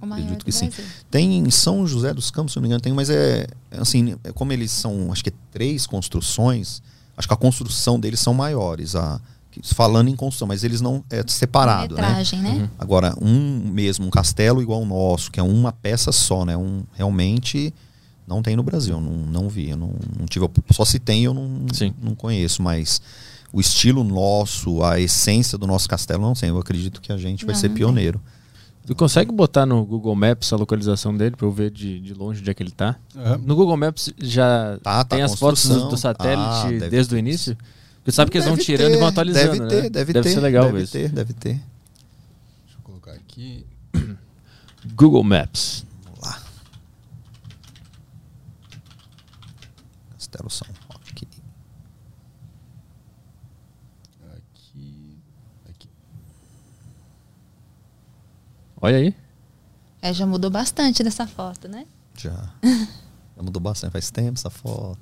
O 0.00 0.06
maior 0.06 0.22
Acredito 0.22 0.44
que 0.44 0.52
sim. 0.52 0.66
Brasil. 0.66 0.84
Tem 1.10 1.38
em 1.38 1.50
São 1.50 1.86
José 1.86 2.12
dos 2.12 2.30
Campos, 2.30 2.52
se 2.52 2.58
não 2.58 2.62
me 2.62 2.68
engano, 2.68 2.80
tem, 2.80 2.92
mas 2.92 3.08
é 3.08 3.46
é 3.70 3.80
assim, 3.80 4.16
é 4.24 4.32
como 4.32 4.52
eles 4.52 4.70
são, 4.70 5.12
acho 5.12 5.22
que 5.22 5.30
é 5.30 5.32
três 5.52 5.86
construções, 5.86 6.82
acho 7.16 7.28
que 7.28 7.34
a 7.34 7.36
construção 7.36 7.98
deles 8.00 8.20
são 8.20 8.34
maiores, 8.34 8.94
a, 8.96 9.20
falando 9.74 10.08
em 10.08 10.16
construção, 10.16 10.48
mas 10.48 10.64
eles 10.64 10.80
não 10.80 11.04
é 11.10 11.22
separado, 11.26 11.94
né? 11.94 12.02
Metragem, 12.02 12.40
né? 12.40 12.70
Agora, 12.78 13.14
um 13.20 13.70
mesmo 13.72 14.06
um 14.06 14.10
castelo 14.10 14.60
igual 14.62 14.82
o 14.82 14.86
nosso, 14.86 15.30
que 15.30 15.40
é 15.40 15.42
uma 15.42 15.72
peça 15.72 16.12
só, 16.12 16.44
né? 16.44 16.56
Um 16.56 16.82
realmente 16.94 17.72
não 18.26 18.42
tem 18.42 18.56
no 18.56 18.62
Brasil, 18.62 19.00
não, 19.00 19.12
não 19.12 19.48
vi, 19.48 19.70
eu 19.70 19.76
não, 19.76 19.94
não 20.18 20.26
tive, 20.26 20.48
só 20.72 20.84
se 20.84 20.98
tem 20.98 21.24
eu 21.24 21.32
não, 21.34 21.66
Sim. 21.72 21.94
não 22.02 22.14
conheço, 22.14 22.62
mas 22.62 23.00
o 23.52 23.60
estilo 23.60 24.02
nosso, 24.02 24.82
a 24.82 24.98
essência 25.00 25.56
do 25.56 25.66
nosso 25.66 25.88
castelo, 25.88 26.22
não 26.22 26.34
sei, 26.34 26.50
eu 26.50 26.58
acredito 26.58 27.00
que 27.00 27.12
a 27.12 27.16
gente 27.16 27.44
vai 27.46 27.54
Não, 27.54 27.60
ser 27.60 27.68
pioneiro. 27.70 28.20
Tu 28.86 28.94
consegue 28.94 29.32
botar 29.32 29.66
no 29.66 29.84
Google 29.84 30.14
Maps 30.14 30.52
a 30.52 30.56
localização 30.56 31.16
dele 31.16 31.34
pra 31.34 31.44
eu 31.46 31.50
ver 31.50 31.70
de, 31.72 31.98
de 31.98 32.14
longe 32.14 32.40
onde 32.40 32.50
é 32.50 32.54
que 32.54 32.62
ele 32.62 32.70
tá? 32.70 32.96
No 33.44 33.56
Google 33.56 33.76
Maps 33.76 34.12
já 34.18 34.78
Tá, 34.80 35.04
tá, 35.04 35.16
tem 35.16 35.22
as 35.22 35.34
fotos 35.34 35.66
do, 35.68 35.88
do 35.88 35.96
satélite 35.96 36.40
Ah, 36.40 36.68
deve 36.68 36.88
desde 36.88 37.12
o 37.12 37.16
ter 37.16 37.18
início? 37.18 37.56
Porque 37.96 38.12
sabe 38.12 38.30
que 38.30 38.36
eles 38.36 38.46
vão 38.46 38.54
Deve 38.54 38.64
tirando 38.64 38.90
ter, 38.92 38.96
e 38.96 39.00
vão 39.00 39.08
atualizando, 39.08 39.50
Deve 39.50 39.66
ter, 39.68 39.82
né? 39.82 39.90
deve, 39.90 40.12
ter. 40.12 40.22
ser 40.22 40.40
legal 40.40 40.66
deve 40.66 40.82
isso. 40.84 40.92
ter, 40.92 41.08
deve 41.08 41.32
ter. 41.32 41.54
Deixa 41.54 42.78
eu 42.78 42.82
colocar 42.84 43.10
aqui. 43.12 43.66
Google 44.94 45.24
Maps. 45.24 45.84
Vamos 46.04 46.20
lá. 46.20 46.40
Roque. 50.48 51.26
Aqui. 54.36 55.18
Aqui. 55.68 55.88
Olha 58.80 58.96
aí. 58.98 59.14
É, 60.02 60.12
já 60.12 60.26
mudou 60.26 60.50
bastante 60.50 61.02
dessa 61.02 61.26
foto, 61.26 61.68
né? 61.68 61.86
Já. 62.16 62.52
Já 63.36 63.42
mudou 63.42 63.60
bastante, 63.60 63.92
faz 63.92 64.10
tempo 64.10 64.38
essa 64.38 64.48
foto. 64.48 64.98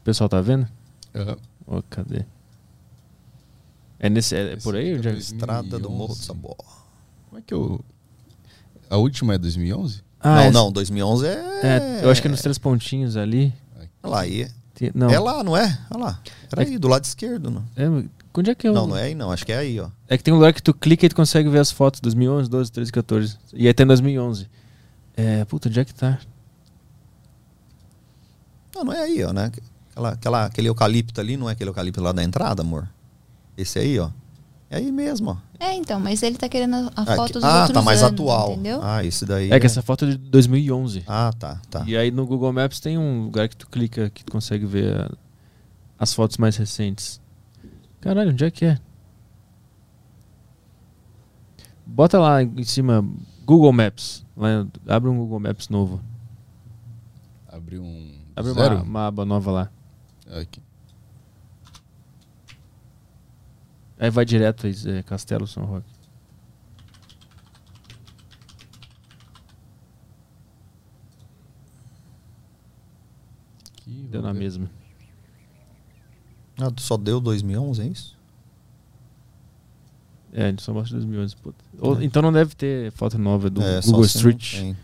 O 0.00 0.04
pessoal 0.04 0.26
tá 0.26 0.40
vendo? 0.40 0.66
Aham. 1.14 1.36
Ó, 1.66 1.82
cadê? 1.90 2.24
É, 3.98 4.08
nesse, 4.08 4.34
é 4.34 4.54
Esse 4.54 4.62
por 4.64 4.74
aí? 4.74 4.94
aqui 4.94 4.94
é 4.94 4.98
onde 4.98 5.08
é- 5.08 5.12
Estrada 5.18 5.78
do 5.78 5.90
Morro 5.90 6.14
do 6.14 6.18
2011. 6.18 6.24
Sabor. 6.24 6.56
Como 7.28 7.38
é 7.38 7.42
que 7.42 7.52
eu. 7.52 7.84
A 8.88 8.96
última 8.96 9.34
é 9.34 9.38
2011? 9.38 10.02
Ah, 10.18 10.34
não, 10.36 10.40
essa- 10.44 10.52
não, 10.52 10.72
2011 10.72 11.26
é... 11.26 11.60
É, 11.62 12.04
eu 12.04 12.10
acho 12.10 12.22
que 12.22 12.28
é 12.28 12.30
nos 12.30 12.40
três 12.40 12.56
pontinhos 12.56 13.18
ali. 13.18 13.52
Olha 14.04 14.12
lá, 14.12 14.20
aí. 14.20 14.48
Não. 14.94 15.08
É 15.08 15.18
lá, 15.18 15.42
não 15.42 15.56
é? 15.56 15.78
Olha 15.90 16.04
lá. 16.04 16.20
Era 16.52 16.62
É 16.62 16.66
aí, 16.66 16.78
do 16.78 16.88
lado 16.88 17.04
esquerdo. 17.04 17.50
Não, 17.50 17.64
É, 17.74 17.84
onde 18.34 18.50
é 18.50 18.54
que 18.54 18.66
é 18.66 18.70
o... 18.70 18.74
não, 18.74 18.88
não 18.88 18.96
é 18.96 19.04
aí 19.04 19.14
não, 19.14 19.32
acho 19.32 19.46
que 19.46 19.52
é 19.52 19.56
aí, 19.56 19.80
ó. 19.80 19.88
É 20.06 20.18
que 20.18 20.22
tem 20.22 20.34
um 20.34 20.36
lugar 20.36 20.52
que 20.52 20.62
tu 20.62 20.74
clica 20.74 21.06
e 21.06 21.08
tu 21.08 21.16
consegue 21.16 21.48
ver 21.48 21.60
as 21.60 21.70
fotos 21.70 22.00
2011, 22.00 22.50
12, 22.50 22.70
13, 22.70 22.92
14. 22.92 23.38
E 23.54 23.66
aí 23.66 23.72
tem 23.72 23.86
2011. 23.86 24.48
É, 25.16 25.44
puta, 25.46 25.68
onde 25.68 25.80
é 25.80 25.84
que 25.84 25.94
tá? 25.94 26.18
Não, 28.74 28.84
não 28.84 28.92
é 28.92 29.00
aí, 29.00 29.24
ó, 29.24 29.32
né? 29.32 29.50
Aquela, 29.92 30.10
aquela, 30.10 30.44
aquele 30.44 30.68
eucalipto 30.68 31.20
ali, 31.20 31.36
não 31.36 31.48
é 31.48 31.52
aquele 31.52 31.70
eucalipto 31.70 32.02
lá 32.02 32.12
da 32.12 32.22
entrada, 32.22 32.62
amor? 32.62 32.88
Esse 33.56 33.78
aí, 33.78 33.98
ó. 33.98 34.10
É 34.74 34.78
aí 34.78 34.90
mesmo, 34.90 35.30
ó. 35.30 35.36
É, 35.64 35.72
então, 35.74 36.00
mas 36.00 36.20
ele 36.22 36.36
tá 36.36 36.48
querendo 36.48 36.74
a 36.96 37.02
Ah, 37.02 37.06
foto 37.16 37.34
dos 37.34 37.44
ah, 37.44 37.58
outros 37.60 37.74
tá 37.74 37.80
mais 37.82 38.02
anos, 38.02 38.12
atual. 38.14 38.52
entendeu? 38.54 38.80
Ah, 38.82 39.04
esse 39.04 39.24
daí. 39.24 39.52
É 39.52 39.60
que 39.60 39.66
essa 39.66 39.80
foto 39.82 40.04
é 40.04 40.08
de 40.10 40.16
2011. 40.16 41.04
Ah, 41.06 41.32
tá, 41.38 41.60
tá. 41.70 41.84
E 41.86 41.96
aí 41.96 42.10
no 42.10 42.26
Google 42.26 42.52
Maps 42.52 42.80
tem 42.80 42.98
um 42.98 43.22
lugar 43.24 43.48
que 43.48 43.56
tu 43.56 43.68
clica 43.68 44.10
que 44.10 44.24
tu 44.24 44.32
consegue 44.32 44.66
ver 44.66 45.00
a- 45.00 45.10
as 45.96 46.12
fotos 46.12 46.38
mais 46.38 46.56
recentes. 46.56 47.20
Caralho, 48.00 48.30
onde 48.32 48.44
é 48.44 48.50
que 48.50 48.64
é? 48.64 48.78
Bota 51.86 52.18
lá 52.18 52.42
em 52.42 52.64
cima 52.64 53.06
Google 53.44 53.72
Maps. 53.72 54.24
Lá, 54.36 54.66
abre 54.88 55.08
um 55.08 55.18
Google 55.18 55.38
Maps 55.38 55.68
novo. 55.68 56.00
Abre 57.48 57.78
um. 57.78 58.12
Abre 58.34 58.50
uma, 58.50 58.82
uma 58.82 59.06
aba 59.06 59.24
nova 59.24 59.50
lá. 59.52 59.70
Aqui. 60.40 60.60
Aí 63.98 64.10
vai 64.10 64.24
direto 64.24 64.66
aí, 64.66 64.74
é, 64.86 65.02
Castelo 65.02 65.46
São 65.46 65.64
Roque. 65.64 65.90
Aqui, 73.78 74.08
Deu 74.10 74.22
na 74.22 74.32
ver. 74.32 74.38
mesma. 74.38 74.70
Ah, 76.58 76.70
só 76.78 76.96
deu 76.96 77.20
2011, 77.20 77.82
é 77.82 77.86
isso? 77.86 78.16
É, 80.32 80.44
a 80.46 80.48
gente 80.50 80.62
só 80.62 80.72
mostra 80.72 80.96
2011. 80.96 81.36
puta. 81.36 81.64
Ou- 81.78 82.02
Então 82.02 82.22
não 82.22 82.32
deve 82.32 82.54
ter 82.54 82.90
foto 82.92 83.18
nova 83.18 83.48
do 83.50 83.62
É, 83.62 83.80
Google 83.82 84.04
Street. 84.04 84.58
tem. 84.60 84.76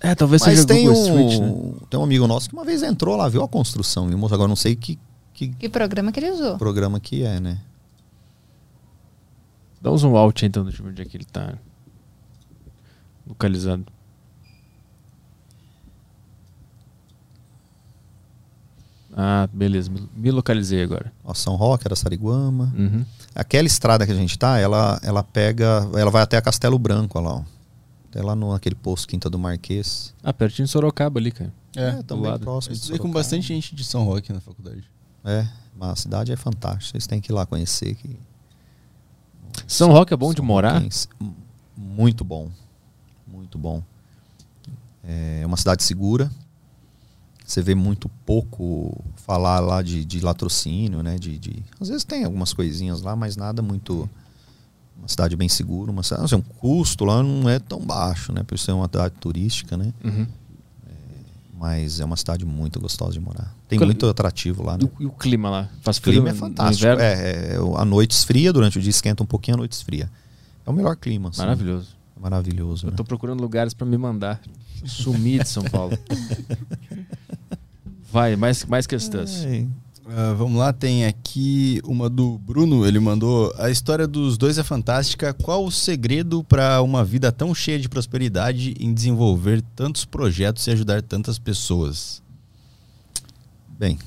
É, 0.00 0.14
talvez 0.14 0.42
Mas 0.42 0.50
seja 0.58 0.66
tem 0.66 0.86
Google 0.86 1.00
um, 1.00 1.06
Street, 1.28 1.40
né? 1.40 1.86
tem 1.88 1.98
um 2.00 2.02
amigo 2.02 2.26
nosso 2.26 2.48
que 2.48 2.54
uma 2.54 2.64
vez 2.64 2.82
entrou 2.82 3.16
lá, 3.16 3.26
viu 3.28 3.42
a 3.42 3.48
construção. 3.48 4.10
E 4.10 4.14
agora 4.14 4.48
não 4.48 4.56
sei 4.56 4.76
que, 4.76 4.98
que 5.32 5.48
Que 5.48 5.68
programa 5.68 6.12
que 6.12 6.20
ele 6.20 6.30
usou? 6.30 6.58
programa 6.58 7.00
que 7.00 7.22
é, 7.22 7.40
né? 7.40 7.58
Dá 9.84 9.92
um 9.92 9.98
zoom 9.98 10.16
out 10.16 10.46
então 10.46 10.64
do 10.64 10.72
tipo 10.72 10.88
onde 10.88 11.02
é 11.02 11.04
que 11.04 11.14
ele 11.14 11.26
tá 11.26 11.58
localizado. 13.26 13.84
Ah, 19.14 19.46
beleza. 19.52 19.90
Me, 20.16 20.30
localizei 20.30 20.82
agora. 20.82 21.12
Ó, 21.22 21.34
São 21.34 21.54
Roque, 21.54 21.86
Araçariguama. 21.86 22.72
Uhum. 22.74 23.04
Aquela 23.34 23.66
estrada 23.66 24.06
que 24.06 24.12
a 24.12 24.14
gente 24.14 24.38
tá, 24.38 24.58
ela, 24.58 24.98
ela 25.02 25.22
pega. 25.22 25.86
Ela 25.98 26.10
vai 26.10 26.22
até 26.22 26.38
a 26.38 26.42
Castelo 26.42 26.78
Branco, 26.78 27.18
olha 27.18 27.28
lá. 27.28 27.34
Ó. 27.34 27.42
Até 28.08 28.22
lá 28.22 28.34
no, 28.34 28.52
naquele 28.52 28.74
posto 28.74 29.06
Quinta 29.06 29.28
do 29.28 29.38
Marquês. 29.38 30.14
Ah, 30.22 30.32
pertinho 30.32 30.64
de 30.64 30.72
Sorocaba 30.72 31.20
ali, 31.20 31.30
cara. 31.30 31.52
É, 31.76 31.88
É, 31.88 32.02
também 32.04 32.30
lado. 32.30 32.40
próximo. 32.40 32.72
eu 32.72 32.76
estudei 32.76 32.98
com 32.98 33.10
bastante 33.10 33.48
gente 33.48 33.74
de 33.74 33.84
São 33.84 34.02
Roque 34.04 34.32
na 34.32 34.40
faculdade. 34.40 34.90
É, 35.22 35.46
mas 35.76 35.90
a 35.90 35.96
cidade 35.96 36.32
é 36.32 36.36
fantástica. 36.36 36.92
Vocês 36.92 37.06
têm 37.06 37.20
que 37.20 37.30
ir 37.30 37.34
lá 37.34 37.44
conhecer. 37.44 37.94
Que... 37.96 38.18
São 39.66 39.90
Roque 39.92 40.12
é 40.12 40.16
bom 40.16 40.30
de 40.32 40.38
São 40.38 40.44
morar? 40.44 40.74
Roquense. 40.74 41.08
M- 41.20 41.34
Muito 41.76 42.24
bom. 42.24 42.50
Muito 43.26 43.58
bom. 43.58 43.82
É 45.02 45.42
uma 45.46 45.56
cidade 45.56 45.82
segura. 45.82 46.30
Você 47.44 47.60
vê 47.60 47.74
muito 47.74 48.08
pouco 48.24 49.04
falar 49.16 49.60
lá 49.60 49.82
de, 49.82 50.04
de 50.04 50.20
latrocínio, 50.20 51.02
né? 51.02 51.18
De, 51.18 51.38
de- 51.38 51.62
Às 51.78 51.88
vezes 51.88 52.04
tem 52.04 52.24
algumas 52.24 52.52
coisinhas 52.54 53.02
lá, 53.02 53.14
mas 53.14 53.36
nada 53.36 53.60
muito. 53.60 54.08
Uma 54.98 55.08
cidade 55.08 55.36
bem 55.36 55.48
segura. 55.48 55.90
Uma 55.90 56.02
cidade, 56.02 56.24
assim, 56.24 56.36
um 56.36 56.40
custo 56.40 57.04
lá 57.04 57.22
não 57.22 57.48
é 57.50 57.58
tão 57.58 57.80
baixo, 57.80 58.32
né? 58.32 58.42
Por 58.44 58.58
ser 58.58 58.72
uma 58.72 58.86
cidade 58.86 59.14
turística, 59.20 59.76
né? 59.76 59.92
Uhum. 60.02 60.26
Mas 61.56 62.00
é 62.00 62.04
uma 62.04 62.16
cidade 62.16 62.44
muito 62.44 62.80
gostosa 62.80 63.12
de 63.12 63.20
morar. 63.20 63.54
Tem 63.68 63.78
Qual- 63.78 63.86
muito 63.86 64.06
atrativo 64.06 64.62
lá, 64.62 64.76
E 64.80 64.84
né? 64.84 64.90
o, 64.98 65.02
e 65.02 65.06
o 65.06 65.10
clima 65.10 65.48
lá? 65.48 65.68
Faz 65.82 65.98
O 65.98 66.02
clima 66.02 66.28
é 66.28 66.34
fantástico. 66.34 66.86
É, 66.86 67.54
é, 67.54 67.56
a 67.76 67.84
noite 67.84 68.10
esfria, 68.10 68.52
durante 68.52 68.78
o 68.78 68.82
dia 68.82 68.90
esquenta 68.90 69.22
um 69.22 69.26
pouquinho, 69.26 69.56
a 69.56 69.58
noite 69.58 69.72
esfria. 69.72 70.10
É 70.66 70.70
o 70.70 70.72
melhor 70.72 70.96
clima. 70.96 71.28
assim. 71.28 71.38
Maravilhoso. 71.40 71.88
Maravilhoso. 72.20 72.86
Eu 72.86 72.90
né? 72.90 72.96
tô 72.96 73.04
procurando 73.04 73.40
lugares 73.40 73.72
pra 73.74 73.86
me 73.86 73.96
mandar. 73.96 74.40
Sumir 74.84 75.42
de 75.42 75.48
São 75.48 75.62
Paulo. 75.64 75.96
Vai, 78.12 78.36
mais, 78.36 78.64
mais 78.64 78.86
questões. 78.86 79.44
É, 79.44 79.66
Ah, 80.06 80.34
vamos 80.34 80.58
lá, 80.58 80.70
tem 80.72 81.06
aqui 81.06 81.80
uma 81.84 82.10
do 82.10 82.36
Bruno. 82.38 82.86
Ele 82.86 83.00
mandou: 83.00 83.54
A 83.58 83.70
história 83.70 84.06
dos 84.06 84.36
dois 84.36 84.58
é 84.58 84.62
fantástica. 84.62 85.32
Qual 85.32 85.64
o 85.64 85.70
segredo 85.70 86.44
para 86.44 86.82
uma 86.82 87.04
vida 87.04 87.32
tão 87.32 87.54
cheia 87.54 87.78
de 87.78 87.88
prosperidade 87.88 88.74
em 88.78 88.92
desenvolver 88.92 89.62
tantos 89.74 90.04
projetos 90.04 90.66
e 90.66 90.70
ajudar 90.70 91.00
tantas 91.02 91.38
pessoas? 91.38 92.22
Bem, 93.78 93.98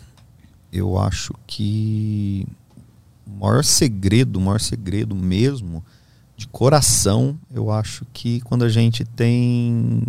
eu 0.72 1.00
acho 1.00 1.34
que 1.48 2.46
o 3.26 3.40
maior 3.40 3.64
segredo, 3.64 4.38
o 4.38 4.42
maior 4.42 4.60
segredo 4.60 5.16
mesmo, 5.16 5.84
de 6.36 6.48
coração, 6.48 7.38
eu 7.52 7.72
acho 7.72 8.06
que 8.14 8.40
quando 8.42 8.64
a 8.64 8.70
gente 8.70 9.04
tem 9.04 10.02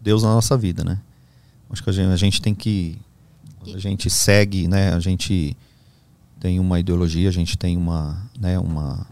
Deus 0.00 0.22
na 0.22 0.34
nossa 0.34 0.56
vida, 0.56 0.82
né? 0.82 0.98
Acho 1.68 1.82
que 1.82 1.90
a 1.90 1.92
gente, 1.92 2.12
a 2.12 2.16
gente 2.16 2.40
tem 2.40 2.54
que. 2.54 2.98
A 3.74 3.78
gente 3.78 4.10
segue, 4.10 4.66
né? 4.68 4.92
A 4.92 5.00
gente 5.00 5.56
tem 6.40 6.58
uma 6.60 6.78
ideologia, 6.80 7.28
a 7.28 7.32
gente 7.32 7.56
tem 7.56 7.76
uma. 7.76 8.28
Né, 8.38 8.58
uma, 8.58 9.06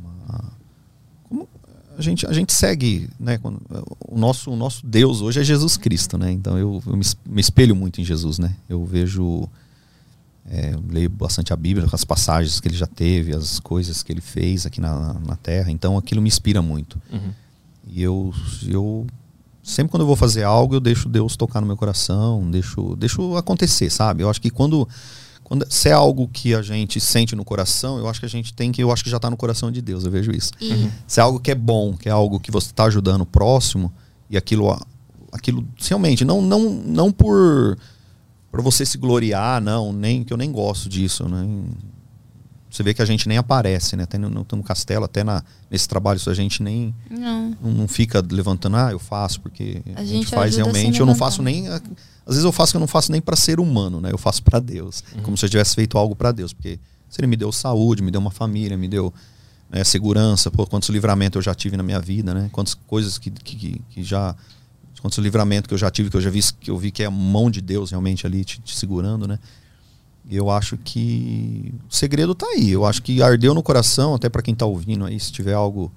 uma 0.00 0.52
como 1.24 1.48
a 1.98 2.02
gente, 2.02 2.26
a 2.26 2.32
gente 2.32 2.52
segue, 2.52 3.08
né? 3.18 3.38
quando- 3.38 3.60
o, 4.08 4.18
nosso, 4.18 4.50
o 4.50 4.56
nosso 4.56 4.86
Deus 4.86 5.20
hoje 5.22 5.40
é 5.40 5.44
Jesus 5.44 5.76
Cristo, 5.76 6.18
né? 6.18 6.30
Então 6.30 6.58
eu, 6.58 6.82
eu 6.86 6.96
me 7.26 7.40
espelho 7.40 7.74
muito 7.74 8.00
em 8.00 8.04
Jesus, 8.04 8.38
né? 8.38 8.54
Eu 8.68 8.84
vejo. 8.84 9.48
é, 10.48 10.74
eu 10.74 10.82
leio 10.90 11.08
bastante 11.10 11.52
a 11.52 11.56
Bíblia, 11.56 11.86
as 11.92 12.04
passagens 12.04 12.60
que 12.60 12.68
ele 12.68 12.76
já 12.76 12.86
teve, 12.86 13.34
as 13.34 13.58
coisas 13.60 14.02
que 14.02 14.12
ele 14.12 14.20
fez 14.20 14.66
aqui 14.66 14.80
na, 14.80 15.14
na 15.14 15.36
Terra. 15.36 15.70
Então 15.70 15.96
aquilo 15.96 16.20
me 16.22 16.28
inspira 16.28 16.60
muito. 16.60 17.00
Uhum. 17.12 17.30
E 17.88 18.02
eu, 18.02 18.34
eu 18.66 19.06
sempre 19.66 19.90
quando 19.90 20.02
eu 20.02 20.06
vou 20.06 20.14
fazer 20.14 20.44
algo, 20.44 20.76
eu 20.76 20.80
deixo 20.80 21.08
Deus 21.08 21.36
tocar 21.36 21.60
no 21.60 21.66
meu 21.66 21.76
coração, 21.76 22.48
deixo, 22.48 22.94
deixo 22.96 23.36
acontecer, 23.36 23.90
sabe? 23.90 24.22
Eu 24.22 24.30
acho 24.30 24.40
que 24.40 24.48
quando, 24.48 24.88
quando 25.42 25.66
se 25.68 25.88
é 25.88 25.92
algo 25.92 26.28
que 26.28 26.54
a 26.54 26.62
gente 26.62 27.00
sente 27.00 27.34
no 27.34 27.44
coração, 27.44 27.98
eu 27.98 28.08
acho 28.08 28.20
que 28.20 28.26
a 28.26 28.28
gente 28.28 28.54
tem 28.54 28.70
que, 28.70 28.80
eu 28.80 28.92
acho 28.92 29.02
que 29.02 29.10
já 29.10 29.16
está 29.16 29.28
no 29.28 29.36
coração 29.36 29.72
de 29.72 29.82
Deus, 29.82 30.04
eu 30.04 30.10
vejo 30.10 30.30
isso. 30.30 30.52
E, 30.60 30.88
Se 31.08 31.18
é 31.18 31.22
algo 31.24 31.40
que 31.40 31.50
é 31.50 31.54
bom, 31.54 31.96
que 31.96 32.08
é 32.08 32.12
algo 32.12 32.38
que 32.38 32.52
você 32.52 32.68
está 32.68 32.84
ajudando 32.84 33.22
o 33.22 33.26
próximo 33.26 33.92
e 34.30 34.36
aquilo, 34.36 34.80
aquilo 35.32 35.66
realmente 35.80 36.24
não, 36.24 36.40
não, 36.40 36.70
não 36.70 37.10
por 37.10 37.76
para 38.52 38.62
você 38.62 38.86
se 38.86 38.96
gloriar, 38.96 39.60
não, 39.60 39.92
nem 39.92 40.24
que 40.24 40.32
eu 40.32 40.36
nem 40.36 40.50
gosto 40.50 40.88
disso, 40.88 41.28
né? 41.28 41.44
Você 42.76 42.82
vê 42.82 42.92
que 42.92 43.00
a 43.00 43.04
gente 43.06 43.26
nem 43.28 43.38
aparece, 43.38 43.96
né? 43.96 44.02
Até 44.04 44.18
no, 44.18 44.28
no, 44.28 44.46
no 44.50 44.62
castelo, 44.62 45.04
até 45.06 45.24
na, 45.24 45.42
nesse 45.70 45.88
trabalho, 45.88 46.18
isso 46.18 46.28
a 46.28 46.34
gente 46.34 46.62
nem 46.62 46.94
não. 47.10 47.56
não, 47.62 47.70
não 47.72 47.88
fica 47.88 48.22
levantando, 48.30 48.76
ah, 48.76 48.90
eu 48.92 48.98
faço 48.98 49.40
porque 49.40 49.82
a, 49.94 50.00
A 50.00 50.04
gente, 50.04 50.08
gente 50.14 50.26
faz 50.26 50.54
realmente. 50.56 51.00
Eu 51.00 51.06
não 51.06 51.14
faço 51.14 51.42
nem. 51.42 51.68
Às 51.68 51.80
vezes 52.34 52.44
eu 52.44 52.52
faço 52.52 52.72
que 52.72 52.76
eu 52.76 52.80
não 52.80 52.86
faço 52.86 53.10
nem 53.10 53.20
para 53.20 53.34
ser 53.36 53.58
humano, 53.60 54.00
né? 54.00 54.12
Eu 54.12 54.18
faço 54.18 54.42
para 54.42 54.58
Deus, 54.60 55.02
como 55.22 55.36
se 55.36 55.44
eu 55.46 55.48
tivesse 55.48 55.74
feito 55.74 55.96
algo 55.96 56.14
para 56.14 56.32
Deus, 56.32 56.52
porque 56.52 56.78
se 57.08 57.20
Ele 57.20 57.26
me 57.28 57.36
deu 57.36 57.50
saúde, 57.50 58.02
me 58.02 58.10
deu 58.10 58.20
uma 58.20 58.30
família, 58.30 58.76
me 58.76 58.88
deu 58.88 59.12
né, 59.70 59.82
segurança, 59.82 60.50
pô, 60.50 60.66
quantos 60.66 60.88
livramentos 60.90 61.36
eu 61.36 61.42
já 61.42 61.54
tive 61.54 61.76
na 61.76 61.82
minha 61.82 61.98
vida, 62.00 62.34
né? 62.34 62.48
Quantas 62.52 62.74
coisas 62.74 63.16
que, 63.18 63.30
que, 63.30 63.56
que- 63.56 63.82
que 63.90 64.02
já 64.02 64.34
quantos 65.00 65.18
livramentos 65.18 65.68
que 65.68 65.74
eu 65.74 65.78
já 65.78 65.90
tive 65.90 66.10
que 66.10 66.16
eu 66.16 66.20
já 66.20 66.30
vi 66.30 66.40
que 66.60 66.70
eu 66.70 66.76
vi 66.78 66.90
que 66.90 67.02
é 67.02 67.06
a 67.06 67.10
mão 67.10 67.50
de 67.50 67.60
Deus 67.60 67.90
realmente 67.90 68.26
ali 68.26 68.44
te, 68.44 68.60
te 68.60 68.76
segurando, 68.76 69.26
né? 69.26 69.38
Eu 70.30 70.50
acho 70.50 70.76
que 70.76 71.72
o 71.88 71.94
segredo 71.94 72.34
tá 72.34 72.46
aí. 72.46 72.70
Eu 72.70 72.84
acho 72.84 73.02
que 73.02 73.22
ardeu 73.22 73.54
no 73.54 73.62
coração, 73.62 74.14
até 74.14 74.28
para 74.28 74.42
quem 74.42 74.54
tá 74.54 74.66
ouvindo 74.66 75.04
aí, 75.04 75.18
se 75.20 75.30
tiver 75.30 75.54
algo 75.54 75.92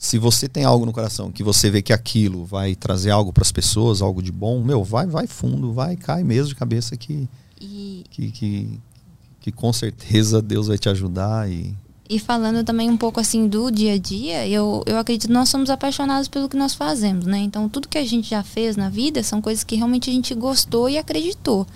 se 0.00 0.16
você 0.16 0.48
tem 0.48 0.64
algo 0.64 0.86
no 0.86 0.94
coração 0.94 1.30
que 1.30 1.42
você 1.42 1.70
vê 1.70 1.82
que 1.82 1.92
aquilo 1.92 2.46
vai 2.46 2.74
trazer 2.74 3.10
algo 3.10 3.34
para 3.34 3.42
as 3.42 3.52
pessoas, 3.52 4.00
algo 4.00 4.22
de 4.22 4.32
bom, 4.32 4.62
meu, 4.62 4.82
vai, 4.82 5.06
vai 5.06 5.26
fundo, 5.26 5.74
vai, 5.74 5.94
cai 5.94 6.24
mesmo 6.24 6.48
de 6.48 6.54
cabeça 6.54 6.96
que, 6.96 7.28
E, 7.60 8.02
que, 8.10 8.30
que, 8.30 8.80
que 9.40 9.52
com 9.52 9.70
certeza 9.74 10.40
Deus 10.40 10.68
vai 10.68 10.78
te 10.78 10.88
ajudar 10.88 11.50
e 11.50 11.76
e 12.12 12.18
falando 12.18 12.64
também 12.64 12.90
um 12.90 12.96
pouco 12.96 13.20
assim 13.20 13.46
do 13.46 13.70
dia 13.70 13.92
a 13.92 13.96
dia, 13.96 14.48
eu, 14.48 14.82
eu 14.84 14.98
acredito 14.98 15.28
que 15.28 15.32
nós 15.32 15.48
somos 15.48 15.70
apaixonados 15.70 16.26
pelo 16.26 16.48
que 16.48 16.56
nós 16.56 16.74
fazemos, 16.74 17.24
né? 17.24 17.38
Então 17.38 17.68
tudo 17.68 17.86
que 17.86 17.96
a 17.96 18.04
gente 18.04 18.30
já 18.30 18.42
fez 18.42 18.76
na 18.76 18.90
vida 18.90 19.22
são 19.22 19.40
coisas 19.40 19.62
que 19.62 19.76
realmente 19.76 20.10
a 20.10 20.12
gente 20.12 20.34
gostou 20.34 20.90
e 20.90 20.98
acreditou. 20.98 21.68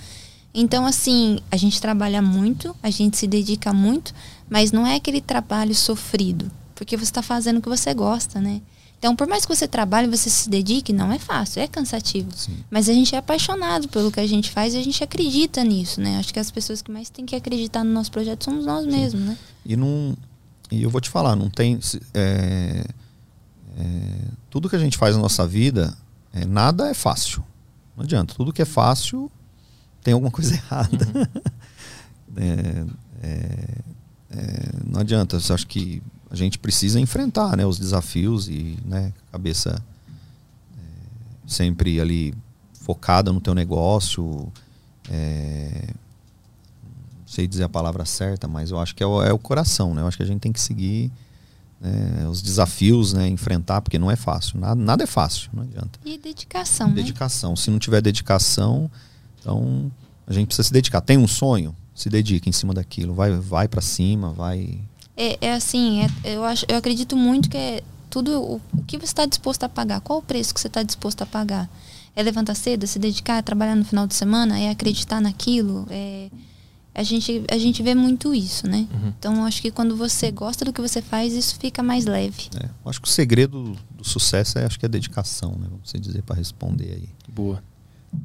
Então, 0.55 0.86
assim, 0.86 1.40
a 1.51 1.56
gente 1.56 1.81
trabalha 1.81 2.22
muito, 2.22 2.76
a 2.81 2.89
gente 2.89 3.16
se 3.16 3.26
dedica 3.26 3.72
muito, 3.72 4.14
mas 4.48 4.70
não 4.70 4.86
é 4.86 4.94
aquele 4.94 5.20
trabalho 5.20 5.74
sofrido, 5.74 6.48
porque 6.76 6.97
você 6.97 7.05
está 7.05 7.22
fazendo 7.22 7.59
o 7.59 7.62
que 7.62 7.68
você 7.68 7.93
gosta, 7.93 8.40
né? 8.40 8.62
Então, 8.97 9.16
por 9.16 9.26
mais 9.26 9.44
que 9.44 9.55
você 9.55 9.66
trabalhe, 9.66 10.09
você 10.09 10.31
se 10.31 10.48
dedique, 10.48 10.93
não 10.93 11.12
é 11.12 11.18
fácil, 11.18 11.60
é 11.60 11.66
cansativo. 11.66 12.31
Sim. 12.35 12.56
Mas 12.70 12.89
a 12.89 12.93
gente 12.93 13.14
é 13.14 13.18
apaixonado 13.18 13.89
pelo 13.89 14.10
que 14.10 14.20
a 14.20 14.26
gente 14.26 14.51
faz 14.51 14.72
e 14.72 14.78
a 14.78 14.82
gente 14.82 15.02
acredita 15.05 15.62
nisso, 15.62 16.01
né? 16.01 16.16
Acho 16.18 16.32
que 16.32 16.39
as 16.39 16.51
pessoas 16.51 16.81
que 16.81 16.90
mais 16.90 17.10
têm 17.10 17.26
que 17.26 17.36
acreditar 17.36 17.85
no 17.85 17.93
nosso 17.93 18.10
projeto 18.10 18.44
somos 18.44 18.64
nós 18.64 18.86
mesmos, 18.86 19.22
né? 19.22 19.36
E 19.66 19.76
não. 19.76 20.16
E 20.70 20.82
eu 20.82 20.89
vou 20.89 21.02
te 21.02 21.10
falar, 21.10 21.36
não 21.36 21.51
tem. 21.51 21.78
é, 22.14 22.86
é, 23.76 23.85
tudo 24.48 24.70
que 24.70 24.76
a 24.76 24.78
gente 24.78 24.97
faz 24.97 25.16
na 25.16 25.20
nossa 25.20 25.47
vida, 25.47 25.94
é, 26.32 26.47
nada 26.47 26.89
é 26.89 26.94
fácil. 26.94 27.44
Não 27.94 28.05
adianta. 28.05 28.35
Tudo 28.35 28.55
que 28.55 28.62
é 28.62 28.64
fácil 28.64 29.31
tem 30.05 30.14
alguma 30.14 30.31
coisa 30.31 30.55
errada. 30.55 31.09
É, 32.36 32.85
é, 33.22 33.78
é, 34.31 34.70
não 34.85 35.02
adianta. 35.02 35.36
Eu 35.36 35.55
acho 35.55 35.68
que 35.68 36.02
a 36.28 36.35
gente 36.35 36.59
precisa 36.59 36.98
enfrentar 36.98 37.56
né, 37.56 37.64
os 37.64 37.78
desafios 37.78 38.48
e 38.48 38.76
né, 38.85 39.12
cabeça 39.31 39.81
é, 40.76 40.81
sempre 41.47 42.01
ali 42.01 42.35
focada 42.81 43.32
no 43.32 43.40
teu 43.40 43.55
negócio. 43.55 44.52
É, 45.09 45.90
não 47.20 47.28
sei 47.28 47.47
dizer 47.47 47.62
a 47.62 47.68
palavra 47.68 48.05
certa, 48.05 48.48
mas 48.48 48.72
eu 48.72 48.81
acho 48.81 48.97
que 48.97 49.02
é 49.05 49.06
o, 49.06 49.22
é 49.22 49.32
o 49.32 49.39
coração, 49.39 49.94
né? 49.94 50.02
Eu 50.02 50.09
acho 50.09 50.16
que 50.16 50.24
a 50.24 50.26
gente 50.26 50.40
tem 50.40 50.52
que 50.52 50.60
seguir 50.60 51.12
né, 51.81 52.26
os 52.28 52.43
desafios, 52.43 53.12
né? 53.12 53.28
Enfrentar, 53.28 53.81
porque 53.81 53.98
não 53.98 54.10
é 54.10 54.16
fácil. 54.16 54.59
Nada, 54.59 54.74
nada 54.74 55.05
é 55.05 55.06
fácil, 55.06 55.51
não 55.52 55.62
adianta. 55.62 56.01
E 56.05 56.18
dedicação, 56.18 56.89
né? 56.89 56.94
Dedicação. 56.94 57.55
Se 57.55 57.70
não 57.70 57.78
tiver 57.78 58.02
dedicação, 58.02 58.90
então 59.44 59.92
a 60.26 60.32
gente 60.32 60.46
precisa 60.46 60.66
se 60.66 60.72
dedicar. 60.72 61.02
Tem 61.02 61.18
um 61.18 61.28
sonho? 61.28 61.76
Se 61.94 62.08
dedica 62.08 62.48
em 62.48 62.52
cima 62.52 62.72
daquilo. 62.72 63.14
Vai, 63.14 63.30
vai 63.32 63.68
para 63.68 63.82
cima, 63.82 64.32
vai. 64.32 64.80
É, 65.16 65.38
é 65.48 65.52
assim, 65.52 66.00
é- 66.02 66.34
eu, 66.34 66.42
acho, 66.44 66.64
eu 66.68 66.76
acredito 66.76 67.14
muito 67.16 67.48
que 67.50 67.56
é 67.56 67.82
tudo 68.08 68.40
o, 68.42 68.60
o 68.76 68.82
que 68.84 68.96
você 68.96 69.04
está 69.04 69.26
disposto 69.26 69.62
a 69.64 69.68
pagar. 69.68 70.00
Qual 70.00 70.18
o 70.18 70.22
preço 70.22 70.54
que 70.54 70.60
você 70.60 70.66
está 70.66 70.82
disposto 70.82 71.22
a 71.22 71.26
pagar? 71.26 71.68
É 72.16 72.22
levantar 72.22 72.54
cedo, 72.54 72.86
se 72.86 72.98
dedicar, 72.98 73.38
é 73.38 73.42
trabalhar 73.42 73.76
no 73.76 73.84
final 73.84 74.06
de 74.06 74.14
semana, 74.14 74.58
é 74.58 74.70
acreditar 74.70 75.20
naquilo. 75.20 75.86
É, 75.90 76.30
a, 76.94 77.02
gente, 77.02 77.44
a 77.50 77.58
gente 77.58 77.82
vê 77.82 77.94
muito 77.94 78.34
isso, 78.34 78.66
né? 78.68 78.88
Uhum. 78.92 79.12
Então, 79.18 79.36
eu 79.36 79.42
acho 79.42 79.60
que 79.60 79.70
quando 79.70 79.96
você 79.96 80.30
gosta 80.30 80.64
do 80.64 80.72
que 80.72 80.80
você 80.80 81.02
faz, 81.02 81.32
isso 81.32 81.56
fica 81.58 81.82
mais 81.82 82.06
leve. 82.06 82.48
É, 82.56 82.66
eu 82.66 82.90
acho 82.90 83.00
que 83.00 83.08
o 83.08 83.10
segredo 83.10 83.76
do 83.90 84.04
sucesso 84.04 84.58
é 84.58 84.64
acho 84.64 84.78
que 84.78 84.86
é 84.86 84.88
dedicação, 84.88 85.52
né? 85.58 85.66
Vamos 85.68 85.92
dizer 85.92 86.22
para 86.22 86.36
responder 86.36 86.92
aí. 86.92 87.08
Boa. 87.28 87.62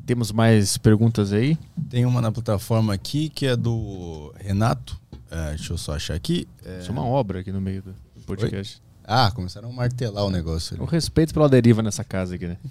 Temos 0.06 0.32
mais 0.32 0.78
perguntas 0.78 1.32
aí? 1.34 1.58
Tem 1.90 2.06
uma 2.06 2.22
na 2.22 2.32
plataforma 2.32 2.94
aqui 2.94 3.30
que 3.30 3.46
é 3.46 3.56
do 3.56 4.34
Renato. 4.38 5.00
É, 5.32 5.50
deixa 5.50 5.74
eu 5.74 5.78
só 5.78 5.94
achar 5.96 6.16
aqui. 6.16 6.48
É, 6.66 6.80
Isso 6.80 6.90
é 6.90 6.92
uma 6.92 7.06
obra 7.06 7.40
aqui 7.42 7.52
no 7.52 7.62
meio 7.62 7.82
do. 7.84 7.94
podcast. 8.26 8.82
Ah, 9.04 9.32
começaram 9.32 9.70
a 9.70 9.74
martelar 9.74 10.24
o 10.26 10.30
negócio. 10.30 10.78
O 10.80 10.84
ali. 10.84 10.92
respeito 10.92 11.34
pela 11.34 11.50
deriva 11.50 11.82
nessa 11.82 12.04
casa 12.04 12.36
aqui, 12.36 12.48
né? 12.48 12.58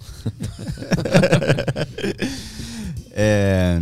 É, 3.11 3.77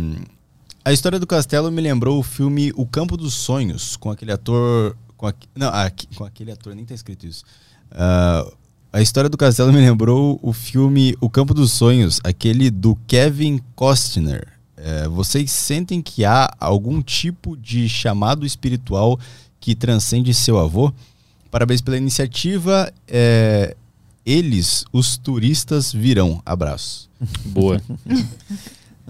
a 0.84 0.92
história 0.92 1.18
do 1.18 1.26
castelo 1.26 1.70
me 1.70 1.80
lembrou 1.80 2.18
o 2.18 2.22
filme 2.22 2.72
O 2.74 2.86
Campo 2.86 3.16
dos 3.16 3.34
Sonhos, 3.34 3.96
com 3.96 4.10
aquele 4.10 4.32
ator. 4.32 4.96
Com 5.16 5.26
aque- 5.26 5.48
não, 5.54 5.70
com 6.16 6.24
aquele 6.24 6.50
ator, 6.50 6.74
nem 6.74 6.84
tá 6.84 6.94
escrito 6.94 7.26
isso. 7.26 7.44
Ah, 7.90 8.50
a 8.92 9.00
história 9.02 9.28
do 9.28 9.36
castelo 9.36 9.72
me 9.72 9.80
lembrou 9.80 10.38
o 10.42 10.52
filme 10.52 11.14
O 11.20 11.28
Campo 11.28 11.52
dos 11.54 11.72
Sonhos, 11.72 12.20
aquele 12.24 12.70
do 12.70 12.96
Kevin 13.06 13.60
Costner. 13.74 14.46
É, 14.76 15.08
vocês 15.08 15.50
sentem 15.50 16.00
que 16.00 16.24
há 16.24 16.48
algum 16.58 17.02
tipo 17.02 17.56
de 17.56 17.88
chamado 17.88 18.46
espiritual 18.46 19.18
que 19.60 19.74
transcende 19.74 20.32
seu 20.32 20.58
avô? 20.58 20.92
Parabéns 21.50 21.80
pela 21.80 21.96
iniciativa. 21.96 22.92
é, 23.06 23.76
eles, 24.24 24.84
os 24.92 25.16
turistas, 25.16 25.90
virão. 25.92 26.42
Abraço. 26.44 27.08
Boa. 27.46 27.80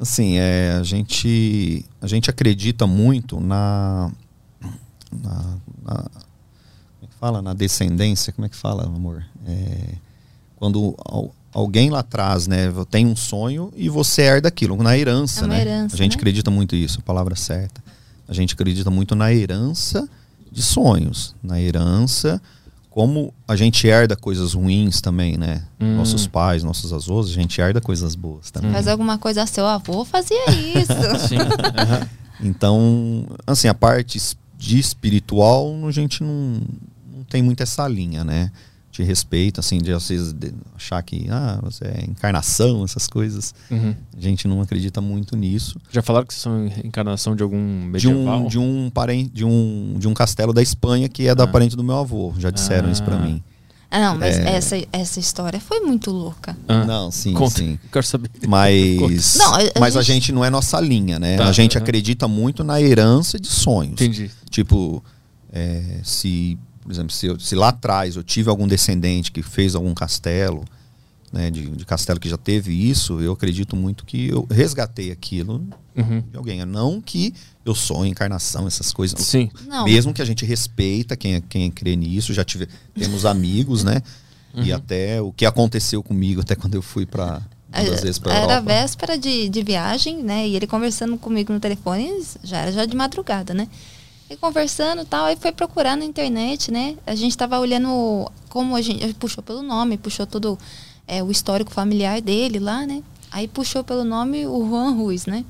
Assim, 0.01 0.39
é, 0.39 0.77
a, 0.79 0.83
gente, 0.85 1.85
a 2.01 2.07
gente 2.07 2.31
acredita 2.31 2.87
muito 2.87 3.41
na, 3.41 4.13
na, 5.13 5.57
na- 5.83 6.11
fala? 7.19 7.43
Na 7.43 7.53
descendência. 7.55 8.33
Como 8.33 8.47
é 8.47 8.49
que 8.49 8.57
fala, 8.57 8.85
amor? 8.85 9.25
É, 9.47 9.95
quando 10.57 10.95
al- 11.05 11.35
alguém 11.53 11.91
lá 11.91 12.01
atrás 12.01 12.47
né, 12.47 12.73
tem 12.91 13.07
um 13.07 13.17
sonho 13.17 13.73
e 13.77 13.89
você 13.89 14.23
herda 14.23 14.49
aquilo, 14.49 14.77
na 14.83 14.97
herança. 14.97 15.41
É 15.41 15.45
uma 15.45 15.55
né? 15.55 15.61
herança, 15.63 15.95
a 15.95 15.99
gente 15.99 16.13
né? 16.13 16.17
acredita 16.17 16.51
muito 16.51 16.77
isso, 16.77 16.99
a 17.01 17.03
palavra 17.03 17.35
certa. 17.37 17.83
A 18.27 18.33
gente 18.35 18.55
acredita 18.55 18.91
muito 18.91 19.15
na 19.15 19.33
herança 19.33 20.09
de 20.53 20.63
sonhos, 20.63 21.35
na 21.43 21.61
herança. 21.61 22.41
Como 22.91 23.33
a 23.47 23.55
gente 23.55 23.87
herda 23.87 24.17
coisas 24.17 24.55
ruins 24.55 25.01
também, 25.01 25.37
né? 25.39 25.63
Hum. 25.81 25.97
Nossos 25.97 26.27
pais, 26.27 26.65
nossos 26.65 26.93
avós, 26.93 27.29
a 27.29 27.33
gente 27.33 27.61
herda 27.61 27.81
coisas 27.81 28.15
boas 28.17 28.51
também. 28.51 28.73
Faz 28.73 28.89
alguma 28.89 29.17
coisa, 29.19 29.47
seu 29.47 29.65
avô 29.67 30.05
fazia 30.05 30.51
isso. 30.51 30.93
Sim. 31.29 31.39
Então, 32.41 33.25
assim, 33.47 33.69
a 33.69 33.75
parte 33.75 34.21
de 34.57 34.79
espiritual, 34.79 35.75
a 35.87 35.91
gente 35.93 36.23
não 36.23 36.61
tem 37.29 37.43
muito 37.43 37.63
essa 37.63 37.87
linha, 37.89 38.25
né? 38.25 38.51
De 38.91 39.03
respeito, 39.05 39.61
assim, 39.61 39.79
de 39.79 39.93
às 39.93 40.09
vezes 40.09 40.33
de 40.33 40.53
achar 40.75 41.01
que, 41.03 41.27
ah, 41.31 41.61
você 41.63 41.85
é 41.85 42.05
encarnação, 42.09 42.83
essas 42.85 43.07
coisas. 43.07 43.55
Uhum. 43.71 43.95
A 44.17 44.21
gente 44.21 44.49
não 44.49 44.61
acredita 44.61 45.01
muito 45.01 45.37
nisso. 45.37 45.79
Já 45.93 46.03
falaram 46.03 46.27
que 46.27 46.33
vocês 46.35 46.43
são 46.43 46.67
encarnação 46.85 47.37
de 47.37 47.43
algum 47.43 47.59
De 47.93 48.09
medieval? 48.09 48.41
um, 48.45 48.49
de 48.49 48.59
um 48.59 48.91
parente, 48.93 49.31
de 49.33 49.45
um, 49.45 49.95
de 49.99 50.09
um 50.09 50.15
castelo 50.15 50.53
da 50.53 50.63
Espanha 50.63 51.09
que 51.09 51.29
é 51.29 51.35
da 51.35 51.45
Ah. 51.45 51.47
parente 51.47 51.77
do 51.77 51.85
meu 51.85 51.97
avô. 51.97 52.33
Já 52.39 52.51
disseram 52.51 52.91
isso 52.91 53.03
pra 53.05 53.17
Ah. 53.17 53.21
mim. 53.21 53.43
Ah, 53.91 54.01
não, 54.01 54.19
mas 54.19 54.37
É. 54.37 54.51
essa, 54.57 54.77
essa 54.93 55.21
história 55.21 55.61
foi 55.61 55.81
muito 55.81 56.11
louca. 56.11 56.57
Ah, 56.67 56.85
Não, 56.85 57.11
sim, 57.11 57.33
Conta. 57.35 57.57
sim. 57.59 57.79
Quero 57.93 58.05
saber. 58.07 58.31
Mas, 58.49 59.37
Não, 59.37 59.55
a- 59.55 59.61
a 59.77 59.81
mas 59.81 59.97
a 59.97 60.03
gente- 60.03 60.15
gente 60.15 60.33
não 60.33 60.45
é 60.45 60.51
nossa 60.51 60.79
linha, 60.81 61.19
né? 61.19 61.37
Tá, 61.39 61.49
a 61.49 61.53
gente 61.53 61.79
acredita 61.79 62.27
muito 62.29 62.63
na 62.65 62.81
herança 62.83 63.39
de 63.39 63.49
sonhos. 63.49 63.93
Entendi. 63.93 64.31
Tipo, 64.51 65.03
é, 65.51 66.01
se, 66.05 66.59
por 66.89 66.93
exemplo, 66.95 67.13
se, 67.13 67.27
eu- 67.27 67.39
se 67.39 67.55
lá 67.55 67.69
atrás 67.69 68.17
eu 68.17 68.23
tive 68.25 68.49
algum 68.49 68.67
descendente 68.67 69.31
que 69.31 69.43
fez 69.43 69.75
algum 69.75 69.93
castelo, 69.93 70.65
né, 71.31 71.51
de, 71.51 71.67
de 71.69 71.85
castelo 71.85 72.19
que 72.19 72.31
já 72.31 72.39
teve 72.39 72.73
isso, 72.73 73.21
eu 73.21 73.33
acredito 73.35 73.77
muito 73.77 74.07
que 74.07 74.29
eu 74.31 74.47
resgatei 74.51 75.11
aquilo 75.13 75.63
Uhum. 75.95 76.23
de 76.31 76.37
alguém. 76.39 76.65
Não 76.65 76.99
que 76.99 77.35
eu 77.63 77.75
sou 77.75 78.07
encarnação, 78.07 78.67
essas 78.67 78.91
coisas. 78.91 79.21
Sim. 79.21 79.51
Não. 79.67 79.85
Mesmo 79.85 80.15
que 80.15 80.23
a 80.23 80.25
gente 80.25 80.47
respeita 80.47 81.15
quem, 81.15 81.43
quem 81.43 81.71
crê 81.71 81.95
nisso, 81.95 82.33
já 82.33 82.43
tive, 82.45 82.67
temos 82.95 83.27
amigos, 83.27 83.85
né? 83.85 84.01
Uhum. 84.55 84.63
E 84.65 84.73
até 84.73 85.21
o 85.21 85.31
que 85.31 85.45
aconteceu 85.45 86.03
comigo, 86.03 86.41
até 86.41 86.55
quando 86.57 86.75
eu 86.77 86.81
fui 86.83 87.05
para 87.05 87.43
Era 87.71 88.61
véspera 88.61 89.19
de, 89.19 89.51
de 89.51 89.63
viagem, 89.63 90.23
né? 90.23 90.49
E 90.49 90.57
ele 90.57 90.67
conversando 90.67 91.19
comigo 91.19 91.53
no 91.53 91.61
telefone, 91.61 92.11
já 92.43 92.59
era 92.61 92.73
já 92.73 92.87
de 92.87 92.97
madrugada, 92.97 93.53
né? 93.53 93.69
E 94.31 94.37
conversando 94.37 95.03
e 95.03 95.05
tal, 95.05 95.25
aí 95.25 95.37
foi 95.37 95.53
procurar 95.53 95.97
na 95.97 96.05
internet, 96.05 96.71
né? 96.71 96.97
A 97.07 97.15
gente 97.15 97.37
tava 97.37 97.59
olhando 97.59 98.31
como 98.49 98.77
a 98.77 98.83
gente. 98.83 99.15
Puxou 99.15 99.43
pelo 99.43 99.63
nome, 99.63 99.97
puxou 99.97 100.27
todo 100.27 100.59
é, 101.07 101.23
o 101.23 101.31
histórico 101.31 101.71
familiar 101.73 102.21
dele 102.21 102.59
lá, 102.59 102.87
né? 102.87 103.03
Aí 103.31 103.49
puxou 103.49 103.83
pelo 103.83 104.05
nome 104.05 104.47
o 104.47 104.69
Juan 104.69 104.91
Ruiz, 104.91 105.27
né? 105.27 105.45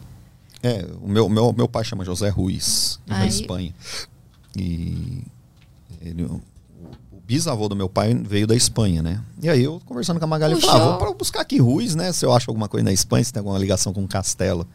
É, 0.62 0.86
o 1.02 1.08
meu, 1.08 1.28
meu, 1.28 1.52
meu 1.52 1.68
pai 1.68 1.84
chama 1.84 2.04
José 2.04 2.28
Ruiz, 2.28 3.00
da 3.06 3.18
Aí- 3.18 3.28
Espanha. 3.28 3.74
E 4.56 5.22
ele, 6.00 6.24
o, 6.24 6.40
bisavô 7.28 7.68
do 7.68 7.76
meu 7.76 7.88
pai 7.88 8.14
veio 8.14 8.46
da 8.46 8.56
Espanha, 8.56 9.02
né? 9.02 9.22
E 9.42 9.48
aí 9.48 9.62
eu 9.62 9.82
conversando 9.84 10.18
com 10.18 10.24
a 10.24 10.28
Magali, 10.28 10.54
eu 10.54 10.60
falei, 10.60 10.82
ah, 10.82 10.96
vou 10.96 11.14
buscar 11.14 11.42
aqui 11.42 11.58
Ruiz, 11.58 11.94
né? 11.94 12.10
Se 12.12 12.24
eu 12.24 12.32
acho 12.32 12.50
alguma 12.50 12.68
coisa 12.68 12.84
na 12.84 12.92
Espanha, 12.92 13.22
se 13.22 13.32
tem 13.32 13.40
alguma 13.40 13.58
ligação 13.58 13.92
com 13.92 14.02
o 14.02 14.08
castelo. 14.08 14.66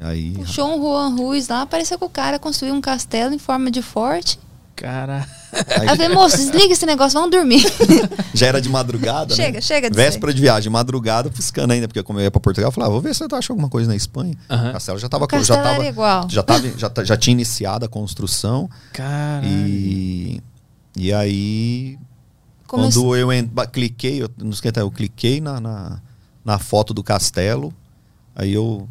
Aí, 0.00 0.32
Puxou 0.32 0.74
um 0.74 0.80
Juan 0.82 1.14
Ruiz 1.14 1.48
lá, 1.48 1.66
pareceu 1.66 1.98
que 1.98 2.04
o 2.04 2.08
cara 2.08 2.38
construiu 2.38 2.74
um 2.74 2.80
castelo 2.80 3.34
em 3.34 3.38
forma 3.38 3.70
de 3.70 3.82
forte. 3.82 4.38
Cara. 4.74 5.28
aí 5.52 5.80
Aí 5.80 5.88
eu 5.88 5.96
falei, 5.96 6.08
moço, 6.08 6.36
desliga 6.38 6.72
esse 6.72 6.84
negócio, 6.86 7.16
vamos 7.18 7.30
dormir. 7.30 7.62
já 8.34 8.46
era 8.46 8.60
de 8.60 8.68
madrugada, 8.68 9.36
né? 9.36 9.36
chega, 9.36 9.60
chega 9.60 9.88
disso 9.90 10.00
aí. 10.00 10.06
Véspera 10.06 10.32
de 10.34 10.40
viagem, 10.40 10.72
madrugada, 10.72 11.28
buscando 11.28 11.70
ainda, 11.72 11.86
porque 11.86 12.02
como 12.02 12.18
eu 12.18 12.24
ia 12.24 12.30
pra 12.30 12.40
Portugal, 12.40 12.68
eu 12.68 12.72
falava, 12.72 12.92
vou 12.92 13.00
ver 13.00 13.14
se 13.14 13.22
eu 13.22 13.28
acho 13.36 13.52
alguma 13.52 13.68
coisa 13.68 13.88
na 13.88 13.94
Espanha. 13.94 14.34
O 14.48 14.72
castelo 14.72 14.98
já 14.98 15.08
tava, 15.08 15.24
O 15.24 15.28
castelo 15.28 15.58
já 15.58 15.62
tava, 15.62 15.74
era 15.76 15.86
igual. 15.86 16.28
já 16.28 16.42
tava, 16.42 16.68
já, 16.76 16.90
já 17.04 17.16
tinha 17.16 17.32
iniciado 17.32 17.84
a 17.84 17.88
construção. 17.88 18.68
Cara. 18.92 19.44
E, 19.46 20.40
e 20.96 21.12
aí, 21.12 21.98
Começou- 22.66 23.04
quando 23.04 23.30
eu 23.32 23.68
cliquei, 23.68 24.22
eu, 24.22 24.30
não 24.38 24.52
sei, 24.52 24.72
eu 24.74 24.90
cliquei 24.90 25.40
na, 25.40 25.60
na, 25.60 26.00
na 26.44 26.58
foto 26.58 26.92
do 26.94 27.04
castelo, 27.04 27.72
aí 28.34 28.52
eu. 28.54 28.88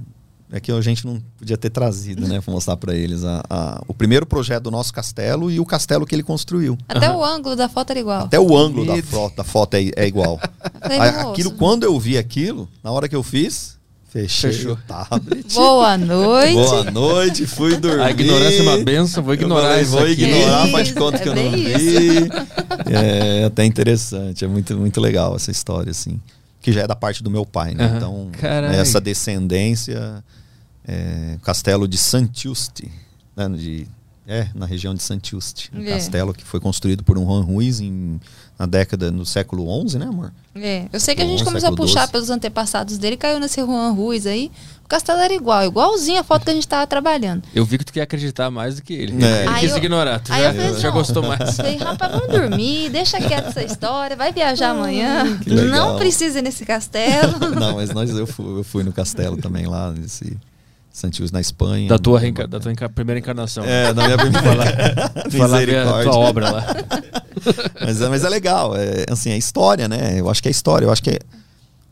É 0.53 0.60
que 0.60 0.69
a 0.72 0.82
gente 0.82 1.06
não 1.06 1.22
podia 1.38 1.56
ter 1.57 1.69
trazido, 1.69 2.28
né, 2.28 2.41
pra 2.41 2.53
mostrar 2.53 2.76
pra 2.76 2.94
eles 2.94 3.23
a, 3.23 3.41
a- 3.49 3.82
o 3.88 3.94
primeiro 3.94 4.26
projeto 4.26 4.64
do 4.64 4.72
nosso 4.72 4.91
castelo 4.94 5.49
e 5.49 5.60
o 5.61 5.65
castelo 5.65 6.06
que 6.06 6.14
ele 6.14 6.23
construiu. 6.23 6.78
Até 6.90 7.10
o 7.10 7.23
ângulo 7.23 7.56
da 7.56 7.69
foto 7.69 7.91
era 7.91 7.99
igual. 8.02 8.26
Até 8.26 8.38
o 8.40 8.57
ângulo 8.57 8.86
da 8.86 9.02
foto, 9.02 9.36
da 9.38 9.44
foto 9.45 9.76
é, 9.76 9.91
é 9.95 10.06
igual. 10.07 10.38
Moço, 10.84 11.30
aquilo, 11.30 11.52
quando 11.52 11.84
eu 11.84 11.98
vi 11.98 12.18
aquilo, 12.18 12.68
na 12.84 12.91
hora 12.91 13.07
que 13.07 13.15
eu 13.15 13.23
fiz, 13.23 13.78
fechei 14.10 14.52
Fechou. 14.52 14.73
o 14.73 14.76
tablet. 14.86 15.53
Boa 15.53 15.98
noite. 15.98 16.53
Boa 16.53 16.84
noite, 16.91 17.48
fui 17.48 17.78
dormir. 17.78 18.02
A 18.03 18.11
ignorância 18.11 18.60
é 18.60 18.61
uma 18.64 18.78
benção, 18.80 19.23
vou 19.23 19.34
Eu 19.34 19.40
ignorar 19.40 19.68
falei, 19.69 19.82
isso 19.84 19.91
vou 19.91 20.02
aqui. 20.03 20.11
ignorar, 20.11 20.64
Isso, 20.64 20.72
faz 20.73 20.91
conta 20.94 21.18
que 21.18 21.30
é 21.30 21.32
eu 21.32 21.36
não 21.36 21.52
bem 21.52 21.78
vi. 21.78 22.30
É 22.94 23.45
até 23.45 23.64
interessante, 23.64 24.44
é 24.44 24.48
muito, 24.49 24.76
muito 24.78 24.99
legal 24.99 25.34
essa 25.36 25.49
história, 25.49 25.91
assim. 25.91 26.19
Que 26.61 26.73
já 26.73 26.82
é 26.82 26.88
da 26.88 26.95
parte 26.95 27.23
do 27.23 27.32
meu 27.32 27.45
pai, 27.45 27.73
né? 27.73 27.86
Aham. 27.86 27.98
Então, 27.98 28.30
Caralho. 28.34 28.76
essa 28.76 28.99
descendência, 28.99 30.23
é, 30.88 31.38
castelo 31.44 31.88
de 31.88 31.98
Santiuste, 31.98 32.91
né? 33.36 33.48
De, 33.49 33.88
é, 34.28 34.48
na 34.56 34.66
região 34.66 34.94
de 34.94 35.02
Santiuste. 35.03 35.70
Um 35.74 35.82
É. 35.84 35.91
castelo 35.94 36.34
que 36.34 36.44
foi 36.44 36.60
construído 36.60 37.03
por 37.03 37.18
um 37.18 37.26
Juan 37.26 37.41
Ruiz 37.41 37.80
em, 37.82 38.20
na 38.58 38.66
década, 38.66 39.12
no 39.12 39.26
século 39.26 39.66
XI, 39.90 39.98
né, 39.98 40.06
amor? 40.06 40.32
É, 40.56 40.86
eu 40.94 40.99
sei 40.99 41.16
que 41.16 41.22
a 41.22 41.26
gente 41.26 41.44
começou 41.44 41.70
a 41.70 41.76
puxar 41.76 42.03
XII. 42.03 42.12
pelos 42.12 42.30
antepassados 42.30 42.98
dele, 42.98 43.18
caiu 43.18 43.40
nesse 43.40 43.60
Juan 43.62 43.91
Ruiz 43.91 44.26
aí. 44.26 44.52
O 44.86 44.88
castelo 44.91 45.20
era 45.20 45.34
igual, 45.34 45.64
igualzinho 45.66 46.20
a 46.20 46.24
foto 46.24 46.44
que 46.44 46.52
a 46.52 46.53
gente 46.53 46.68
tava 46.68 46.86
trabalhando. 46.86 47.44
Eu 47.56 47.64
vi 47.66 47.78
que 47.78 47.86
tu 47.86 47.94
quer 47.94 48.02
acreditar 48.02 48.52
mais 48.52 48.76
do 48.76 48.82
que 48.82 48.94
ele. 48.94 49.24
É. 49.24 49.40
Ele 49.45 49.49
Aí 49.49 49.60
quis 49.62 49.72
eu- 49.72 49.78
ignorar. 49.78 50.20
Tu 50.20 50.32
aí 50.34 50.41
já, 50.44 50.53
eu 50.53 50.62
falei, 50.66 50.80
já 50.82 50.90
gostou 50.91 51.24
mais. 51.24 51.56
Falei, 51.56 51.78
rapaz, 51.78 52.12
vamos 52.12 52.28
dormir, 52.28 52.90
deixa 52.90 53.18
quieto 53.20 53.48
essa 53.48 53.64
história, 53.64 54.16
vai 54.18 54.32
viajar 54.34 54.72
amanhã. 54.72 55.38
que 55.40 55.49
legal. 55.49 55.91
Não 55.94 55.98
precisa 55.98 56.40
ir 56.40 56.41
nesse 56.41 56.66
castelo. 56.66 57.40
Não, 57.58 57.76
mas 57.76 57.91
nós, 57.91 58.10
eu, 58.12 58.28
fui, 58.28 58.60
eu 58.60 58.64
fui 58.66 58.84
no 58.84 58.91
castelo 58.94 59.38
também 59.38 59.66
lá, 59.66 59.91
nesse 59.91 60.38
Santiuste, 60.92 61.34
na 61.34 61.40
Espanha. 61.40 61.88
Da 61.88 61.98
tua, 61.98 62.20
reenca- 62.20 62.48
da 62.48 62.60
tua 62.60 62.72
enca- 62.72 62.90
primeira 62.90 63.20
encarnação. 63.20 63.64
É, 63.64 63.94
da 63.94 64.04
minha 64.06 64.18
primeira 64.18 64.42
Falar 65.38 65.62
a 66.00 66.04
tua 66.04 66.18
obra 66.18 66.52
lá. 66.52 66.66
mas, 67.82 68.02
é, 68.02 68.10
mas 68.10 68.24
é 68.24 68.30
legal, 68.30 68.76
é, 68.76 69.06
assim, 69.10 69.32
é 69.32 69.38
história, 69.38 69.88
né? 69.88 70.20
Eu 70.20 70.30
acho 70.30 70.42
que 70.42 70.48
é 70.50 70.52
história, 70.52 70.86
eu 70.86 70.92
acho 70.92 71.02
que 71.02 71.12
é, 71.12 71.20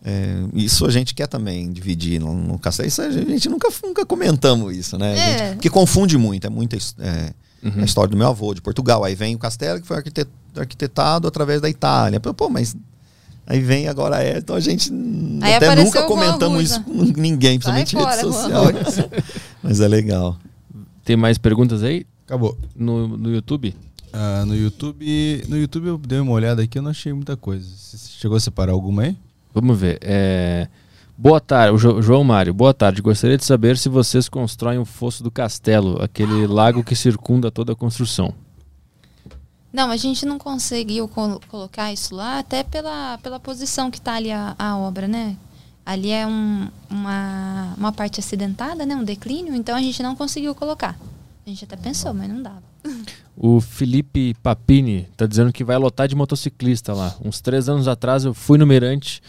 é, 0.06 0.36
isso 0.54 0.86
a 0.86 0.92
gente 0.92 1.14
quer 1.14 1.28
também 1.28 1.72
dividir 1.72 2.20
no, 2.20 2.34
no 2.34 2.60
castelo. 2.60 2.88
Isso 2.88 3.02
a 3.02 3.10
gente 3.10 3.48
nunca, 3.50 3.70
nunca 3.84 4.06
comentamos 4.06 4.76
isso, 4.76 4.98
né? 4.98 5.14
É. 5.18 5.38
gente- 5.38 5.54
porque 5.56 5.70
confunde 5.70 6.18
muito, 6.18 6.46
é 6.46 6.50
muita 6.50 6.76
é, 7.00 7.32
Uhum. 7.62 7.82
a 7.82 7.84
história 7.84 8.10
do 8.10 8.16
meu 8.16 8.28
avô, 8.28 8.54
de 8.54 8.62
Portugal. 8.62 9.04
Aí 9.04 9.16
vem 9.16 9.36
o 9.36 9.38
castelo 9.38 9.82
que 9.82 9.88
foi 9.88 9.98
arquite- 9.98 10.28
arquitetado 10.56 11.28
através 11.28 11.60
da 11.60 11.70
Itália. 11.70 12.18
Pô, 12.20 12.50
mas 12.50 12.74
aí 13.50 13.60
vem 13.60 13.90
agora 13.90 14.24
é, 14.24 14.38
então 14.38 14.56
a 14.56 14.60
gente 14.62 14.90
Aí 15.42 15.56
até 15.56 15.76
nunca 15.76 16.04
comentamos 16.04 16.64
isso 16.64 16.82
com 16.84 16.94
ninguém, 17.20 17.58
principalmente 17.60 17.96
em 17.98 18.00
rede 18.00 18.16
social. 18.22 18.64
Mas 19.62 19.82
é 19.82 19.88
legal. 19.88 20.38
Tem 21.04 21.18
mais 21.18 21.38
perguntas 21.38 21.84
aí 21.84 22.06
Acabou. 22.26 22.58
no, 22.76 23.08
no 23.18 23.34
YouTube? 23.34 23.76
Ah, 24.14 24.44
no 24.46 24.56
YouTube. 24.56 25.44
No 25.48 25.58
YouTube 25.58 25.88
eu 25.88 25.98
dei 25.98 26.20
uma 26.20 26.32
olhada 26.32 26.62
aqui, 26.62 26.78
eu 26.78 26.82
não 26.84 26.92
achei 26.92 27.12
muita 27.12 27.36
coisa. 27.36 27.66
Você 27.76 27.98
chegou 28.20 28.38
a 28.38 28.40
separar 28.40 28.72
alguma 28.72 29.02
aí? 29.04 29.18
Vamos 29.54 29.78
ver. 29.80 29.98
É, 30.02 30.68
Boa 31.18 31.42
tarde, 31.42 31.76
o 31.76 31.78
Jo- 31.78 32.02
João 32.02 32.24
Mário. 32.24 32.54
Boa 32.54 32.74
tarde. 32.74 33.02
Gostaria 33.02 33.38
de 33.38 33.44
saber 33.44 33.78
se 33.78 33.90
vocês 33.90 34.30
constroem 34.30 34.80
o 34.80 34.86
fosso 34.86 35.22
do 35.22 35.30
castelo, 35.30 36.02
aquele 36.02 36.48
lago 36.48 36.82
que 36.82 36.96
circunda 36.96 37.52
toda 37.52 37.74
a 37.74 37.76
construção. 37.76 38.34
Não, 39.72 39.92
a 39.92 39.98
gente 39.98 40.26
não 40.26 40.38
conseguiu 40.40 41.08
col- 41.08 41.40
colocar 41.48 41.94
isso 41.94 42.16
lá, 42.16 42.40
até 42.40 42.64
pela, 42.64 43.18
pela 43.20 43.40
posição 43.40 43.92
que 43.92 44.02
tá 44.02 44.14
ali 44.16 44.32
a, 44.32 44.56
a 44.58 44.78
obra, 44.78 45.08
né? 45.08 45.36
Ali 45.86 46.12
é 46.12 46.26
um, 46.26 46.68
uma, 46.90 47.74
uma 47.78 47.92
parte 47.92 48.20
acidentada, 48.20 48.86
né? 48.86 48.96
Um 48.96 49.04
declínio, 49.04 49.54
então 49.56 49.76
a 49.76 49.82
gente 49.82 50.02
não 50.02 50.16
conseguiu 50.16 50.54
colocar. 50.56 50.98
A 51.46 51.50
gente 51.50 51.64
até 51.64 51.76
pensou, 51.76 52.14
mas 52.14 52.30
não 52.30 52.42
dava. 52.42 52.64
O 53.42 53.62
Felipe 53.62 54.34
Papini 54.44 55.08
tá 55.16 55.26
dizendo 55.26 55.54
que 55.54 55.64
vai 55.64 55.78
lotar 55.78 56.10
de 56.10 56.16
motociclista 56.16 56.94
lá. 56.94 57.16
Uns 57.24 57.40
três 57.40 57.70
anos 57.70 57.88
atrás 57.88 58.26
eu 58.26 58.34
fui 58.34 58.58
no 58.58 58.68
Mirante, 58.68 59.24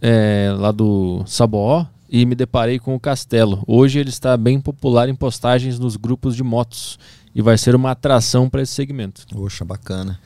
é, 0.00 0.54
lá 0.56 0.70
do 0.70 1.24
Saboó, 1.26 1.84
e 2.08 2.24
me 2.24 2.36
deparei 2.36 2.78
com 2.78 2.94
o 2.94 3.00
castelo. 3.00 3.64
Hoje 3.66 3.98
ele 3.98 4.08
está 4.10 4.36
bem 4.36 4.60
popular 4.60 5.08
em 5.08 5.16
postagens 5.16 5.80
nos 5.80 5.96
grupos 5.96 6.36
de 6.36 6.44
motos 6.44 6.96
e 7.34 7.42
vai 7.42 7.56
ser 7.58 7.74
uma 7.74 7.90
atração 7.92 8.48
para 8.48 8.62
esse 8.62 8.72
segmento. 8.72 9.26
Poxa, 9.30 9.64
bacana. 9.64 10.18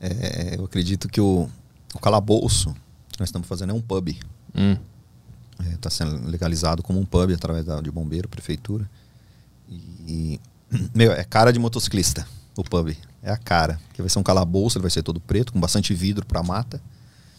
É, 0.00 0.56
eu 0.58 0.64
acredito 0.64 1.08
que 1.08 1.20
o, 1.20 1.48
o 1.94 1.98
calabouço 1.98 2.72
que 3.12 3.18
nós 3.20 3.28
estamos 3.28 3.48
fazendo 3.48 3.70
é 3.70 3.74
um 3.74 3.80
pub. 3.80 4.16
Hum. 4.54 4.76
Está 5.74 5.90
sendo 5.90 6.28
legalizado 6.28 6.82
como 6.82 7.00
um 7.00 7.04
pub 7.04 7.32
através 7.32 7.64
da, 7.64 7.80
de 7.80 7.90
bombeiro, 7.90 8.28
prefeitura. 8.28 8.88
E, 10.06 10.40
meu, 10.94 11.12
é 11.12 11.24
cara 11.24 11.52
de 11.52 11.58
motociclista 11.58 12.26
o 12.56 12.62
pub. 12.64 12.96
É 13.22 13.30
a 13.30 13.36
cara. 13.36 13.80
Que 13.92 14.00
vai 14.02 14.08
ser 14.08 14.18
um 14.18 14.22
calabouço, 14.22 14.78
ele 14.78 14.82
vai 14.82 14.90
ser 14.90 15.02
todo 15.02 15.20
preto, 15.20 15.52
com 15.52 15.60
bastante 15.60 15.92
vidro 15.94 16.24
para 16.24 16.42
mata. 16.42 16.80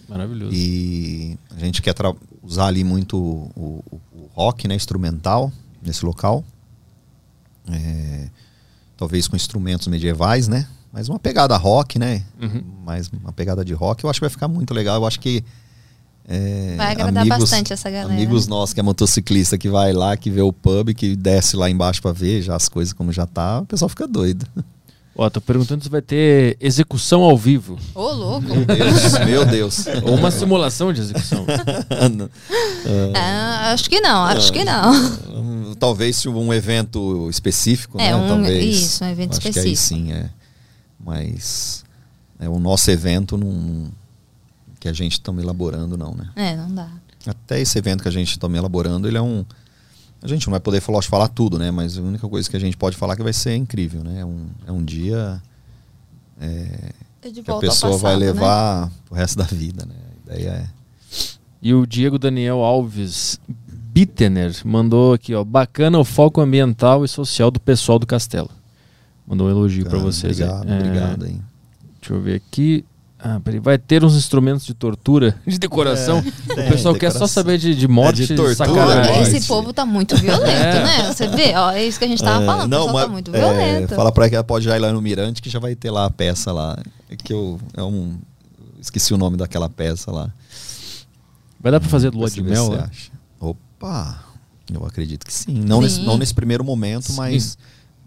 Maravilhoso. 0.08 0.54
E 0.54 1.38
a 1.56 1.60
gente 1.60 1.82
quer 1.82 1.94
usar 2.44 2.66
ali 2.68 2.84
muito 2.84 3.18
o, 3.18 3.84
o- 3.92 4.02
o 4.14 4.30
rock, 4.34 4.68
né, 4.68 4.76
instrumental, 4.76 5.52
nesse 5.82 6.06
local. 6.06 6.44
É, 7.72 8.30
talvez 9.00 9.30
com 9.30 9.36
instrumentos 9.38 9.88
medievais, 9.88 10.50
né? 10.50 10.68
Mas 10.92 11.08
uma 11.08 11.18
pegada 11.18 11.56
rock, 11.56 11.98
né? 11.98 12.22
Uhum. 12.42 12.62
Mais 12.84 13.10
uma 13.24 13.32
pegada 13.32 13.64
de 13.64 13.74
rock. 13.74 14.04
Eu 14.04 14.10
acho 14.10 14.20
que 14.20 14.26
vai 14.26 14.30
ficar 14.30 14.50
muito 14.50 14.74
legal. 14.74 14.98
Eu 14.98 15.08
acho 15.08 15.22
que. 15.22 15.42
é, 16.28 16.74
Vai 16.76 16.92
agradar 16.92 17.26
bastante 17.26 17.72
essa 17.72 17.90
galera. 17.90 18.12
Amigos 18.14 18.46
nossos 18.46 18.74
que 18.74 18.80
é 18.82 18.84
motociclista, 18.84 19.58
que 19.58 19.70
vai 19.70 19.94
lá, 19.94 20.18
que 20.18 20.30
vê 20.30 20.42
o 20.42 20.52
pub, 20.52 20.94
que 20.94 21.16
desce 21.16 21.56
lá 21.56 21.70
embaixo 21.70 22.02
pra 22.02 22.12
ver 22.12 22.42
já 22.42 22.58
as 22.58 22.68
coisas 22.68 22.92
como 22.92 23.14
já 23.14 23.26
tá, 23.26 23.62
o 23.62 23.66
pessoal 23.66 23.88
fica 23.88 24.06
doido. 24.06 24.46
Ó, 25.16 25.30
tô 25.30 25.42
perguntando 25.42 25.84
se 25.84 25.90
vai 25.90 26.02
ter 26.02 26.58
execução 26.62 27.24
ao 27.24 27.38
vivo. 27.38 27.78
Ô, 27.94 28.10
louco! 28.12 28.48
Meu 28.48 28.66
Deus, 28.66 29.20
meu 29.26 29.46
Deus. 29.46 29.86
Ou 30.04 30.16
uma 30.16 30.32
simulação 30.32 30.92
de 30.92 31.02
execução. 31.02 31.46
Ah, 33.14 33.72
acho 33.74 33.90
que 33.90 34.00
não, 34.00 34.24
acho 34.24 34.52
que 34.54 34.64
não. 34.64 34.94
Talvez 35.80 36.18
se 36.18 36.28
um 36.30 36.54
evento 36.54 37.30
específico, 37.30 38.00
É, 38.00 38.12
né? 38.12 38.16
um- 38.16 38.28
Talvez. 38.28 38.76
isso, 38.76 39.04
um 39.04 39.08
evento 39.08 39.32
Acho 39.32 39.42
que 39.42 39.48
aí 39.48 39.72
específico. 39.72 39.78
sim, 40.08 40.12
é. 40.14 40.30
Mas 41.00 41.84
é 42.40 42.48
o 42.50 42.60
nosso 42.60 42.92
evento 42.92 43.38
não, 43.38 43.90
que 44.80 44.88
a 44.88 44.94
gente 44.94 45.14
está 45.14 45.32
elaborando, 45.32 45.98
não, 45.98 46.14
né? 46.14 46.30
É, 46.36 46.56
não 46.56 46.74
dá. 46.74 46.90
Até 47.26 47.60
esse 47.60 47.78
evento 47.78 48.02
que 48.02 48.08
a 48.10 48.12
gente 48.12 48.32
está 48.32 48.48
elaborando, 48.48 49.08
ele 49.08 49.18
é 49.18 49.22
um. 49.22 49.46
A 50.22 50.28
gente 50.28 50.46
não 50.48 50.52
vai 50.52 50.60
poder 50.60 50.82
falar, 50.82 51.02
falar 51.04 51.30
tudo, 51.30 51.58
né? 51.58 51.72
Mas 51.72 51.98
a 51.98 52.02
única 52.02 52.28
coisa 52.28 52.50
que 52.50 52.56
a 52.58 52.60
gente 52.60 52.76
pode 52.76 52.98
falar 52.98 53.14
é 53.14 53.16
que 53.16 53.24
vai 53.24 53.32
ser 53.34 53.56
incrível, 53.56 54.04
né? 54.04 54.20
É 54.20 54.26
um, 54.26 54.48
é 54.68 54.72
um 54.72 54.84
dia 54.84 55.42
É 56.42 57.30
de 57.32 57.42
que 57.42 57.52
a 57.52 57.56
pessoa 57.58 57.98
vai 57.98 58.14
passado, 58.16 58.20
né? 58.20 58.26
levar 58.26 58.92
o 59.10 59.16
resto 59.16 59.38
da 59.38 59.44
vida, 59.46 59.86
né? 59.86 59.96
A 60.28 60.34
ideia 60.36 60.50
é. 60.52 60.68
E 61.62 61.74
o 61.74 61.86
Diego 61.86 62.18
Daniel 62.18 62.60
Alves 62.60 63.40
Bittener 64.00 64.56
mandou 64.66 65.14
aqui, 65.14 65.34
ó. 65.36 65.44
Bacana 65.44 66.00
o 66.00 66.06
foco 66.06 66.40
ambiental 66.42 67.04
e 67.04 67.08
social 67.08 67.52
do 67.52 67.60
pessoal 67.60 68.00
do 68.00 68.08
castelo. 68.08 68.50
Mandou 69.28 69.48
um 69.48 69.50
elogio 69.50 69.84
para 69.84 69.94
Cara, 70.00 70.04
vocês. 70.04 70.40
aí. 70.40 70.48
Obrigado, 70.48 70.72
É, 70.72 70.78
obrigado 70.80 71.26
aí. 71.26 71.42
Deixa 72.02 72.14
eu 72.14 72.22
ver 72.22 72.36
aqui. 72.36 72.86
Ah, 73.22 73.42
peraí, 73.44 73.60
vai 73.60 73.78
ter 73.78 74.02
uns 74.06 74.16
instrumentos 74.16 74.66
de 74.66 74.74
tortura, 74.74 75.36
de 75.46 75.60
decoração. 75.60 76.20
o 76.20 76.56
tem, 76.56 76.70
pessoal 76.70 76.96
quer 76.96 77.12
só 77.12 77.28
saber 77.28 77.58
de, 77.58 77.76
de 77.76 77.86
morte 77.86 78.24
É 78.24 78.28
de 78.28 78.36
tortura, 78.36 78.56
sacanagem. 78.56 79.12
né? 79.12 79.22
Esse 79.24 79.46
povo 79.46 79.74
tá 79.74 79.86
muito 79.86 80.16
violento, 80.16 80.48
É. 80.50 80.84
né? 80.84 81.14
Você 81.14 81.28
vê, 81.28 81.54
ó, 81.58 81.72
é 81.72 81.86
isso 81.86 82.00
que 82.00 82.06
a 82.06 82.08
gente 82.08 82.24
tava 82.24 82.42
É, 82.42 82.46
falando. 82.46 82.68
o 82.72 82.78
pessoal 82.78 82.94
mas, 82.94 83.04
tá 83.04 83.10
muito 83.12 83.36
é, 83.36 83.40
violento. 83.40 83.96
fala 83.96 84.10
pra 84.14 84.24
ela 84.24 84.30
que 84.30 84.36
ela 84.36 84.44
pode 84.46 84.70
ir 84.70 84.80
lá 84.80 84.94
no 84.94 85.02
Mirante 85.02 85.42
que 85.42 85.50
já 85.50 85.60
vai 85.60 85.76
ter 85.76 85.92
lá 85.92 86.06
a 86.06 86.10
peça 86.10 86.54
lá. 86.54 86.78
É 87.10 87.18
que 87.18 87.34
eu. 87.34 87.60
É 87.76 87.84
um, 87.84 88.16
esqueci 88.80 89.14
o 89.14 89.18
nome 89.18 89.36
daquela 89.36 89.68
peça 89.68 90.10
lá. 90.12 90.30
Vai 91.60 91.74
dar 91.74 91.82
pra 91.82 91.90
fazer 91.90 92.14
lua 92.14 92.30
de 92.30 92.42
mel? 92.42 92.68
você 92.68 92.76
acha. 92.78 93.12
Opa! 93.80 94.24
Eu 94.72 94.86
acredito 94.86 95.26
que 95.26 95.34
sim. 95.34 95.54
Não, 95.66 95.82
Nesse, 95.82 95.96
Sim. 95.96 96.06
não 96.06 96.18
nesse 96.18 96.34
primeiro 96.34 96.64
momento, 96.64 97.14
mas. 97.14 97.58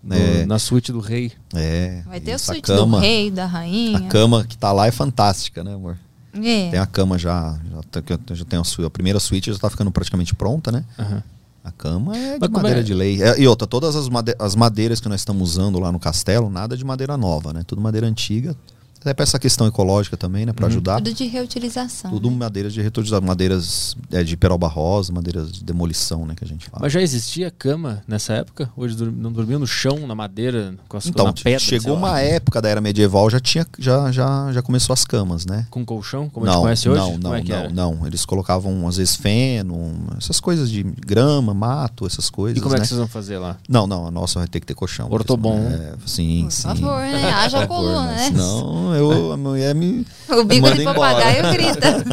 No- 0.05 0.15
É, 0.15 0.45
Na 0.47 0.59
suíte 0.59 0.91
do 0.93 0.99
rei. 1.01 1.33
é, 1.55 2.03
Vai 2.07 2.21
ter 2.21 2.35
isso, 2.35 2.51
a 2.51 2.55
suíte 2.55 2.67
cama, 2.67 2.99
do 2.99 3.01
rei, 3.03 3.31
da 3.31 3.47
rainha. 3.47 3.99
A 3.99 4.01
cama 4.09 4.45
que 4.45 4.57
tá 4.59 4.73
lá 4.73 4.87
é 4.87 4.91
fantástica, 4.91 5.63
né, 5.65 5.75
amor? 5.75 5.97
É. 6.35 6.71
Tem 6.71 6.79
a 6.79 6.87
cama 6.87 7.17
já. 7.19 7.57
Já, 7.71 8.03
tem- 8.03 8.37
já 8.37 8.45
tem 8.45 8.59
a, 8.59 8.65
sua, 8.65 8.87
a 8.87 8.91
primeira 8.91 9.19
suíte 9.21 9.53
já 9.53 9.59
tá 9.59 9.71
ficando 9.71 9.91
praticamente 9.93 10.35
pronta, 10.35 10.71
né? 10.73 10.85
Aham. 10.99 11.23
A 11.65 11.71
cama 11.71 12.17
é 12.17 12.33
de 12.35 12.39
Mas 12.41 12.49
como 12.49 12.57
madeira 12.63 12.81
é? 12.81 12.83
de 12.83 12.93
lei. 12.95 13.23
É, 13.23 13.41
e 13.41 13.47
outra, 13.47 13.67
todas 13.69 13.95
as, 13.95 14.09
made- 14.09 14.35
as 14.41 14.57
madeiras 14.57 15.01
que 15.01 15.09
nós 15.09 15.21
estamos 15.21 15.51
usando 15.53 15.79
lá 15.79 15.93
no 15.93 16.01
castelo, 16.01 16.51
nada 16.51 16.77
de 16.77 16.85
madeira 16.85 17.17
nova, 17.17 17.53
né? 17.53 17.63
Tudo 17.65 17.81
madeira 17.81 18.07
antiga. 18.07 18.57
Até 19.03 19.13
para 19.13 19.25
essa 19.25 19.39
questão 19.39 19.67
ecológica 19.67 20.17
também, 20.17 20.47
né? 20.47 20.53
Para 20.53 20.69
ajudar. 20.69 20.97
Tudo 20.97 21.13
de 21.13 21.27
reutilização. 21.27 22.11
Tudo 22.13 22.31
né? 22.31 22.37
madeiras 22.37 22.73
de 22.73 22.81
reutilização, 22.81 23.27
madeiras 23.27 23.97
é, 24.13 24.23
de 24.23 24.37
peroba 24.37 24.69
rosa, 24.69 25.13
madeiras 25.13 25.51
de 25.51 25.65
demolição, 25.65 26.25
né? 26.25 26.35
Que 26.37 26.45
a 26.45 26.47
gente 26.47 26.67
fala. 26.67 26.83
Mas 26.83 26.93
já 26.93 27.03
existia 27.03 27.51
cama 27.51 28.03
nessa 28.07 28.35
época? 28.35 28.71
Hoje 28.77 28.97
não 29.05 29.33
dormiam 29.33 29.59
no 29.59 29.67
chão, 29.67 30.07
na 30.07 30.15
madeira, 30.15 30.75
com 30.89 30.97
as 30.97 31.07
então, 31.07 31.27
na 31.27 31.33
pedra? 31.33 31.59
chegou 31.59 31.83
sei 31.83 31.93
lá, 31.93 31.99
uma 31.99 32.21
época 32.21 32.63
da 32.63 32.69
era 32.69 32.81
medieval, 32.81 33.29
já 33.29 33.41
tinha, 33.41 33.67
já, 33.77 34.13
já, 34.13 34.53
já 34.53 34.63
começou 34.63 34.95
as 34.95 35.05
camas, 35.05 35.45
né? 35.45 35.67
Com 35.69 35.85
colchão, 35.85 36.31
como 36.31 36.47
a 36.47 36.49
não, 36.49 36.55
gente 36.55 36.63
conhece 36.63 36.89
hoje? 36.89 37.01
não, 37.01 37.19
não, 37.19 37.35
é 37.35 37.43
que 37.43 37.51
não, 37.51 37.59
era? 37.59 37.71
não. 37.71 38.07
Eles 38.07 38.25
colocavam 38.25 38.87
às 38.87 38.99
vezes 38.99 39.17
feno, 39.17 40.07
essas 40.17 40.39
coisas 40.39 40.71
de 40.71 40.85
grama, 40.85 41.53
mato, 41.53 42.07
essas 42.07 42.31
coisas. 42.31 42.57
E 42.57 42.61
como 42.61 42.77
é 42.77 42.79
né? 42.79 42.83
que 42.83 42.89
vocês 42.89 42.99
vão 42.99 43.09
fazer 43.09 43.39
lá? 43.39 43.57
Não, 43.69 43.85
não, 43.85 44.07
a 44.07 44.11
nossa 44.13 44.39
vai 44.39 44.47
ter 44.47 44.61
que 44.61 44.67
ter 44.67 44.75
colchão. 44.75 45.11
Ortobon. 45.11 45.59
É, 45.59 45.95
sim, 46.07 46.45
Por 46.45 46.53
sim. 46.53 46.63
favor, 46.63 47.01
né? 47.01 47.33
Haja 47.33 47.67
Por 47.67 47.77
coluna, 47.77 48.07
né? 48.07 48.27
Senão 48.27 48.92
eu, 48.95 49.33
a 49.33 49.37
mulher 49.37 49.75
me. 49.75 50.07
O 50.29 50.45
bico 50.45 50.71
de 50.73 50.83
embora. 50.83 50.95
papagaio 50.95 51.53
grita. 51.53 52.05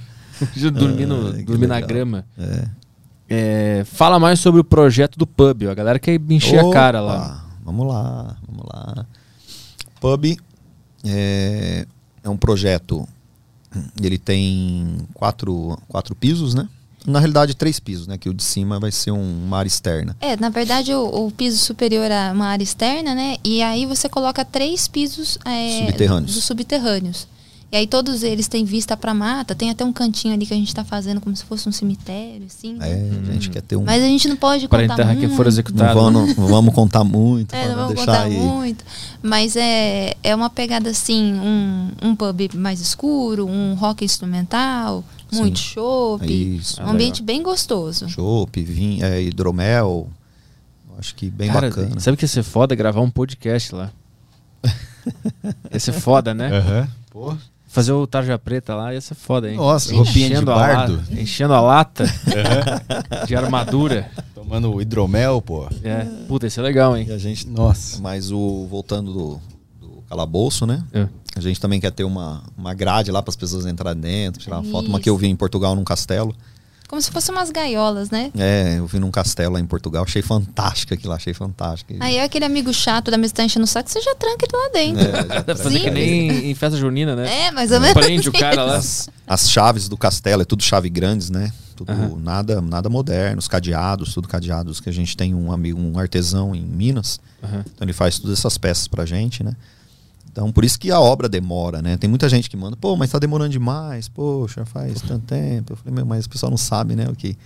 dormir 0.72 1.06
no- 1.06 1.28
Ai, 1.28 1.38
que 1.38 1.44
dormir 1.44 1.66
na 1.66 1.80
grama. 1.80 2.24
É. 2.38 2.68
É, 3.28 3.84
fala 3.86 4.18
mais 4.18 4.38
sobre 4.40 4.60
o 4.60 4.64
projeto 4.64 5.18
do 5.18 5.26
pub. 5.26 5.64
A 5.68 5.74
galera 5.74 5.98
quer 5.98 6.20
encher 6.28 6.58
a 6.58 6.70
cara 6.70 7.00
lá. 7.00 7.16
Opa, 7.16 7.44
Vamos 7.64 7.86
lá, 7.88 8.36
vamos 8.46 8.64
lá. 8.72 9.06
Pub 10.00 10.36
é, 11.04 11.86
é 12.22 12.28
um 12.28 12.36
projeto. 12.36 13.06
Ele 14.00 14.18
tem 14.18 14.98
quatro, 15.14 15.76
quatro 15.88 16.14
pisos, 16.14 16.54
né? 16.54 16.68
Na 17.06 17.18
realidade, 17.18 17.54
três 17.54 17.78
pisos, 17.78 18.06
né? 18.06 18.16
Que 18.16 18.28
o 18.30 18.34
de 18.34 18.42
cima 18.42 18.80
vai 18.80 18.90
ser 18.90 19.10
um- 19.10 19.44
uma 19.46 19.58
área 19.58 19.68
externa. 19.68 20.16
É, 20.20 20.36
na 20.36 20.48
verdade, 20.48 20.92
o, 20.94 21.26
o 21.26 21.30
piso 21.30 21.58
superior 21.58 22.10
é 22.10 22.32
uma 22.32 22.46
área 22.46 22.64
externa, 22.64 23.14
né? 23.14 23.36
E 23.44 23.62
aí 23.62 23.84
você 23.84 24.08
coloca 24.08 24.44
três 24.44 24.88
pisos 24.88 25.36
é, 25.44 25.84
Subterrâneos. 25.86 26.34
dos 26.34 26.44
subterrâneos. 26.44 27.26
E 27.72 27.76
aí 27.76 27.88
todos 27.88 28.22
eles 28.22 28.46
têm 28.46 28.64
vista 28.64 28.96
pra 28.96 29.12
mata, 29.12 29.52
tem 29.52 29.68
até 29.68 29.84
um 29.84 29.92
cantinho 29.92 30.32
ali 30.32 30.46
que 30.46 30.54
a 30.54 30.56
gente 30.56 30.72
tá 30.72 30.84
fazendo 30.84 31.20
como 31.20 31.34
se 31.34 31.42
fosse 31.44 31.68
um 31.68 31.72
cemitério, 31.72 32.46
assim. 32.46 32.74
né? 32.74 32.88
É, 32.88 33.30
a 33.30 33.32
gente 33.32 33.50
quer 33.50 33.62
ter 33.62 33.74
um. 33.76 33.82
Mas 33.82 34.00
a 34.00 34.06
gente 34.06 34.28
não 34.28 34.36
pode 34.36 34.68
Para 34.68 34.82
contar 34.82 34.94
enterrar 34.94 35.12
muito. 35.14 35.26
quem 35.28 35.36
for 35.36 35.42
não, 35.42 35.48
executado. 35.48 35.94
vamos, 36.00 36.36
não 36.36 36.46
vamos 36.46 36.72
contar 36.74 37.02
muito. 37.02 37.52
É, 37.52 37.58
pra 37.64 37.68
não 37.70 37.76
vamos 37.82 37.94
deixar 37.96 38.12
contar 38.12 38.22
aí. 38.28 38.32
muito. 38.38 38.84
Mas 39.20 39.56
é, 39.56 40.14
é 40.22 40.34
uma 40.36 40.48
pegada 40.48 40.88
assim, 40.90 41.34
um, 41.34 41.88
um 42.00 42.14
pub 42.16 42.48
mais 42.54 42.80
escuro, 42.80 43.44
um 43.44 43.74
rock 43.74 44.04
instrumental, 44.04 45.02
muito 45.40 45.58
Sim. 45.58 45.64
chopp. 45.64 46.24
É 46.24 46.26
isso. 46.32 46.82
um 46.82 46.88
ambiente 46.90 47.22
bem 47.22 47.42
gostoso. 47.42 48.08
Chopp, 48.08 48.62
vinho, 48.62 49.04
é, 49.04 49.22
hidromel. 49.22 50.08
Acho 50.98 51.14
que 51.14 51.28
bem 51.28 51.50
Cara, 51.50 51.68
bacana. 51.70 51.98
sabe 52.00 52.16
que 52.16 52.24
ia 52.24 52.28
ser 52.28 52.42
foda 52.44 52.74
gravar 52.74 53.00
um 53.00 53.10
podcast 53.10 53.74
lá? 53.74 53.90
ia 55.72 55.80
ser 55.80 55.92
foda, 55.92 56.32
né? 56.34 56.50
Aham. 56.56 56.88
Fazer 57.66 57.90
o 57.92 58.06
Tarja 58.06 58.38
Preta 58.38 58.74
lá 58.76 58.94
ia 58.94 59.00
ser 59.00 59.14
foda, 59.16 59.50
hein? 59.50 59.56
Nossa, 59.56 59.92
roupinha 59.92 60.28
de 60.28 60.34
Enchendo 60.34 60.52
a 60.52 60.54
bardo. 60.54 60.96
lata- 60.96 61.20
enchendo 61.20 61.54
a 61.54 61.60
lata 61.60 62.04
de 63.26 63.34
armadura. 63.34 64.08
Tomando 64.34 64.80
hidromel, 64.80 65.42
pô. 65.42 65.66
É, 65.82 66.04
puta, 66.28 66.46
isso 66.46 66.60
é 66.60 66.62
legal, 66.62 66.96
hein? 66.96 67.06
E 67.08 67.12
a 67.12 67.18
gente, 67.18 67.48
Nossa. 67.48 68.00
mas 68.00 68.30
o 68.30 68.66
voltando 68.70 69.12
do, 69.12 69.40
do 69.80 70.02
calabouço, 70.08 70.64
né? 70.66 70.84
É. 70.92 71.08
A 71.36 71.40
gente 71.40 71.60
também 71.60 71.80
quer 71.80 71.90
ter 71.90 72.04
uma, 72.04 72.42
uma 72.56 72.74
grade 72.74 73.10
lá 73.10 73.22
para 73.22 73.30
as 73.30 73.36
pessoas 73.36 73.66
entrarem 73.66 74.00
dentro, 74.00 74.40
tirar 74.42 74.60
uma 74.60 74.70
foto. 74.70 74.88
Uma 74.88 75.00
que 75.00 75.10
eu 75.10 75.16
vi 75.16 75.26
em 75.26 75.36
Portugal 75.36 75.74
num 75.74 75.84
castelo. 75.84 76.34
Como 76.86 77.00
se 77.00 77.10
fossem 77.10 77.34
umas 77.34 77.50
gaiolas, 77.50 78.10
né? 78.10 78.30
É, 78.38 78.78
eu 78.78 78.86
vi 78.86 78.98
num 78.98 79.10
castelo 79.10 79.54
lá 79.54 79.60
em 79.60 79.66
Portugal. 79.66 80.04
Achei 80.04 80.22
fantástica 80.22 80.94
aquilo 80.94 81.10
lá, 81.10 81.16
achei 81.16 81.34
fantástica. 81.34 81.94
Aí 81.98 82.16
é 82.18 82.24
aquele 82.24 82.44
amigo 82.44 82.72
chato 82.72 83.10
da 83.10 83.16
mesa 83.16 83.34
tá 83.34 83.44
enchendo 83.44 83.64
o 83.64 83.66
saco, 83.66 83.90
você 83.90 84.00
já 84.00 84.14
tranca 84.14 84.46
ele 84.46 84.56
lá 84.56 84.68
dentro. 84.68 85.32
É, 85.32 85.44
já 85.48 85.56
fazer 85.56 85.80
que 85.80 85.90
nem 85.90 86.50
em 86.50 86.54
festa 86.54 86.76
junina, 86.76 87.16
né? 87.16 87.46
É, 87.46 87.50
mais 87.50 87.72
ou 87.72 87.80
menos. 87.80 87.94
Prende 87.94 88.28
o 88.28 88.32
cara 88.32 88.62
lá. 88.62 88.76
As, 88.76 89.08
as 89.26 89.50
chaves 89.50 89.88
do 89.88 89.96
castelo 89.96 90.42
é 90.42 90.44
tudo 90.44 90.62
chave 90.62 90.88
grandes, 90.90 91.30
né? 91.30 91.52
Tudo 91.74 91.90
Aham. 91.90 92.16
nada, 92.22 92.60
nada 92.60 92.88
moderno, 92.88 93.38
os 93.38 93.48
cadeados, 93.48 94.14
tudo 94.14 94.28
cadeados 94.28 94.78
que 94.78 94.88
a 94.88 94.92
gente 94.92 95.16
tem 95.16 95.34
um 95.34 95.50
amigo, 95.50 95.80
um 95.80 95.98
artesão 95.98 96.54
em 96.54 96.62
Minas. 96.62 97.18
Aham. 97.42 97.64
Então 97.66 97.84
ele 97.84 97.92
faz 97.92 98.18
todas 98.18 98.38
essas 98.38 98.56
peças 98.56 98.86
pra 98.86 99.04
gente, 99.04 99.42
né? 99.42 99.56
Então, 100.34 100.50
por 100.50 100.64
isso 100.64 100.76
que 100.80 100.90
a 100.90 100.98
obra 100.98 101.28
demora, 101.28 101.80
né? 101.80 101.96
Tem 101.96 102.10
muita 102.10 102.28
gente 102.28 102.50
que 102.50 102.56
manda, 102.56 102.76
pô, 102.76 102.96
mas 102.96 103.08
tá 103.08 103.20
demorando 103.20 103.50
demais, 103.50 104.08
poxa, 104.08 104.66
faz 104.66 105.00
tanto 105.00 105.26
tempo. 105.26 105.74
Eu 105.74 105.76
falei, 105.76 105.94
meu, 105.94 106.04
mas 106.04 106.26
o 106.26 106.28
pessoal 106.28 106.50
não 106.50 106.56
sabe, 106.56 106.96
né, 106.96 107.06
o 107.08 107.14
que... 107.14 107.38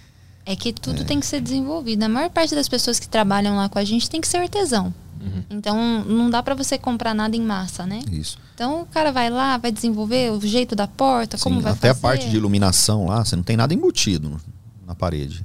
É 0.47 0.57
que 0.57 0.73
tudo 0.73 1.05
tem 1.05 1.21
que 1.21 1.27
ser 1.27 1.43
desenvolvido. 1.43 2.03
A 2.05 2.09
maior 2.09 2.31
parte 2.31 2.55
das 2.55 2.67
pessoas 2.67 2.99
que 2.99 3.07
trabalham 3.07 3.57
lá 3.57 3.69
com 3.69 3.79
a 3.79 3.85
gente 3.85 4.09
tem 4.09 4.23
que 4.23 4.27
ser 4.27 4.39
artesão. 4.39 4.95
Uhum. 5.21 5.43
Então, 5.51 6.03
não 6.03 6.31
dá 6.31 6.43
pra 6.43 6.55
você 6.55 6.79
comprar 6.79 7.13
nada 7.13 7.37
em 7.37 7.43
massa, 7.43 7.85
né? 7.85 8.01
Isso. 8.11 8.39
Então, 8.55 8.81
o 8.81 8.87
cara 8.87 9.13
vai 9.13 9.29
lá, 9.29 9.59
vai 9.59 9.71
desenvolver 9.71 10.33
o 10.33 10.41
jeito 10.41 10.75
da 10.75 10.89
porta, 10.89 11.37
como 11.37 11.57
Sim, 11.57 11.63
vai 11.63 11.73
até 11.73 11.89
fazer. 11.89 11.99
a 11.99 12.01
parte 12.01 12.31
de 12.31 12.37
iluminação 12.39 13.05
lá, 13.05 13.23
você 13.23 13.37
não 13.37 13.43
tem 13.43 13.59
nada 13.59 13.75
embutido 13.75 14.41
na 14.87 14.95
parede. 14.95 15.45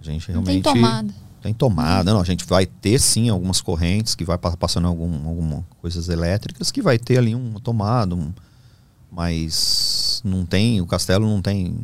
A 0.00 0.04
gente 0.04 0.28
Não 0.28 0.44
realmente... 0.44 0.62
tem 0.62 0.74
tomada. 0.74 1.12
Tem 1.42 1.54
tomada, 1.54 2.12
não. 2.12 2.20
A 2.20 2.24
gente 2.24 2.44
vai 2.44 2.66
ter 2.66 2.98
sim 3.00 3.28
algumas 3.30 3.60
correntes 3.60 4.14
que 4.14 4.24
vai 4.24 4.36
pa- 4.36 4.56
passando 4.56 4.86
algum, 4.88 5.26
alguma 5.28 5.64
coisas 5.80 6.08
elétricas 6.08 6.70
que 6.70 6.82
vai 6.82 6.98
ter 6.98 7.16
ali 7.18 7.34
uma 7.34 7.58
tomada, 7.60 8.14
um- 8.14 8.32
mas 9.10 10.20
não 10.24 10.44
tem, 10.46 10.80
o 10.80 10.86
castelo 10.86 11.26
não 11.26 11.40
tem, 11.42 11.76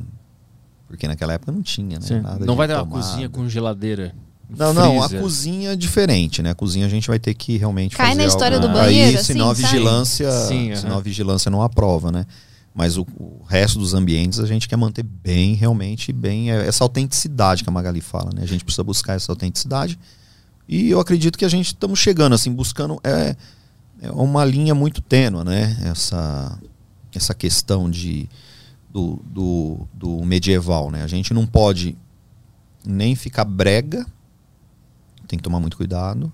porque 0.87 1.09
naquela 1.09 1.33
época 1.35 1.53
não 1.53 1.63
tinha, 1.63 1.99
né? 1.99 2.07
Não 2.39 2.39
de 2.39 2.55
vai 2.55 2.69
ter 2.69 2.75
uma 2.75 2.85
tomada. 2.85 2.89
cozinha 3.09 3.29
com 3.29 3.49
geladeira. 3.49 4.15
Não, 4.49 4.73
não, 4.73 5.03
a 5.03 5.09
cozinha 5.09 5.73
é 5.73 5.77
diferente, 5.77 6.41
né? 6.41 6.51
A 6.51 6.55
cozinha 6.55 6.87
a 6.87 6.89
gente 6.89 7.09
vai 7.09 7.19
ter 7.19 7.35
que 7.35 7.57
realmente 7.57 7.97
Cai 7.97 8.11
fazer 8.11 8.19
na 8.21 8.25
história 8.29 8.59
algo- 8.59 8.69
do 8.69 8.73
banheiro, 8.75 9.09
Aí, 9.11 9.15
assim, 9.17 9.25
senão 9.33 9.51
a 9.51 9.55
sabe? 9.57 9.67
vigilância, 9.67 10.31
Sim, 10.31 10.77
senão 10.77 10.99
a 10.99 11.01
vigilância 11.01 11.51
não 11.51 11.63
aprova, 11.63 12.13
né? 12.13 12.25
Mas 12.77 12.99
o, 12.99 13.07
o 13.17 13.43
resto 13.49 13.79
dos 13.79 13.95
ambientes 13.95 14.39
a 14.39 14.47
gente 14.47 14.69
quer 14.69 14.77
manter 14.77 15.03
bem, 15.03 15.55
realmente 15.55 16.13
bem 16.13 16.53
é, 16.53 16.67
essa 16.67 16.85
autenticidade 16.85 17.65
que 17.65 17.71
a 17.71 17.73
Magali 17.73 18.03
fala, 18.03 18.31
né? 18.35 18.43
A 18.43 18.47
gente 18.47 18.63
precisa 18.63 18.85
buscar 18.85 19.15
essa 19.15 19.33
autenticidade. 19.33 19.99
E 20.69 20.91
eu 20.91 21.01
acredito 21.01 21.39
que 21.39 21.47
a 21.47 21.49
gente 21.49 21.69
estamos 21.69 21.99
chegando 21.99 22.35
assim, 22.35 22.53
buscando 22.53 23.01
é, 23.03 23.35
é 24.03 24.11
uma 24.11 24.45
linha 24.45 24.75
muito 24.75 25.01
tênua, 25.01 25.43
né? 25.43 25.75
Essa 25.85 26.61
essa 27.15 27.33
questão 27.33 27.91
de 27.91 28.29
do, 28.91 29.23
do, 29.25 29.89
do 29.95 30.23
medieval, 30.27 30.91
né? 30.91 31.03
A 31.03 31.07
gente 31.07 31.33
não 31.33 31.47
pode 31.47 31.97
nem 32.85 33.17
ficar 33.17 33.47
brega, 33.47 34.05
tem 35.27 35.39
que 35.39 35.43
tomar 35.43 35.61
muito 35.61 35.79
cuidado. 35.79 36.31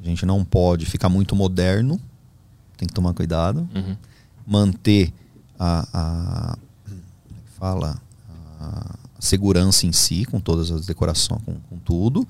A 0.00 0.04
gente 0.04 0.26
não 0.26 0.44
pode 0.44 0.84
ficar 0.84 1.08
muito 1.08 1.36
moderno, 1.36 2.00
tem 2.76 2.88
que 2.88 2.94
tomar 2.94 3.14
cuidado. 3.14 3.68
Uhum. 3.72 3.96
Manter 4.44 5.12
a, 5.64 5.88
a 5.92 6.58
como 6.84 7.00
é 7.38 7.40
que 7.44 7.58
fala 7.58 7.96
a 8.60 8.96
segurança 9.18 9.86
em 9.86 9.92
si, 9.92 10.24
com 10.24 10.38
todas 10.38 10.70
as 10.70 10.86
decorações, 10.86 11.40
com, 11.44 11.54
com 11.54 11.78
tudo. 11.78 12.26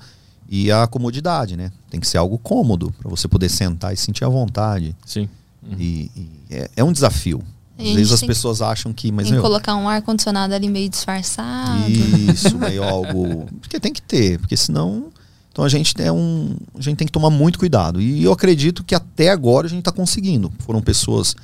E 0.48 0.70
a 0.70 0.86
comodidade, 0.86 1.56
né? 1.56 1.72
Tem 1.90 1.98
que 1.98 2.06
ser 2.06 2.18
algo 2.18 2.38
cômodo 2.38 2.94
para 3.00 3.08
você 3.08 3.26
poder 3.26 3.48
sentar 3.48 3.92
e 3.92 3.96
sentir 3.96 4.24
à 4.24 4.28
vontade. 4.28 4.94
Sim. 5.04 5.28
Uhum. 5.62 5.76
E, 5.78 6.10
e 6.14 6.30
é, 6.50 6.70
é 6.76 6.84
um 6.84 6.92
desafio. 6.92 7.42
Às 7.76 7.90
vezes 7.90 8.12
as 8.12 8.22
pessoas 8.22 8.62
acham 8.62 8.92
que, 8.92 9.10
mas 9.10 9.24
Tem 9.24 9.32
que 9.32 9.32
meu, 9.32 9.42
colocar 9.42 9.74
um 9.74 9.88
ar-condicionado 9.88 10.54
ali 10.54 10.68
meio 10.68 10.88
disfarçado. 10.88 11.90
isso, 11.90 12.56
meio 12.58 12.84
algo. 12.84 13.46
Porque 13.60 13.80
tem 13.80 13.92
que 13.92 14.02
ter, 14.02 14.38
porque 14.38 14.56
senão. 14.56 15.06
Então 15.50 15.64
a 15.64 15.68
gente 15.68 16.00
é 16.00 16.12
um. 16.12 16.56
A 16.78 16.80
gente 16.80 16.96
tem 16.96 17.06
que 17.06 17.12
tomar 17.12 17.30
muito 17.30 17.58
cuidado. 17.58 18.00
E 18.00 18.22
eu 18.22 18.32
acredito 18.32 18.84
que 18.84 18.94
até 18.94 19.30
agora 19.30 19.66
a 19.66 19.70
gente 19.70 19.80
está 19.80 19.90
conseguindo. 19.90 20.52
Foram 20.60 20.80
pessoas. 20.80 21.34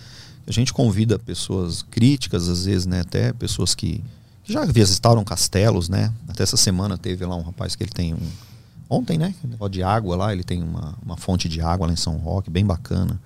A 0.50 0.52
gente 0.52 0.72
convida 0.72 1.16
pessoas 1.16 1.80
críticas, 1.80 2.48
às 2.48 2.64
vezes, 2.64 2.84
né? 2.84 3.02
Até 3.02 3.32
pessoas 3.32 3.72
que, 3.72 4.02
que 4.42 4.52
já 4.52 4.64
visitaram 4.64 5.22
castelos, 5.22 5.88
né? 5.88 6.12
Até 6.26 6.42
essa 6.42 6.56
semana 6.56 6.98
teve 6.98 7.24
lá 7.24 7.36
um 7.36 7.42
rapaz 7.42 7.76
que 7.76 7.84
ele 7.84 7.92
tem 7.92 8.14
um. 8.14 8.28
Ontem, 8.88 9.16
né? 9.16 9.32
Um 9.44 9.48
negócio 9.48 9.70
de 9.70 9.80
água 9.84 10.16
lá, 10.16 10.32
ele 10.32 10.42
tem 10.42 10.60
uma, 10.60 10.98
uma 11.06 11.16
fonte 11.16 11.48
de 11.48 11.60
água 11.60 11.86
lá 11.86 11.92
em 11.92 11.96
São 11.96 12.16
Roque, 12.16 12.50
bem 12.50 12.66
bacana. 12.66 13.20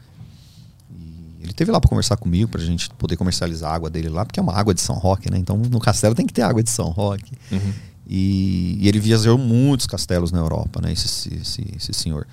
E 0.94 1.44
ele 1.44 1.54
teve 1.54 1.72
lá 1.72 1.80
para 1.80 1.88
conversar 1.88 2.18
comigo, 2.18 2.50
pra 2.50 2.60
gente 2.60 2.90
poder 2.90 3.16
comercializar 3.16 3.72
a 3.72 3.74
água 3.74 3.88
dele 3.88 4.10
lá, 4.10 4.26
porque 4.26 4.38
é 4.38 4.42
uma 4.42 4.52
água 4.52 4.74
de 4.74 4.82
São 4.82 4.96
Roque, 4.96 5.30
né? 5.30 5.38
Então 5.38 5.56
no 5.56 5.80
castelo 5.80 6.14
tem 6.14 6.26
que 6.26 6.34
ter 6.34 6.42
água 6.42 6.62
de 6.62 6.68
São 6.68 6.90
Roque. 6.90 7.32
Uhum. 7.50 7.72
E, 8.06 8.76
e 8.82 8.86
ele 8.86 9.00
viajou 9.00 9.38
muitos 9.38 9.86
castelos 9.86 10.30
na 10.30 10.40
Europa, 10.40 10.82
né? 10.82 10.92
Esse, 10.92 11.06
esse, 11.06 11.34
esse, 11.36 11.74
esse 11.74 11.94
senhor. 11.94 12.26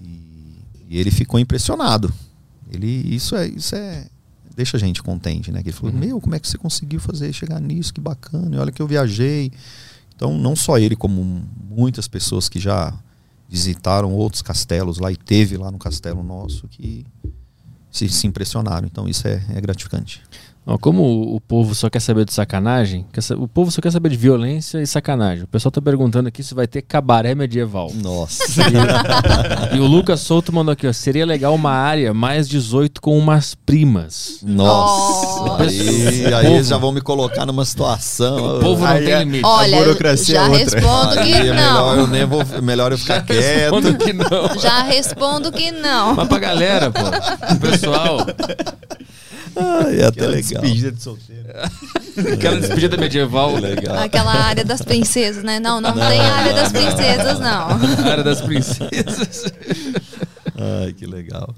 E, 0.00 0.62
e 0.88 0.98
ele 0.98 1.10
ficou 1.10 1.38
impressionado. 1.38 2.10
Ele, 2.72 2.86
isso 3.14 3.36
é, 3.36 3.46
isso 3.46 3.74
é, 3.76 4.06
deixa 4.54 4.76
a 4.76 4.80
gente 4.80 5.02
contente, 5.02 5.50
né? 5.50 5.62
Que 5.62 5.70
ele 5.70 5.76
falou: 5.76 5.92
Uhum. 5.92 6.00
Meu, 6.00 6.20
como 6.20 6.34
é 6.34 6.38
que 6.38 6.48
você 6.48 6.56
conseguiu 6.56 7.00
fazer 7.00 7.32
chegar 7.32 7.60
nisso? 7.60 7.92
Que 7.92 8.00
bacana! 8.00 8.54
E 8.54 8.58
olha 8.58 8.72
que 8.72 8.80
eu 8.80 8.86
viajei. 8.86 9.52
Então, 10.14 10.38
não 10.38 10.54
só 10.54 10.78
ele, 10.78 10.94
como 10.94 11.42
muitas 11.68 12.06
pessoas 12.06 12.48
que 12.48 12.60
já 12.60 12.94
visitaram 13.48 14.12
outros 14.12 14.42
castelos 14.42 14.98
lá 14.98 15.10
e 15.10 15.16
teve 15.16 15.56
lá 15.56 15.70
no 15.70 15.78
castelo 15.78 16.22
nosso 16.22 16.68
que 16.68 17.04
se, 17.90 18.08
se 18.08 18.26
impressionaram. 18.26 18.86
Então, 18.86 19.08
isso 19.08 19.26
é, 19.26 19.44
é 19.54 19.60
gratificante. 19.60 20.22
Ó, 20.66 20.78
como 20.78 21.02
o, 21.34 21.40
povo 21.42 21.74
só 21.74 21.90
quer 21.90 22.00
saber 22.00 22.24
de 22.24 22.32
sacanagem, 22.32 23.04
quer 23.12 23.20
sa- 23.20 23.34
o 23.36 23.46
povo 23.46 23.70
só 23.70 23.82
quer 23.82 23.90
saber 23.92 24.08
de 24.08 24.16
violência 24.16 24.80
e 24.80 24.86
sacanagem. 24.86 25.44
O 25.44 25.46
pessoal 25.46 25.70
tá 25.70 25.78
perguntando 25.82 26.26
aqui 26.28 26.42
se 26.42 26.54
vai 26.54 26.66
ter 26.66 26.80
cabaré 26.80 27.34
medieval. 27.34 27.90
Nossa! 27.94 28.62
E 29.74 29.78
o 29.80 29.86
Lucas 29.86 30.20
Souto 30.20 30.52
mandou 30.54 30.72
aqui, 30.72 30.86
ó. 30.86 30.92
Seria 30.92 31.26
legal 31.26 31.54
uma 31.54 31.70
área 31.72 32.14
mais 32.14 32.48
18 32.48 33.00
com 33.00 33.18
umas 33.18 33.54
primas. 33.54 34.38
Nossa! 34.42 35.42
Oh. 35.52 35.62
Aí, 35.62 36.32
aí 36.34 36.46
eles 36.54 36.68
já 36.68 36.78
vão 36.78 36.92
me 36.92 37.00
colocar 37.00 37.44
numa 37.44 37.64
situação. 37.64 38.56
O 38.58 38.60
povo 38.60 38.84
não 38.84 38.92
Aí 38.92 39.04
tem 39.04 39.14
é- 39.14 39.18
limite. 39.18 39.44
Olha, 39.44 39.76
burocracia 39.78 40.34
já 40.36 40.40
é 40.44 40.48
outra. 40.48 40.58
respondo 40.80 41.18
Aí 41.20 41.26
que 41.26 41.34
é 41.34 41.52
melhor 41.52 41.96
eu 41.96 42.02
não. 42.02 42.06
nem 42.06 42.24
vou, 42.24 42.42
melhor 42.62 42.92
eu 42.92 42.98
ficar 42.98 43.20
quieto. 43.26 43.70
Quando 43.70 43.96
que 43.98 44.12
não? 44.12 44.58
Já 44.60 44.82
respondo 44.82 45.52
que 45.52 45.70
não. 45.72 46.14
Mas 46.14 46.28
pra 46.28 46.38
galera, 46.38 46.90
pô. 46.90 47.00
O 47.54 47.60
pessoal. 47.60 48.18
Ai, 49.56 50.00
é 50.00 50.04
até 50.04 50.20
Aquela 50.20 50.30
legal. 50.32 50.50
despedida 50.62 50.92
de 50.92 51.02
solteiro. 51.02 51.44
Aquela 52.34 52.60
despedida 52.60 52.96
medieval. 52.96 53.56
Legal. 53.56 53.96
Aquela 53.98 54.32
área 54.32 54.64
das 54.64 54.82
princesas, 54.82 55.42
né? 55.44 55.60
Não, 55.60 55.80
não, 55.80 55.92
tem 55.92 56.20
área 56.20 56.52
das 56.54 56.72
princesas, 56.72 57.38
não. 57.40 57.68
A 57.68 57.76
área 58.10 58.24
das 58.24 58.40
princesas. 58.40 59.44
Ai, 60.56 60.92
que 60.92 61.06
legal. 61.06 61.54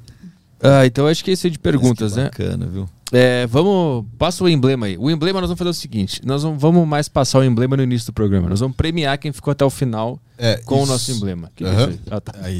Ah, 0.62 0.86
então 0.86 1.07
acho 1.07 1.23
que 1.25 1.31
é 1.31 1.34
isso 1.34 1.47
aí 1.47 1.50
de 1.50 1.58
perguntas, 1.58 2.12
Mas 2.12 2.16
né? 2.16 2.25
Bacana, 2.25 2.66
viu? 2.66 2.89
É, 3.12 3.47
vamos. 3.47 4.05
Passa 4.18 4.42
o 4.42 4.49
emblema 4.49 4.86
aí. 4.86 4.97
O 4.99 5.10
emblema 5.10 5.41
nós 5.41 5.49
vamos 5.49 5.58
fazer 5.58 5.70
o 5.70 5.75
seguinte: 5.75 6.20
nós 6.25 6.42
vamos, 6.42 6.60
vamos 6.60 6.89
mais 6.89 7.08
passar 7.08 7.39
o 7.39 7.44
emblema 7.44 7.76
no 7.76 7.83
início 7.83 8.07
do 8.07 8.12
programa. 8.12 8.49
Nós 8.49 8.60
vamos 8.60 8.76
premiar 8.76 9.16
quem 9.18 9.33
ficou 9.33 9.52
até 9.52 9.65
o 9.65 9.70
final 9.70 10.18
É, 10.39 10.57
com 10.65 10.76
o 10.81 10.83
isso. 10.83 10.92
nosso 10.92 11.12
emblema. 11.12 11.50
Que 11.55 11.62
que 11.65 11.70
é? 11.70 11.99
Ah, 12.10 12.20
tá. 12.20 12.33
Aí. 12.42 12.57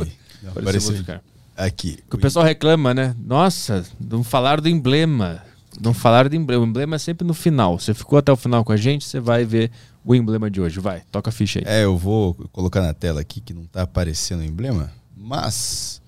Apareceu 0.47 0.60
Apareceu 0.60 0.90
outro 0.90 1.05
cara. 1.05 1.23
Aqui. 1.57 1.99
Que 2.09 2.17
o 2.17 2.18
pessoal 2.18 2.44
reclama, 2.44 2.93
né? 2.93 3.15
Nossa, 3.18 3.85
não 3.99 4.23
falaram 4.23 4.62
do 4.62 4.68
emblema. 4.68 5.43
Não 5.81 5.94
falaram 5.94 6.28
do 6.28 6.36
emblema. 6.36 6.65
O 6.65 6.68
emblema 6.68 6.97
é 6.97 6.99
sempre 6.99 7.26
no 7.26 7.35
final. 7.35 7.78
Você 7.78 7.94
ficou 7.94 8.18
até 8.18 8.31
o 8.31 8.36
final 8.36 8.65
com 8.65 8.73
a 8.73 8.76
gente, 8.76 9.05
você 9.05 9.20
vai 9.20 9.44
ver 9.44 9.70
o 10.05 10.15
emblema 10.15 10.51
de 10.51 10.60
hoje. 10.60 10.78
Vai, 10.81 11.02
toca 11.10 11.31
a 11.31 11.33
ficha 11.33 11.60
aí. 11.60 11.65
É, 11.67 11.85
eu 11.85 11.97
vou 11.97 12.35
colocar 12.52 12.81
na 12.83 12.94
tela 12.94 13.20
aqui 13.20 13.41
que 13.41 13.52
não 13.52 13.65
tá 13.65 13.83
aparecendo 13.83 14.41
o 14.41 14.44
emblema, 14.44 14.93
mas 15.17 16.01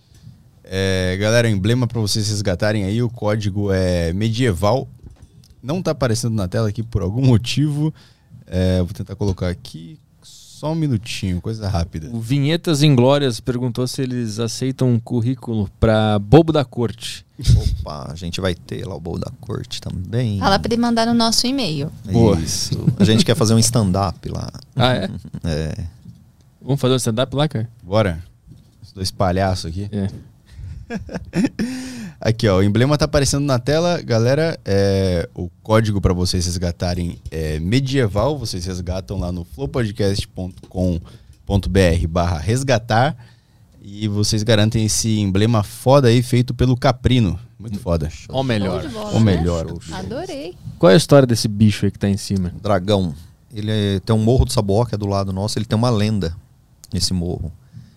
é, 0.65 1.17
galera, 1.19 1.49
emblema 1.49 1.87
para 1.87 2.01
vocês 2.01 2.29
resgatarem 2.29 2.85
aí, 2.85 3.03
o 3.03 3.09
código 3.09 3.73
é 3.73 4.13
medieval. 4.13 4.87
Não 5.63 5.83
tá 5.83 5.93
aparecendo 5.93 6.35
na 6.35 6.47
tela 6.47 6.69
aqui 6.69 6.83
por 6.83 7.01
algum 7.01 7.25
motivo. 7.27 7.93
É, 8.47 8.79
vou 8.79 8.93
tentar 8.93 9.17
colocar 9.17 9.49
aqui 9.49 9.99
só 10.59 10.73
um 10.73 10.75
minutinho, 10.75 11.41
coisa 11.41 11.69
rápida. 11.69 12.11
O 12.13 12.21
Vinhetas 12.21 12.83
Inglórias 12.83 13.39
perguntou 13.39 13.87
se 13.87 14.03
eles 14.03 14.41
aceitam 14.41 14.91
um 14.91 14.99
currículo 14.99 15.71
pra 15.79 16.19
bobo 16.19 16.53
da 16.53 16.65
corte. 16.65 17.25
Opa, 17.81 18.11
a 18.11 18.17
gente 18.17 18.41
vai 18.41 18.57
ter 18.57 18.85
lá 18.85 18.97
o 18.97 18.99
bolo 18.99 19.21
da 19.21 19.31
corte 19.41 19.81
também. 19.81 20.41
Fala 20.41 20.59
pra 20.59 20.73
ele 20.75 20.83
mandar 20.83 21.07
no 21.07 21.15
nosso 21.15 21.47
e-mail. 21.47 21.93
Boa. 22.11 22.37
Isso. 22.41 22.77
A 22.99 23.05
gente 23.05 23.25
quer 23.25 23.37
fazer 23.37 23.55
um 23.55 23.59
stand-up 23.61 24.29
lá. 24.29 24.51
Ah, 24.75 24.95
é? 24.95 25.11
É. 25.45 25.85
Vamos 26.61 26.81
fazer 26.81 26.95
um 26.95 26.99
stand-up 26.99 27.35
lá, 27.35 27.49
cara? 27.49 27.69
Bora? 27.83 28.23
Os 28.83 28.93
dois 28.93 29.11
palhaços 29.13 29.67
aqui. 29.67 29.89
É. 29.93 30.09
Aqui, 32.21 32.49
ó, 32.49 32.59
o 32.59 32.63
emblema 32.63 32.99
tá 32.99 33.05
aparecendo 33.05 33.45
na 33.45 33.59
tela, 33.59 34.01
galera. 34.03 34.59
É, 34.65 35.29
o 35.35 35.49
código 35.63 36.01
para 36.01 36.13
vocês 36.13 36.47
resgatarem 36.47 37.19
é 37.31 37.59
medieval. 37.61 38.37
Vocês 38.39 38.65
resgatam 38.67 39.19
lá 39.19 39.31
no 39.31 39.45
flowpodcast.com.br 39.45 42.09
barra 42.09 42.39
resgatar. 42.39 43.17
E 43.81 44.09
vocês 44.09 44.43
garantem 44.43 44.85
esse 44.85 45.21
emblema 45.21 45.63
foda 45.63 46.09
aí, 46.09 46.23
feito 46.23 46.53
pelo 46.53 46.77
Caprino. 46.77 47.39
Muito 47.59 47.79
foda. 47.79 48.09
Ou 48.29 48.45
melhor. 48.45 48.87
Bola, 48.89 49.13
Ou 49.15 49.21
né? 49.21 49.37
melhor. 49.37 49.67
Adorei. 49.93 50.55
Qual 50.79 50.91
é 50.91 50.95
a 50.95 50.97
história 50.97 51.27
desse 51.27 51.49
bicho 51.49 51.87
aí 51.87 51.91
que 51.91 51.99
tá 51.99 52.09
em 52.09 52.17
cima? 52.17 52.53
Dragão. 52.63 53.15
Ele 53.53 53.71
é- 53.71 54.01
tem 54.01 54.15
um 54.15 54.23
morro 54.23 54.45
do 54.45 54.53
Sabó, 54.53 54.85
que 54.85 54.95
é 54.95 54.99
do 54.99 55.07
lado 55.07 55.33
nosso. 55.33 55.59
Ele 55.59 55.65
tem 55.65 55.77
uma 55.79 55.91
lenda 55.91 56.37
nesse 56.93 57.15
morro, 57.15 57.51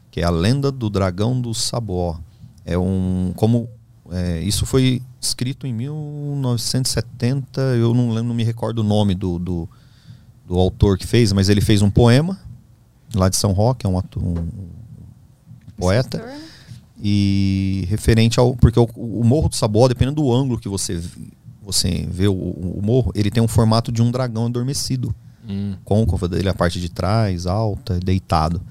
que 0.10 0.22
é 0.22 0.24
a 0.24 0.30
lenda 0.30 0.72
do 0.72 0.90
dragão 0.90 1.40
do 1.40 1.54
Sabó. 1.54 2.20
É 2.66 2.78
um 2.78 3.32
como 3.36 3.68
é, 4.12 4.40
isso 4.42 4.66
foi 4.66 5.02
escrito 5.20 5.66
em 5.66 5.74
1970. 5.74 7.62
Eu 7.78 7.94
não, 7.94 8.10
lembro, 8.10 8.24
não 8.30 8.36
me 8.36 8.44
recordo 8.44 8.80
o 8.80 8.84
nome 8.84 9.16
do, 9.16 9.40
do, 9.40 9.70
do 10.48 10.58
autor 10.58 10.98
que 10.98 11.08
fez, 11.08 11.32
mas 11.34 11.50
ele 11.50 11.62
fez 11.62 11.82
um 11.82 11.90
poema 11.90 12.40
lá 13.14 13.30
de 13.30 13.36
São 13.38 13.52
Roque, 13.52 13.86
é 13.86 13.90
um, 13.90 13.98
atu- 13.98 14.20
um 14.20 14.48
poeta. 15.78 16.18
E 17.04 17.86
referente 17.90 18.40
ao. 18.40 18.56
Porque 18.56 18.80
o, 18.80 18.88
o 18.96 19.24
Morro 19.24 19.50
do 19.50 19.56
Sabuó, 19.56 19.88
dependendo 19.88 20.22
do 20.22 20.32
ângulo 20.32 20.60
que 20.60 20.70
você, 20.70 21.02
você 21.64 22.06
vê 22.10 22.28
o, 22.28 22.34
o 22.34 22.80
morro, 22.84 23.12
ele 23.16 23.32
tem 23.32 23.42
um 23.42 23.48
formato 23.48 23.92
de 23.92 24.02
um 24.04 24.12
dragão 24.12 24.46
adormecido. 24.46 25.14
Hum. 25.48 25.74
Côncava 25.84 26.28
dele, 26.28 26.48
a 26.48 26.54
parte 26.54 26.80
de 26.80 26.90
trás, 26.90 27.48
alta, 27.48 28.00
deitado. 28.00 28.62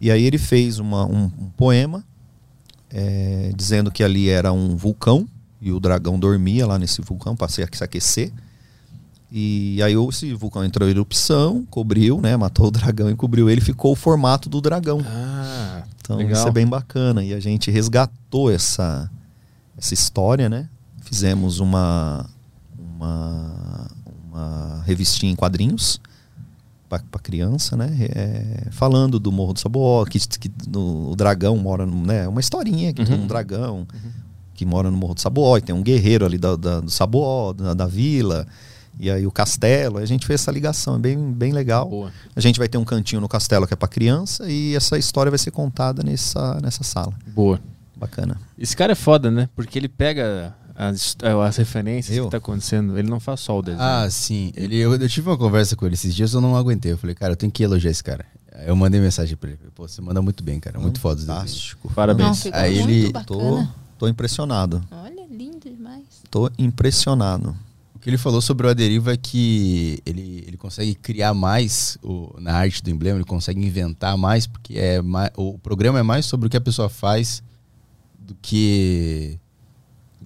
E 0.00 0.10
aí 0.10 0.24
ele 0.24 0.38
fez 0.38 0.78
uma, 0.78 1.04
um, 1.04 1.24
um 1.24 1.50
poema 1.56 2.02
é, 2.90 3.52
dizendo 3.56 3.90
que 3.90 4.02
ali 4.02 4.28
era 4.28 4.52
um 4.52 4.76
vulcão 4.76 5.28
e 5.60 5.72
o 5.72 5.80
dragão 5.80 6.18
dormia 6.18 6.66
lá 6.66 6.78
nesse 6.78 7.00
vulcão 7.02 7.34
para 7.36 7.48
se 7.48 7.62
aquecer. 7.62 8.32
E 9.30 9.82
aí 9.82 9.94
esse 10.08 10.32
vulcão 10.32 10.64
entrou 10.64 10.88
em 10.88 10.92
erupção, 10.92 11.66
cobriu, 11.68 12.20
né? 12.20 12.36
Matou 12.36 12.68
o 12.68 12.70
dragão 12.70 13.10
e 13.10 13.14
cobriu 13.14 13.50
ele, 13.50 13.60
ficou 13.60 13.92
o 13.92 13.96
formato 13.96 14.48
do 14.48 14.60
dragão. 14.60 15.02
Ah, 15.04 15.82
Então 16.00 16.16
legal. 16.16 16.32
isso 16.32 16.48
é 16.48 16.50
bem 16.50 16.66
bacana. 16.66 17.22
E 17.22 17.34
a 17.34 17.40
gente 17.40 17.70
resgatou 17.70 18.50
essa, 18.50 19.10
essa 19.76 19.92
história, 19.92 20.48
né? 20.48 20.68
Fizemos 21.02 21.60
uma, 21.60 22.24
uma, 22.78 23.90
uma 24.30 24.82
revistinha 24.86 25.32
em 25.32 25.36
quadrinhos 25.36 26.00
para 26.88 27.00
criança, 27.22 27.76
né? 27.76 27.90
É, 28.00 28.66
falando 28.70 29.18
do 29.20 29.30
Morro 29.30 29.52
do 29.52 29.60
Sabuó, 29.60 30.04
que, 30.04 30.18
que 30.38 30.50
no- 30.68 31.10
o 31.10 31.16
dragão 31.16 31.56
mora, 31.56 31.84
no, 31.84 32.04
né? 32.06 32.26
Uma 32.26 32.40
historinha 32.40 32.92
que 32.92 33.04
tem 33.04 33.14
Uhum. 33.16 33.24
um 33.24 33.26
dragão 33.26 33.86
que 34.54 34.64
mora 34.64 34.90
no 34.90 34.96
Morro 34.96 35.14
do 35.14 35.20
Sabuó, 35.20 35.56
e 35.56 35.60
tem 35.60 35.74
um 35.74 35.82
guerreiro 35.82 36.24
ali 36.26 36.38
da, 36.38 36.56
da- 36.56 36.80
do 36.80 36.90
Sabuó, 36.90 37.52
da, 37.52 37.74
da 37.74 37.86
vila, 37.86 38.46
e 38.98 39.08
aí 39.10 39.26
o 39.26 39.30
castelo. 39.30 39.98
A 39.98 40.06
gente 40.06 40.26
fez 40.26 40.40
essa 40.40 40.50
ligação, 40.50 40.96
é 40.96 40.98
bem, 40.98 41.32
bem 41.32 41.52
legal. 41.52 41.88
Boa. 41.88 42.12
A 42.34 42.40
gente 42.40 42.58
vai 42.58 42.66
ter 42.68 42.78
um 42.78 42.84
cantinho 42.84 43.20
no 43.20 43.28
castelo 43.28 43.66
que 43.66 43.74
é 43.74 43.76
para 43.76 43.86
criança 43.86 44.50
e 44.50 44.74
essa 44.74 44.98
história 44.98 45.30
vai 45.30 45.38
ser 45.38 45.50
contada 45.52 46.02
nessa, 46.02 46.58
nessa 46.60 46.82
sala. 46.82 47.12
Boa. 47.34 47.60
Bacana. 47.96 48.40
Esse 48.58 48.76
cara 48.76 48.92
é 48.92 48.94
foda, 48.94 49.30
né? 49.30 49.48
Porque 49.54 49.78
ele 49.78 49.88
pega 49.88 50.54
as, 50.80 51.16
as 51.20 51.56
referências 51.56 52.16
Eu? 52.16 52.26
que 52.26 52.30
tá 52.30 52.36
acontecendo. 52.36 52.96
Ele 52.96 53.10
não 53.10 53.18
faz 53.18 53.40
só 53.40 53.58
o 53.58 53.62
desenho. 53.62 53.82
Ah, 53.82 54.08
sim. 54.08 54.52
Ele, 54.54 54.76
eu, 54.76 54.94
eu 54.94 55.08
tive 55.08 55.28
uma 55.28 55.36
conversa 55.36 55.74
com 55.74 55.84
ele 55.84 55.94
esses 55.94 56.14
dias, 56.14 56.32
eu 56.32 56.40
não 56.40 56.54
aguentei. 56.56 56.92
Eu 56.92 56.98
falei, 56.98 57.16
cara, 57.16 57.32
eu 57.32 57.36
tenho 57.36 57.50
que 57.50 57.64
elogiar 57.64 57.90
esse 57.90 58.04
cara. 58.04 58.24
Aí 58.52 58.68
Eu 58.68 58.76
mandei 58.76 59.00
mensagem 59.00 59.36
pra 59.36 59.50
ele. 59.50 59.58
Pô, 59.74 59.88
você 59.88 60.00
manda 60.00 60.22
muito 60.22 60.44
bem, 60.44 60.60
cara. 60.60 60.78
Muito 60.78 61.00
foda. 61.00 61.20
Fantástico. 61.20 61.92
Parabéns. 61.94 62.28
Não, 62.28 62.34
ficou 62.34 62.60
Aí 62.60 62.76
muito 62.78 62.90
ele- 62.90 63.12
Tô, 63.26 63.66
tô 63.98 64.08
impressionado. 64.08 64.80
Olha, 64.90 65.26
lindo 65.28 65.58
demais. 65.68 66.04
Tô 66.30 66.48
impressionado. 66.56 67.56
O 67.94 67.98
que 67.98 68.08
ele 68.08 68.16
falou 68.18 68.40
sobre 68.40 68.64
o 68.68 68.70
Aderiva 68.70 69.12
é 69.12 69.16
que 69.16 69.98
ele, 70.06 70.44
ele 70.46 70.56
consegue 70.56 70.94
criar 70.94 71.34
mais 71.34 71.98
o- 72.04 72.32
na 72.38 72.52
arte 72.54 72.80
do 72.84 72.90
emblema, 72.90 73.18
ele 73.18 73.24
consegue 73.24 73.60
inventar 73.60 74.16
mais, 74.16 74.46
porque 74.46 74.78
é 74.78 75.02
mais, 75.02 75.30
o 75.36 75.58
programa 75.58 75.98
é 75.98 76.02
mais 76.04 76.24
sobre 76.24 76.46
o 76.46 76.50
que 76.50 76.56
a 76.56 76.60
pessoa 76.60 76.88
faz 76.88 77.42
do 78.20 78.36
que 78.40 79.36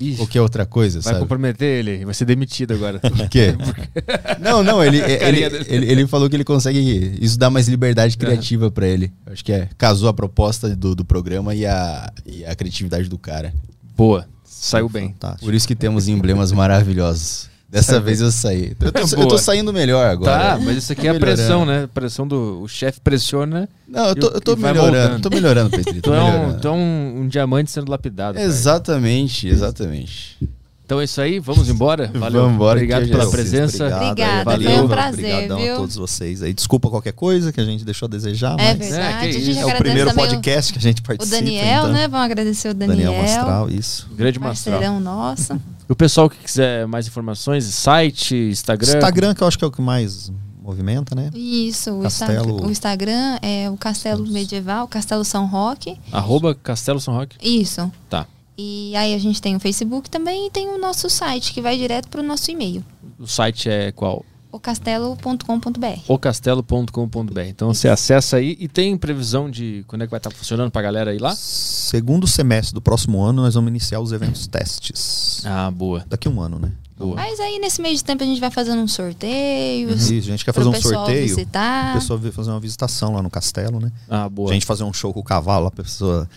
Ixi, 0.00 0.16
qualquer 0.16 0.40
outra 0.40 0.66
coisa, 0.66 1.00
vai 1.00 1.12
sabe? 1.12 1.20
comprometer 1.20 1.78
ele. 1.78 2.04
Vai 2.04 2.14
ser 2.14 2.24
demitido 2.24 2.74
agora. 2.74 2.98
Por 3.00 3.28
quê? 3.28 3.54
não, 4.40 4.64
não, 4.64 4.82
ele, 4.82 4.98
ele, 5.00 5.44
ele, 5.68 5.92
ele 5.92 6.06
falou 6.06 6.28
que 6.28 6.36
ele 6.36 6.44
consegue. 6.44 7.18
Isso 7.20 7.38
dá 7.38 7.50
mais 7.50 7.68
liberdade 7.68 8.16
criativa 8.16 8.70
pra 8.70 8.86
ele. 8.86 9.12
Eu 9.26 9.32
Acho 9.32 9.44
que 9.44 9.52
é, 9.52 9.68
casou 9.76 10.08
a 10.08 10.12
proposta 10.12 10.74
do, 10.74 10.94
do 10.94 11.04
programa 11.04 11.54
e 11.54 11.66
a, 11.66 12.12
e 12.26 12.44
a 12.44 12.54
criatividade 12.54 13.08
do 13.08 13.18
cara. 13.18 13.54
Boa. 13.96 14.26
Saiu 14.44 14.88
bem. 14.88 15.08
Fantástico. 15.08 15.44
Por 15.44 15.54
isso 15.54 15.66
que 15.66 15.74
temos 15.74 16.08
emblemas 16.08 16.52
maravilhosos. 16.52 17.51
Dessa 17.72 17.98
vez 17.98 18.20
eu 18.20 18.30
saí. 18.30 18.76
Eu 18.78 18.92
tô, 18.92 19.00
eu 19.00 19.16
Boa. 19.16 19.28
tô 19.28 19.38
saindo 19.38 19.72
melhor 19.72 20.06
agora. 20.06 20.56
Tá, 20.56 20.58
mas 20.62 20.76
isso 20.76 20.92
aqui 20.92 21.00
Tô 21.00 21.06
é 21.08 21.10
a 21.10 21.18
pressão, 21.18 21.64
né? 21.64 21.88
Pressão 21.94 22.28
do. 22.28 22.60
O 22.60 22.68
chefe 22.68 23.00
pressiona. 23.00 23.66
Não, 23.88 24.08
eu 24.08 24.14
tô, 24.14 24.26
eu 24.28 24.40
tô 24.42 24.56
melhorando. 24.56 25.20
Tô 25.20 25.30
melhorando, 25.30 25.70
Petri. 25.70 26.02
Tô 26.02 26.10
Tu 26.12 26.14
é, 26.14 26.22
um, 26.22 26.58
é 26.62 26.70
um, 26.70 27.20
um 27.22 27.28
diamante 27.28 27.70
sendo 27.70 27.90
lapidado. 27.90 28.34
cara. 28.34 28.46
Exatamente, 28.46 29.48
exatamente. 29.48 30.36
Então 30.84 31.00
é 31.00 31.04
isso 31.04 31.18
aí, 31.22 31.38
vamos 31.38 31.70
embora? 31.70 32.08
Valeu. 32.12 32.42
Vamos 32.42 32.56
embora, 32.56 32.78
Obrigado 32.78 33.08
pela 33.08 33.24
é 33.24 33.30
presença. 33.30 33.84
Obrigado 33.86 34.10
Obrigada, 34.10 34.44
foi 34.44 34.64
valeu, 34.64 34.84
um 34.84 34.88
prazer, 34.88 35.24
Obrigadão 35.24 35.58
viu? 35.58 35.72
a 35.72 35.76
todos 35.76 35.96
vocês 35.96 36.42
aí. 36.42 36.52
Desculpa 36.52 36.90
qualquer 36.90 37.14
coisa 37.14 37.50
que 37.50 37.60
a 37.60 37.64
gente 37.64 37.86
deixou 37.86 38.04
a 38.04 38.10
desejar, 38.10 38.56
É 38.60 38.74
mas 38.74 38.78
verdade. 38.90 39.26
É, 39.26 39.30
a 39.30 39.32
gente 39.32 39.58
é 39.58 39.64
o 39.64 39.78
primeiro 39.78 40.12
podcast 40.12 40.70
que 40.70 40.78
a 40.78 40.82
gente 40.82 41.00
o, 41.00 41.04
o 41.04 41.06
participa. 41.06 41.36
Daniel, 41.36 41.82
então. 41.84 41.92
né? 41.92 42.06
Vamos 42.06 42.26
agradecer 42.26 42.68
o 42.68 42.74
Daniel. 42.74 43.10
Daniel 43.10 43.22
Mastral, 43.22 43.70
isso. 43.70 44.06
Grande 44.14 44.38
Mastral. 44.38 44.78
Parceirão 44.78 45.00
nosso. 45.00 45.58
O 45.92 45.94
pessoal 45.94 46.30
que 46.30 46.38
quiser 46.38 46.86
mais 46.86 47.06
informações, 47.06 47.64
site, 47.64 48.34
Instagram. 48.34 48.94
Instagram, 48.96 49.34
que 49.34 49.42
eu 49.42 49.46
acho 49.46 49.58
que 49.58 49.64
é 49.64 49.66
o 49.66 49.70
que 49.70 49.82
mais 49.82 50.32
movimenta, 50.62 51.14
né? 51.14 51.30
Isso, 51.34 51.90
o, 51.98 52.02
Castelo- 52.02 52.32
Instagram, 52.32 52.66
o 52.66 52.70
Instagram 52.70 53.38
é 53.42 53.68
o 53.70 53.76
Castelo 53.76 54.26
Medieval, 54.26 54.88
Castelo 54.88 55.22
São 55.22 55.46
Roque. 55.46 55.98
Arroba 56.10 56.54
Castelo 56.54 56.98
São 56.98 57.12
Roque. 57.14 57.36
Isso. 57.42 57.92
Tá. 58.08 58.26
E 58.56 58.94
aí 58.96 59.12
a 59.12 59.18
gente 59.18 59.42
tem 59.42 59.54
o 59.54 59.60
Facebook 59.60 60.08
também 60.08 60.46
e 60.46 60.50
tem 60.50 60.68
o 60.68 60.78
nosso 60.78 61.10
site, 61.10 61.52
que 61.52 61.60
vai 61.60 61.76
direto 61.76 62.08
para 62.08 62.20
o 62.20 62.24
nosso 62.24 62.50
e-mail, 62.50 62.82
O 63.18 63.26
site 63.26 63.68
é 63.68 63.92
qual? 63.92 64.24
ocastelo.com.br. 64.52 66.00
ocastelo.com.br. 66.06 67.40
Então 67.48 67.72
você 67.72 67.88
acessa 67.88 68.36
aí 68.36 68.56
e 68.60 68.68
tem 68.68 68.96
previsão 68.96 69.50
de 69.50 69.84
quando 69.88 70.02
é 70.02 70.06
que 70.06 70.10
vai 70.10 70.18
estar 70.18 70.30
funcionando 70.30 70.70
pra 70.70 70.82
galera 70.82 71.10
aí 71.10 71.18
lá? 71.18 71.34
Segundo 71.34 72.26
semestre 72.26 72.74
do 72.74 72.82
próximo 72.82 73.22
ano, 73.22 73.42
nós 73.42 73.54
vamos 73.54 73.70
iniciar 73.70 74.00
os 74.00 74.12
eventos 74.12 74.46
testes. 74.46 75.42
Ah, 75.44 75.70
boa. 75.70 76.04
Daqui 76.06 76.28
a 76.28 76.30
um 76.30 76.40
ano, 76.40 76.58
né? 76.58 76.70
Boa. 76.96 77.16
Mas 77.16 77.40
aí 77.40 77.58
nesse 77.58 77.80
meio 77.80 77.96
de 77.96 78.04
tempo 78.04 78.22
a 78.22 78.26
gente 78.26 78.40
vai 78.40 78.50
fazendo 78.50 78.80
uns 78.80 78.92
sorteios. 78.92 80.10
Isso, 80.10 80.28
a 80.28 80.30
gente 80.32 80.44
quer 80.44 80.52
fazer 80.52 80.68
um 80.68 80.74
sorteio. 80.74 81.22
visitar. 81.22 81.92
A 81.92 81.94
pessoa 81.94 82.18
veio 82.18 82.32
fazer 82.32 82.50
uma 82.50 82.60
visitação 82.60 83.14
lá 83.14 83.22
no 83.22 83.30
castelo, 83.30 83.80
né? 83.80 83.90
Ah, 84.08 84.28
boa. 84.28 84.50
A 84.50 84.52
gente 84.52 84.66
fazer 84.66 84.84
um 84.84 84.92
show 84.92 85.12
com 85.12 85.20
o 85.20 85.24
cavalo, 85.24 85.66
a 85.66 85.70
pessoa 85.70 86.28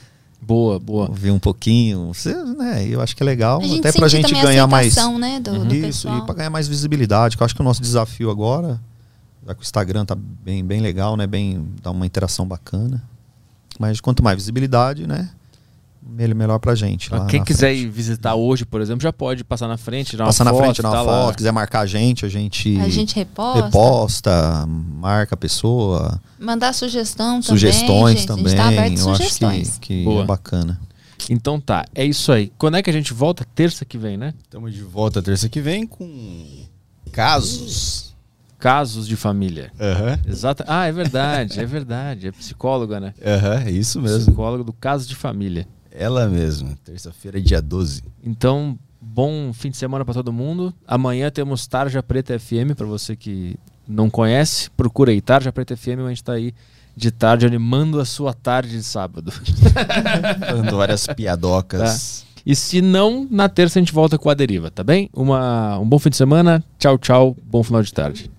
Boa, 0.46 0.80
boa. 0.80 1.08
ouvir 1.10 1.32
um 1.32 1.40
pouquinho. 1.40 2.14
Você, 2.14 2.34
né? 2.34 2.86
Eu 2.88 3.02
acho 3.02 3.16
que 3.16 3.24
é 3.24 3.26
legal. 3.26 3.60
A 3.60 3.64
gente 3.64 3.80
até 3.80 3.92
pra 3.92 4.08
sentir 4.10 4.28
gente 4.30 4.40
a 4.40 4.44
ganhar 4.44 4.68
mais. 4.68 4.96
né, 5.18 5.40
do, 5.40 5.66
do 5.66 5.74
Isso, 5.74 5.86
pessoal. 5.88 6.20
e 6.20 6.26
pra 6.26 6.36
ganhar 6.36 6.50
mais 6.50 6.68
visibilidade. 6.68 7.36
Que 7.36 7.44
eu 7.44 7.46
acho 7.46 7.56
que 7.56 7.62
o 7.62 7.64
nosso 7.64 7.82
desafio 7.82 8.30
agora, 8.30 8.80
já 9.46 9.54
que 9.56 9.62
o 9.62 9.64
Instagram 9.64 10.06
tá 10.06 10.16
bem, 10.16 10.64
bem 10.64 10.82
legal, 10.82 11.18
né? 11.18 11.26
Bem, 11.26 11.68
dá 11.82 11.92
uma 11.92 12.06
interação 12.06 12.48
bacana. 12.48 13.02
Mas 13.80 14.00
quanto 14.00 14.24
mais 14.24 14.38
visibilidade, 14.38 15.08
né? 15.08 15.30
Mel- 16.08 16.36
Melhor 16.36 16.60
pra 16.60 16.76
gente. 16.76 17.12
lá 17.12 17.26
Quem 17.26 17.44
quiser 17.44 17.70
frente. 17.74 17.84
ir 17.84 17.90
visitar 17.90 18.36
hoje, 18.36 18.66
por 18.66 18.80
exemplo, 18.82 19.02
já 19.02 19.12
pode 19.14 19.44
passar 19.44 19.68
na 19.68 19.78
frente, 19.78 20.12
tirar 20.12 20.24
uma 20.26 20.28
Passar 20.30 20.44
na 20.44 20.52
foto, 20.52 20.62
frente, 20.64 20.76
tirar 20.76 20.90
uma 20.90 20.96
tá 20.98 21.02
lá. 21.02 21.26
foto, 21.26 21.36
quiser 21.38 21.52
marcar 21.52 21.80
a 21.82 21.86
gente, 21.86 22.26
a 22.26 22.30
gente, 22.30 22.78
A 22.80 22.90
gente 22.90 23.16
reposta, 23.16 23.66
reposta, 23.66 24.66
marca 24.68 25.34
a 25.36 25.38
pessoa, 25.38 26.22
mandar 26.40 26.74
sugestão 26.74 27.42
sugestões 27.42 28.26
também. 28.26 28.44
também. 28.46 28.52
gente. 28.52 28.60
A 28.60 28.64
gente 28.70 28.76
tá 28.76 28.82
aberto 28.82 28.98
sugestões. 29.18 29.70
acho 29.70 29.80
que, 29.82 29.98
que 30.00 30.04
Boa. 30.04 30.24
é 30.24 30.26
bacana. 30.26 30.80
Então 31.30 31.60
tá, 31.60 31.86
é 31.96 32.06
isso 32.06 32.32
aí. 32.32 32.52
Quando 32.58 32.78
é 32.78 32.84
que 32.84 32.90
a 32.90 32.94
gente 32.94 33.14
volta? 33.14 33.46
Terça 33.56 33.84
que 33.86 33.98
vem, 33.98 34.16
né? 34.18 34.34
Estamos 34.44 34.74
de 34.74 34.82
volta 34.84 35.22
terça 35.24 35.50
que 35.50 35.60
vem 35.62 35.88
com 35.88 36.64
casos. 37.12 38.14
Casos 38.60 39.08
de 39.08 39.16
família. 39.16 39.72
Aham. 39.80 40.20
Exato. 40.28 40.64
Ah, 40.68 40.86
é 40.88 40.92
verdade, 40.92 41.60
é 41.60 41.66
verdade. 41.66 42.28
É 42.28 42.32
psicóloga, 42.32 43.00
né? 43.00 43.14
Aham, 43.24 43.64
é 43.66 43.72
isso 43.72 44.02
mesmo. 44.02 44.20
Psicóloga 44.26 44.64
do 44.64 44.74
caso 44.74 45.08
de 45.08 45.16
família. 45.16 45.68
Ela 45.98 46.28
mesma. 46.28 46.78
Terça-feira, 46.84 47.42
dia 47.42 47.62
12. 47.62 48.04
Então, 48.24 48.78
bom 49.00 49.52
fim 49.54 49.70
de 49.70 49.78
semana 49.78 50.04
pra 50.04 50.14
todo 50.14 50.34
mundo. 50.34 50.74
Amanhã 50.88 51.30
temos 51.30 51.66
Tarja 51.68 52.04
Preta 52.04 52.38
FM, 52.38 52.76
pra 52.76 52.86
você 52.86 53.16
que 53.16 53.56
não 53.88 54.10
conhece, 54.10 54.70
procura 54.72 55.12
aí. 55.12 55.22
Tarja 55.22 55.52
Preta 55.52 55.76
FM, 55.76 56.00
a 56.06 56.10
gente 56.10 56.24
tá 56.24 56.34
aí 56.34 56.54
de 56.96 57.12
tarde 57.12 57.46
animando 57.46 58.00
a 58.00 58.06
sua 58.06 58.34
tarde 58.34 58.72
de 58.72 58.84
sábado. 58.84 59.32
Falando 60.48 60.78
várias 60.78 61.08
piadocas. 61.08 62.26
E 62.46 62.56
se 62.56 62.82
não, 62.82 63.28
na 63.30 63.50
terça 63.50 63.80
a 63.80 63.82
gente 63.82 63.92
volta 63.92 64.18
com 64.18 64.30
a 64.30 64.34
deriva, 64.34 64.70
tá 64.70 64.84
bem? 64.84 65.10
Uma, 65.14 65.80
um 65.80 65.88
bom 65.88 65.98
fim 65.98 66.10
de 66.10 66.16
semana. 66.16 66.64
Tchau, 66.78 66.98
tchau. 66.98 67.36
Bom 67.44 67.64
final 67.64 67.82
de 67.82 67.92
tarde. 67.92 68.32